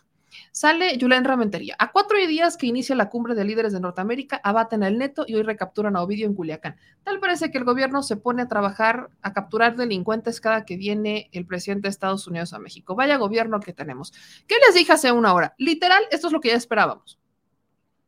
Sale 0.51 0.97
Julián 0.99 1.23
Ramentería. 1.25 1.75
A 1.79 1.91
cuatro 1.91 2.17
días 2.17 2.57
que 2.57 2.67
inicia 2.67 2.95
la 2.95 3.09
cumbre 3.09 3.35
de 3.35 3.45
líderes 3.45 3.73
de 3.73 3.79
Norteamérica, 3.79 4.39
abaten 4.43 4.83
al 4.83 4.97
neto 4.97 5.25
y 5.27 5.35
hoy 5.35 5.43
recapturan 5.43 5.95
a 5.95 6.01
Ovidio 6.01 6.25
en 6.25 6.33
Culiacán. 6.33 6.77
Tal 7.03 7.19
parece 7.19 7.51
que 7.51 7.57
el 7.57 7.63
gobierno 7.63 8.03
se 8.03 8.17
pone 8.17 8.41
a 8.41 8.47
trabajar, 8.47 9.09
a 9.21 9.33
capturar 9.33 9.75
delincuentes 9.75 10.41
cada 10.41 10.65
que 10.65 10.77
viene 10.77 11.29
el 11.31 11.45
presidente 11.45 11.87
de 11.87 11.91
Estados 11.91 12.27
Unidos 12.27 12.53
a 12.53 12.59
México. 12.59 12.95
Vaya 12.95 13.17
gobierno 13.17 13.59
que 13.59 13.73
tenemos. 13.73 14.13
¿Qué 14.47 14.55
les 14.65 14.75
dije 14.75 14.91
hace 14.91 15.11
una 15.11 15.33
hora? 15.33 15.55
Literal, 15.57 16.03
esto 16.11 16.27
es 16.27 16.33
lo 16.33 16.39
que 16.39 16.49
ya 16.49 16.55
esperábamos. 16.55 17.19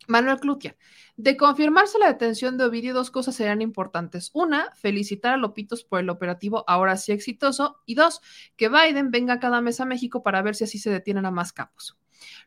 Manuel 0.07 0.39
Clutia. 0.39 0.75
De 1.17 1.37
confirmarse 1.37 1.97
la 1.97 2.07
detención 2.07 2.57
de 2.57 2.65
Ovidio, 2.65 2.93
dos 2.93 3.09
cosas 3.09 3.35
serían 3.35 3.61
importantes. 3.61 4.31
Una, 4.33 4.71
felicitar 4.75 5.33
a 5.33 5.37
Lopitos 5.37 5.83
por 5.83 5.99
el 5.99 6.09
operativo 6.09 6.63
ahora 6.67 6.97
sí 6.97 7.11
exitoso. 7.11 7.77
Y 7.85 7.95
dos, 7.95 8.21
que 8.57 8.69
Biden 8.69 9.11
venga 9.11 9.39
cada 9.39 9.61
mes 9.61 9.79
a 9.79 9.85
México 9.85 10.23
para 10.23 10.41
ver 10.41 10.55
si 10.55 10.65
así 10.65 10.77
se 10.77 10.89
detienen 10.89 11.25
a 11.25 11.31
más 11.31 11.53
capos. 11.53 11.97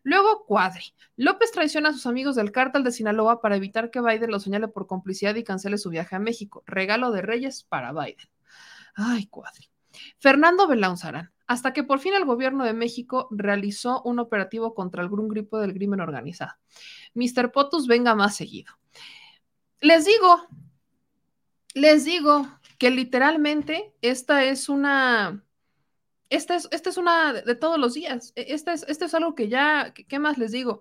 Luego, 0.03 0.45
Cuadri. 0.47 0.95
López 1.17 1.51
traiciona 1.51 1.91
a 1.91 1.93
sus 1.93 2.07
amigos 2.07 2.37
del 2.37 2.53
cártel 2.53 2.85
de 2.85 2.93
Sinaloa 2.93 3.41
para 3.41 3.57
evitar 3.57 3.91
que 3.91 4.01
Biden 4.01 4.31
lo 4.31 4.41
señale 4.41 4.69
por 4.69 4.87
complicidad 4.87 5.35
y 5.35 5.45
cancele 5.45 5.79
su 5.79 5.91
viaje 5.91 6.17
a 6.17 6.19
México. 6.19 6.63
Regalo 6.67 7.11
de 7.11 7.23
Reyes 7.23 7.65
para 7.65 7.93
Biden. 7.93 8.29
Ay, 8.95 9.27
Cuadri. 9.27 9.69
Fernando 10.19 10.67
Belaunzarán. 10.67 11.33
Hasta 11.47 11.73
que 11.73 11.83
por 11.83 11.99
fin 11.99 12.13
el 12.15 12.27
gobierno 12.27 12.65
de 12.65 12.75
México 12.75 13.27
realizó 13.31 14.03
un 14.03 14.19
operativo 14.19 14.75
contra 14.75 15.03
algún 15.03 15.29
grupo 15.29 15.59
del 15.59 15.73
crimen 15.73 16.01
organizado. 16.01 16.53
Mr. 17.15 17.53
Potus 17.53 17.87
venga 17.87 18.15
más 18.15 18.37
seguido. 18.37 18.75
Les 19.81 20.05
digo, 20.05 20.47
les 21.75 22.05
digo 22.05 22.47
que 22.79 22.91
literalmente 22.91 23.95
esta 24.03 24.45
es 24.45 24.69
una, 24.69 25.43
esta 26.31 26.57
es, 26.57 26.69
esta 26.71 26.91
es 26.91 26.97
una 26.97 27.33
de, 27.33 27.55
todos 27.55 27.79
los 27.79 27.95
días. 27.95 28.33
E- 28.37 28.47
Esta 28.55 28.73
es, 28.73 28.85
esto 28.89 29.05
es 29.07 29.15
algo 29.15 29.35
que 29.35 29.49
ya, 29.49 29.93
¿qué- 29.95 30.05
¿qué 30.07 30.19
más 30.19 30.39
les 30.39 30.53
digo? 30.53 30.81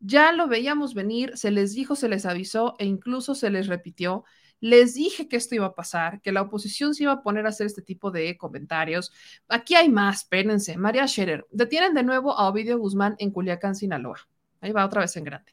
Ya 0.00 0.32
lo 0.32 0.48
veíamos 0.48 0.94
venir, 0.94 1.36
se 1.36 1.50
les 1.50 1.74
dijo, 1.74 1.96
se 1.96 2.08
les 2.08 2.26
avisó 2.26 2.74
e 2.78 2.84
incluso 2.86 3.34
se 3.34 3.50
les 3.50 3.66
repitió. 3.68 4.24
Les 4.60 4.94
dije 4.94 5.28
que 5.28 5.36
esto 5.36 5.54
iba 5.54 5.66
a 5.66 5.74
pasar, 5.74 6.20
que 6.22 6.32
la 6.32 6.42
oposición 6.42 6.94
se 6.94 7.04
iba 7.04 7.12
a 7.12 7.22
poner 7.22 7.46
a 7.46 7.50
hacer 7.50 7.66
este 7.66 7.82
tipo 7.82 8.10
de 8.10 8.36
comentarios. 8.36 9.12
Aquí 9.48 9.74
hay 9.74 9.88
más, 9.88 10.18
espérense. 10.22 10.76
María 10.76 11.06
Scherer, 11.06 11.46
detienen 11.50 11.94
de 11.94 12.02
nuevo 12.02 12.36
a 12.38 12.48
Ovidio 12.48 12.78
Guzmán 12.78 13.16
en 13.18 13.30
Culiacán, 13.30 13.74
Sinaloa. 13.74 14.18
Ahí 14.60 14.72
va 14.72 14.84
otra 14.86 15.02
vez 15.02 15.16
en 15.16 15.24
grande. 15.24 15.52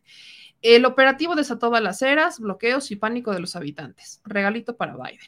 El 0.61 0.85
operativo 0.85 1.35
desató 1.35 1.69
balaceras, 1.69 2.39
bloqueos 2.39 2.91
y 2.91 2.95
pánico 2.95 3.31
de 3.31 3.39
los 3.39 3.55
habitantes. 3.55 4.21
Regalito 4.23 4.77
para 4.77 4.95
Biden. 4.95 5.19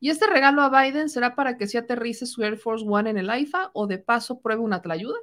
Y 0.00 0.10
este 0.10 0.26
regalo 0.26 0.62
a 0.62 0.82
Biden 0.82 1.08
será 1.08 1.34
para 1.34 1.56
que 1.56 1.66
se 1.66 1.78
aterrice 1.78 2.26
su 2.26 2.42
Air 2.42 2.56
Force 2.56 2.84
One 2.88 3.10
en 3.10 3.18
el 3.18 3.30
AIFA 3.30 3.70
o 3.74 3.86
de 3.86 3.98
paso 3.98 4.40
pruebe 4.40 4.62
una 4.62 4.82
tlayuda. 4.82 5.18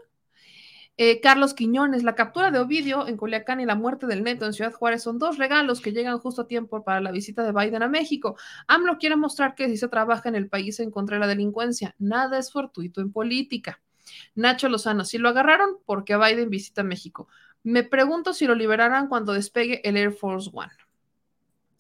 Eh, 1.00 1.22
Carlos 1.22 1.54
Quiñones, 1.54 2.04
la 2.04 2.16
captura 2.16 2.50
de 2.50 2.58
Ovidio 2.58 3.08
en 3.08 3.18
Culiacán 3.18 3.60
y 3.60 3.66
la 3.66 3.76
muerte 3.76 4.08
del 4.08 4.24
neto 4.24 4.46
en 4.46 4.54
Ciudad 4.54 4.74
Juárez 4.74 5.04
son 5.04 5.20
dos 5.20 5.38
regalos 5.38 5.80
que 5.80 5.92
llegan 5.92 6.18
justo 6.18 6.42
a 6.42 6.48
tiempo 6.48 6.84
para 6.84 7.02
la 7.02 7.12
visita 7.12 7.44
de 7.44 7.52
Biden 7.52 7.84
a 7.84 7.88
México. 7.88 8.36
AMLO 8.68 8.98
quiere 8.98 9.16
mostrar 9.16 9.54
que 9.54 9.68
si 9.68 9.78
se 9.78 9.88
trabaja 9.90 10.28
en 10.28 10.34
el 10.34 10.50
país 10.50 10.80
en 10.80 10.90
contra 10.90 11.18
de 11.18 11.20
la 11.20 11.28
delincuencia, 11.28 11.94
nada 12.00 12.40
es 12.40 12.52
fortuito 12.52 13.02
en 13.02 13.12
política. 13.12 13.80
Nacho 14.34 14.70
Lozano, 14.70 15.06
si 15.06 15.20
lo 15.20 15.30
agarraron, 15.30 15.78
porque 15.86 16.18
Biden 16.18 16.50
visita 16.50 16.82
México. 16.82 17.28
Me 17.62 17.84
pregunto 17.84 18.34
si 18.34 18.48
lo 18.48 18.56
liberarán 18.56 19.08
cuando 19.08 19.34
despegue 19.34 19.88
el 19.88 19.98
Air 19.98 20.14
Force 20.14 20.50
One. 20.52 20.72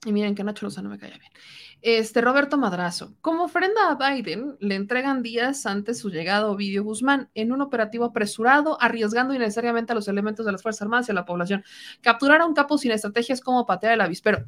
Y 0.05 0.11
miren 0.11 0.35
que 0.35 0.43
Nacho 0.43 0.67
Lozano 0.67 0.89
me 0.89 0.99
cae 0.99 1.09
bien. 1.09 1.31
Este 1.81 2.21
Roberto 2.21 2.57
Madrazo, 2.57 3.13
como 3.21 3.43
ofrenda 3.43 3.91
a 3.91 4.11
Biden, 4.11 4.57
le 4.59 4.75
entregan 4.75 5.21
días 5.21 5.65
antes 5.67 5.99
su 5.99 6.09
llegada 6.09 6.47
a 6.47 6.49
Ovidio 6.49 6.83
Guzmán 6.83 7.29
en 7.35 7.51
un 7.51 7.61
operativo 7.61 8.05
apresurado, 8.05 8.81
arriesgando 8.81 9.33
innecesariamente 9.35 9.91
a 9.91 9.95
los 9.95 10.07
elementos 10.07 10.45
de 10.45 10.51
las 10.51 10.63
Fuerzas 10.63 10.81
Armadas 10.81 11.07
y 11.07 11.11
a 11.11 11.15
la 11.15 11.25
población. 11.25 11.63
Capturar 12.01 12.41
a 12.41 12.45
un 12.45 12.55
capo 12.55 12.77
sin 12.77 12.91
estrategias 12.91 13.41
como 13.41 13.65
patear 13.65 13.93
el 13.93 14.01
avispero. 14.01 14.43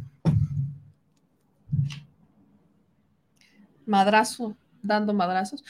Madrazo, 3.86 4.58
dando 4.82 5.14
madrazos. 5.14 5.64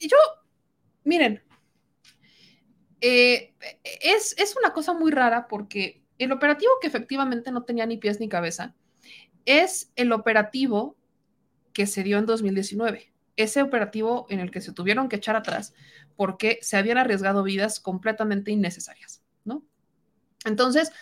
Yo, 0.00 0.16
miren, 1.04 1.42
eh, 3.02 3.54
es, 4.00 4.34
es 4.38 4.56
una 4.56 4.72
cosa 4.72 4.94
muy 4.94 5.10
rara 5.10 5.46
porque 5.46 6.02
el 6.18 6.32
operativo 6.32 6.72
que 6.80 6.86
efectivamente 6.86 7.50
no 7.50 7.64
tenía 7.64 7.84
ni 7.84 7.98
pies 7.98 8.18
ni 8.18 8.28
cabeza 8.28 8.74
es 9.44 9.92
el 9.96 10.12
operativo 10.12 10.96
que 11.72 11.86
se 11.86 12.02
dio 12.02 12.18
en 12.18 12.26
2019. 12.26 13.12
Ese 13.36 13.62
operativo 13.62 14.26
en 14.28 14.40
el 14.40 14.50
que 14.50 14.60
se 14.60 14.72
tuvieron 14.72 15.08
que 15.08 15.16
echar 15.16 15.36
atrás 15.36 15.74
porque 16.16 16.58
se 16.62 16.76
habían 16.76 16.98
arriesgado 16.98 17.42
vidas 17.42 17.80
completamente 17.80 18.50
innecesarias, 18.50 19.22
¿no? 19.44 19.64
Entonces, 20.44 20.92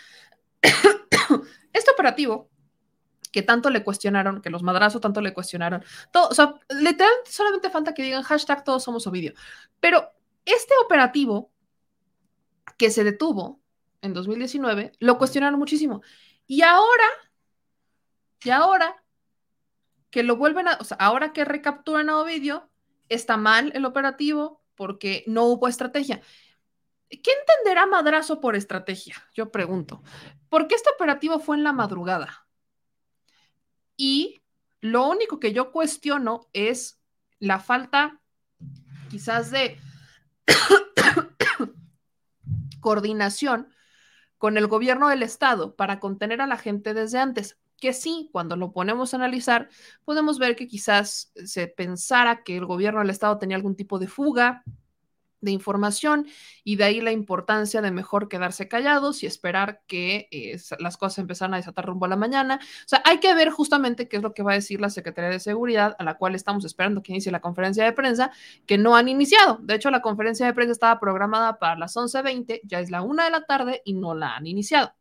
este 1.73 1.91
operativo 1.91 2.49
que 3.33 3.43
tanto 3.43 3.71
le 3.71 3.85
cuestionaron, 3.85 4.43
que 4.43 4.51
los 4.51 4.63
madrazos 4.63 5.01
tanto 5.01 5.21
le 5.21 5.33
cuestionaron, 5.33 5.85
todo, 6.13 6.29
o 6.29 6.35
sea, 6.35 6.55
literalmente 6.69 7.31
solamente 7.31 7.71
falta 7.71 7.95
que 7.95 8.03
digan 8.03 8.23
hashtag 8.23 8.65
todos 8.65 8.83
somos 8.83 9.07
Ovidio. 9.07 9.35
Pero 9.79 10.11
este 10.45 10.75
operativo 10.85 11.53
que 12.77 12.91
se 12.91 13.05
detuvo 13.05 13.61
en 14.03 14.15
2019, 14.15 14.93
lo 14.99 15.19
cuestionaron 15.19 15.59
muchísimo. 15.59 16.03
Y 16.47 16.63
ahora, 16.63 17.05
y 18.43 18.51
ahora 18.51 19.00
que 20.11 20.23
lo 20.23 20.37
vuelven 20.37 20.69
a, 20.69 20.79
o 20.81 20.85
sea, 20.85 20.97
ahora 20.99 21.33
que 21.33 21.45
recapturan 21.45 22.11
a 22.11 22.19
Ovidio, 22.19 22.69
está 23.09 23.37
mal 23.37 23.73
el 23.75 23.85
operativo 23.85 24.63
porque 24.75 25.25
no 25.27 25.45
hubo 25.45 25.69
estrategia. 25.69 26.21
¿Qué 27.09 27.31
entenderá 27.41 27.87
Madrazo 27.87 28.41
por 28.41 28.55
estrategia? 28.55 29.17
Yo 29.35 29.51
pregunto. 29.51 30.03
Porque 30.49 30.75
este 30.75 30.91
operativo 30.91 31.41
fue 31.41 31.57
en 31.57 31.65
la 31.65 31.73
madrugada. 31.73 32.47
Y 33.97 34.43
lo 34.81 35.09
único 35.09 35.41
que 35.41 35.53
yo 35.53 35.73
cuestiono 35.73 36.49
es 36.53 37.01
la 37.39 37.59
falta 37.59 38.21
quizás 39.11 39.51
de 39.51 39.79
coordinación 42.81 43.75
con 44.39 44.57
el 44.57 44.69
gobierno 44.69 45.09
del 45.09 45.23
estado 45.23 45.75
para 45.75 46.01
contener 46.01 46.41
a 46.41 46.47
la 46.47 46.57
gente 46.57 46.95
desde 46.95 47.19
antes. 47.19 47.59
Que 47.81 47.93
sí, 47.93 48.29
cuando 48.33 48.57
lo 48.57 48.73
ponemos 48.73 49.13
a 49.13 49.17
analizar, 49.17 49.69
podemos 50.05 50.39
ver 50.39 50.55
que 50.55 50.69
quizás 50.69 51.33
se 51.45 51.67
pensara 51.67 52.43
que 52.45 52.57
el 52.57 52.67
gobierno 52.67 53.01
del 53.01 53.11
estado 53.11 53.39
tenía 53.39 53.57
algún 53.57 53.77
tipo 53.77 53.99
de 53.99 54.07
fuga 54.07 54.63
de 55.41 55.51
información 55.51 56.27
y 56.65 56.77
de 56.77 56.85
ahí 56.85 57.01
la 57.01 57.13
importancia 57.13 57.81
de 57.81 57.91
mejor 57.91 58.29
quedarse 58.29 58.69
callados 58.69 59.23
y 59.23 59.27
esperar 59.27 59.83
que 59.87 60.29
eh, 60.31 60.59
las 60.79 60.97
cosas 60.97 61.19
empezaran 61.19 61.55
a 61.55 61.57
desatar 61.59 61.87
rumbo 61.87 62.07
a 62.07 62.09
la 62.09 62.17
mañana. 62.17 62.61
O 62.63 62.89
sea, 62.89 63.03
hay 63.05 63.19
que 63.21 63.35
ver 63.35 63.51
justamente 63.51 64.09
qué 64.09 64.19
es 64.19 64.23
lo 64.23 64.35
que 64.35 64.43
va 64.43 64.53
a 64.53 64.55
decir 64.55 64.81
la 64.81 64.91
Secretaría 64.91 65.31
de 65.31 65.41
Seguridad, 65.41 65.97
a 65.99 66.05
la 66.05 66.15
cual 66.15 66.35
estamos 66.35 66.65
esperando 66.65 67.03
que 67.03 67.13
inicie 67.13 67.33
la 67.33 67.41
conferencia 67.41 67.85
de 67.85 67.93
prensa, 67.93 68.31
que 68.67 68.79
no 68.79 68.97
han 68.97 69.09
iniciado. 69.09 69.59
De 69.63 69.75
hecho, 69.75 69.91
la 69.91 70.03
conferencia 70.03 70.47
de 70.47 70.55
prensa 70.55 70.73
estaba 70.73 71.01
programada 71.01 71.59
para 71.59 71.77
las 71.77 71.97
11.20, 71.97 72.61
ya 72.65 72.81
es 72.81 72.91
la 72.91 73.03
una 73.03 73.25
de 73.25 73.31
la 73.31 73.45
tarde 73.45 73.83
y 73.85 73.95
no 73.95 74.15
la 74.15 74.37
han 74.37 74.47
iniciado. 74.47 74.95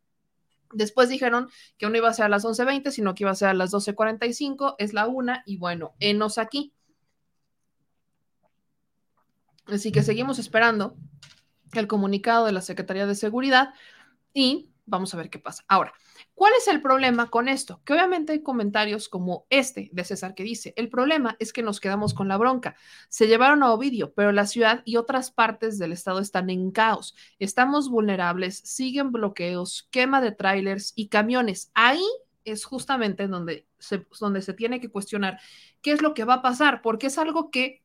Después 0.71 1.09
dijeron 1.09 1.49
que 1.77 1.89
no 1.89 1.97
iba 1.97 2.09
a 2.09 2.13
ser 2.13 2.25
a 2.25 2.29
las 2.29 2.45
11.20, 2.45 2.91
sino 2.91 3.15
que 3.15 3.23
iba 3.23 3.31
a 3.31 3.35
ser 3.35 3.49
a 3.49 3.53
las 3.53 3.71
12.45, 3.71 4.75
es 4.77 4.93
la 4.93 5.07
una, 5.07 5.43
y 5.45 5.57
bueno, 5.57 5.93
enos 5.99 6.37
aquí. 6.37 6.73
Así 9.65 9.91
que 9.91 10.03
seguimos 10.03 10.39
esperando 10.39 10.95
el 11.73 11.87
comunicado 11.87 12.45
de 12.45 12.51
la 12.51 12.61
Secretaría 12.61 13.05
de 13.05 13.15
Seguridad 13.15 13.73
y 14.33 14.69
vamos 14.89 15.13
a 15.13 15.17
ver 15.17 15.29
qué 15.29 15.39
pasa. 15.39 15.63
Ahora, 15.67 15.93
¿cuál 16.33 16.53
es 16.57 16.67
el 16.67 16.81
problema 16.81 17.29
con 17.29 17.47
esto? 17.47 17.81
Que 17.85 17.93
obviamente 17.93 18.33
hay 18.33 18.43
comentarios 18.43 19.09
como 19.09 19.45
este 19.49 19.89
de 19.91 20.03
César 20.03 20.35
que 20.35 20.43
dice, 20.43 20.73
el 20.75 20.89
problema 20.89 21.35
es 21.39 21.53
que 21.53 21.63
nos 21.63 21.79
quedamos 21.79 22.13
con 22.13 22.27
la 22.27 22.37
bronca. 22.37 22.75
Se 23.09 23.27
llevaron 23.27 23.63
a 23.63 23.71
Ovidio, 23.71 24.13
pero 24.13 24.31
la 24.31 24.45
ciudad 24.45 24.81
y 24.85 24.97
otras 24.97 25.31
partes 25.31 25.77
del 25.77 25.91
estado 25.91 26.19
están 26.19 26.49
en 26.49 26.71
caos. 26.71 27.15
Estamos 27.39 27.89
vulnerables, 27.89 28.57
siguen 28.59 29.11
bloqueos, 29.11 29.87
quema 29.91 30.21
de 30.21 30.31
trailers 30.31 30.93
y 30.95 31.07
camiones. 31.07 31.71
Ahí 31.73 32.03
es 32.43 32.65
justamente 32.65 33.27
donde 33.27 33.69
donde 34.19 34.41
se 34.41 34.53
tiene 34.53 34.79
que 34.79 34.89
cuestionar 34.89 35.39
qué 35.81 35.91
es 35.91 36.01
lo 36.01 36.13
que 36.13 36.25
va 36.25 36.35
a 36.35 36.41
pasar, 36.41 36.81
porque 36.81 37.07
es 37.07 37.17
algo 37.17 37.49
que, 37.49 37.83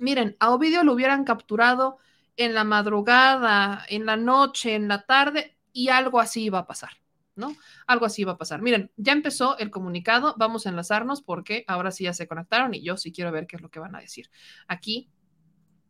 miren, 0.00 0.36
a 0.40 0.50
Ovidio 0.52 0.84
lo 0.84 0.92
hubieran 0.92 1.24
capturado 1.24 1.98
en 2.36 2.54
la 2.54 2.64
madrugada, 2.64 3.84
en 3.88 4.06
la 4.06 4.16
noche, 4.16 4.74
en 4.74 4.88
la 4.88 5.06
tarde, 5.06 5.53
y 5.74 5.88
algo 5.88 6.20
así 6.20 6.48
va 6.48 6.60
a 6.60 6.66
pasar, 6.66 6.92
¿no? 7.34 7.54
Algo 7.86 8.06
así 8.06 8.24
va 8.24 8.32
a 8.32 8.38
pasar. 8.38 8.62
Miren, 8.62 8.90
ya 8.96 9.12
empezó 9.12 9.58
el 9.58 9.70
comunicado, 9.70 10.34
vamos 10.38 10.64
a 10.64 10.70
enlazarnos 10.70 11.20
porque 11.20 11.64
ahora 11.66 11.90
sí 11.90 12.04
ya 12.04 12.14
se 12.14 12.26
conectaron 12.26 12.72
y 12.72 12.82
yo 12.82 12.96
sí 12.96 13.12
quiero 13.12 13.32
ver 13.32 13.46
qué 13.46 13.56
es 13.56 13.62
lo 13.62 13.70
que 13.70 13.80
van 13.80 13.94
a 13.96 14.00
decir. 14.00 14.30
Aquí 14.68 15.10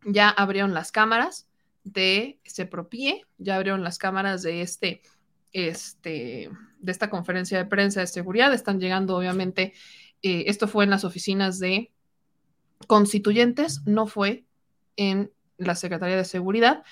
ya 0.05 0.31
abrieron 0.31 0.75
las 0.75 0.91
cámaras 0.91 1.49
de 1.85 2.41
Sepropie, 2.45 3.27
ya 3.37 3.57
abrieron 3.57 3.85
las 3.85 3.99
cámaras 3.99 4.43
de 4.43 4.63
este, 4.63 5.03
este, 5.53 6.51
de 6.79 6.93
esta 6.93 7.11
conferencia 7.11 7.59
de 7.59 7.67
prensa 7.67 8.01
de 8.01 8.07
seguridad, 8.07 8.55
están 8.55 8.81
llegando 8.81 9.17
obviamente, 9.17 9.75
eh, 10.23 10.45
esto 10.47 10.67
fue 10.67 10.85
en 10.85 10.91
las 10.91 11.05
oficinas 11.05 11.59
de 11.59 11.93
constituyentes, 12.87 13.83
no 13.85 14.07
fue 14.07 14.47
en 14.97 15.31
la 15.59 15.75
Secretaría 15.75 16.17
de 16.17 16.25
Seguridad, 16.25 16.85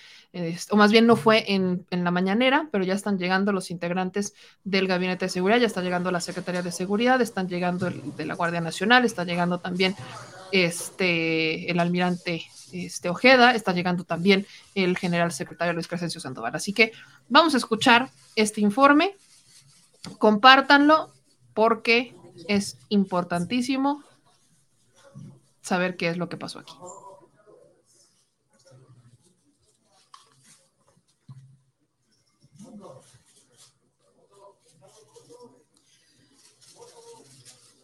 o 0.70 0.76
más 0.76 0.90
bien 0.90 1.06
no 1.06 1.16
fue 1.16 1.52
en, 1.52 1.86
en, 1.90 2.04
la 2.04 2.10
mañanera, 2.10 2.68
pero 2.72 2.84
ya 2.84 2.94
están 2.94 3.18
llegando 3.18 3.52
los 3.52 3.70
integrantes 3.70 4.32
del 4.64 4.86
Gabinete 4.86 5.26
de 5.26 5.28
Seguridad, 5.28 5.60
ya 5.60 5.66
está 5.66 5.82
llegando 5.82 6.10
la 6.10 6.20
Secretaría 6.20 6.62
de 6.62 6.72
Seguridad, 6.72 7.20
están 7.20 7.48
llegando 7.48 7.86
el, 7.86 8.16
de 8.16 8.24
la 8.24 8.34
Guardia 8.34 8.62
Nacional, 8.62 9.04
está 9.04 9.24
llegando 9.24 9.60
también 9.60 9.94
este, 10.50 11.70
el 11.70 11.78
almirante 11.80 12.44
este, 12.72 13.10
Ojeda, 13.10 13.54
está 13.54 13.72
llegando 13.72 14.04
también 14.04 14.46
el 14.74 14.96
general 14.96 15.32
secretario 15.32 15.74
Luis 15.74 15.86
Crescencio 15.86 16.20
Sandoval. 16.20 16.54
Así 16.54 16.72
que 16.72 16.92
vamos 17.28 17.52
a 17.54 17.58
escuchar 17.58 18.08
este 18.34 18.62
informe, 18.62 19.14
compártanlo 20.18 21.12
porque 21.52 22.14
es 22.48 22.78
importantísimo 22.88 24.02
saber 25.60 25.98
qué 25.98 26.08
es 26.08 26.16
lo 26.16 26.30
que 26.30 26.38
pasó 26.38 26.60
aquí. 26.60 26.72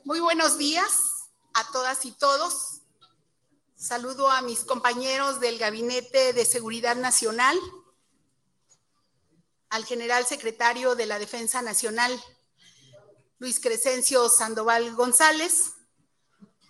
Muy 0.08 0.20
buenos 0.20 0.56
días 0.56 1.28
a 1.52 1.70
todas 1.70 2.06
y 2.06 2.12
todos. 2.12 2.80
Saludo 3.76 4.30
a 4.30 4.40
mis 4.40 4.60
compañeros 4.60 5.38
del 5.38 5.58
Gabinete 5.58 6.32
de 6.32 6.46
Seguridad 6.46 6.96
Nacional, 6.96 7.58
al 9.68 9.84
general 9.84 10.24
secretario 10.24 10.94
de 10.94 11.04
la 11.04 11.18
Defensa 11.18 11.60
Nacional, 11.60 12.10
Luis 13.38 13.60
Crescencio 13.60 14.30
Sandoval 14.30 14.94
González, 14.94 15.74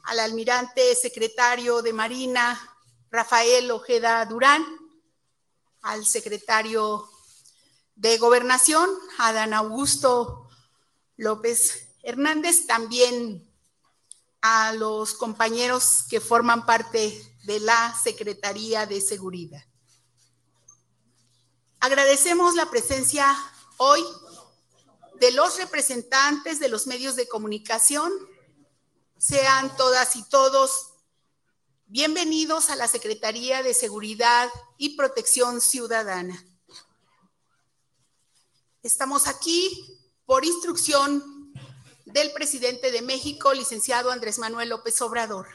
al 0.03 0.19
almirante 0.19 0.97
secretario 0.97 1.81
de 1.81 1.93
Marina, 1.93 2.77
Rafael 3.09 3.71
Ojeda 3.71 4.27
Durán, 4.27 4.67
al 5.83 6.05
secretario 6.05 7.09
de 7.95 8.19
Gobernación, 8.19 8.91
Adán 9.17 9.55
Augusto 9.55 10.51
López 11.17 11.88
Hernández, 12.09 12.67
también 12.67 13.47
a 14.41 14.73
los 14.73 15.13
compañeros 15.13 16.05
que 16.09 16.23
forman 16.23 16.65
parte 16.65 17.37
de 17.45 17.61
la 17.61 17.95
Secretaría 18.03 18.87
de 18.87 19.03
Seguridad. 19.03 19.63
Agradecemos 21.81 22.55
la 22.55 22.71
presencia 22.71 23.37
hoy 23.77 24.03
de 25.21 25.33
los 25.33 25.59
representantes 25.59 26.59
de 26.59 26.71
los 26.71 26.87
medios 26.87 27.15
de 27.15 27.29
comunicación. 27.29 28.11
Sean 29.19 29.77
todas 29.77 30.17
y 30.17 30.27
todos 30.31 30.95
bienvenidos 31.89 32.71
a 32.71 32.77
la 32.77 32.89
Secretaría 32.89 33.63
de 33.63 33.75
Seguridad 33.75 34.49
y 34.79 34.97
Protección 34.97 35.61
Ciudadana. 35.61 36.43
Estamos 38.83 39.27
aquí 39.27 39.99
por 40.25 40.47
instrucción 40.47 41.38
del 42.13 42.33
presidente 42.33 42.91
de 42.91 43.03
México, 43.03 43.53
licenciado 43.53 44.11
Andrés 44.11 44.39
Manuel 44.39 44.71
López 44.71 45.01
Obrador. 45.03 45.47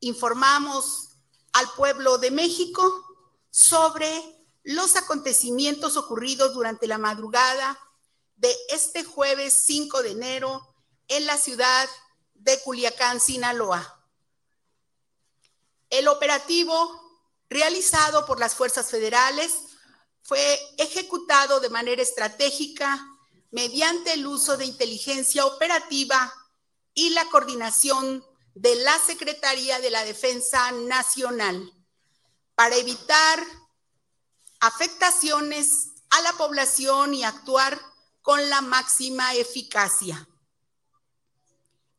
Informamos 0.00 1.10
al 1.52 1.70
pueblo 1.76 2.18
de 2.18 2.32
México 2.32 2.82
sobre 3.50 4.10
los 4.64 4.96
acontecimientos 4.96 5.96
ocurridos 5.96 6.52
durante 6.54 6.88
la 6.88 6.98
madrugada 6.98 7.78
de 8.36 8.54
este 8.70 9.04
jueves 9.04 9.62
5 9.64 10.02
de 10.02 10.10
enero 10.10 10.74
en 11.06 11.26
la 11.26 11.36
ciudad 11.36 11.88
de 12.34 12.60
Culiacán, 12.60 13.20
Sinaloa. 13.20 14.04
El 15.90 16.08
operativo 16.08 17.20
realizado 17.48 18.26
por 18.26 18.40
las 18.40 18.56
fuerzas 18.56 18.90
federales 18.90 19.52
fue 20.22 20.58
ejecutado 20.78 21.60
de 21.60 21.70
manera 21.70 22.02
estratégica 22.02 23.11
mediante 23.52 24.14
el 24.14 24.26
uso 24.26 24.56
de 24.56 24.64
inteligencia 24.64 25.46
operativa 25.46 26.32
y 26.94 27.10
la 27.10 27.26
coordinación 27.26 28.24
de 28.54 28.74
la 28.76 28.98
Secretaría 28.98 29.78
de 29.78 29.90
la 29.90 30.04
Defensa 30.04 30.72
Nacional 30.72 31.72
para 32.54 32.76
evitar 32.76 33.42
afectaciones 34.60 35.92
a 36.10 36.22
la 36.22 36.32
población 36.32 37.14
y 37.14 37.24
actuar 37.24 37.80
con 38.22 38.48
la 38.48 38.62
máxima 38.62 39.34
eficacia. 39.34 40.28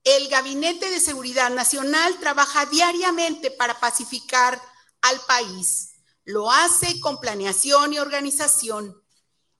El 0.04 0.28
Gabinete 0.30 0.90
de 0.90 1.00
Seguridad 1.00 1.50
Nacional 1.52 2.20
trabaja 2.20 2.66
diariamente 2.66 3.52
para 3.52 3.80
pacificar 3.80 4.60
al 5.02 5.20
país. 5.22 5.96
Lo 6.26 6.52
hace 6.52 7.00
con 7.00 7.20
planeación 7.20 7.94
y 7.94 8.00
organización 8.00 9.03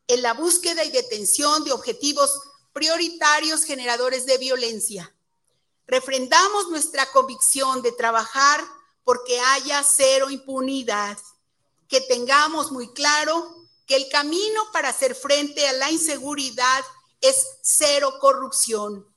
en 0.08 0.22
la 0.22 0.34
búsqueda 0.34 0.84
y 0.84 0.92
detención 0.92 1.64
de 1.64 1.72
objetivos 1.72 2.40
prioritarios 2.74 3.64
generadores 3.64 4.26
de 4.26 4.38
violencia. 4.38 5.16
Refrendamos 5.88 6.70
nuestra 6.70 7.06
convicción 7.12 7.82
de 7.82 7.92
trabajar 7.92 8.64
porque 9.04 9.40
haya 9.40 9.84
cero 9.84 10.30
impunidad, 10.30 11.18
que 11.88 12.02
tengamos 12.02 12.72
muy 12.72 12.92
claro 12.94 13.56
que 13.86 13.96
el 13.96 14.10
camino 14.10 14.62
para 14.72 14.90
hacer 14.90 15.14
frente 15.14 15.68
a 15.68 15.74
la 15.74 15.92
inseguridad 15.92 16.84
es 17.22 17.36
cero 17.62 18.18
corrupción. 18.20 19.08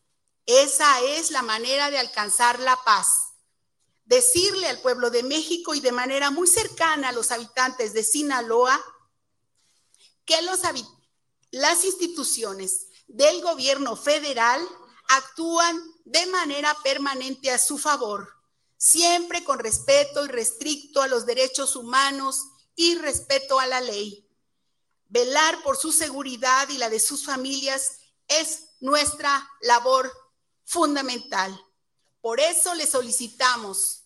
Esa 0.45 1.01
es 1.01 1.31
la 1.31 1.43
manera 1.43 1.91
de 1.91 1.99
alcanzar 1.99 2.61
la 2.61 2.77
paz. 2.85 3.33
Decirle 4.05 4.69
al 4.69 4.81
pueblo 4.81 5.11
de 5.11 5.23
México 5.23 5.75
y 5.75 5.81
de 5.81 5.93
manera 5.93 6.31
muy 6.31 6.47
cercana 6.47 7.09
a 7.09 7.13
los 7.13 7.33
habitantes 7.33 7.93
de 7.93 8.05
Sinaloa 8.05 8.81
que 10.27 10.43
las 11.53 11.85
instituciones 11.85 12.89
del 13.07 13.41
gobierno 13.41 13.97
federal 13.97 14.61
actúan 15.09 15.81
de 16.05 16.27
manera 16.27 16.77
permanente 16.83 17.51
a 17.51 17.59
su 17.59 17.79
favor, 17.79 18.29
siempre 18.77 19.45
con 19.45 19.59
respeto 19.61 20.25
y 20.25 20.29
restricto 20.29 21.01
a 21.01 21.09
los 21.09 21.25
derechos 21.25 21.77
humanos 21.77 22.45
y 22.75 22.97
respeto 22.97 23.59
a 23.61 23.67
la 23.67 23.81
ley. 23.81 24.29
Velar 25.09 25.63
por 25.63 25.77
su 25.77 25.93
seguridad 25.93 26.69
y 26.69 26.79
la 26.79 26.91
de 26.91 26.99
sus 26.99 27.25
familias 27.25 27.99
es 28.27 28.65
nuestra 28.81 29.49
labor 29.61 30.13
fundamental. 30.65 31.59
Por 32.21 32.41
eso 32.41 32.75
le 32.75 32.89
solicitamos 32.89 34.03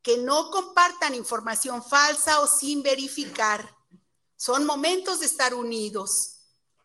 que 0.00 0.16
no 0.16 0.50
compartan 0.50 1.14
información 1.14 1.84
falsa 1.84 2.40
o 2.40 2.46
sin 2.46 2.82
verificar 2.82 3.77
son 4.38 4.64
momentos 4.64 5.18
de 5.18 5.26
estar 5.26 5.52
unidos, 5.52 6.36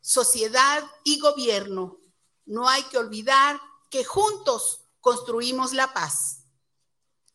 sociedad 0.01 0.83
y 1.03 1.19
gobierno. 1.19 1.99
No 2.45 2.67
hay 2.67 2.81
que 2.85 2.97
olvidar 2.97 3.61
que 3.91 4.03
juntos 4.03 4.81
construimos 4.99 5.71
la 5.71 5.93
paz. 5.93 6.39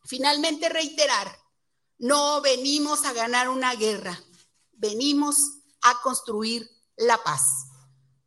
Finalmente, 0.04 0.68
reiterar, 0.68 1.38
no 1.98 2.40
venimos 2.40 3.04
a 3.04 3.12
ganar 3.12 3.48
una 3.48 3.76
guerra, 3.76 4.20
venimos 4.72 5.38
a 5.82 6.02
construir 6.02 6.68
la 6.96 7.22
paz. 7.22 7.66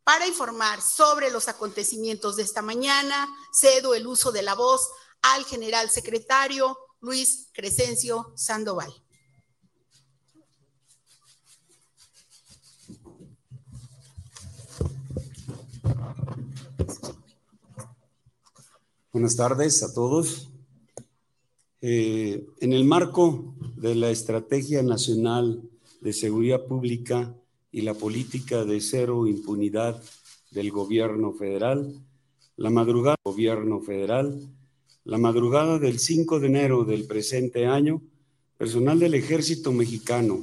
Para 0.02 0.26
informar 0.26 0.80
sobre 0.80 1.30
los 1.30 1.48
acontecimientos 1.48 2.36
de 2.36 2.42
esta 2.42 2.62
mañana, 2.62 3.28
cedo 3.52 3.94
el 3.94 4.06
uso 4.06 4.32
de 4.32 4.42
la 4.42 4.54
voz 4.54 4.88
al 5.20 5.44
general 5.44 5.90
secretario 5.90 6.78
Luis 7.00 7.48
Crescencio 7.52 8.32
Sandoval. 8.34 8.92
Buenas 19.12 19.36
tardes 19.36 19.82
a 19.82 19.92
todos. 19.92 20.48
Eh, 21.82 22.46
en 22.62 22.72
el 22.72 22.84
marco 22.84 23.54
de 23.76 23.94
la 23.94 24.10
Estrategia 24.10 24.82
Nacional 24.82 25.60
de 26.00 26.14
Seguridad 26.14 26.64
Pública 26.64 27.36
y 27.70 27.82
la 27.82 27.92
política 27.92 28.64
de 28.64 28.80
cero 28.80 29.26
impunidad 29.26 30.02
del 30.50 30.70
gobierno 30.70 31.34
federal, 31.34 31.92
la 32.56 32.70
madrugada 32.70 33.16
del 33.22 33.34
gobierno 33.34 33.82
federal, 33.82 34.48
la 35.04 35.18
madrugada 35.18 35.78
del 35.78 35.98
5 35.98 36.40
de 36.40 36.46
enero 36.46 36.84
del 36.84 37.04
presente 37.04 37.66
año, 37.66 38.00
personal 38.56 38.98
del 38.98 39.12
Ejército 39.12 39.72
Mexicano 39.72 40.42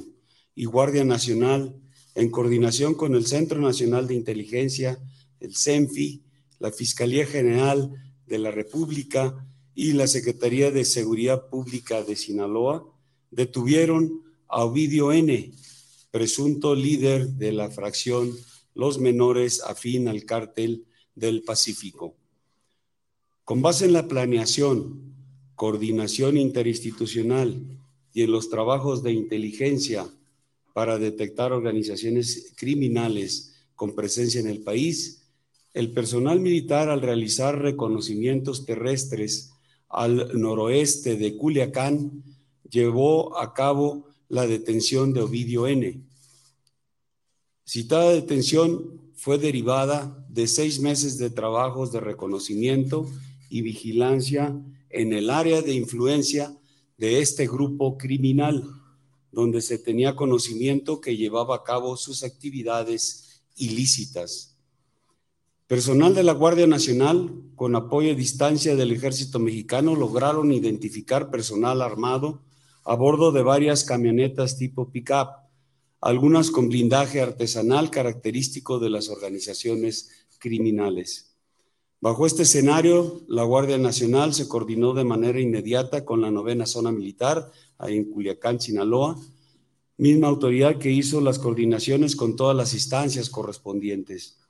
y 0.54 0.66
Guardia 0.66 1.04
Nacional, 1.04 1.74
en 2.14 2.30
coordinación 2.30 2.94
con 2.94 3.16
el 3.16 3.26
Centro 3.26 3.60
Nacional 3.60 4.06
de 4.06 4.14
Inteligencia, 4.14 4.96
el 5.40 5.56
CENFI, 5.56 6.22
la 6.60 6.70
Fiscalía 6.70 7.26
General 7.26 7.90
de 8.30 8.38
la 8.38 8.50
República 8.52 9.44
y 9.74 9.92
la 9.92 10.06
Secretaría 10.06 10.70
de 10.70 10.84
Seguridad 10.84 11.48
Pública 11.50 12.02
de 12.02 12.16
Sinaloa, 12.16 12.86
detuvieron 13.30 14.22
a 14.48 14.64
Ovidio 14.64 15.12
N., 15.12 15.52
presunto 16.10 16.74
líder 16.74 17.28
de 17.30 17.52
la 17.52 17.70
fracción 17.70 18.32
Los 18.74 18.98
Menores 18.98 19.60
afín 19.62 20.08
al 20.08 20.24
cártel 20.24 20.86
del 21.14 21.42
Pacífico. 21.42 22.14
Con 23.44 23.62
base 23.62 23.84
en 23.84 23.92
la 23.92 24.06
planeación, 24.06 25.12
coordinación 25.56 26.36
interinstitucional 26.36 27.78
y 28.12 28.22
en 28.22 28.30
los 28.30 28.48
trabajos 28.48 29.02
de 29.02 29.12
inteligencia 29.12 30.08
para 30.72 30.98
detectar 30.98 31.52
organizaciones 31.52 32.52
criminales 32.56 33.54
con 33.74 33.94
presencia 33.94 34.40
en 34.40 34.46
el 34.46 34.60
país, 34.62 35.19
el 35.72 35.92
personal 35.92 36.40
militar 36.40 36.88
al 36.88 37.00
realizar 37.00 37.60
reconocimientos 37.60 38.66
terrestres 38.66 39.52
al 39.88 40.38
noroeste 40.40 41.16
de 41.16 41.36
Culiacán 41.36 42.22
llevó 42.68 43.38
a 43.38 43.54
cabo 43.54 44.06
la 44.28 44.46
detención 44.46 45.12
de 45.12 45.22
Ovidio 45.22 45.66
N. 45.66 46.00
Citada 47.64 48.10
detención 48.10 49.00
fue 49.14 49.38
derivada 49.38 50.24
de 50.28 50.46
seis 50.46 50.80
meses 50.80 51.18
de 51.18 51.30
trabajos 51.30 51.92
de 51.92 52.00
reconocimiento 52.00 53.06
y 53.48 53.62
vigilancia 53.62 54.56
en 54.88 55.12
el 55.12 55.30
área 55.30 55.62
de 55.62 55.74
influencia 55.74 56.56
de 56.96 57.20
este 57.20 57.46
grupo 57.46 57.96
criminal, 57.98 58.64
donde 59.32 59.60
se 59.60 59.78
tenía 59.78 60.16
conocimiento 60.16 61.00
que 61.00 61.16
llevaba 61.16 61.56
a 61.56 61.62
cabo 61.62 61.96
sus 61.96 62.24
actividades 62.24 63.42
ilícitas. 63.56 64.49
Personal 65.70 66.16
de 66.16 66.24
la 66.24 66.32
Guardia 66.32 66.66
Nacional, 66.66 67.30
con 67.54 67.76
apoyo 67.76 68.10
a 68.10 68.16
distancia 68.16 68.74
del 68.74 68.90
Ejército 68.90 69.38
Mexicano, 69.38 69.94
lograron 69.94 70.50
identificar 70.50 71.30
personal 71.30 71.80
armado 71.80 72.42
a 72.82 72.96
bordo 72.96 73.30
de 73.30 73.44
varias 73.44 73.84
camionetas 73.84 74.58
tipo 74.58 74.90
pick-up, 74.90 75.28
algunas 76.00 76.50
con 76.50 76.68
blindaje 76.68 77.20
artesanal 77.20 77.88
característico 77.88 78.80
de 78.80 78.90
las 78.90 79.10
organizaciones 79.10 80.10
criminales. 80.40 81.36
Bajo 82.00 82.26
este 82.26 82.42
escenario, 82.42 83.20
la 83.28 83.44
Guardia 83.44 83.78
Nacional 83.78 84.34
se 84.34 84.48
coordinó 84.48 84.92
de 84.92 85.04
manera 85.04 85.38
inmediata 85.38 86.04
con 86.04 86.20
la 86.20 86.32
novena 86.32 86.66
zona 86.66 86.90
militar, 86.90 87.48
ahí 87.78 87.96
en 87.96 88.10
Culiacán, 88.10 88.60
Sinaloa, 88.60 89.16
misma 89.98 90.26
autoridad 90.26 90.78
que 90.78 90.90
hizo 90.90 91.20
las 91.20 91.38
coordinaciones 91.38 92.16
con 92.16 92.34
todas 92.34 92.56
las 92.56 92.74
instancias 92.74 93.30
correspondientes. 93.30 94.40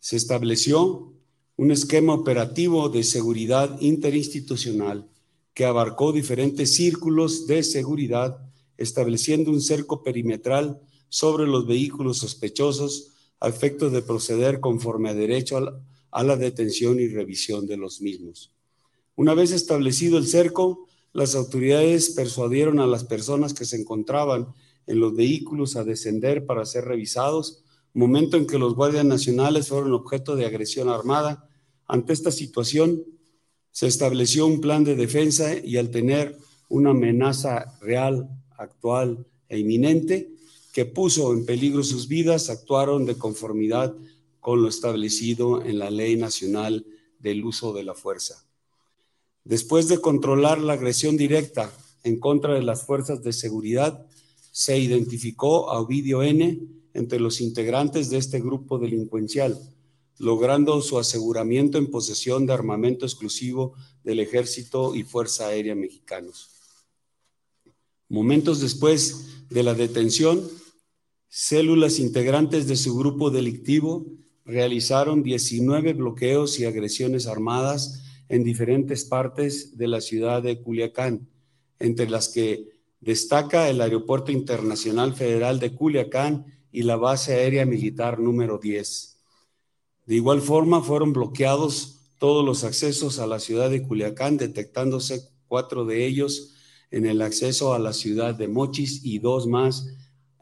Se 0.00 0.16
estableció 0.16 1.12
un 1.56 1.70
esquema 1.70 2.14
operativo 2.14 2.88
de 2.88 3.02
seguridad 3.02 3.80
interinstitucional 3.80 5.08
que 5.54 5.64
abarcó 5.64 6.12
diferentes 6.12 6.74
círculos 6.74 7.48
de 7.48 7.64
seguridad, 7.64 8.38
estableciendo 8.76 9.50
un 9.50 9.60
cerco 9.60 10.04
perimetral 10.04 10.80
sobre 11.08 11.46
los 11.48 11.66
vehículos 11.66 12.18
sospechosos 12.18 13.12
a 13.40 13.48
efecto 13.48 13.90
de 13.90 14.02
proceder 14.02 14.60
conforme 14.60 15.10
a 15.10 15.14
derecho 15.14 15.56
a 15.56 15.60
la, 15.62 15.80
a 16.10 16.22
la 16.22 16.36
detención 16.36 17.00
y 17.00 17.08
revisión 17.08 17.66
de 17.66 17.76
los 17.76 18.00
mismos. 18.00 18.52
Una 19.16 19.34
vez 19.34 19.50
establecido 19.50 20.18
el 20.18 20.28
cerco, 20.28 20.86
las 21.12 21.34
autoridades 21.34 22.10
persuadieron 22.10 22.78
a 22.78 22.86
las 22.86 23.04
personas 23.04 23.52
que 23.52 23.64
se 23.64 23.80
encontraban 23.80 24.46
en 24.86 25.00
los 25.00 25.16
vehículos 25.16 25.74
a 25.74 25.82
descender 25.82 26.46
para 26.46 26.64
ser 26.64 26.84
revisados, 26.84 27.64
momento 27.98 28.36
en 28.36 28.46
que 28.46 28.58
los 28.58 28.74
guardias 28.74 29.04
nacionales 29.04 29.68
fueron 29.68 29.92
objeto 29.92 30.36
de 30.36 30.46
agresión 30.46 30.88
armada. 30.88 31.48
Ante 31.86 32.12
esta 32.12 32.30
situación, 32.30 33.02
se 33.72 33.86
estableció 33.86 34.46
un 34.46 34.60
plan 34.60 34.84
de 34.84 34.94
defensa 34.94 35.56
y 35.56 35.76
al 35.76 35.90
tener 35.90 36.36
una 36.68 36.90
amenaza 36.90 37.76
real, 37.80 38.28
actual 38.56 39.26
e 39.48 39.58
inminente 39.58 40.30
que 40.72 40.84
puso 40.84 41.32
en 41.32 41.44
peligro 41.44 41.82
sus 41.82 42.06
vidas, 42.06 42.50
actuaron 42.50 43.04
de 43.04 43.18
conformidad 43.18 43.94
con 44.38 44.62
lo 44.62 44.68
establecido 44.68 45.62
en 45.64 45.78
la 45.78 45.90
Ley 45.90 46.16
Nacional 46.16 46.86
del 47.18 47.44
Uso 47.44 47.72
de 47.72 47.82
la 47.82 47.94
Fuerza. 47.94 48.46
Después 49.42 49.88
de 49.88 50.00
controlar 50.00 50.60
la 50.60 50.74
agresión 50.74 51.16
directa 51.16 51.72
en 52.04 52.20
contra 52.20 52.54
de 52.54 52.62
las 52.62 52.84
fuerzas 52.84 53.24
de 53.24 53.32
seguridad, 53.32 54.06
se 54.52 54.78
identificó 54.78 55.70
a 55.70 55.80
Ovidio 55.80 56.22
N. 56.22 56.60
entre 56.98 57.20
los 57.20 57.40
integrantes 57.40 58.10
de 58.10 58.18
este 58.18 58.40
grupo 58.40 58.78
delincuencial, 58.78 59.58
logrando 60.18 60.80
su 60.82 60.98
aseguramiento 60.98 61.78
en 61.78 61.90
posesión 61.90 62.44
de 62.44 62.52
armamento 62.52 63.06
exclusivo 63.06 63.74
del 64.02 64.20
Ejército 64.20 64.94
y 64.94 65.04
Fuerza 65.04 65.46
Aérea 65.46 65.74
Mexicanos. 65.74 66.50
Momentos 68.08 68.60
después 68.60 69.46
de 69.48 69.62
la 69.62 69.74
detención, 69.74 70.42
células 71.28 71.98
integrantes 71.98 72.66
de 72.66 72.76
su 72.76 72.96
grupo 72.96 73.30
delictivo 73.30 74.06
realizaron 74.44 75.22
19 75.22 75.92
bloqueos 75.92 76.58
y 76.58 76.64
agresiones 76.64 77.26
armadas 77.26 78.02
en 78.28 78.44
diferentes 78.44 79.04
partes 79.04 79.76
de 79.76 79.88
la 79.88 80.00
ciudad 80.00 80.42
de 80.42 80.60
Culiacán, 80.60 81.28
entre 81.78 82.08
las 82.10 82.28
que 82.28 82.66
destaca 83.00 83.68
el 83.68 83.80
Aeropuerto 83.80 84.32
Internacional 84.32 85.14
Federal 85.14 85.60
de 85.60 85.74
Culiacán 85.74 86.57
y 86.72 86.82
la 86.82 86.96
base 86.96 87.34
aérea 87.34 87.66
militar 87.66 88.18
número 88.18 88.58
10. 88.58 89.18
De 90.06 90.14
igual 90.14 90.40
forma, 90.40 90.82
fueron 90.82 91.12
bloqueados 91.12 92.00
todos 92.18 92.44
los 92.44 92.64
accesos 92.64 93.18
a 93.18 93.26
la 93.26 93.38
ciudad 93.38 93.70
de 93.70 93.82
Culiacán, 93.82 94.36
detectándose 94.36 95.28
cuatro 95.46 95.84
de 95.84 96.06
ellos 96.06 96.54
en 96.90 97.06
el 97.06 97.22
acceso 97.22 97.74
a 97.74 97.78
la 97.78 97.92
ciudad 97.92 98.34
de 98.34 98.48
Mochis 98.48 99.04
y 99.04 99.18
dos 99.18 99.46
más 99.46 99.86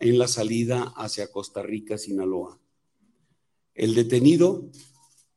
en 0.00 0.18
la 0.18 0.28
salida 0.28 0.92
hacia 0.96 1.30
Costa 1.30 1.62
Rica, 1.62 1.98
Sinaloa. 1.98 2.58
El 3.74 3.94
detenido 3.94 4.70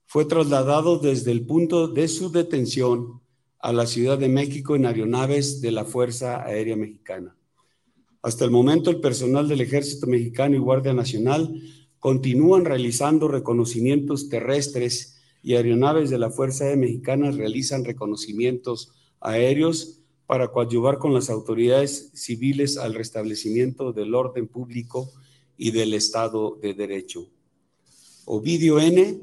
fue 0.05 0.25
trasladado 0.25 0.97
desde 0.97 1.31
el 1.31 1.45
punto 1.45 1.87
de 1.87 2.07
su 2.07 2.31
detención 2.31 3.21
a 3.59 3.73
la 3.73 3.85
Ciudad 3.85 4.17
de 4.17 4.29
México 4.29 4.75
en 4.75 4.85
aeronaves 4.85 5.61
de 5.61 5.71
la 5.71 5.85
Fuerza 5.85 6.43
Aérea 6.43 6.75
Mexicana. 6.75 7.38
Hasta 8.21 8.45
el 8.45 8.51
momento, 8.51 8.89
el 8.89 8.99
personal 8.99 9.47
del 9.47 9.61
Ejército 9.61 10.07
Mexicano 10.07 10.55
y 10.55 10.59
Guardia 10.59 10.93
Nacional 10.93 11.61
continúan 11.99 12.65
realizando 12.65 13.27
reconocimientos 13.27 14.29
terrestres 14.29 15.17
y 15.41 15.55
aeronaves 15.55 16.09
de 16.09 16.19
la 16.19 16.29
Fuerza 16.29 16.65
Aérea 16.65 16.81
Mexicana 16.81 17.31
realizan 17.31 17.85
reconocimientos 17.85 18.91
aéreos 19.21 19.99
para 20.25 20.49
coadyuvar 20.49 20.99
con 20.99 21.13
las 21.13 21.29
autoridades 21.29 22.11
civiles 22.13 22.77
al 22.77 22.93
restablecimiento 22.93 23.93
del 23.93 24.13
orden 24.13 24.47
público 24.47 25.11
y 25.57 25.71
del 25.71 25.93
Estado 25.93 26.57
de 26.61 26.73
Derecho. 26.73 27.29
Ovidio 28.25 28.79
N. 28.79 29.21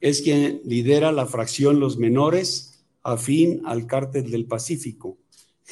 es 0.00 0.22
quien 0.22 0.62
lidera 0.64 1.12
la 1.12 1.26
fracción 1.26 1.80
Los 1.80 1.96
Menores 1.96 2.82
afín 3.02 3.62
al 3.64 3.86
cártel 3.86 4.30
del 4.30 4.46
Pacífico, 4.46 5.16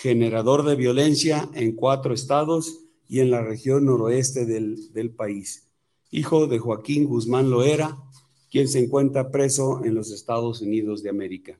generador 0.01 0.65
de 0.65 0.77
violencia 0.77 1.49
en 1.55 1.73
cuatro 1.73 2.15
estados 2.15 2.85
y 3.09 3.19
en 3.19 3.33
la 3.33 3.43
región 3.43 3.87
noroeste 3.87 4.47
del, 4.47 5.11
país. 5.11 5.67
Hijo 6.13 6.47
de 6.47 6.61
Joaquín 6.61 7.05
Guzmán 7.05 7.51
Loera, 7.51 7.97
quien 8.49 8.69
se 8.69 8.79
encuentra 8.79 9.33
preso 9.33 9.85
en 9.85 9.97
los 9.97 10.13
Estados 10.13 10.61
Unidos 10.61 11.03
de 11.03 11.11
América. 11.11 11.59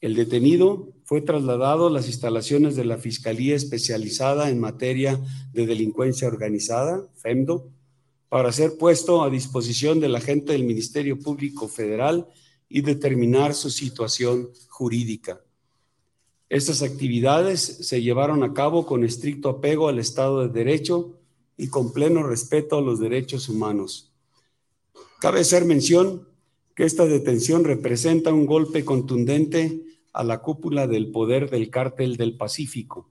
El 0.00 0.16
detenido 0.16 0.92
fue 1.04 1.20
trasladado 1.20 1.86
a 1.86 1.90
las 1.90 2.08
instalaciones 2.08 2.74
de 2.74 2.84
la 2.84 2.98
Fiscalía 2.98 3.54
Especializada 3.54 4.50
en 4.50 4.58
Materia 4.58 5.20
de 5.52 5.66
Delincuencia 5.66 6.26
Organizada, 6.26 7.08
FEMDO, 7.14 7.70
para 8.28 8.50
ser 8.50 8.76
puesto 8.78 9.22
a 9.22 9.30
disposición 9.30 10.00
del 10.00 10.16
agente 10.16 10.52
del 10.54 10.64
Ministerio 10.64 11.16
Público 11.20 11.68
Federal 11.68 12.26
y 12.68 12.80
determinar 12.80 13.54
su 13.54 13.70
situación 13.70 14.50
jurídica. 14.68 15.40
Estas 16.50 16.82
actividades 16.82 17.60
se 17.60 18.00
llevaron 18.00 18.42
a 18.42 18.54
cabo 18.54 18.86
con 18.86 19.04
estricto 19.04 19.50
apego 19.50 19.88
al 19.88 19.98
Estado 19.98 20.46
de 20.46 20.52
Derecho 20.52 21.18
y 21.58 21.68
con 21.68 21.92
pleno 21.92 22.22
respeto 22.22 22.78
a 22.78 22.80
los 22.80 23.00
derechos 23.00 23.48
humanos. 23.50 24.12
Cabe 25.20 25.40
hacer 25.40 25.64
mención 25.66 26.26
que 26.74 26.84
esta 26.84 27.04
detención 27.06 27.64
representa 27.64 28.32
un 28.32 28.46
golpe 28.46 28.84
contundente 28.84 29.82
a 30.12 30.24
la 30.24 30.40
cúpula 30.40 30.86
del 30.86 31.10
poder 31.10 31.50
del 31.50 31.68
cártel 31.68 32.16
del 32.16 32.36
Pacífico, 32.36 33.10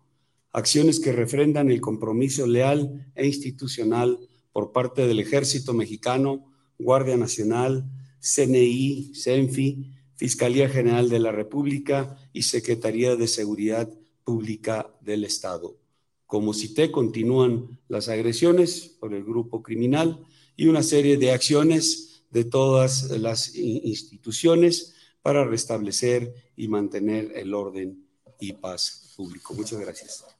acciones 0.51 0.99
que 0.99 1.11
refrendan 1.11 1.69
el 1.69 1.81
compromiso 1.81 2.47
leal 2.47 3.11
e 3.13 3.27
institucional 3.27 4.17
por 4.51 4.71
parte 4.71 5.05
del 5.05 5.19
Ejército 5.19 5.73
Mexicano, 5.73 6.51
Guardia 6.79 7.17
Nacional, 7.17 7.85
CNI, 8.19 9.11
CENFI, 9.13 9.91
Fiscalía 10.17 10.67
General 10.67 11.09
de 11.09 11.19
la 11.19 11.31
República 11.31 12.17
y 12.33 12.41
Secretaría 12.41 13.15
de 13.15 13.27
Seguridad 13.27 13.89
Pública 14.23 14.91
del 15.01 15.23
Estado. 15.23 15.77
Como 16.25 16.53
cité, 16.53 16.91
continúan 16.91 17.79
las 17.87 18.09
agresiones 18.09 18.97
por 18.99 19.13
el 19.13 19.23
grupo 19.23 19.63
criminal 19.63 20.25
y 20.57 20.67
una 20.67 20.83
serie 20.83 21.17
de 21.17 21.31
acciones 21.31 22.23
de 22.31 22.43
todas 22.43 23.11
las 23.11 23.55
instituciones 23.55 24.95
para 25.21 25.45
restablecer 25.45 26.33
y 26.55 26.67
mantener 26.67 27.31
el 27.35 27.53
orden 27.53 28.05
y 28.39 28.53
paz 28.53 29.13
público. 29.15 29.53
Muchas 29.53 29.79
gracias. 29.79 30.36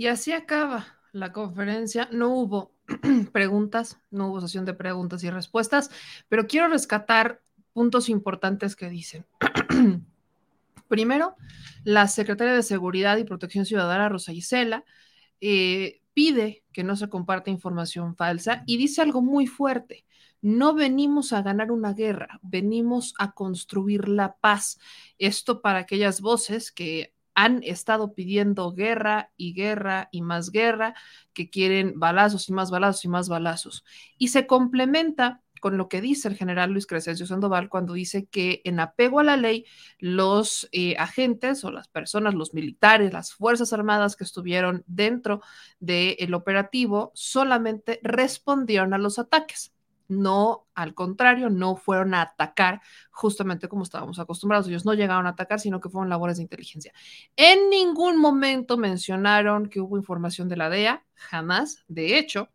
Y 0.00 0.06
así 0.06 0.32
acaba 0.32 0.86
la 1.12 1.30
conferencia. 1.30 2.08
No 2.10 2.30
hubo 2.30 2.72
preguntas, 3.32 4.00
no 4.10 4.28
hubo 4.28 4.40
sesión 4.40 4.64
de 4.64 4.72
preguntas 4.72 5.22
y 5.24 5.28
respuestas, 5.28 5.90
pero 6.26 6.46
quiero 6.46 6.68
rescatar 6.68 7.42
puntos 7.74 8.08
importantes 8.08 8.76
que 8.76 8.88
dicen. 8.88 9.26
Primero, 10.88 11.36
la 11.84 12.08
secretaria 12.08 12.54
de 12.54 12.62
Seguridad 12.62 13.18
y 13.18 13.24
Protección 13.24 13.66
Ciudadana, 13.66 14.08
Rosa 14.08 14.32
Isela, 14.32 14.86
eh, 15.42 16.00
pide 16.14 16.64
que 16.72 16.82
no 16.82 16.96
se 16.96 17.10
comparte 17.10 17.50
información 17.50 18.16
falsa 18.16 18.62
y 18.64 18.78
dice 18.78 19.02
algo 19.02 19.20
muy 19.20 19.46
fuerte. 19.46 20.06
No 20.40 20.72
venimos 20.72 21.34
a 21.34 21.42
ganar 21.42 21.70
una 21.70 21.92
guerra, 21.92 22.40
venimos 22.40 23.12
a 23.18 23.32
construir 23.32 24.08
la 24.08 24.36
paz. 24.36 24.78
Esto 25.18 25.60
para 25.60 25.80
aquellas 25.80 26.22
voces 26.22 26.72
que 26.72 27.12
han 27.34 27.62
estado 27.62 28.14
pidiendo 28.14 28.72
guerra 28.72 29.32
y 29.36 29.54
guerra 29.54 30.08
y 30.12 30.22
más 30.22 30.50
guerra, 30.50 30.94
que 31.32 31.50
quieren 31.50 31.98
balazos 31.98 32.48
y 32.48 32.52
más 32.52 32.70
balazos 32.70 33.04
y 33.04 33.08
más 33.08 33.28
balazos. 33.28 33.84
Y 34.18 34.28
se 34.28 34.46
complementa 34.46 35.42
con 35.60 35.76
lo 35.76 35.88
que 35.88 36.00
dice 36.00 36.26
el 36.28 36.36
general 36.36 36.72
Luis 36.72 36.86
Crescencio 36.86 37.26
Sandoval 37.26 37.68
cuando 37.68 37.92
dice 37.92 38.26
que 38.26 38.62
en 38.64 38.80
apego 38.80 39.20
a 39.20 39.24
la 39.24 39.36
ley, 39.36 39.66
los 39.98 40.68
eh, 40.72 40.96
agentes 40.98 41.64
o 41.64 41.70
las 41.70 41.88
personas, 41.88 42.34
los 42.34 42.54
militares, 42.54 43.12
las 43.12 43.34
Fuerzas 43.34 43.72
Armadas 43.72 44.16
que 44.16 44.24
estuvieron 44.24 44.82
dentro 44.86 45.42
del 45.78 46.34
operativo 46.34 47.12
solamente 47.14 48.00
respondieron 48.02 48.94
a 48.94 48.98
los 48.98 49.18
ataques 49.18 49.72
no, 50.10 50.66
al 50.74 50.94
contrario, 50.94 51.48
no 51.48 51.76
fueron 51.76 52.14
a 52.14 52.22
atacar 52.22 52.82
justamente 53.10 53.68
como 53.68 53.84
estábamos 53.84 54.18
acostumbrados. 54.18 54.68
Ellos 54.68 54.84
no 54.84 54.94
llegaron 54.94 55.26
a 55.26 55.30
atacar, 55.30 55.60
sino 55.60 55.80
que 55.80 55.88
fueron 55.88 56.08
labores 56.10 56.36
de 56.36 56.42
inteligencia. 56.42 56.92
En 57.36 57.70
ningún 57.70 58.18
momento 58.18 58.76
mencionaron 58.76 59.68
que 59.68 59.80
hubo 59.80 59.96
información 59.96 60.48
de 60.48 60.56
la 60.56 60.68
DEA, 60.68 61.04
jamás. 61.14 61.84
De 61.88 62.18
hecho, 62.18 62.48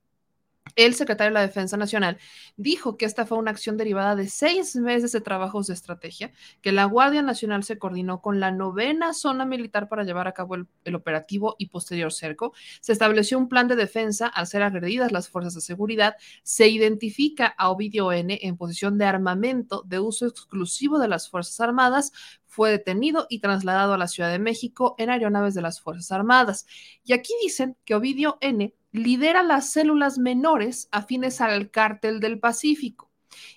el 0.76 0.94
secretario 0.96 1.30
de 1.30 1.36
la 1.36 1.48
Defensa 1.48 1.78
Nacional 1.78 2.18
dijo 2.58 2.98
que 2.98 3.06
esta 3.06 3.26
fue 3.26 3.38
una 3.38 3.52
acción 3.52 3.78
derivada 3.78 4.16
de 4.16 4.28
seis 4.28 4.76
meses 4.76 5.12
de 5.12 5.22
trabajos 5.22 5.68
de 5.68 5.74
estrategia, 5.74 6.32
que 6.62 6.72
la 6.72 6.86
Guardia 6.86 7.22
Nacional 7.22 7.64
se 7.64 7.78
coordinó 7.78 8.22
con 8.22 8.40
la 8.40 8.52
novena 8.52 9.14
zona 9.14 9.46
militar 9.46 9.90
para 9.90 10.04
llevar 10.04 10.28
a 10.28 10.34
cabo 10.34 10.56
el, 10.56 10.96
operativo 10.96 11.56
y 11.58 11.68
posterior 11.68 12.12
cerco. 12.12 12.54
Se 12.82 12.92
estableció 12.92 13.38
un 13.38 13.50
plan 13.50 13.68
de 13.68 13.76
defensa 13.76 14.28
al 14.28 14.48
ser 14.48 14.64
agredidas 14.64 15.12
las 15.12 15.30
fuerzas 15.30 15.56
de 15.56 15.62
seguridad. 15.62 16.16
Se 16.44 16.68
identifica 16.68 17.48
a 17.58 17.70
Ovidio 17.70 18.12
N 18.12 18.40
en 18.42 18.58
posición 18.58 18.98
de 18.98 19.06
armamento 19.06 19.84
de 19.86 20.00
uso 20.00 20.26
exclusivo 20.26 21.00
de 21.00 21.08
las 21.08 21.30
Fuerzas 21.30 21.60
Armadas 21.60 22.12
fue 22.56 22.72
detenido 22.72 23.28
y 23.30 23.40
trasladado 23.40 23.94
a 23.94 23.98
la 23.98 24.08
Ciudad 24.08 24.32
de 24.32 24.40
México 24.40 24.96
en 24.98 25.10
aeronaves 25.10 25.56
de 25.56 25.62
las 25.62 25.82
Fuerzas 25.82 26.10
Armadas. 26.14 26.66
Y 27.04 27.12
aquí 27.12 27.34
dicen 27.44 27.76
que 27.84 27.96
Ovidio 27.96 28.38
N 28.40 28.74
lidera 28.96 29.44
las 29.44 29.70
células 29.70 30.18
menores 30.18 30.88
afines 30.92 31.42
al 31.42 31.70
cártel 31.72 32.20
del 32.20 32.40
Pacífico 32.40 33.12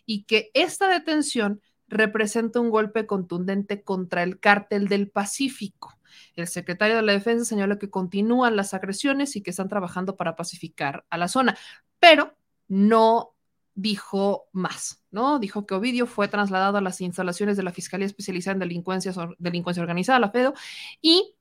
y 0.07 0.25
que 0.25 0.51
esta 0.55 0.89
detención 0.89 1.61
representa 1.89 2.61
un 2.61 2.71
golpe 2.71 3.07
contundente 3.07 3.83
contra 3.83 4.23
el 4.23 4.39
cártel 4.41 4.89
del 4.89 5.11
Pacífico. 5.11 5.99
El 6.37 6.47
secretario 6.47 6.97
de 6.97 7.03
la 7.03 7.13
Defensa 7.13 7.45
señaló 7.45 7.79
que 7.79 7.91
continúan 7.91 8.57
las 8.57 8.75
agresiones 8.75 9.37
y 9.37 9.43
que 9.43 9.51
están 9.51 9.69
trabajando 9.69 10.17
para 10.17 10.37
pacificar 10.37 11.05
a 11.11 11.19
la 11.19 11.29
zona, 11.29 11.57
pero 11.99 12.37
no 12.69 13.35
dijo 13.75 14.49
más, 14.53 15.05
¿no? 15.11 15.39
Dijo 15.39 15.65
que 15.65 15.75
Ovidio 15.75 16.07
fue 16.07 16.27
trasladado 16.27 16.79
a 16.79 16.81
las 16.81 17.01
instalaciones 17.01 17.57
de 17.57 17.63
la 17.63 17.73
Fiscalía 17.73 18.07
Especializada 18.07 18.55
en 18.55 18.59
Delincuencia, 18.59 19.13
Delincuencia 19.39 19.83
Organizada, 19.83 20.19
la 20.19 20.31
FEDO, 20.31 20.55
y 21.01 21.37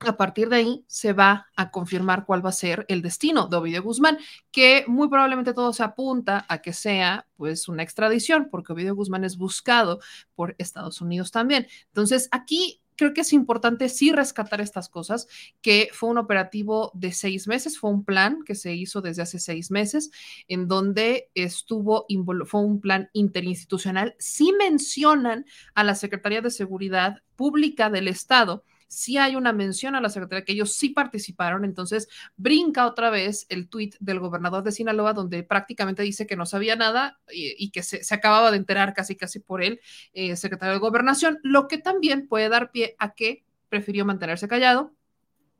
a 0.00 0.16
partir 0.16 0.48
de 0.48 0.56
ahí 0.56 0.84
se 0.86 1.12
va 1.12 1.46
a 1.56 1.70
confirmar 1.70 2.26
cuál 2.26 2.44
va 2.44 2.50
a 2.50 2.52
ser 2.52 2.84
el 2.88 3.02
destino 3.02 3.46
de 3.46 3.56
Ovidio 3.56 3.82
Guzmán, 3.82 4.18
que 4.50 4.84
muy 4.86 5.08
probablemente 5.08 5.54
todo 5.54 5.72
se 5.72 5.82
apunta 5.82 6.44
a 6.48 6.60
que 6.60 6.72
sea 6.72 7.26
pues 7.36 7.68
una 7.68 7.82
extradición, 7.82 8.48
porque 8.50 8.72
Ovidio 8.72 8.94
Guzmán 8.94 9.24
es 9.24 9.36
buscado 9.36 10.00
por 10.34 10.54
Estados 10.58 11.00
Unidos 11.00 11.30
también. 11.30 11.66
Entonces, 11.88 12.28
aquí 12.30 12.82
creo 12.96 13.14
que 13.14 13.20
es 13.20 13.32
importante 13.32 13.88
sí 13.88 14.10
rescatar 14.12 14.60
estas 14.60 14.88
cosas, 14.88 15.28
que 15.60 15.90
fue 15.92 16.10
un 16.10 16.18
operativo 16.18 16.90
de 16.94 17.12
seis 17.12 17.46
meses, 17.46 17.78
fue 17.78 17.90
un 17.90 18.04
plan 18.04 18.42
que 18.44 18.54
se 18.54 18.74
hizo 18.74 19.02
desde 19.02 19.22
hace 19.22 19.38
seis 19.38 19.70
meses, 19.70 20.10
en 20.48 20.66
donde 20.66 21.30
estuvo, 21.34 22.06
fue 22.46 22.60
un 22.60 22.80
plan 22.80 23.10
interinstitucional. 23.12 24.16
Sí 24.18 24.52
mencionan 24.58 25.44
a 25.74 25.84
la 25.84 25.94
Secretaría 25.94 26.40
de 26.40 26.50
Seguridad 26.50 27.22
Pública 27.36 27.90
del 27.90 28.08
Estado 28.08 28.64
sí 28.88 29.18
hay 29.18 29.36
una 29.36 29.52
mención 29.52 29.94
a 29.94 30.00
la 30.00 30.08
Secretaría 30.08 30.44
que 30.44 30.52
ellos 30.52 30.74
sí 30.74 30.90
participaron, 30.90 31.64
entonces 31.64 32.08
brinca 32.36 32.86
otra 32.86 33.10
vez 33.10 33.46
el 33.48 33.68
tuit 33.68 33.96
del 34.00 34.20
gobernador 34.20 34.62
de 34.62 34.72
Sinaloa 34.72 35.12
donde 35.12 35.42
prácticamente 35.42 36.02
dice 36.02 36.26
que 36.26 36.36
no 36.36 36.46
sabía 36.46 36.76
nada 36.76 37.18
y, 37.30 37.70
que 37.70 37.82
se, 37.82 38.02
acababa 38.14 38.50
de 38.50 38.56
enterar 38.56 38.94
casi 38.94 39.16
casi 39.16 39.40
por 39.40 39.62
él, 39.62 39.80
eh, 40.12 40.36
secretario 40.36 40.74
de 40.74 40.80
gobernación, 40.80 41.38
lo 41.42 41.68
que 41.68 41.78
también 41.78 42.28
puede 42.28 42.48
dar 42.48 42.70
pie 42.70 42.96
a 42.98 43.14
que 43.14 43.44
prefirió 43.68 44.04
mantenerse 44.04 44.48
callado 44.48 44.95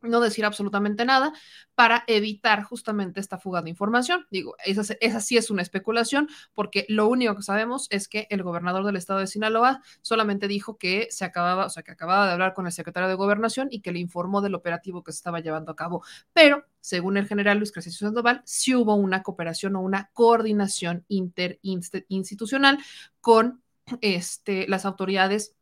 no 0.06 0.20
decir 0.20 0.44
absolutamente 0.44 1.04
nada 1.04 1.32
para 1.74 2.04
evitar 2.06 2.62
justamente 2.62 3.20
esta 3.20 3.38
fuga 3.38 3.62
de 3.62 3.70
información. 3.70 4.26
Digo, 4.30 4.56
esa, 4.64 5.20
sí 5.20 5.36
es 5.36 5.50
una 5.50 5.62
especulación 5.62 6.28
porque 6.54 6.86
lo 6.88 7.08
único 7.08 7.36
que 7.36 7.42
sabemos 7.42 7.86
es 7.90 8.08
que 8.08 8.26
el 8.30 8.42
gobernador 8.42 8.84
del 8.84 8.96
estado 8.96 9.20
de 9.20 9.26
Sinaloa 9.26 9.82
solamente 10.00 10.48
dijo 10.48 10.78
que 10.78 11.08
se 11.10 11.24
acababa, 11.24 11.66
o 11.66 11.70
sea, 11.70 11.82
que 11.82 11.92
acababa 11.92 12.26
de 12.26 12.32
hablar 12.32 12.54
con 12.54 12.66
el 12.66 12.72
secretario 12.72 13.08
de 13.08 13.14
gobernación 13.14 13.68
y 13.70 13.80
que 13.80 13.92
le 13.92 13.98
informó 13.98 14.40
del 14.40 14.54
operativo 14.54 15.02
que 15.02 15.12
se 15.12 15.16
estaba 15.16 15.40
llevando 15.40 15.72
a 15.72 15.76
cabo. 15.76 16.02
Pero, 16.32 16.64
según 16.80 17.16
el 17.16 17.26
general 17.26 17.58
Luis 17.58 17.72
Crescencio 17.72 18.06
Sandoval, 18.06 18.42
sí 18.44 18.74
hubo 18.74 18.94
una 18.94 19.22
cooperación 19.22 19.76
o 19.76 19.80
una 19.80 20.10
coordinación 20.12 21.04
interinstitucional 21.08 22.78
con 23.20 23.62
este, 24.00 24.66
las 24.68 24.84
autoridades 24.84 25.54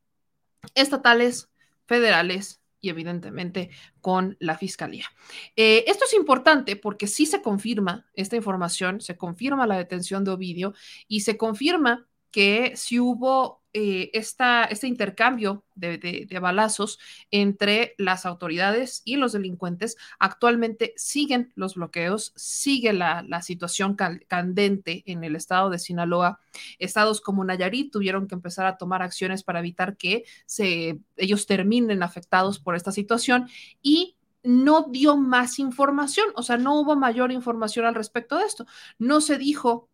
estatales, 0.75 1.49
federales, 1.87 2.61
y 2.85 2.91
evidentemente 2.91 3.71
con 4.01 4.37
la 4.39 4.59
fiscalía. 4.59 5.07
Eh, 5.57 5.85
esto 5.87 6.05
es 6.05 6.13
importante 6.13 6.77
porque 6.77 7.07
sí 7.07 7.25
se 7.25 7.41
confirma 7.41 8.07
esta 8.13 8.37
información, 8.37 9.01
se 9.01 9.17
confirma 9.17 9.67
la 9.67 9.79
detención 9.79 10.23
de 10.25 10.33
Ovidio 10.33 10.75
y 11.09 11.21
se 11.21 11.39
confirma 11.39 12.07
que 12.31 12.73
si 12.77 13.01
hubo 13.01 13.64
eh, 13.77 14.13
este 14.15 14.87
intercambio 14.87 15.65
de, 15.75 16.29
balazos 16.41 17.01
entre 17.33 17.97
las 17.99 18.25
autoridades 18.25 19.03
y 19.05 19.17
los 19.17 19.33
delincuentes. 19.33 19.97
Actualmente 20.21 20.95
siguen 20.97 21.53
los 21.57 21.75
bloqueos, 21.75 22.33
sigue 22.37 22.93
la, 22.93 23.25
situación 23.43 23.97
candente 23.97 25.03
en 25.07 25.25
el 25.25 25.35
estado 25.35 25.71
de 25.71 25.81
Sinaloa. 25.81 26.39
Estados 26.79 27.21
como 27.21 27.45
Nayarit 27.45 27.93
tuvieron 27.93 28.29
que 28.29 28.37
empezar 28.37 28.65
a 28.67 28.79
tomar 28.79 29.03
acciones 29.03 29.43
para 29.43 29.59
evitar 29.59 29.97
que 29.97 30.25
se, 30.47 31.01
ellos 31.17 31.47
terminen 31.47 32.05
afectados 32.05 32.61
por 32.61 32.77
esta 32.77 32.93
situación 32.93 33.49
y 33.83 34.17
no 34.45 34.87
dio 34.89 35.17
más 35.17 35.59
información, 35.59 36.27
o 36.37 36.45
sea, 36.45 36.59
no 36.59 36.79
hubo 36.79 36.95
mayor 36.95 37.33
información 37.33 37.87
al 37.87 37.97
respecto 37.97 38.39
de 38.39 38.45
esto. 38.45 38.67
No 38.99 39.21
se 39.21 39.37
dijo 39.37 39.89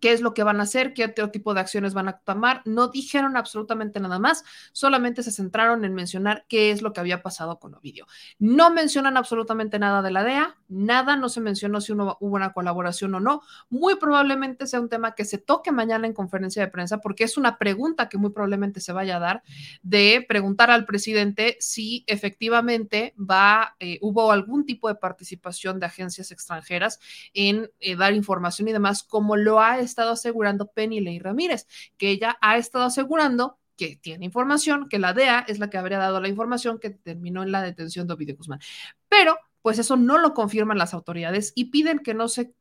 qué 0.00 0.12
es 0.12 0.20
lo 0.20 0.34
que 0.34 0.42
van 0.42 0.60
a 0.60 0.64
hacer, 0.64 0.94
qué 0.94 1.04
otro 1.04 1.30
tipo 1.30 1.54
de 1.54 1.60
acciones 1.60 1.94
van 1.94 2.08
a 2.08 2.18
tomar. 2.18 2.62
No 2.64 2.88
dijeron 2.88 3.36
absolutamente 3.36 4.00
nada 4.00 4.18
más, 4.18 4.44
solamente 4.72 5.22
se 5.22 5.32
centraron 5.32 5.84
en 5.84 5.94
mencionar 5.94 6.44
qué 6.48 6.70
es 6.70 6.82
lo 6.82 6.92
que 6.92 7.00
había 7.00 7.22
pasado 7.22 7.58
con 7.58 7.74
Ovidio. 7.74 8.06
No 8.38 8.70
mencionan 8.70 9.16
absolutamente 9.16 9.78
nada 9.78 10.02
de 10.02 10.10
la 10.10 10.24
DEA, 10.24 10.56
nada, 10.68 11.16
no 11.16 11.28
se 11.28 11.40
mencionó 11.40 11.80
si 11.80 11.92
uno, 11.92 12.16
hubo 12.20 12.36
una 12.36 12.52
colaboración 12.52 13.14
o 13.14 13.20
no. 13.20 13.42
Muy 13.70 13.96
probablemente 13.96 14.66
sea 14.66 14.80
un 14.80 14.88
tema 14.88 15.14
que 15.14 15.24
se 15.24 15.38
toque 15.38 15.72
mañana 15.72 16.06
en 16.06 16.12
conferencia 16.12 16.62
de 16.62 16.70
prensa, 16.70 16.98
porque 16.98 17.24
es 17.24 17.36
una 17.36 17.58
pregunta 17.58 18.08
que 18.08 18.18
muy 18.18 18.30
probablemente 18.30 18.80
se 18.80 18.92
vaya 18.92 19.16
a 19.16 19.20
dar 19.20 19.42
de 19.82 20.24
preguntar 20.28 20.70
al 20.70 20.84
presidente 20.84 21.56
si 21.60 22.04
efectivamente 22.06 23.14
va, 23.18 23.76
eh, 23.80 23.98
hubo 24.00 24.30
algún 24.30 24.66
tipo 24.66 24.88
de 24.88 24.94
participación 24.94 25.80
de 25.80 25.86
agencias 25.86 26.30
extranjeras 26.30 27.00
en 27.34 27.70
eh, 27.80 27.96
dar 27.96 28.14
información 28.14 28.68
y 28.68 28.72
demás, 28.72 29.02
como 29.02 29.36
lo 29.36 29.60
ha 29.60 29.77
estado 29.80 30.12
asegurando 30.12 30.70
Penny 30.72 31.00
Ley 31.00 31.18
Ramírez, 31.18 31.66
que 31.96 32.10
ella 32.10 32.38
ha 32.40 32.56
estado 32.56 32.84
asegurando 32.84 33.58
que 33.76 33.96
tiene 33.96 34.24
información, 34.24 34.88
que 34.88 34.98
la 34.98 35.14
DEA 35.14 35.44
es 35.48 35.58
la 35.58 35.70
que 35.70 35.78
habría 35.78 35.98
dado 35.98 36.20
la 36.20 36.28
información 36.28 36.78
que 36.78 36.90
terminó 36.90 37.42
en 37.42 37.52
la 37.52 37.62
detención 37.62 38.06
de 38.06 38.14
Ovidio 38.14 38.36
Guzmán. 38.36 38.60
Pero, 39.08 39.38
pues 39.62 39.78
eso 39.78 39.96
no 39.96 40.18
lo 40.18 40.34
confirman 40.34 40.78
las 40.78 40.94
autoridades 40.94 41.52
y 41.54 41.66
piden 41.66 42.00
que 42.00 42.14
no 42.14 42.28
se 42.28 42.52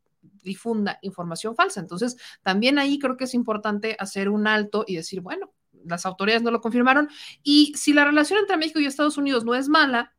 difunda 0.44 1.00
información 1.02 1.56
falsa. 1.56 1.80
Entonces, 1.80 2.18
también 2.44 2.80
ahí 2.80 3.00
creo 3.00 3.18
que 3.18 3.26
es 3.26 3.34
importante 3.34 3.96
hacer 4.00 4.30
un 4.30 4.48
alto 4.48 4.84
y 4.88 4.96
decir, 4.96 5.22
bueno, 5.22 5.54
las 5.86 6.06
autoridades 6.06 6.44
no 6.44 6.52
lo 6.52 6.62
confirmaron 6.62 7.10
y 7.44 7.74
si 7.76 7.94
la 7.94 8.06
relación 8.06 8.40
entre 8.40 8.58
México 8.58 8.80
y 8.80 8.86
Estados 8.86 9.18
Unidos 9.18 9.46
no 9.46 9.56
es 9.56 9.70
mala, 9.70 10.14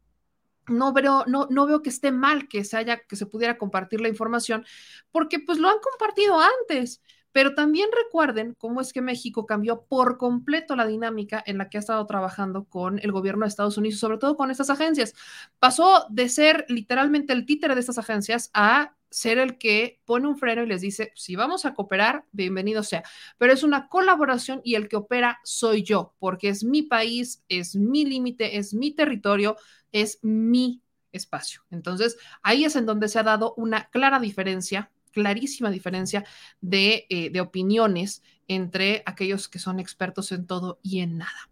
no 0.68 0.92
veo, 0.92 1.24
no, 1.26 1.46
no 1.50 1.66
veo 1.66 1.82
que 1.82 1.90
esté 1.90 2.12
mal 2.12 2.48
que 2.48 2.64
se 2.64 2.76
haya, 2.76 2.98
que 3.00 3.16
se 3.16 3.26
pudiera 3.26 3.58
compartir 3.58 4.00
la 4.00 4.08
información, 4.08 4.64
porque 5.10 5.38
pues 5.40 5.58
lo 5.58 5.68
han 5.68 5.78
compartido 5.80 6.38
antes. 6.40 7.02
Pero 7.38 7.54
también 7.54 7.88
recuerden 7.96 8.56
cómo 8.58 8.80
es 8.80 8.92
que 8.92 9.00
México 9.00 9.46
cambió 9.46 9.82
por 9.84 10.18
completo 10.18 10.74
la 10.74 10.88
dinámica 10.88 11.40
en 11.46 11.56
la 11.56 11.68
que 11.68 11.76
ha 11.76 11.80
estado 11.80 12.04
trabajando 12.04 12.64
con 12.64 12.98
el 12.98 13.12
gobierno 13.12 13.44
de 13.44 13.48
Estados 13.48 13.78
Unidos, 13.78 14.00
sobre 14.00 14.18
todo 14.18 14.36
con 14.36 14.50
estas 14.50 14.70
agencias. 14.70 15.14
Pasó 15.60 16.06
de 16.10 16.28
ser 16.28 16.66
literalmente 16.68 17.32
el 17.32 17.46
títere 17.46 17.76
de 17.76 17.80
estas 17.80 17.96
agencias 17.96 18.50
a 18.54 18.96
ser 19.08 19.38
el 19.38 19.56
que 19.56 20.00
pone 20.04 20.26
un 20.26 20.36
freno 20.36 20.64
y 20.64 20.66
les 20.66 20.80
dice, 20.80 21.12
si 21.14 21.36
vamos 21.36 21.64
a 21.64 21.74
cooperar, 21.74 22.24
bienvenido 22.32 22.82
sea, 22.82 23.04
pero 23.36 23.52
es 23.52 23.62
una 23.62 23.86
colaboración 23.86 24.60
y 24.64 24.74
el 24.74 24.88
que 24.88 24.96
opera 24.96 25.38
soy 25.44 25.84
yo, 25.84 26.16
porque 26.18 26.48
es 26.48 26.64
mi 26.64 26.82
país, 26.82 27.44
es 27.48 27.76
mi 27.76 28.04
límite, 28.04 28.58
es 28.58 28.74
mi 28.74 28.90
territorio, 28.90 29.54
es 29.92 30.18
mi 30.22 30.82
espacio. 31.12 31.62
Entonces, 31.70 32.16
ahí 32.42 32.64
es 32.64 32.74
en 32.74 32.84
donde 32.84 33.06
se 33.06 33.20
ha 33.20 33.22
dado 33.22 33.54
una 33.56 33.90
clara 33.90 34.18
diferencia, 34.18 34.90
clarísima 35.08 35.70
diferencia 35.70 36.24
de, 36.60 37.06
eh, 37.08 37.30
de 37.30 37.40
opiniones 37.40 38.22
entre 38.46 39.02
aquellos 39.06 39.48
que 39.48 39.58
son 39.58 39.80
expertos 39.80 40.32
en 40.32 40.46
todo 40.46 40.78
y 40.82 41.00
en 41.00 41.18
nada. 41.18 41.50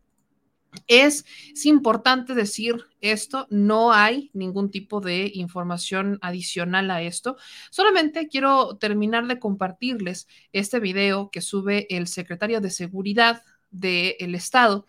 Es, 0.86 1.24
es, 1.52 1.66
importante 1.66 2.34
decir 2.34 2.84
esto, 3.00 3.46
no 3.50 3.92
hay 3.92 4.30
ningún 4.34 4.70
tipo 4.70 5.00
de 5.00 5.30
información 5.34 6.18
adicional 6.20 6.90
a 6.90 7.02
esto. 7.02 7.36
Solamente 7.70 8.28
quiero 8.28 8.76
terminar 8.76 9.26
de 9.26 9.38
compartirles 9.38 10.28
este 10.52 10.78
video 10.78 11.30
que 11.30 11.40
sube 11.40 11.86
el 11.94 12.06
secretario 12.06 12.60
de 12.60 12.70
Seguridad 12.70 13.42
del 13.70 14.34
Estado 14.34 14.86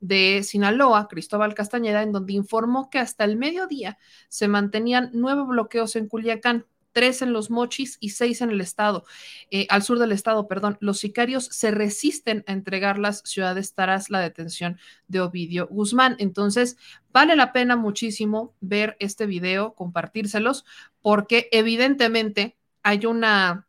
de 0.00 0.42
Sinaloa, 0.42 1.08
Cristóbal 1.08 1.54
Castañeda, 1.54 2.02
en 2.02 2.12
donde 2.12 2.32
informó 2.32 2.88
que 2.90 2.98
hasta 2.98 3.24
el 3.24 3.36
mediodía 3.36 3.98
se 4.28 4.48
mantenían 4.48 5.10
nueve 5.12 5.42
bloqueos 5.46 5.94
en 5.96 6.08
Culiacán, 6.08 6.66
tres 6.92 7.22
en 7.22 7.32
los 7.32 7.50
mochis 7.50 7.96
y 8.00 8.10
seis 8.10 8.40
en 8.40 8.50
el 8.50 8.60
estado, 8.60 9.04
eh, 9.50 9.66
al 9.70 9.82
sur 9.82 9.98
del 9.98 10.12
estado, 10.12 10.48
perdón. 10.48 10.76
Los 10.80 10.98
sicarios 10.98 11.46
se 11.46 11.70
resisten 11.70 12.44
a 12.46 12.52
entregar 12.52 12.98
las 12.98 13.22
ciudades 13.24 13.74
tras 13.74 14.10
la 14.10 14.20
detención 14.20 14.78
de 15.08 15.20
Ovidio 15.20 15.66
Guzmán. 15.68 16.16
Entonces, 16.18 16.76
vale 17.12 17.36
la 17.36 17.52
pena 17.52 17.76
muchísimo 17.76 18.54
ver 18.60 18.96
este 19.00 19.26
video, 19.26 19.74
compartírselos, 19.74 20.64
porque 21.00 21.48
evidentemente 21.52 22.56
hay 22.82 23.06
una, 23.06 23.66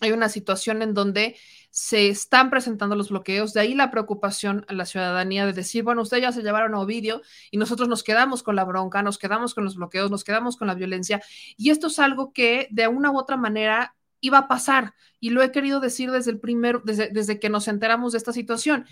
hay 0.00 0.12
una 0.12 0.28
situación 0.28 0.82
en 0.82 0.94
donde 0.94 1.36
se 1.78 2.08
están 2.08 2.48
presentando 2.48 2.96
los 2.96 3.10
bloqueos, 3.10 3.52
de 3.52 3.60
ahí 3.60 3.74
la 3.74 3.90
preocupación 3.90 4.64
a 4.66 4.72
la 4.72 4.86
ciudadanía 4.86 5.44
de 5.44 5.52
decir, 5.52 5.84
bueno, 5.84 6.00
ustedes 6.00 6.22
ya 6.22 6.32
se 6.32 6.40
llevaron 6.40 6.74
a 6.74 6.80
Ovidio 6.80 7.20
y 7.50 7.58
nosotros 7.58 7.86
nos 7.86 8.02
quedamos 8.02 8.42
con 8.42 8.56
la 8.56 8.64
bronca, 8.64 9.02
nos 9.02 9.18
quedamos 9.18 9.52
con 9.52 9.64
los 9.64 9.76
bloqueos, 9.76 10.10
nos 10.10 10.24
quedamos 10.24 10.56
con 10.56 10.68
la 10.68 10.74
violencia, 10.74 11.22
y 11.58 11.68
esto 11.68 11.88
es 11.88 11.98
algo 11.98 12.32
que 12.32 12.66
de 12.70 12.88
una 12.88 13.10
u 13.10 13.18
otra 13.18 13.36
manera 13.36 13.94
iba 14.22 14.38
a 14.38 14.48
pasar, 14.48 14.94
y 15.20 15.28
lo 15.28 15.42
he 15.42 15.52
querido 15.52 15.78
decir 15.78 16.10
desde 16.10 16.30
el 16.30 16.40
primero, 16.40 16.80
desde, 16.82 17.10
desde 17.10 17.38
que 17.38 17.50
nos 17.50 17.68
enteramos 17.68 18.12
de 18.12 18.18
esta 18.18 18.32
situación. 18.32 18.86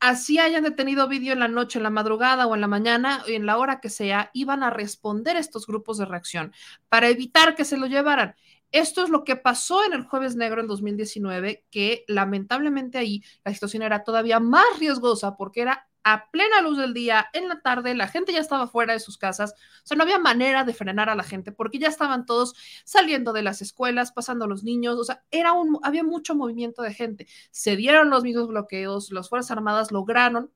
Así 0.00 0.38
hayan 0.38 0.64
detenido 0.64 1.04
Ovidio 1.04 1.34
en 1.34 1.40
la 1.40 1.48
noche, 1.48 1.78
en 1.78 1.82
la 1.82 1.90
madrugada 1.90 2.46
o 2.46 2.54
en 2.54 2.62
la 2.62 2.66
mañana, 2.66 3.24
en 3.26 3.44
la 3.44 3.58
hora 3.58 3.80
que 3.80 3.90
sea, 3.90 4.30
iban 4.32 4.62
a 4.62 4.70
responder 4.70 5.36
estos 5.36 5.66
grupos 5.66 5.98
de 5.98 6.06
reacción 6.06 6.54
para 6.88 7.08
evitar 7.08 7.54
que 7.54 7.66
se 7.66 7.76
lo 7.76 7.86
llevaran. 7.86 8.36
Esto 8.72 9.04
es 9.04 9.10
lo 9.10 9.24
que 9.24 9.36
pasó 9.36 9.84
en 9.84 9.92
el 9.92 10.04
jueves 10.04 10.36
negro 10.36 10.60
en 10.60 10.66
2019, 10.66 11.66
que 11.70 12.04
lamentablemente 12.08 12.98
ahí 12.98 13.22
la 13.44 13.52
situación 13.52 13.82
era 13.82 14.04
todavía 14.04 14.40
más 14.40 14.64
riesgosa 14.78 15.36
porque 15.36 15.62
era 15.62 15.88
a 16.08 16.30
plena 16.30 16.60
luz 16.62 16.78
del 16.78 16.94
día, 16.94 17.26
en 17.32 17.48
la 17.48 17.60
tarde, 17.62 17.92
la 17.96 18.06
gente 18.06 18.32
ya 18.32 18.38
estaba 18.38 18.68
fuera 18.68 18.92
de 18.92 19.00
sus 19.00 19.18
casas, 19.18 19.54
o 19.82 19.86
sea, 19.86 19.96
no 19.96 20.04
había 20.04 20.20
manera 20.20 20.62
de 20.62 20.72
frenar 20.72 21.10
a 21.10 21.16
la 21.16 21.24
gente 21.24 21.50
porque 21.50 21.80
ya 21.80 21.88
estaban 21.88 22.26
todos 22.26 22.54
saliendo 22.84 23.32
de 23.32 23.42
las 23.42 23.60
escuelas, 23.60 24.12
pasando 24.12 24.46
los 24.46 24.62
niños, 24.62 24.96
o 25.00 25.02
sea, 25.02 25.24
era 25.32 25.52
un, 25.52 25.80
había 25.82 26.04
mucho 26.04 26.36
movimiento 26.36 26.82
de 26.82 26.94
gente. 26.94 27.26
Se 27.50 27.74
dieron 27.74 28.08
los 28.08 28.22
mismos 28.22 28.46
bloqueos, 28.46 29.10
las 29.10 29.28
Fuerzas 29.28 29.50
Armadas 29.50 29.90
lograron 29.90 30.52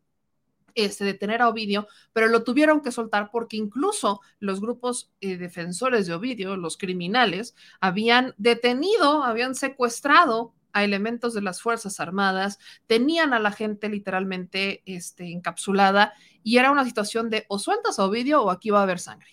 este, 0.74 1.04
detener 1.04 1.42
a 1.42 1.48
Ovidio, 1.48 1.88
pero 2.12 2.28
lo 2.28 2.44
tuvieron 2.44 2.80
que 2.80 2.92
soltar 2.92 3.30
porque 3.30 3.56
incluso 3.56 4.20
los 4.38 4.60
grupos 4.60 5.12
eh, 5.20 5.36
defensores 5.36 6.06
de 6.06 6.14
Ovidio, 6.14 6.56
los 6.56 6.76
criminales, 6.76 7.54
habían 7.80 8.34
detenido, 8.38 9.22
habían 9.22 9.54
secuestrado 9.54 10.54
a 10.72 10.84
elementos 10.84 11.34
de 11.34 11.42
las 11.42 11.60
Fuerzas 11.60 12.00
Armadas, 12.00 12.58
tenían 12.86 13.32
a 13.34 13.40
la 13.40 13.52
gente 13.52 13.88
literalmente 13.88 14.82
este, 14.86 15.32
encapsulada 15.32 16.12
y 16.42 16.58
era 16.58 16.70
una 16.70 16.84
situación 16.84 17.30
de 17.30 17.44
o 17.48 17.58
sueltas 17.58 17.98
a 17.98 18.04
Ovidio 18.04 18.42
o 18.42 18.50
aquí 18.50 18.70
va 18.70 18.80
a 18.80 18.84
haber 18.84 18.98
sangre. 18.98 19.28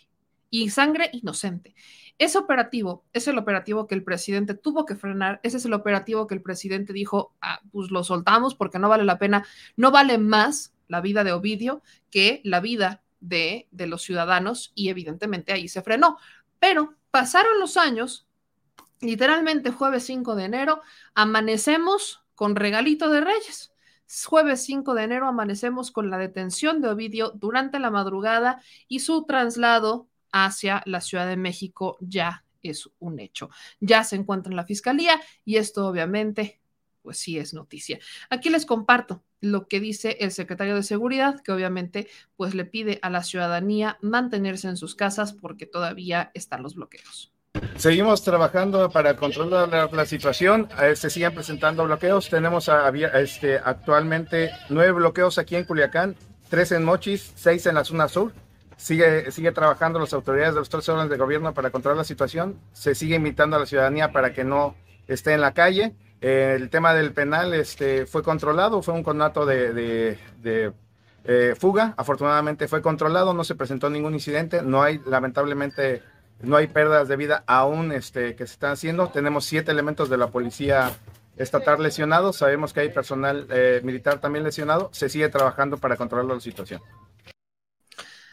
Y 0.49 0.69
sangre 0.69 1.09
inocente. 1.11 1.75
Ese 2.17 2.37
operativo 2.37 3.05
es 3.13 3.27
el 3.27 3.37
operativo 3.37 3.85
que 3.85 3.93
el 3.93 4.03
presidente 4.03 4.55
tuvo 4.55 4.85
que 4.85 4.95
frenar, 4.95 5.39
ese 5.43 5.57
es 5.57 5.65
el 5.65 5.73
operativo 5.73 6.25
que 6.25 6.33
el 6.33 6.41
presidente 6.41 6.91
dijo, 6.91 7.35
ah, 7.41 7.59
pues 7.71 7.91
lo 7.91 8.03
soltamos 8.03 8.55
porque 8.55 8.79
no 8.79 8.89
vale 8.89 9.03
la 9.03 9.19
pena, 9.19 9.45
no 9.75 9.91
vale 9.91 10.17
más 10.17 10.73
la 10.87 11.01
vida 11.01 11.23
de 11.23 11.31
Ovidio 11.33 11.81
que 12.09 12.41
la 12.43 12.59
vida 12.59 13.03
de, 13.19 13.67
de 13.71 13.87
los 13.87 14.03
ciudadanos 14.03 14.71
y 14.75 14.89
evidentemente 14.89 15.53
ahí 15.53 15.67
se 15.67 15.81
frenó. 15.81 16.17
Pero 16.59 16.95
pasaron 17.11 17.59
los 17.59 17.77
años, 17.77 18.27
literalmente 19.01 19.71
jueves 19.71 20.03
5 20.05 20.35
de 20.35 20.45
enero, 20.45 20.81
amanecemos 21.13 22.23
con 22.35 22.55
regalito 22.55 23.09
de 23.09 23.21
reyes. 23.21 23.73
Jueves 24.25 24.63
5 24.63 24.93
de 24.93 25.03
enero 25.03 25.27
amanecemos 25.27 25.91
con 25.91 26.09
la 26.09 26.17
detención 26.17 26.81
de 26.81 26.89
Ovidio 26.89 27.31
durante 27.31 27.79
la 27.79 27.91
madrugada 27.91 28.61
y 28.87 28.99
su 28.99 29.25
traslado 29.25 30.07
hacia 30.31 30.81
la 30.85 31.01
Ciudad 31.01 31.27
de 31.27 31.35
México 31.35 31.97
ya 31.99 32.45
es 32.63 32.89
un 32.99 33.19
hecho. 33.19 33.49
Ya 33.79 34.03
se 34.03 34.15
encuentra 34.15 34.51
en 34.51 34.55
la 34.55 34.65
fiscalía 34.65 35.19
y 35.43 35.57
esto 35.57 35.87
obviamente 35.87 36.61
pues 37.07 37.19
sí 37.19 37.39
es 37.39 37.53
noticia. 37.53 37.99
Aquí 38.29 38.49
les 38.49 38.65
comparto 38.65 39.23
lo 39.39 39.69
que 39.69 39.79
dice 39.79 40.17
el 40.19 40.31
secretario 40.31 40.75
de 40.75 40.83
Seguridad, 40.83 41.39
que 41.41 41.53
obviamente 41.53 42.09
pues 42.35 42.53
le 42.53 42.65
pide 42.65 42.99
a 43.01 43.09
la 43.09 43.23
ciudadanía 43.23 43.97
mantenerse 44.01 44.67
en 44.67 44.75
sus 44.75 44.93
casas 44.93 45.31
porque 45.31 45.65
todavía 45.65 46.31
están 46.33 46.63
los 46.63 46.75
bloqueos. 46.75 47.31
Seguimos 47.77 48.25
trabajando 48.25 48.89
para 48.89 49.15
controlar 49.15 49.69
la, 49.69 49.89
la 49.89 50.05
situación. 50.05 50.67
Se 50.95 51.09
siguen 51.09 51.33
presentando 51.33 51.85
bloqueos. 51.85 52.27
Tenemos 52.27 52.67
a, 52.67 52.89
este, 52.89 53.57
actualmente 53.57 54.51
nueve 54.67 54.91
bloqueos 54.91 55.37
aquí 55.37 55.55
en 55.55 55.63
Culiacán, 55.63 56.17
tres 56.49 56.73
en 56.73 56.83
Mochis, 56.83 57.31
seis 57.35 57.65
en 57.67 57.75
la 57.75 57.85
zona 57.85 58.09
sur. 58.09 58.33
Sigue, 58.75 59.31
sigue 59.31 59.53
trabajando 59.53 59.97
las 59.97 60.11
autoridades 60.11 60.55
de 60.55 60.59
los 60.59 60.69
tres 60.69 60.89
órdenes 60.89 61.09
de 61.09 61.15
gobierno 61.15 61.53
para 61.53 61.69
controlar 61.69 61.99
la 61.99 62.03
situación. 62.03 62.59
Se 62.73 62.95
sigue 62.95 63.15
invitando 63.15 63.55
a 63.55 63.59
la 63.59 63.65
ciudadanía 63.65 64.11
para 64.11 64.33
que 64.33 64.43
no 64.43 64.75
esté 65.07 65.33
en 65.33 65.39
la 65.39 65.53
calle 65.53 65.95
el 66.21 66.69
tema 66.69 66.93
del 66.93 67.13
penal 67.13 67.53
este, 67.53 68.05
fue 68.05 68.23
controlado, 68.23 68.81
fue 68.81 68.93
un 68.93 69.03
conato 69.03 69.45
de, 69.45 70.17
eh, 71.23 71.55
fuga. 71.59 71.93
Afortunadamente 71.97 72.67
fue 72.67 72.81
controlado, 72.81 73.33
no 73.33 73.43
se 73.43 73.55
presentó 73.55 73.89
ningún 73.89 74.13
incidente, 74.13 74.61
no 74.61 74.81
hay, 74.81 74.99
lamentablemente, 75.05 76.01
no 76.41 76.55
hay 76.55 76.67
pérdidas 76.67 77.07
de 77.07 77.15
vida 77.17 77.43
aún 77.45 77.91
este, 77.91 78.35
que 78.35 78.47
se 78.47 78.53
están 78.53 78.71
haciendo. 78.71 79.09
Tenemos 79.09 79.45
siete 79.45 79.71
elementos 79.71 80.09
de 80.09 80.17
la 80.17 80.27
policía 80.27 80.91
estatal 81.37 81.81
lesionados, 81.81 82.37
sabemos 82.37 82.73
que 82.73 82.79
hay 82.79 82.89
personal 82.89 83.47
eh, 83.51 83.81
militar 83.83 84.19
también 84.19 84.43
lesionado, 84.43 84.89
se 84.91 85.09
sigue 85.09 85.29
trabajando 85.29 85.77
para 85.77 85.95
controlar 85.95 86.25
la 86.25 86.41
situación. 86.41 86.81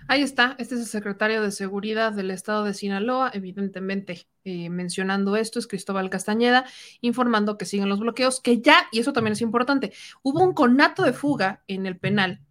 Ahí 0.06 0.22
está, 0.22 0.54
este 0.58 0.74
es 0.74 0.82
el 0.82 0.86
secretario 0.86 1.40
de 1.40 1.50
Seguridad 1.50 2.12
del 2.12 2.30
Estado 2.30 2.64
de 2.64 2.74
Sinaloa, 2.74 3.30
evidentemente 3.32 4.26
eh, 4.44 4.68
mencionando 4.68 5.34
esto, 5.36 5.58
es 5.58 5.66
Cristóbal 5.66 6.10
Castañeda, 6.10 6.66
informando 7.00 7.56
que 7.56 7.64
siguen 7.64 7.88
los 7.88 8.00
bloqueos, 8.00 8.40
que 8.40 8.60
ya, 8.60 8.86
y 8.92 9.00
eso 9.00 9.14
también 9.14 9.32
es 9.32 9.40
importante, 9.40 9.92
hubo 10.22 10.42
un 10.42 10.52
conato 10.52 11.02
de 11.02 11.14
fuga 11.14 11.62
en 11.68 11.86
el 11.86 11.98
penal 11.98 12.42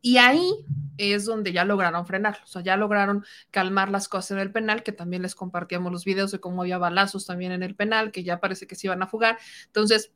y 0.00 0.18
ahí 0.18 0.66
es 0.98 1.24
donde 1.24 1.52
ya 1.52 1.64
lograron 1.64 2.06
frenar, 2.06 2.38
o 2.42 2.46
sea, 2.46 2.62
ya 2.62 2.76
lograron 2.76 3.24
calmar 3.50 3.90
las 3.90 4.08
cosas 4.08 4.32
en 4.32 4.38
el 4.38 4.52
penal, 4.52 4.82
que 4.82 4.92
también 4.92 5.22
les 5.22 5.34
compartíamos 5.34 5.92
los 5.92 6.04
videos 6.04 6.32
de 6.32 6.40
cómo 6.40 6.62
había 6.62 6.78
balazos 6.78 7.26
también 7.26 7.52
en 7.52 7.62
el 7.62 7.76
penal, 7.76 8.10
que 8.10 8.24
ya 8.24 8.40
parece 8.40 8.66
que 8.66 8.74
se 8.74 8.88
iban 8.88 9.02
a 9.02 9.06
fugar. 9.06 9.38
Entonces, 9.66 10.12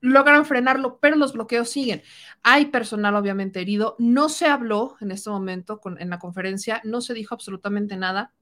logran 0.00 0.44
frenarlo, 0.44 0.98
pero 1.00 1.16
los 1.16 1.32
bloqueos 1.32 1.70
siguen. 1.70 2.02
Hay 2.42 2.66
personal 2.66 3.14
obviamente 3.16 3.60
herido. 3.60 3.96
No 3.98 4.28
se 4.28 4.46
habló 4.46 4.96
en 5.00 5.10
este 5.10 5.30
momento 5.30 5.80
en 5.98 6.10
la 6.10 6.18
conferencia, 6.18 6.80
no 6.84 7.00
se 7.00 7.14
dijo 7.14 7.34
absolutamente 7.34 7.96
nada 7.96 8.32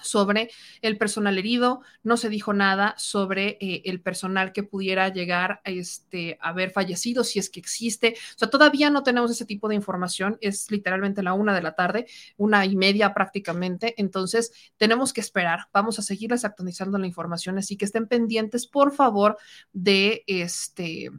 sobre 0.00 0.50
el 0.80 0.96
personal 0.96 1.38
herido, 1.38 1.82
no 2.02 2.16
se 2.16 2.28
dijo 2.28 2.52
nada 2.52 2.94
sobre 2.96 3.58
eh, 3.60 3.82
el 3.84 4.00
personal 4.00 4.52
que 4.52 4.62
pudiera 4.62 5.08
llegar 5.10 5.60
a 5.64 5.70
este, 5.70 6.38
haber 6.40 6.70
fallecido, 6.70 7.24
si 7.24 7.38
es 7.38 7.50
que 7.50 7.60
existe. 7.60 8.14
O 8.34 8.38
sea, 8.38 8.50
todavía 8.50 8.90
no 8.90 9.02
tenemos 9.02 9.30
ese 9.30 9.44
tipo 9.44 9.68
de 9.68 9.74
información, 9.74 10.38
es 10.40 10.70
literalmente 10.70 11.22
la 11.22 11.34
una 11.34 11.54
de 11.54 11.62
la 11.62 11.74
tarde, 11.74 12.06
una 12.36 12.64
y 12.64 12.76
media 12.76 13.12
prácticamente, 13.14 13.94
entonces 13.98 14.52
tenemos 14.76 15.12
que 15.12 15.20
esperar, 15.20 15.68
vamos 15.72 15.98
a 15.98 16.02
seguirles 16.02 16.44
actualizando 16.44 16.98
la 16.98 17.06
información, 17.06 17.58
así 17.58 17.76
que 17.76 17.84
estén 17.84 18.06
pendientes, 18.06 18.66
por 18.66 18.92
favor, 18.92 19.36
de 19.72 20.24
este 20.26 21.10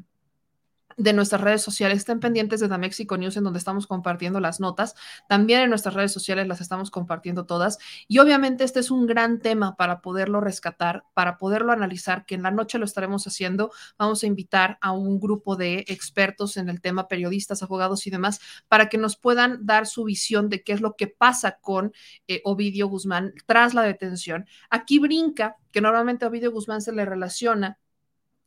de 0.97 1.13
nuestras 1.13 1.41
redes 1.41 1.61
sociales. 1.61 1.99
Estén 1.99 2.19
pendientes 2.19 2.59
de 2.59 2.69
The 2.69 2.77
Mexico 2.77 3.17
News 3.17 3.37
en 3.37 3.43
donde 3.43 3.59
estamos 3.59 3.87
compartiendo 3.87 4.39
las 4.39 4.59
notas. 4.59 4.95
También 5.27 5.61
en 5.61 5.69
nuestras 5.69 5.95
redes 5.95 6.11
sociales 6.11 6.47
las 6.47 6.61
estamos 6.61 6.91
compartiendo 6.91 7.45
todas. 7.45 7.79
Y 8.07 8.19
obviamente 8.19 8.63
este 8.63 8.79
es 8.79 8.91
un 8.91 9.05
gran 9.05 9.39
tema 9.39 9.75
para 9.75 10.01
poderlo 10.01 10.41
rescatar, 10.41 11.03
para 11.13 11.37
poderlo 11.37 11.71
analizar, 11.71 12.25
que 12.25 12.35
en 12.35 12.43
la 12.43 12.51
noche 12.51 12.77
lo 12.77 12.85
estaremos 12.85 13.25
haciendo. 13.27 13.71
Vamos 13.97 14.23
a 14.23 14.27
invitar 14.27 14.77
a 14.81 14.91
un 14.91 15.19
grupo 15.19 15.55
de 15.55 15.85
expertos 15.87 16.57
en 16.57 16.69
el 16.69 16.81
tema, 16.81 17.07
periodistas, 17.07 17.63
abogados 17.63 18.07
y 18.07 18.09
demás, 18.09 18.39
para 18.67 18.89
que 18.89 18.97
nos 18.97 19.17
puedan 19.17 19.65
dar 19.65 19.87
su 19.87 20.03
visión 20.03 20.49
de 20.49 20.63
qué 20.63 20.73
es 20.73 20.81
lo 20.81 20.95
que 20.95 21.07
pasa 21.07 21.57
con 21.61 21.93
eh, 22.27 22.41
Ovidio 22.43 22.87
Guzmán 22.87 23.33
tras 23.45 23.73
la 23.73 23.83
detención. 23.83 24.45
Aquí 24.69 24.99
brinca 24.99 25.57
que 25.71 25.81
normalmente 25.81 26.25
a 26.25 26.27
Ovidio 26.29 26.51
Guzmán 26.51 26.81
se 26.81 26.93
le 26.93 27.05
relaciona 27.05 27.79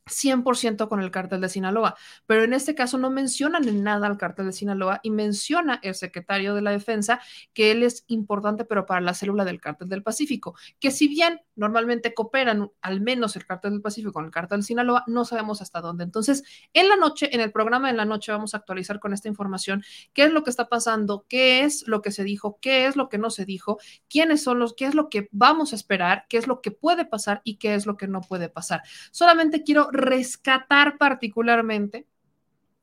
100% 0.07 0.87
con 0.87 1.01
el 1.01 1.11
cártel 1.11 1.41
de 1.41 1.49
Sinaloa, 1.49 1.95
pero 2.25 2.43
en 2.43 2.53
este 2.53 2.75
caso 2.75 2.97
no 2.97 3.09
mencionan 3.09 3.67
en 3.67 3.83
nada 3.83 4.07
al 4.07 4.17
cártel 4.17 4.47
de 4.47 4.53
Sinaloa 4.53 4.99
y 5.03 5.11
menciona 5.11 5.79
el 5.83 5.95
secretario 5.95 6.55
de 6.55 6.61
la 6.61 6.71
defensa 6.71 7.19
que 7.53 7.71
él 7.71 7.83
es 7.83 8.03
importante 8.07 8.65
pero 8.65 8.85
para 8.85 9.01
la 9.01 9.13
célula 9.13 9.45
del 9.45 9.61
cártel 9.61 9.89
del 9.89 10.03
Pacífico, 10.03 10.55
que 10.79 10.91
si 10.91 11.07
bien 11.07 11.41
normalmente 11.55 12.13
cooperan 12.13 12.71
al 12.81 13.01
menos 13.01 13.35
el 13.35 13.45
cártel 13.45 13.71
del 13.71 13.81
Pacífico 13.81 14.13
con 14.13 14.25
el 14.25 14.31
cártel 14.31 14.59
de 14.59 14.65
Sinaloa, 14.65 15.03
no 15.07 15.25
sabemos 15.25 15.61
hasta 15.61 15.81
dónde. 15.81 16.03
Entonces, 16.03 16.43
en 16.73 16.89
la 16.89 16.95
noche, 16.95 17.33
en 17.33 17.41
el 17.41 17.51
programa 17.51 17.87
de 17.89 17.97
la 17.97 18.05
noche 18.05 18.31
vamos 18.31 18.53
a 18.53 18.57
actualizar 18.57 18.99
con 18.99 19.13
esta 19.13 19.27
información 19.27 19.83
qué 20.13 20.23
es 20.23 20.31
lo 20.31 20.43
que 20.43 20.49
está 20.49 20.69
pasando, 20.69 21.25
qué 21.27 21.63
es 21.63 21.87
lo 21.87 22.01
que 22.01 22.11
se 22.11 22.23
dijo, 22.23 22.57
qué 22.61 22.85
es 22.85 22.95
lo 22.95 23.09
que 23.09 23.17
no 23.17 23.29
se 23.29 23.45
dijo, 23.45 23.79
quiénes 24.09 24.43
son 24.43 24.59
los, 24.59 24.73
qué 24.73 24.85
es 24.85 24.95
lo 24.95 25.09
que 25.09 25.29
vamos 25.31 25.73
a 25.73 25.75
esperar, 25.75 26.25
qué 26.29 26.37
es 26.37 26.47
lo 26.47 26.61
que 26.61 26.71
puede 26.71 27.05
pasar 27.05 27.41
y 27.43 27.57
qué 27.57 27.75
es 27.75 27.85
lo 27.85 27.97
que 27.97 28.07
no 28.07 28.21
puede 28.21 28.49
pasar. 28.49 28.81
Solamente 29.11 29.63
quiero 29.63 29.89
rescatar 29.97 30.97
particularmente 30.97 32.07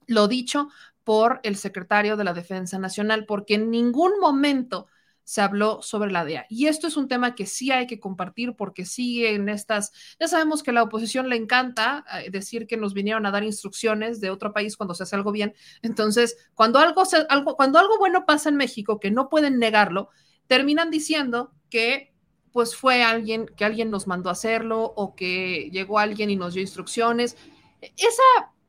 lo 0.07 0.29
dicho 0.29 0.69
por 1.05 1.41
el 1.43 1.57
secretario 1.57 2.17
de 2.17 2.25
la 2.25 2.33
Defensa 2.33 2.79
Nacional, 2.79 3.27
porque 3.27 3.55
en 3.55 3.71
ningún 3.71 4.19
momento 4.21 4.87
se 5.25 5.41
habló 5.41 5.83
sobre 5.83 6.13
la 6.13 6.25
DEA. 6.25 6.47
Y 6.51 6.67
esto 6.67 6.87
es 6.87 6.97
un 6.97 7.09
tema 7.09 7.35
que 7.35 7.47
sí 7.47 7.71
hay 7.71 7.87
que 7.87 7.99
compartir 7.99 8.55
porque 8.57 8.85
sigue 8.85 9.35
en 9.35 9.49
estas, 9.49 9.91
ya 10.21 10.29
sabemos 10.29 10.63
que 10.63 10.71
a 10.71 10.75
la 10.75 10.83
oposición 10.83 11.29
le 11.29 11.37
encanta 11.37 12.05
eh, 12.21 12.31
decir 12.31 12.67
que 12.67 12.77
nos 12.77 12.93
vinieron 12.93 13.25
a 13.27 13.31
dar 13.31 13.43
instrucciones 13.43 14.21
de 14.21 14.31
otro 14.31 14.53
país 14.53 14.77
cuando 14.77 14.95
se 14.95 15.03
hace 15.03 15.17
algo 15.17 15.33
bien. 15.33 15.55
Entonces, 15.83 16.37
cuando 16.55 16.79
algo, 16.79 17.03
algo, 17.31 17.57
cuando 17.57 17.79
algo 17.79 17.99
bueno 17.99 18.27
pasa 18.27 18.51
en 18.51 18.57
México, 18.57 19.01
que 19.01 19.11
no 19.11 19.29
pueden 19.31 19.59
negarlo, 19.59 20.11
terminan 20.47 20.91
diciendo 20.91 21.53
que 21.71 22.14
pues 22.55 22.77
fue 22.77 23.03
alguien 23.03 23.47
que 23.47 23.65
alguien 23.65 23.91
nos 23.91 24.07
mandó 24.07 24.29
a 24.29 24.33
hacerlo 24.33 24.81
o 24.95 25.17
que 25.17 25.71
llegó 25.73 25.99
alguien 25.99 26.31
y 26.31 26.37
nos 26.37 26.55
dio 26.55 26.63
instrucciones. 26.63 27.37
Esa, 27.81 28.23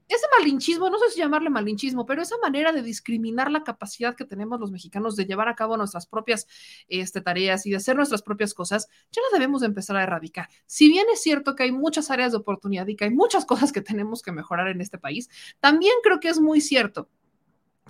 ese 0.07 0.25
malinchismo, 0.39 0.89
no 0.89 0.97
sé 0.97 1.11
si 1.11 1.19
llamarle 1.19 1.51
malinchismo, 1.51 2.03
pero 2.03 2.23
esa 2.23 2.35
manera 2.41 2.71
de 2.71 2.81
discriminar 2.81 3.51
la 3.51 3.63
capacidad 3.63 4.15
que 4.15 4.25
tenemos 4.25 4.59
los 4.59 4.71
mexicanos 4.71 5.15
de 5.15 5.25
llevar 5.25 5.49
a 5.49 5.55
cabo 5.55 5.77
nuestras 5.77 6.07
propias 6.07 6.47
este, 6.87 7.21
tareas 7.21 7.67
y 7.67 7.69
de 7.69 7.75
hacer 7.75 7.95
nuestras 7.95 8.23
propias 8.23 8.55
cosas, 8.55 8.87
ya 9.11 9.21
la 9.21 9.37
debemos 9.37 9.61
de 9.61 9.67
empezar 9.67 9.97
a 9.97 10.01
erradicar. 10.01 10.49
Si 10.65 10.89
bien 10.89 11.05
es 11.13 11.21
cierto 11.21 11.55
que 11.55 11.61
hay 11.61 11.71
muchas 11.71 12.09
áreas 12.09 12.31
de 12.31 12.39
oportunidad 12.39 12.87
y 12.87 12.95
que 12.95 13.03
hay 13.03 13.11
muchas 13.11 13.45
cosas 13.45 13.71
que 13.71 13.81
tenemos 13.81 14.23
que 14.23 14.31
mejorar 14.31 14.67
en 14.67 14.81
este 14.81 14.97
país, 14.97 15.29
también 15.59 15.93
creo 16.01 16.19
que 16.19 16.29
es 16.29 16.39
muy 16.39 16.59
cierto 16.59 17.07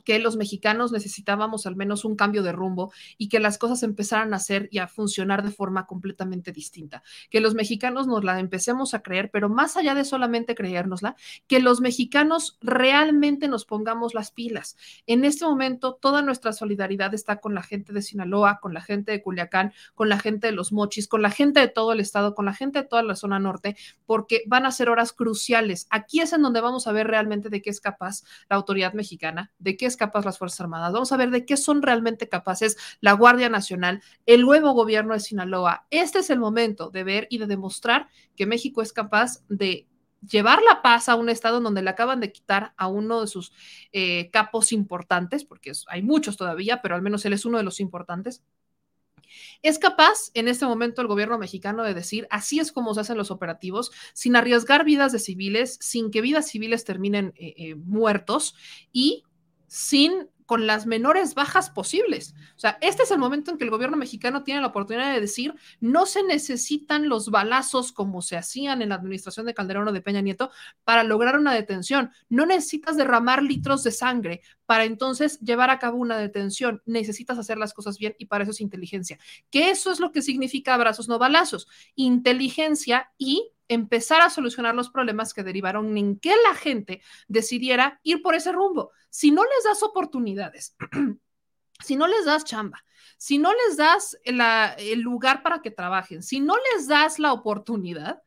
que 0.06 0.20
los 0.20 0.38
mexicanos 0.38 0.92
necesitábamos 0.92 1.66
al 1.66 1.76
menos 1.76 2.06
un 2.06 2.16
cambio 2.16 2.44
de 2.44 2.54
rumbo 2.54 2.94
y 3.18 3.28
que 3.28 3.40
las 3.40 3.58
cosas 3.58 3.84
empezaran 3.84 4.34
a 4.34 4.38
hacer 4.38 4.70
y 4.72 4.78
a 4.78 4.88
funcionar 4.88 5.44
de 5.44 5.52
forma 5.52 5.86
completamente 5.86 6.52
distinta. 6.52 7.04
Que 7.30 7.42
los 7.42 7.56
mexicanos 7.56 8.08
nos 8.08 8.24
la 8.24 8.40
empecemos 8.40 8.94
a 8.94 9.02
creer, 9.02 9.32
pero 9.32 9.50
más 9.50 9.76
allá 9.76 9.96
de 9.96 10.06
solamente 10.06 10.56
creérnosla, 10.56 11.16
que 11.48 11.60
los 11.60 11.82
mexicanos 11.82 12.58
realmente 12.62 13.48
nos 13.48 13.66
pongamos 13.66 14.14
las 14.14 14.32
pilas. 14.32 14.78
En 15.08 15.26
este 15.26 15.46
momento, 15.46 15.96
toda 15.96 16.22
nuestra 16.22 16.54
solidaridad 16.54 17.14
está 17.14 17.38
con 17.38 17.56
la 17.56 17.64
gente 17.64 17.92
de 17.92 18.02
Sinaloa, 18.02 18.60
con 18.62 18.74
la 18.74 18.82
gente 18.82 19.12
de 19.12 19.22
Culiacán, 19.22 19.74
con 19.96 20.10
la 20.10 20.20
gente 20.20 20.48
de 20.48 20.54
los 20.54 20.72
Mochis, 20.72 21.08
con 21.08 21.22
la 21.22 21.32
gente 21.32 21.60
de 21.60 21.68
todo 21.68 21.92
el 21.92 22.00
estado, 22.00 22.36
con 22.36 22.46
la 22.46 22.54
gente 22.54 22.82
de 22.84 22.88
toda 22.88 23.04
la 23.04 23.16
zona 23.16 23.40
norte, 23.40 23.76
porque 24.06 24.44
van 24.46 24.66
a 24.66 24.72
ser 24.72 24.90
horas 24.90 25.14
cruciales. 25.14 25.88
Aquí 25.90 26.20
es 26.20 26.34
en 26.34 26.44
donde 26.44 26.62
vamos 26.62 26.88
a 26.88 26.92
ver 26.92 27.08
realmente 27.08 27.50
de 27.50 27.62
qué 27.62 27.70
es 27.70 27.82
capaz 27.82 28.24
la 28.50 28.56
autoridad 28.56 28.94
mexicana, 28.94 29.52
de 29.60 29.78
qué 29.78 29.86
es 29.86 29.95
capaz 29.98 30.26
las 30.26 30.38
Fuerzas 30.38 30.62
Armadas. 30.62 30.94
Vamos 30.94 31.12
a 31.12 31.18
ver 31.18 31.32
de 31.32 31.46
qué 31.46 31.58
son 31.58 31.82
realmente 31.82 32.30
capaces 32.30 32.78
la 33.02 33.14
Guardia 33.14 33.50
Nacional, 33.50 34.02
el 34.26 34.42
nuevo 34.42 34.72
gobierno 34.74 35.14
de 35.14 35.20
Sinaloa. 35.20 35.88
Este 35.90 36.20
es 36.20 36.30
el 36.30 36.40
momento 36.40 36.90
de 36.90 37.04
ver 37.04 37.28
y 37.30 37.38
de 37.38 37.48
demostrar 37.48 38.08
que 38.36 38.46
México 38.46 38.82
es 38.82 38.94
capaz 38.94 39.44
de 39.50 39.88
llevar 40.28 40.62
la 40.62 40.82
paz 40.82 41.10
a 41.10 41.16
un 41.16 41.30
estado 41.30 41.60
donde 41.62 41.82
le 41.82 41.90
acaban 41.90 42.20
de 42.20 42.32
quitar 42.32 42.74
a 42.78 42.88
uno 42.88 43.22
de 43.22 43.28
sus 43.28 43.52
eh, 43.92 44.30
capos 44.32 44.72
importantes, 44.72 45.46
porque 45.46 45.72
hay 45.88 46.02
muchos 46.02 46.38
todavía, 46.38 46.82
pero 46.82 46.96
al 46.96 47.02
menos 47.02 47.26
él 47.26 47.34
es 47.34 47.46
uno 47.46 47.58
de 47.58 47.64
los 47.64 47.80
importantes. 47.80 48.44
Es 49.62 49.80
capaz 49.80 50.32
en 50.34 50.48
este 50.48 50.66
momento 50.66 51.02
el 51.02 51.08
gobierno 51.08 51.38
mexicano 51.38 51.84
de 51.84 51.94
decir, 51.94 52.28
así 52.30 52.60
es 52.60 52.72
como 52.72 52.94
se 52.94 53.02
hacen 53.02 53.18
los 53.18 53.32
operativos, 53.32 53.92
sin 54.14 54.36
arriesgar 54.36 54.86
vidas 54.86 55.12
de 55.12 55.20
civiles, 55.20 55.78
sin 55.82 56.12
que 56.12 56.22
vidas 56.22 56.48
civiles 56.48 56.86
terminen 56.86 57.34
eh, 57.36 57.54
eh, 57.58 57.76
muertos 57.76 58.56
y 58.92 59.24
sin 59.76 60.30
con 60.46 60.68
las 60.68 60.86
menores 60.86 61.36
bajas 61.36 61.70
posibles. 61.70 62.34
O 62.56 62.60
sea, 62.60 62.78
este 62.80 63.04
es 63.04 63.12
el 63.12 63.18
momento 63.18 63.52
en 63.52 63.58
que 63.58 63.66
el 63.66 63.70
gobierno 63.70 63.98
mexicano 63.98 64.44
tiene 64.44 64.62
la 64.62 64.68
oportunidad 64.68 65.14
de 65.14 65.20
decir, 65.20 65.54
no 65.82 66.06
se 66.06 66.24
necesitan 66.24 67.10
los 67.10 67.30
balazos 67.30 67.92
como 67.92 68.22
se 68.22 68.38
hacían 68.38 68.82
en 68.82 68.90
la 68.90 68.96
administración 68.96 69.46
de 69.48 69.54
Calderón 69.54 69.90
o 69.90 69.92
de 69.92 70.02
Peña 70.02 70.22
Nieto 70.22 70.50
para 70.86 71.04
lograr 71.04 71.38
una 71.38 71.54
detención. 71.54 72.12
No 72.30 72.46
necesitas 72.46 72.96
derramar 72.96 73.44
litros 73.44 73.84
de 73.84 73.92
sangre 73.92 74.42
para 74.66 74.86
entonces 74.86 75.40
llevar 75.40 75.70
a 75.70 75.80
cabo 75.80 75.98
una 75.98 76.18
detención. 76.18 76.82
Necesitas 76.86 77.38
hacer 77.38 77.58
las 77.58 77.74
cosas 77.74 77.98
bien 77.98 78.16
y 78.18 78.26
para 78.26 78.44
eso 78.44 78.52
es 78.52 78.62
inteligencia. 78.62 79.20
Que 79.50 79.70
eso 79.70 79.92
es 79.92 80.00
lo 80.00 80.12
que 80.12 80.22
significa 80.22 80.74
abrazos 80.74 81.08
no 81.08 81.20
balazos. 81.20 81.68
Inteligencia 81.96 83.12
y 83.18 83.52
empezar 83.68 84.22
a 84.22 84.30
solucionar 84.30 84.76
los 84.76 84.90
problemas 84.90 85.34
que 85.34 85.44
derivaron 85.44 85.98
en 85.98 86.20
que 86.20 86.36
la 86.48 86.56
gente 86.56 87.02
decidiera 87.28 88.00
ir 88.04 88.22
por 88.22 88.36
ese 88.36 88.52
rumbo. 88.52 88.92
Si 89.10 89.32
no 89.32 89.44
les 89.44 89.64
das 89.64 89.84
oportunidades, 89.84 90.76
si 91.84 91.96
no 91.96 92.08
les 92.08 92.26
das 92.26 92.46
chamba, 92.46 92.86
si 93.18 93.38
no 93.38 93.52
les 93.52 93.78
das 93.78 94.18
el 94.24 95.00
lugar 95.00 95.42
para 95.42 95.62
que 95.62 95.72
trabajen, 95.72 96.22
si 96.22 96.40
no 96.40 96.56
les 96.74 96.88
das 96.88 97.20
la 97.20 97.34
oportunidad, 97.34 98.22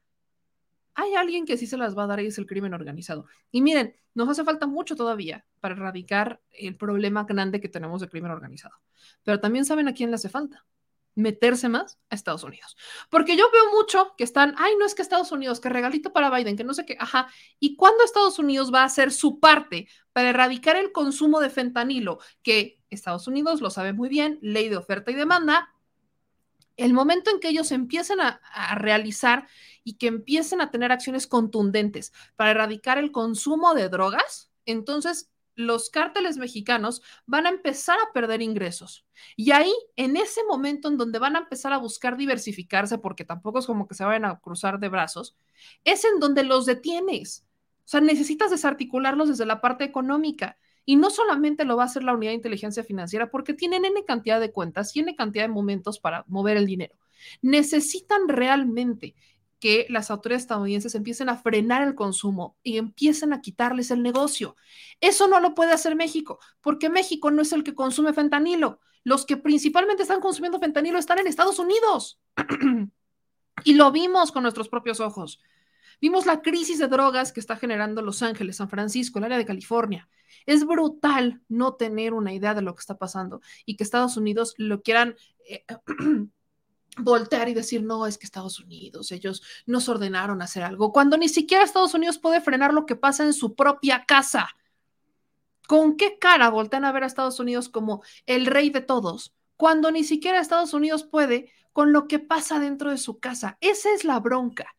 hay 0.95 1.15
alguien 1.15 1.47
que 1.47 1.57
sí 1.57 1.67
se 1.67 1.77
las 1.77 1.97
va 1.97 2.05
a 2.05 2.07
dar 2.09 2.21
y 2.21 2.27
es 2.27 2.39
el 2.39 2.47
crimen 2.47 2.75
organizado. 2.75 3.27
Y 3.53 3.63
miren, 3.63 3.95
nos 4.19 4.29
hace 4.29 4.43
falta 4.43 4.67
mucho 4.67 4.97
todavía 4.97 5.47
para 5.61 5.77
erradicar 5.77 6.41
el 6.51 6.77
problema 6.77 7.23
grande 7.23 7.61
que 7.61 7.69
tenemos 7.69 8.01
de 8.01 8.09
crimen 8.09 8.33
organizado. 8.33 8.75
Pero 9.23 9.39
también 9.39 9.65
saben 9.65 9.87
a 9.87 9.95
quién 9.95 10.11
le 10.11 10.17
hace 10.17 10.29
falta 10.29 10.67
meterse 11.15 11.69
más 11.69 11.99
a 12.11 12.17
Estados 12.17 12.43
Unidos. 12.43 12.77
Porque 13.11 13.37
yo 13.37 13.49
veo 13.53 13.73
mucho 13.73 14.15
que 14.17 14.25
están, 14.25 14.57
ay, 14.59 14.75
no 14.77 14.85
es 14.85 14.97
que 14.97 15.03
Estados 15.03 15.31
Unidos, 15.31 15.61
que 15.61 15.69
regalito 15.69 16.13
para 16.13 16.37
Biden, 16.37 16.57
que 16.57 16.65
no 16.65 16.75
sé 16.75 16.85
qué, 16.85 16.97
ajá. 16.99 17.29
¿Y 17.61 17.77
cuándo 17.77 18.03
Estados 18.03 18.41
Unidos 18.41 18.75
va 18.75 18.83
a 18.83 18.87
hacer 18.87 19.13
su 19.13 19.39
parte 19.39 19.89
para 20.13 20.31
erradicar 20.31 20.75
el 20.75 20.91
consumo 20.91 21.39
de 21.39 21.51
fentanilo? 21.51 22.19
Que 22.43 22.81
Estados 22.91 23.29
Unidos 23.29 23.61
lo 23.61 23.71
sabe 23.71 23.93
muy 23.93 24.09
bien, 24.09 24.41
ley 24.43 24.69
de 24.69 24.77
oferta 24.79 25.13
y 25.13 25.15
demanda. 25.15 25.73
El 26.77 26.93
momento 26.93 27.31
en 27.31 27.39
que 27.39 27.51
ellos 27.51 27.71
empiecen 27.71 28.21
a, 28.21 28.41
a 28.53 28.75
realizar 28.75 29.47
y 29.89 29.95
que 29.95 30.09
empiecen 30.09 30.61
a 30.61 30.71
tener 30.71 30.93
acciones 30.93 31.27
contundentes 31.27 32.13
para 32.37 32.51
erradicar 32.51 32.99
el 32.99 33.11
consumo 33.11 33.73
de 33.73 33.89
drogas, 33.89 34.51
entonces 34.67 35.31
los 35.55 35.89
cárteles 35.89 36.37
mexicanos 36.37 37.01
van 37.25 37.47
a 37.47 37.49
empezar 37.49 37.97
a 37.99 38.13
perder 38.13 38.43
ingresos. 38.43 39.07
Y 39.35 39.53
ahí, 39.53 39.73
en 39.97 40.19
ese 40.19 40.45
momento 40.45 40.89
en 40.89 40.99
donde 40.99 41.19
van 41.19 41.37
a 41.37 41.39
empezar 41.39 41.73
a 41.73 41.79
buscar 41.79 42.19
diversificarse, 42.19 42.99
porque 42.99 43.25
tampoco 43.25 43.61
es 43.61 43.67
como 43.67 43.89
que 43.89 43.95
se 43.95 44.05
vayan 44.05 44.27
a 44.27 44.39
cruzar 44.41 44.79
de 44.79 44.91
brazos, 44.91 45.39
es 45.85 46.05
en 46.05 46.21
donde 46.21 46.45
los 46.45 46.67
detienes. 46.67 47.47
O 47.79 47.89
sea, 47.89 48.03
necesitas 48.03 48.51
desarticularlos 48.51 49.31
desde 49.31 49.47
la 49.47 49.63
parte 49.63 49.85
económica. 49.85 50.59
Y 50.85 50.97
no 50.97 51.09
solamente 51.09 51.65
lo 51.65 51.79
va 51.79 51.85
a 51.85 51.87
hacer 51.87 52.03
la 52.03 52.13
unidad 52.13 52.33
de 52.33 52.37
inteligencia 52.37 52.85
financiera, 52.85 53.31
porque 53.31 53.55
tienen 53.55 53.87
N 53.87 54.05
cantidad 54.05 54.39
de 54.39 54.53
cuentas 54.53 54.95
y 54.95 55.01
N 55.01 55.17
cantidad 55.17 55.45
de 55.45 55.49
momentos 55.49 55.99
para 55.99 56.27
mover 56.29 56.59
el 56.59 56.67
dinero. 56.67 56.95
Necesitan 57.41 58.29
realmente 58.29 59.15
que 59.61 59.87
las 59.89 60.11
autoridades 60.11 60.45
estadounidenses 60.45 60.95
empiecen 60.95 61.29
a 61.29 61.37
frenar 61.37 61.83
el 61.83 61.95
consumo 61.95 62.57
y 62.63 62.79
empiecen 62.79 63.33
a 63.33 63.41
quitarles 63.41 63.91
el 63.91 64.03
negocio. 64.03 64.57
Eso 65.01 65.29
no 65.29 65.41
lo 65.41 65.55
puede 65.55 65.73
hacer 65.73 65.97
México, 65.97 66.39
porque 66.61 66.91
México 66.91 67.31
no 67.31 67.43
es 67.43 67.53
el 67.53 67.65
que 67.65 67.75
consume 67.75 68.13
fentanilo. 68.13 68.81
Los 69.05 69.27
que 69.27 69.37
principalmente 69.37 70.03
están 70.03 70.21
consumiendo 70.21 70.59
fentanilo 70.59 70.99
están 70.99 71.19
en 71.19 71.27
Estados 71.27 71.59
Unidos. 71.59 72.21
y 73.65 73.75
lo 73.75 73.91
vimos 73.91 74.33
con 74.33 74.43
nuestros 74.43 74.69
propios 74.69 75.01
ojos. 75.01 75.41
Vimos 76.01 76.27
la 76.27 76.43
crisis 76.43 76.79
de 76.79 76.87
drogas 76.87 77.33
que 77.33 77.41
está 77.41 77.57
generando 77.57 78.03
Los 78.03 78.23
Ángeles, 78.23 78.57
San 78.57 78.69
Francisco, 78.69 79.19
el 79.19 79.25
área 79.25 79.39
de 79.39 79.47
California. 79.47 80.09
Es 80.47 80.65
brutal 80.65 81.43
no 81.49 81.75
tener 81.75 82.15
una 82.15 82.33
idea 82.33 82.55
de 82.55 82.63
lo 82.63 82.75
que 82.75 82.81
está 82.81 82.99
pasando 82.99 83.41
y 83.65 83.77
que 83.77 83.83
Estados 83.83 84.17
Unidos 84.17 84.55
lo 84.59 84.83
quieran 84.83 85.17
eh, 85.49 85.65
voltear 86.99 87.49
y 87.49 87.55
decir, 87.55 87.83
no, 87.83 88.07
es 88.07 88.19
que 88.19 88.27
Estados 88.27 88.61
Unidos, 88.61 89.13
ellos 89.13 89.43
nos 89.67 89.89
ordenaron 89.89 90.43
hacer 90.43 90.63
algo, 90.63 90.93
cuando 90.93 91.17
ni 91.17 91.29
siquiera 91.29 91.65
Estados 91.65 91.95
Unidos 91.95 92.19
puede 92.19 92.41
frenar 92.41 92.73
lo 92.73 92.87
que 92.87 92.97
pasa 92.97 93.25
en 93.25 93.33
su 93.33 93.55
propia 93.55 94.05
casa. 94.05 94.49
¿Con 95.67 95.97
qué 95.97 96.19
cara 96.19 96.49
voltean 96.49 96.85
a 96.85 96.93
ver 96.93 97.05
a 97.05 97.07
Estados 97.07 97.41
Unidos 97.41 97.69
como 97.69 98.03
el 98.27 98.47
rey 98.47 98.71
de 98.71 98.81
todos, 98.81 99.35
cuando 99.57 99.91
ni 99.91 100.05
siquiera 100.05 100.41
Estados 100.41 100.73
Unidos 100.73 101.05
puede 101.05 101.53
con 101.73 101.93
lo 101.93 102.09
que 102.09 102.19
pasa 102.19 102.59
dentro 102.59 102.91
de 102.91 102.99
su 102.99 103.19
casa? 103.19 103.59
Esa 103.61 103.93
es 103.93 104.05
la 104.05 104.19
bronca. 104.19 104.77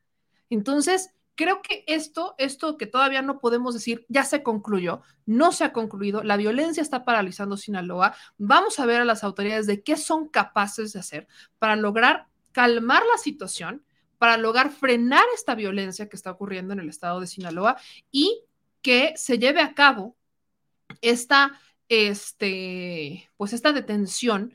Entonces, 0.50 1.12
creo 1.40 1.62
que 1.62 1.86
esto, 1.88 2.36
esto 2.38 2.78
que 2.78 2.86
todavía 2.86 3.22
no 3.22 3.40
podemos 3.40 3.74
decir, 3.74 4.06
ya 4.10 4.26
se 4.26 4.44
concluyó, 4.44 5.04
no 5.26 5.54
se 5.54 5.64
ha 5.64 5.72
concluido, 5.72 6.22
la 6.22 6.36
violencia 6.36 6.84
está 6.84 7.06
paralizando 7.06 7.56
Sinaloa. 7.56 8.14
Vamos 8.38 8.78
a 8.78 8.86
ver 8.86 9.00
a 9.00 9.06
las 9.06 9.24
autoridades 9.24 9.66
de 9.66 9.82
qué 9.82 9.96
son 9.96 10.28
capaces 10.28 10.92
de 10.92 11.00
hacer 11.00 11.30
para 11.58 11.78
lograr 11.78 12.28
calmar 12.52 13.04
la 13.10 13.18
situación, 13.18 13.86
para 14.18 14.36
lograr 14.36 14.70
frenar 14.70 15.24
esta 15.34 15.56
violencia 15.56 16.10
que 16.10 16.18
está 16.18 16.30
ocurriendo 16.30 16.74
en 16.74 16.82
el 16.82 16.90
estado 16.90 17.22
de 17.22 17.28
Sinaloa 17.28 17.78
y 18.12 18.44
que 18.82 19.14
se 19.16 19.40
lleve 19.40 19.62
a 19.62 19.74
cabo 19.74 20.18
esta, 21.00 21.58
este, 21.88 23.30
pues 23.38 23.54
esta 23.54 23.72
detención 23.72 24.52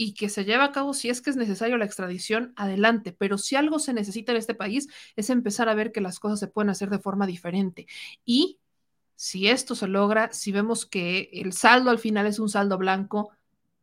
y 0.00 0.14
que 0.14 0.30
se 0.30 0.44
lleve 0.44 0.62
a 0.62 0.72
cabo 0.72 0.94
si 0.94 1.10
es 1.10 1.20
que 1.20 1.28
es 1.28 1.36
necesario 1.36 1.76
la 1.76 1.84
extradición, 1.84 2.54
adelante. 2.56 3.12
Pero 3.12 3.36
si 3.36 3.56
algo 3.56 3.80
se 3.80 3.92
necesita 3.92 4.32
en 4.32 4.38
este 4.38 4.54
país 4.54 4.88
es 5.16 5.28
empezar 5.28 5.68
a 5.68 5.74
ver 5.74 5.92
que 5.92 6.00
las 6.00 6.20
cosas 6.20 6.38
se 6.38 6.46
pueden 6.46 6.70
hacer 6.70 6.88
de 6.88 7.00
forma 7.00 7.26
diferente. 7.26 7.86
Y 8.24 8.60
si 9.16 9.48
esto 9.48 9.74
se 9.74 9.88
logra, 9.88 10.32
si 10.32 10.52
vemos 10.52 10.86
que 10.86 11.28
el 11.32 11.52
saldo 11.52 11.90
al 11.90 11.98
final 11.98 12.26
es 12.26 12.38
un 12.38 12.48
saldo 12.48 12.78
blanco, 12.78 13.32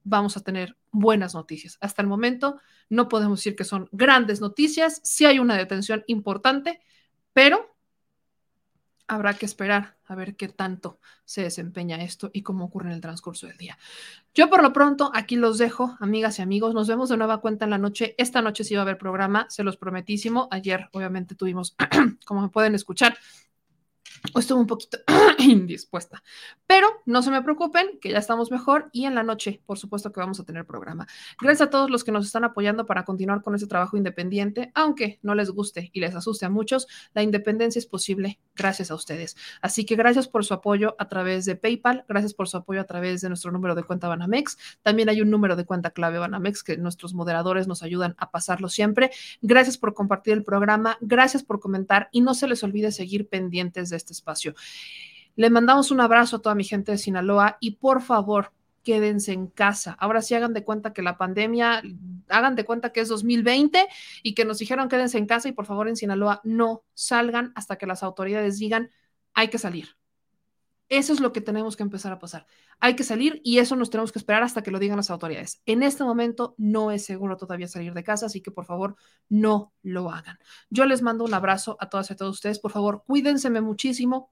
vamos 0.03 0.37
a 0.37 0.41
tener 0.41 0.77
buenas 0.91 1.35
noticias. 1.35 1.77
Hasta 1.81 2.01
el 2.01 2.07
momento 2.07 2.61
no 2.89 3.09
podemos 3.09 3.39
decir 3.39 3.57
que 3.57 3.65
son 3.65 3.89
grandes 3.91 4.39
noticias, 4.39 5.01
sí 5.03 5.25
hay 5.25 5.39
una 5.39 5.57
detención 5.57 6.05
importante, 6.07 6.79
pero 7.33 7.74
habrá 9.07 9.33
que 9.35 9.45
esperar 9.45 9.97
a 10.05 10.15
ver 10.15 10.35
qué 10.35 10.47
tanto 10.47 10.99
se 11.25 11.41
desempeña 11.41 12.01
esto 12.01 12.29
y 12.33 12.41
cómo 12.43 12.65
ocurre 12.65 12.89
en 12.89 12.95
el 12.95 13.01
transcurso 13.01 13.47
del 13.47 13.57
día. 13.57 13.77
Yo 14.33 14.49
por 14.49 14.61
lo 14.61 14.73
pronto 14.73 15.11
aquí 15.13 15.35
los 15.35 15.57
dejo, 15.57 15.97
amigas 15.99 16.39
y 16.39 16.41
amigos. 16.41 16.73
Nos 16.73 16.87
vemos 16.87 17.09
de 17.09 17.17
nueva 17.17 17.41
cuenta 17.41 17.65
en 17.65 17.71
la 17.71 17.77
noche. 17.77 18.15
Esta 18.17 18.41
noche 18.41 18.63
sí 18.63 18.75
va 18.75 18.81
a 18.81 18.83
haber 18.83 18.97
programa, 18.97 19.47
se 19.49 19.63
los 19.63 19.77
prometísimo. 19.77 20.47
Ayer 20.51 20.89
obviamente 20.93 21.35
tuvimos, 21.35 21.75
como 22.25 22.41
me 22.41 22.49
pueden 22.49 22.75
escuchar, 22.75 23.17
estuve 24.35 24.59
un 24.59 24.67
poquito 24.67 24.97
indispuesta. 25.39 26.23
Pero 26.67 26.87
no 27.05 27.21
se 27.21 27.31
me 27.31 27.41
preocupen, 27.41 27.99
que 27.99 28.11
ya 28.11 28.17
estamos 28.17 28.51
mejor 28.51 28.89
y 28.91 29.05
en 29.05 29.15
la 29.15 29.23
noche, 29.23 29.61
por 29.65 29.77
supuesto 29.77 30.11
que 30.11 30.19
vamos 30.19 30.39
a 30.39 30.43
tener 30.43 30.65
programa. 30.65 31.07
Gracias 31.39 31.67
a 31.67 31.69
todos 31.69 31.89
los 31.89 32.03
que 32.03 32.11
nos 32.11 32.25
están 32.25 32.43
apoyando 32.43 32.85
para 32.85 33.05
continuar 33.05 33.41
con 33.41 33.55
este 33.55 33.67
trabajo 33.67 33.97
independiente, 33.97 34.71
aunque 34.73 35.19
no 35.21 35.35
les 35.35 35.49
guste 35.49 35.89
y 35.93 35.99
les 35.99 36.15
asuste 36.15 36.45
a 36.45 36.49
muchos, 36.49 36.87
la 37.13 37.23
independencia 37.23 37.79
es 37.79 37.85
posible 37.85 38.39
gracias 38.55 38.91
a 38.91 38.95
ustedes. 38.95 39.35
Así 39.61 39.85
que 39.85 39.95
gracias 39.95 40.27
por 40.27 40.45
su 40.45 40.53
apoyo 40.53 40.95
a 40.99 41.07
través 41.07 41.45
de 41.45 41.55
PayPal, 41.55 42.05
gracias 42.07 42.33
por 42.33 42.47
su 42.47 42.57
apoyo 42.57 42.81
a 42.81 42.85
través 42.85 43.21
de 43.21 43.29
nuestro 43.29 43.51
número 43.51 43.75
de 43.75 43.83
cuenta 43.83 44.07
Banamex. 44.07 44.57
También 44.81 45.09
hay 45.09 45.21
un 45.21 45.29
número 45.29 45.55
de 45.55 45.65
cuenta 45.65 45.91
clave 45.91 46.19
Banamex 46.19 46.63
que 46.63 46.77
nuestros 46.77 47.13
moderadores 47.13 47.67
nos 47.67 47.83
ayudan 47.83 48.15
a 48.17 48.31
pasarlo 48.31 48.69
siempre. 48.69 49.11
Gracias 49.41 49.77
por 49.77 49.93
compartir 49.93 50.33
el 50.33 50.43
programa, 50.43 50.97
gracias 51.01 51.43
por 51.43 51.59
comentar 51.59 52.09
y 52.11 52.21
no 52.21 52.33
se 52.33 52.47
les 52.47 52.63
olvide 52.63 52.91
seguir 52.91 53.27
pendientes 53.27 53.89
de 53.89 53.97
este 53.97 54.04
espacio. 54.13 54.55
Le 55.35 55.49
mandamos 55.49 55.91
un 55.91 55.99
abrazo 56.01 56.37
a 56.37 56.41
toda 56.41 56.55
mi 56.55 56.63
gente 56.63 56.91
de 56.91 56.97
Sinaloa 56.97 57.57
y 57.59 57.71
por 57.71 58.01
favor, 58.01 58.51
quédense 58.83 59.33
en 59.33 59.47
casa. 59.47 59.97
Ahora 59.99 60.21
sí 60.21 60.35
hagan 60.35 60.53
de 60.53 60.63
cuenta 60.63 60.93
que 60.93 61.01
la 61.01 61.17
pandemia, 61.17 61.81
hagan 62.29 62.55
de 62.55 62.65
cuenta 62.65 62.91
que 62.91 63.01
es 63.01 63.09
2020 63.09 63.87
y 64.23 64.33
que 64.33 64.45
nos 64.45 64.59
dijeron 64.59 64.87
quédense 64.87 65.17
en 65.17 65.25
casa 65.25 65.49
y 65.49 65.51
por 65.51 65.65
favor 65.65 65.87
en 65.87 65.97
Sinaloa 65.97 66.39
no 66.43 66.83
salgan 66.93 67.51
hasta 67.55 67.77
que 67.77 67.87
las 67.87 68.03
autoridades 68.03 68.59
digan 68.59 68.91
hay 69.33 69.49
que 69.49 69.57
salir. 69.57 69.97
Eso 70.87 71.13
es 71.13 71.19
lo 71.19 71.33
que 71.33 71.41
tenemos 71.41 71.75
que 71.75 71.83
empezar 71.83 72.11
a 72.11 72.19
pasar. 72.19 72.45
Hay 72.79 72.95
que 72.95 73.03
salir 73.03 73.41
y 73.43 73.57
eso 73.57 73.75
nos 73.75 73.89
tenemos 73.89 74.11
que 74.11 74.19
esperar 74.19 74.43
hasta 74.43 74.61
que 74.61 74.69
lo 74.69 74.77
digan 74.77 74.97
las 74.97 75.09
autoridades. 75.09 75.61
En 75.65 75.81
este 75.81 76.03
momento 76.03 76.53
no 76.57 76.91
es 76.91 77.03
seguro 77.05 77.37
todavía 77.37 77.67
salir 77.67 77.93
de 77.93 78.03
casa, 78.03 78.27
así 78.27 78.41
que 78.41 78.51
por 78.51 78.65
favor 78.65 78.95
no 79.27 79.73
lo 79.81 80.11
hagan. 80.11 80.37
Yo 80.69 80.85
les 80.85 81.01
mando 81.01 81.23
un 81.23 81.33
abrazo 81.33 81.75
a 81.79 81.89
todas 81.89 82.09
y 82.09 82.13
a 82.13 82.15
todos 82.15 82.35
ustedes. 82.35 82.59
Por 82.59 82.71
favor, 82.71 83.03
cuídense 83.07 83.49
muchísimo 83.49 84.31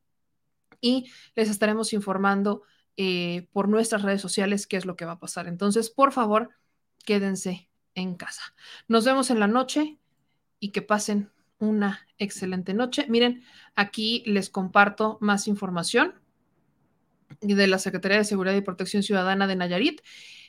y 0.79 1.09
les 1.35 1.49
estaremos 1.49 1.93
informando 1.93 2.63
eh, 2.97 3.47
por 3.51 3.67
nuestras 3.67 4.03
redes 4.03 4.21
sociales 4.21 4.67
qué 4.67 4.77
es 4.77 4.85
lo 4.85 4.95
que 4.95 5.05
va 5.05 5.13
a 5.13 5.19
pasar. 5.19 5.47
Entonces, 5.47 5.89
por 5.89 6.11
favor, 6.11 6.51
quédense 7.03 7.69
en 7.95 8.15
casa. 8.15 8.43
Nos 8.87 9.05
vemos 9.05 9.31
en 9.31 9.39
la 9.39 9.47
noche 9.47 9.97
y 10.59 10.71
que 10.71 10.83
pasen 10.83 11.31
una 11.57 12.05
excelente 12.17 12.73
noche. 12.73 13.07
Miren, 13.09 13.43
aquí 13.75 14.23
les 14.25 14.49
comparto 14.49 15.17
más 15.21 15.47
información 15.47 16.21
de 17.41 17.67
la 17.67 17.79
Secretaría 17.79 18.17
de 18.17 18.25
Seguridad 18.25 18.55
y 18.55 18.61
Protección 18.61 19.03
Ciudadana 19.03 19.47
de 19.47 19.55
Nayarit. 19.55 20.01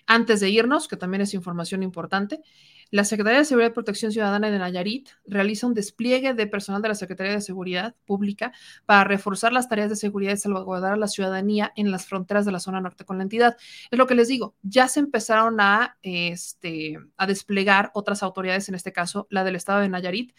Antes 0.07 0.41
de 0.41 0.51
irnos, 0.51 0.87
que 0.87 0.97
también 0.97 1.23
es 1.23 1.33
información 1.33 1.83
importante, 1.83 2.43
la 2.91 3.05
Secretaría 3.05 3.41
de 3.41 3.45
Seguridad 3.45 3.71
y 3.71 3.75
Protección 3.75 4.13
Ciudadana 4.13 4.51
de 4.51 4.59
Nayarit 4.59 5.09
realiza 5.27 5.67
un 5.67 5.75
despliegue 5.75 6.35
de 6.35 6.47
personal 6.47 6.83
de 6.83 6.89
la 6.89 6.95
Secretaría 6.95 7.33
de 7.33 7.41
Seguridad 7.41 7.95
Pública 8.05 8.53
para 8.87 9.05
reforzar 9.05 9.53
las 9.53 9.69
tareas 9.69 9.91
de 9.91 9.97
seguridad 9.97 10.33
y 10.33 10.37
salvaguardar 10.37 10.93
a 10.93 10.97
la 10.97 11.09
ciudadanía 11.09 11.73
en 11.77 11.91
las 11.91 12.07
fronteras 12.07 12.45
de 12.45 12.53
la 12.53 12.61
zona 12.61 12.81
norte 12.81 13.05
con 13.05 13.17
la 13.19 13.25
entidad. 13.25 13.57
Es 13.91 13.99
lo 13.99 14.07
que 14.07 14.15
les 14.15 14.29
digo, 14.29 14.55
ya 14.63 14.89
se 14.89 15.01
empezaron 15.01 15.61
a, 15.61 15.99
este, 16.03 16.99
a 17.17 17.27
desplegar 17.27 17.91
otras 17.95 18.23
autoridades, 18.23 18.69
en 18.69 18.75
este 18.75 18.93
caso 18.93 19.27
la 19.31 19.43
del 19.43 19.57
Estado 19.57 19.81
de 19.81 19.89
Nayarit, 19.89 20.33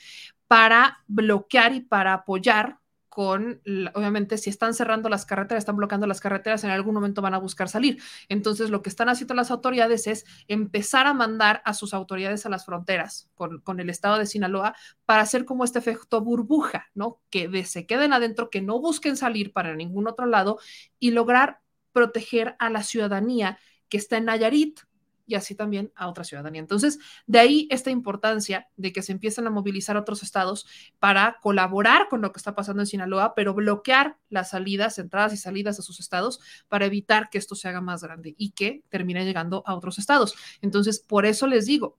para 0.48 1.04
bloquear 1.08 1.74
y 1.74 1.82
para 1.82 2.14
apoyar 2.14 2.80
con, 3.16 3.62
obviamente, 3.94 4.38
si 4.38 4.50
están 4.50 4.74
cerrando 4.74 5.08
las 5.08 5.26
carreteras, 5.26 5.62
están 5.62 5.78
bloqueando 5.78 6.06
las 6.06 6.20
carreteras, 6.20 6.66
en 6.66 6.70
algún 6.70 6.94
momento 6.94 7.22
van 7.22 7.34
a 7.34 7.38
buscar 7.38 7.70
salir. 7.70 8.02
Entonces, 8.28 8.70
lo 8.72 8.82
que 8.82 8.90
están 8.90 9.08
haciendo 9.08 9.34
las 9.36 9.52
autoridades 9.52 10.06
es 10.08 10.26
empezar 10.50 11.08
a 11.08 11.14
mandar 11.14 11.62
a 11.64 11.74
sus 11.74 11.94
autoridades 11.94 12.46
a 12.46 12.50
las 12.50 12.66
fronteras 12.66 13.30
con, 13.34 13.62
con 13.62 13.80
el 13.80 13.90
estado 13.90 14.18
de 14.18 14.26
Sinaloa 14.26 14.76
para 15.06 15.22
hacer 15.22 15.46
como 15.46 15.64
este 15.64 15.80
efecto 15.80 16.20
burbuja, 16.20 16.88
¿no? 16.94 17.22
Que 17.30 17.64
se 17.64 17.86
queden 17.86 18.12
adentro, 18.12 18.50
que 18.50 18.62
no 18.62 18.82
busquen 18.82 19.16
salir 19.16 19.54
para 19.54 19.78
ningún 19.78 20.10
otro 20.10 20.26
lado 20.26 20.60
y 21.00 21.12
lograr 21.12 21.62
proteger 21.94 22.58
a 22.60 22.70
la 22.70 22.84
ciudadanía 22.84 23.58
que 23.88 23.96
está 23.96 24.18
en 24.18 24.26
Nayarit, 24.26 24.82
y 25.28 25.36
así 25.36 25.56
también 25.56 25.92
a 25.96 26.08
otra 26.08 26.24
ciudadanía. 26.24 26.62
Entonces, 26.62 27.00
de 27.26 27.40
ahí 27.40 27.68
esta 27.72 27.92
importancia 27.92 28.68
de 28.78 28.94
que 28.94 29.02
se 29.02 29.12
empiecen 29.12 29.48
a 29.48 29.50
movilizar 29.50 29.98
otros 29.98 30.24
estados 30.24 30.68
para 31.00 31.38
colaborar 31.42 32.08
con 32.10 32.22
lo 32.22 32.32
que 32.32 32.38
está 32.38 32.56
pasando 32.56 32.82
en 32.82 32.88
Sinaloa, 32.88 33.34
pero 33.36 33.54
bloquear 33.54 34.18
las 34.30 34.52
salidas, 34.52 35.00
entradas 35.00 35.34
y 35.34 35.38
salidas 35.38 35.80
a 35.80 35.82
sus 35.82 36.00
estados 36.00 36.40
para 36.68 36.86
evitar 36.86 37.30
que 37.30 37.38
esto 37.38 37.56
se 37.56 37.68
haga 37.68 37.82
más 37.82 38.04
grande 38.04 38.36
y 38.38 38.52
que 38.52 38.84
termine 38.90 39.26
llegando 39.26 39.64
a 39.66 39.76
otros 39.76 39.98
estados. 39.98 40.36
Entonces, 40.62 41.00
por 41.00 41.26
eso 41.26 41.48
les 41.48 41.66
digo, 41.66 41.98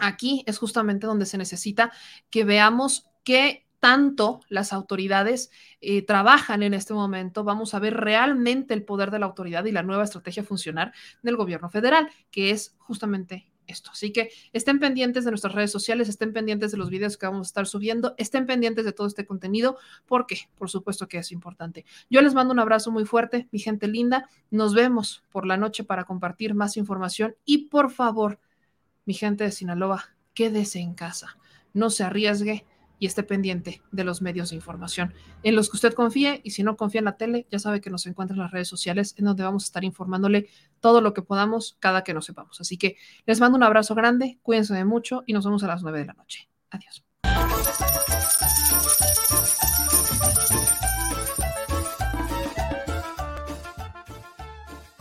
aquí 0.00 0.44
es 0.46 0.58
justamente 0.58 1.06
donde 1.06 1.26
se 1.26 1.38
necesita 1.38 1.92
que 2.30 2.44
veamos 2.44 3.06
qué 3.24 3.65
tanto 3.86 4.40
las 4.48 4.72
autoridades 4.72 5.52
eh, 5.80 6.02
trabajan 6.02 6.64
en 6.64 6.74
este 6.74 6.92
momento, 6.92 7.44
vamos 7.44 7.72
a 7.72 7.78
ver 7.78 7.94
realmente 7.94 8.74
el 8.74 8.82
poder 8.82 9.12
de 9.12 9.20
la 9.20 9.26
autoridad 9.26 9.64
y 9.64 9.70
la 9.70 9.84
nueva 9.84 10.02
estrategia 10.02 10.42
funcionar 10.42 10.92
del 11.22 11.36
gobierno 11.36 11.70
federal, 11.70 12.10
que 12.32 12.50
es 12.50 12.74
justamente 12.78 13.46
esto. 13.68 13.92
Así 13.92 14.12
que 14.12 14.30
estén 14.52 14.80
pendientes 14.80 15.24
de 15.24 15.30
nuestras 15.30 15.54
redes 15.54 15.70
sociales, 15.70 16.08
estén 16.08 16.32
pendientes 16.32 16.72
de 16.72 16.78
los 16.78 16.90
videos 16.90 17.16
que 17.16 17.26
vamos 17.26 17.46
a 17.46 17.50
estar 17.50 17.66
subiendo, 17.68 18.16
estén 18.18 18.44
pendientes 18.44 18.84
de 18.84 18.90
todo 18.90 19.06
este 19.06 19.24
contenido, 19.24 19.78
porque 20.06 20.48
por 20.58 20.68
supuesto 20.68 21.06
que 21.06 21.18
es 21.18 21.30
importante. 21.30 21.84
Yo 22.10 22.22
les 22.22 22.34
mando 22.34 22.52
un 22.52 22.58
abrazo 22.58 22.90
muy 22.90 23.04
fuerte, 23.04 23.46
mi 23.52 23.60
gente 23.60 23.86
linda. 23.86 24.28
Nos 24.50 24.74
vemos 24.74 25.22
por 25.30 25.46
la 25.46 25.56
noche 25.56 25.84
para 25.84 26.02
compartir 26.02 26.54
más 26.54 26.76
información 26.76 27.36
y 27.44 27.68
por 27.68 27.92
favor, 27.92 28.40
mi 29.04 29.14
gente 29.14 29.44
de 29.44 29.52
Sinaloa, 29.52 30.06
quédese 30.34 30.80
en 30.80 30.94
casa, 30.94 31.38
no 31.72 31.88
se 31.88 32.02
arriesgue 32.02 32.66
y 32.98 33.06
esté 33.06 33.22
pendiente 33.22 33.82
de 33.92 34.04
los 34.04 34.22
medios 34.22 34.50
de 34.50 34.56
información 34.56 35.12
en 35.42 35.54
los 35.54 35.70
que 35.70 35.76
usted 35.76 35.92
confíe 35.92 36.40
y 36.44 36.50
si 36.50 36.62
no 36.62 36.76
confía 36.76 37.00
en 37.00 37.04
la 37.06 37.16
tele, 37.16 37.46
ya 37.50 37.58
sabe 37.58 37.80
que 37.80 37.90
nos 37.90 38.06
encuentra 38.06 38.34
en 38.34 38.42
las 38.42 38.50
redes 38.50 38.68
sociales 38.68 39.14
en 39.18 39.26
donde 39.26 39.42
vamos 39.42 39.64
a 39.64 39.66
estar 39.66 39.84
informándole 39.84 40.48
todo 40.80 41.00
lo 41.00 41.14
que 41.14 41.22
podamos 41.22 41.76
cada 41.80 42.04
que 42.04 42.14
nos 42.14 42.26
sepamos. 42.26 42.60
Así 42.60 42.78
que 42.78 42.96
les 43.26 43.40
mando 43.40 43.56
un 43.56 43.62
abrazo 43.62 43.94
grande, 43.94 44.38
cuídense 44.42 44.74
de 44.74 44.84
mucho 44.84 45.24
y 45.26 45.32
nos 45.32 45.44
vemos 45.44 45.62
a 45.64 45.68
las 45.68 45.82
9 45.82 45.98
de 45.98 46.06
la 46.06 46.14
noche. 46.14 46.48
Adiós. 46.70 47.04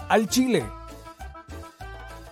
Al 0.07 0.30
Chile. 0.30 0.84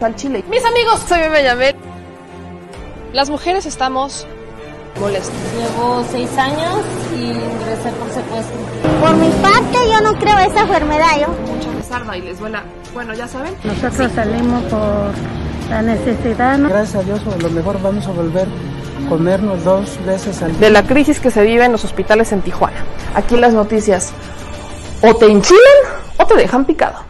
Al 0.00 0.16
Chile. 0.16 0.42
Mis 0.48 0.64
amigos, 0.64 1.00
soy 1.06 1.20
Yamel. 1.42 1.76
Las 3.12 3.28
mujeres 3.28 3.66
estamos 3.66 4.26
molestas. 4.98 5.34
Llevo 5.54 6.04
seis 6.10 6.30
años 6.38 6.80
y 7.14 7.24
ingresé 7.24 7.90
por 7.98 8.08
secuestro. 8.10 8.56
Por 9.00 9.14
mi 9.16 9.28
parte, 9.42 9.78
yo 9.90 10.00
no 10.00 10.18
creo 10.18 10.38
esa 10.38 10.60
enfermedad, 10.60 11.20
yo. 11.20 11.26
Mucha 11.52 11.70
rezarda 11.76 12.16
y 12.16 12.22
les 12.22 12.38
duela. 12.38 12.62
Bueno, 12.94 13.12
ya 13.12 13.28
saben. 13.28 13.54
Nosotros 13.62 14.12
salimos 14.14 14.62
por 14.64 15.12
la 15.68 15.82
necesidad. 15.82 16.56
¿no? 16.56 16.68
Gracias 16.70 16.94
a 16.96 17.02
Dios, 17.02 17.20
a 17.26 17.36
lo 17.42 17.50
mejor 17.50 17.80
vamos 17.82 18.06
a 18.06 18.12
volver 18.12 18.46
a 18.46 19.08
comernos 19.08 19.64
dos 19.64 19.98
veces 20.06 20.40
al 20.42 20.52
día. 20.52 20.60
De 20.60 20.70
la 20.70 20.82
crisis 20.84 21.20
que 21.20 21.30
se 21.30 21.42
vive 21.42 21.64
en 21.64 21.72
los 21.72 21.84
hospitales 21.84 22.32
en 22.32 22.40
Tijuana. 22.40 22.84
Aquí 23.14 23.36
las 23.36 23.52
noticias 23.52 24.12
o 25.02 25.14
te 25.14 25.26
enchilan 25.26 25.60
o 26.16 26.24
te 26.24 26.36
dejan 26.36 26.64
picado. 26.64 27.09